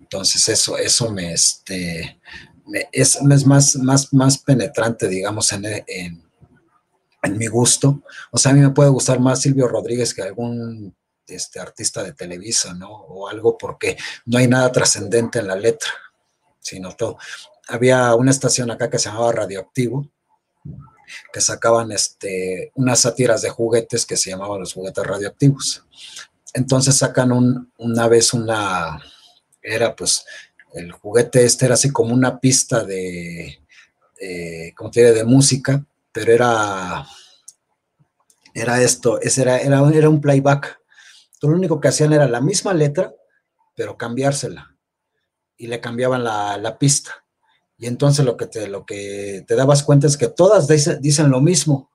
Entonces 0.00 0.48
eso, 0.48 0.76
eso 0.76 1.10
me, 1.10 1.32
este, 1.32 2.20
es, 2.92 3.16
es, 3.16 3.46
más, 3.46 3.74
más, 3.76 4.12
más 4.12 4.38
penetrante, 4.38 5.08
digamos, 5.08 5.50
en, 5.52 5.64
en, 5.86 6.29
en 7.22 7.38
mi 7.38 7.46
gusto. 7.46 8.02
O 8.30 8.38
sea, 8.38 8.52
a 8.52 8.54
mí 8.54 8.60
me 8.60 8.70
puede 8.70 8.90
gustar 8.90 9.20
más 9.20 9.42
Silvio 9.42 9.68
Rodríguez 9.68 10.14
que 10.14 10.22
algún 10.22 10.94
este, 11.26 11.60
artista 11.60 12.02
de 12.02 12.12
Televisa, 12.12 12.74
¿no? 12.74 12.90
O 12.90 13.28
algo 13.28 13.56
porque 13.56 13.96
no 14.26 14.38
hay 14.38 14.48
nada 14.48 14.70
trascendente 14.72 15.38
en 15.38 15.46
la 15.48 15.56
letra, 15.56 15.90
sino 16.58 16.94
todo. 16.94 17.18
Había 17.68 18.14
una 18.14 18.30
estación 18.30 18.70
acá 18.70 18.90
que 18.90 18.98
se 18.98 19.08
llamaba 19.08 19.32
Radioactivo, 19.32 20.08
que 21.32 21.40
sacaban 21.40 21.92
este, 21.92 22.72
unas 22.74 23.00
sátiras 23.00 23.42
de 23.42 23.50
juguetes 23.50 24.06
que 24.06 24.16
se 24.16 24.30
llamaban 24.30 24.60
los 24.60 24.72
juguetes 24.72 25.06
radioactivos. 25.06 25.84
Entonces 26.52 26.96
sacan 26.96 27.68
una 27.78 28.08
vez 28.08 28.32
una, 28.34 29.00
era 29.62 29.94
pues, 29.94 30.24
el 30.72 30.92
juguete 30.92 31.44
este 31.44 31.66
era 31.66 31.74
así 31.74 31.90
como 31.90 32.14
una 32.14 32.38
pista 32.40 32.84
de, 32.84 33.60
eh, 34.20 34.74
de 34.94 35.24
música, 35.24 35.84
pero 36.12 36.32
era, 36.32 37.06
era 38.54 38.82
esto, 38.82 39.20
ese 39.20 39.42
era, 39.42 39.58
era, 39.58 39.88
era 39.90 40.08
un 40.08 40.20
playback. 40.20 40.80
lo 41.42 41.50
único 41.50 41.80
que 41.80 41.88
hacían 41.88 42.12
era 42.12 42.28
la 42.28 42.40
misma 42.40 42.74
letra, 42.74 43.14
pero 43.74 43.96
cambiársela. 43.96 44.76
Y 45.56 45.66
le 45.66 45.80
cambiaban 45.80 46.24
la, 46.24 46.76
pista. 46.78 47.24
Y 47.76 47.86
entonces 47.86 48.24
lo 48.24 48.36
que, 48.36 48.46
te, 48.46 48.68
lo 48.68 48.84
que 48.84 49.44
te 49.46 49.54
dabas 49.54 49.82
cuenta 49.82 50.06
es 50.06 50.16
que 50.16 50.28
todas 50.28 50.68
dicen, 51.00 51.30
lo 51.30 51.40
mismo. 51.40 51.90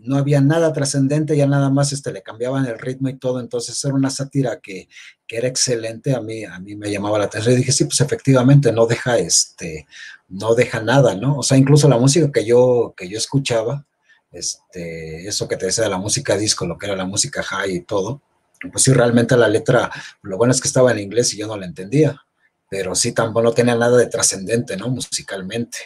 No 0.00 0.16
había 0.16 0.40
nada 0.40 0.72
trascendente, 0.72 1.36
ya 1.36 1.48
nada 1.48 1.70
más 1.70 1.92
este, 1.92 2.12
le 2.12 2.22
cambiaban 2.22 2.66
el 2.66 2.78
ritmo 2.78 3.08
y 3.08 3.18
todo. 3.18 3.40
Entonces 3.40 3.84
era 3.84 3.94
una 3.94 4.10
sátira 4.10 4.60
que, 4.60 4.88
que, 5.26 5.36
era 5.36 5.48
excelente. 5.48 6.14
A 6.14 6.20
mí, 6.20 6.44
a 6.44 6.60
mí 6.60 6.76
me 6.76 6.90
llamaba 6.90 7.18
la 7.18 7.24
atención. 7.24 7.54
Y 7.54 7.58
dije, 7.58 7.72
sí, 7.72 7.84
pues 7.84 8.00
efectivamente 8.00 8.70
no 8.70 8.86
deja 8.86 9.18
este, 9.18 9.86
no 10.28 10.54
deja 10.54 10.80
nada, 10.82 11.14
¿no? 11.14 11.38
O 11.38 11.42
sea, 11.42 11.56
incluso 11.56 11.88
la 11.88 11.98
música 11.98 12.30
que 12.32 12.44
yo, 12.44 12.94
que 12.96 13.08
yo 13.08 13.18
escuchaba, 13.18 13.86
este, 14.30 15.26
eso 15.26 15.48
que 15.48 15.56
te 15.56 15.66
decía 15.66 15.84
de 15.84 15.90
la 15.90 15.98
música 15.98 16.36
disco, 16.36 16.66
lo 16.66 16.76
que 16.76 16.86
era 16.86 16.96
la 16.96 17.06
música 17.06 17.42
high 17.42 17.76
y 17.76 17.80
todo, 17.82 18.22
pues 18.72 18.84
sí, 18.84 18.92
realmente 18.92 19.36
la 19.36 19.48
letra, 19.48 19.90
lo 20.22 20.36
bueno 20.36 20.52
es 20.52 20.60
que 20.60 20.68
estaba 20.68 20.92
en 20.92 20.98
inglés 20.98 21.32
y 21.32 21.38
yo 21.38 21.46
no 21.46 21.56
la 21.56 21.66
entendía, 21.66 22.20
pero 22.68 22.94
sí 22.94 23.12
tampoco 23.12 23.42
no 23.42 23.52
tenía 23.52 23.74
nada 23.74 23.96
de 23.96 24.06
trascendente, 24.06 24.76
¿no? 24.76 24.88
Musicalmente. 24.88 25.78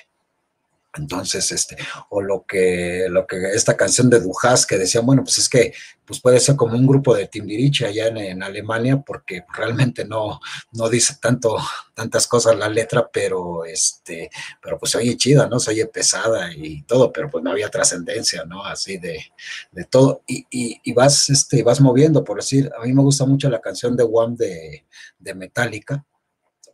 Entonces, 0.95 1.51
este, 1.53 1.77
o 2.11 2.21
lo 2.21 2.45
que, 2.47 3.07
lo 3.09 3.27
que 3.27 3.37
esta 3.55 3.77
canción 3.77 4.11
de 4.11 4.21
Dujas 4.21 4.67
que 4.67 4.77
decían, 4.77 5.07
bueno, 5.07 5.25
pues 5.25 5.39
es 5.39 5.49
que 5.49 5.73
pues 6.05 6.21
puede 6.21 6.41
ser 6.41 6.57
como 6.57 6.77
un 6.77 6.87
grupo 6.87 7.15
de 7.15 7.29
Timbiriche 7.29 7.87
allá 7.87 8.09
en, 8.09 8.43
Alemania, 8.43 9.03
porque 9.07 9.45
realmente 9.55 10.05
no, 10.05 10.41
no 10.73 10.89
dice 10.91 11.17
tanto, 11.21 11.57
tantas 11.95 12.27
cosas 12.27 12.59
la 12.59 12.69
letra, 12.69 13.09
pero 13.11 13.65
este, 13.65 14.31
pero 14.61 14.79
pues 14.79 14.93
se 14.93 14.99
oye 14.99 15.17
chida, 15.17 15.47
¿no? 15.47 15.59
Se 15.59 15.71
oye 15.71 15.87
pesada 15.87 16.53
y 16.55 16.83
todo, 16.83 17.11
pero 17.11 17.31
pues 17.31 17.43
no 17.43 17.51
había 17.51 17.71
trascendencia, 17.71 18.45
¿no? 18.45 18.65
Así 18.65 18.99
de, 18.99 19.25
de 19.71 19.85
todo. 19.85 20.23
Y, 20.27 20.47
y, 20.51 20.93
vas, 20.93 21.31
este, 21.31 21.63
vas 21.63 21.81
moviendo, 21.81 22.23
por 22.25 22.37
decir, 22.37 22.71
a 22.79 22.85
mí 22.85 22.93
me 22.93 23.03
gusta 23.03 23.25
mucho 23.25 23.49
la 23.49 23.61
canción 23.63 23.97
de 23.97 24.07
One 24.11 24.37
de, 24.37 24.85
de 25.19 25.35
Metallica, 25.35 26.05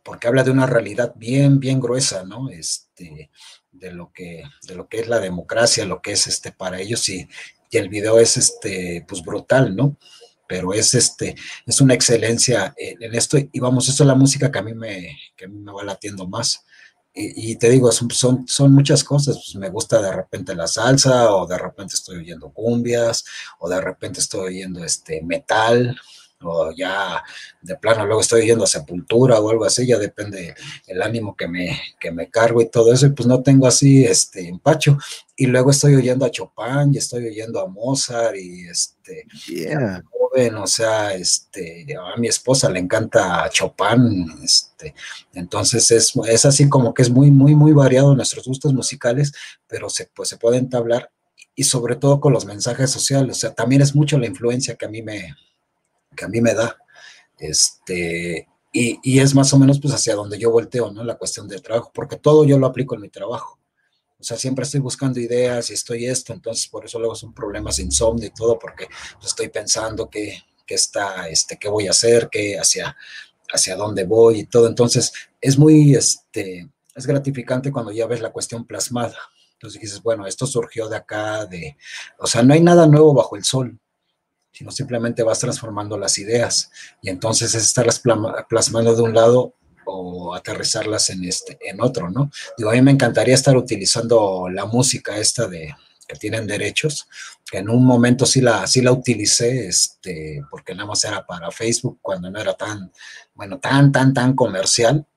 porque 0.03 0.27
habla 0.27 0.43
de 0.43 0.51
una 0.51 0.65
realidad 0.65 1.13
bien, 1.15 1.59
bien 1.59 1.79
gruesa, 1.79 2.23
¿no? 2.25 2.49
Este, 2.49 3.29
de 3.71 3.91
lo 3.91 4.11
que, 4.11 4.43
de 4.67 4.75
lo 4.75 4.87
que 4.87 4.99
es 4.99 5.07
la 5.07 5.19
democracia, 5.19 5.85
lo 5.85 6.01
que 6.01 6.13
es 6.13 6.27
este 6.27 6.51
para 6.51 6.79
ellos 6.79 7.07
y, 7.09 7.27
y 7.69 7.77
el 7.77 7.89
video 7.89 8.19
es 8.19 8.37
este, 8.37 9.05
pues 9.07 9.21
brutal, 9.21 9.75
¿no? 9.75 9.97
Pero 10.47 10.73
es 10.73 10.95
este, 10.95 11.35
es 11.65 11.81
una 11.81 11.93
excelencia 11.93 12.73
en, 12.75 13.13
esto, 13.13 13.37
y 13.37 13.59
vamos, 13.59 13.87
eso 13.87 14.03
es 14.03 14.07
la 14.07 14.15
música 14.15 14.51
que 14.51 14.59
a 14.59 14.63
mí 14.63 14.73
me, 14.73 15.15
que 15.35 15.47
me 15.47 15.71
va 15.71 15.83
latiendo 15.83 16.27
más. 16.27 16.65
Y, 17.13 17.57
te 17.57 17.69
digo, 17.69 17.91
son, 17.91 18.09
son, 18.11 18.47
son 18.47 18.71
muchas 18.71 19.03
cosas. 19.03 19.35
Pues 19.35 19.55
me 19.55 19.69
gusta 19.69 20.01
de 20.01 20.11
repente 20.11 20.55
la 20.55 20.67
salsa, 20.67 21.33
o 21.33 21.45
de 21.45 21.57
repente 21.57 21.95
estoy 21.95 22.17
oyendo 22.17 22.51
cumbias, 22.51 23.25
o 23.59 23.67
de 23.67 23.81
repente 23.81 24.21
estoy 24.21 24.47
oyendo 24.47 24.83
este 24.83 25.21
metal, 25.23 25.99
o 26.41 26.71
ya 26.71 27.23
de 27.61 27.75
plano 27.75 28.05
luego 28.05 28.21
estoy 28.21 28.45
yendo 28.45 28.63
a 28.63 28.67
Sepultura 28.67 29.39
o 29.39 29.49
algo 29.49 29.65
así, 29.65 29.85
ya 29.85 29.97
depende 29.97 30.55
el 30.87 31.01
ánimo 31.01 31.35
que 31.35 31.47
me, 31.47 31.79
que 31.99 32.11
me 32.11 32.29
cargo 32.29 32.61
y 32.61 32.69
todo 32.69 32.93
eso, 32.93 33.07
y 33.07 33.11
pues 33.11 33.27
no 33.27 33.41
tengo 33.41 33.67
así 33.67 34.05
este 34.05 34.47
empacho. 34.47 34.97
Y 35.35 35.45
luego 35.47 35.71
estoy 35.71 35.95
oyendo 35.95 36.25
a 36.25 36.31
Chopin 36.31 36.93
y 36.93 36.97
estoy 36.97 37.27
oyendo 37.27 37.61
a 37.61 37.67
Mozart 37.67 38.35
y 38.35 38.67
este 38.67 39.25
joven, 40.11 40.55
o 40.55 40.67
sea, 40.67 41.13
este, 41.13 41.85
a 41.95 42.17
mi 42.17 42.27
esposa 42.27 42.69
le 42.69 42.79
encanta 42.79 43.49
Chopin, 43.49 44.27
este, 44.43 44.93
entonces 45.33 45.91
es, 45.91 46.13
es 46.27 46.45
así 46.45 46.69
como 46.69 46.93
que 46.93 47.01
es 47.01 47.09
muy, 47.09 47.31
muy, 47.31 47.55
muy 47.55 47.71
variado 47.73 48.15
nuestros 48.15 48.45
gustos 48.47 48.73
musicales, 48.73 49.33
pero 49.67 49.89
se, 49.89 50.09
pues, 50.13 50.29
se 50.29 50.37
puede 50.37 50.57
entablar 50.57 51.11
y 51.55 51.63
sobre 51.63 51.95
todo 51.97 52.21
con 52.21 52.31
los 52.31 52.45
mensajes 52.45 52.89
sociales, 52.89 53.37
o 53.37 53.39
sea, 53.39 53.53
también 53.53 53.81
es 53.81 53.95
mucho 53.95 54.17
la 54.17 54.27
influencia 54.27 54.75
que 54.75 54.85
a 54.85 54.89
mí 54.89 55.01
me, 55.01 55.35
que 56.19 56.25
a 56.25 56.27
mí 56.27 56.41
me 56.41 56.53
da. 56.53 56.77
Este, 57.37 58.47
Y, 58.71 58.99
y, 59.01 59.19
es 59.19 59.33
más 59.33 59.51
o 59.53 59.57
menos 59.57 59.79
pues 59.79 59.93
hacia 59.95 60.13
donde 60.15 60.37
yo 60.37 60.51
volteo, 60.51 60.91
¿no? 60.91 61.03
La 61.03 61.17
cuestión 61.17 61.47
del 61.47 61.61
trabajo, 61.63 61.91
porque 61.93 62.17
todo 62.17 62.45
yo 62.45 62.59
lo 62.59 62.67
aplico 62.67 62.93
en 62.95 63.01
mi 63.01 63.09
trabajo. 63.09 63.59
O 64.19 64.23
sea, 64.23 64.37
siempre 64.37 64.63
estoy 64.63 64.81
buscando 64.81 65.19
ideas 65.19 65.69
y 65.69 65.73
estoy 65.73 66.05
esto, 66.05 66.33
entonces 66.33 66.67
por 66.67 66.85
eso 66.85 66.99
luego 66.99 67.15
son 67.15 67.33
problemas 67.33 67.77
de 67.77 67.83
insomnio 67.83 68.27
y 68.27 68.31
todo, 68.31 68.59
porque 68.59 68.87
pues, 69.13 69.27
estoy 69.27 69.47
pensando 69.49 70.09
que, 70.09 70.43
que 70.67 70.75
está, 70.75 71.29
este, 71.29 71.57
qué 71.57 71.69
voy 71.69 71.87
a 71.87 71.91
hacer, 71.91 72.29
qué 72.29 72.59
hacia, 72.59 72.95
hacia 73.51 73.75
dónde 73.75 74.03
voy 74.03 74.41
y 74.41 74.45
todo. 74.45 74.67
Entonces, 74.67 75.13
es 75.41 75.57
muy, 75.57 75.95
este, 75.95 76.69
es 76.93 77.07
gratificante 77.07 77.71
cuando 77.71 77.91
ya 77.91 78.07
ves 78.07 78.21
la 78.21 78.31
cuestión 78.31 78.65
plasmada. 78.65 79.17
Entonces 79.53 79.81
dices, 79.81 80.03
bueno, 80.03 80.27
esto 80.27 80.45
surgió 80.45 80.87
de 80.89 80.97
acá, 80.97 81.45
de, 81.45 81.75
o 82.19 82.27
sea, 82.27 82.43
no 82.43 82.53
hay 82.53 82.61
nada 82.61 82.85
nuevo 82.87 83.13
bajo 83.13 83.35
el 83.35 83.43
sol, 83.43 83.79
sino 84.59 84.71
simplemente 84.71 85.23
vas 85.23 85.39
transformando 85.39 85.97
las 85.97 86.17
ideas 86.17 86.69
y 87.01 87.09
entonces 87.09 87.55
es 87.55 87.63
estarlas 87.63 88.01
plasmando 88.49 88.93
de 88.93 89.01
un 89.01 89.13
lado 89.13 89.53
o 89.85 90.35
aterrizarlas 90.35 91.09
en 91.11 91.23
este, 91.23 91.57
en 91.61 91.79
otro, 91.79 92.09
¿no? 92.09 92.29
Digo, 92.57 92.69
a 92.69 92.73
mí 92.73 92.81
me 92.81 92.91
encantaría 92.91 93.35
estar 93.35 93.55
utilizando 93.55 94.49
la 94.49 94.65
música 94.65 95.17
esta 95.17 95.47
de 95.47 95.73
que 96.05 96.17
tienen 96.17 96.45
derechos, 96.45 97.07
que 97.49 97.59
en 97.59 97.69
un 97.69 97.85
momento 97.85 98.25
sí 98.25 98.41
la, 98.41 98.67
sí 98.67 98.81
la 98.81 98.91
utilicé, 98.91 99.69
este, 99.69 100.43
porque 100.51 100.75
nada 100.75 100.87
más 100.87 101.05
era 101.05 101.25
para 101.25 101.51
Facebook 101.51 101.99
cuando 102.01 102.29
no 102.29 102.37
era 102.37 102.53
tan, 102.53 102.91
bueno, 103.33 103.59
tan, 103.59 103.93
tan, 103.93 104.13
tan 104.13 104.33
comercial, 104.33 105.07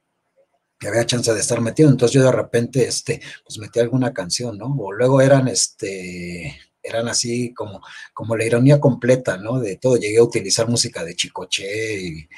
que 0.78 0.86
había 0.86 1.04
chance 1.04 1.34
de 1.34 1.40
estar 1.40 1.60
metido. 1.60 1.90
Entonces 1.90 2.14
yo 2.14 2.22
de 2.22 2.30
repente, 2.30 2.86
este, 2.86 3.20
pues 3.44 3.58
metí 3.58 3.80
alguna 3.80 4.12
canción, 4.12 4.56
¿no? 4.56 4.66
O 4.78 4.92
luego 4.92 5.20
eran, 5.20 5.48
este, 5.48 6.56
eran 6.82 7.08
así 7.08 7.54
como, 7.54 7.80
como 8.14 8.36
la 8.36 8.44
ironía 8.44 8.80
completa, 8.80 9.36
¿no? 9.36 9.60
De 9.60 9.76
todo. 9.76 9.96
Llegué 9.96 10.18
a 10.18 10.24
utilizar 10.24 10.68
música 10.68 11.04
de 11.04 11.14
Chicoche 11.14 12.00
y, 12.00 12.28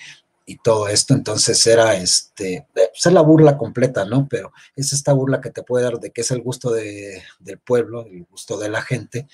y 0.47 0.57
todo 0.59 0.89
esto, 0.89 1.15
entonces 1.15 1.67
era 1.67 1.95
este, 1.97 2.67
pues 2.75 3.13
la 3.13 3.23
burla 3.23 3.57
completa, 3.57 4.05
¿no? 4.05 4.27
Pero 4.29 4.53
es 4.77 4.93
esta 4.93 5.13
burla 5.13 5.41
que 5.41 5.51
te 5.51 5.63
puede 5.63 5.85
dar 5.85 5.99
de 5.99 6.11
que 6.11 6.21
es 6.21 6.31
el 6.31 6.43
gusto 6.43 6.71
de, 6.71 7.23
del 7.41 7.59
pueblo, 7.59 8.07
el 8.07 8.25
gusto 8.25 8.59
de 8.59 8.69
la 8.69 8.83
gente, 8.83 9.27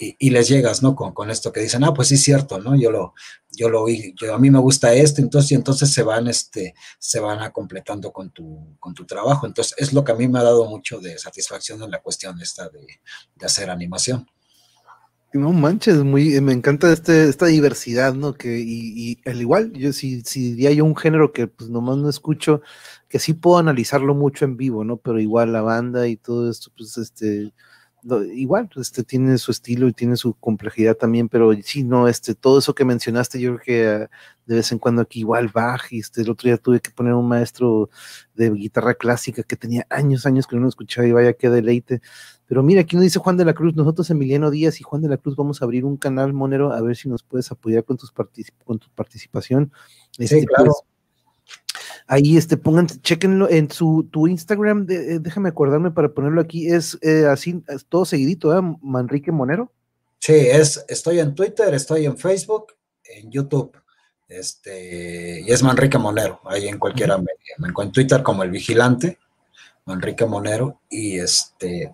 y, 0.00 0.14
y, 0.20 0.30
les 0.30 0.46
llegas, 0.48 0.80
¿no? 0.80 0.94
Con, 0.94 1.12
con 1.12 1.28
esto 1.28 1.52
que 1.52 1.60
dicen, 1.60 1.82
ah, 1.82 1.92
pues 1.92 2.08
sí 2.08 2.14
es 2.14 2.22
cierto, 2.22 2.60
¿no? 2.60 2.76
Yo 2.76 2.92
lo, 2.92 3.14
yo 3.50 3.68
lo 3.68 3.82
oí, 3.82 4.14
yo, 4.16 4.32
a 4.32 4.38
mí 4.38 4.48
me 4.48 4.60
gusta 4.60 4.94
esto, 4.94 5.20
entonces, 5.20 5.50
y 5.50 5.54
entonces 5.56 5.92
se 5.92 6.04
van, 6.04 6.28
este, 6.28 6.74
se 7.00 7.18
van 7.18 7.40
a 7.40 7.50
completando 7.50 8.12
con 8.12 8.30
tu, 8.30 8.76
con 8.78 8.94
tu 8.94 9.04
trabajo. 9.06 9.46
Entonces, 9.46 9.74
es 9.76 9.92
lo 9.92 10.04
que 10.04 10.12
a 10.12 10.14
mí 10.14 10.28
me 10.28 10.38
ha 10.38 10.44
dado 10.44 10.66
mucho 10.66 11.00
de 11.00 11.18
satisfacción 11.18 11.82
en 11.82 11.90
la 11.90 12.00
cuestión 12.00 12.40
esta 12.40 12.68
de, 12.68 12.86
de 13.34 13.46
hacer 13.46 13.70
animación. 13.70 14.28
No 15.34 15.52
manches, 15.52 16.02
muy, 16.04 16.40
me 16.40 16.54
encanta 16.54 16.90
este, 16.90 17.28
esta 17.28 17.46
diversidad, 17.46 18.14
¿no? 18.14 18.32
Que, 18.32 18.60
y, 18.60 19.18
y 19.24 19.28
al 19.28 19.40
igual, 19.42 19.72
yo 19.74 19.92
si, 19.92 20.22
si 20.22 20.52
diría 20.52 20.72
yo 20.72 20.86
un 20.86 20.96
género 20.96 21.32
que 21.32 21.46
pues 21.46 21.68
nomás 21.68 21.98
no 21.98 22.08
escucho, 22.08 22.62
que 23.10 23.18
sí 23.18 23.34
puedo 23.34 23.58
analizarlo 23.58 24.14
mucho 24.14 24.46
en 24.46 24.56
vivo, 24.56 24.84
¿no? 24.84 24.96
Pero 24.96 25.20
igual 25.20 25.52
la 25.52 25.60
banda 25.60 26.08
y 26.08 26.16
todo 26.16 26.50
esto, 26.50 26.70
pues 26.74 26.96
este, 26.96 27.52
igual, 28.32 28.70
este 28.76 29.04
tiene 29.04 29.36
su 29.36 29.50
estilo 29.50 29.86
y 29.88 29.92
tiene 29.92 30.16
su 30.16 30.32
complejidad 30.34 30.96
también, 30.96 31.28
pero 31.28 31.52
sí, 31.62 31.82
no, 31.84 32.08
este, 32.08 32.34
todo 32.34 32.58
eso 32.60 32.74
que 32.74 32.86
mencionaste, 32.86 33.38
yo 33.38 33.56
creo 33.56 33.64
que 33.64 34.04
uh, 34.04 34.08
de 34.46 34.54
vez 34.56 34.72
en 34.72 34.78
cuando 34.78 35.02
aquí 35.02 35.20
igual 35.20 35.48
Bach, 35.52 35.82
y 35.92 36.00
este, 36.00 36.22
el 36.22 36.30
otro 36.30 36.48
día 36.48 36.56
tuve 36.56 36.80
que 36.80 36.90
poner 36.90 37.12
un 37.12 37.28
maestro 37.28 37.90
de 38.34 38.50
guitarra 38.50 38.94
clásica 38.94 39.42
que 39.42 39.56
tenía 39.56 39.86
años, 39.90 40.24
años 40.24 40.46
que 40.46 40.56
no 40.56 40.62
lo 40.62 40.68
escuchaba 40.68 41.06
y 41.06 41.12
vaya 41.12 41.34
qué 41.34 41.50
deleite. 41.50 42.00
Pero 42.48 42.62
mira, 42.62 42.80
aquí 42.80 42.96
nos 42.96 43.02
dice 43.02 43.18
Juan 43.18 43.36
de 43.36 43.44
la 43.44 43.52
Cruz, 43.52 43.76
nosotros 43.76 44.08
Emiliano 44.08 44.50
Díaz 44.50 44.80
y 44.80 44.82
Juan 44.82 45.02
de 45.02 45.08
la 45.08 45.18
Cruz 45.18 45.36
vamos 45.36 45.60
a 45.60 45.66
abrir 45.66 45.84
un 45.84 45.98
canal, 45.98 46.32
Monero, 46.32 46.72
a 46.72 46.80
ver 46.80 46.96
si 46.96 47.06
nos 47.06 47.22
puedes 47.22 47.52
apoyar 47.52 47.84
con, 47.84 47.98
tus 47.98 48.10
particip 48.10 48.54
con 48.64 48.78
tu 48.78 48.88
participación. 48.94 49.70
Este, 50.16 50.40
sí, 50.40 50.46
claro. 50.46 50.72
Pues, 50.72 50.82
ahí 52.06 52.38
este, 52.38 52.56
pongan, 52.56 52.86
chequenlo 52.86 53.50
en 53.50 53.70
su 53.70 54.08
tu 54.10 54.26
Instagram, 54.26 54.86
de, 54.86 55.16
eh, 55.16 55.18
déjame 55.20 55.50
acordarme 55.50 55.90
para 55.90 56.08
ponerlo 56.08 56.40
aquí, 56.40 56.68
es 56.72 56.98
eh, 57.02 57.26
así, 57.26 57.62
es 57.68 57.84
todo 57.84 58.06
seguidito, 58.06 58.58
¿eh? 58.58 58.62
Manrique 58.80 59.30
Monero. 59.30 59.70
Sí, 60.18 60.32
es, 60.32 60.82
estoy 60.88 61.20
en 61.20 61.34
Twitter, 61.34 61.74
estoy 61.74 62.06
en 62.06 62.16
Facebook, 62.16 62.72
en 63.04 63.30
YouTube, 63.30 63.76
este, 64.26 65.42
y 65.42 65.52
es 65.52 65.62
Manrique 65.62 65.98
Monero, 65.98 66.40
ahí 66.46 66.66
en 66.66 66.78
cualquiera 66.78 67.16
uh 67.16 67.20
-huh. 67.20 67.24
me, 67.24 67.32
me 67.58 67.68
encuentro 67.68 68.00
en 68.00 68.08
Twitter 68.08 68.22
como 68.22 68.42
el 68.42 68.50
vigilante, 68.50 69.18
Manrique 69.84 70.24
Monero, 70.24 70.80
y 70.88 71.18
este, 71.18 71.92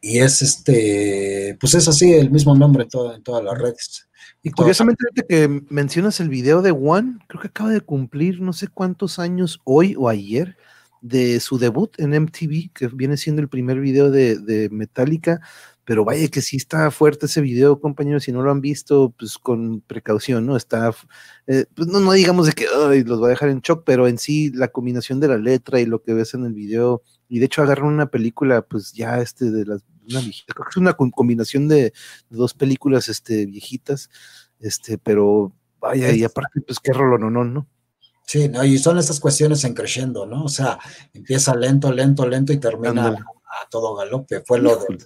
y 0.00 0.18
es 0.18 0.42
este, 0.42 1.56
pues 1.60 1.74
es 1.74 1.88
así, 1.88 2.12
el 2.12 2.30
mismo 2.30 2.54
nombre 2.54 2.84
en, 2.84 3.22
todas 3.22 3.44
las 3.44 3.58
redes. 3.58 4.08
Y 4.42 4.50
curiosamente, 4.50 5.04
que 5.28 5.62
mencionas 5.68 6.20
el 6.20 6.28
video 6.28 6.62
de 6.62 6.70
One, 6.70 7.18
creo 7.26 7.42
que 7.42 7.48
acaba 7.48 7.70
de 7.70 7.80
cumplir 7.80 8.40
no 8.40 8.52
sé 8.52 8.68
cuántos 8.68 9.18
años 9.18 9.60
hoy 9.64 9.96
o 9.98 10.08
ayer 10.08 10.56
de 11.00 11.40
su 11.40 11.58
debut 11.58 11.98
en 11.98 12.14
MTV, 12.14 12.72
que 12.72 12.88
viene 12.88 13.16
siendo 13.16 13.42
el 13.42 13.48
primer 13.48 13.80
video 13.80 14.10
de, 14.10 14.68
Metallica, 14.70 15.40
pero 15.84 16.04
vaya 16.04 16.28
que 16.28 16.42
sí 16.42 16.56
está 16.56 16.90
fuerte 16.90 17.26
ese 17.26 17.40
video, 17.40 17.80
compañeros, 17.80 18.24
si 18.24 18.32
no 18.32 18.42
lo 18.42 18.50
han 18.50 18.60
visto, 18.60 19.14
pues 19.16 19.38
con 19.38 19.80
precaución, 19.82 20.46
¿no? 20.46 20.56
Está, 20.56 20.92
eh, 21.46 21.66
pues 21.74 21.88
no, 21.88 22.00
no, 22.00 22.12
digamos 22.12 22.46
de 22.46 22.52
que 22.52 22.66
los 23.04 23.22
va 23.22 23.26
a 23.26 23.30
dejar 23.30 23.50
en 23.50 23.60
shock, 23.60 23.84
pero 23.84 24.08
en 24.08 24.18
sí 24.18 24.50
la 24.52 24.68
combinación 24.68 25.20
de 25.20 25.28
la 25.28 25.38
letra 25.38 25.80
y 25.80 25.86
lo 25.86 26.02
que 26.02 26.12
ves 26.12 26.34
en 26.34 26.44
el 26.44 26.54
video, 26.54 27.02
y 27.28 27.38
de 27.38 27.46
hecho 27.46 27.62
agarran 27.62 27.86
una 27.86 28.06
película, 28.06 28.62
pues 28.62 28.92
ya 28.92 29.20
este 29.20 29.50
de 29.50 29.64
las, 29.64 29.82
una 30.08 30.20
viejita, 30.20 30.54
creo 30.54 30.64
que 30.64 30.70
es 30.70 30.76
una 30.76 30.94
combinación 30.94 31.68
de, 31.68 31.82
de 31.82 31.92
dos 32.30 32.54
películas 32.54 33.08
este, 33.08 33.46
viejitas, 33.46 34.10
este, 34.60 34.98
pero 34.98 35.52
vaya, 35.80 36.12
y 36.12 36.24
aparte, 36.24 36.60
pues 36.60 36.78
qué 36.80 36.92
rolo, 36.92 37.18
no, 37.18 37.30
no, 37.30 37.44
¿no? 37.44 37.66
Sí, 38.26 38.48
no, 38.48 38.64
y 38.64 38.76
son 38.78 38.98
estas 38.98 39.20
cuestiones 39.20 39.62
en 39.64 39.74
creciendo, 39.74 40.26
¿no? 40.26 40.44
O 40.44 40.48
sea, 40.48 40.78
empieza 41.14 41.54
lento, 41.54 41.92
lento, 41.92 42.26
lento 42.26 42.52
y 42.52 42.58
termina 42.58 42.88
Andale. 42.88 43.18
a 43.18 43.68
todo 43.70 43.94
galope. 43.94 44.40
Fue 44.40 44.58
lo 44.58 44.76
de, 44.76 44.98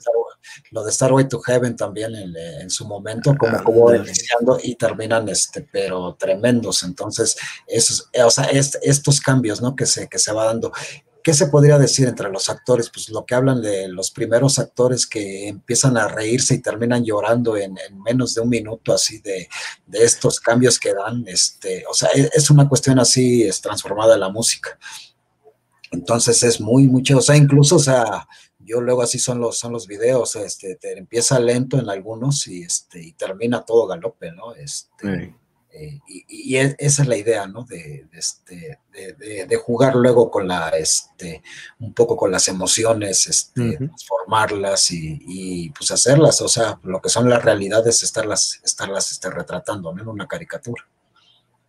lo 0.71 0.83
de 0.83 0.91
Starway 0.91 1.29
to 1.29 1.39
Heaven 1.41 1.77
también 1.77 2.15
en, 2.15 2.35
en 2.35 2.71
su 2.71 2.87
momento, 2.87 3.37
como 3.37 3.63
como 3.63 3.95
iniciando 3.95 4.59
y 4.63 4.75
terminan, 4.75 5.29
este, 5.29 5.69
pero 5.71 6.15
tremendos. 6.19 6.83
Entonces, 6.83 7.37
esos, 7.67 8.09
o 8.25 8.31
sea, 8.31 8.45
es, 8.45 8.79
estos 8.83 9.21
cambios, 9.21 9.61
¿no? 9.61 9.77
Que 9.77 9.85
se, 9.85 10.09
que 10.09 10.19
se 10.19 10.33
va 10.33 10.47
dando. 10.47 10.73
¿Qué 11.23 11.35
se 11.35 11.47
podría 11.47 11.79
decir 11.79 12.09
entre 12.09 12.31
los 12.31 12.49
actores? 12.49 12.91
Pues 12.91 13.09
lo 13.11 13.25
que 13.27 13.35
hablan 13.35 13.61
de 13.61 13.89
los 13.89 14.11
primeros 14.11 14.59
actores 14.59 15.07
que 15.07 15.49
empiezan 15.49 15.97
a 15.97 16.09
reírse 16.09 16.55
y 16.55 16.63
terminan 16.63 17.05
llorando 17.05 17.57
en, 17.57 17.77
en 17.79 18.01
menos 18.03 18.35
de 18.35 18.41
un 18.41 18.49
minuto, 18.49 18.93
así 18.93 19.21
de, 19.21 19.49
de, 19.87 20.05
estos 20.05 20.41
cambios 20.41 20.79
que 20.79 20.95
dan. 20.95 21.25
Este, 21.27 21.85
o 21.91 21.95
sea, 21.95 22.09
es, 22.15 22.31
es 22.35 22.51
una 22.51 22.69
cuestión 22.69 22.99
así, 22.99 23.43
es 23.43 23.61
transformada 23.61 24.17
la 24.17 24.29
música. 24.29 24.79
Entonces 25.91 26.43
es 26.43 26.61
muy, 26.61 26.87
mucho, 26.87 27.19
o 27.19 27.23
sea, 27.23 27.37
incluso, 27.37 27.77
o 27.77 27.81
sea, 27.81 28.29
yo 28.59 28.81
luego 28.81 29.03
así 29.03 29.19
son 29.19 29.41
los, 29.41 29.59
son 29.59 29.73
los 29.73 29.87
videos, 29.87 30.37
este, 30.37 30.77
te 30.77 30.97
empieza 30.97 31.41
lento 31.41 31.79
en 31.79 31.89
algunos 31.89 32.47
y, 32.47 32.63
este, 32.63 33.03
y 33.03 33.13
termina 33.13 33.65
todo 33.65 33.87
galope, 33.87 34.31
¿no? 34.33 34.55
Este, 34.55 35.27
sí. 35.27 35.35
Eh, 35.73 36.01
y, 36.09 36.25
y, 36.29 36.57
esa 36.57 37.03
es 37.03 37.07
la 37.09 37.17
idea, 37.17 37.47
¿no? 37.47 37.65
De, 37.65 38.07
de, 38.11 38.19
este, 38.19 38.81
de, 38.93 39.57
jugar 39.57 39.95
luego 39.95 40.31
con 40.31 40.49
la, 40.49 40.71
este, 40.71 41.43
un 41.79 41.95
poco 41.95 42.17
con 42.17 42.33
las 42.33 42.49
emociones, 42.49 43.29
este, 43.29 43.61
uh 43.61 43.65
-huh. 43.65 43.79
transformarlas 43.79 44.91
y, 44.91 45.21
y, 45.27 45.71
pues 45.71 45.93
hacerlas, 45.93 46.41
o 46.41 46.49
sea, 46.49 46.81
lo 46.83 47.01
que 47.01 47.09
son 47.09 47.29
las 47.31 47.45
realidades, 47.45 48.03
estarlas, 48.03 48.61
estarlas 48.65 49.13
este, 49.13 49.31
retratando, 49.31 49.93
¿no? 49.95 50.03
En 50.03 50.09
una 50.09 50.27
caricatura. 50.27 50.85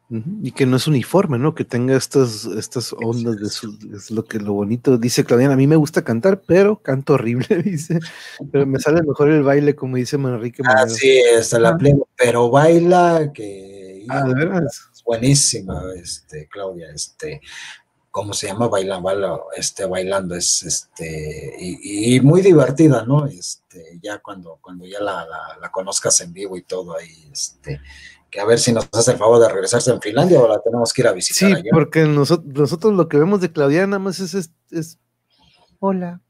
Uh 0.09 0.15
-huh. 0.15 0.39
Y 0.41 0.51
que 0.51 0.65
no 0.65 0.77
es 0.77 0.87
uniforme, 0.87 1.37
¿no? 1.37 1.53
Que 1.53 1.63
tenga 1.63 1.95
estas, 1.95 2.45
estas 2.45 2.93
ondas 2.93 3.37
de 3.37 3.49
su, 3.49 3.77
es 3.95 4.09
lo 4.09 4.25
que 4.25 4.39
lo 4.39 4.53
bonito. 4.53 4.97
Dice 4.97 5.23
Claudiana, 5.23 5.53
a 5.53 5.57
mí 5.57 5.67
me 5.67 5.75
gusta 5.75 6.01
cantar, 6.03 6.41
pero 6.41 6.81
canto 6.81 7.13
horrible, 7.13 7.45
dice. 7.63 7.99
Pero 8.51 8.65
me 8.65 8.79
sale 8.79 9.03
mejor 9.03 9.29
el 9.29 9.43
baile, 9.43 9.75
como 9.75 9.97
dice 9.97 10.17
Manrique. 10.17 10.63
Ah, 10.65 10.89
sí, 10.89 11.21
está 11.37 11.59
la 11.59 11.77
plena, 11.77 12.01
pero 12.17 12.49
baila 12.49 13.31
que 13.31 13.80
Ah, 14.09 14.23
¿de 14.23 14.33
veras? 14.33 14.89
Es 14.93 15.03
buenísima, 15.03 15.81
este, 15.95 16.47
Claudia, 16.47 16.89
este, 16.93 17.41
¿cómo 18.09 18.33
se 18.33 18.47
llama? 18.47 18.67
Bailando, 18.67 19.45
este, 19.55 19.85
bailando, 19.85 20.35
es, 20.35 20.63
este, 20.63 21.55
y, 21.59 22.15
y, 22.15 22.19
muy 22.21 22.41
divertida, 22.41 23.05
¿no? 23.05 23.25
Este, 23.25 23.99
ya 24.01 24.19
cuando, 24.19 24.59
cuando 24.61 24.85
ya 24.85 24.99
la, 24.99 25.25
la, 25.25 25.57
la, 25.61 25.71
conozcas 25.71 26.19
en 26.21 26.33
vivo 26.33 26.57
y 26.57 26.63
todo 26.63 26.97
ahí, 26.97 27.29
este, 27.31 27.79
que 28.29 28.39
a 28.39 28.45
ver 28.45 28.59
si 28.59 28.71
nos 28.73 28.87
hace 28.93 29.11
el 29.11 29.17
favor 29.17 29.41
de 29.41 29.49
regresarse 29.49 29.91
en 29.91 30.01
Finlandia 30.01 30.39
o 30.39 30.47
la 30.47 30.59
tenemos 30.61 30.93
que 30.93 31.01
ir 31.01 31.07
a 31.07 31.11
visitar 31.13 31.49
Sí, 31.49 31.53
allá. 31.55 31.69
porque 31.71 32.05
nosotros, 32.05 32.53
nosotros 32.53 32.93
lo 32.93 33.07
que 33.07 33.17
vemos 33.17 33.41
de 33.41 33.51
Claudia 33.51 33.85
nada 33.87 33.99
más 33.99 34.19
es, 34.19 34.33
es, 34.33 34.51
es 34.71 34.97
hola, 35.79 36.21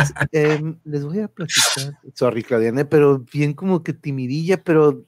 es, 0.00 0.14
eh, 0.32 0.60
les 0.84 1.04
voy 1.04 1.20
a 1.20 1.28
platicar, 1.28 1.98
sorry 2.14 2.42
Claudiane, 2.42 2.84
pero 2.86 3.18
bien 3.18 3.52
como 3.52 3.82
que 3.82 3.92
timidilla, 3.92 4.62
pero 4.62 5.04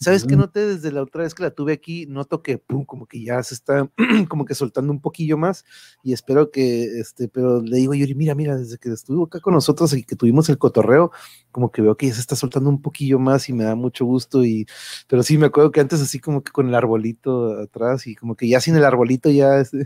¿sabes 0.00 0.24
qué 0.24 0.36
noté 0.36 0.66
desde 0.66 0.92
la 0.92 1.02
otra 1.02 1.22
vez 1.22 1.34
que 1.34 1.42
la 1.42 1.50
tuve 1.50 1.72
aquí? 1.72 2.06
Noto 2.06 2.42
que, 2.42 2.58
pum, 2.58 2.84
como 2.84 3.06
que 3.06 3.22
ya 3.22 3.42
se 3.42 3.54
está 3.54 3.88
como 4.28 4.44
que 4.44 4.54
soltando 4.54 4.92
un 4.92 5.00
poquillo 5.00 5.36
más 5.36 5.64
y 6.02 6.12
espero 6.12 6.50
que, 6.50 7.00
este, 7.00 7.28
pero 7.28 7.60
le 7.60 7.78
digo 7.78 7.92
a 7.92 7.96
Yuri, 7.96 8.14
mira, 8.14 8.34
mira, 8.34 8.56
desde 8.56 8.78
que 8.78 8.90
estuvo 8.90 9.24
acá 9.24 9.40
con 9.40 9.54
nosotros 9.54 9.92
y 9.94 10.02
que 10.04 10.16
tuvimos 10.16 10.48
el 10.48 10.58
cotorreo, 10.58 11.10
como 11.50 11.70
que 11.70 11.82
veo 11.82 11.96
que 11.96 12.08
ya 12.08 12.14
se 12.14 12.20
está 12.20 12.36
soltando 12.36 12.70
un 12.70 12.82
poquillo 12.82 13.18
más 13.18 13.48
y 13.48 13.52
me 13.52 13.64
da 13.64 13.74
mucho 13.74 14.04
gusto 14.04 14.44
y, 14.44 14.66
pero 15.08 15.22
sí, 15.22 15.38
me 15.38 15.46
acuerdo 15.46 15.70
que 15.70 15.80
antes 15.80 16.00
así 16.00 16.18
como 16.18 16.42
que 16.42 16.52
con 16.52 16.68
el 16.68 16.74
arbolito 16.74 17.58
atrás 17.60 18.06
y 18.06 18.14
como 18.14 18.36
que 18.36 18.48
ya 18.48 18.60
sin 18.60 18.76
el 18.76 18.84
arbolito 18.84 19.30
ya, 19.30 19.60
este, 19.60 19.84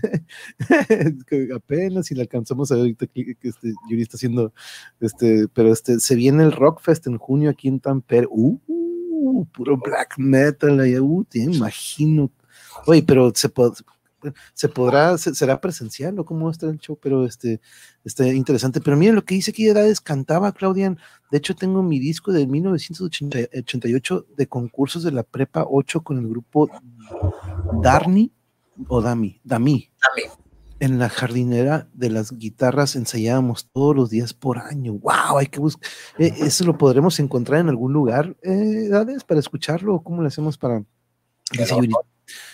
apenas 1.55 2.07
si 2.07 2.15
le 2.15 2.23
alcanzamos 2.23 2.71
a 2.71 2.75
ver 2.75 2.83
ahorita 2.83 3.07
que, 3.07 3.35
que 3.37 3.49
este, 3.49 3.73
Yuri 3.89 4.03
está 4.03 4.17
haciendo, 4.17 4.53
este, 5.01 5.49
pero 5.49 5.73
este, 5.73 6.01
se 6.01 6.15
viene 6.15 6.45
el 6.45 6.53
Rockfest 6.53 7.07
en 7.07 7.19
junio 7.19 7.51
aquí 7.51 7.69
en 7.69 7.81
Tamper, 7.81 8.29
uh, 8.31 8.59
puro 9.53 9.77
black 9.77 10.15
metal, 10.19 10.81
uh, 11.01 11.25
te 11.25 11.41
imagino, 11.41 12.31
oye, 12.87 13.03
pero 13.03 13.33
se 13.35 13.49
puede 13.49 13.73
se 14.55 14.69
podrá, 14.69 15.17
se, 15.19 15.35
será 15.35 15.61
presencial 15.61 16.19
o 16.19 16.25
cómo 16.25 16.51
estar 16.51 16.69
el 16.69 16.79
show, 16.79 16.99
pero 17.01 17.27
este, 17.27 17.61
está 18.05 18.27
interesante. 18.29 18.81
Pero 18.81 18.97
miren 18.97 19.15
lo 19.15 19.25
que 19.25 19.35
dice 19.35 19.51
aquí 19.51 19.67
Edades, 19.67 20.01
cantaba 20.01 20.53
Claudian. 20.53 20.99
De 21.31 21.39
hecho, 21.39 21.55
tengo 21.55 21.83
mi 21.83 21.99
disco 21.99 22.33
de 22.33 22.47
1988 22.47 24.27
de 24.37 24.47
concursos 24.47 25.03
de 25.03 25.13
la 25.13 25.23
Prepa 25.23 25.65
8 25.69 26.03
con 26.03 26.19
el 26.19 26.29
grupo 26.29 26.71
Darni 27.83 28.33
o 28.89 29.01
Dami, 29.01 29.41
Dami. 29.45 29.91
Dami. 30.01 30.42
En 30.83 30.99
la 30.99 31.09
jardinera 31.09 31.87
de 31.93 32.11
las 32.11 32.33
guitarras 32.33 32.97
ensayábamos 32.97 33.71
todos 33.71 33.95
los 33.95 34.11
días 34.11 34.35
por 34.35 34.59
año. 34.59 34.95
¡Wow! 34.95 35.39
Hay 35.39 35.47
que 35.47 35.61
buscar. 35.61 35.89
Eh, 36.19 36.35
¿Eso 36.39 36.65
lo 36.65 36.77
podremos 36.77 37.21
encontrar 37.21 37.61
en 37.61 37.69
algún 37.69 37.93
lugar, 37.93 38.37
eh, 38.43 38.87
Edades, 38.89 39.23
para 39.23 39.39
escucharlo? 39.39 40.03
¿Cómo 40.03 40.23
le 40.23 40.27
hacemos 40.27 40.59
para.? 40.59 40.85
Yuri, 41.53 41.93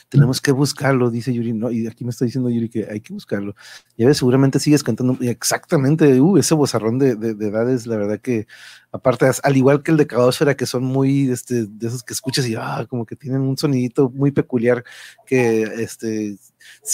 tenemos 0.09 0.41
que 0.41 0.53
buscarlo, 0.53 1.11
dice 1.11 1.33
Yuri, 1.33 1.53
no, 1.53 1.71
y 1.71 1.87
aquí 1.87 2.05
me 2.05 2.11
está 2.11 2.25
diciendo 2.25 2.51
Yuri 2.51 2.69
que 2.69 2.87
hay 2.91 3.01
que 3.01 3.13
buscarlo. 3.13 3.55
Ya 3.97 4.07
ves, 4.07 4.19
seguramente 4.19 4.59
sigues 4.59 4.83
cantando 4.83 5.17
exactamente, 5.21 6.21
uh, 6.21 6.39
ese 6.39 6.55
bozarrón 6.55 6.99
de, 6.99 7.15
de, 7.17 7.35
de, 7.35 7.49
edades, 7.49 7.87
la 7.87 7.97
verdad 7.97 8.21
que, 8.21 8.47
aparte, 8.93 9.27
al 9.43 9.57
igual 9.57 9.83
que 9.83 9.91
el 9.91 9.97
de 9.97 10.07
Caosfera, 10.07 10.57
que 10.57 10.67
son 10.67 10.85
muy, 10.85 11.31
este, 11.31 11.67
de 11.67 11.89
esos 11.89 12.03
que 12.03 12.15
escuchas 12.15 12.47
y, 12.49 12.55
ah, 12.57 12.87
como 12.89 13.05
que 13.05 13.17
tienen 13.17 13.43
un 13.43 13.59
sonidito 13.59 14.11
muy 14.11 14.31
peculiar 14.31 14.85
que, 15.27 15.63
este, 15.63 16.39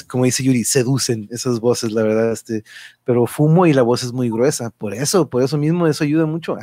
como 0.09 0.25
dice 0.25 0.43
Yuri, 0.43 0.65
seducen 0.65 1.29
esas 1.31 1.61
voces, 1.61 1.93
la 1.93 2.03
verdad, 2.03 2.33
este, 2.33 2.65
pero 3.05 3.27
fumo 3.27 3.67
y 3.67 3.73
la 3.73 3.83
voz 3.83 4.03
es 4.03 4.13
muy 4.13 4.29
gruesa, 4.31 4.71
por 4.71 4.95
eso, 4.95 5.29
por 5.31 5.43
eso 5.43 5.57
mismo, 5.59 5.87
eso 5.87 6.05
ayuda 6.05 6.27
mucho. 6.27 6.57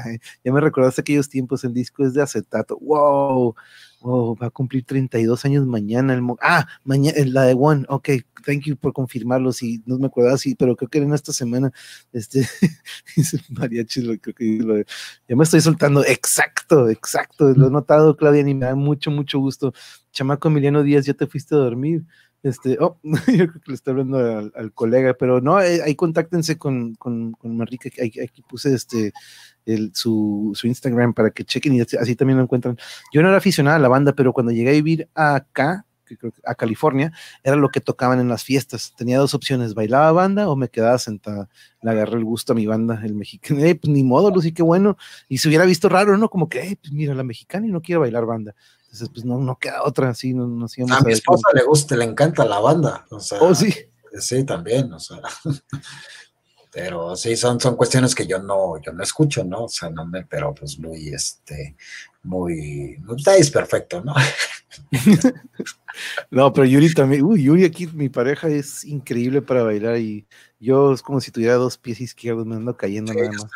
Ya 0.44 0.52
me 0.52 0.62
recordaste 0.62 1.02
aquellos 1.02 1.30
tiempos, 1.30 1.64
el 1.64 1.74
disco 1.74 2.06
es 2.06 2.14
de 2.14 2.22
acetato, 2.22 2.78
wow, 2.80 3.56
Oh, 4.04 4.36
va 4.36 4.48
a 4.48 4.50
cumplir 4.50 4.84
32 4.84 5.46
años 5.46 5.66
mañana. 5.68 6.14
El 6.14 6.22
ah, 6.42 6.68
mañana, 6.84 7.18
la 7.28 7.44
de 7.44 7.56
One. 7.58 7.86
Ok, 7.88 8.10
thank 8.46 8.64
you 8.64 8.76
por 8.76 8.94
confirmarlo. 8.94 9.52
Si 9.52 9.84
no 9.86 10.00
me 10.00 10.08
acuerdo 10.08 10.34
así, 10.34 10.56
pero 10.56 10.76
creo 10.76 10.90
que 10.90 10.98
era 10.98 11.08
en 11.08 11.14
esta 11.14 11.32
semana. 11.32 11.72
Este, 12.12 12.40
dice 13.16 13.40
mariachi, 13.50 14.02
lo, 14.02 14.18
creo 14.18 14.34
que 14.34 14.60
lo, 14.60 14.78
ya 14.80 15.36
me 15.36 15.44
estoy 15.44 15.62
soltando. 15.62 16.04
Exacto, 16.06 16.90
exacto. 16.90 17.54
Lo 17.54 17.68
he 17.68 17.72
notado, 17.72 18.18
Claudia, 18.18 18.42
y 18.42 18.54
me 18.56 18.66
da 18.66 18.76
mucho, 18.76 19.12
mucho 19.12 19.40
gusto. 19.40 19.74
Chamaco 20.12 20.48
Emiliano 20.48 20.82
Díaz, 20.84 21.06
ya 21.06 21.14
te 21.14 21.28
fuiste 21.28 21.54
a 21.54 21.60
dormir. 21.60 22.04
Este, 22.44 22.78
oh, 22.80 22.98
yo 23.04 23.48
creo 23.48 23.62
que 23.62 23.72
le 23.72 23.74
está 23.76 23.92
hablando 23.92 24.18
al, 24.18 24.74
colega, 24.74 25.14
pero 25.14 25.42
no, 25.42 25.62
eh, 25.62 25.82
ahí 25.84 25.96
contáctense 25.96 26.58
con, 26.58 26.96
con, 26.96 27.34
con 27.34 27.56
Marrica, 27.56 27.90
aquí, 27.90 28.42
puse 28.50 28.74
este, 28.74 29.14
su, 29.94 30.52
su, 30.56 30.68
Instagram 30.68 31.14
para 31.14 31.30
que 31.30 31.46
chequen 31.46 31.76
y 31.76 31.82
así 31.82 32.16
también 32.16 32.38
lo 32.38 32.44
encuentran. 32.44 32.78
Yo 33.14 33.22
no 33.22 33.28
era 33.28 33.38
aficionada 33.38 33.78
a 33.78 33.80
la 33.80 33.90
banda, 33.90 34.14
pero 34.14 34.34
cuando 34.34 34.52
llegué 34.52 34.72
a 34.72 34.74
vivir 34.74 35.10
acá, 35.14 35.86
que 36.12 36.18
creo 36.18 36.32
que 36.32 36.42
a 36.46 36.56
California, 36.56 37.14
era 37.44 37.56
lo 37.56 37.70
que 37.70 37.80
tocaban 37.80 38.20
en 38.20 38.28
las 38.28 38.44
fiestas. 38.44 38.94
Tenía 38.98 39.18
dos 39.18 39.34
opciones, 39.34 39.74
bailaba 39.74 40.12
banda 40.12 40.50
o 40.50 40.56
me 40.56 40.70
quedaba 40.70 40.98
sentada. 40.98 41.50
Le 41.82 41.92
agarré 41.92 42.18
el 42.18 42.26
gusto 42.26 42.54
a 42.54 42.56
mi 42.56 42.66
banda, 42.66 43.02
el 43.04 43.14
mexicano. 43.16 43.62
Eh, 43.64 43.76
pues 43.76 43.92
ni 43.92 44.04
modo, 44.04 44.32
Lucy, 44.32 44.52
qué 44.52 44.64
bueno. 44.64 44.98
Y 45.30 45.38
se 45.38 45.48
hubiera 45.48 45.66
visto 45.66 45.90
raro, 45.90 46.18
¿no? 46.18 46.30
Como 46.30 46.50
que, 46.50 46.60
eh, 46.60 46.78
pues 46.82 46.92
mira, 46.92 47.14
la 47.14 47.24
mexicana 47.24 47.68
y 47.68 47.72
no 47.72 47.82
quiere 47.82 48.00
bailar 48.00 48.26
banda. 48.26 48.56
Entonces, 48.92 49.10
pues 49.14 49.26
no, 49.26 49.38
no 49.38 49.58
queda 49.58 49.84
otra, 49.84 50.10
así 50.10 50.34
no, 50.34 50.46
no 50.48 50.66
A, 50.66 51.02
mi 51.02 51.14
esposa 51.14 51.48
le 51.54 51.64
gusta, 51.64 51.96
le 51.96 52.04
encanta 52.04 52.44
la 52.44 52.60
banda. 52.60 53.06
O 53.10 53.22
sea, 53.22 53.40
oh, 53.42 53.56
sí. 53.56 53.74
Sí, 54.20 54.44
también, 54.44 54.92
o 54.92 55.00
sea. 55.00 55.22
pero 56.74 57.16
sí 57.16 57.38
son, 57.38 57.58
son 57.60 57.78
cuestiones 57.78 58.14
que 58.14 58.28
yo 58.28 58.40
no, 58.40 58.82
yo 58.82 58.92
no 58.92 59.02
escucho, 59.02 59.46
¿no? 59.46 59.64
O 59.64 59.70
sea, 59.70 59.90
no 59.90 60.06
me, 60.06 60.26
pero 60.26 60.54
pues 60.54 60.78
muy, 60.78 61.08
este, 61.08 61.78
muy, 62.24 62.98
es 63.38 63.50
perfecto, 63.50 64.04
¿no? 64.04 64.14
no, 66.32 66.52
pero 66.52 66.66
Yuri 66.66 66.94
también, 66.94 67.24
uy, 67.24 67.44
Yuri 67.44 67.64
aquí, 67.64 67.88
mi 67.88 68.10
pareja 68.10 68.50
es 68.50 68.84
increíble 68.84 69.42
para 69.42 69.64
bailar 69.64 70.00
y 70.00 70.28
yo 70.60 70.92
es 70.92 71.02
como 71.02 71.22
si 71.22 71.32
tuviera 71.32 71.56
dos 71.56 71.78
pies 71.78 72.02
izquierdos, 72.02 72.46
me 72.46 72.56
ando 72.58 72.76
cayendo 72.76 73.14
sí, 73.14 73.20
nada 73.20 73.32
más. 73.32 73.52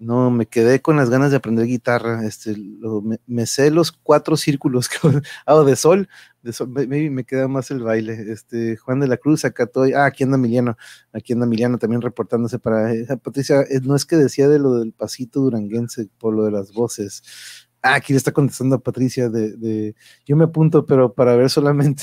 No, 0.00 0.30
me 0.30 0.46
quedé 0.46 0.80
con 0.80 0.96
las 0.96 1.10
ganas 1.10 1.30
de 1.30 1.36
aprender 1.36 1.66
guitarra. 1.66 2.24
Este, 2.24 2.56
lo, 2.56 3.02
me, 3.26 3.44
sé 3.44 3.70
los 3.70 3.92
cuatro 3.92 4.34
círculos 4.38 4.88
que 4.88 4.96
hago 5.44 5.64
de 5.64 5.76
sol. 5.76 6.08
De 6.42 6.54
sol 6.54 6.70
me, 6.70 7.10
me, 7.10 7.24
queda 7.24 7.48
más 7.48 7.70
el 7.70 7.82
baile. 7.82 8.32
Este, 8.32 8.78
Juan 8.78 9.00
de 9.00 9.08
la 9.08 9.18
Cruz, 9.18 9.44
acá 9.44 9.64
estoy. 9.64 9.92
Ah, 9.92 10.06
aquí 10.06 10.24
anda 10.24 10.38
Emiliano. 10.38 10.78
Aquí 11.12 11.34
anda 11.34 11.44
Emiliano 11.44 11.76
también 11.76 12.00
reportándose 12.00 12.58
para. 12.58 12.94
Eh, 12.94 13.06
Patricia, 13.22 13.60
eh, 13.60 13.80
no 13.82 13.94
es 13.94 14.06
que 14.06 14.16
decía 14.16 14.48
de 14.48 14.58
lo 14.58 14.78
del 14.78 14.94
pasito 14.94 15.40
duranguense 15.40 16.08
por 16.18 16.34
lo 16.34 16.44
de 16.44 16.52
las 16.52 16.72
voces. 16.72 17.22
Ah, 17.82 17.94
aquí 17.94 18.12
le 18.12 18.18
está 18.18 18.32
contestando 18.32 18.76
a 18.76 18.78
Patricia 18.78 19.30
de, 19.30 19.56
de, 19.56 19.94
yo 20.26 20.36
me 20.36 20.44
apunto, 20.44 20.84
pero 20.84 21.14
para 21.14 21.34
ver 21.34 21.48
solamente, 21.48 22.02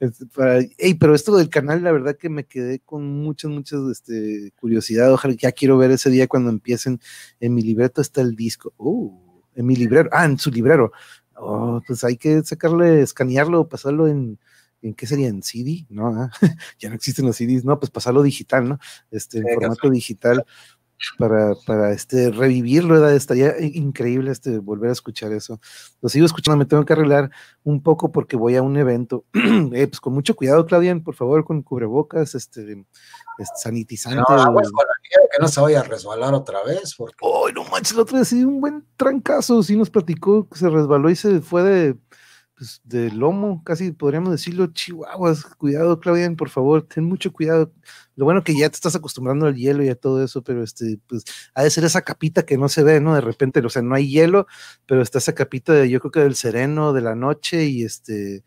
para, 0.34 0.58
hey, 0.76 0.94
pero 0.94 1.14
esto 1.14 1.36
del 1.36 1.48
canal, 1.48 1.84
la 1.84 1.92
verdad 1.92 2.16
que 2.16 2.28
me 2.28 2.44
quedé 2.44 2.80
con 2.80 3.06
muchas, 3.06 3.48
muchas 3.48 3.80
este, 3.92 4.52
curiosidad, 4.60 5.12
ojalá 5.12 5.34
ya 5.34 5.52
quiero 5.52 5.78
ver 5.78 5.92
ese 5.92 6.10
día 6.10 6.26
cuando 6.26 6.50
empiecen, 6.50 7.00
en 7.38 7.54
mi 7.54 7.62
libreto 7.62 8.00
está 8.00 8.22
el 8.22 8.34
disco, 8.34 8.72
uh, 8.78 9.40
en 9.54 9.66
mi 9.66 9.76
librero, 9.76 10.08
ah, 10.12 10.24
en 10.24 10.36
su 10.36 10.50
librero, 10.50 10.90
oh, 11.36 11.80
pues 11.86 12.02
hay 12.02 12.16
que 12.16 12.42
sacarle, 12.42 13.02
escanearlo, 13.02 13.68
pasarlo 13.68 14.08
en, 14.08 14.40
¿en 14.82 14.94
qué 14.94 15.06
sería? 15.06 15.28
¿En 15.28 15.44
CD? 15.44 15.86
No, 15.90 16.08
ah, 16.08 16.30
ya 16.80 16.88
no 16.88 16.96
existen 16.96 17.24
los 17.24 17.36
CDs, 17.36 17.64
no, 17.64 17.78
pues 17.78 17.90
pasarlo 17.90 18.22
digital, 18.22 18.68
¿no? 18.68 18.78
Este, 19.12 19.38
en 19.38 19.46
formato 19.54 19.90
digital 19.90 20.44
para, 21.18 21.54
para 21.66 21.92
este, 21.92 22.30
revivirlo, 22.30 23.08
estaría 23.08 23.54
increíble 23.60 24.30
este, 24.30 24.58
volver 24.58 24.90
a 24.90 24.92
escuchar 24.92 25.32
eso. 25.32 25.60
Lo 26.00 26.08
sigo 26.08 26.26
escuchando, 26.26 26.58
me 26.58 26.64
tengo 26.64 26.84
que 26.84 26.92
arreglar 26.92 27.30
un 27.64 27.82
poco 27.82 28.10
porque 28.10 28.36
voy 28.36 28.56
a 28.56 28.62
un 28.62 28.76
evento. 28.76 29.24
eh, 29.72 29.86
pues 29.86 30.00
con 30.00 30.12
mucho 30.12 30.34
cuidado, 30.34 30.66
Claudian, 30.66 31.02
por 31.02 31.14
favor, 31.14 31.44
con 31.44 31.62
cubrebocas, 31.62 32.34
este, 32.34 32.84
este 33.38 33.56
sanitizante. 33.56 34.18
No, 34.18 34.24
que 34.26 35.38
no 35.40 35.48
se 35.48 35.60
vaya 35.60 35.80
a 35.80 35.84
resbalar 35.84 36.34
otra 36.34 36.62
vez. 36.64 36.94
Porque... 36.96 37.16
Oh, 37.20 37.48
no 37.50 37.64
manches, 37.64 37.92
el 37.92 38.00
otro 38.00 38.16
día 38.16 38.24
sí 38.24 38.44
un 38.44 38.60
buen 38.60 38.84
trancazo, 38.96 39.62
sí 39.62 39.76
nos 39.76 39.90
platicó 39.90 40.48
que 40.48 40.58
se 40.58 40.68
resbaló 40.68 41.10
y 41.10 41.16
se 41.16 41.40
fue 41.40 41.62
de 41.62 41.96
pues, 42.58 42.80
de 42.84 43.10
lomo, 43.12 43.62
casi 43.64 43.92
podríamos 43.92 44.32
decirlo, 44.32 44.66
chihuahuas, 44.66 45.44
cuidado 45.56 46.00
Claudian, 46.00 46.34
por 46.36 46.50
favor, 46.50 46.82
ten 46.82 47.04
mucho 47.04 47.32
cuidado. 47.32 47.72
Lo 48.16 48.24
bueno 48.24 48.42
que 48.42 48.58
ya 48.58 48.68
te 48.68 48.74
estás 48.74 48.96
acostumbrando 48.96 49.46
al 49.46 49.54
hielo 49.54 49.84
y 49.84 49.88
a 49.88 49.94
todo 49.94 50.24
eso, 50.24 50.42
pero 50.42 50.64
este, 50.64 50.98
pues, 51.06 51.24
ha 51.54 51.62
de 51.62 51.70
ser 51.70 51.84
esa 51.84 52.02
capita 52.02 52.44
que 52.44 52.58
no 52.58 52.68
se 52.68 52.82
ve, 52.82 53.00
¿no? 53.00 53.14
De 53.14 53.20
repente, 53.20 53.60
o 53.60 53.68
sea, 53.70 53.82
no 53.82 53.94
hay 53.94 54.10
hielo, 54.10 54.48
pero 54.86 55.02
está 55.02 55.18
esa 55.18 55.34
capita 55.34 55.72
de, 55.72 55.88
yo 55.88 56.00
creo 56.00 56.10
que 56.10 56.20
del 56.20 56.34
sereno, 56.34 56.92
de 56.92 57.02
la 57.02 57.14
noche, 57.14 57.66
y 57.66 57.84
este, 57.84 58.42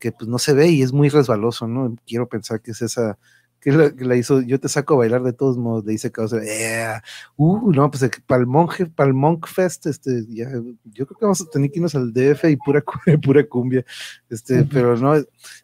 que 0.00 0.12
pues 0.12 0.28
no 0.28 0.38
se 0.38 0.54
ve 0.54 0.68
y 0.68 0.82
es 0.82 0.92
muy 0.92 1.08
resbaloso, 1.08 1.68
¿no? 1.68 1.94
Quiero 2.06 2.28
pensar 2.28 2.60
que 2.62 2.72
es 2.72 2.82
esa, 2.82 3.18
que 3.62 3.70
la, 3.70 3.94
que 3.94 4.04
la, 4.04 4.16
hizo, 4.16 4.40
yo 4.42 4.58
te 4.58 4.68
saco 4.68 4.94
a 4.94 4.96
bailar 4.98 5.22
de 5.22 5.32
todos 5.32 5.56
modos, 5.56 5.84
le 5.84 5.92
dice 5.92 6.10
Causa, 6.10 6.42
yeah. 6.42 7.00
uh, 7.36 7.70
no, 7.70 7.88
pues 7.92 8.10
para 8.26 8.40
el 8.40 8.46
monje, 8.48 8.86
para 8.86 9.06
el 9.06 9.14
Monk 9.14 9.46
Fest, 9.46 9.86
este, 9.86 10.26
ya, 10.28 10.50
yo 10.84 11.06
creo 11.06 11.16
que 11.16 11.24
vamos 11.24 11.40
a 11.40 11.44
tener 11.48 11.70
que 11.70 11.78
irnos 11.78 11.94
al 11.94 12.12
DF 12.12 12.44
y 12.50 12.56
pura, 12.56 12.82
pura 13.24 13.46
cumbia, 13.46 13.84
este, 14.28 14.54
uh 14.54 14.64
-huh. 14.64 14.68
pero 14.68 14.96
no, 14.96 15.14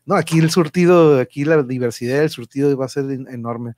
no, 0.06 0.14
aquí 0.14 0.38
el 0.38 0.50
surtido, 0.50 1.18
aquí 1.18 1.44
la 1.44 1.64
diversidad 1.64 2.20
del 2.20 2.30
surtido 2.30 2.76
va 2.76 2.86
a 2.86 2.88
ser 2.88 3.10
enorme. 3.10 3.74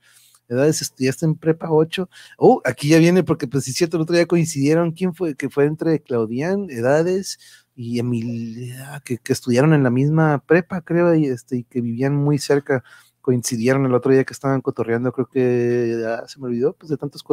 Edades 0.47 0.81
estudiaste 0.81 1.25
en 1.25 1.35
prepa 1.35 1.71
8. 1.71 2.09
Oh, 2.37 2.61
aquí 2.65 2.89
ya 2.89 2.99
viene, 2.99 3.23
porque 3.23 3.47
pues 3.47 3.63
si 3.63 3.71
es 3.71 3.77
cierto, 3.77 3.97
el 3.97 4.03
otro 4.03 4.15
día 4.15 4.25
coincidieron, 4.25 4.91
¿quién 4.91 5.15
fue? 5.15 5.33
Que 5.35 5.49
fue 5.49 5.65
entre 5.65 6.01
Claudián, 6.01 6.67
Edades 6.69 7.39
y 7.73 7.99
Emilia, 7.99 9.01
que, 9.05 9.17
que 9.17 9.33
estudiaron 9.33 9.73
en 9.73 9.83
la 9.83 9.89
misma 9.89 10.43
prepa, 10.45 10.81
creo, 10.81 11.15
y 11.15 11.25
este, 11.27 11.57
y 11.59 11.63
que 11.63 11.79
vivían 11.81 12.15
muy 12.15 12.37
cerca 12.37 12.83
coincidieron 13.21 13.85
el 13.85 13.93
otro 13.93 14.11
día 14.11 14.23
que 14.23 14.33
estaban 14.33 14.61
cotorreando, 14.61 15.11
creo 15.11 15.27
que 15.27 16.21
se 16.27 16.39
me 16.39 16.47
olvidó, 16.47 16.73
pues 16.73 16.89
de 16.89 16.97
tantos. 16.97 17.23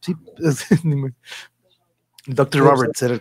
Sí, 0.00 0.14
Dr. 2.26 2.60
Roberts 2.60 3.02
era. 3.02 3.20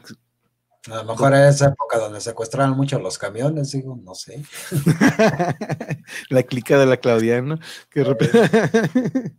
A 0.92 0.98
lo 0.98 1.06
mejor 1.06 1.34
era 1.34 1.48
esa 1.48 1.68
época 1.68 1.98
donde 1.98 2.20
secuestraron 2.20 2.76
mucho 2.76 3.00
los 3.00 3.18
camiones, 3.18 3.72
digo, 3.72 3.98
no 4.04 4.14
sé. 4.16 4.44
la 6.30 6.44
clica 6.44 6.78
de 6.78 6.86
la 6.86 6.98
Claudiana, 6.98 7.58
que 7.90 8.04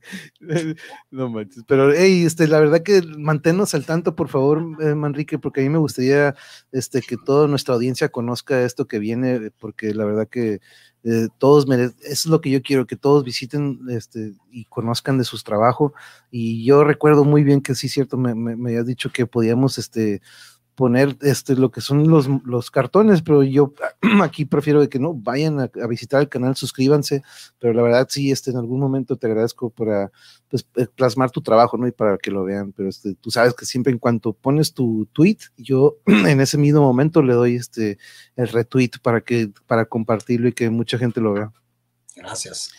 no 1.11 1.29
manches. 1.29 1.65
Pero, 1.69 1.93
hey, 1.93 2.25
este, 2.25 2.49
la 2.49 2.61
verdad 2.61 2.83
que 2.83 3.03
manténnos 3.19 3.75
al 3.75 3.85
tanto, 3.85 4.17
por 4.17 4.31
favor, 4.31 4.63
eh, 4.81 4.95
Manrique, 4.95 5.39
porque 5.39 5.61
a 5.61 5.65
mí 5.65 5.69
me 5.69 5.77
gustaría 5.77 6.35
este, 6.73 7.03
que 7.03 7.19
toda 7.19 7.47
nuestra 7.47 7.75
audiencia 7.75 8.09
conozca 8.09 8.63
esto 8.63 8.87
que 8.87 8.99
viene, 8.99 9.51
porque 9.59 9.93
la 9.93 10.07
verdad 10.07 10.27
que 10.27 10.63
eh, 11.05 11.29
todos 11.39 11.67
merecen, 11.67 11.97
eso 12.01 12.13
es 12.13 12.27
lo 12.27 12.41
que 12.41 12.51
yo 12.51 12.63
quiero, 12.63 12.87
que 12.87 12.97
todos 12.97 13.25
visiten 13.25 13.79
este, 13.91 14.35
y 14.51 14.65
conozcan 14.65 15.19
de 15.19 15.25
sus 15.25 15.45
trabajos. 15.45 15.93
Y 16.31 16.65
yo 16.65 16.83
recuerdo 16.83 17.25
muy 17.25 17.45
bien 17.45 17.61
que 17.61 17.75
sí, 17.75 17.89
cierto, 17.89 18.17
me, 18.17 18.35
me, 18.35 18.83
dicho 18.85 19.11
que 19.13 19.27
podíamos, 19.27 19.77
este, 19.77 20.23
poner 20.75 21.17
este, 21.23 21.55
lo 21.57 21.71
que 21.71 21.81
son 21.81 22.09
los, 22.09 22.29
los 22.45 22.71
cartones, 22.71 23.23
pero 23.23 23.43
yo 23.43 23.75
aquí 24.23 24.45
prefiero 24.45 24.81
de 24.81 24.89
que 24.89 24.99
no 24.99 25.15
vayan 25.15 25.61
a, 25.61 25.71
visitar 25.87 26.21
el 26.21 26.29
canal, 26.29 26.57
suscríbanse, 26.57 27.23
pero 27.59 27.73
la 27.73 27.83
verdad 27.83 28.07
sí, 28.11 28.31
este, 28.31 28.51
en 28.51 28.57
algún 28.57 28.81
momento 28.81 29.17
te 29.17 29.27
agradezco 29.27 29.71
para 29.71 30.11
pues, 30.49 30.67
eh, 30.77 30.87
plasmar 30.95 31.31
tu 31.31 31.43
trabajo, 31.43 31.77
¿no? 31.77 31.87
Y 31.87 31.93
para 31.93 32.19
que 32.19 32.31
lo 32.31 32.45
vean, 32.45 32.73
pero 32.73 32.89
este, 32.89 33.15
tú 33.15 33.31
sabes 33.31 33.55
que 33.55 33.67
siempre 33.67 33.93
en 33.93 33.99
cuanto 33.99 34.33
pones 34.33 34.75
tu 34.75 35.07
tweet, 35.13 35.39
yo 35.57 35.99
en 36.07 36.41
ese 36.41 36.59
mismo 36.59 36.81
momento 36.81 37.23
le 37.23 37.35
doy 37.35 37.57
este, 37.57 37.99
el 38.37 38.49
retweet 38.49 38.91
para, 39.03 39.21
que, 39.21 39.51
para 39.67 39.85
compartirlo 39.87 40.49
y 40.49 40.53
que 40.53 40.71
mucha 40.71 40.99
gente 40.99 41.21
lo 41.21 41.33
vea. 41.35 41.53
Gracias. 42.17 42.71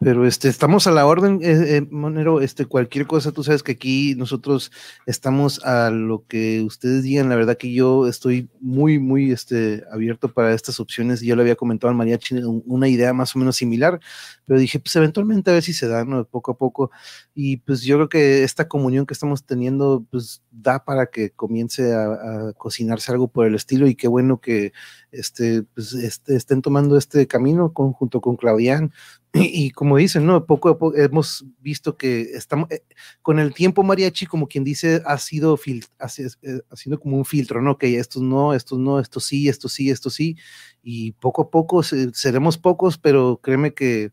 Pero 0.00 0.26
este, 0.26 0.48
estamos 0.48 0.86
a 0.86 0.92
la 0.92 1.06
orden, 1.06 1.40
eh, 1.42 1.76
eh, 1.76 1.86
Monero, 1.90 2.40
este, 2.40 2.66
cualquier 2.66 3.08
cosa, 3.08 3.32
tú 3.32 3.42
sabes 3.42 3.64
que 3.64 3.72
aquí 3.72 4.14
nosotros 4.14 4.70
estamos 5.06 5.60
a 5.64 5.90
lo 5.90 6.24
que 6.28 6.62
ustedes 6.62 7.02
digan, 7.02 7.28
la 7.28 7.34
verdad 7.34 7.56
que 7.56 7.72
yo 7.72 8.06
estoy 8.06 8.48
muy, 8.60 9.00
muy 9.00 9.32
este, 9.32 9.82
abierto 9.90 10.32
para 10.32 10.54
estas 10.54 10.78
opciones, 10.78 11.20
yo 11.20 11.34
le 11.34 11.42
había 11.42 11.56
comentado 11.56 11.90
al 11.90 11.96
mariachi 11.96 12.36
una 12.44 12.86
idea 12.86 13.12
más 13.12 13.34
o 13.34 13.40
menos 13.40 13.56
similar, 13.56 13.98
pero 14.46 14.60
dije, 14.60 14.78
pues 14.78 14.94
eventualmente 14.94 15.50
a 15.50 15.54
ver 15.54 15.64
si 15.64 15.72
se 15.72 15.88
da, 15.88 16.04
¿no? 16.04 16.24
Poco 16.24 16.52
a 16.52 16.56
poco, 16.56 16.92
y 17.34 17.56
pues 17.56 17.82
yo 17.82 17.96
creo 17.96 18.08
que 18.08 18.44
esta 18.44 18.68
comunión 18.68 19.04
que 19.04 19.14
estamos 19.14 19.44
teniendo, 19.46 20.06
pues 20.12 20.44
da 20.52 20.84
para 20.84 21.06
que 21.06 21.30
comience 21.30 21.92
a, 21.92 22.52
cocinarse 22.56 23.10
algo 23.10 23.26
por 23.26 23.46
el 23.46 23.56
estilo, 23.56 23.88
y 23.88 23.96
qué 23.96 24.06
bueno 24.06 24.40
que 24.40 24.72
este, 25.12 25.62
pues, 25.62 25.92
este, 25.94 26.36
estén 26.36 26.62
tomando 26.62 26.96
este 26.96 27.26
camino 27.26 27.72
junto 27.74 28.20
con 28.20 28.36
Claudián, 28.36 28.92
y, 29.34 29.70
como 29.70 29.96
dicen, 29.96 30.26
¿no? 30.26 30.44
Poco 30.46 30.68
a 30.70 30.78
poco 30.78 30.96
hemos 30.96 31.44
visto 31.60 31.96
que 31.96 32.22
estamos, 32.34 32.70
eh, 32.70 32.82
con 33.22 33.38
el 33.38 33.54
tiempo 33.54 33.82
mariachi, 33.82 34.26
como 34.26 34.48
quien 34.48 34.64
dice, 34.64 35.02
ha 35.04 35.18
sido, 35.18 35.56
fil 35.56 35.84
ha, 35.98 36.06
eh, 36.42 36.96
como 37.00 37.16
un 37.16 37.24
filtro, 37.24 37.62
¿no? 37.62 37.78
Que 37.78 37.98
estos 37.98 38.22
no, 38.22 38.54
estos 38.54 38.78
no, 38.78 39.00
estos 39.00 39.24
sí, 39.24 39.48
estos 39.48 39.72
sí, 39.72 39.90
estos 39.90 40.14
sí, 40.14 40.36
y 40.82 41.12
poco 41.12 41.42
a 41.42 41.50
poco 41.50 41.82
seremos 41.82 42.58
pocos, 42.58 42.98
pero 42.98 43.40
créeme 43.42 43.74
que 43.74 44.12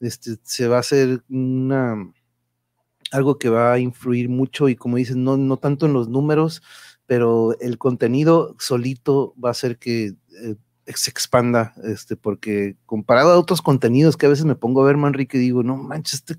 este, 0.00 0.36
se 0.42 0.68
va 0.68 0.76
a 0.76 0.80
hacer 0.80 1.22
una, 1.28 1.96
algo 3.12 3.38
que 3.38 3.48
va 3.48 3.72
a 3.72 3.78
influir 3.78 4.28
mucho 4.28 4.68
y 4.68 4.76
como 4.76 4.96
dicen, 4.96 5.22
no, 5.24 5.36
no 5.36 5.58
tanto 5.58 5.86
en 5.86 5.92
los 5.92 6.08
números, 6.08 6.62
pero 7.12 7.54
el 7.60 7.76
contenido 7.76 8.56
solito 8.58 9.34
va 9.42 9.50
a 9.50 9.52
hacer 9.52 9.76
que... 9.78 10.14
Eh, 10.42 10.56
se 10.96 11.10
expanda, 11.10 11.74
este, 11.84 12.16
porque 12.16 12.76
comparado 12.86 13.30
a 13.30 13.38
otros 13.38 13.62
contenidos 13.62 14.16
que 14.16 14.26
a 14.26 14.28
veces 14.28 14.44
me 14.44 14.56
pongo 14.56 14.82
a 14.82 14.86
ver, 14.86 14.96
Manrique, 14.96 15.38
digo, 15.38 15.62
no 15.62 15.76
manches, 15.76 16.14
este 16.14 16.34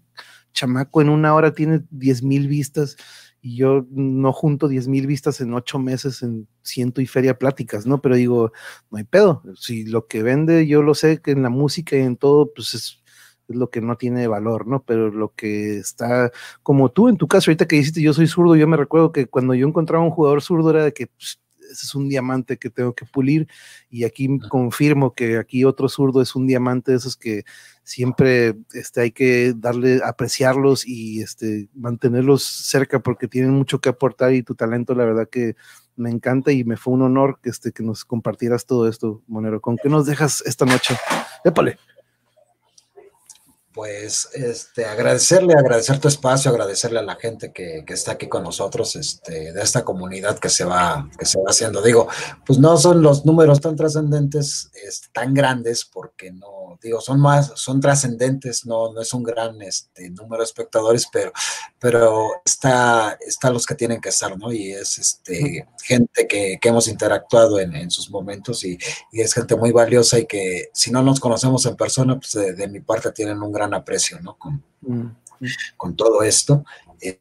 chamaco 0.51 1.01
en 1.01 1.07
una 1.09 1.33
hora 1.33 1.53
tiene 1.53 1.83
10 1.91 2.23
mil 2.23 2.47
vistas 2.49 2.97
y 3.39 3.55
yo 3.55 3.87
no 3.89 4.33
junto 4.33 4.67
10 4.67 4.89
mil 4.89 5.07
vistas 5.07 5.39
en 5.39 5.53
ocho 5.53 5.79
meses 5.79 6.23
en 6.23 6.47
ciento 6.61 6.99
y 6.99 7.07
feria 7.07 7.39
pláticas, 7.39 7.85
¿no? 7.85 8.01
Pero 8.01 8.15
digo, 8.15 8.51
no 8.91 8.97
hay 8.97 9.05
pedo, 9.05 9.43
si 9.55 9.85
lo 9.85 10.07
que 10.07 10.23
vende, 10.23 10.67
yo 10.67 10.81
lo 10.81 10.93
sé 10.93 11.21
que 11.21 11.31
en 11.31 11.41
la 11.41 11.49
música 11.49 11.95
y 11.95 12.01
en 12.01 12.17
todo, 12.17 12.51
pues 12.53 12.73
es, 12.73 13.02
lo 13.47 13.69
que 13.69 13.81
no 13.81 13.97
tiene 13.97 14.27
valor, 14.27 14.67
¿no? 14.67 14.83
Pero 14.83 15.11
lo 15.11 15.33
que 15.35 15.77
está, 15.77 16.31
como 16.61 16.89
tú 16.89 17.09
en 17.09 17.17
tu 17.17 17.27
caso, 17.27 17.51
ahorita 17.51 17.67
que 17.67 17.77
dijiste 17.77 18.01
yo 18.01 18.13
soy 18.13 18.27
zurdo, 18.27 18.55
yo 18.55 18.67
me 18.67 18.77
recuerdo 18.77 19.11
que 19.11 19.27
cuando 19.27 19.53
yo 19.53 19.67
encontraba 19.67 20.03
un 20.03 20.11
jugador 20.11 20.41
zurdo 20.41 20.69
era 20.71 20.83
de 20.83 20.93
que 20.93 21.07
pues, 21.07 21.39
ese 21.71 21.85
es 21.85 21.95
un 21.95 22.09
diamante 22.09 22.57
que 22.57 22.69
tengo 22.69 22.93
que 22.93 23.05
pulir 23.05 23.47
y 23.89 24.03
aquí 24.03 24.37
confirmo 24.49 25.13
que 25.13 25.37
aquí 25.37 25.65
otro 25.65 25.89
zurdo 25.89 26.21
es 26.21 26.35
un 26.35 26.45
diamante 26.45 26.91
de 26.91 26.97
esos 26.97 27.17
que 27.17 27.43
siempre 27.83 28.55
este, 28.73 29.01
hay 29.01 29.11
que 29.11 29.53
darle, 29.55 30.01
apreciarlos 30.03 30.87
y 30.87 31.21
este, 31.21 31.69
mantenerlos 31.73 32.43
cerca 32.43 32.99
porque 32.99 33.27
tienen 33.27 33.51
mucho 33.51 33.79
que 33.79 33.89
aportar 33.89 34.33
y 34.33 34.43
tu 34.43 34.55
talento 34.55 34.93
la 34.93 35.05
verdad 35.05 35.29
que 35.29 35.55
me 35.95 36.09
encanta 36.09 36.51
y 36.51 36.63
me 36.63 36.77
fue 36.77 36.93
un 36.93 37.03
honor 37.03 37.39
que, 37.41 37.49
este, 37.49 37.71
que 37.71 37.83
nos 37.83 38.03
compartieras 38.03 38.65
todo 38.65 38.87
esto, 38.87 39.21
Monero. 39.27 39.61
¿Con 39.61 39.77
qué 39.77 39.89
nos 39.89 40.05
dejas 40.07 40.41
esta 40.45 40.65
noche? 40.65 40.95
Épale 41.43 41.77
pues 43.73 44.29
este, 44.33 44.85
agradecerle, 44.85 45.53
agradecer 45.53 45.99
tu 45.99 46.07
espacio, 46.07 46.51
agradecerle 46.51 46.99
a 46.99 47.03
la 47.03 47.15
gente 47.15 47.51
que, 47.51 47.83
que, 47.85 47.93
está 47.93 48.13
aquí 48.13 48.27
con 48.27 48.43
nosotros, 48.43 48.95
este, 48.95 49.51
de 49.51 49.61
esta 49.61 49.83
comunidad 49.83 50.37
que 50.37 50.49
se 50.49 50.63
va, 50.63 51.09
que 51.17 51.25
se 51.25 51.39
va 51.39 51.45
haciendo. 51.49 51.81
Digo, 51.81 52.07
pues 52.45 52.59
no 52.59 52.77
son 52.77 53.01
los 53.01 53.25
números 53.25 53.61
tan 53.61 53.75
trascendentes, 53.75 54.69
tan 55.11 55.33
grandes, 55.33 55.85
porque 55.85 56.31
no, 56.31 56.77
digo, 56.81 57.01
son 57.01 57.19
más, 57.19 57.53
son 57.55 57.79
trascendentes, 57.79 58.65
no, 58.65 58.93
no 58.93 59.01
es 59.01 59.13
un 59.13 59.23
gran 59.23 59.61
este, 59.61 60.09
número 60.09 60.41
de 60.41 60.45
espectadores, 60.45 61.07
pero, 61.11 61.31
pero 61.79 62.27
está, 62.45 63.17
está 63.25 63.49
los 63.49 63.65
que 63.65 63.75
tienen 63.75 64.01
que 64.01 64.09
estar, 64.09 64.37
¿no? 64.37 64.51
Y 64.51 64.71
es 64.71 64.97
este, 64.97 65.67
gente 65.81 66.27
que, 66.27 66.57
que 66.61 66.69
hemos 66.69 66.87
interactuado 66.87 67.59
en, 67.59 67.75
en 67.75 67.89
sus 67.89 68.09
momentos 68.09 68.63
y, 68.63 68.77
y, 69.11 69.21
es 69.21 69.33
gente 69.33 69.55
muy 69.55 69.71
valiosa 69.71 70.19
y 70.19 70.25
que 70.25 70.69
si 70.73 70.91
no 70.91 71.01
nos 71.01 71.19
conocemos 71.19 71.65
en 71.65 71.75
persona, 71.75 72.19
pues 72.19 72.33
de, 72.33 72.53
de 72.53 72.67
mi 72.67 72.81
parte 72.81 73.11
tienen 73.11 73.41
un 73.41 73.51
gran 73.51 73.62
aprecio, 73.71 74.19
¿no? 74.21 74.37
Con, 74.37 74.63
mm. 74.81 75.07
con 75.77 75.95
todo 75.95 76.23
esto. 76.23 76.65
Eh, 76.99 77.19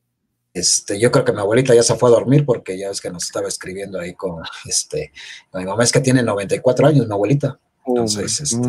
este, 0.55 0.99
yo 0.99 1.11
creo 1.11 1.25
que 1.25 1.33
mi 1.33 1.41
abuelita 1.41 1.75
ya 1.75 1.83
se 1.83 1.97
fue 1.97 2.09
a 2.09 2.13
dormir 2.13 2.45
porque 2.45 2.79
ya 2.79 2.89
ves 2.89 3.01
que 3.01 3.11
nos 3.11 3.25
estaba 3.25 3.49
escribiendo 3.49 3.99
ahí 3.99 4.15
con, 4.15 4.43
este, 4.65 5.13
mi 5.55 5.65
mamá 5.65 5.85
es 5.85 5.93
que 5.93 6.01
tiene 6.01 6.23
94 6.23 6.87
años, 6.87 7.07
mi 7.07 7.13
abuelita. 7.13 7.59
Oh, 7.85 7.91
Entonces, 7.91 8.41
este, 8.41 8.69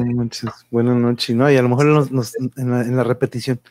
buenas 0.72 0.96
noches, 0.96 1.36
¿no? 1.36 1.52
Y 1.52 1.56
a 1.56 1.62
lo 1.62 1.70
mejor 1.70 2.08
en, 2.58 2.96
la, 2.98 3.04
repetición. 3.04 3.62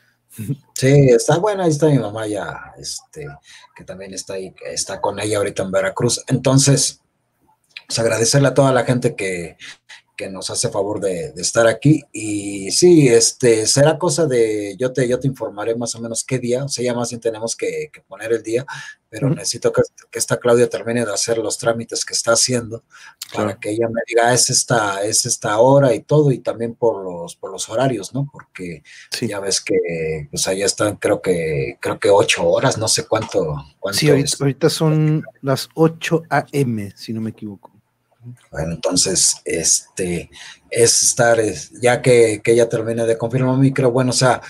Sí, 0.75 1.09
está 1.11 1.39
buena, 1.39 1.65
ahí 1.65 1.71
está 1.71 1.89
mi 1.89 1.99
mamá 1.99 2.27
ya, 2.27 2.73
este, 2.79 3.27
que 3.75 3.85
también 3.85 4.15
está 4.15 4.35
ahí, 4.35 4.55
está 4.65 5.01
con 5.01 5.19
ella 5.19 5.39
ahorita 5.39 5.65
en 5.65 5.73
Veracruz. 5.73 6.23
Entonces, 6.29 7.03
pues 7.87 7.99
agradecerle 7.99 8.49
a 8.49 8.55
toda 8.55 8.73
la 8.73 8.85
gente 8.85 9.17
que, 9.17 9.57
que 10.17 10.29
nos 10.29 10.51
hace 10.51 10.69
favor 10.69 11.01
de, 11.01 11.33
estar 11.37 11.67
aquí. 11.67 12.03
Y 12.13 12.71
sí, 12.71 13.09
este, 13.09 13.67
será 13.67 13.99
cosa 13.99 14.27
de, 14.27 14.77
yo 14.79 14.93
te, 14.93 15.09
yo 15.09 15.19
te 15.19 15.27
informaré 15.27 15.75
más 15.75 15.95
o 15.95 16.01
menos 16.01 16.25
qué 16.25 16.39
día, 16.39 16.65
o 16.65 16.69
sea, 16.69 16.85
ya 16.85 16.95
más 16.95 17.11
bien 17.11 17.21
tenemos 17.21 17.57
que, 17.57 17.91
poner 18.09 18.33
el 18.33 18.43
día, 18.43 18.67
pero 19.09 19.29
necesito 19.31 19.73
que, 19.73 19.83
esta 20.13 20.39
Claudia 20.39 20.69
termine 20.69 21.05
de 21.05 21.13
hacer 21.13 21.39
los 21.39 21.59
trámites 21.59 22.05
que 22.05 22.15
está 22.15 22.33
haciendo 22.33 22.85
para 23.35 23.59
que 23.59 23.71
ella 23.71 23.89
me 23.89 24.01
diga, 24.07 24.29
ah, 24.29 24.35
es 24.35 24.51
esta, 24.51 25.03
es 25.05 25.27
esta 25.27 25.59
hora 25.59 25.95
y 25.95 26.01
todo, 26.01 26.31
y 26.31 26.39
también 26.39 26.75
por 26.75 27.03
los, 27.03 27.37
por 27.37 27.51
los 27.51 27.69
horarios, 27.69 28.15
¿no? 28.15 28.29
Porque 28.31 28.83
ya 29.21 29.41
ves 29.41 29.61
que, 29.61 30.29
pues 30.31 30.47
allá 30.49 30.67
están, 30.67 30.97
creo 30.97 31.21
que, 31.23 31.79
creo 31.81 31.99
que 31.99 32.11
ocho 32.11 32.47
horas, 32.47 32.79
no 32.79 32.89
sé 32.89 33.07
cuánto. 33.07 33.57
cuánto 33.81 33.99
sí, 33.99 34.09
ahorita 34.11 34.69
son 34.69 35.25
las 35.41 35.69
8 35.75 36.23
a.m., 36.29 36.93
si 36.97 37.13
no 37.13 37.21
me 37.21 37.31
equivoco. 37.31 37.72
Bueno, 38.51 38.75
entonces, 38.75 39.37
este, 39.45 40.31
es 40.71 41.03
estar, 41.03 41.39
ya 41.81 42.01
que, 42.01 42.41
que 42.43 42.53
ella 42.53 42.69
termine 42.69 43.05
de 43.07 43.19
confirmar 43.19 43.59
mi 43.59 43.73
creo, 43.73 43.91
bueno, 43.91 44.11
o 44.11 44.15
sea, 44.15 44.41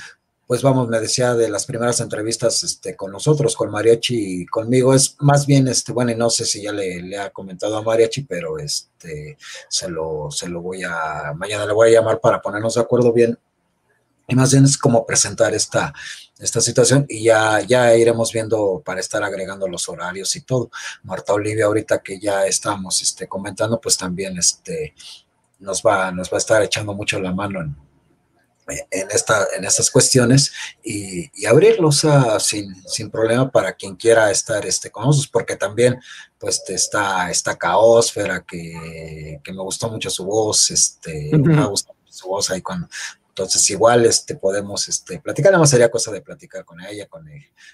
pues 0.47 0.63
vamos, 0.63 0.89
me 0.89 1.01
decía 1.01 1.35
de 1.35 1.49
las 1.49 1.65
primeras 1.65 2.01
entrevistas 2.01 2.63
este, 2.63 2.95
con 2.95 3.11
nosotros, 3.11 3.57
con 3.57 3.71
Mariachi 3.71 4.43
y 4.43 4.47
conmigo, 4.47 4.93
es 4.95 5.17
más 5.21 5.47
bien, 5.47 5.67
este, 5.69 5.93
bueno, 5.93 6.11
y 6.13 6.15
no 6.15 6.29
sé 6.29 6.45
si 6.45 6.63
ya 6.63 6.73
le, 6.73 7.01
le, 7.03 7.17
ha 7.19 7.31
comentado 7.31 7.77
a 7.77 7.83
Mariachi, 7.83 8.25
pero 8.25 8.59
este, 8.59 9.39
se 9.69 9.89
lo, 9.89 10.31
se 10.31 10.49
lo 10.49 10.61
voy 10.61 10.83
a, 10.85 11.33
mañana 11.35 11.65
le 11.65 11.73
voy 11.73 11.89
a 11.89 11.93
llamar 11.93 12.21
para 12.21 12.43
ponernos 12.43 12.75
de 12.75 12.83
acuerdo 12.83 13.13
bien. 13.13 13.39
Y 14.33 14.35
más 14.35 14.51
bien 14.51 14.65
es 14.65 14.79
como 14.79 15.05
presentar 15.05 15.53
esta, 15.53 15.93
esta 16.39 16.63
situación 16.63 17.05
y 17.07 17.25
ya, 17.25 17.61
ya 17.61 17.95
iremos 17.95 18.33
viendo 18.33 18.83
para 18.83 18.99
estar 18.99 19.23
agregando 19.23 19.69
los 19.69 19.87
horarios 19.91 20.35
y 20.37 20.41
todo. 20.41 20.71
Marta 21.03 21.35
Olivia, 21.35 21.67
ahorita 21.67 22.03
que 22.03 22.19
ya 22.19 22.47
estamos 22.47 23.03
este, 23.03 23.29
comentando, 23.29 23.79
pues 23.79 23.99
también 23.99 24.39
este, 24.39 24.95
nos, 25.59 25.83
va, 25.83 26.11
nos 26.13 26.33
va 26.33 26.37
a 26.37 26.39
estar 26.39 26.63
echando 26.63 26.95
mucho 26.95 27.21
la 27.21 27.31
mano 27.35 27.61
en, 27.61 27.77
en, 28.91 29.11
esta, 29.11 29.49
en 29.55 29.67
estas 29.67 29.91
cuestiones 29.91 30.51
y, 30.83 31.31
y 31.39 31.45
abrirlos 31.45 32.07
sin, 32.39 32.75
sin, 32.89 33.11
problema 33.11 33.51
para 33.51 33.75
quien 33.75 33.97
quiera 33.97 34.31
estar 34.31 34.65
este, 34.65 34.91
con 34.91 35.05
nosotros, 35.05 35.29
porque 35.31 35.57
también 35.57 36.01
pues 36.39 36.63
está 36.69 37.31
esta 37.31 37.55
caosfera 37.59 38.43
que, 38.49 39.41
que 39.45 39.53
me 39.53 39.61
gustó 39.61 39.91
mucho 39.91 40.09
su 40.09 40.25
voz, 40.25 40.71
este, 40.71 41.29
me 41.37 41.67
gustó 41.67 41.95
su 42.09 42.29
voz 42.29 42.51
ahí 42.51 42.63
cuando, 42.63 42.89
entonces, 43.33 43.71
igual 43.71 44.05
este, 44.05 44.37
podemos 44.37 44.89
este, 44.89 45.19
platicar, 45.19 45.53
nada 45.53 45.61
más 45.61 45.71
sería 45.71 45.91
cosa 45.91 46.13
de 46.13 46.21
platicar 46.21 46.67
con 46.67 46.83
ella, 46.83 47.07
con, 47.07 47.27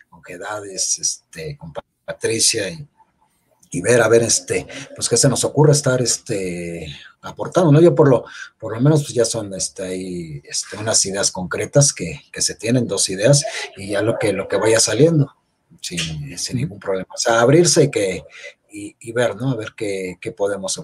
con 0.09 0.23
Gedades, 0.23 1.01
este, 1.01 1.57
con 1.57 1.73
Patricia 2.05 2.70
y, 2.70 2.87
y 3.73 3.81
ver, 3.81 4.01
a 4.01 4.07
ver, 4.07 4.23
este, 4.23 4.69
pues 4.95 5.09
qué 5.09 5.17
se 5.17 5.28
nos 5.28 5.43
ocurre 5.43 5.73
estar, 5.73 6.01
este, 6.01 6.87
aportando, 7.23 7.73
¿no? 7.73 7.81
Yo 7.81 7.93
por 7.93 8.09
lo, 8.09 8.25
por 8.57 8.73
lo 8.73 8.81
menos 8.81 9.03
pues 9.03 9.15
ya 9.15 9.25
son, 9.25 9.53
este, 9.53 9.83
ahí, 9.83 10.41
este, 10.45 10.77
unas 10.77 11.05
ideas 11.07 11.33
concretas 11.33 11.93
que, 11.93 12.20
que, 12.33 12.41
se 12.41 12.55
tienen, 12.55 12.87
dos 12.87 13.09
ideas, 13.09 13.45
y 13.77 13.89
ya 13.89 14.01
lo 14.01 14.17
que, 14.17 14.33
lo 14.33 14.47
que 14.47 14.59
vaya 14.59 14.78
saliendo, 14.78 15.35
sin, 15.81 16.39
sin 16.39 16.57
ningún 16.59 16.78
problema. 16.78 17.09
O 17.12 17.19
sea, 17.19 17.41
abrirse 17.41 17.83
y 17.83 17.91
que, 17.91 18.23
y, 18.70 18.95
y 19.01 19.11
ver, 19.11 19.35
¿no? 19.35 19.51
A 19.51 19.57
ver 19.57 19.75
qué, 19.77 20.19
qué 20.20 20.31
podemos 20.31 20.78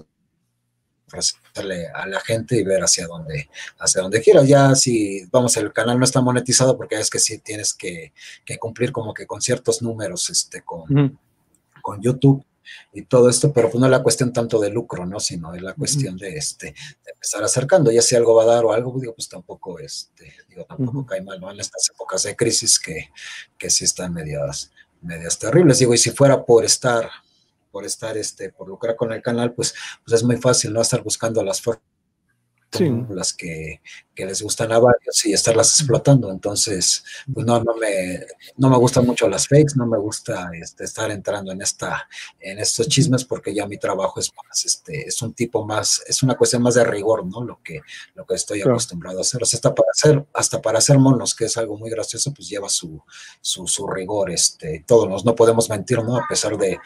ofrecerle 1.07 1.87
a 1.87 2.07
la 2.07 2.19
gente 2.19 2.57
y 2.57 2.63
ver 2.63 2.83
hacia 2.83 3.07
dónde, 3.07 3.49
hacia 3.79 4.01
dónde 4.01 4.21
quiera. 4.21 4.43
Ya 4.43 4.75
si, 4.75 5.25
vamos, 5.31 5.55
el 5.57 5.71
canal 5.71 5.97
no 5.99 6.05
está 6.05 6.21
monetizado 6.21 6.77
porque 6.77 6.95
es 6.95 7.09
que 7.09 7.19
sí 7.19 7.39
tienes 7.39 7.73
que, 7.73 8.13
que 8.43 8.57
cumplir 8.57 8.91
como 8.91 9.13
que 9.13 9.25
con 9.25 9.41
ciertos 9.41 9.81
números, 9.81 10.29
este, 10.29 10.61
con, 10.61 10.81
uh 10.81 10.85
-huh. 10.85 11.17
con 11.81 12.01
YouTube 12.01 12.43
y 12.91 13.03
todo 13.03 13.29
esto, 13.29 13.53
pero 13.53 13.69
pues 13.69 13.79
no 13.79 13.85
es 13.85 13.91
la 13.91 14.01
cuestión 14.01 14.33
tanto 14.33 14.59
de 14.59 14.69
lucro, 14.71 15.05
¿no? 15.05 15.19
Sino 15.19 15.53
es 15.53 15.61
la 15.61 15.73
cuestión 15.73 16.17
de, 16.17 16.35
este, 16.35 16.67
de 16.67 17.11
empezar 17.13 17.43
acercando, 17.43 17.91
ya 17.91 18.01
si 18.01 18.15
algo 18.15 18.33
va 18.35 18.43
a 18.43 18.47
dar 18.47 18.65
o 18.65 18.73
algo, 18.73 18.99
digo, 18.99 19.13
pues 19.13 19.29
tampoco, 19.29 19.77
este, 19.79 20.33
digo, 20.49 20.65
tampoco 20.65 20.99
uh 20.99 21.01
-huh. 21.03 21.05
cae 21.05 21.21
mal, 21.21 21.39
¿no? 21.39 21.51
En 21.51 21.59
estas 21.59 21.89
épocas 21.89 22.23
de 22.23 22.35
crisis 22.35 22.79
que, 22.79 23.09
que 23.57 23.69
sí 23.69 23.83
están 23.85 24.13
medias, 24.13 24.71
medias 25.01 25.37
terribles, 25.37 25.77
digo, 25.77 25.93
y 25.93 25.97
si 25.99 26.09
fuera 26.09 26.43
por 26.43 26.65
estar, 26.65 27.09
por 27.75 27.85
estar, 27.85 28.15
este, 28.15 28.53
por 28.53 28.69
lucrar 28.69 28.95
con 28.95 29.11
el 29.11 29.21
canal, 29.21 29.51
pues, 29.51 29.75
pues 30.05 30.13
es 30.13 30.23
muy 30.23 30.37
fácil, 30.37 30.71
¿no? 30.71 30.81
Estar 30.81 31.03
buscando 31.03 31.43
las 31.43 31.61
formas 31.61 31.83
Sí. 32.71 32.91
las 33.09 33.33
que, 33.33 33.81
que, 34.13 34.25
les 34.25 34.41
gustan 34.41 34.71
a 34.73 34.79
varios 34.79 35.25
y 35.25 35.31
estarlas 35.31 35.79
explotando. 35.79 36.29
Entonces, 36.29 37.03
pues 37.33 37.45
no, 37.45 37.63
no 37.63 37.75
me, 37.75 38.25
no 38.57 38.69
me 38.69 38.77
gustan 38.77 39.05
mucho 39.05 39.29
las 39.29 39.47
fakes, 39.47 39.75
no 39.75 39.85
me 39.85 39.97
gusta 39.97 40.49
este, 40.61 40.83
estar 40.83 41.09
entrando 41.11 41.51
en 41.53 41.61
esta, 41.61 42.07
en 42.39 42.59
estos 42.59 42.87
chismes 42.89 43.23
porque 43.23 43.53
ya 43.53 43.65
mi 43.65 43.77
trabajo 43.77 44.19
es 44.19 44.29
más, 44.35 44.65
este, 44.65 45.07
es 45.07 45.21
un 45.21 45.33
tipo 45.33 45.65
más, 45.65 46.03
es 46.07 46.21
una 46.23 46.35
cuestión 46.35 46.63
más 46.63 46.73
de 46.73 46.83
rigor, 46.83 47.25
¿no? 47.25 47.43
Lo 47.43 47.61
que, 47.63 47.79
lo 48.13 48.25
que 48.25 48.35
estoy 48.35 48.59
claro. 48.59 48.73
acostumbrado 48.73 49.19
a 49.19 49.21
hacer. 49.21 49.41
O 49.41 49.45
sea, 49.45 49.57
hasta 49.57 49.73
para 49.73 49.89
hacer, 49.91 50.25
hasta 50.33 50.61
para 50.61 50.79
hacer 50.79 50.97
monos, 50.97 51.33
que 51.33 51.45
es 51.45 51.55
algo 51.55 51.77
muy 51.77 51.89
gracioso, 51.89 52.33
pues 52.33 52.49
lleva 52.49 52.67
su, 52.67 53.01
su, 53.39 53.67
su 53.67 53.87
rigor, 53.87 54.31
este, 54.31 54.83
todos 54.85 55.07
nos, 55.07 55.23
no 55.23 55.33
podemos 55.33 55.69
mentir, 55.69 56.03
¿no? 56.03 56.17
A 56.17 56.25
pesar 56.27 56.57
de, 56.57 56.77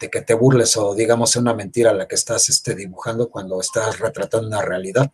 de 0.00 0.10
que 0.10 0.22
te 0.22 0.32
burles 0.32 0.76
o 0.78 0.94
digamos 0.94 1.36
una 1.36 1.54
mentira 1.54 1.92
la 1.92 2.08
que 2.08 2.14
estás 2.14 2.48
este, 2.48 2.74
dibujando 2.74 3.28
cuando 3.28 3.60
estás 3.60 3.98
retratando 3.98 4.48
una 4.48 4.62
realidad. 4.62 5.12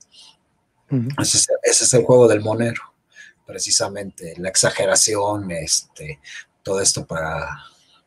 Uh 0.91 0.95
-huh. 0.95 1.23
ese, 1.23 1.39
es, 1.39 1.49
ese, 1.65 1.85
es, 1.85 1.95
el 1.95 2.05
juego 2.05 2.29
del 2.29 2.41
monero, 2.41 2.81
precisamente, 3.45 4.35
la 4.39 4.49
exageración, 4.49 5.51
este, 5.51 6.21
todo 6.63 6.81
esto 6.81 7.05
para, 7.05 7.65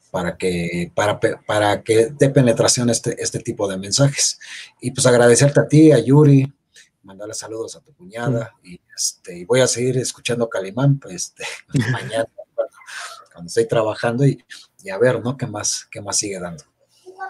para 0.09 0.37
que, 0.37 0.89
para, 0.95 1.19
para 1.19 1.83
que 1.83 2.11
dé 2.17 2.29
penetración 2.29 2.89
este, 2.89 3.21
este 3.21 3.39
tipo 3.39 3.67
de 3.67 3.77
mensajes. 3.77 4.39
Y 4.79 4.91
pues 4.91 5.05
agradecerte 5.05 5.59
a 5.59 5.67
ti, 5.67 5.91
a 5.91 5.99
Yuri, 5.99 6.51
mandarle 7.03 7.33
saludos 7.33 7.75
a 7.75 7.81
tu 7.81 7.93
cuñada, 7.93 8.53
uh 8.55 8.65
-huh. 8.65 8.71
y, 8.71 8.81
este, 8.95 9.39
y 9.39 9.43
voy 9.43 9.59
a 9.59 9.67
seguir 9.67 9.97
escuchando 9.97 10.47
Calimán, 10.47 10.97
pues 10.97 11.15
este, 11.15 11.43
mañana 11.91 12.25
cuando, 12.55 12.73
cuando 13.33 13.47
estoy 13.49 13.67
trabajando 13.67 14.25
y, 14.25 14.41
y 14.83 14.89
a 14.89 14.97
ver, 14.97 15.23
¿no? 15.23 15.37
¿Qué 15.37 15.47
más, 15.47 15.87
qué 15.91 16.01
más 16.01 16.17
sigue 16.17 16.39
dando? 16.39 16.63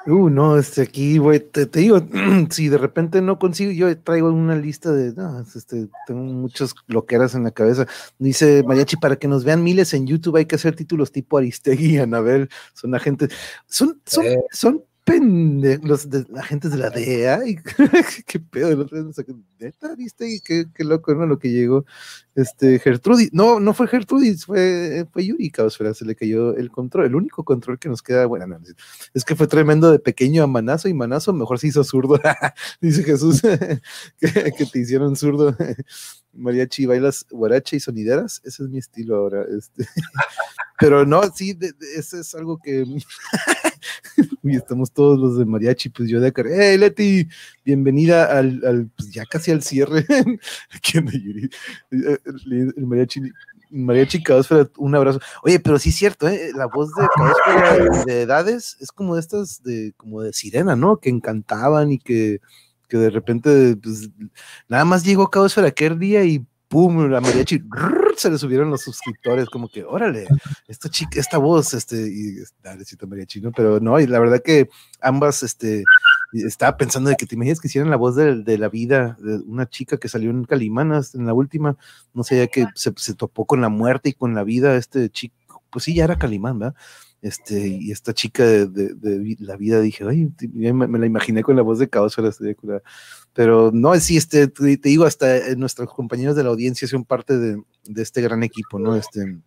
Uh, 0.05 0.29
no, 0.29 0.57
este, 0.57 0.81
aquí, 0.81 1.17
güey, 1.17 1.39
te, 1.39 1.65
te, 1.65 1.81
digo, 1.81 1.99
si 2.51 2.69
de 2.69 2.77
repente 2.77 3.21
no 3.21 3.37
consigo, 3.37 3.71
yo 3.71 3.95
traigo 3.99 4.29
una 4.29 4.55
lista 4.55 4.91
de, 4.91 5.13
no, 5.13 5.41
este, 5.41 5.87
tengo 6.07 6.21
muchas 6.21 6.73
loqueras 6.87 7.35
en 7.35 7.43
la 7.43 7.51
cabeza. 7.51 7.85
Dice 8.17 8.63
Mariachi, 8.63 8.97
para 8.97 9.17
que 9.17 9.27
nos 9.27 9.43
vean 9.43 9.63
miles 9.63 9.93
en 9.93 10.07
YouTube 10.07 10.37
hay 10.37 10.45
que 10.45 10.55
hacer 10.55 10.75
títulos 10.75 11.11
tipo 11.11 11.37
Aristegui 11.37 11.95
y 11.95 11.97
Anabel, 11.97 12.49
son 12.73 12.95
agentes, 12.95 13.31
son, 13.67 14.01
son, 14.05 14.25
eh. 14.25 14.39
son 14.51 14.83
pendejos, 15.09 15.87
los 15.87 16.09
de, 16.09 16.25
agentes 16.37 16.71
de 16.71 16.77
la 16.77 16.89
DEA, 16.89 17.47
y, 17.47 17.55
qué 18.25 18.39
pedo, 18.39 18.75
los 18.75 19.17
neta, 19.59 19.95
viste, 19.95 20.41
qué, 20.43 20.65
qué 20.73 20.83
loco, 20.83 21.13
¿no? 21.15 21.25
Lo 21.25 21.39
que 21.39 21.51
llegó, 21.51 21.85
este, 22.35 22.79
Gertrudis, 22.79 23.33
no, 23.33 23.59
no 23.59 23.73
fue 23.73 23.87
Gertrudis, 23.87 24.45
fue, 24.45 25.07
fue 25.11 25.25
Yuri, 25.25 25.49
Caosfera, 25.51 25.93
se 25.93 26.05
le 26.05 26.15
cayó 26.15 26.55
el 26.55 26.71
control, 26.71 27.05
el 27.05 27.15
único 27.15 27.43
control 27.43 27.79
que 27.79 27.89
nos 27.89 28.01
queda, 28.01 28.25
bueno, 28.25 28.47
no, 28.47 28.59
es 29.13 29.25
que 29.25 29.35
fue 29.35 29.47
tremendo 29.47 29.91
de 29.91 29.99
pequeño 29.99 30.43
a 30.43 30.47
manazo, 30.47 30.87
y 30.87 30.93
manazo 30.93 31.33
mejor 31.33 31.59
se 31.59 31.67
hizo 31.67 31.83
zurdo, 31.83 32.19
dice 32.81 33.03
Jesús, 33.03 33.41
que, 34.19 34.53
que, 34.57 34.65
te 34.65 34.79
hicieron 34.79 35.15
zurdo, 35.15 35.55
mariachi, 36.33 36.85
bailas 36.85 37.25
guaracha 37.29 37.75
y 37.75 37.79
sonideras, 37.79 38.41
ese 38.43 38.63
es 38.63 38.69
mi 38.69 38.77
estilo 38.77 39.15
ahora, 39.15 39.45
este, 39.57 39.87
pero 40.79 41.05
no, 41.05 41.23
sí, 41.33 41.53
de, 41.53 41.73
de, 41.73 41.95
ese 41.95 42.21
es 42.21 42.33
algo 42.35 42.59
que 42.59 42.85
y 44.43 44.55
estamos 44.55 44.91
todos 44.91 45.19
los 45.19 45.37
de 45.37 45.45
mariachi, 45.45 45.89
pues 45.89 46.09
yo 46.09 46.19
de 46.19 46.27
acá, 46.27 46.43
hey 46.45 46.77
Leti, 46.77 47.27
bienvenida 47.65 48.37
al, 48.37 48.89
pues 48.95 49.11
ya 49.11 49.25
casi 49.25 49.51
al 49.51 49.63
cierre. 49.63 50.05
¿Quién 50.81 51.05
de 51.05 51.21
Yuri? 51.21 51.49
El, 51.91 52.73
mariachi, 52.77 53.21
mariachi 53.69 54.23
Caosfera, 54.23 54.69
un 54.77 54.95
abrazo. 54.95 55.19
Oye, 55.43 55.59
pero 55.59 55.79
sí 55.79 55.89
es 55.89 55.95
cierto, 55.95 56.27
¿eh? 56.27 56.51
la 56.55 56.67
voz 56.67 56.89
de 56.95 57.07
Caosfera 57.15 58.03
de 58.05 58.21
edades 58.21 58.77
es 58.79 58.91
como 58.91 59.15
de 59.15 59.21
estas, 59.21 59.63
de, 59.63 59.93
como 59.97 60.21
de 60.21 60.33
sirena, 60.33 60.75
¿no? 60.75 60.97
Que 60.97 61.09
encantaban 61.09 61.91
y 61.91 61.99
que, 61.99 62.41
que 62.87 62.97
de 62.97 63.09
repente, 63.09 63.75
pues, 63.77 64.09
nada 64.67 64.85
más 64.85 65.03
llegó 65.03 65.29
Caosfera 65.29 65.67
aquel 65.67 65.99
día 65.99 66.23
y 66.23 66.45
pum, 66.69 67.09
la 67.09 67.19
mariachi, 67.19 67.61
se 68.15 68.29
le 68.29 68.37
subieron 68.37 68.69
los 68.69 68.83
suscriptores, 68.83 69.49
como 69.49 69.67
que, 69.67 69.83
órale, 69.83 70.27
esta 70.67 70.87
chica, 70.87 71.19
esta 71.19 71.37
voz, 71.37 71.73
este, 71.73 71.97
y 71.97 72.35
dalecito 72.63 73.07
mariachi, 73.07 73.41
¿no? 73.41 73.51
Pero 73.51 73.79
no, 73.79 73.99
y 73.99 74.07
la 74.07 74.19
verdad 74.19 74.41
que 74.41 74.69
ambas, 75.01 75.43
este, 75.43 75.83
estaba 76.31 76.77
pensando 76.77 77.09
de 77.09 77.15
que 77.15 77.25
te 77.25 77.35
imaginas 77.35 77.59
que 77.59 77.67
hicieran 77.67 77.89
la 77.89 77.97
voz 77.97 78.15
de, 78.15 78.43
de, 78.43 78.57
la 78.59 78.69
vida 78.69 79.17
de 79.19 79.37
una 79.37 79.67
chica 79.67 79.97
que 79.97 80.09
salió 80.09 80.29
en 80.29 80.45
Calimanas 80.45 81.15
en 81.15 81.25
la 81.25 81.33
última, 81.33 81.75
no 82.13 82.23
sé, 82.23 82.37
ya 82.37 82.47
que 82.47 82.67
se, 82.75 82.91
topó 83.15 83.45
con 83.45 83.61
la 83.61 83.69
muerte 83.69 84.09
y 84.09 84.13
con 84.13 84.35
la 84.35 84.43
vida, 84.43 84.75
este 84.75 85.09
chico, 85.09 85.63
pues 85.71 85.85
sí, 85.85 85.95
ya 85.95 86.03
era 86.03 86.17
Calimán. 86.17 86.73
Este, 87.21 87.67
y 87.67 87.91
esta 87.91 88.13
chica 88.13 88.45
de, 88.45 88.67
de, 88.67 88.93
de, 88.93 89.35
la 89.39 89.57
vida 89.57 89.81
dije, 89.81 90.05
ay, 90.07 90.31
me, 90.53 90.87
me, 90.87 90.99
la 90.99 91.05
imaginé 91.05 91.43
con 91.43 91.55
la 91.55 91.61
voz 91.61 91.77
de 91.77 91.89
caos, 91.89 92.15
pero 93.33 93.71
no, 93.73 93.93
sí, 93.99 94.15
este, 94.15 94.47
te, 94.47 94.77
te, 94.77 94.89
digo, 94.89 95.03
hasta 95.05 95.53
nuestros 95.55 95.93
compañeros 95.93 96.35
de 96.35 96.43
la 96.43 96.49
audiencia 96.49 96.87
son 96.87 97.03
parte 97.03 97.37
de, 97.37 97.61
de 97.83 98.01
este 98.01 98.21
gran 98.21 98.43
equipo, 98.43 98.79
¿no? 98.79 98.95
Este, 98.95 99.37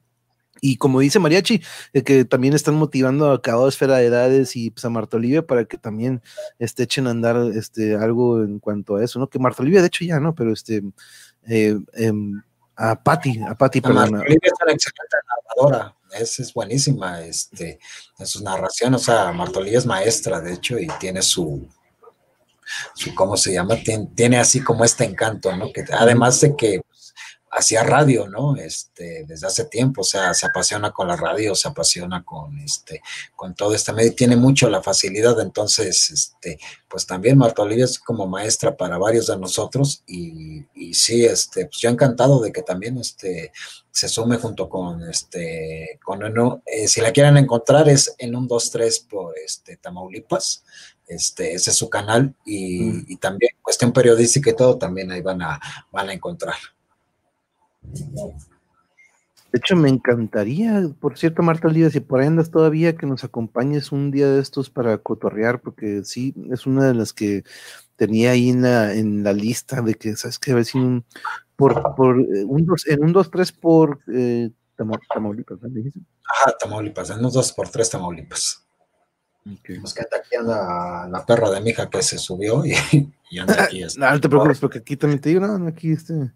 y 0.60 0.76
como 0.76 1.00
dice 1.00 1.18
Mariachi, 1.18 1.62
eh, 1.92 2.02
que 2.02 2.24
también 2.24 2.54
están 2.54 2.74
motivando 2.74 3.32
a 3.32 3.40
cada 3.40 3.66
esfera 3.68 3.96
de 3.96 4.06
edades 4.06 4.54
y 4.54 4.70
pues, 4.70 4.84
a 4.84 4.90
Marta 4.90 5.16
Olivia 5.16 5.46
para 5.46 5.64
que 5.64 5.78
también 5.78 6.22
este, 6.58 6.84
echen 6.84 7.06
a 7.06 7.10
andar 7.10 7.36
este, 7.54 7.96
algo 7.96 8.42
en 8.44 8.58
cuanto 8.58 8.96
a 8.96 9.04
eso, 9.04 9.18
¿no? 9.18 9.28
Que 9.28 9.38
Marta 9.38 9.62
Olivia, 9.62 9.80
de 9.80 9.88
hecho, 9.88 10.04
ya, 10.04 10.20
¿no? 10.20 10.34
Pero 10.34 10.52
este, 10.52 10.82
eh, 11.48 11.78
eh, 11.94 12.12
a 12.76 13.02
Patti, 13.02 13.40
a 13.40 13.56
Patti, 13.56 13.80
perdón. 13.80 14.12
Marta 14.12 14.26
Olivia 14.26 14.40
es 14.42 14.52
una 14.62 14.72
excelente 14.72 15.16
narradora 15.56 15.96
es, 16.14 16.40
es 16.40 16.52
buenísima 16.52 17.20
este, 17.22 17.78
en 18.18 18.26
sus 18.26 18.42
narraciones. 18.42 19.02
O 19.02 19.04
sea, 19.04 19.32
Martolí 19.32 19.74
es 19.74 19.86
maestra, 19.86 20.40
de 20.40 20.54
hecho, 20.54 20.78
y 20.78 20.86
tiene 20.98 21.22
su, 21.22 21.66
su 22.94 23.14
¿cómo 23.14 23.36
se 23.36 23.52
llama? 23.52 23.76
Tiene, 24.14 24.38
así 24.38 24.62
como 24.62 24.84
este 24.84 25.04
encanto, 25.04 25.54
¿no? 25.56 25.72
Que 25.72 25.84
además 25.92 26.40
de 26.40 26.56
que 26.56 26.82
hacía 27.52 27.84
radio, 27.84 28.26
¿no? 28.28 28.56
Este, 28.56 29.24
desde 29.28 29.46
hace 29.46 29.66
tiempo, 29.66 30.00
o 30.00 30.04
sea, 30.04 30.32
se 30.32 30.46
apasiona 30.46 30.90
con 30.90 31.06
la 31.06 31.16
radio, 31.16 31.54
se 31.54 31.68
apasiona 31.68 32.24
con 32.24 32.58
este, 32.58 33.02
con 33.36 33.54
todo 33.54 33.74
este 33.74 33.92
medio, 33.92 34.14
tiene 34.14 34.36
mucho 34.36 34.70
la 34.70 34.82
facilidad, 34.82 35.38
entonces, 35.38 36.10
este, 36.10 36.58
pues 36.88 37.06
también 37.06 37.36
Marta 37.36 37.62
Olivia 37.62 37.84
es 37.84 37.98
como 37.98 38.26
maestra 38.26 38.74
para 38.74 38.96
varios 38.96 39.26
de 39.26 39.36
nosotros, 39.36 40.02
y, 40.06 40.64
y 40.74 40.94
sí, 40.94 41.26
este, 41.26 41.66
pues 41.66 41.78
yo 41.78 41.90
encantado 41.90 42.40
de 42.40 42.52
que 42.52 42.62
también 42.62 42.96
este 42.96 43.52
se 43.90 44.08
sume 44.08 44.38
junto 44.38 44.70
con 44.70 45.06
este, 45.10 46.00
con 46.02 46.24
uno, 46.24 46.62
eh, 46.64 46.88
si 46.88 47.02
la 47.02 47.12
quieren 47.12 47.36
encontrar 47.36 47.86
es 47.90 48.14
en 48.16 48.34
un 48.34 48.48
23 48.48 49.00
por 49.00 49.38
este 49.38 49.76
Tamaulipas, 49.76 50.64
este, 51.06 51.52
ese 51.52 51.70
es 51.70 51.76
su 51.76 51.90
canal, 51.90 52.34
y, 52.46 52.80
mm. 52.80 53.04
y 53.08 53.16
también 53.16 53.52
cuestión 53.60 53.92
periodística 53.92 54.48
y 54.48 54.56
todo, 54.56 54.78
también 54.78 55.10
ahí 55.10 55.20
van 55.20 55.42
a, 55.42 55.60
van 55.92 56.08
a 56.08 56.14
encontrar. 56.14 56.56
De 59.52 59.58
hecho, 59.58 59.76
me 59.76 59.90
encantaría, 59.90 60.88
por 60.98 61.18
cierto, 61.18 61.42
Marta 61.42 61.68
Olivia, 61.68 61.90
si 61.90 62.00
por 62.00 62.20
ahí 62.20 62.26
andas 62.26 62.50
todavía, 62.50 62.96
que 62.96 63.06
nos 63.06 63.22
acompañes 63.22 63.92
un 63.92 64.10
día 64.10 64.26
de 64.26 64.40
estos 64.40 64.70
para 64.70 64.96
cotorrear, 64.96 65.60
porque 65.60 66.04
sí, 66.04 66.34
es 66.50 66.66
una 66.66 66.86
de 66.86 66.94
las 66.94 67.12
que 67.12 67.44
tenía 67.96 68.30
ahí 68.30 68.48
en 68.48 68.62
la, 68.62 68.94
en 68.94 69.22
la 69.22 69.34
lista 69.34 69.82
de 69.82 69.94
que, 69.94 70.16
¿sabes 70.16 70.38
qué? 70.38 70.52
A 70.52 70.54
ver 70.54 70.64
si 70.64 70.78
un, 70.78 71.04
por, 71.54 71.94
por 71.94 72.18
eh, 72.18 72.44
un 72.46 72.64
dos, 72.64 72.86
en 72.86 73.04
un 73.04 73.12
2-3 73.12 73.54
por 73.60 74.00
eh, 74.12 74.50
Tamaulipas, 74.74 75.58
¿no? 75.60 75.68
Ajá, 75.68 76.56
Tamaulipas, 76.58 77.10
en 77.10 77.22
un 77.22 77.30
2 77.30 77.52
por 77.52 77.68
3 77.68 77.90
Tamaulipas. 77.90 78.64
Okay. 79.58 79.80
Pues 79.80 79.92
que 79.92 80.00
aquí 80.00 80.36
anda 80.36 81.08
la 81.08 81.26
perra 81.26 81.50
de 81.50 81.60
mi 81.60 81.70
hija 81.70 81.90
que 81.90 82.00
se 82.02 82.16
subió 82.16 82.64
y, 82.64 82.72
y 83.30 83.38
anda 83.38 83.64
aquí. 83.64 83.82
Este. 83.82 84.00
no, 84.00 84.10
no 84.10 84.20
te 84.20 84.28
preocupes, 84.30 84.60
porque 84.60 84.78
aquí 84.78 84.96
también 84.96 85.20
te 85.20 85.28
digo, 85.28 85.46
no, 85.46 85.66
aquí 85.68 85.92
este 85.92 86.32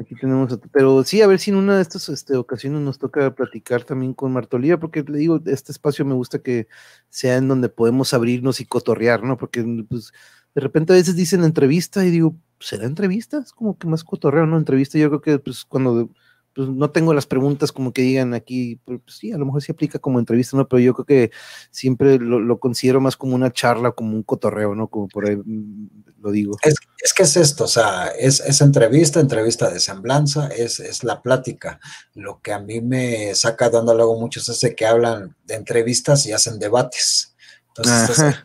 Aquí 0.00 0.14
tenemos, 0.14 0.58
pero 0.72 1.04
sí, 1.04 1.20
a 1.20 1.26
ver 1.26 1.38
si 1.38 1.50
en 1.50 1.58
una 1.58 1.76
de 1.76 1.82
estas 1.82 2.08
este, 2.08 2.34
ocasiones 2.34 2.80
nos 2.80 2.98
toca 2.98 3.34
platicar 3.34 3.84
también 3.84 4.14
con 4.14 4.32
Martolía, 4.32 4.80
porque 4.80 5.02
le 5.02 5.18
digo, 5.18 5.42
este 5.44 5.72
espacio 5.72 6.06
me 6.06 6.14
gusta 6.14 6.38
que 6.38 6.68
sea 7.10 7.36
en 7.36 7.48
donde 7.48 7.68
podemos 7.68 8.14
abrirnos 8.14 8.60
y 8.60 8.64
cotorrear, 8.64 9.22
¿no? 9.22 9.36
Porque 9.36 9.62
pues, 9.86 10.12
de 10.54 10.60
repente 10.62 10.94
a 10.94 10.96
veces 10.96 11.16
dicen 11.16 11.44
entrevista 11.44 12.02
y 12.06 12.10
digo, 12.10 12.34
¿será 12.60 12.86
entrevista? 12.86 13.40
Es 13.40 13.52
como 13.52 13.76
que 13.76 13.88
más 13.88 14.02
cotorreo, 14.02 14.46
¿no? 14.46 14.56
Entrevista, 14.56 14.96
yo 14.98 15.10
creo 15.10 15.20
que 15.20 15.38
pues 15.38 15.66
cuando 15.66 16.08
pues 16.54 16.68
no 16.68 16.90
tengo 16.90 17.14
las 17.14 17.26
preguntas 17.26 17.70
como 17.70 17.92
que 17.92 18.02
digan 18.02 18.34
aquí, 18.34 18.76
pues, 18.84 19.00
sí, 19.06 19.32
a 19.32 19.38
lo 19.38 19.46
mejor 19.46 19.62
sí 19.62 19.70
aplica 19.70 19.98
como 19.98 20.18
entrevista, 20.18 20.56
¿no? 20.56 20.68
Pero 20.68 20.80
yo 20.80 20.94
creo 20.94 21.06
que 21.06 21.30
siempre 21.70 22.18
lo, 22.18 22.58
considero 22.58 23.00
más 23.00 23.16
como 23.16 23.34
una 23.34 23.52
charla, 23.52 23.92
como 23.92 24.14
un 24.14 24.22
cotorreo, 24.22 24.74
¿no? 24.74 24.88
Como 24.88 25.08
por 25.08 25.28
ahí 25.28 25.36
mm, 25.36 26.04
lo 26.20 26.30
digo. 26.32 26.56
Es, 26.62 27.14
que 27.14 27.22
es 27.22 27.36
esto, 27.36 27.64
o 27.64 27.68
sea, 27.68 28.08
es, 28.08 28.60
entrevista, 28.60 29.20
entrevista 29.20 29.70
de 29.70 29.78
semblanza, 29.78 30.48
es, 30.48 30.80
es, 30.80 31.04
la 31.04 31.22
plática. 31.22 31.78
Lo 32.14 32.40
que 32.40 32.52
a 32.52 32.58
mí 32.58 32.80
me 32.80 33.34
saca 33.34 33.70
dando 33.70 33.94
luego 33.94 34.18
muchos 34.18 34.48
es 34.48 34.60
de 34.60 34.74
que 34.74 34.86
hablan 34.86 35.36
de 35.44 35.54
entrevistas 35.54 36.26
y 36.26 36.32
hacen 36.32 36.58
debates. 36.58 37.36
Entonces, 37.68 38.36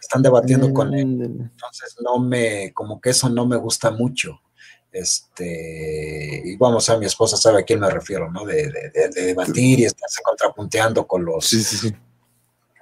están 0.00 0.22
debatiendo 0.22 0.72
con 0.72 0.94
él. 0.94 1.20
Entonces, 1.22 1.96
no 2.02 2.18
me, 2.18 2.72
como 2.72 3.00
que 3.00 3.10
eso 3.10 3.28
no 3.28 3.46
me 3.46 3.56
gusta 3.56 3.90
mucho. 3.90 4.40
Este, 4.92 6.42
y 6.44 6.56
vamos 6.56 6.88
a 6.88 6.98
mi 6.98 7.06
esposa 7.06 7.36
sabe 7.36 7.60
a 7.60 7.64
quién 7.64 7.80
me 7.80 7.90
refiero, 7.90 8.30
¿no? 8.30 8.44
De, 8.44 8.72
debatir 9.14 9.80
y 9.80 9.84
estarse 9.84 10.20
contrapunteando 10.22 11.06
con 11.06 11.24
los, 11.24 11.54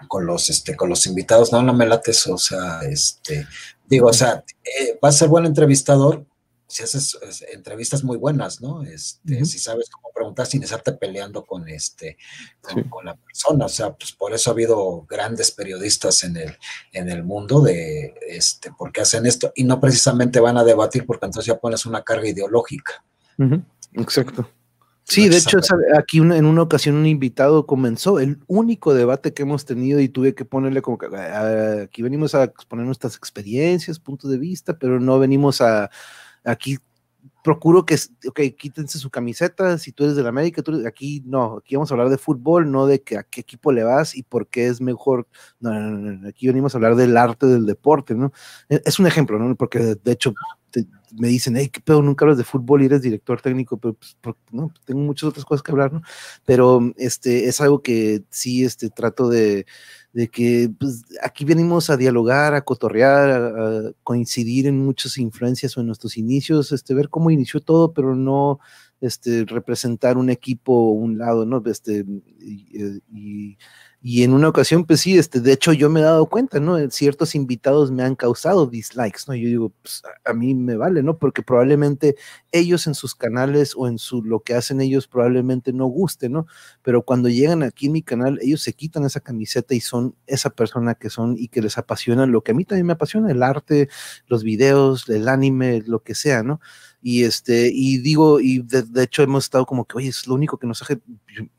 con 0.08 0.24
los, 0.26 0.48
este, 0.48 0.74
con 0.74 0.88
los 0.88 1.06
invitados. 1.06 1.52
No, 1.52 1.62
no 1.62 1.74
me 1.74 1.86
late 1.86 2.12
eso, 2.12 2.34
o 2.34 2.38
sea, 2.38 2.80
este, 2.88 3.46
digo, 3.86 4.08
o 4.08 4.12
sea, 4.12 4.42
eh, 4.64 4.98
va 5.02 5.10
a 5.10 5.12
ser 5.12 5.28
buen 5.28 5.44
entrevistador, 5.44 6.24
si 6.68 6.82
haces 6.82 7.18
entrevistas 7.50 8.04
muy 8.04 8.18
buenas, 8.18 8.60
¿no? 8.60 8.82
Este, 8.82 9.44
Si 9.46 9.58
sabes 9.58 9.88
cómo 9.88 10.10
preguntar 10.14 10.46
sin 10.46 10.62
estarte 10.62 10.92
peleando 10.92 11.44
con, 11.44 11.66
este, 11.68 12.18
con, 12.60 13.06
la 13.06 13.16
persona. 13.16 13.64
O 13.64 13.68
sea, 13.68 13.94
pues 13.94 14.12
por 14.12 14.34
eso 14.34 14.50
ha 14.50 14.52
habido 14.52 15.06
grandes 15.08 15.50
periodistas 15.50 16.24
en 16.24 16.36
el, 16.36 16.56
en 16.92 17.08
el 17.08 17.24
mundo 17.24 17.62
de, 17.62 18.14
este, 18.28 18.70
porque 18.76 19.00
hacen 19.00 19.24
esto 19.24 19.50
y 19.56 19.64
no 19.64 19.80
precisamente 19.80 20.40
van 20.40 20.58
a 20.58 20.64
debatir 20.64 21.06
porque 21.06 21.26
entonces 21.26 21.46
ya 21.46 21.58
pones 21.58 21.86
una 21.86 22.02
carga 22.02 22.28
ideológica. 22.28 23.02
Exacto. 23.94 24.48
Sí, 25.04 25.30
de 25.30 25.38
hecho, 25.38 25.58
aquí 25.96 26.18
en 26.18 26.44
una 26.44 26.60
ocasión 26.60 26.96
un 26.96 27.06
invitado 27.06 27.64
comenzó 27.64 28.18
el 28.20 28.40
único 28.46 28.92
debate 28.92 29.32
que 29.32 29.42
hemos 29.42 29.64
tenido 29.64 30.00
y 30.00 30.10
tuve 30.10 30.34
que 30.34 30.44
ponerle 30.44 30.82
como 30.82 30.98
que 30.98 31.06
ah, 31.16 31.84
aquí 31.84 32.02
venimos 32.02 32.34
a 32.34 32.44
exponer 32.44 32.84
nuestras 32.84 33.16
experiencias, 33.16 33.98
puntos 33.98 34.30
de 34.30 34.36
vista, 34.36 34.78
pero 34.78 35.00
no 35.00 35.18
venimos 35.18 35.62
a 35.62 35.90
Aquí 36.48 36.78
procuro 37.42 37.84
que, 37.84 37.96
ok, 38.26 38.40
quítense 38.58 38.98
su 38.98 39.10
camiseta, 39.10 39.78
si 39.78 39.92
tú 39.92 40.04
eres 40.04 40.16
de 40.16 40.22
la 40.22 40.28
América, 40.30 40.62
tú 40.62 40.82
aquí 40.86 41.22
no, 41.26 41.58
aquí 41.58 41.76
vamos 41.76 41.90
a 41.90 41.94
hablar 41.94 42.10
de 42.10 42.18
fútbol, 42.18 42.70
no 42.70 42.86
de 42.86 43.02
que 43.02 43.16
a 43.16 43.22
qué 43.22 43.40
equipo 43.40 43.72
le 43.72 43.84
vas 43.84 44.16
y 44.16 44.22
por 44.22 44.48
qué 44.48 44.66
es 44.66 44.80
mejor, 44.80 45.26
no, 45.60 45.72
no, 45.72 46.12
no, 46.12 46.28
aquí 46.28 46.46
venimos 46.46 46.74
a 46.74 46.78
hablar 46.78 46.96
del 46.96 47.16
arte 47.16 47.46
del 47.46 47.64
deporte, 47.66 48.14
¿no? 48.14 48.32
E, 48.68 48.82
es 48.84 48.98
un 48.98 49.06
ejemplo, 49.06 49.38
¿no? 49.38 49.54
Porque 49.56 49.78
de, 49.78 50.12
hecho 50.12 50.34
me 51.18 51.28
dicen, 51.28 51.56
hey, 51.56 51.70
qué 51.70 51.80
pedo, 51.80 52.02
nunca 52.02 52.24
hablas 52.24 52.38
de 52.38 52.44
fútbol 52.44 52.82
y 52.82 52.86
eres 52.86 53.02
director 53.02 53.40
técnico, 53.40 53.78
pero 53.78 53.94
pues, 53.94 54.16
no, 54.50 54.72
tengo 54.84 55.00
muchas 55.00 55.28
otras 55.28 55.44
cosas 55.44 55.62
que 55.62 55.72
hablar, 55.72 55.92
¿no? 55.92 56.02
Pero 56.44 56.92
este, 56.96 57.46
es 57.46 57.60
algo 57.60 57.82
que 57.82 58.24
sí, 58.30 58.64
este, 58.64 58.90
trato 58.90 59.28
de, 59.28 59.66
de 60.12 60.28
que 60.28 60.70
pues, 60.78 61.04
aquí 61.22 61.44
venimos 61.44 61.90
a 61.90 61.96
dialogar, 61.96 62.54
a 62.54 62.62
cotorrear, 62.62 63.30
a, 63.30 63.92
coincidir 64.02 64.66
en 64.66 64.84
muchas 64.84 65.18
influencias 65.18 65.76
o 65.76 65.80
en 65.80 65.86
nuestros 65.86 66.16
inicios, 66.16 66.72
este, 66.72 66.94
ver 66.94 67.08
cómo 67.08 67.30
inició 67.30 67.60
todo, 67.60 67.92
pero 67.92 68.16
no 68.16 68.58
este, 69.00 69.44
representar 69.44 70.16
un 70.16 70.30
equipo 70.30 70.72
o 70.72 70.92
un 70.92 71.18
lado, 71.18 71.44
¿no? 71.46 71.62
Este, 71.66 72.04
y, 72.40 73.00
y 73.12 73.58
en 74.02 74.32
una 74.32 74.48
ocasión, 74.48 74.84
pues 74.84 75.00
sí, 75.00 75.18
este, 75.18 75.40
de 75.40 75.52
hecho 75.52 75.72
yo 75.72 75.90
me 75.90 75.98
he 76.00 76.02
dado 76.04 76.26
cuenta, 76.26 76.60
¿no? 76.60 76.78
Ciertos 76.90 77.34
invitados 77.34 77.90
me 77.90 78.04
han 78.04 78.14
causado 78.14 78.66
dislikes, 78.68 79.22
¿no? 79.26 79.34
Yo 79.34 79.48
digo, 79.48 79.72
pues 79.82 80.02
a 80.24 80.32
mí 80.32 80.54
me 80.54 80.76
vale, 80.76 81.02
¿no? 81.02 81.18
Porque 81.18 81.42
probablemente 81.42 82.14
ellos 82.52 82.86
en 82.86 82.94
sus 82.94 83.16
canales 83.16 83.74
o 83.76 83.88
en 83.88 83.98
su 83.98 84.22
lo 84.22 84.40
que 84.40 84.54
hacen 84.54 84.80
ellos 84.80 85.08
probablemente 85.08 85.72
no 85.72 85.86
guste, 85.86 86.28
¿no? 86.28 86.46
Pero 86.82 87.02
cuando 87.02 87.28
llegan 87.28 87.64
aquí 87.64 87.86
en 87.86 87.92
mi 87.92 88.02
canal, 88.02 88.38
ellos 88.40 88.62
se 88.62 88.72
quitan 88.72 89.04
esa 89.04 89.18
camiseta 89.20 89.74
y 89.74 89.80
son 89.80 90.14
esa 90.28 90.50
persona 90.50 90.94
que 90.94 91.10
son 91.10 91.36
y 91.36 91.48
que 91.48 91.60
les 91.60 91.76
apasiona 91.76 92.26
lo 92.26 92.42
que 92.42 92.52
a 92.52 92.54
mí 92.54 92.64
también 92.64 92.86
me 92.86 92.92
apasiona, 92.92 93.32
el 93.32 93.42
arte, 93.42 93.88
los 94.28 94.44
videos, 94.44 95.08
el 95.08 95.28
anime, 95.28 95.82
lo 95.86 96.02
que 96.04 96.14
sea, 96.14 96.44
¿no? 96.44 96.60
Y 97.00 97.24
este, 97.24 97.70
y 97.72 97.98
digo, 97.98 98.40
y 98.40 98.60
de, 98.60 99.02
hecho 99.02 99.22
hemos 99.22 99.44
estado 99.44 99.64
como 99.66 99.84
que, 99.84 99.96
oye, 99.98 100.08
es 100.08 100.26
lo 100.26 100.34
único 100.34 100.58
que 100.58 100.66
nos 100.66 100.82
hace, 100.82 101.00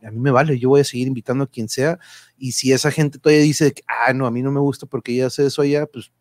a 0.04 0.12
mí 0.12 0.20
me 0.20 0.32
vale, 0.32 0.60
yo 0.60 0.70
voy 0.70 0.82
a 0.82 0.84
seguir 0.84 1.08
invitando 1.08 1.46
a 1.46 1.48
quien 1.48 1.70
sea, 1.70 1.98
y 2.38 2.52
si 2.52 2.74
esa 2.74 2.92
gente 2.92 3.20
todavía 3.20 3.44
dice, 3.44 3.74
ah, 3.88 4.14
no, 4.14 4.26
a 4.26 4.32
mí 4.32 4.42
no 4.42 4.52
me 4.52 4.60
gusta 4.60 4.86
porque 4.86 5.14
ella 5.14 5.28
hace 5.28 5.46
eso 5.46 5.62
allá, 5.62 5.86
pues 5.86 6.12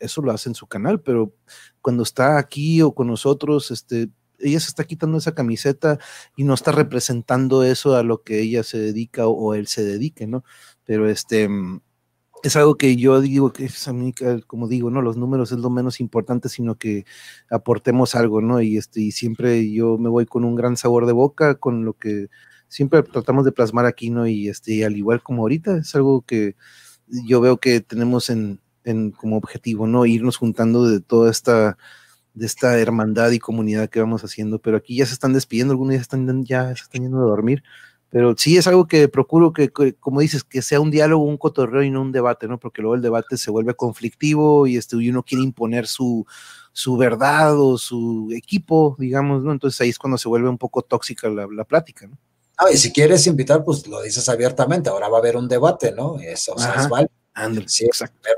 eso 0.00 0.20
lo 0.20 0.32
hace 0.32 0.48
en 0.48 0.54
su 0.54 0.66
canal, 0.66 1.00
pero 1.00 1.34
cuando 1.80 2.02
está 2.02 2.38
aquí 2.38 2.82
o 2.82 2.92
con 2.92 3.06
nosotros, 3.06 3.70
este, 3.70 4.10
ella 4.38 4.60
se 4.60 4.68
está 4.68 4.84
quitando 4.84 5.18
esa 5.18 5.34
camiseta 5.34 5.98
y 6.36 6.44
no 6.44 6.54
está 6.54 6.72
representando 6.72 7.62
eso 7.62 7.96
a 7.96 8.02
lo 8.02 8.22
que 8.22 8.40
ella 8.40 8.62
se 8.62 8.78
dedica 8.78 9.26
o, 9.26 9.32
o 9.32 9.54
él 9.54 9.68
se 9.68 9.84
dedique, 9.84 10.26
¿no? 10.26 10.44
Pero 10.84 11.08
este, 11.08 11.48
es 12.46 12.56
algo 12.56 12.76
que 12.76 12.96
yo 12.96 13.20
digo 13.20 13.52
que 13.52 13.64
es 13.66 13.88
como 14.46 14.68
digo, 14.68 14.90
no, 14.90 15.02
los 15.02 15.16
números 15.16 15.52
es 15.52 15.58
lo 15.58 15.70
menos 15.70 16.00
importante, 16.00 16.48
sino 16.48 16.76
que 16.76 17.04
aportemos 17.50 18.14
algo, 18.14 18.40
¿no? 18.40 18.60
Y 18.60 18.76
este, 18.76 19.00
y 19.00 19.12
siempre 19.12 19.70
yo 19.70 19.98
me 19.98 20.08
voy 20.08 20.26
con 20.26 20.44
un 20.44 20.54
gran 20.54 20.76
sabor 20.76 21.06
de 21.06 21.12
boca, 21.12 21.56
con 21.56 21.84
lo 21.84 21.94
que 21.94 22.28
siempre 22.68 23.02
tratamos 23.02 23.44
de 23.44 23.52
plasmar 23.52 23.86
aquí, 23.86 24.10
¿no? 24.10 24.26
Y 24.26 24.48
este, 24.48 24.84
al 24.84 24.96
igual 24.96 25.22
como 25.22 25.42
ahorita, 25.42 25.78
es 25.78 25.94
algo 25.94 26.22
que 26.22 26.56
yo 27.08 27.40
veo 27.40 27.58
que 27.58 27.80
tenemos 27.80 28.30
en, 28.30 28.60
en 28.84 29.10
como 29.12 29.36
objetivo, 29.36 29.86
¿no? 29.86 30.06
Irnos 30.06 30.36
juntando 30.36 30.88
de 30.88 31.00
toda 31.00 31.30
esta 31.30 31.78
de 32.34 32.46
esta 32.46 32.78
hermandad 32.78 33.30
y 33.30 33.38
comunidad 33.38 33.88
que 33.88 34.00
vamos 34.00 34.22
haciendo, 34.22 34.60
pero 34.60 34.76
aquí 34.76 34.96
ya 34.96 35.06
se 35.06 35.14
están 35.14 35.32
despidiendo, 35.32 35.72
algunos 35.72 35.94
ya 35.94 36.02
están 36.02 36.44
ya 36.44 36.66
se 36.76 36.82
están 36.82 37.02
yendo 37.02 37.18
a 37.18 37.22
dormir, 37.22 37.62
pero 38.10 38.34
sí 38.36 38.56
es 38.56 38.66
algo 38.66 38.86
que 38.86 39.08
procuro 39.08 39.52
que, 39.52 39.70
como 39.98 40.20
dices, 40.20 40.44
que 40.44 40.62
sea 40.62 40.80
un 40.80 40.90
diálogo, 40.90 41.24
un 41.24 41.36
cotorreo 41.36 41.82
y 41.82 41.90
no 41.90 42.02
un 42.02 42.12
debate, 42.12 42.46
¿no? 42.46 42.58
Porque 42.58 42.80
luego 42.80 42.94
el 42.94 43.02
debate 43.02 43.36
se 43.36 43.50
vuelve 43.50 43.74
conflictivo 43.74 44.66
y, 44.66 44.76
este, 44.76 44.96
uno 44.96 45.22
quiere 45.22 45.44
imponer 45.44 45.86
su, 45.86 46.24
su 46.72 46.96
verdad 46.96 47.58
o 47.58 47.78
su 47.78 48.28
equipo, 48.34 48.96
digamos, 48.98 49.42
¿no? 49.42 49.52
Entonces 49.52 49.80
ahí 49.80 49.88
es 49.88 49.98
cuando 49.98 50.18
se 50.18 50.28
vuelve 50.28 50.48
un 50.48 50.58
poco 50.58 50.82
tóxica 50.82 51.28
la, 51.28 51.64
plática, 51.64 52.06
¿no? 52.06 52.16
Ah, 52.58 52.70
y 52.72 52.76
si 52.76 52.90
quieres 52.90 53.26
invitar, 53.26 53.64
pues 53.64 53.86
lo 53.86 54.00
dices 54.00 54.28
abiertamente, 54.28 54.88
ahora 54.88 55.08
va 55.08 55.18
a 55.18 55.20
haber 55.20 55.36
un 55.36 55.48
debate, 55.48 55.92
¿no? 55.92 56.18
Eso, 56.20 56.54
o 56.54 56.58
sea, 56.58 56.74
es 56.74 56.88
válido. 56.88 57.10
sí, 57.66 57.84
exacto. 57.84 58.16
Pero 58.22 58.36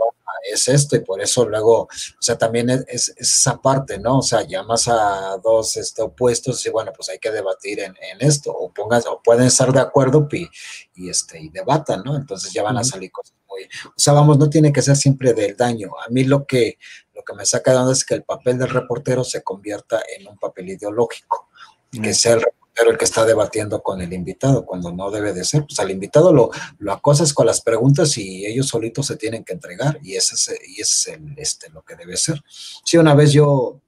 es 0.51 0.69
esto 0.69 0.97
y 0.97 1.01
por 1.01 1.21
eso 1.21 1.47
luego, 1.47 1.83
o 1.83 1.89
sea, 2.21 2.37
también 2.37 2.71
es, 2.71 3.15
esa 3.17 3.61
parte, 3.61 3.99
¿no? 3.99 4.19
O 4.19 4.23
sea, 4.23 4.43
llamas 4.43 4.89
a 4.89 5.37
dos 5.43 5.77
este, 5.77 6.03
opuestos 6.03 6.65
y 6.67 6.71
bueno, 6.71 6.93
pues 6.95 7.09
hay 7.09 7.19
que 7.19 7.31
debatir 7.31 7.81
en, 7.81 7.95
esto 8.21 8.53
o 8.53 8.73
pongas, 8.73 9.07
o 9.07 9.21
pueden 9.23 9.47
estar 9.47 9.73
de 9.73 9.81
acuerdo 9.81 10.27
y, 10.33 10.49
y, 10.95 11.11
este, 11.11 11.41
y 11.41 11.49
debatan, 11.51 12.03
¿no? 12.05 12.17
Entonces 12.17 12.53
ya 12.53 12.63
van 12.63 12.79
a 12.79 12.85
salir 12.85 13.11
cosas 13.11 13.35
muy, 13.49 13.65
o 13.65 13.93
sea, 13.97 14.13
vamos, 14.13 14.39
no 14.39 14.51
tiene 14.51 14.73
que 14.73 14.83
ser 14.83 14.97
siempre 14.97 15.33
del 15.33 15.57
daño. 15.57 15.91
A 16.05 16.11
mí 16.11 16.25
lo 16.25 16.47
que, 16.47 16.79
lo 17.15 17.23
que 17.23 17.35
me 17.35 17.47
saca 17.47 17.73
de 17.73 17.79
onda 17.79 17.93
es 17.93 18.05
que 18.05 18.15
el 18.15 18.25
papel 18.25 18.59
del 18.59 18.71
reportero 18.71 19.25
se 19.25 19.43
convierta 19.43 20.03
en 20.17 20.27
un 20.27 20.39
papel 20.39 20.71
ideológico, 20.71 21.49
que 21.91 22.15
sea 22.15 22.35
el 22.35 22.43
pero 22.79 22.93
el 22.93 22.99
que 22.99 23.07
está 23.07 23.25
debatiendo 23.25 23.83
con 23.83 24.01
el 24.01 24.13
invitado, 24.13 24.65
cuando 24.65 24.93
no 24.93 25.11
debe 25.11 25.33
de 25.33 25.45
ser. 25.45 25.65
Pues 25.67 25.81
al 25.81 25.91
invitado 25.91 26.33
lo, 26.33 26.51
lo 26.79 26.93
acosas 26.93 27.35
con 27.35 27.47
las 27.47 27.61
preguntas 27.61 28.17
y 28.17 28.47
ellos 28.47 28.69
solitos 28.69 29.07
se 29.07 29.17
tienen 29.17 29.43
que 29.43 29.53
entregar 29.53 29.99
y 30.01 30.15
ese 30.15 30.37
es, 30.37 30.61
y 30.69 30.81
es 30.81 31.09
el, 31.09 31.35
este, 31.37 31.71
lo 31.71 31.83
que 31.83 31.97
debe 31.97 32.17
ser. 32.17 32.41
Sí, 32.85 32.97
una 32.97 33.17
vez 33.17 33.33
yo, 33.33 33.81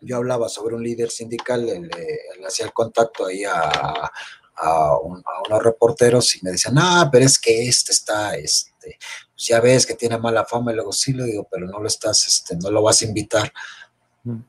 yo 0.00 0.16
hablaba 0.16 0.48
sobre 0.48 0.74
un 0.74 0.82
líder 0.82 1.10
sindical, 1.10 1.66
le, 1.66 1.88
hacía 2.44 2.66
el 2.66 2.72
contacto 2.72 3.26
ahí 3.26 3.44
a, 3.44 4.10
a, 4.56 4.98
unos 4.98 5.62
reporteros 5.62 6.34
y 6.34 6.40
me 6.42 6.50
decían, 6.50 6.74
ah, 6.78 7.08
pero 7.12 7.24
es 7.24 7.38
que 7.38 7.68
este 7.68 7.92
está, 7.92 8.34
este, 8.34 8.98
pues 9.32 9.46
ya 9.46 9.60
ves 9.60 9.86
que 9.86 9.94
tiene 9.94 10.18
mala 10.18 10.44
fama 10.44 10.72
y 10.72 10.74
luego 10.74 10.92
sí 10.92 11.12
le 11.12 11.24
digo, 11.26 11.46
pero 11.48 11.68
no 11.68 11.78
lo 11.78 11.86
estás, 11.86 12.26
este, 12.26 12.56
no 12.56 12.72
lo 12.72 12.82
vas 12.82 13.02
a 13.02 13.04
invitar 13.04 13.52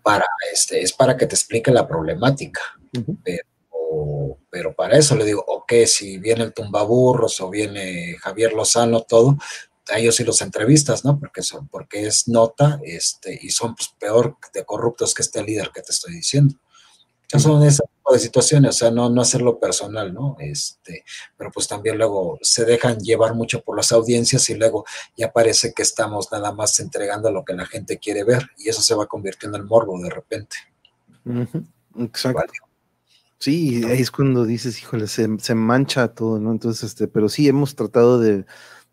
para, 0.01 0.25
este, 0.51 0.81
es 0.81 0.93
para 0.93 1.15
que 1.15 1.27
te 1.27 1.35
explique 1.35 1.69
la 1.69 1.88
problemática. 1.88 2.61
pero, 3.23 3.51
pero 4.50 4.74
para 4.74 4.98
eso 4.98 5.16
le 5.16 5.26
digo, 5.26 5.44
ok, 5.48 5.74
si 5.86 6.18
viene 6.18 6.44
el 6.44 6.53
tumbaburros 6.53 7.40
o 7.42 7.50
viene 7.50 8.16
Javier 8.20 8.53
Lozano, 8.53 9.02
todo, 9.02 9.38
a 9.90 10.00
ellos 10.00 10.16
sí 10.16 10.24
los 10.24 10.42
entrevistas, 10.42 11.03
¿no? 11.03 11.20
Porque, 11.20 11.42
son, 11.42 11.68
porque 11.68 12.08
es 12.08 12.28
nota 12.28 12.80
este, 12.84 13.38
y 13.42 13.50
son 13.50 13.76
pues, 13.76 13.90
peor 14.00 14.38
de 14.53 14.66
corruptos 14.66 15.14
que 15.14 15.22
este 15.22 15.44
líder 15.44 15.72
que 15.74 15.82
te 15.82 15.92
estoy 15.92 16.14
diciendo. 16.14 16.56
son 17.38 17.64
ese 17.64 17.84
tipo 17.84 18.14
de 18.14 18.20
situaciones, 18.20 18.70
o 18.70 18.78
sea, 18.78 18.92
no, 18.92 19.10
no 19.10 19.22
hacerlo 19.22 19.60
personal, 19.60 20.14
¿no? 20.14 20.36
Este, 20.40 21.03
pero 21.38 21.52
pues 21.52 21.68
también 21.68 21.98
luego 21.98 22.38
se 22.42 22.66
dejan 22.66 23.00
llevar 23.00 23.34
mucho 23.34 23.61
por 23.61 23.76
las 23.76 23.92
audiencias 23.92 24.50
y 24.50 24.56
luego 24.56 24.86
ya 25.18 25.32
parece 25.32 25.74
que 25.74 25.82
estamos 25.82 26.32
nada 26.32 26.52
más 26.52 26.80
entregando 26.80 27.32
lo 27.32 27.44
que 27.44 27.53
la 27.53 27.66
gente 27.66 27.98
quiere 27.98 28.24
ver 28.24 28.50
y 28.58 28.70
eso 28.70 28.82
se 28.82 28.95
va 28.95 29.08
convirtiendo 29.08 29.58
en 29.58 29.66
morbo 29.66 30.00
de 30.00 30.10
repente. 30.10 30.58
Exacto. 31.98 32.70
Sí, 33.42 33.84
ahí 33.86 34.00
es 34.00 34.11
cuando 34.11 34.45
dices, 34.45 34.80
híjole, 34.80 35.08
se, 35.08 35.28
se, 35.40 35.56
mancha 35.56 36.10
todo, 36.10 36.40
¿no? 36.40 36.52
Entonces, 36.52 36.92
este, 36.92 37.08
pero 37.08 37.28
sí 37.28 37.48
hemos 37.48 37.76
tratado 37.76 38.20
de, 38.20 38.45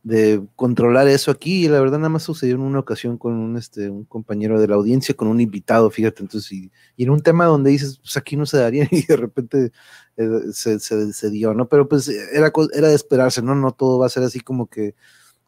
de, 0.03 0.43
controlar 0.57 1.07
eso 1.07 1.31
aquí 1.31 1.67
y 1.67 1.69
la 1.69 1.81
verdad 1.81 1.99
nada 1.99 2.09
más 2.09 2.23
sucedió 2.23 2.55
en 2.55 2.63
una 2.63 2.79
ocasión 2.79 3.19
con 3.19 3.35
un, 3.35 3.59
este, 3.59 3.91
un 3.91 4.07
compañero 4.07 4.59
de 4.59 4.67
la 4.69 4.77
audiencia, 4.77 5.15
con 5.15 5.29
un 5.29 5.43
invitado, 5.43 5.91
fíjate, 5.91 6.23
entonces, 6.23 6.51
y, 6.53 6.73
y 6.97 7.05
en 7.05 7.11
un 7.11 7.21
tema 7.21 7.45
donde 7.45 7.73
dices, 7.73 7.99
pues 7.99 8.17
aquí 8.17 8.37
no 8.39 8.47
se 8.47 8.57
daría 8.57 8.89
y 8.91 9.05
de 9.05 9.17
repente 9.19 9.71
eh, 10.17 10.29
se, 10.53 10.81
se, 10.81 11.13
se, 11.13 11.31
dio, 11.31 11.53
¿no? 11.53 11.69
Pero 11.69 11.87
pues 11.87 12.09
era, 12.09 12.51
era 12.73 12.89
de 12.89 12.95
esperarse, 12.95 13.43
¿no? 13.43 13.55
No 13.55 13.73
todo 13.73 13.99
va 13.99 14.07
a 14.07 14.09
ser 14.11 14.23
así 14.23 14.41
como 14.41 14.67
que 14.69 14.95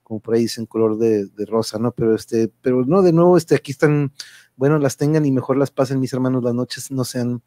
como 0.02 0.20
por 0.20 0.34
ahí 0.34 0.42
dicen 0.42 0.66
color 0.66 0.98
de, 0.98 1.26
de, 1.26 1.46
rosa, 1.46 1.78
¿no? 1.78 1.92
Pero 1.92 2.14
este, 2.14 2.52
pero 2.60 2.84
no, 2.84 3.00
de 3.00 3.12
nuevo, 3.12 3.38
este, 3.38 3.54
aquí 3.54 3.72
están, 3.72 4.12
bueno, 4.56 4.78
las 4.78 4.96
tengan 4.98 5.24
y 5.24 5.32
mejor 5.32 5.56
las 5.56 5.70
pasen, 5.70 6.00
mis 6.00 6.12
hermanos, 6.12 6.42
las 6.42 6.52
noches 6.54 6.90
no 6.90 7.04
sean 7.04 7.42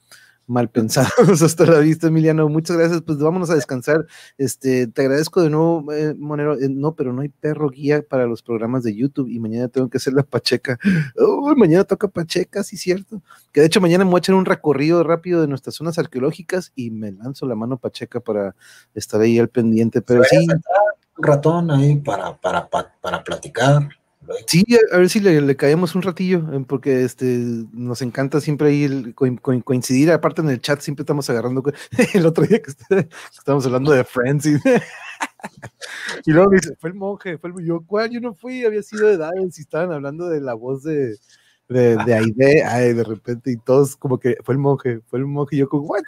mal 0.47 0.69
pensados. 0.69 1.11
Hasta 1.41 1.65
la 1.65 1.80
vista, 1.80 2.07
Emiliano. 2.07 2.47
Muchas 2.49 2.77
gracias. 2.77 3.01
Pues 3.01 3.17
vámonos 3.17 3.49
a 3.49 3.55
descansar. 3.55 4.05
Este, 4.38 4.88
te 4.88 5.01
agradezco 5.01 5.41
de 5.41 5.49
nuevo, 5.49 5.91
eh, 5.91 6.13
Monero. 6.17 6.59
Eh, 6.59 6.69
no, 6.69 6.95
pero 6.95 7.13
no 7.13 7.22
hay 7.22 7.30
perro 7.30 7.69
guía 7.69 8.01
para 8.07 8.25
los 8.25 8.41
programas 8.41 8.83
de 8.83 8.95
YouTube 8.95 9.30
y 9.30 9.39
mañana 9.39 9.67
tengo 9.67 9.89
que 9.89 9.97
hacer 9.97 10.13
la 10.13 10.23
Pacheca. 10.23 10.77
Uy, 11.15 11.55
mañana 11.55 11.83
toca 11.83 12.07
Pacheca, 12.07 12.63
sí, 12.63 12.77
cierto. 12.77 13.22
Que 13.51 13.61
de 13.61 13.67
hecho 13.67 13.81
mañana 13.81 14.03
me 14.05 14.11
voy 14.11 14.17
a 14.17 14.19
echar 14.19 14.35
un 14.35 14.45
recorrido 14.45 15.03
rápido 15.03 15.41
de 15.41 15.47
nuestras 15.47 15.75
zonas 15.75 15.97
arqueológicas 15.97 16.72
y 16.75 16.91
me 16.91 17.11
lanzo 17.11 17.45
la 17.45 17.55
mano 17.55 17.77
Pacheca 17.77 18.19
para 18.19 18.55
estar 18.93 19.22
ahí 19.22 19.39
al 19.39 19.49
pendiente. 19.49 20.01
Pero 20.01 20.23
sí. 20.23 20.47
Un 21.15 21.23
ratón 21.23 21.72
ahí 21.72 21.97
para, 21.97 22.35
para, 22.38 22.67
para, 22.69 22.93
para 22.99 23.23
platicar. 23.23 23.88
Sí, 24.47 24.63
a, 24.91 24.97
ver 24.97 25.09
si 25.09 25.19
le, 25.19 25.55
caemos 25.55 25.95
un 25.95 26.01
ratillo, 26.01 26.39
eh, 26.53 26.63
porque 26.67 27.03
este 27.03 27.25
nos 27.73 28.01
encanta 28.01 28.39
siempre 28.39 28.69
ahí 28.69 28.83
el, 28.83 29.13
co, 29.15 29.25
co, 29.41 29.61
coincidir. 29.63 30.11
Aparte 30.11 30.41
en 30.41 30.49
el 30.49 30.61
chat 30.61 30.79
siempre 30.81 31.03
estamos 31.03 31.29
agarrando 31.29 31.63
el 32.13 32.25
otro 32.25 32.45
día 32.45 32.61
que 32.61 32.71
estábamos 33.35 33.65
hablando 33.65 33.91
de 33.91 34.03
Friends 34.03 34.45
y, 34.45 34.55
y 36.25 36.31
luego 36.31 36.51
dice, 36.51 36.75
fue 36.79 36.91
el 36.91 36.95
monje, 36.95 37.37
fue 37.37 37.49
el 37.49 37.65
yo, 37.65 37.83
¿cuál? 37.85 38.09
Yo 38.09 38.19
no 38.19 38.33
fui, 38.33 38.65
había 38.65 38.83
sido 38.83 39.07
de 39.07 39.17
Diane, 39.17 39.51
si 39.51 39.61
estaban 39.61 39.91
hablando 39.91 40.29
de 40.29 40.41
la 40.41 40.53
voz 40.53 40.83
de, 40.83 41.17
de, 41.67 41.97
de 41.97 42.13
Aide, 42.13 42.63
ay, 42.63 42.93
de 42.93 43.03
repente, 43.03 43.51
y 43.51 43.57
todos 43.57 43.95
como 43.95 44.19
que 44.19 44.37
fue 44.43 44.53
el 44.53 44.59
monje, 44.59 45.01
fue 45.07 45.19
el 45.19 45.25
monje, 45.25 45.55
y 45.55 45.59
yo 45.59 45.69
como, 45.69 45.83
¿what? 45.83 46.03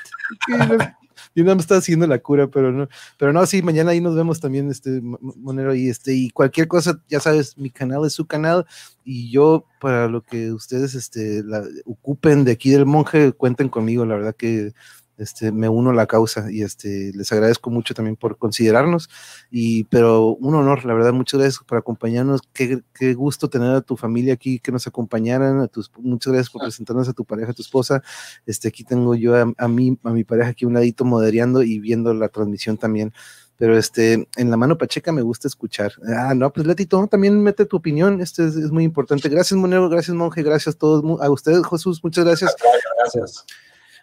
Yo 1.35 1.43
no 1.43 1.55
me 1.55 1.61
estaba 1.61 1.79
haciendo 1.79 2.07
la 2.07 2.19
cura, 2.19 2.47
pero 2.47 2.71
no, 2.71 2.87
pero 3.17 3.33
no, 3.33 3.45
sí, 3.45 3.61
mañana 3.61 3.91
ahí 3.91 4.01
nos 4.01 4.15
vemos 4.15 4.39
también, 4.39 4.69
este, 4.69 5.01
Monero, 5.01 5.75
y 5.75 5.89
este, 5.89 6.13
y 6.13 6.29
cualquier 6.29 6.67
cosa, 6.67 7.01
ya 7.07 7.19
sabes, 7.19 7.57
mi 7.57 7.69
canal 7.69 8.05
es 8.05 8.13
su 8.13 8.25
canal, 8.25 8.65
y 9.03 9.31
yo, 9.31 9.65
para 9.79 10.07
lo 10.07 10.21
que 10.21 10.51
ustedes, 10.51 10.95
este, 10.95 11.43
la, 11.43 11.63
ocupen 11.85 12.43
de 12.43 12.53
aquí 12.53 12.69
del 12.69 12.85
monje, 12.85 13.33
cuenten 13.33 13.69
conmigo, 13.69 14.05
la 14.05 14.15
verdad 14.15 14.35
que 14.35 14.73
este, 15.17 15.51
me 15.51 15.69
uno 15.69 15.91
a 15.91 15.93
la 15.93 16.07
causa 16.07 16.51
y 16.51 16.61
este, 16.61 17.11
les 17.13 17.31
agradezco 17.31 17.69
mucho 17.69 17.93
también 17.93 18.15
por 18.15 18.37
considerarnos. 18.37 19.09
Y, 19.49 19.85
pero 19.85 20.35
un 20.35 20.55
honor, 20.55 20.85
la 20.85 20.93
verdad, 20.93 21.13
muchas 21.13 21.39
gracias 21.39 21.63
por 21.63 21.77
acompañarnos. 21.77 22.41
Qué, 22.53 22.81
qué 22.93 23.13
gusto 23.13 23.49
tener 23.49 23.71
a 23.71 23.81
tu 23.81 23.97
familia 23.97 24.33
aquí, 24.33 24.59
que 24.59 24.71
nos 24.71 24.87
acompañaran. 24.87 25.59
A 25.61 25.67
tus, 25.67 25.91
muchas 25.97 26.33
gracias 26.33 26.51
por 26.51 26.61
presentarnos 26.61 27.07
a 27.09 27.13
tu 27.13 27.25
pareja, 27.25 27.51
a 27.51 27.53
tu 27.53 27.61
esposa. 27.61 28.03
Este, 28.45 28.67
aquí 28.67 28.83
tengo 28.83 29.15
yo 29.15 29.35
a, 29.35 29.51
a, 29.57 29.67
mí, 29.67 29.97
a 30.03 30.09
mi 30.11 30.23
pareja 30.23 30.49
aquí 30.49 30.65
un 30.65 30.73
ladito 30.73 31.05
moderando 31.05 31.63
y 31.63 31.79
viendo 31.79 32.13
la 32.13 32.29
transmisión 32.29 32.77
también. 32.77 33.13
Pero 33.57 33.77
este, 33.77 34.27
en 34.35 34.51
la 34.51 34.57
mano 34.57 34.77
Pacheca 34.77 35.13
me 35.13 35.21
gusta 35.21 35.47
escuchar. 35.47 35.93
Ah, 36.05 36.33
no, 36.35 36.51
pues 36.51 36.67
Letito, 36.67 37.07
también 37.07 37.41
mete 37.41 37.65
tu 37.65 37.77
opinión. 37.77 38.19
Este 38.19 38.45
es, 38.45 38.57
es 38.57 38.69
muy 38.69 38.83
importante. 38.83 39.29
Gracias, 39.29 39.57
Monero. 39.57 39.87
Gracias, 39.87 40.13
Monje. 40.13 40.43
Gracias 40.43 40.75
a 40.75 40.77
todos. 40.77 41.21
A 41.21 41.29
ustedes, 41.29 41.61
Jesús. 41.65 42.03
Muchas 42.03 42.25
gracias. 42.25 42.53
Gracias 42.97 43.45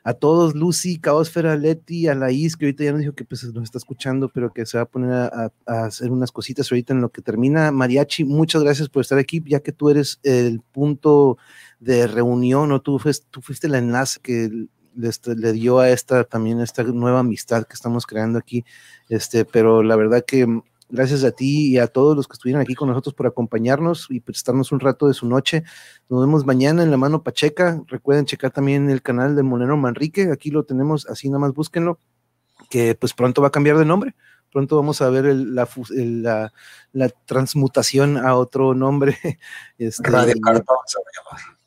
a 0.05 0.15
todos, 0.15 0.55
Lucy, 0.55 0.99
Caosfera, 0.99 1.57
Leti, 1.57 2.09
a 2.09 2.15
Laís, 2.15 2.57
que 2.57 2.67
ahorita 2.67 2.85
ya 2.85 2.93
nos 2.93 3.01
dijo 3.01 3.15
que 3.15 3.25
pues, 3.25 3.45
nos 3.45 3.65
está 3.65 3.79
escuchando, 3.79 4.29
pero 4.29 4.53
que 4.53 4.67
se 4.67 4.77
va 4.77 4.83
a 4.83 4.87
poner 4.87 5.13
a, 5.13 5.53
hacer 5.67 6.11
unas 6.11 6.33
cositas 6.33 6.71
ahorita 6.71 6.93
en 6.93 7.01
lo 7.01 7.11
que 7.11 7.23
termina. 7.23 7.71
Mariachi, 7.71 8.25
muchas 8.25 8.63
gracias 8.63 8.89
por 8.89 9.03
estar 9.03 9.19
aquí, 9.19 9.43
ya 9.47 9.61
que 9.61 9.73
tú 9.73 9.91
eres 9.91 10.19
el 10.25 10.61
punto 10.61 11.39
de 11.79 12.07
reunión, 12.09 12.73
o 12.73 12.81
tú 12.81 12.99
fuiste, 12.99 13.27
tú 13.31 13.43
fuiste 13.43 13.69
el 13.69 13.77
enlace 13.77 14.19
que 14.21 14.51
le, 14.95 15.11
le, 15.37 15.53
dio 15.53 15.79
a 15.79 15.91
esta 15.91 16.25
también 16.25 16.61
esta 16.61 16.83
nueva 16.83 17.21
amistad 17.21 17.65
que 17.65 17.75
estamos 17.75 18.05
creando 18.05 18.39
aquí. 18.39 18.65
Este, 19.09 19.45
pero 19.45 19.83
la 19.83 19.95
verdad 19.95 20.25
que 20.27 20.63
gracias 20.93 21.25
a 21.25 21.33
ti 21.33 21.73
y 21.73 21.79
a 21.79 21.87
todos 21.87 22.15
los 22.15 22.29
que 22.29 22.35
estuvieron 22.35 22.61
aquí 22.61 22.75
con 22.75 22.89
nosotros 22.89 23.15
por 23.15 23.27
acompañarnos 23.27 24.07
y 24.11 24.21
prestarnos 24.21 24.73
un 24.73 24.81
rato 24.81 25.09
de 25.09 25.15
su 25.15 25.27
noche. 25.27 25.65
Nos 26.11 26.21
vemos 26.21 26.45
mañana 26.45 26.83
en 26.83 26.91
la 26.91 26.99
mano 26.99 27.23
Pacheca. 27.23 27.83
Recuerden 27.89 28.27
checar 28.27 28.51
también 28.51 28.91
el 28.91 29.01
canal 29.01 29.35
de 29.35 29.43
Monero 29.43 29.77
Manrique. 29.79 30.31
Aquí 30.31 30.51
lo 30.51 30.65
tenemos, 30.65 31.07
así 31.09 31.29
nada 31.29 31.41
más 31.41 31.55
búsquenlo, 31.55 31.99
que 32.69 32.95
pues 32.95 33.15
pronto 33.15 33.41
va 33.41 33.49
a 33.49 33.51
cambiar 33.51 33.79
de 33.79 33.87
nombre. 33.87 34.15
Pronto 34.53 34.77
vamos 34.77 35.01
a 35.01 35.09
ver 35.09 35.25
el, 35.25 35.55
la, 35.55 35.67
el, 35.97 36.23
la, 36.23 36.53
la, 36.93 37.09
transmutación 37.09 38.19
a 38.19 38.37
otro 38.37 38.75
nombre. 38.75 39.19
Este, 39.79 40.09
Radio 40.09 40.35
Cartón 40.43 40.77
se 40.87 40.99
va 40.99 41.05
a 41.09 41.37
llamar. 41.41 41.59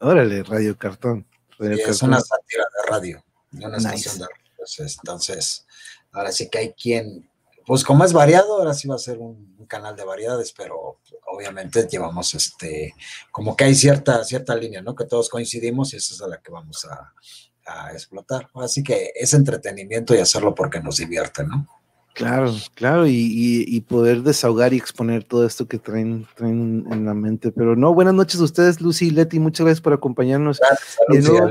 Órale, 0.00 0.42
Radio 0.42 0.76
Cartón. 0.76 1.26
Radio 1.58 1.76
sí, 1.78 1.82
Cartón. 1.84 1.94
Es 1.94 2.02
una 2.02 2.20
sátira 2.20 2.64
de 2.64 2.90
radio, 2.90 3.24
de 3.50 3.66
una 3.66 3.76
nice. 3.78 3.88
estación 3.94 4.18
de 4.18 4.26
radio. 4.26 4.44
Entonces, 4.50 4.98
entonces, 5.02 5.66
ahora 6.12 6.32
sí 6.32 6.50
que 6.50 6.58
hay 6.58 6.72
quien 6.74 7.30
pues 7.66 7.84
como 7.84 8.04
es 8.04 8.12
variado, 8.12 8.58
ahora 8.58 8.74
sí 8.74 8.88
va 8.88 8.96
a 8.96 8.98
ser 8.98 9.18
un, 9.18 9.54
un, 9.58 9.66
canal 9.66 9.96
de 9.96 10.04
variedades, 10.04 10.52
pero 10.56 10.98
obviamente 11.32 11.86
llevamos 11.90 12.34
este, 12.34 12.94
como 13.30 13.56
que 13.56 13.64
hay 13.64 13.74
cierta, 13.74 14.22
cierta 14.24 14.54
línea, 14.54 14.82
¿no? 14.82 14.94
Que 14.94 15.06
todos 15.06 15.28
coincidimos 15.28 15.92
y 15.92 15.96
esa 15.96 16.14
es 16.14 16.22
a 16.22 16.28
la 16.28 16.40
que 16.40 16.52
vamos 16.52 16.84
a, 16.84 17.12
a 17.66 17.92
explotar. 17.92 18.50
Así 18.54 18.82
que 18.82 19.12
es 19.14 19.34
entretenimiento 19.34 20.14
y 20.14 20.18
hacerlo 20.18 20.54
porque 20.54 20.80
nos 20.80 20.98
divierte, 20.98 21.44
¿no? 21.44 21.66
Claro, 22.14 22.54
claro, 22.76 23.08
y, 23.08 23.12
y, 23.12 23.64
y, 23.66 23.80
poder 23.80 24.22
desahogar 24.22 24.72
y 24.72 24.76
exponer 24.76 25.24
todo 25.24 25.44
esto 25.44 25.66
que 25.66 25.80
traen, 25.80 26.28
traen 26.36 26.86
en 26.88 27.04
la 27.04 27.12
mente. 27.12 27.50
Pero 27.50 27.74
no, 27.74 27.92
buenas 27.92 28.14
noches 28.14 28.40
a 28.40 28.44
ustedes, 28.44 28.80
Lucy 28.80 29.08
y 29.08 29.10
Leti, 29.10 29.40
muchas 29.40 29.64
gracias 29.64 29.80
por 29.80 29.94
acompañarnos. 29.94 30.60
Gracias, 30.60 30.96
Lucy, 31.08 31.32
nuevo, 31.32 31.50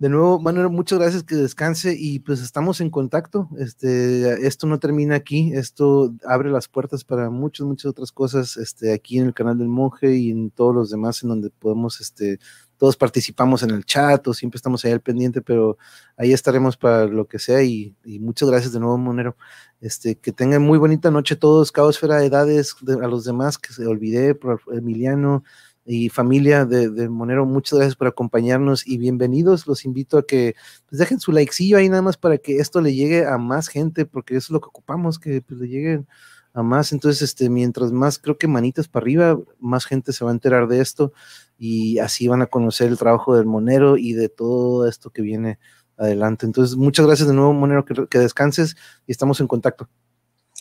de 0.00 0.08
nuevo, 0.08 0.40
Manuel, 0.40 0.70
muchas 0.70 0.98
gracias, 0.98 1.24
que 1.24 1.34
descanse 1.34 1.94
y 1.96 2.20
pues 2.20 2.40
estamos 2.40 2.80
en 2.80 2.88
contacto. 2.88 3.50
Este, 3.58 4.46
esto 4.46 4.66
no 4.66 4.78
termina 4.78 5.14
aquí, 5.14 5.52
esto 5.52 6.14
abre 6.24 6.50
las 6.50 6.68
puertas 6.68 7.04
para 7.04 7.28
muchas, 7.28 7.66
muchas 7.66 7.90
otras 7.90 8.10
cosas, 8.10 8.56
este, 8.56 8.94
aquí 8.94 9.18
en 9.18 9.26
el 9.26 9.34
canal 9.34 9.58
del 9.58 9.68
monje 9.68 10.16
y 10.16 10.30
en 10.30 10.50
todos 10.52 10.74
los 10.74 10.90
demás 10.90 11.22
en 11.22 11.28
donde 11.28 11.50
podemos, 11.50 12.00
este, 12.00 12.38
todos 12.78 12.96
participamos 12.96 13.62
en 13.62 13.72
el 13.72 13.84
chat 13.84 14.26
o 14.26 14.32
siempre 14.32 14.56
estamos 14.56 14.82
ahí 14.86 14.92
al 14.92 15.02
pendiente, 15.02 15.42
pero 15.42 15.76
ahí 16.16 16.32
estaremos 16.32 16.78
para 16.78 17.04
lo 17.04 17.28
que 17.28 17.38
sea 17.38 17.62
y, 17.62 17.94
y 18.02 18.20
muchas 18.20 18.48
gracias 18.48 18.72
de 18.72 18.80
nuevo, 18.80 18.96
Monero. 18.96 19.36
Este, 19.82 20.14
que 20.14 20.32
tengan 20.32 20.62
muy 20.62 20.78
bonita 20.78 21.10
noche 21.10 21.36
todos, 21.36 21.72
Caosfera, 21.72 22.24
Edades, 22.24 22.74
de, 22.80 22.94
a 22.94 23.06
los 23.06 23.24
demás 23.24 23.58
que 23.58 23.74
se 23.74 23.86
olvidé, 23.86 24.34
por 24.34 24.62
Emiliano, 24.72 25.44
y 25.92 26.08
familia 26.08 26.66
de, 26.66 26.88
de, 26.88 27.08
Monero, 27.08 27.44
muchas 27.46 27.80
gracias 27.80 27.96
por 27.96 28.06
acompañarnos 28.06 28.86
y 28.86 28.96
bienvenidos. 28.96 29.66
Los 29.66 29.84
invito 29.84 30.18
a 30.18 30.22
que 30.24 30.54
pues, 30.88 31.00
dejen 31.00 31.18
su 31.18 31.32
likecillo 31.32 31.78
ahí 31.78 31.88
nada 31.88 32.00
más 32.00 32.16
para 32.16 32.38
que 32.38 32.58
esto 32.58 32.80
le 32.80 32.94
llegue 32.94 33.26
a 33.26 33.38
más 33.38 33.66
gente, 33.66 34.06
porque 34.06 34.36
eso 34.36 34.46
es 34.46 34.50
lo 34.50 34.60
que 34.60 34.68
ocupamos, 34.68 35.18
que 35.18 35.42
pues, 35.42 35.58
le 35.58 35.66
lleguen 35.66 36.06
a 36.52 36.62
más. 36.62 36.92
Entonces, 36.92 37.22
este, 37.22 37.50
mientras 37.50 37.90
más 37.90 38.20
creo 38.20 38.38
que 38.38 38.46
manitas 38.46 38.86
para 38.86 39.02
arriba, 39.02 39.36
más 39.58 39.84
gente 39.84 40.12
se 40.12 40.24
va 40.24 40.30
a 40.30 40.34
enterar 40.34 40.68
de 40.68 40.80
esto 40.80 41.12
y 41.58 41.98
así 41.98 42.28
van 42.28 42.42
a 42.42 42.46
conocer 42.46 42.86
el 42.86 42.96
trabajo 42.96 43.34
del 43.34 43.46
Monero 43.46 43.96
y 43.96 44.12
de 44.12 44.28
todo 44.28 44.86
esto 44.86 45.10
que 45.10 45.22
viene 45.22 45.58
adelante. 45.96 46.46
Entonces, 46.46 46.76
muchas 46.76 47.04
gracias 47.04 47.26
de 47.26 47.34
nuevo, 47.34 47.52
Monero, 47.52 47.84
que, 47.84 48.06
que 48.06 48.18
descanses 48.20 48.76
y 49.08 49.10
estamos 49.10 49.40
en 49.40 49.48
contacto. 49.48 49.88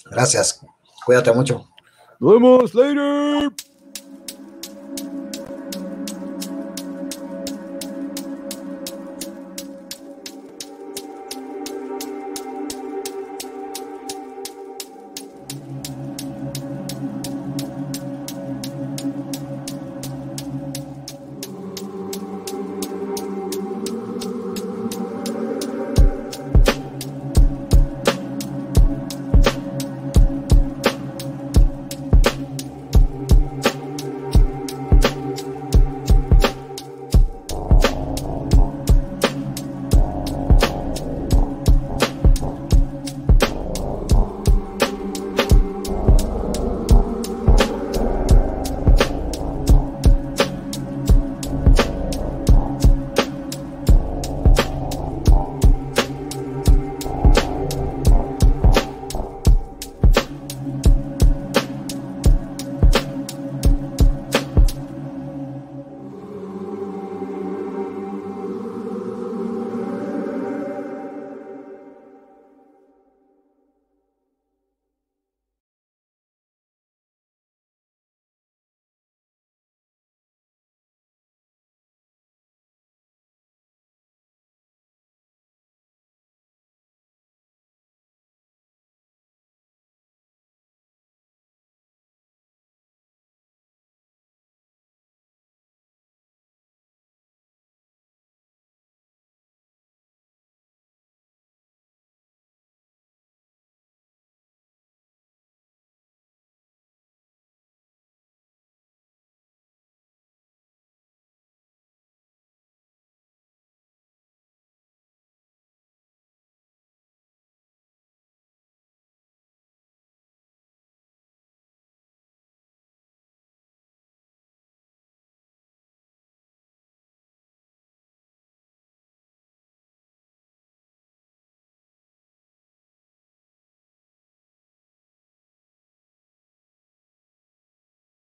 Gracias. 0.10 0.66
Cuídate 1.06 1.32
mucho. 1.34 1.70
Nos 2.20 2.34
vemos 2.34 2.74
later. 2.74 3.69